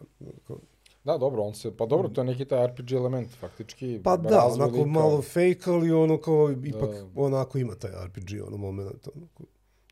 Da, 1.04 1.18
dobro, 1.18 1.44
on 1.44 1.54
se, 1.54 1.78
pa 1.78 1.86
dobro, 1.86 2.10
to 2.10 2.22
je 2.22 2.26
neki 2.26 2.46
taj 2.46 2.68
RPG 2.68 2.92
element, 2.92 3.30
faktički. 3.32 4.02
Pa 4.04 4.18
da, 4.18 4.46
onako 4.46 4.72
lika. 4.74 4.86
malo 4.86 5.22
fake, 5.24 5.62
ali 5.68 5.92
ono 5.92 6.18
kao 6.18 6.52
ipak 6.64 6.90
Da. 6.90 7.08
onako 7.18 7.58
ima 7.58 7.76
taj 7.76 7.92
RPG 8.06 8.44
ono 8.44 8.58
moment. 8.58 9.08
Ono, 9.08 9.28
ko- 9.28 9.44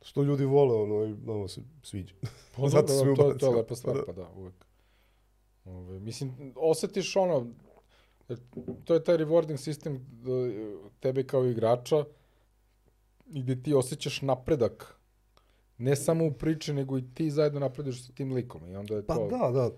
što 0.01 0.23
ljudi 0.23 0.45
vole, 0.45 0.75
ono, 0.75 1.05
i 1.05 1.15
nama 1.17 1.47
se 1.47 1.61
sviđa. 1.83 2.13
Pa 2.55 2.67
Zato 2.69 2.87
smo 2.89 3.15
to, 3.15 3.29
je- 3.29 3.37
to 3.37 3.45
je 3.45 3.55
lepa 3.55 3.75
stvar, 3.75 3.95
Da. 3.95 4.03
pa 4.03 4.11
da, 4.13 4.29
uvek. 4.31 4.65
Ove, 5.65 5.99
mislim, 5.99 6.33
osetiš 6.57 7.15
ono, 7.15 7.47
e, 8.29 8.35
to 8.83 8.93
je 8.93 9.03
taj 9.03 9.17
rewarding 9.17 9.57
sistem 9.57 10.05
da, 10.13 10.31
e, 10.31 10.71
tebe 10.99 11.23
kao 11.23 11.45
igrača 11.45 12.05
gde 13.25 13.63
ti 13.63 13.73
osjećaš 13.73 14.21
napredak. 14.21 14.94
Ne 15.77 15.95
samo 15.95 16.25
u 16.25 16.31
priči, 16.31 16.73
nego 16.73 16.97
i 16.97 17.03
ti 17.13 17.31
zajedno 17.31 17.59
napreduješ 17.59 18.05
sa 18.05 18.13
tim 18.13 18.33
likom. 18.33 18.67
I 18.67 18.75
onda 18.75 18.95
je 18.95 19.03
Pa 19.03 19.15
to, 19.15 19.27
da, 19.27 19.51
da, 19.51 19.71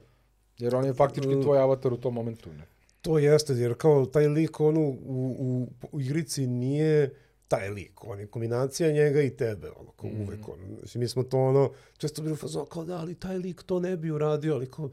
jer 0.57 0.75
on 0.75 0.85
je 0.85 0.93
faktički 0.93 1.41
tvoj 1.41 1.59
avatar 1.59 1.93
u 1.93 1.97
tom 1.97 2.13
momentu. 2.13 2.49
Ne? 2.49 2.63
To 3.01 3.19
jeste, 3.19 3.53
jer 3.53 3.73
kao 3.73 4.05
taj 4.05 4.27
lik 4.27 4.59
ono 4.59 4.81
u, 4.81 4.95
u, 5.39 5.67
u 5.91 6.01
igrici 6.01 6.47
nije 6.47 7.13
taj 7.47 7.69
lik, 7.69 8.03
on 8.03 8.19
je 8.19 8.27
kombinacija 8.27 8.91
njega 8.91 9.21
i 9.21 9.29
tebe, 9.29 9.69
ono, 9.71 9.91
kao 9.91 10.09
Mhm. 10.09 10.21
uvek, 10.21 10.47
ono. 10.47 10.63
Mislim, 10.81 11.01
mi 11.01 11.07
smo 11.07 11.23
to, 11.23 11.39
ono, 11.39 11.71
često 11.97 12.21
bili 12.21 12.33
u 12.33 12.37
fazonu, 12.37 12.65
kao 12.65 12.85
da, 12.85 12.97
ali 12.97 13.15
taj 13.15 13.37
lik 13.37 13.63
to 13.63 13.79
ne 13.79 13.97
bi 13.97 14.11
uradio, 14.11 14.53
ali 14.53 14.71
kao, 14.71 14.89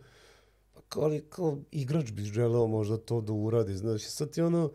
kao, 0.88 1.02
ali 1.02 1.24
kao 1.28 1.58
igrač 1.70 2.12
bi 2.12 2.22
želeo 2.22 2.66
možda 2.66 2.96
to 2.96 3.20
da 3.20 3.32
uradi, 3.32 3.76
znaš, 3.76 4.02
sad 4.02 4.30
ti 4.30 4.42
ono, 4.42 4.70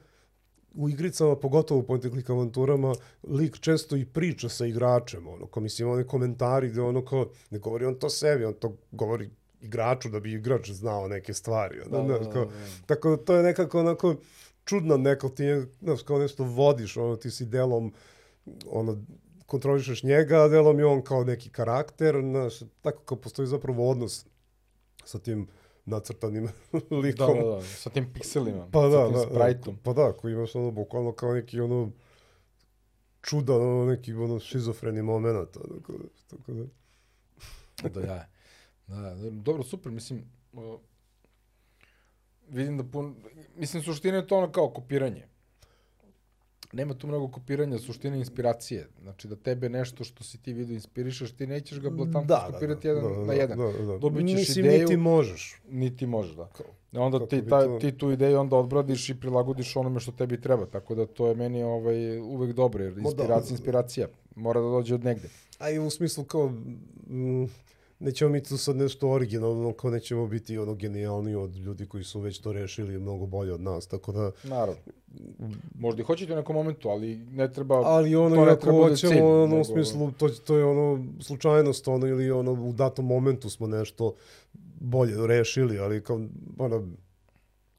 u 0.73 0.89
igricama, 0.89 1.35
pogotovo 1.35 1.79
u 1.79 1.83
point 1.83 2.05
and 2.05 2.13
click 2.13 2.29
avanturama, 2.29 2.93
lik 3.23 3.59
često 3.59 3.95
i 3.95 4.05
priča 4.05 4.49
sa 4.49 4.65
igračem, 4.65 5.27
ono, 5.27 5.47
kao 5.47 5.63
mislim, 5.63 5.89
one 5.89 6.03
komentari 6.03 6.69
gde 6.69 6.81
ono 6.81 7.05
kao, 7.05 7.29
ne 7.49 7.59
govori 7.59 7.85
on 7.85 7.95
to 7.95 8.09
sebi, 8.09 8.45
on 8.45 8.53
to 8.53 8.77
govori 8.91 9.29
igraču 9.61 10.09
da 10.09 10.19
bi 10.19 10.33
igrač 10.33 10.69
znao 10.69 11.07
neke 11.07 11.33
stvari, 11.33 11.81
ono, 11.81 11.89
Da, 11.89 12.07
da, 12.07 12.23
znaš, 12.23 12.33
kao, 12.33 12.45
da, 12.45 12.51
da. 12.51 12.85
tako 12.85 13.09
da 13.09 13.17
to 13.17 13.35
je 13.35 13.43
nekako 13.43 13.79
onako 13.79 14.15
čudno 14.65 14.97
neko 14.97 15.29
ti 15.29 15.43
je, 15.43 15.67
znaš, 15.81 16.03
kao 16.03 16.19
nešto 16.19 16.43
vodiš, 16.43 16.97
ono, 16.97 17.15
ti 17.15 17.31
si 17.31 17.45
delom, 17.45 17.93
ono, 18.67 18.97
kontrolišeš 19.45 20.03
njega, 20.03 20.43
a 20.43 20.47
delom 20.47 20.79
je 20.79 20.85
on 20.85 21.01
kao 21.01 21.23
neki 21.23 21.49
karakter, 21.49 22.15
znaš, 22.21 22.53
tako 22.81 23.01
kao 23.03 23.17
postoji 23.17 23.47
zapravo 23.47 23.89
odnos 23.89 24.25
sa 25.05 25.19
tim 25.19 25.47
nacrtanim 25.89 26.47
Da, 26.89 26.95
likom. 26.97 27.37
da, 27.37 27.43
da, 27.43 27.61
sa 27.61 27.89
tim 27.89 28.13
pikselima, 28.13 28.67
Pa 28.71 28.81
sa 28.81 28.89
da, 28.89 29.05
tim 29.05 29.13
da, 29.13 29.19
sprajtom. 29.19 29.75
da, 29.75 29.81
pa 29.83 29.93
da, 29.93 30.13
koji 30.13 30.33
imaš 30.33 30.55
ono, 30.55 30.71
bukvalno 30.71 31.11
kao 31.11 31.33
neki 31.33 31.59
ono, 31.59 31.91
čudan, 33.21 33.61
ono, 33.61 33.85
neki 33.85 34.13
ono, 34.13 34.39
šizofreni 34.39 35.01
moment, 35.01 35.51
tako 35.53 35.93
da, 35.93 36.05
tako 36.27 36.51
da. 36.53 36.65
Da, 37.93 38.01
ja. 38.01 38.27
Da, 38.87 39.01
da, 39.01 39.29
dobro, 39.29 39.63
super, 39.63 39.91
mislim, 39.91 40.23
uh, 40.53 40.79
vidim 42.49 42.77
da 42.77 42.83
pun, 42.83 43.15
mislim, 43.55 43.83
suština 43.83 44.17
je 44.17 44.27
to 44.27 44.37
ono 44.37 44.51
kao 44.51 44.69
kopiranje. 44.69 45.27
Nema 46.73 46.93
tu 46.93 47.07
mnogo 47.07 47.27
kopiranja, 47.27 47.77
suština 47.79 48.15
je 48.15 48.19
inspiracije. 48.19 48.87
Znači 49.01 49.27
da 49.27 49.35
tebe 49.35 49.69
nešto 49.69 50.03
što 50.03 50.23
si 50.23 50.37
ti 50.37 50.53
vidio 50.53 50.73
inspirišeš, 50.73 51.31
ti 51.31 51.47
nećeš 51.47 51.79
ga 51.79 51.89
blatantno 51.89 52.35
skopirati 52.49 52.87
jedan 52.87 53.25
na 53.25 53.33
jedan. 53.33 53.57
Da, 53.57 53.85
da. 53.85 53.97
Dobit 53.97 54.27
ćeš 54.27 54.37
Mislim, 54.37 54.65
ideju- 54.65 54.81
niti 54.81 54.97
možeš. 54.97 55.61
Niti 55.69 56.05
možeš, 56.05 56.35
da. 56.35 56.47
Kao, 56.47 56.65
Onda 56.93 57.27
ti, 57.27 57.41
ta, 57.49 57.61
to- 57.61 57.79
ti 57.79 57.91
tu 57.91 58.11
ideju 58.11 58.39
onda 58.39 58.55
odbradiš 58.55 59.09
i 59.09 59.19
prilagodiš 59.19 59.75
onome 59.75 59.99
što 59.99 60.11
tebi 60.11 60.41
treba. 60.41 60.65
Tako 60.65 60.95
da 60.95 61.05
to 61.05 61.27
je 61.27 61.35
meni 61.35 61.63
ovaj, 61.63 62.19
uvek 62.19 62.55
dobro, 62.55 62.83
jer 62.83 62.93
da. 62.93 63.01
inspiracija, 63.01 63.51
inspiracija. 63.51 64.07
Mora 64.35 64.61
da 64.61 64.67
dođe 64.67 64.95
od 64.95 65.03
negde. 65.03 65.29
A 65.59 65.69
i 65.69 65.79
u 65.79 65.89
smislu 65.89 66.23
kao, 66.23 66.49
mm, 66.49 67.45
nećemo 67.99 68.31
mi 68.31 68.43
tu 68.43 68.57
sad 68.57 68.75
nešto 68.75 69.09
originalno, 69.09 69.73
kao 69.73 69.91
nećemo 69.91 70.27
biti 70.27 70.57
ono 70.57 70.75
genijalni 70.75 71.35
od 71.35 71.55
ljudi 71.55 71.85
koji 71.85 72.03
su 72.03 72.19
već 72.19 72.39
to 72.39 72.53
rešili 72.53 72.99
mnogo 72.99 73.25
bolje 73.25 73.53
od 73.53 73.61
nas, 73.61 73.87
tako 73.87 74.11
da, 74.11 74.31
Naravno. 74.43 74.81
Možda 75.75 76.01
i 76.01 76.05
hoćete 76.05 76.33
u 76.33 76.35
nekom 76.35 76.55
momentu, 76.55 76.89
ali 76.89 77.17
ne 77.17 77.53
treba... 77.53 77.75
ali 77.75 78.15
ono, 78.15 78.35
to 78.35 78.41
ako 78.41 78.71
bude 78.71 78.89
hoćemo, 78.89 79.13
cilj, 79.13 79.21
ono, 79.21 79.47
nego- 79.47 79.61
u 79.61 79.63
smislu, 79.63 80.11
to, 80.11 80.29
to 80.29 80.57
je 80.57 80.65
ono, 80.65 81.05
slučajnost, 81.19 81.87
ono, 81.87 82.07
ili 82.07 82.31
ono, 82.31 82.51
u 82.51 82.73
datom 82.73 83.05
momentu 83.05 83.49
smo 83.49 83.67
nešto 83.67 84.15
bolje 84.79 85.27
rešili, 85.27 85.79
ali 85.79 86.03
kao, 86.03 86.21
ono, 86.57 86.87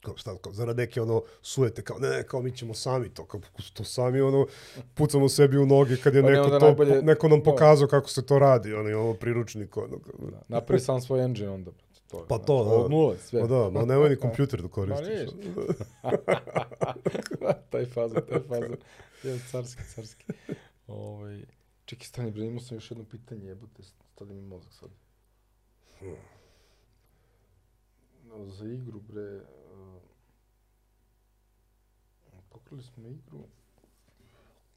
kao 0.01 0.17
šta, 0.17 0.37
kao, 0.37 0.53
zarad 0.53 0.77
neke 0.77 1.03
ono 1.03 1.23
sujete, 1.43 1.83
kao 1.83 1.99
ne, 1.99 2.09
ne, 2.09 2.23
kao 2.23 2.43
mi 2.43 2.53
ćemo 2.53 2.75
sami 2.75 3.09
to, 3.09 3.25
kao 3.25 3.41
to 3.73 3.85
sami 3.85 4.21
ono, 4.21 4.47
pucamo 4.95 5.29
sebi 5.29 5.59
u 5.59 5.67
noge 5.67 5.97
kad 5.97 6.15
je 6.15 6.23
Pa 6.23 6.27
ne, 6.27 6.33
neko, 6.33 6.49
to, 6.51 6.59
najbolje- 6.61 7.03
neko 7.03 7.29
nam 7.29 7.39
da. 7.39 7.45
pokazao 7.45 7.89
kako 7.89 8.09
se 8.09 8.27
to 8.27 8.39
radi, 8.39 8.75
ono, 8.75 8.89
imamo 8.89 9.15
priručnik, 9.15 9.77
ono, 9.77 9.99
kao, 9.99 10.31
Da, 10.31 10.43
napravi 10.49 10.81
sam 10.81 11.01
svoj 11.01 11.25
engine 11.25 11.49
onda. 11.49 11.71
To 12.09 12.19
je, 12.19 12.25
Pa 12.29 12.35
znači, 12.35 12.47
to, 12.47 12.65
da. 12.65 12.71
Od 12.71 12.91
nule, 12.91 13.17
sve. 13.19 13.41
Pa 13.41 13.47
da, 13.47 13.71
ma 13.71 13.85
nemoj 13.85 14.09
ni 14.09 14.17
kompjuter 14.17 14.63
da 14.63 14.69
koristiš. 14.77 15.07
vidiš. 15.09 15.31
taj 17.71 17.87
faza, 17.87 18.21
taj 18.21 18.41
faza. 18.41 18.77
Je 19.25 19.39
carski, 19.51 19.83
carski. 19.87 20.25
Ovaj, 20.87 21.45
čekaj, 21.85 22.05
stani, 22.05 22.31
bre, 22.31 22.45
imao 22.45 22.61
sam 22.61 22.77
još 22.77 22.91
jedno 22.91 23.05
pitanje, 23.05 23.47
jebote, 23.47 23.83
stadi 23.83 24.35
mi 24.35 24.43
mozak 24.43 24.73
sad. 24.73 24.91
No, 28.25 28.47
za 28.47 28.65
igru, 28.67 29.01
bre, 29.03 29.41
pokrili 32.49 32.83
smo 32.83 33.09
igru. 33.09 33.45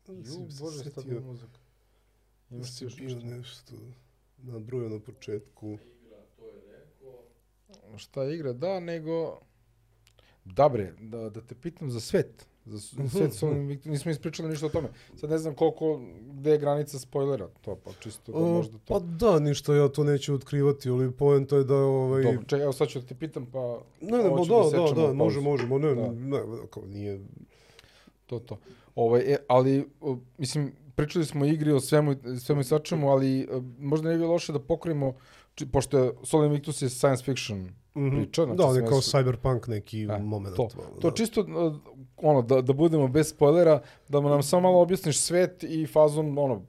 Ju, 0.08 0.48
bože, 0.60 0.92
stadi 0.92 1.12
mi 1.12 1.20
mozak. 1.20 1.50
Imaš 2.50 2.78
ti 2.78 2.84
još 2.84 2.96
bio 2.96 3.16
nešto? 3.16 3.28
nešto 3.28 3.76
nabrojao 4.38 4.90
na 4.90 5.00
početku. 5.00 5.78
Šta 7.98 8.24
je 8.24 8.36
igra, 8.36 8.54
da, 8.54 8.80
nego... 8.80 9.40
Da 10.46 10.70
bre, 10.70 10.94
da, 11.00 11.30
da 11.30 11.42
te 11.42 11.56
pitam 11.56 11.92
za 11.92 12.00
svet. 12.00 12.48
Za 12.66 12.98
Mhm, 12.98 13.08
svet 13.08 13.34
s 13.34 13.44
ovim, 13.44 13.80
nismo 13.86 14.12
ispričali 14.12 14.50
ništa 14.50 14.66
o 14.66 14.70
tome. 14.70 14.90
Sad 15.16 15.30
ne 15.30 15.38
znam 15.38 15.56
koliko, 15.56 16.02
gde 16.32 16.52
je 16.52 16.58
granica 16.58 17.00
spoilera, 17.00 17.48
to 17.62 17.76
pa 17.76 17.92
čisto 18.00 18.32
da 18.32 18.40
možda 18.40 18.78
to... 18.78 18.94
Pa 18.94 19.00
da, 19.00 19.40
ništa 19.40 19.76
ja 19.76 19.88
to 19.88 20.04
neću 20.04 20.34
otkrivati, 20.34 20.90
ali 20.90 21.12
poenta 21.12 21.56
je 21.56 21.64
da 21.64 21.76
ovaj... 21.76 22.24
Dobro, 22.24 22.44
čekaj, 22.44 22.64
evo 22.64 22.74
sad 22.74 22.88
ću 22.88 23.00
da 23.00 23.06
ti 23.06 23.16
pitam, 23.16 23.46
pa... 23.46 23.82
Ne, 24.02 24.18
ne, 24.18 24.24
ću 24.24 24.50
da, 24.50 24.78
da, 24.78 25.02
da, 25.02 25.12
u 25.12 25.14
može, 25.14 25.36
pauzi. 25.36 25.42
može, 25.42 25.68
ma 25.68 25.78
ne, 25.78 25.96
Da. 25.96 26.12
ne, 26.12 26.40
kao 26.70 26.84
nije... 26.86 27.20
To, 28.26 28.40
to. 28.40 28.58
Ovaj, 28.96 29.22
e, 29.34 29.38
ali, 29.48 29.86
o, 30.02 30.18
mislim, 30.38 30.72
pričali 30.96 31.26
smo 31.26 31.42
o 31.46 31.48
igri, 31.48 31.72
o 31.72 31.80
svemu, 31.80 32.16
svemu 32.40 32.62
i 32.62 32.64
svačemu, 32.64 33.10
ali 33.10 33.40
e, 33.42 33.48
možda 33.80 34.10
ne 34.10 34.14
bi 34.16 34.20
bilo 34.20 34.32
loše 34.32 34.54
da 34.54 34.60
pokrijemo, 34.60 35.14
či, 35.56 35.66
pošto 35.66 35.98
je 36.00 36.12
Solar 36.24 36.48
Invictus 36.48 36.82
je 36.82 36.90
science 36.90 37.24
fiction 37.24 37.70
Mhm. 37.96 38.16
priča. 38.16 38.44
znači 38.44 38.58
Da, 38.58 38.66
on 38.66 38.76
je 38.76 38.86
kao 38.86 39.02
cyberpunk 39.02 39.70
neki 39.70 40.02
E, 40.04 40.20
moment. 40.20 40.56
To, 40.56 40.68
malo, 40.76 40.90
to 41.02 41.10
da. 41.10 41.16
čisto, 41.16 41.42
uh, 41.42 41.76
ono, 42.18 42.42
da, 42.42 42.62
da 42.62 42.74
budemo 42.74 43.08
bez 43.08 43.30
spoilera, 43.30 43.82
da 44.10 44.22
nam 44.22 44.44
samo 44.44 44.62
malo 44.62 44.82
objasniš 44.82 45.20
svet 45.20 45.64
i 45.64 45.88
fazon, 45.88 46.38
ono, 46.38 46.62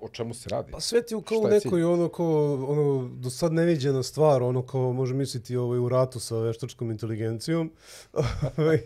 o 0.00 0.08
čemu 0.08 0.34
se 0.34 0.48
radi. 0.48 0.72
Pa 0.72 0.80
svet 0.80 1.10
je 1.10 1.22
kao 1.22 1.38
u 1.38 1.48
nekoj 1.48 1.84
ono 1.84 2.08
kao, 2.08 2.54
ono, 2.68 3.08
do 3.14 3.30
sad 3.30 3.52
neviđena 3.52 4.02
stvar, 4.02 4.42
ono 4.42 4.66
kao 4.66 4.92
može 4.92 5.14
misliti 5.14 5.56
ovaj, 5.56 5.78
u 5.78 5.88
ratu 5.88 6.20
sa 6.20 6.36
veštačkom 6.38 6.90
inteligencijom. 6.90 7.72
Ovaj, 8.56 8.80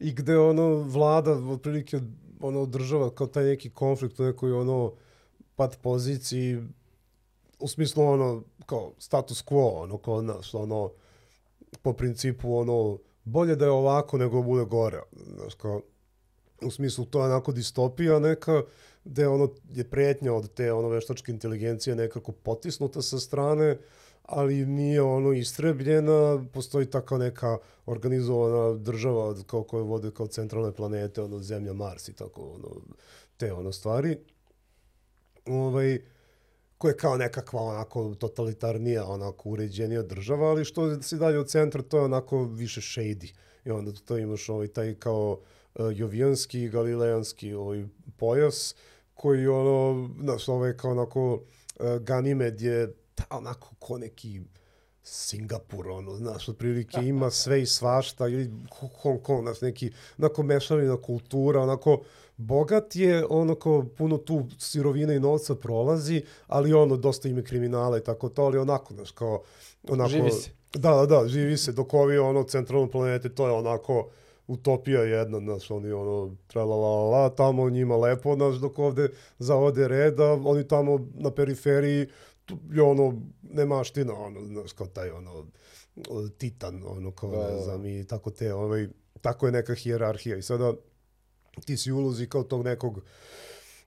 I 0.00 0.12
gde 0.12 0.38
ono 0.38 0.68
vlada 0.74 1.32
otprilike 1.32 2.00
ono 2.40 2.62
održava 2.62 3.10
kao 3.14 3.26
taj 3.26 3.44
neki 3.44 3.70
konflikt 3.70 4.20
u 4.20 4.24
nekoj 4.24 4.52
ono 4.52 4.92
pat 5.56 5.78
poziciji 5.82 6.62
u 7.58 7.68
smislu 7.68 8.04
ono 8.04 8.42
kao 8.66 8.92
status 8.98 9.44
quo, 9.44 9.82
ono 9.82 9.98
kao 9.98 10.20
znaš, 10.20 10.54
ono 10.54 10.92
po 11.82 11.92
principu 11.92 12.56
ono 12.56 12.98
bolje 13.24 13.56
da 13.56 13.64
je 13.64 13.70
ovako 13.70 14.18
nego 14.18 14.42
bude 14.42 14.64
gore. 14.64 15.02
Znaš, 15.36 15.54
kao, 15.54 15.82
u 16.62 16.70
smislu 16.70 17.04
to 17.04 17.18
je 17.18 17.24
onako 17.24 17.52
distopija 17.52 18.18
neka, 18.18 18.62
gde 19.04 19.28
ono 19.28 19.48
je 19.74 19.90
pretnja 19.90 20.32
od 20.32 20.54
te 20.54 20.72
ono 20.72 20.88
veštačke 20.88 21.32
inteligencije 21.32 21.96
nekako 21.96 22.32
potisnuta 22.32 23.02
sa 23.02 23.18
strane, 23.18 23.78
ali 24.22 24.66
nije 24.66 25.02
ono 25.02 25.32
istrebljena, 25.32 26.44
postoji 26.52 26.86
tako 26.86 27.18
neka 27.18 27.58
organizovana 27.86 28.78
država 28.78 29.34
kao 29.46 29.62
koje 29.62 29.82
vode 29.82 30.10
kao 30.10 30.26
centralne 30.26 30.72
planete, 30.72 31.22
ono 31.22 31.38
Zemlja, 31.38 31.72
Mars 31.72 32.08
i 32.08 32.12
tako 32.12 32.42
ono, 32.42 32.68
te 33.36 33.52
ono 33.52 33.72
stvari. 33.72 34.18
Ovaj, 35.46 35.98
koja 36.78 36.90
je 36.90 36.96
kao 36.96 37.16
nekakva 37.16 37.60
onako 37.60 38.14
totalitarnija, 38.14 39.06
onako 39.06 39.48
uređenija 39.48 40.02
država, 40.02 40.48
ali 40.48 40.64
što 40.64 41.02
si 41.02 41.16
dalje 41.16 41.38
od 41.38 41.48
centra, 41.48 41.82
to 41.82 41.98
je 41.98 42.04
onako 42.04 42.44
više 42.44 42.80
shady. 42.80 43.32
I 43.64 43.70
onda 43.70 43.92
to 44.04 44.18
imaš 44.18 44.48
ovaj, 44.48 44.68
taj 44.68 44.94
kao 44.94 45.38
uh, 45.74 45.86
jovijanski, 45.94 46.68
galilejanski 46.68 47.54
ovaj, 47.54 47.84
pojas, 48.16 48.74
koji 49.14 49.46
ono, 49.46 50.08
znaš, 50.20 50.48
ovaj 50.48 50.76
kao 50.76 50.90
onako 50.90 51.32
uh, 51.34 51.40
Ganimed 52.00 52.60
je 52.60 52.94
ta, 53.14 53.24
onako 53.30 53.74
ko 53.78 53.98
neki 53.98 54.40
Singapur, 55.02 55.88
ono, 55.88 56.16
znaš, 56.16 56.48
otprilike 56.48 57.00
ima 57.00 57.30
sve 57.30 57.62
i 57.62 57.66
svašta, 57.66 58.28
ili 58.28 58.50
Hong 59.02 59.22
Kong, 59.22 59.42
znaš, 59.42 59.60
neki, 59.60 59.90
onako 60.18 60.42
mešavina 60.42 60.96
kultura, 60.96 61.62
onako, 61.62 62.02
bogat 62.38 62.96
je, 62.96 63.26
onako, 63.30 63.84
puno 63.96 64.18
tu 64.18 64.46
sirovine 64.58 65.16
i 65.16 65.20
novca 65.20 65.54
prolazi, 65.54 66.22
ali 66.46 66.72
ono, 66.72 66.96
dosta 66.96 67.28
ime 67.28 67.44
kriminala 67.44 67.98
i 67.98 68.04
tako 68.04 68.28
to, 68.28 68.42
ali 68.42 68.58
onako, 68.58 68.94
znaš, 68.94 69.10
kao, 69.10 69.42
onako... 69.88 70.10
Živi 70.10 70.30
se. 70.30 70.50
Da, 70.74 70.90
da, 70.94 71.06
da, 71.06 71.28
živi 71.28 71.56
se, 71.56 71.72
dok 71.72 71.94
ovi, 71.94 72.18
ono, 72.18 72.42
centralno 72.42 72.90
planete, 72.90 73.28
to 73.28 73.46
je 73.46 73.52
onako, 73.52 74.08
utopija 74.46 75.02
jedna, 75.02 75.38
znaš, 75.38 75.70
oni 75.70 75.92
ono, 75.92 76.36
tralalala, 76.46 77.28
tamo 77.28 77.70
njima 77.70 77.96
lepo, 77.96 78.34
znaš, 78.34 78.56
dok 78.56 78.78
ovde 78.78 79.08
zavode 79.38 79.88
reda, 79.88 80.32
oni 80.32 80.68
tamo 80.68 81.08
na 81.14 81.30
periferiji, 81.30 82.06
tu 82.44 82.58
je 82.72 82.82
ono, 82.82 83.22
nemaština, 83.42 84.14
ono, 84.14 84.44
znaš, 84.44 84.72
kao 84.72 84.86
taj, 84.86 85.10
ono, 85.10 85.46
titan, 86.38 86.82
ono, 86.86 87.10
kao, 87.10 87.30
Da, 87.30 87.48
ne 87.48 87.54
da. 87.54 87.62
znam, 87.62 87.86
i 87.86 88.06
tako 88.06 88.30
te, 88.30 88.54
ovaj, 88.54 88.88
tako 89.20 89.46
je 89.46 89.52
neka 89.52 89.74
hijerarhija. 89.74 90.36
I 90.36 90.42
sada 90.42 90.72
ti 91.64 91.76
si 91.76 91.92
ulozi 91.92 92.26
kao 92.26 92.42
tog 92.42 92.64
nekog, 92.64 93.00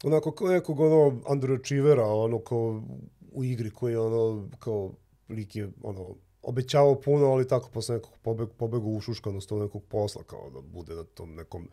onako, 0.04 0.32
kao 0.32 0.48
nekog, 0.48 0.80
ono, 0.80 1.22
underachievera, 1.30 2.08
ono, 2.08 2.40
kao 2.40 2.84
u 3.32 3.44
igri 3.44 3.72
koji, 3.72 3.96
ono, 3.96 4.50
kao, 4.60 4.92
lik 5.30 5.56
je, 5.56 5.70
ono, 5.84 6.16
obećavao 6.42 7.02
puno, 7.02 7.26
ali 7.26 7.48
tako 7.48 7.70
posle 7.70 7.96
nekog 7.96 8.14
pobeg, 8.22 8.50
pobegu 8.58 8.96
u 8.96 9.02
šuškanost 9.02 9.50
tog 9.50 9.62
nekog 9.62 9.84
posla, 9.84 10.24
kao 10.24 10.50
da 10.50 10.62
bude 10.62 10.96
na 10.96 11.04
tom 11.04 11.36
nekom 11.36 11.70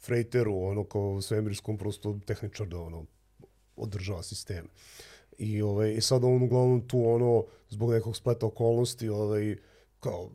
frejteru, 0.00 0.62
ono, 0.62 0.84
kao 0.84 1.20
svemirskom, 1.22 1.78
prosto 1.78 2.18
tehničar 2.26 2.66
da, 2.66 2.78
ono, 2.78 3.04
održava 3.76 4.22
sisteme. 4.22 4.68
I, 5.38 5.62
ovaj, 5.62 5.92
I 5.92 6.00
sad 6.00 6.24
on 6.24 6.42
uglavnom 6.42 6.88
tu 6.88 7.08
ono, 7.08 7.44
zbog 7.68 7.90
nekog 7.90 8.16
spleta 8.16 8.46
okolnosti, 8.46 9.08
ovaj, 9.08 9.56
kao, 10.00 10.30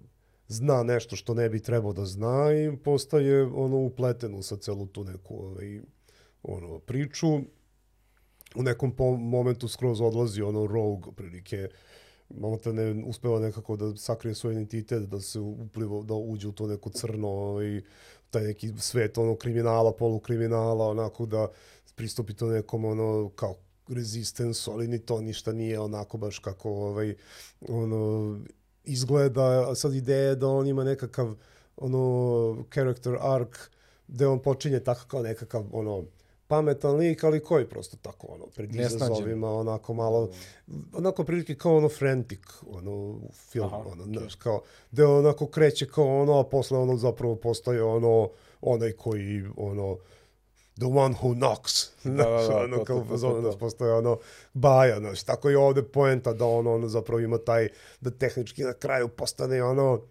zna 0.52 0.84
nešto 0.84 1.16
što 1.16 1.34
ne 1.34 1.50
bi 1.50 1.60
trebao 1.60 1.94
da 1.94 2.06
zna 2.06 2.54
i 2.54 2.78
postaje 2.78 3.44
ono 3.44 3.78
upleten 3.78 4.36
u 4.36 4.42
sad 4.42 4.60
celu 4.60 4.86
tu 4.86 5.04
neku 5.04 5.46
ovaj, 5.46 5.80
ono, 6.44 6.80
priču. 6.80 7.28
U 8.56 8.64
nekom 8.64 8.94
momentu 9.20 9.68
skroz 9.68 10.02
odlazi 10.02 10.42
ono 10.42 10.68
rogue, 10.68 11.12
prilike, 11.16 11.70
momenta 12.30 12.72
ne 12.72 13.04
uspeva 13.06 13.40
nekako 13.40 13.76
da 13.76 13.96
sakrije 13.96 14.36
svoj 14.36 14.54
identitet, 14.54 15.04
da 15.04 15.22
se 15.22 15.40
upliva, 15.40 16.04
da 16.04 16.14
uđe 16.14 16.48
u 16.48 16.52
to 16.52 16.68
neko 16.68 16.90
crno, 16.90 17.28
ovaj, 17.28 17.82
taj 18.30 18.44
neki 18.44 18.74
svet 18.78 19.18
ono 19.18 19.36
kriminala, 19.36 19.94
polukriminala, 19.94 20.88
onako 20.88 21.26
da 21.26 21.48
pristupi 21.96 22.34
to 22.34 22.48
nekom 22.48 22.86
ono 22.86 23.30
kao 23.36 23.56
rezistensu, 23.88 24.72
ali 24.72 24.88
ni 24.88 25.00
to 25.00 25.22
ništa 25.22 25.52
nije 25.52 25.80
onako 25.80 26.18
baš 26.18 26.40
kako 26.40 26.70
ovaj, 26.70 27.16
ono, 27.70 28.40
izgleda. 28.84 29.72
A 29.72 29.76
sad 29.76 29.94
ideja 29.94 30.30
je 30.30 30.36
da 30.36 30.48
on 30.48 30.68
ima 30.68 30.84
nekakav 30.84 31.36
ono, 31.78 32.66
character 32.74 33.18
arc 33.20 33.58
gde 34.08 34.28
on 34.28 34.40
počinje 34.40 34.80
tako 34.80 35.02
kao 35.08 35.22
nekakav 35.22 35.66
ono, 35.72 36.04
pametan 36.48 36.96
lik, 36.96 37.24
ali 37.24 37.44
koji 37.44 37.70
prosto 37.70 37.98
tako 38.02 38.28
ono, 38.28 38.46
pred 38.46 38.76
izazovima, 38.76 39.52
onako 39.52 39.94
malo, 39.94 40.30
onako 40.94 41.24
prilike 41.24 41.56
kao 41.56 41.78
ono 41.78 41.90
frantic, 41.90 42.40
ono, 42.70 43.20
film, 43.34 43.66
Aha, 43.66 43.78
ono, 43.78 44.04
znaš, 44.06 44.36
kao, 44.36 44.62
gde 44.92 45.06
onako 45.06 45.48
kreće 45.48 45.88
kao 45.88 46.22
ono, 46.22 46.40
a 46.40 46.44
posle 46.44 46.78
ono 46.78 46.98
zapravo 46.98 47.36
postaje 47.36 47.84
ono, 47.84 48.30
onaj 48.62 48.92
koji, 48.92 49.46
ono, 49.58 49.98
the 50.82 50.88
one 50.88 51.16
who 51.16 51.34
knocks. 51.34 51.90
Da, 52.04 52.12
da, 52.12 52.24
da, 52.24 52.58
ono, 52.58 52.78
to, 52.78 52.84
kao 52.84 53.06
fazon, 53.06 53.42
znaš, 53.42 53.54
to. 53.54 53.60
postoje 53.60 53.94
ono, 53.94 54.18
baja, 54.54 55.00
znaš, 55.00 55.24
tako 55.24 55.50
je 55.50 55.58
ovde 55.58 55.84
poenta 55.84 56.34
da 56.34 56.46
ono, 56.46 56.74
ono 56.74 56.88
zapravo 56.88 57.20
ima 57.20 57.38
taj, 57.38 57.70
da 58.02 58.12
tehnički 58.12 58.64
na 58.64 58.74
kraju 58.74 59.08
postane 59.08 59.64
ono, 59.64 60.02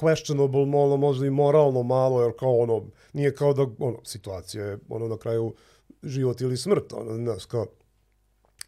questionable, 0.00 0.76
ono, 0.76 0.96
možda 0.96 1.26
i 1.26 1.30
moralno 1.30 1.82
malo, 1.82 2.22
jer 2.22 2.32
kao 2.38 2.58
ono, 2.58 2.82
nije 3.12 3.34
kao 3.34 3.52
da, 3.52 3.66
ono, 3.78 3.98
situacija 4.04 4.64
je, 4.64 4.78
ono, 4.88 5.08
na 5.08 5.16
kraju 5.16 5.54
život 6.02 6.40
ili 6.40 6.56
smrt, 6.56 6.92
ono, 6.92 7.16
znaš, 7.16 7.44
kao, 7.44 7.66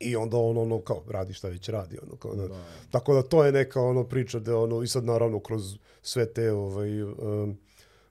i 0.00 0.16
onda 0.16 0.36
on 0.36 0.58
ono 0.58 0.80
kao 0.80 1.02
radi 1.08 1.32
šta 1.32 1.48
već 1.48 1.68
radi 1.68 1.98
ono 2.02 2.16
kao 2.16 2.34
da, 2.34 2.48
Da. 2.48 2.64
tako 2.90 3.14
da 3.14 3.22
to 3.22 3.44
je 3.44 3.52
neka 3.52 3.80
ono 3.80 4.04
priča 4.04 4.38
da 4.38 4.58
ono 4.58 4.82
i 4.82 4.86
sad 4.86 5.04
naravno 5.04 5.40
kroz 5.40 5.76
sve 6.02 6.32
te 6.32 6.52
ovaj 6.52 7.02
um, 7.02 7.58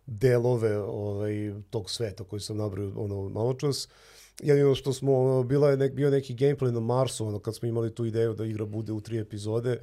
delove 0.05 0.77
ovaj 0.77 1.53
tog 1.69 1.89
sveta 1.89 2.23
koji 2.23 2.39
sam 2.39 2.57
nabrojao 2.57 2.91
ono 2.95 3.29
maločas 3.29 3.89
jedino 4.41 4.75
što 4.75 4.93
smo 4.93 5.19
ono, 5.19 5.43
bila 5.43 5.69
je 5.69 5.77
nek, 5.77 5.93
bio 5.93 6.09
neki 6.09 6.35
gameplay 6.35 6.71
na 6.71 6.79
Marsu 6.79 7.27
ono 7.27 7.39
kad 7.39 7.55
smo 7.55 7.67
imali 7.67 7.95
tu 7.95 8.05
ideju 8.05 8.33
da 8.33 8.45
igra 8.45 8.65
bude 8.65 8.91
u 8.91 9.01
tri 9.01 9.19
epizode 9.19 9.79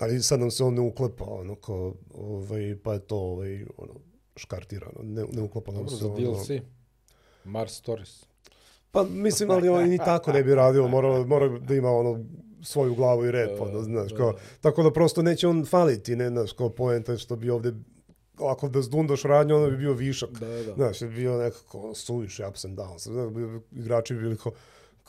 ali 0.00 0.22
sad 0.22 0.40
nam 0.40 0.50
se 0.50 0.64
on 0.64 0.74
ne 0.74 0.80
uklepa 0.80 1.24
ono 1.24 1.54
kao 1.54 1.94
ovaj 2.14 2.76
pa 2.82 2.92
je 2.92 2.98
to 2.98 3.16
ovaj 3.16 3.64
ono 3.76 3.94
škartirano 4.36 5.00
ne, 5.02 5.24
ne 5.32 5.42
uklapa 5.42 5.72
nam 5.72 5.84
Dobro, 5.84 5.96
se 5.96 6.04
za 6.04 6.08
ono, 6.08 6.16
DLC. 6.16 6.48
Mars 7.44 7.72
Stories. 7.72 8.24
Pa 8.90 9.02
mislim, 9.02 9.50
ali 9.50 9.68
on 9.68 9.88
ni 9.88 9.98
tako 9.98 10.32
ne 10.32 10.42
bi 10.42 10.54
radio, 10.54 10.88
mora, 10.88 11.24
mora 11.24 11.48
da 11.58 11.74
ima 11.74 11.90
ono 11.90 12.24
svoju 12.62 12.94
glavu 12.94 13.24
i 13.24 13.30
rep, 13.30 13.60
ono, 13.60 13.82
znaš, 13.82 14.12
kao, 14.16 14.34
tako 14.60 14.82
da 14.82 14.92
prosto 14.92 15.22
neće 15.22 15.48
on 15.48 15.64
faliti, 15.66 16.16
ne, 16.16 16.28
znaš, 16.28 16.52
kao 16.52 16.68
poenta 16.68 17.16
što 17.16 17.36
bi 17.36 17.50
ovde, 17.50 17.72
ako 18.40 18.68
da 18.68 18.82
zdundaš 18.82 19.22
radnju, 19.22 19.56
ono 19.56 19.70
bi 19.70 19.76
bio 19.76 19.92
višak, 19.92 20.30
Da, 20.30 20.46
da. 20.48 20.74
znaš, 20.74 21.02
je 21.02 21.08
bio 21.08 21.38
nekako 21.38 21.94
suviše 21.94 22.46
ups 22.46 22.64
and 22.64 22.78
downs, 22.78 22.98
znaš, 23.02 23.30
bi- 23.30 23.80
igrači 23.80 24.14
bi 24.14 24.20
bili 24.20 24.36
kao, 24.36 24.52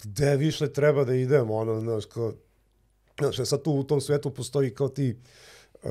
gde 0.04 0.36
više 0.36 0.74
treba 0.74 1.04
da 1.04 1.16
idemo, 1.16 1.56
ono, 1.56 1.80
znaš, 1.80 2.06
kao, 2.06 2.34
znaš, 3.20 3.38
sad 3.40 3.62
tu 3.62 3.72
u 3.72 3.84
tom 3.84 4.02
svetu 4.02 4.30
postoji 4.30 4.74
kao 4.74 4.90
ti, 4.90 5.18
uh, 5.84 5.90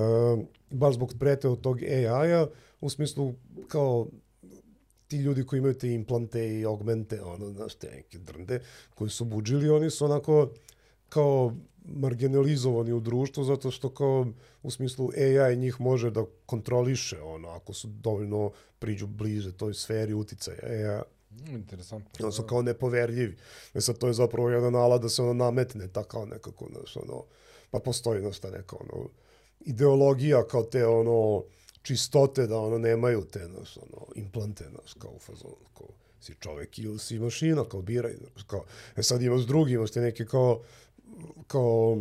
baš 0.71 0.95
zbog 0.95 1.15
prete 1.21 1.49
od 1.49 1.61
tog 1.61 1.83
AI-a, 1.83 2.47
u 2.81 2.91
smislu 2.91 3.35
kao 3.69 4.07
ti 5.09 5.17
ljudi 5.17 5.47
koji 5.47 5.59
imaju 5.59 5.75
te 5.75 5.93
implante 5.93 6.49
i 6.51 6.65
augmente, 6.65 7.23
ono, 7.23 7.51
znaš, 7.51 7.75
te 7.75 7.91
neke 7.91 8.19
drnde, 8.19 8.61
koji 8.95 9.11
su 9.11 9.25
buđili, 9.25 9.71
oni 9.71 9.91
su 9.91 10.05
onako 10.05 10.49
kao 11.09 11.53
marginalizovani 11.85 12.93
u 12.93 13.01
društvu 13.01 13.45
zato 13.45 13.71
što 13.71 13.95
kao 13.95 14.27
u 14.63 14.71
smislu 14.71 15.11
AI 15.17 15.57
njih 15.57 15.81
može 15.81 16.11
da 16.11 16.25
kontroliše 16.47 17.21
ono 17.21 17.49
ako 17.49 17.73
su 17.73 17.89
dovoljno 17.89 18.51
priđu 18.79 19.07
bliže 19.07 19.53
toj 19.53 19.75
sferi 19.75 20.15
uticaja 20.15 20.59
AI 20.63 21.03
Mm, 21.41 21.55
interesantno. 21.55 22.27
oni 22.27 22.33
su 22.33 22.43
kao 22.43 22.63
nepoverljivi. 22.63 23.37
E 23.75 23.81
sad 23.81 23.99
to 23.99 24.07
je 24.07 24.13
zapravo 24.13 24.51
jedan 24.51 24.75
alat 24.75 25.03
da 25.03 25.09
se 25.09 25.23
ono 25.23 25.33
nametne 25.33 25.89
tako 25.89 26.09
kao 26.09 26.27
nekako, 26.27 26.67
znaš, 26.73 26.97
ono, 26.97 27.25
pa 27.71 27.79
postoji, 27.79 28.21
znaš, 28.21 28.39
ta 28.39 28.51
neka, 28.51 28.77
ono, 28.81 29.09
ideologija 29.61 30.47
kao 30.47 30.63
te, 30.63 30.87
ono, 30.87 31.45
čistote 31.83 32.47
da 32.47 32.59
ono 32.59 32.79
nemaju 32.79 33.25
te, 33.25 33.47
znaš, 33.47 33.77
ono, 33.77 34.07
implante, 34.15 34.65
znaš, 34.71 34.95
kao 34.95 35.11
u 35.11 35.19
fazonu, 35.19 35.57
kao 35.79 35.87
si 36.21 36.35
čovek 36.41 36.79
ili 36.79 36.99
si 36.99 37.19
mašina, 37.19 37.65
kao 37.65 37.83
biraj, 37.83 38.15
znaš, 38.17 38.43
kao, 38.47 38.65
e 38.97 39.03
sad 39.03 39.23
imaš 39.23 39.43
drugi, 39.43 39.73
imaš 39.73 39.91
te 39.91 40.01
neke 40.01 40.27
kao, 40.27 40.63
kao, 41.47 41.99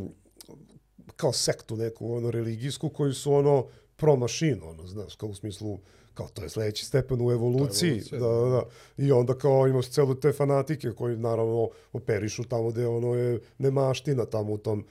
kao 1.16 1.34
sektu 1.34 1.76
neku, 1.78 2.14
ono, 2.14 2.32
religijsku, 2.32 2.90
koji 2.90 3.14
su, 3.14 3.34
ono, 3.34 3.66
pro 3.96 4.16
mašinu, 4.16 4.70
ono, 4.70 4.88
znaš, 4.88 5.16
kao 5.16 5.30
u 5.30 5.36
smislu, 5.36 5.80
kao 6.14 6.28
to 6.28 6.44
je 6.44 6.50
sledeći 6.50 6.86
stepen 6.86 7.22
u 7.22 7.32
evoluciji, 7.32 8.02
da, 8.12 8.18
da, 8.18 8.50
da. 8.50 8.64
I 8.98 9.12
onda 9.12 9.38
kao 9.38 9.68
imaš 9.68 9.90
celu 9.90 10.16
te 10.16 10.32
fanatike 10.32 10.92
koji 10.92 11.18
naravno 11.18 11.70
operišu 11.94 12.44
tamo 12.44 12.70
gde 12.70 12.88
ono 12.88 13.16
je 13.16 13.40
nemaština 13.58 14.26
tamo 14.26 14.54
u 14.54 14.58
tom 14.58 14.86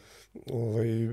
ovaj 0.51 1.09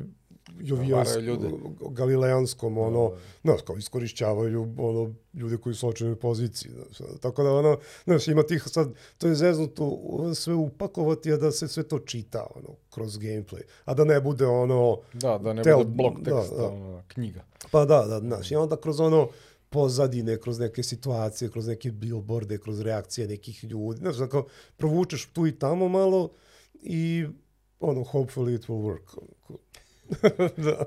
jovijanskom, 0.59 1.23
ljude. 1.23 1.49
galilejanskom, 1.91 2.77
ono, 2.77 3.11
znaš, 3.41 3.61
kao 3.61 3.77
iskorišćavaju 3.77 4.73
ono, 4.77 5.13
ljude 5.33 5.57
koji 5.57 5.75
su 5.75 5.87
u 5.87 5.89
očevoj 5.89 6.15
poziciji, 6.15 6.71
znaš, 6.71 7.09
tako 7.21 7.43
da, 7.43 7.51
ono, 7.51 7.77
znaš, 8.03 8.27
ima 8.27 8.43
tih 8.43 8.63
sad, 8.65 8.93
to 9.17 9.27
je 9.27 9.35
zeznuto 9.35 9.99
sve 10.35 10.53
upakovati, 10.53 11.33
a 11.33 11.37
da 11.37 11.51
se 11.51 11.67
sve 11.67 11.83
to 11.83 11.99
čita, 11.99 12.47
ono, 12.55 12.75
kroz 12.89 13.17
gameplay, 13.17 13.61
a 13.85 13.93
da 13.93 14.03
ne 14.03 14.21
bude 14.21 14.45
ono, 14.45 14.97
Da, 15.13 15.37
da 15.37 15.53
ne 15.53 15.63
Tel- 15.63 15.77
bude 15.77 15.89
blok 15.89 16.19
da, 16.19 16.31
teksta, 16.41 16.55
da. 16.55 16.67
ono, 16.67 17.03
knjiga. 17.07 17.43
Pa 17.71 17.85
da, 17.85 18.05
da, 18.05 18.19
znaš, 18.19 18.51
i 18.51 18.55
onda 18.55 18.75
kroz 18.75 18.99
ono 18.99 19.27
pozadine, 19.69 20.37
kroz 20.39 20.59
neke 20.59 20.83
situacije, 20.83 21.51
kroz 21.51 21.67
neke 21.67 21.91
billboarde, 21.91 22.57
kroz 22.57 22.81
reakcije 22.81 23.27
nekih 23.27 23.63
ljudi. 23.63 23.99
Znaš, 23.99 24.15
dakle, 24.15 24.43
provučeš 24.77 25.25
tu 25.25 25.47
i 25.47 25.59
tamo 25.59 25.87
malo 25.87 26.29
i 26.73 27.25
ono, 27.79 28.01
hopefully 28.01 28.55
it 28.55 28.67
will 28.67 28.81
work. 28.97 29.19
da, 30.65 30.85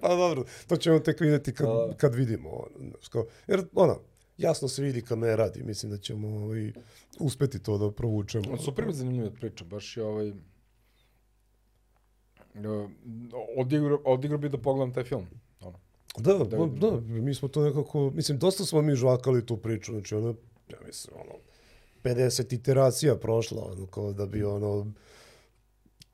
pa 0.00 0.08
dobro, 0.08 0.44
to 0.66 0.76
ćemo 0.76 0.98
tek 0.98 1.20
vidjeti 1.20 1.54
kad, 1.54 1.96
kad 1.96 2.14
vidimo. 2.14 2.48
ono, 2.50 2.90
Znaš, 2.90 3.08
kao, 3.08 3.26
jer, 3.46 3.64
ono, 3.74 4.00
jasno 4.38 4.68
se 4.68 4.82
vidi 4.82 5.02
kad 5.02 5.18
ne 5.18 5.36
radi. 5.36 5.62
Mislim 5.62 5.92
da 5.92 5.98
ćemo 5.98 6.28
ovaj, 6.28 6.72
uspeti 7.20 7.62
to 7.62 7.78
da 7.78 7.90
provučemo. 7.90 8.58
Super 8.58 8.86
mi 8.86 8.92
zanimljiva 8.92 9.30
priča, 9.30 9.64
baš 9.64 9.96
je 9.96 10.04
ovaj... 10.04 10.32
Odigrao, 13.56 14.00
odigrao 14.04 14.38
bi 14.38 14.48
da 14.48 14.58
pogledam 14.58 14.94
taj 14.94 15.04
film. 15.04 15.26
Ono. 15.60 15.78
Da, 16.18 16.32
da, 16.32 16.44
da, 16.44 16.66
da, 16.66 17.00
mi 17.00 17.34
smo 17.34 17.48
to 17.48 17.64
nekako, 17.64 18.10
mislim, 18.10 18.38
dosta 18.38 18.64
smo 18.64 18.82
mi 18.82 18.94
žvakali 18.94 19.46
tu 19.46 19.56
priču, 19.56 19.92
znači 19.92 20.14
ono, 20.14 20.34
ja 20.68 20.78
mislim, 20.86 21.16
ono, 21.20 21.32
50 22.02 22.54
iteracija 22.54 23.16
prošla, 23.16 23.72
ono, 23.72 23.86
kao 23.86 24.12
da 24.12 24.26
bi 24.26 24.44
ono, 24.44 24.92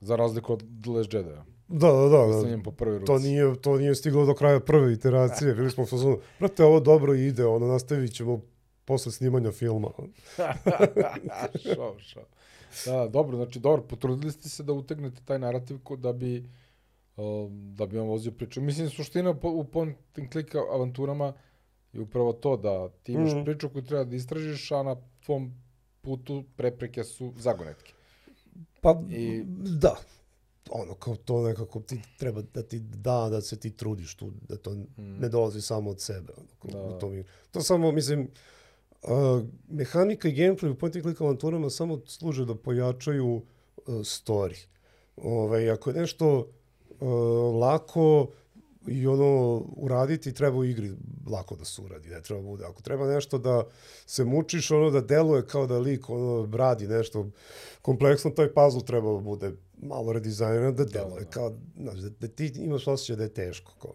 Za 0.01 0.17
razliku 0.17 0.53
od 0.53 0.65
The 0.83 0.91
Last 0.91 1.15
Jedi. 1.15 1.31
Da, 1.69 1.87
da, 1.89 2.09
da, 2.09 2.49
da 2.49 2.63
po 2.63 2.71
prvoj 2.71 2.95
ruci. 2.95 3.07
to 3.07 3.19
nije, 3.19 3.55
to 3.57 3.77
nije 3.77 3.95
stiglo 3.95 4.27
do 4.27 4.35
kraja 4.35 4.61
prve 4.61 4.93
iteracije, 4.93 5.55
bili 5.55 5.71
smo 5.71 5.83
u 5.83 5.89
fazonu, 5.89 6.19
brate, 6.39 6.65
ovo 6.65 6.81
dobro 6.81 7.15
ide, 7.15 7.45
ono, 7.47 7.67
nastavit 7.67 8.13
ćemo 8.13 8.41
posle 8.85 9.13
snimanja 9.13 9.53
filma. 9.53 9.89
šao, 11.65 11.99
šao. 11.99 12.25
Da, 12.87 13.09
dobro, 13.09 13.37
znači, 13.37 13.61
dobro, 13.61 13.83
potrudili 13.83 14.33
ste 14.33 14.49
se 14.49 14.63
da 14.63 14.73
utegnete 14.73 15.21
taj 15.25 15.39
narativ 15.39 15.79
ko 15.79 15.97
da 15.97 16.13
bi 16.13 16.49
um, 17.17 17.75
da 17.75 17.87
bi 17.87 17.99
on 17.99 18.09
vozio 18.09 18.33
priču. 18.33 18.61
Mislim, 18.61 18.91
suština 18.91 19.35
u 19.43 19.65
point 19.65 19.97
and 20.17 20.33
click 20.33 20.55
avanturama 20.55 21.33
je 21.93 22.01
upravo 22.01 22.33
to 22.33 22.57
da 22.57 22.89
ti 22.93 23.13
imaš 23.13 23.33
Mhm. 23.33 23.45
priču 23.45 23.69
koju 23.69 23.83
treba 23.83 24.05
da 24.05 24.17
istražiš, 24.17 24.73
a 24.73 24.83
na 24.83 24.97
tvom 25.25 25.53
putu 26.01 26.45
prepreke 26.57 27.05
su 27.05 27.33
zagonetke. 27.37 27.93
Pa, 28.81 29.01
I- 29.11 29.43
da, 29.79 29.97
ono, 30.75 30.95
kao 30.95 31.17
to 31.17 31.43
nekako 31.43 31.81
ti 31.81 32.01
treba 32.19 32.43
da 32.55 32.63
ti 32.63 32.79
da, 32.81 33.29
da 33.31 33.41
se 33.41 33.61
ti 33.61 33.71
trudiš 33.71 34.15
tu, 34.15 34.33
da 34.49 34.57
to 34.57 34.77
ne 34.97 35.29
dolazi 35.29 35.61
samo 35.61 35.91
od 35.91 36.01
sebe. 36.01 36.33
Ono, 36.37 36.49
kao, 36.73 36.89
Da. 36.89 36.97
u 36.97 36.99
to, 36.99 37.09
mi, 37.09 37.25
to 37.51 37.61
samo, 37.61 37.93
mislim, 37.93 38.29
uh, 39.03 39.11
mehanika 39.69 40.29
i 40.29 40.33
gameplay 40.33 40.71
u 40.71 40.75
point 40.75 40.97
and 40.97 41.05
click 41.05 41.21
avanturama 41.21 41.71
samo 41.71 42.01
služe 42.07 42.45
da 42.45 42.55
pojačaju 42.55 43.35
uh, 43.35 43.43
story. 43.87 44.67
Ove, 45.17 45.71
ako 45.71 45.91
je 45.91 45.97
nešto 46.01 46.39
uh, 47.01 47.09
lako 47.61 48.29
i 48.87 49.07
ono 49.07 49.63
uraditi, 49.77 50.35
treba 50.35 50.59
u 50.59 50.65
igri 50.65 50.93
lako 51.31 51.57
da 51.57 51.65
se 51.65 51.83
uradi, 51.83 52.09
ne 52.09 52.23
treba 52.23 52.43
bude. 52.43 52.65
Ako 52.65 52.83
treba 52.83 53.07
nešto 53.07 53.39
da 53.39 53.65
se 54.07 54.25
mučiš, 54.25 54.71
ono 54.71 54.91
da 54.91 55.01
deluje 55.01 55.47
kao 55.47 55.67
da 55.67 55.79
lik 55.79 56.11
ono 56.11 56.57
radi 56.57 56.89
nešto 56.89 57.27
kompleksno, 57.83 58.31
taj 58.31 58.53
puzzle 58.55 58.85
treba 58.85 59.13
da 59.13 59.21
bude 59.21 59.53
malo 59.83 60.13
redizajniran, 60.13 60.75
da 60.77 60.85
deluje 60.85 61.25
da. 61.25 61.31
kao, 61.31 61.59
znaš, 61.77 61.99
da, 61.99 62.09
da 62.09 62.29
ti 62.29 62.53
imaš 62.57 62.87
osjećaj 62.87 63.17
da 63.17 63.23
je 63.23 63.35
teško. 63.35 63.73
Kao. 63.83 63.95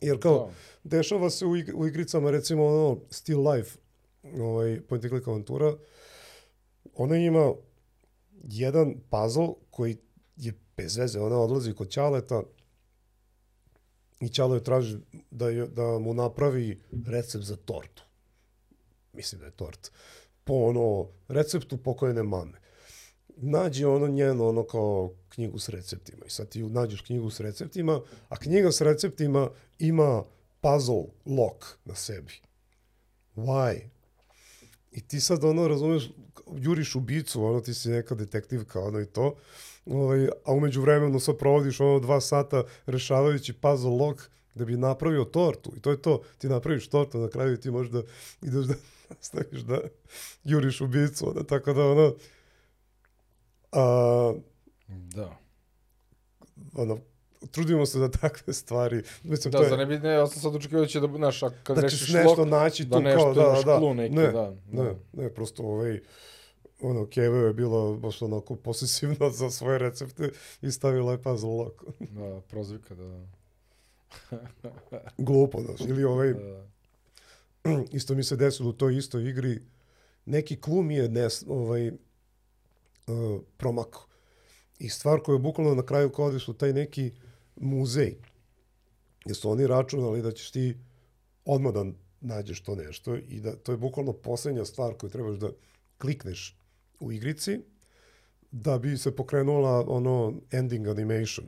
Jer 0.00 0.20
kao, 0.20 0.38
Da. 0.38 0.96
dešava 0.96 1.30
se 1.30 1.46
u, 1.46 1.56
ig 1.56 1.70
u 1.74 1.86
igricama, 1.86 2.30
recimo 2.30 2.66
ono 2.66 3.00
Still 3.10 3.50
Life, 3.50 3.78
ovaj, 4.38 4.80
point 4.88 5.04
and 5.04 5.12
click 5.12 5.28
avantura, 5.28 5.76
ona 6.94 7.16
ima 7.16 7.54
jedan 8.44 8.94
puzzle 9.10 9.48
koji 9.70 9.96
je 10.36 10.52
bez 10.76 10.96
veze, 10.96 11.20
ona 11.20 11.38
odlazi 11.38 11.74
kod 11.74 11.90
Ćaleta 11.90 12.42
i 14.20 14.28
Ćalo 14.28 14.54
je 14.54 14.64
traži 14.64 14.98
da, 15.30 15.48
je, 15.48 15.66
da 15.66 15.98
mu 15.98 16.14
napravi 16.14 16.80
recept 17.06 17.44
za 17.44 17.56
tortu. 17.56 18.02
Mislim 19.12 19.38
da 19.40 19.46
je 19.46 19.52
tort. 19.52 19.90
Po 20.44 20.54
ono, 20.54 21.08
receptu 21.28 21.76
pokojene 21.76 22.22
mame. 22.22 22.60
Nađi 23.42 23.84
ono 23.84 24.08
njeno, 24.08 24.48
ono 24.48 24.64
kao 24.64 25.12
knjigu 25.28 25.58
s 25.58 25.68
receptima. 25.68 26.26
I 26.26 26.30
sad 26.30 26.48
ti 26.48 26.62
nađeš 26.62 27.00
knjigu 27.00 27.30
s 27.30 27.40
receptima, 27.40 28.00
a 28.28 28.36
knjiga 28.36 28.72
s 28.72 28.80
receptima 28.80 29.50
ima 29.78 30.22
puzzle 30.60 31.04
lock 31.26 31.64
na 31.84 31.94
sebi. 31.94 32.32
Why? 33.36 33.80
I 34.92 35.00
ti 35.00 35.20
sad 35.20 35.44
ono, 35.44 35.68
razumeš, 35.68 36.10
juriš 36.56 36.94
ubicu, 36.94 37.44
ono, 37.44 37.60
ti 37.60 37.74
si 37.74 37.88
neka 37.88 38.14
detektivka, 38.14 38.80
ono 38.80 39.00
i 39.00 39.06
to, 39.06 39.34
ovaj, 39.86 40.28
a 40.44 40.52
umeđu 40.52 40.80
vremenu 40.80 41.20
sad 41.20 41.36
provodiš 41.38 41.80
ono 41.80 42.00
dva 42.00 42.20
sata 42.20 42.64
rešavajući 42.86 43.52
puzzle 43.52 43.90
lock 43.90 44.20
da 44.54 44.64
bi 44.64 44.76
napravio 44.76 45.24
tortu. 45.24 45.72
I 45.76 45.80
to 45.80 45.90
je 45.90 46.02
to, 46.02 46.22
ti 46.38 46.48
napraviš 46.48 46.88
tortu, 46.88 47.18
na 47.18 47.28
kraju 47.28 47.56
ti 47.56 47.70
možeš 47.70 47.92
da 47.92 48.02
ideš 48.42 48.64
da 48.64 48.74
nastaviš 49.08 49.60
da 49.60 49.80
juriš 50.44 50.80
ubicu, 50.80 51.30
ono, 51.30 51.42
tako 51.42 51.72
da 51.72 51.86
ono, 51.86 52.14
a, 53.72 54.34
Da. 54.88 55.36
ono, 56.74 56.98
trudimo 57.50 57.86
se 57.86 57.98
da 57.98 58.10
takve 58.10 58.52
stvari, 58.52 59.02
mislim, 59.22 59.52
Da, 59.52 59.58
to 59.58 59.64
je, 59.64 59.70
za 59.70 59.76
ne 59.76 59.86
bi, 59.86 59.98
ne, 59.98 60.10
ja 60.10 60.26
sam 60.26 60.42
sad 60.42 60.54
očekivao 60.54 60.84
da 60.84 60.88
će 60.88 61.00
da, 61.00 61.06
znaš, 61.06 61.42
a 61.42 61.50
kad 61.62 61.76
da 61.76 61.82
rešiš 61.82 62.12
nešto 62.12 62.40
lok, 62.40 62.48
naći 62.48 62.84
da 62.84 62.96
tu 62.96 63.02
nešto 63.02 63.22
kao, 63.22 63.34
da, 63.34 63.40
imaš 63.40 63.64
da, 63.64 63.78
klu 63.78 63.94
neki, 63.94 64.14
ne, 64.14 64.32
da, 64.32 64.50
ne, 64.72 64.82
da. 64.84 64.94
ne, 65.12 65.34
prosto 65.34 65.62
ovaj, 65.62 66.00
ono, 66.80 67.06
Keva 67.06 67.38
je 67.38 67.52
bila 67.52 67.96
baš 67.96 68.22
onako 68.22 68.56
posesivna 68.56 69.30
za 69.30 69.50
svoje 69.50 69.78
recepte 69.78 70.30
i 70.62 70.70
stavila 70.70 71.12
je 71.12 71.22
puzzle 71.22 71.50
lock. 71.50 71.82
da, 72.00 72.40
prozvika, 72.40 72.94
da, 72.94 73.26
Glupo, 75.18 75.60
znaš, 75.60 75.80
ili 75.80 76.04
ovaj, 76.04 76.34
da, 76.34 76.66
isto 77.98 78.14
mi 78.14 78.24
se 78.24 78.36
desilo 78.36 78.68
u 78.68 78.72
toj 78.72 78.96
istoj 78.96 79.28
igri, 79.28 79.60
neki 80.24 80.60
klu 80.60 80.82
mi 80.82 80.94
je 80.94 81.08
nes, 81.08 81.44
ovaj, 81.48 81.92
uh, 83.06 83.40
promakao. 83.56 84.02
I 84.78 84.88
stvar 84.88 85.20
koja 85.20 85.34
je 85.34 85.38
bukvalno 85.38 85.74
na 85.74 85.86
kraju 85.86 86.12
kao 86.12 86.24
odeš 86.24 86.48
u 86.48 86.54
taj 86.54 86.72
neki 86.72 87.12
muzej, 87.56 88.16
gdje 89.24 89.34
su 89.34 89.50
oni 89.50 89.66
računali 89.66 90.22
da 90.22 90.32
ćeš 90.32 90.50
ti 90.50 90.76
odmah 91.44 91.72
da 91.72 91.84
nađeš 92.20 92.60
to 92.60 92.74
nešto 92.74 93.16
i 93.16 93.40
da 93.40 93.56
to 93.56 93.72
je 93.72 93.78
bukvalno 93.78 94.12
poslednja 94.12 94.64
stvar 94.64 94.94
koju 94.94 95.10
trebaš 95.10 95.36
da 95.36 95.50
klikneš 95.98 96.56
u 97.00 97.12
igrici 97.12 97.60
da 98.50 98.78
bi 98.78 98.98
se 98.98 99.16
pokrenula 99.16 99.84
ono 99.88 100.34
ending 100.50 100.86
animation. 100.86 101.46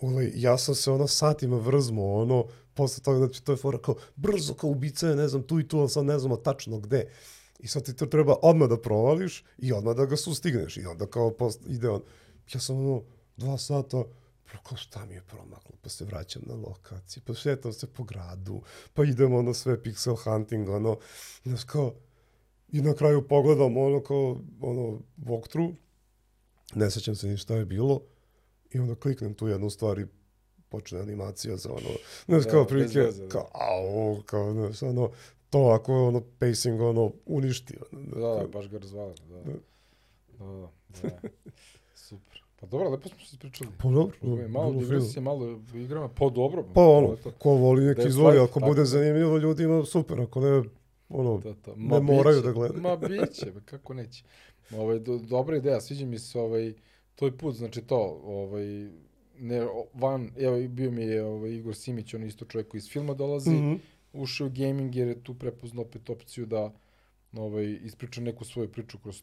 Ovaj, 0.00 0.32
ja 0.34 0.58
sam 0.58 0.74
se 0.74 0.90
ono 0.90 1.06
satima 1.06 1.56
vrzmo, 1.56 2.14
ono, 2.14 2.46
posle 2.74 3.02
toga, 3.02 3.18
znači 3.18 3.44
to 3.44 3.52
je 3.52 3.56
fora 3.56 3.78
kao, 3.78 3.94
brzo 4.16 4.54
kao 4.54 4.70
ubica 4.70 5.08
je, 5.08 5.16
ne 5.16 5.28
znam, 5.28 5.42
tu 5.42 5.60
i 5.60 5.68
tu, 5.68 5.78
ali 5.78 5.88
sad 5.88 6.04
ne 6.04 6.18
znamo 6.18 6.36
tačno 6.36 6.78
gde. 6.78 7.10
I 7.62 7.68
sad 7.68 7.84
ti 7.84 7.96
to 7.96 8.06
treba 8.06 8.36
odmah 8.42 8.68
da 8.68 8.80
provališ 8.80 9.44
i 9.58 9.72
odmah 9.72 9.96
da 9.96 10.06
ga 10.06 10.16
sustigneš. 10.16 10.76
I 10.76 10.86
onda 10.86 11.06
kao 11.06 11.30
post, 11.30 11.60
ide 11.66 11.88
on, 11.88 12.02
ja 12.54 12.60
sam 12.60 12.76
ono, 12.76 13.02
dva 13.36 13.58
sata, 13.58 14.04
kao 14.62 14.76
šta 14.76 15.06
mi 15.06 15.14
je 15.14 15.22
promaklo, 15.22 15.74
pa 15.82 15.88
se 15.88 16.04
vraćam 16.04 16.42
na 16.46 16.54
lokaciju, 16.54 17.22
pa 17.26 17.34
šetam 17.34 17.72
se 17.72 17.86
po 17.86 18.04
gradu, 18.04 18.62
pa 18.94 19.04
idemo 19.04 19.38
ono 19.38 19.54
sve 19.54 19.82
pixel 19.82 20.16
hunting, 20.24 20.68
ono, 20.68 20.98
znaš 21.44 21.64
kao, 21.64 21.94
i 22.68 22.80
na 22.80 22.94
kraju 22.94 23.28
pogledam 23.28 23.76
ono 23.76 24.02
kao, 24.02 24.40
ono, 24.60 25.00
walkthrough, 25.24 25.74
ne 26.74 26.90
sećam 26.90 27.14
se 27.14 27.28
ni 27.28 27.36
šta 27.36 27.56
je 27.56 27.64
bilo, 27.64 28.00
i 28.70 28.78
onda 28.78 28.94
kliknem 28.94 29.34
tu 29.34 29.48
jednu 29.48 29.70
stvar 29.70 29.98
i 29.98 30.06
počne 30.68 31.00
animacija 31.00 31.56
za 31.56 31.70
ono, 31.70 31.90
znaš, 32.26 32.44
Da, 32.44 32.50
kao 32.50 32.64
prilike, 32.64 33.00
da. 33.00 33.28
kao, 33.28 33.48
au, 33.52 34.22
kao, 34.22 34.52
znaš, 34.52 34.82
ono, 34.82 35.10
to 35.52 35.58
ako 35.70 35.92
je 35.92 35.98
ono 36.00 36.22
pacing, 36.38 36.80
ono, 36.80 37.12
uništio. 37.26 37.78
da, 37.92 38.20
da, 38.20 38.46
baš 38.52 38.68
ga 38.68 38.78
razvala, 38.78 39.14
da, 39.28 39.36
da, 39.36 39.52
da, 40.38 40.68
da, 41.02 41.18
super. 41.96 42.42
Pa 42.56 42.66
dobro, 42.66 42.90
lepo 42.90 43.08
smo 43.08 43.18
se 43.20 43.38
pričali. 43.38 43.70
Pa 43.78 43.88
dobro, 43.88 44.16
Ovaj, 44.22 44.48
malo 44.48 44.70
bilo 44.70 44.80
digresije, 44.80 45.20
malo 45.22 45.60
igrama, 45.74 46.08
pa 46.08 46.28
dobro. 46.28 46.64
Pa 46.74 46.80
ono, 46.82 47.06
to 47.06 47.12
je 47.12 47.22
to. 47.22 47.30
ko 47.30 47.50
voli 47.50 47.84
neki 47.84 48.08
izvoli, 48.08 48.38
ako 48.38 48.46
tako 48.48 48.66
bude 48.66 48.80
da. 48.80 48.84
zanimljivo 48.84 49.38
ljudima, 49.38 49.84
super, 49.84 50.20
ako 50.20 50.40
ne, 50.40 50.62
ono, 51.08 51.38
Da, 51.38 51.52
da. 51.66 51.72
ne 51.76 52.00
moraju 52.02 52.36
biće, 52.36 52.46
da 52.46 52.52
gledaju. 52.52 52.82
Ma 52.82 52.96
biće, 52.98 53.52
kako 53.64 53.94
neće. 53.94 54.24
Ovaj, 54.72 54.98
do, 54.98 55.18
dobra 55.18 55.56
ideja, 55.56 55.80
sviđa 55.80 56.06
mi 56.06 56.18
se 56.18 56.40
ovaj, 56.40 56.72
tvoj 57.14 57.38
put, 57.38 57.54
znači 57.54 57.82
to, 57.82 58.20
ovaj, 58.24 58.88
ne, 59.38 59.66
van, 59.94 60.30
evo, 60.38 60.68
bio 60.68 60.90
mi 60.90 61.02
je 61.02 61.24
ovaj, 61.24 61.50
Igor 61.50 61.74
Simić, 61.74 62.14
on 62.14 62.22
je 62.22 62.28
isto 62.28 62.44
čovjek 62.44 62.68
koji 62.68 62.78
iz 62.78 62.88
filma 62.88 63.14
dolazi, 63.14 63.50
Mhm. 63.50 63.74
Ušao 64.12 64.48
gaming 64.48 64.94
jer 64.96 65.08
je 65.08 65.22
tu 65.22 65.34
prepoznao 65.34 65.84
opet 65.84 66.10
opciju 66.10 66.46
da 66.46 66.72
ovaj, 67.36 67.78
ispriča 67.84 68.20
neku 68.20 68.44
svoju 68.44 68.72
priču 68.72 68.98
kroz, 68.98 69.22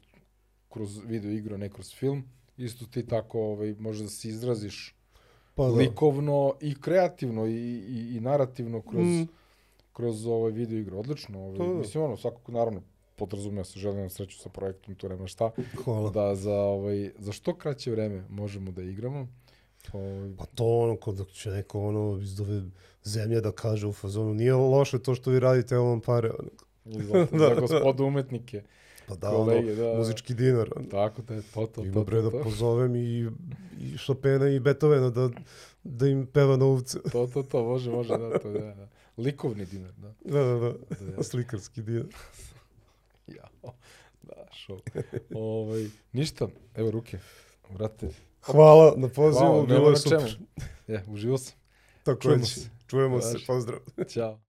kroz 0.70 1.00
video 1.06 1.32
igru, 1.32 1.58
ne 1.58 1.70
kroz 1.70 1.96
film. 1.96 2.24
Isto 2.58 2.86
ti 2.86 3.06
tako 3.08 3.42
ovaj, 3.42 3.76
možeš 3.80 4.02
da 4.02 4.10
se 4.10 4.30
izraziš 4.30 4.96
pa 5.56 5.64
da. 5.64 5.74
likovno 5.74 6.54
i 6.62 6.76
kreativno 6.82 7.46
i, 7.48 7.54
i, 7.88 8.16
i 8.16 8.20
narativno 8.20 8.82
kroz, 8.82 9.06
Mm. 9.06 9.28
kroz 9.94 10.26
ovaj 10.26 10.52
video 10.52 10.80
igru. 10.80 11.00
Odlično. 11.00 11.40
Ovaj, 11.40 11.58
da. 11.58 11.74
mislim, 11.74 12.04
ono, 12.04 12.18
svakako, 12.18 12.52
naravno, 12.52 12.82
podrazumija 13.16 13.64
se, 13.64 13.80
želim 13.80 14.00
vam 14.00 14.10
sreću 14.10 14.38
sa 14.40 14.50
projektom, 14.50 14.96
tu 14.96 15.10
nema 15.10 15.28
šta. 15.28 15.52
Hvala. 15.84 16.10
Da 16.10 16.36
za, 16.36 16.56
ovaj, 16.56 17.12
za 17.18 17.32
što 17.32 17.56
kraće 17.56 17.92
vreme 17.92 18.24
možemo 18.30 18.72
da 18.72 18.82
igramo. 18.84 19.28
Ovaj, 19.94 20.32
Pa 20.38 20.46
to 20.46 20.66
ono, 20.66 20.96
kod 20.96 21.16
dok 21.16 21.32
će 21.32 21.50
neko 21.50 21.88
ono 21.88 22.20
iz 22.22 22.40
ove 22.40 22.62
zemlje 23.04 23.42
da 23.42 23.52
kaže 23.52 23.88
u 23.88 23.94
fazonu, 23.94 24.34
nije 24.34 24.54
loše 24.54 25.00
to 25.00 25.16
što 25.16 25.32
vi 25.32 25.40
radite, 25.40 25.76
evo 25.76 25.90
vam 25.90 26.02
pare. 26.02 26.30
Ono. 26.40 26.50
za, 26.86 27.28
za 27.40 27.56
gospodu 27.60 28.06
umetnike, 28.06 28.64
Pa 29.08 29.16
da, 29.16 29.30
kolege, 29.30 29.74
ono, 29.74 29.92
da. 29.92 29.98
muzički 29.98 30.34
dinar. 30.34 30.70
Ono. 30.76 30.88
Tako 30.90 31.22
da 31.22 31.34
je 31.34 31.42
to, 31.54 31.66
to, 31.66 31.84
Ima 31.84 31.94
to, 31.94 32.04
bre 32.04 32.22
da 32.22 32.30
pozovem 32.44 32.96
i, 32.96 33.30
i 33.80 33.98
Chopina 34.06 34.50
i 34.50 34.60
Beethovena 34.60 35.10
da, 35.10 35.30
da 35.84 36.08
im 36.08 36.26
peva 36.26 36.58
na 36.58 36.66
uvce. 36.66 37.00
to, 37.12 37.28
to, 37.28 37.44
to, 37.44 37.64
može, 37.64 37.92
može, 37.92 38.18
da, 38.18 38.40
to, 38.40 38.52
da, 38.52 38.60
da. 38.60 38.88
Likovni 39.18 39.66
dinar, 39.66 39.92
da. 39.98 40.14
Da, 40.24 40.44
da, 40.44 40.60
da. 40.60 40.74
da. 41.16 41.24
Slikarski 41.30 41.82
dinar. 41.82 42.06
Ja, 43.28 43.50
da, 44.22 44.46
show. 44.52 44.80
ovaj, 45.36 45.88
ništa, 46.14 46.48
evo 46.76 46.92
ruke, 46.92 47.20
vrate. 47.70 48.10
Hvala 48.42 48.94
na 48.98 49.08
pozivu, 49.08 49.66
bilo 49.68 49.90
je 49.90 49.96
super. 49.98 50.40
Je, 50.88 51.04
uživo 51.08 51.38
sam. 51.38 51.56
Tako 52.04 52.22
Čujemo 52.22 52.42
je. 52.44 52.46
se. 52.46 52.70
Čujemo 52.88 53.22
se, 53.22 53.34
Važi. 53.34 53.46
pozdrav. 53.46 53.80
Ćao. 54.10 54.40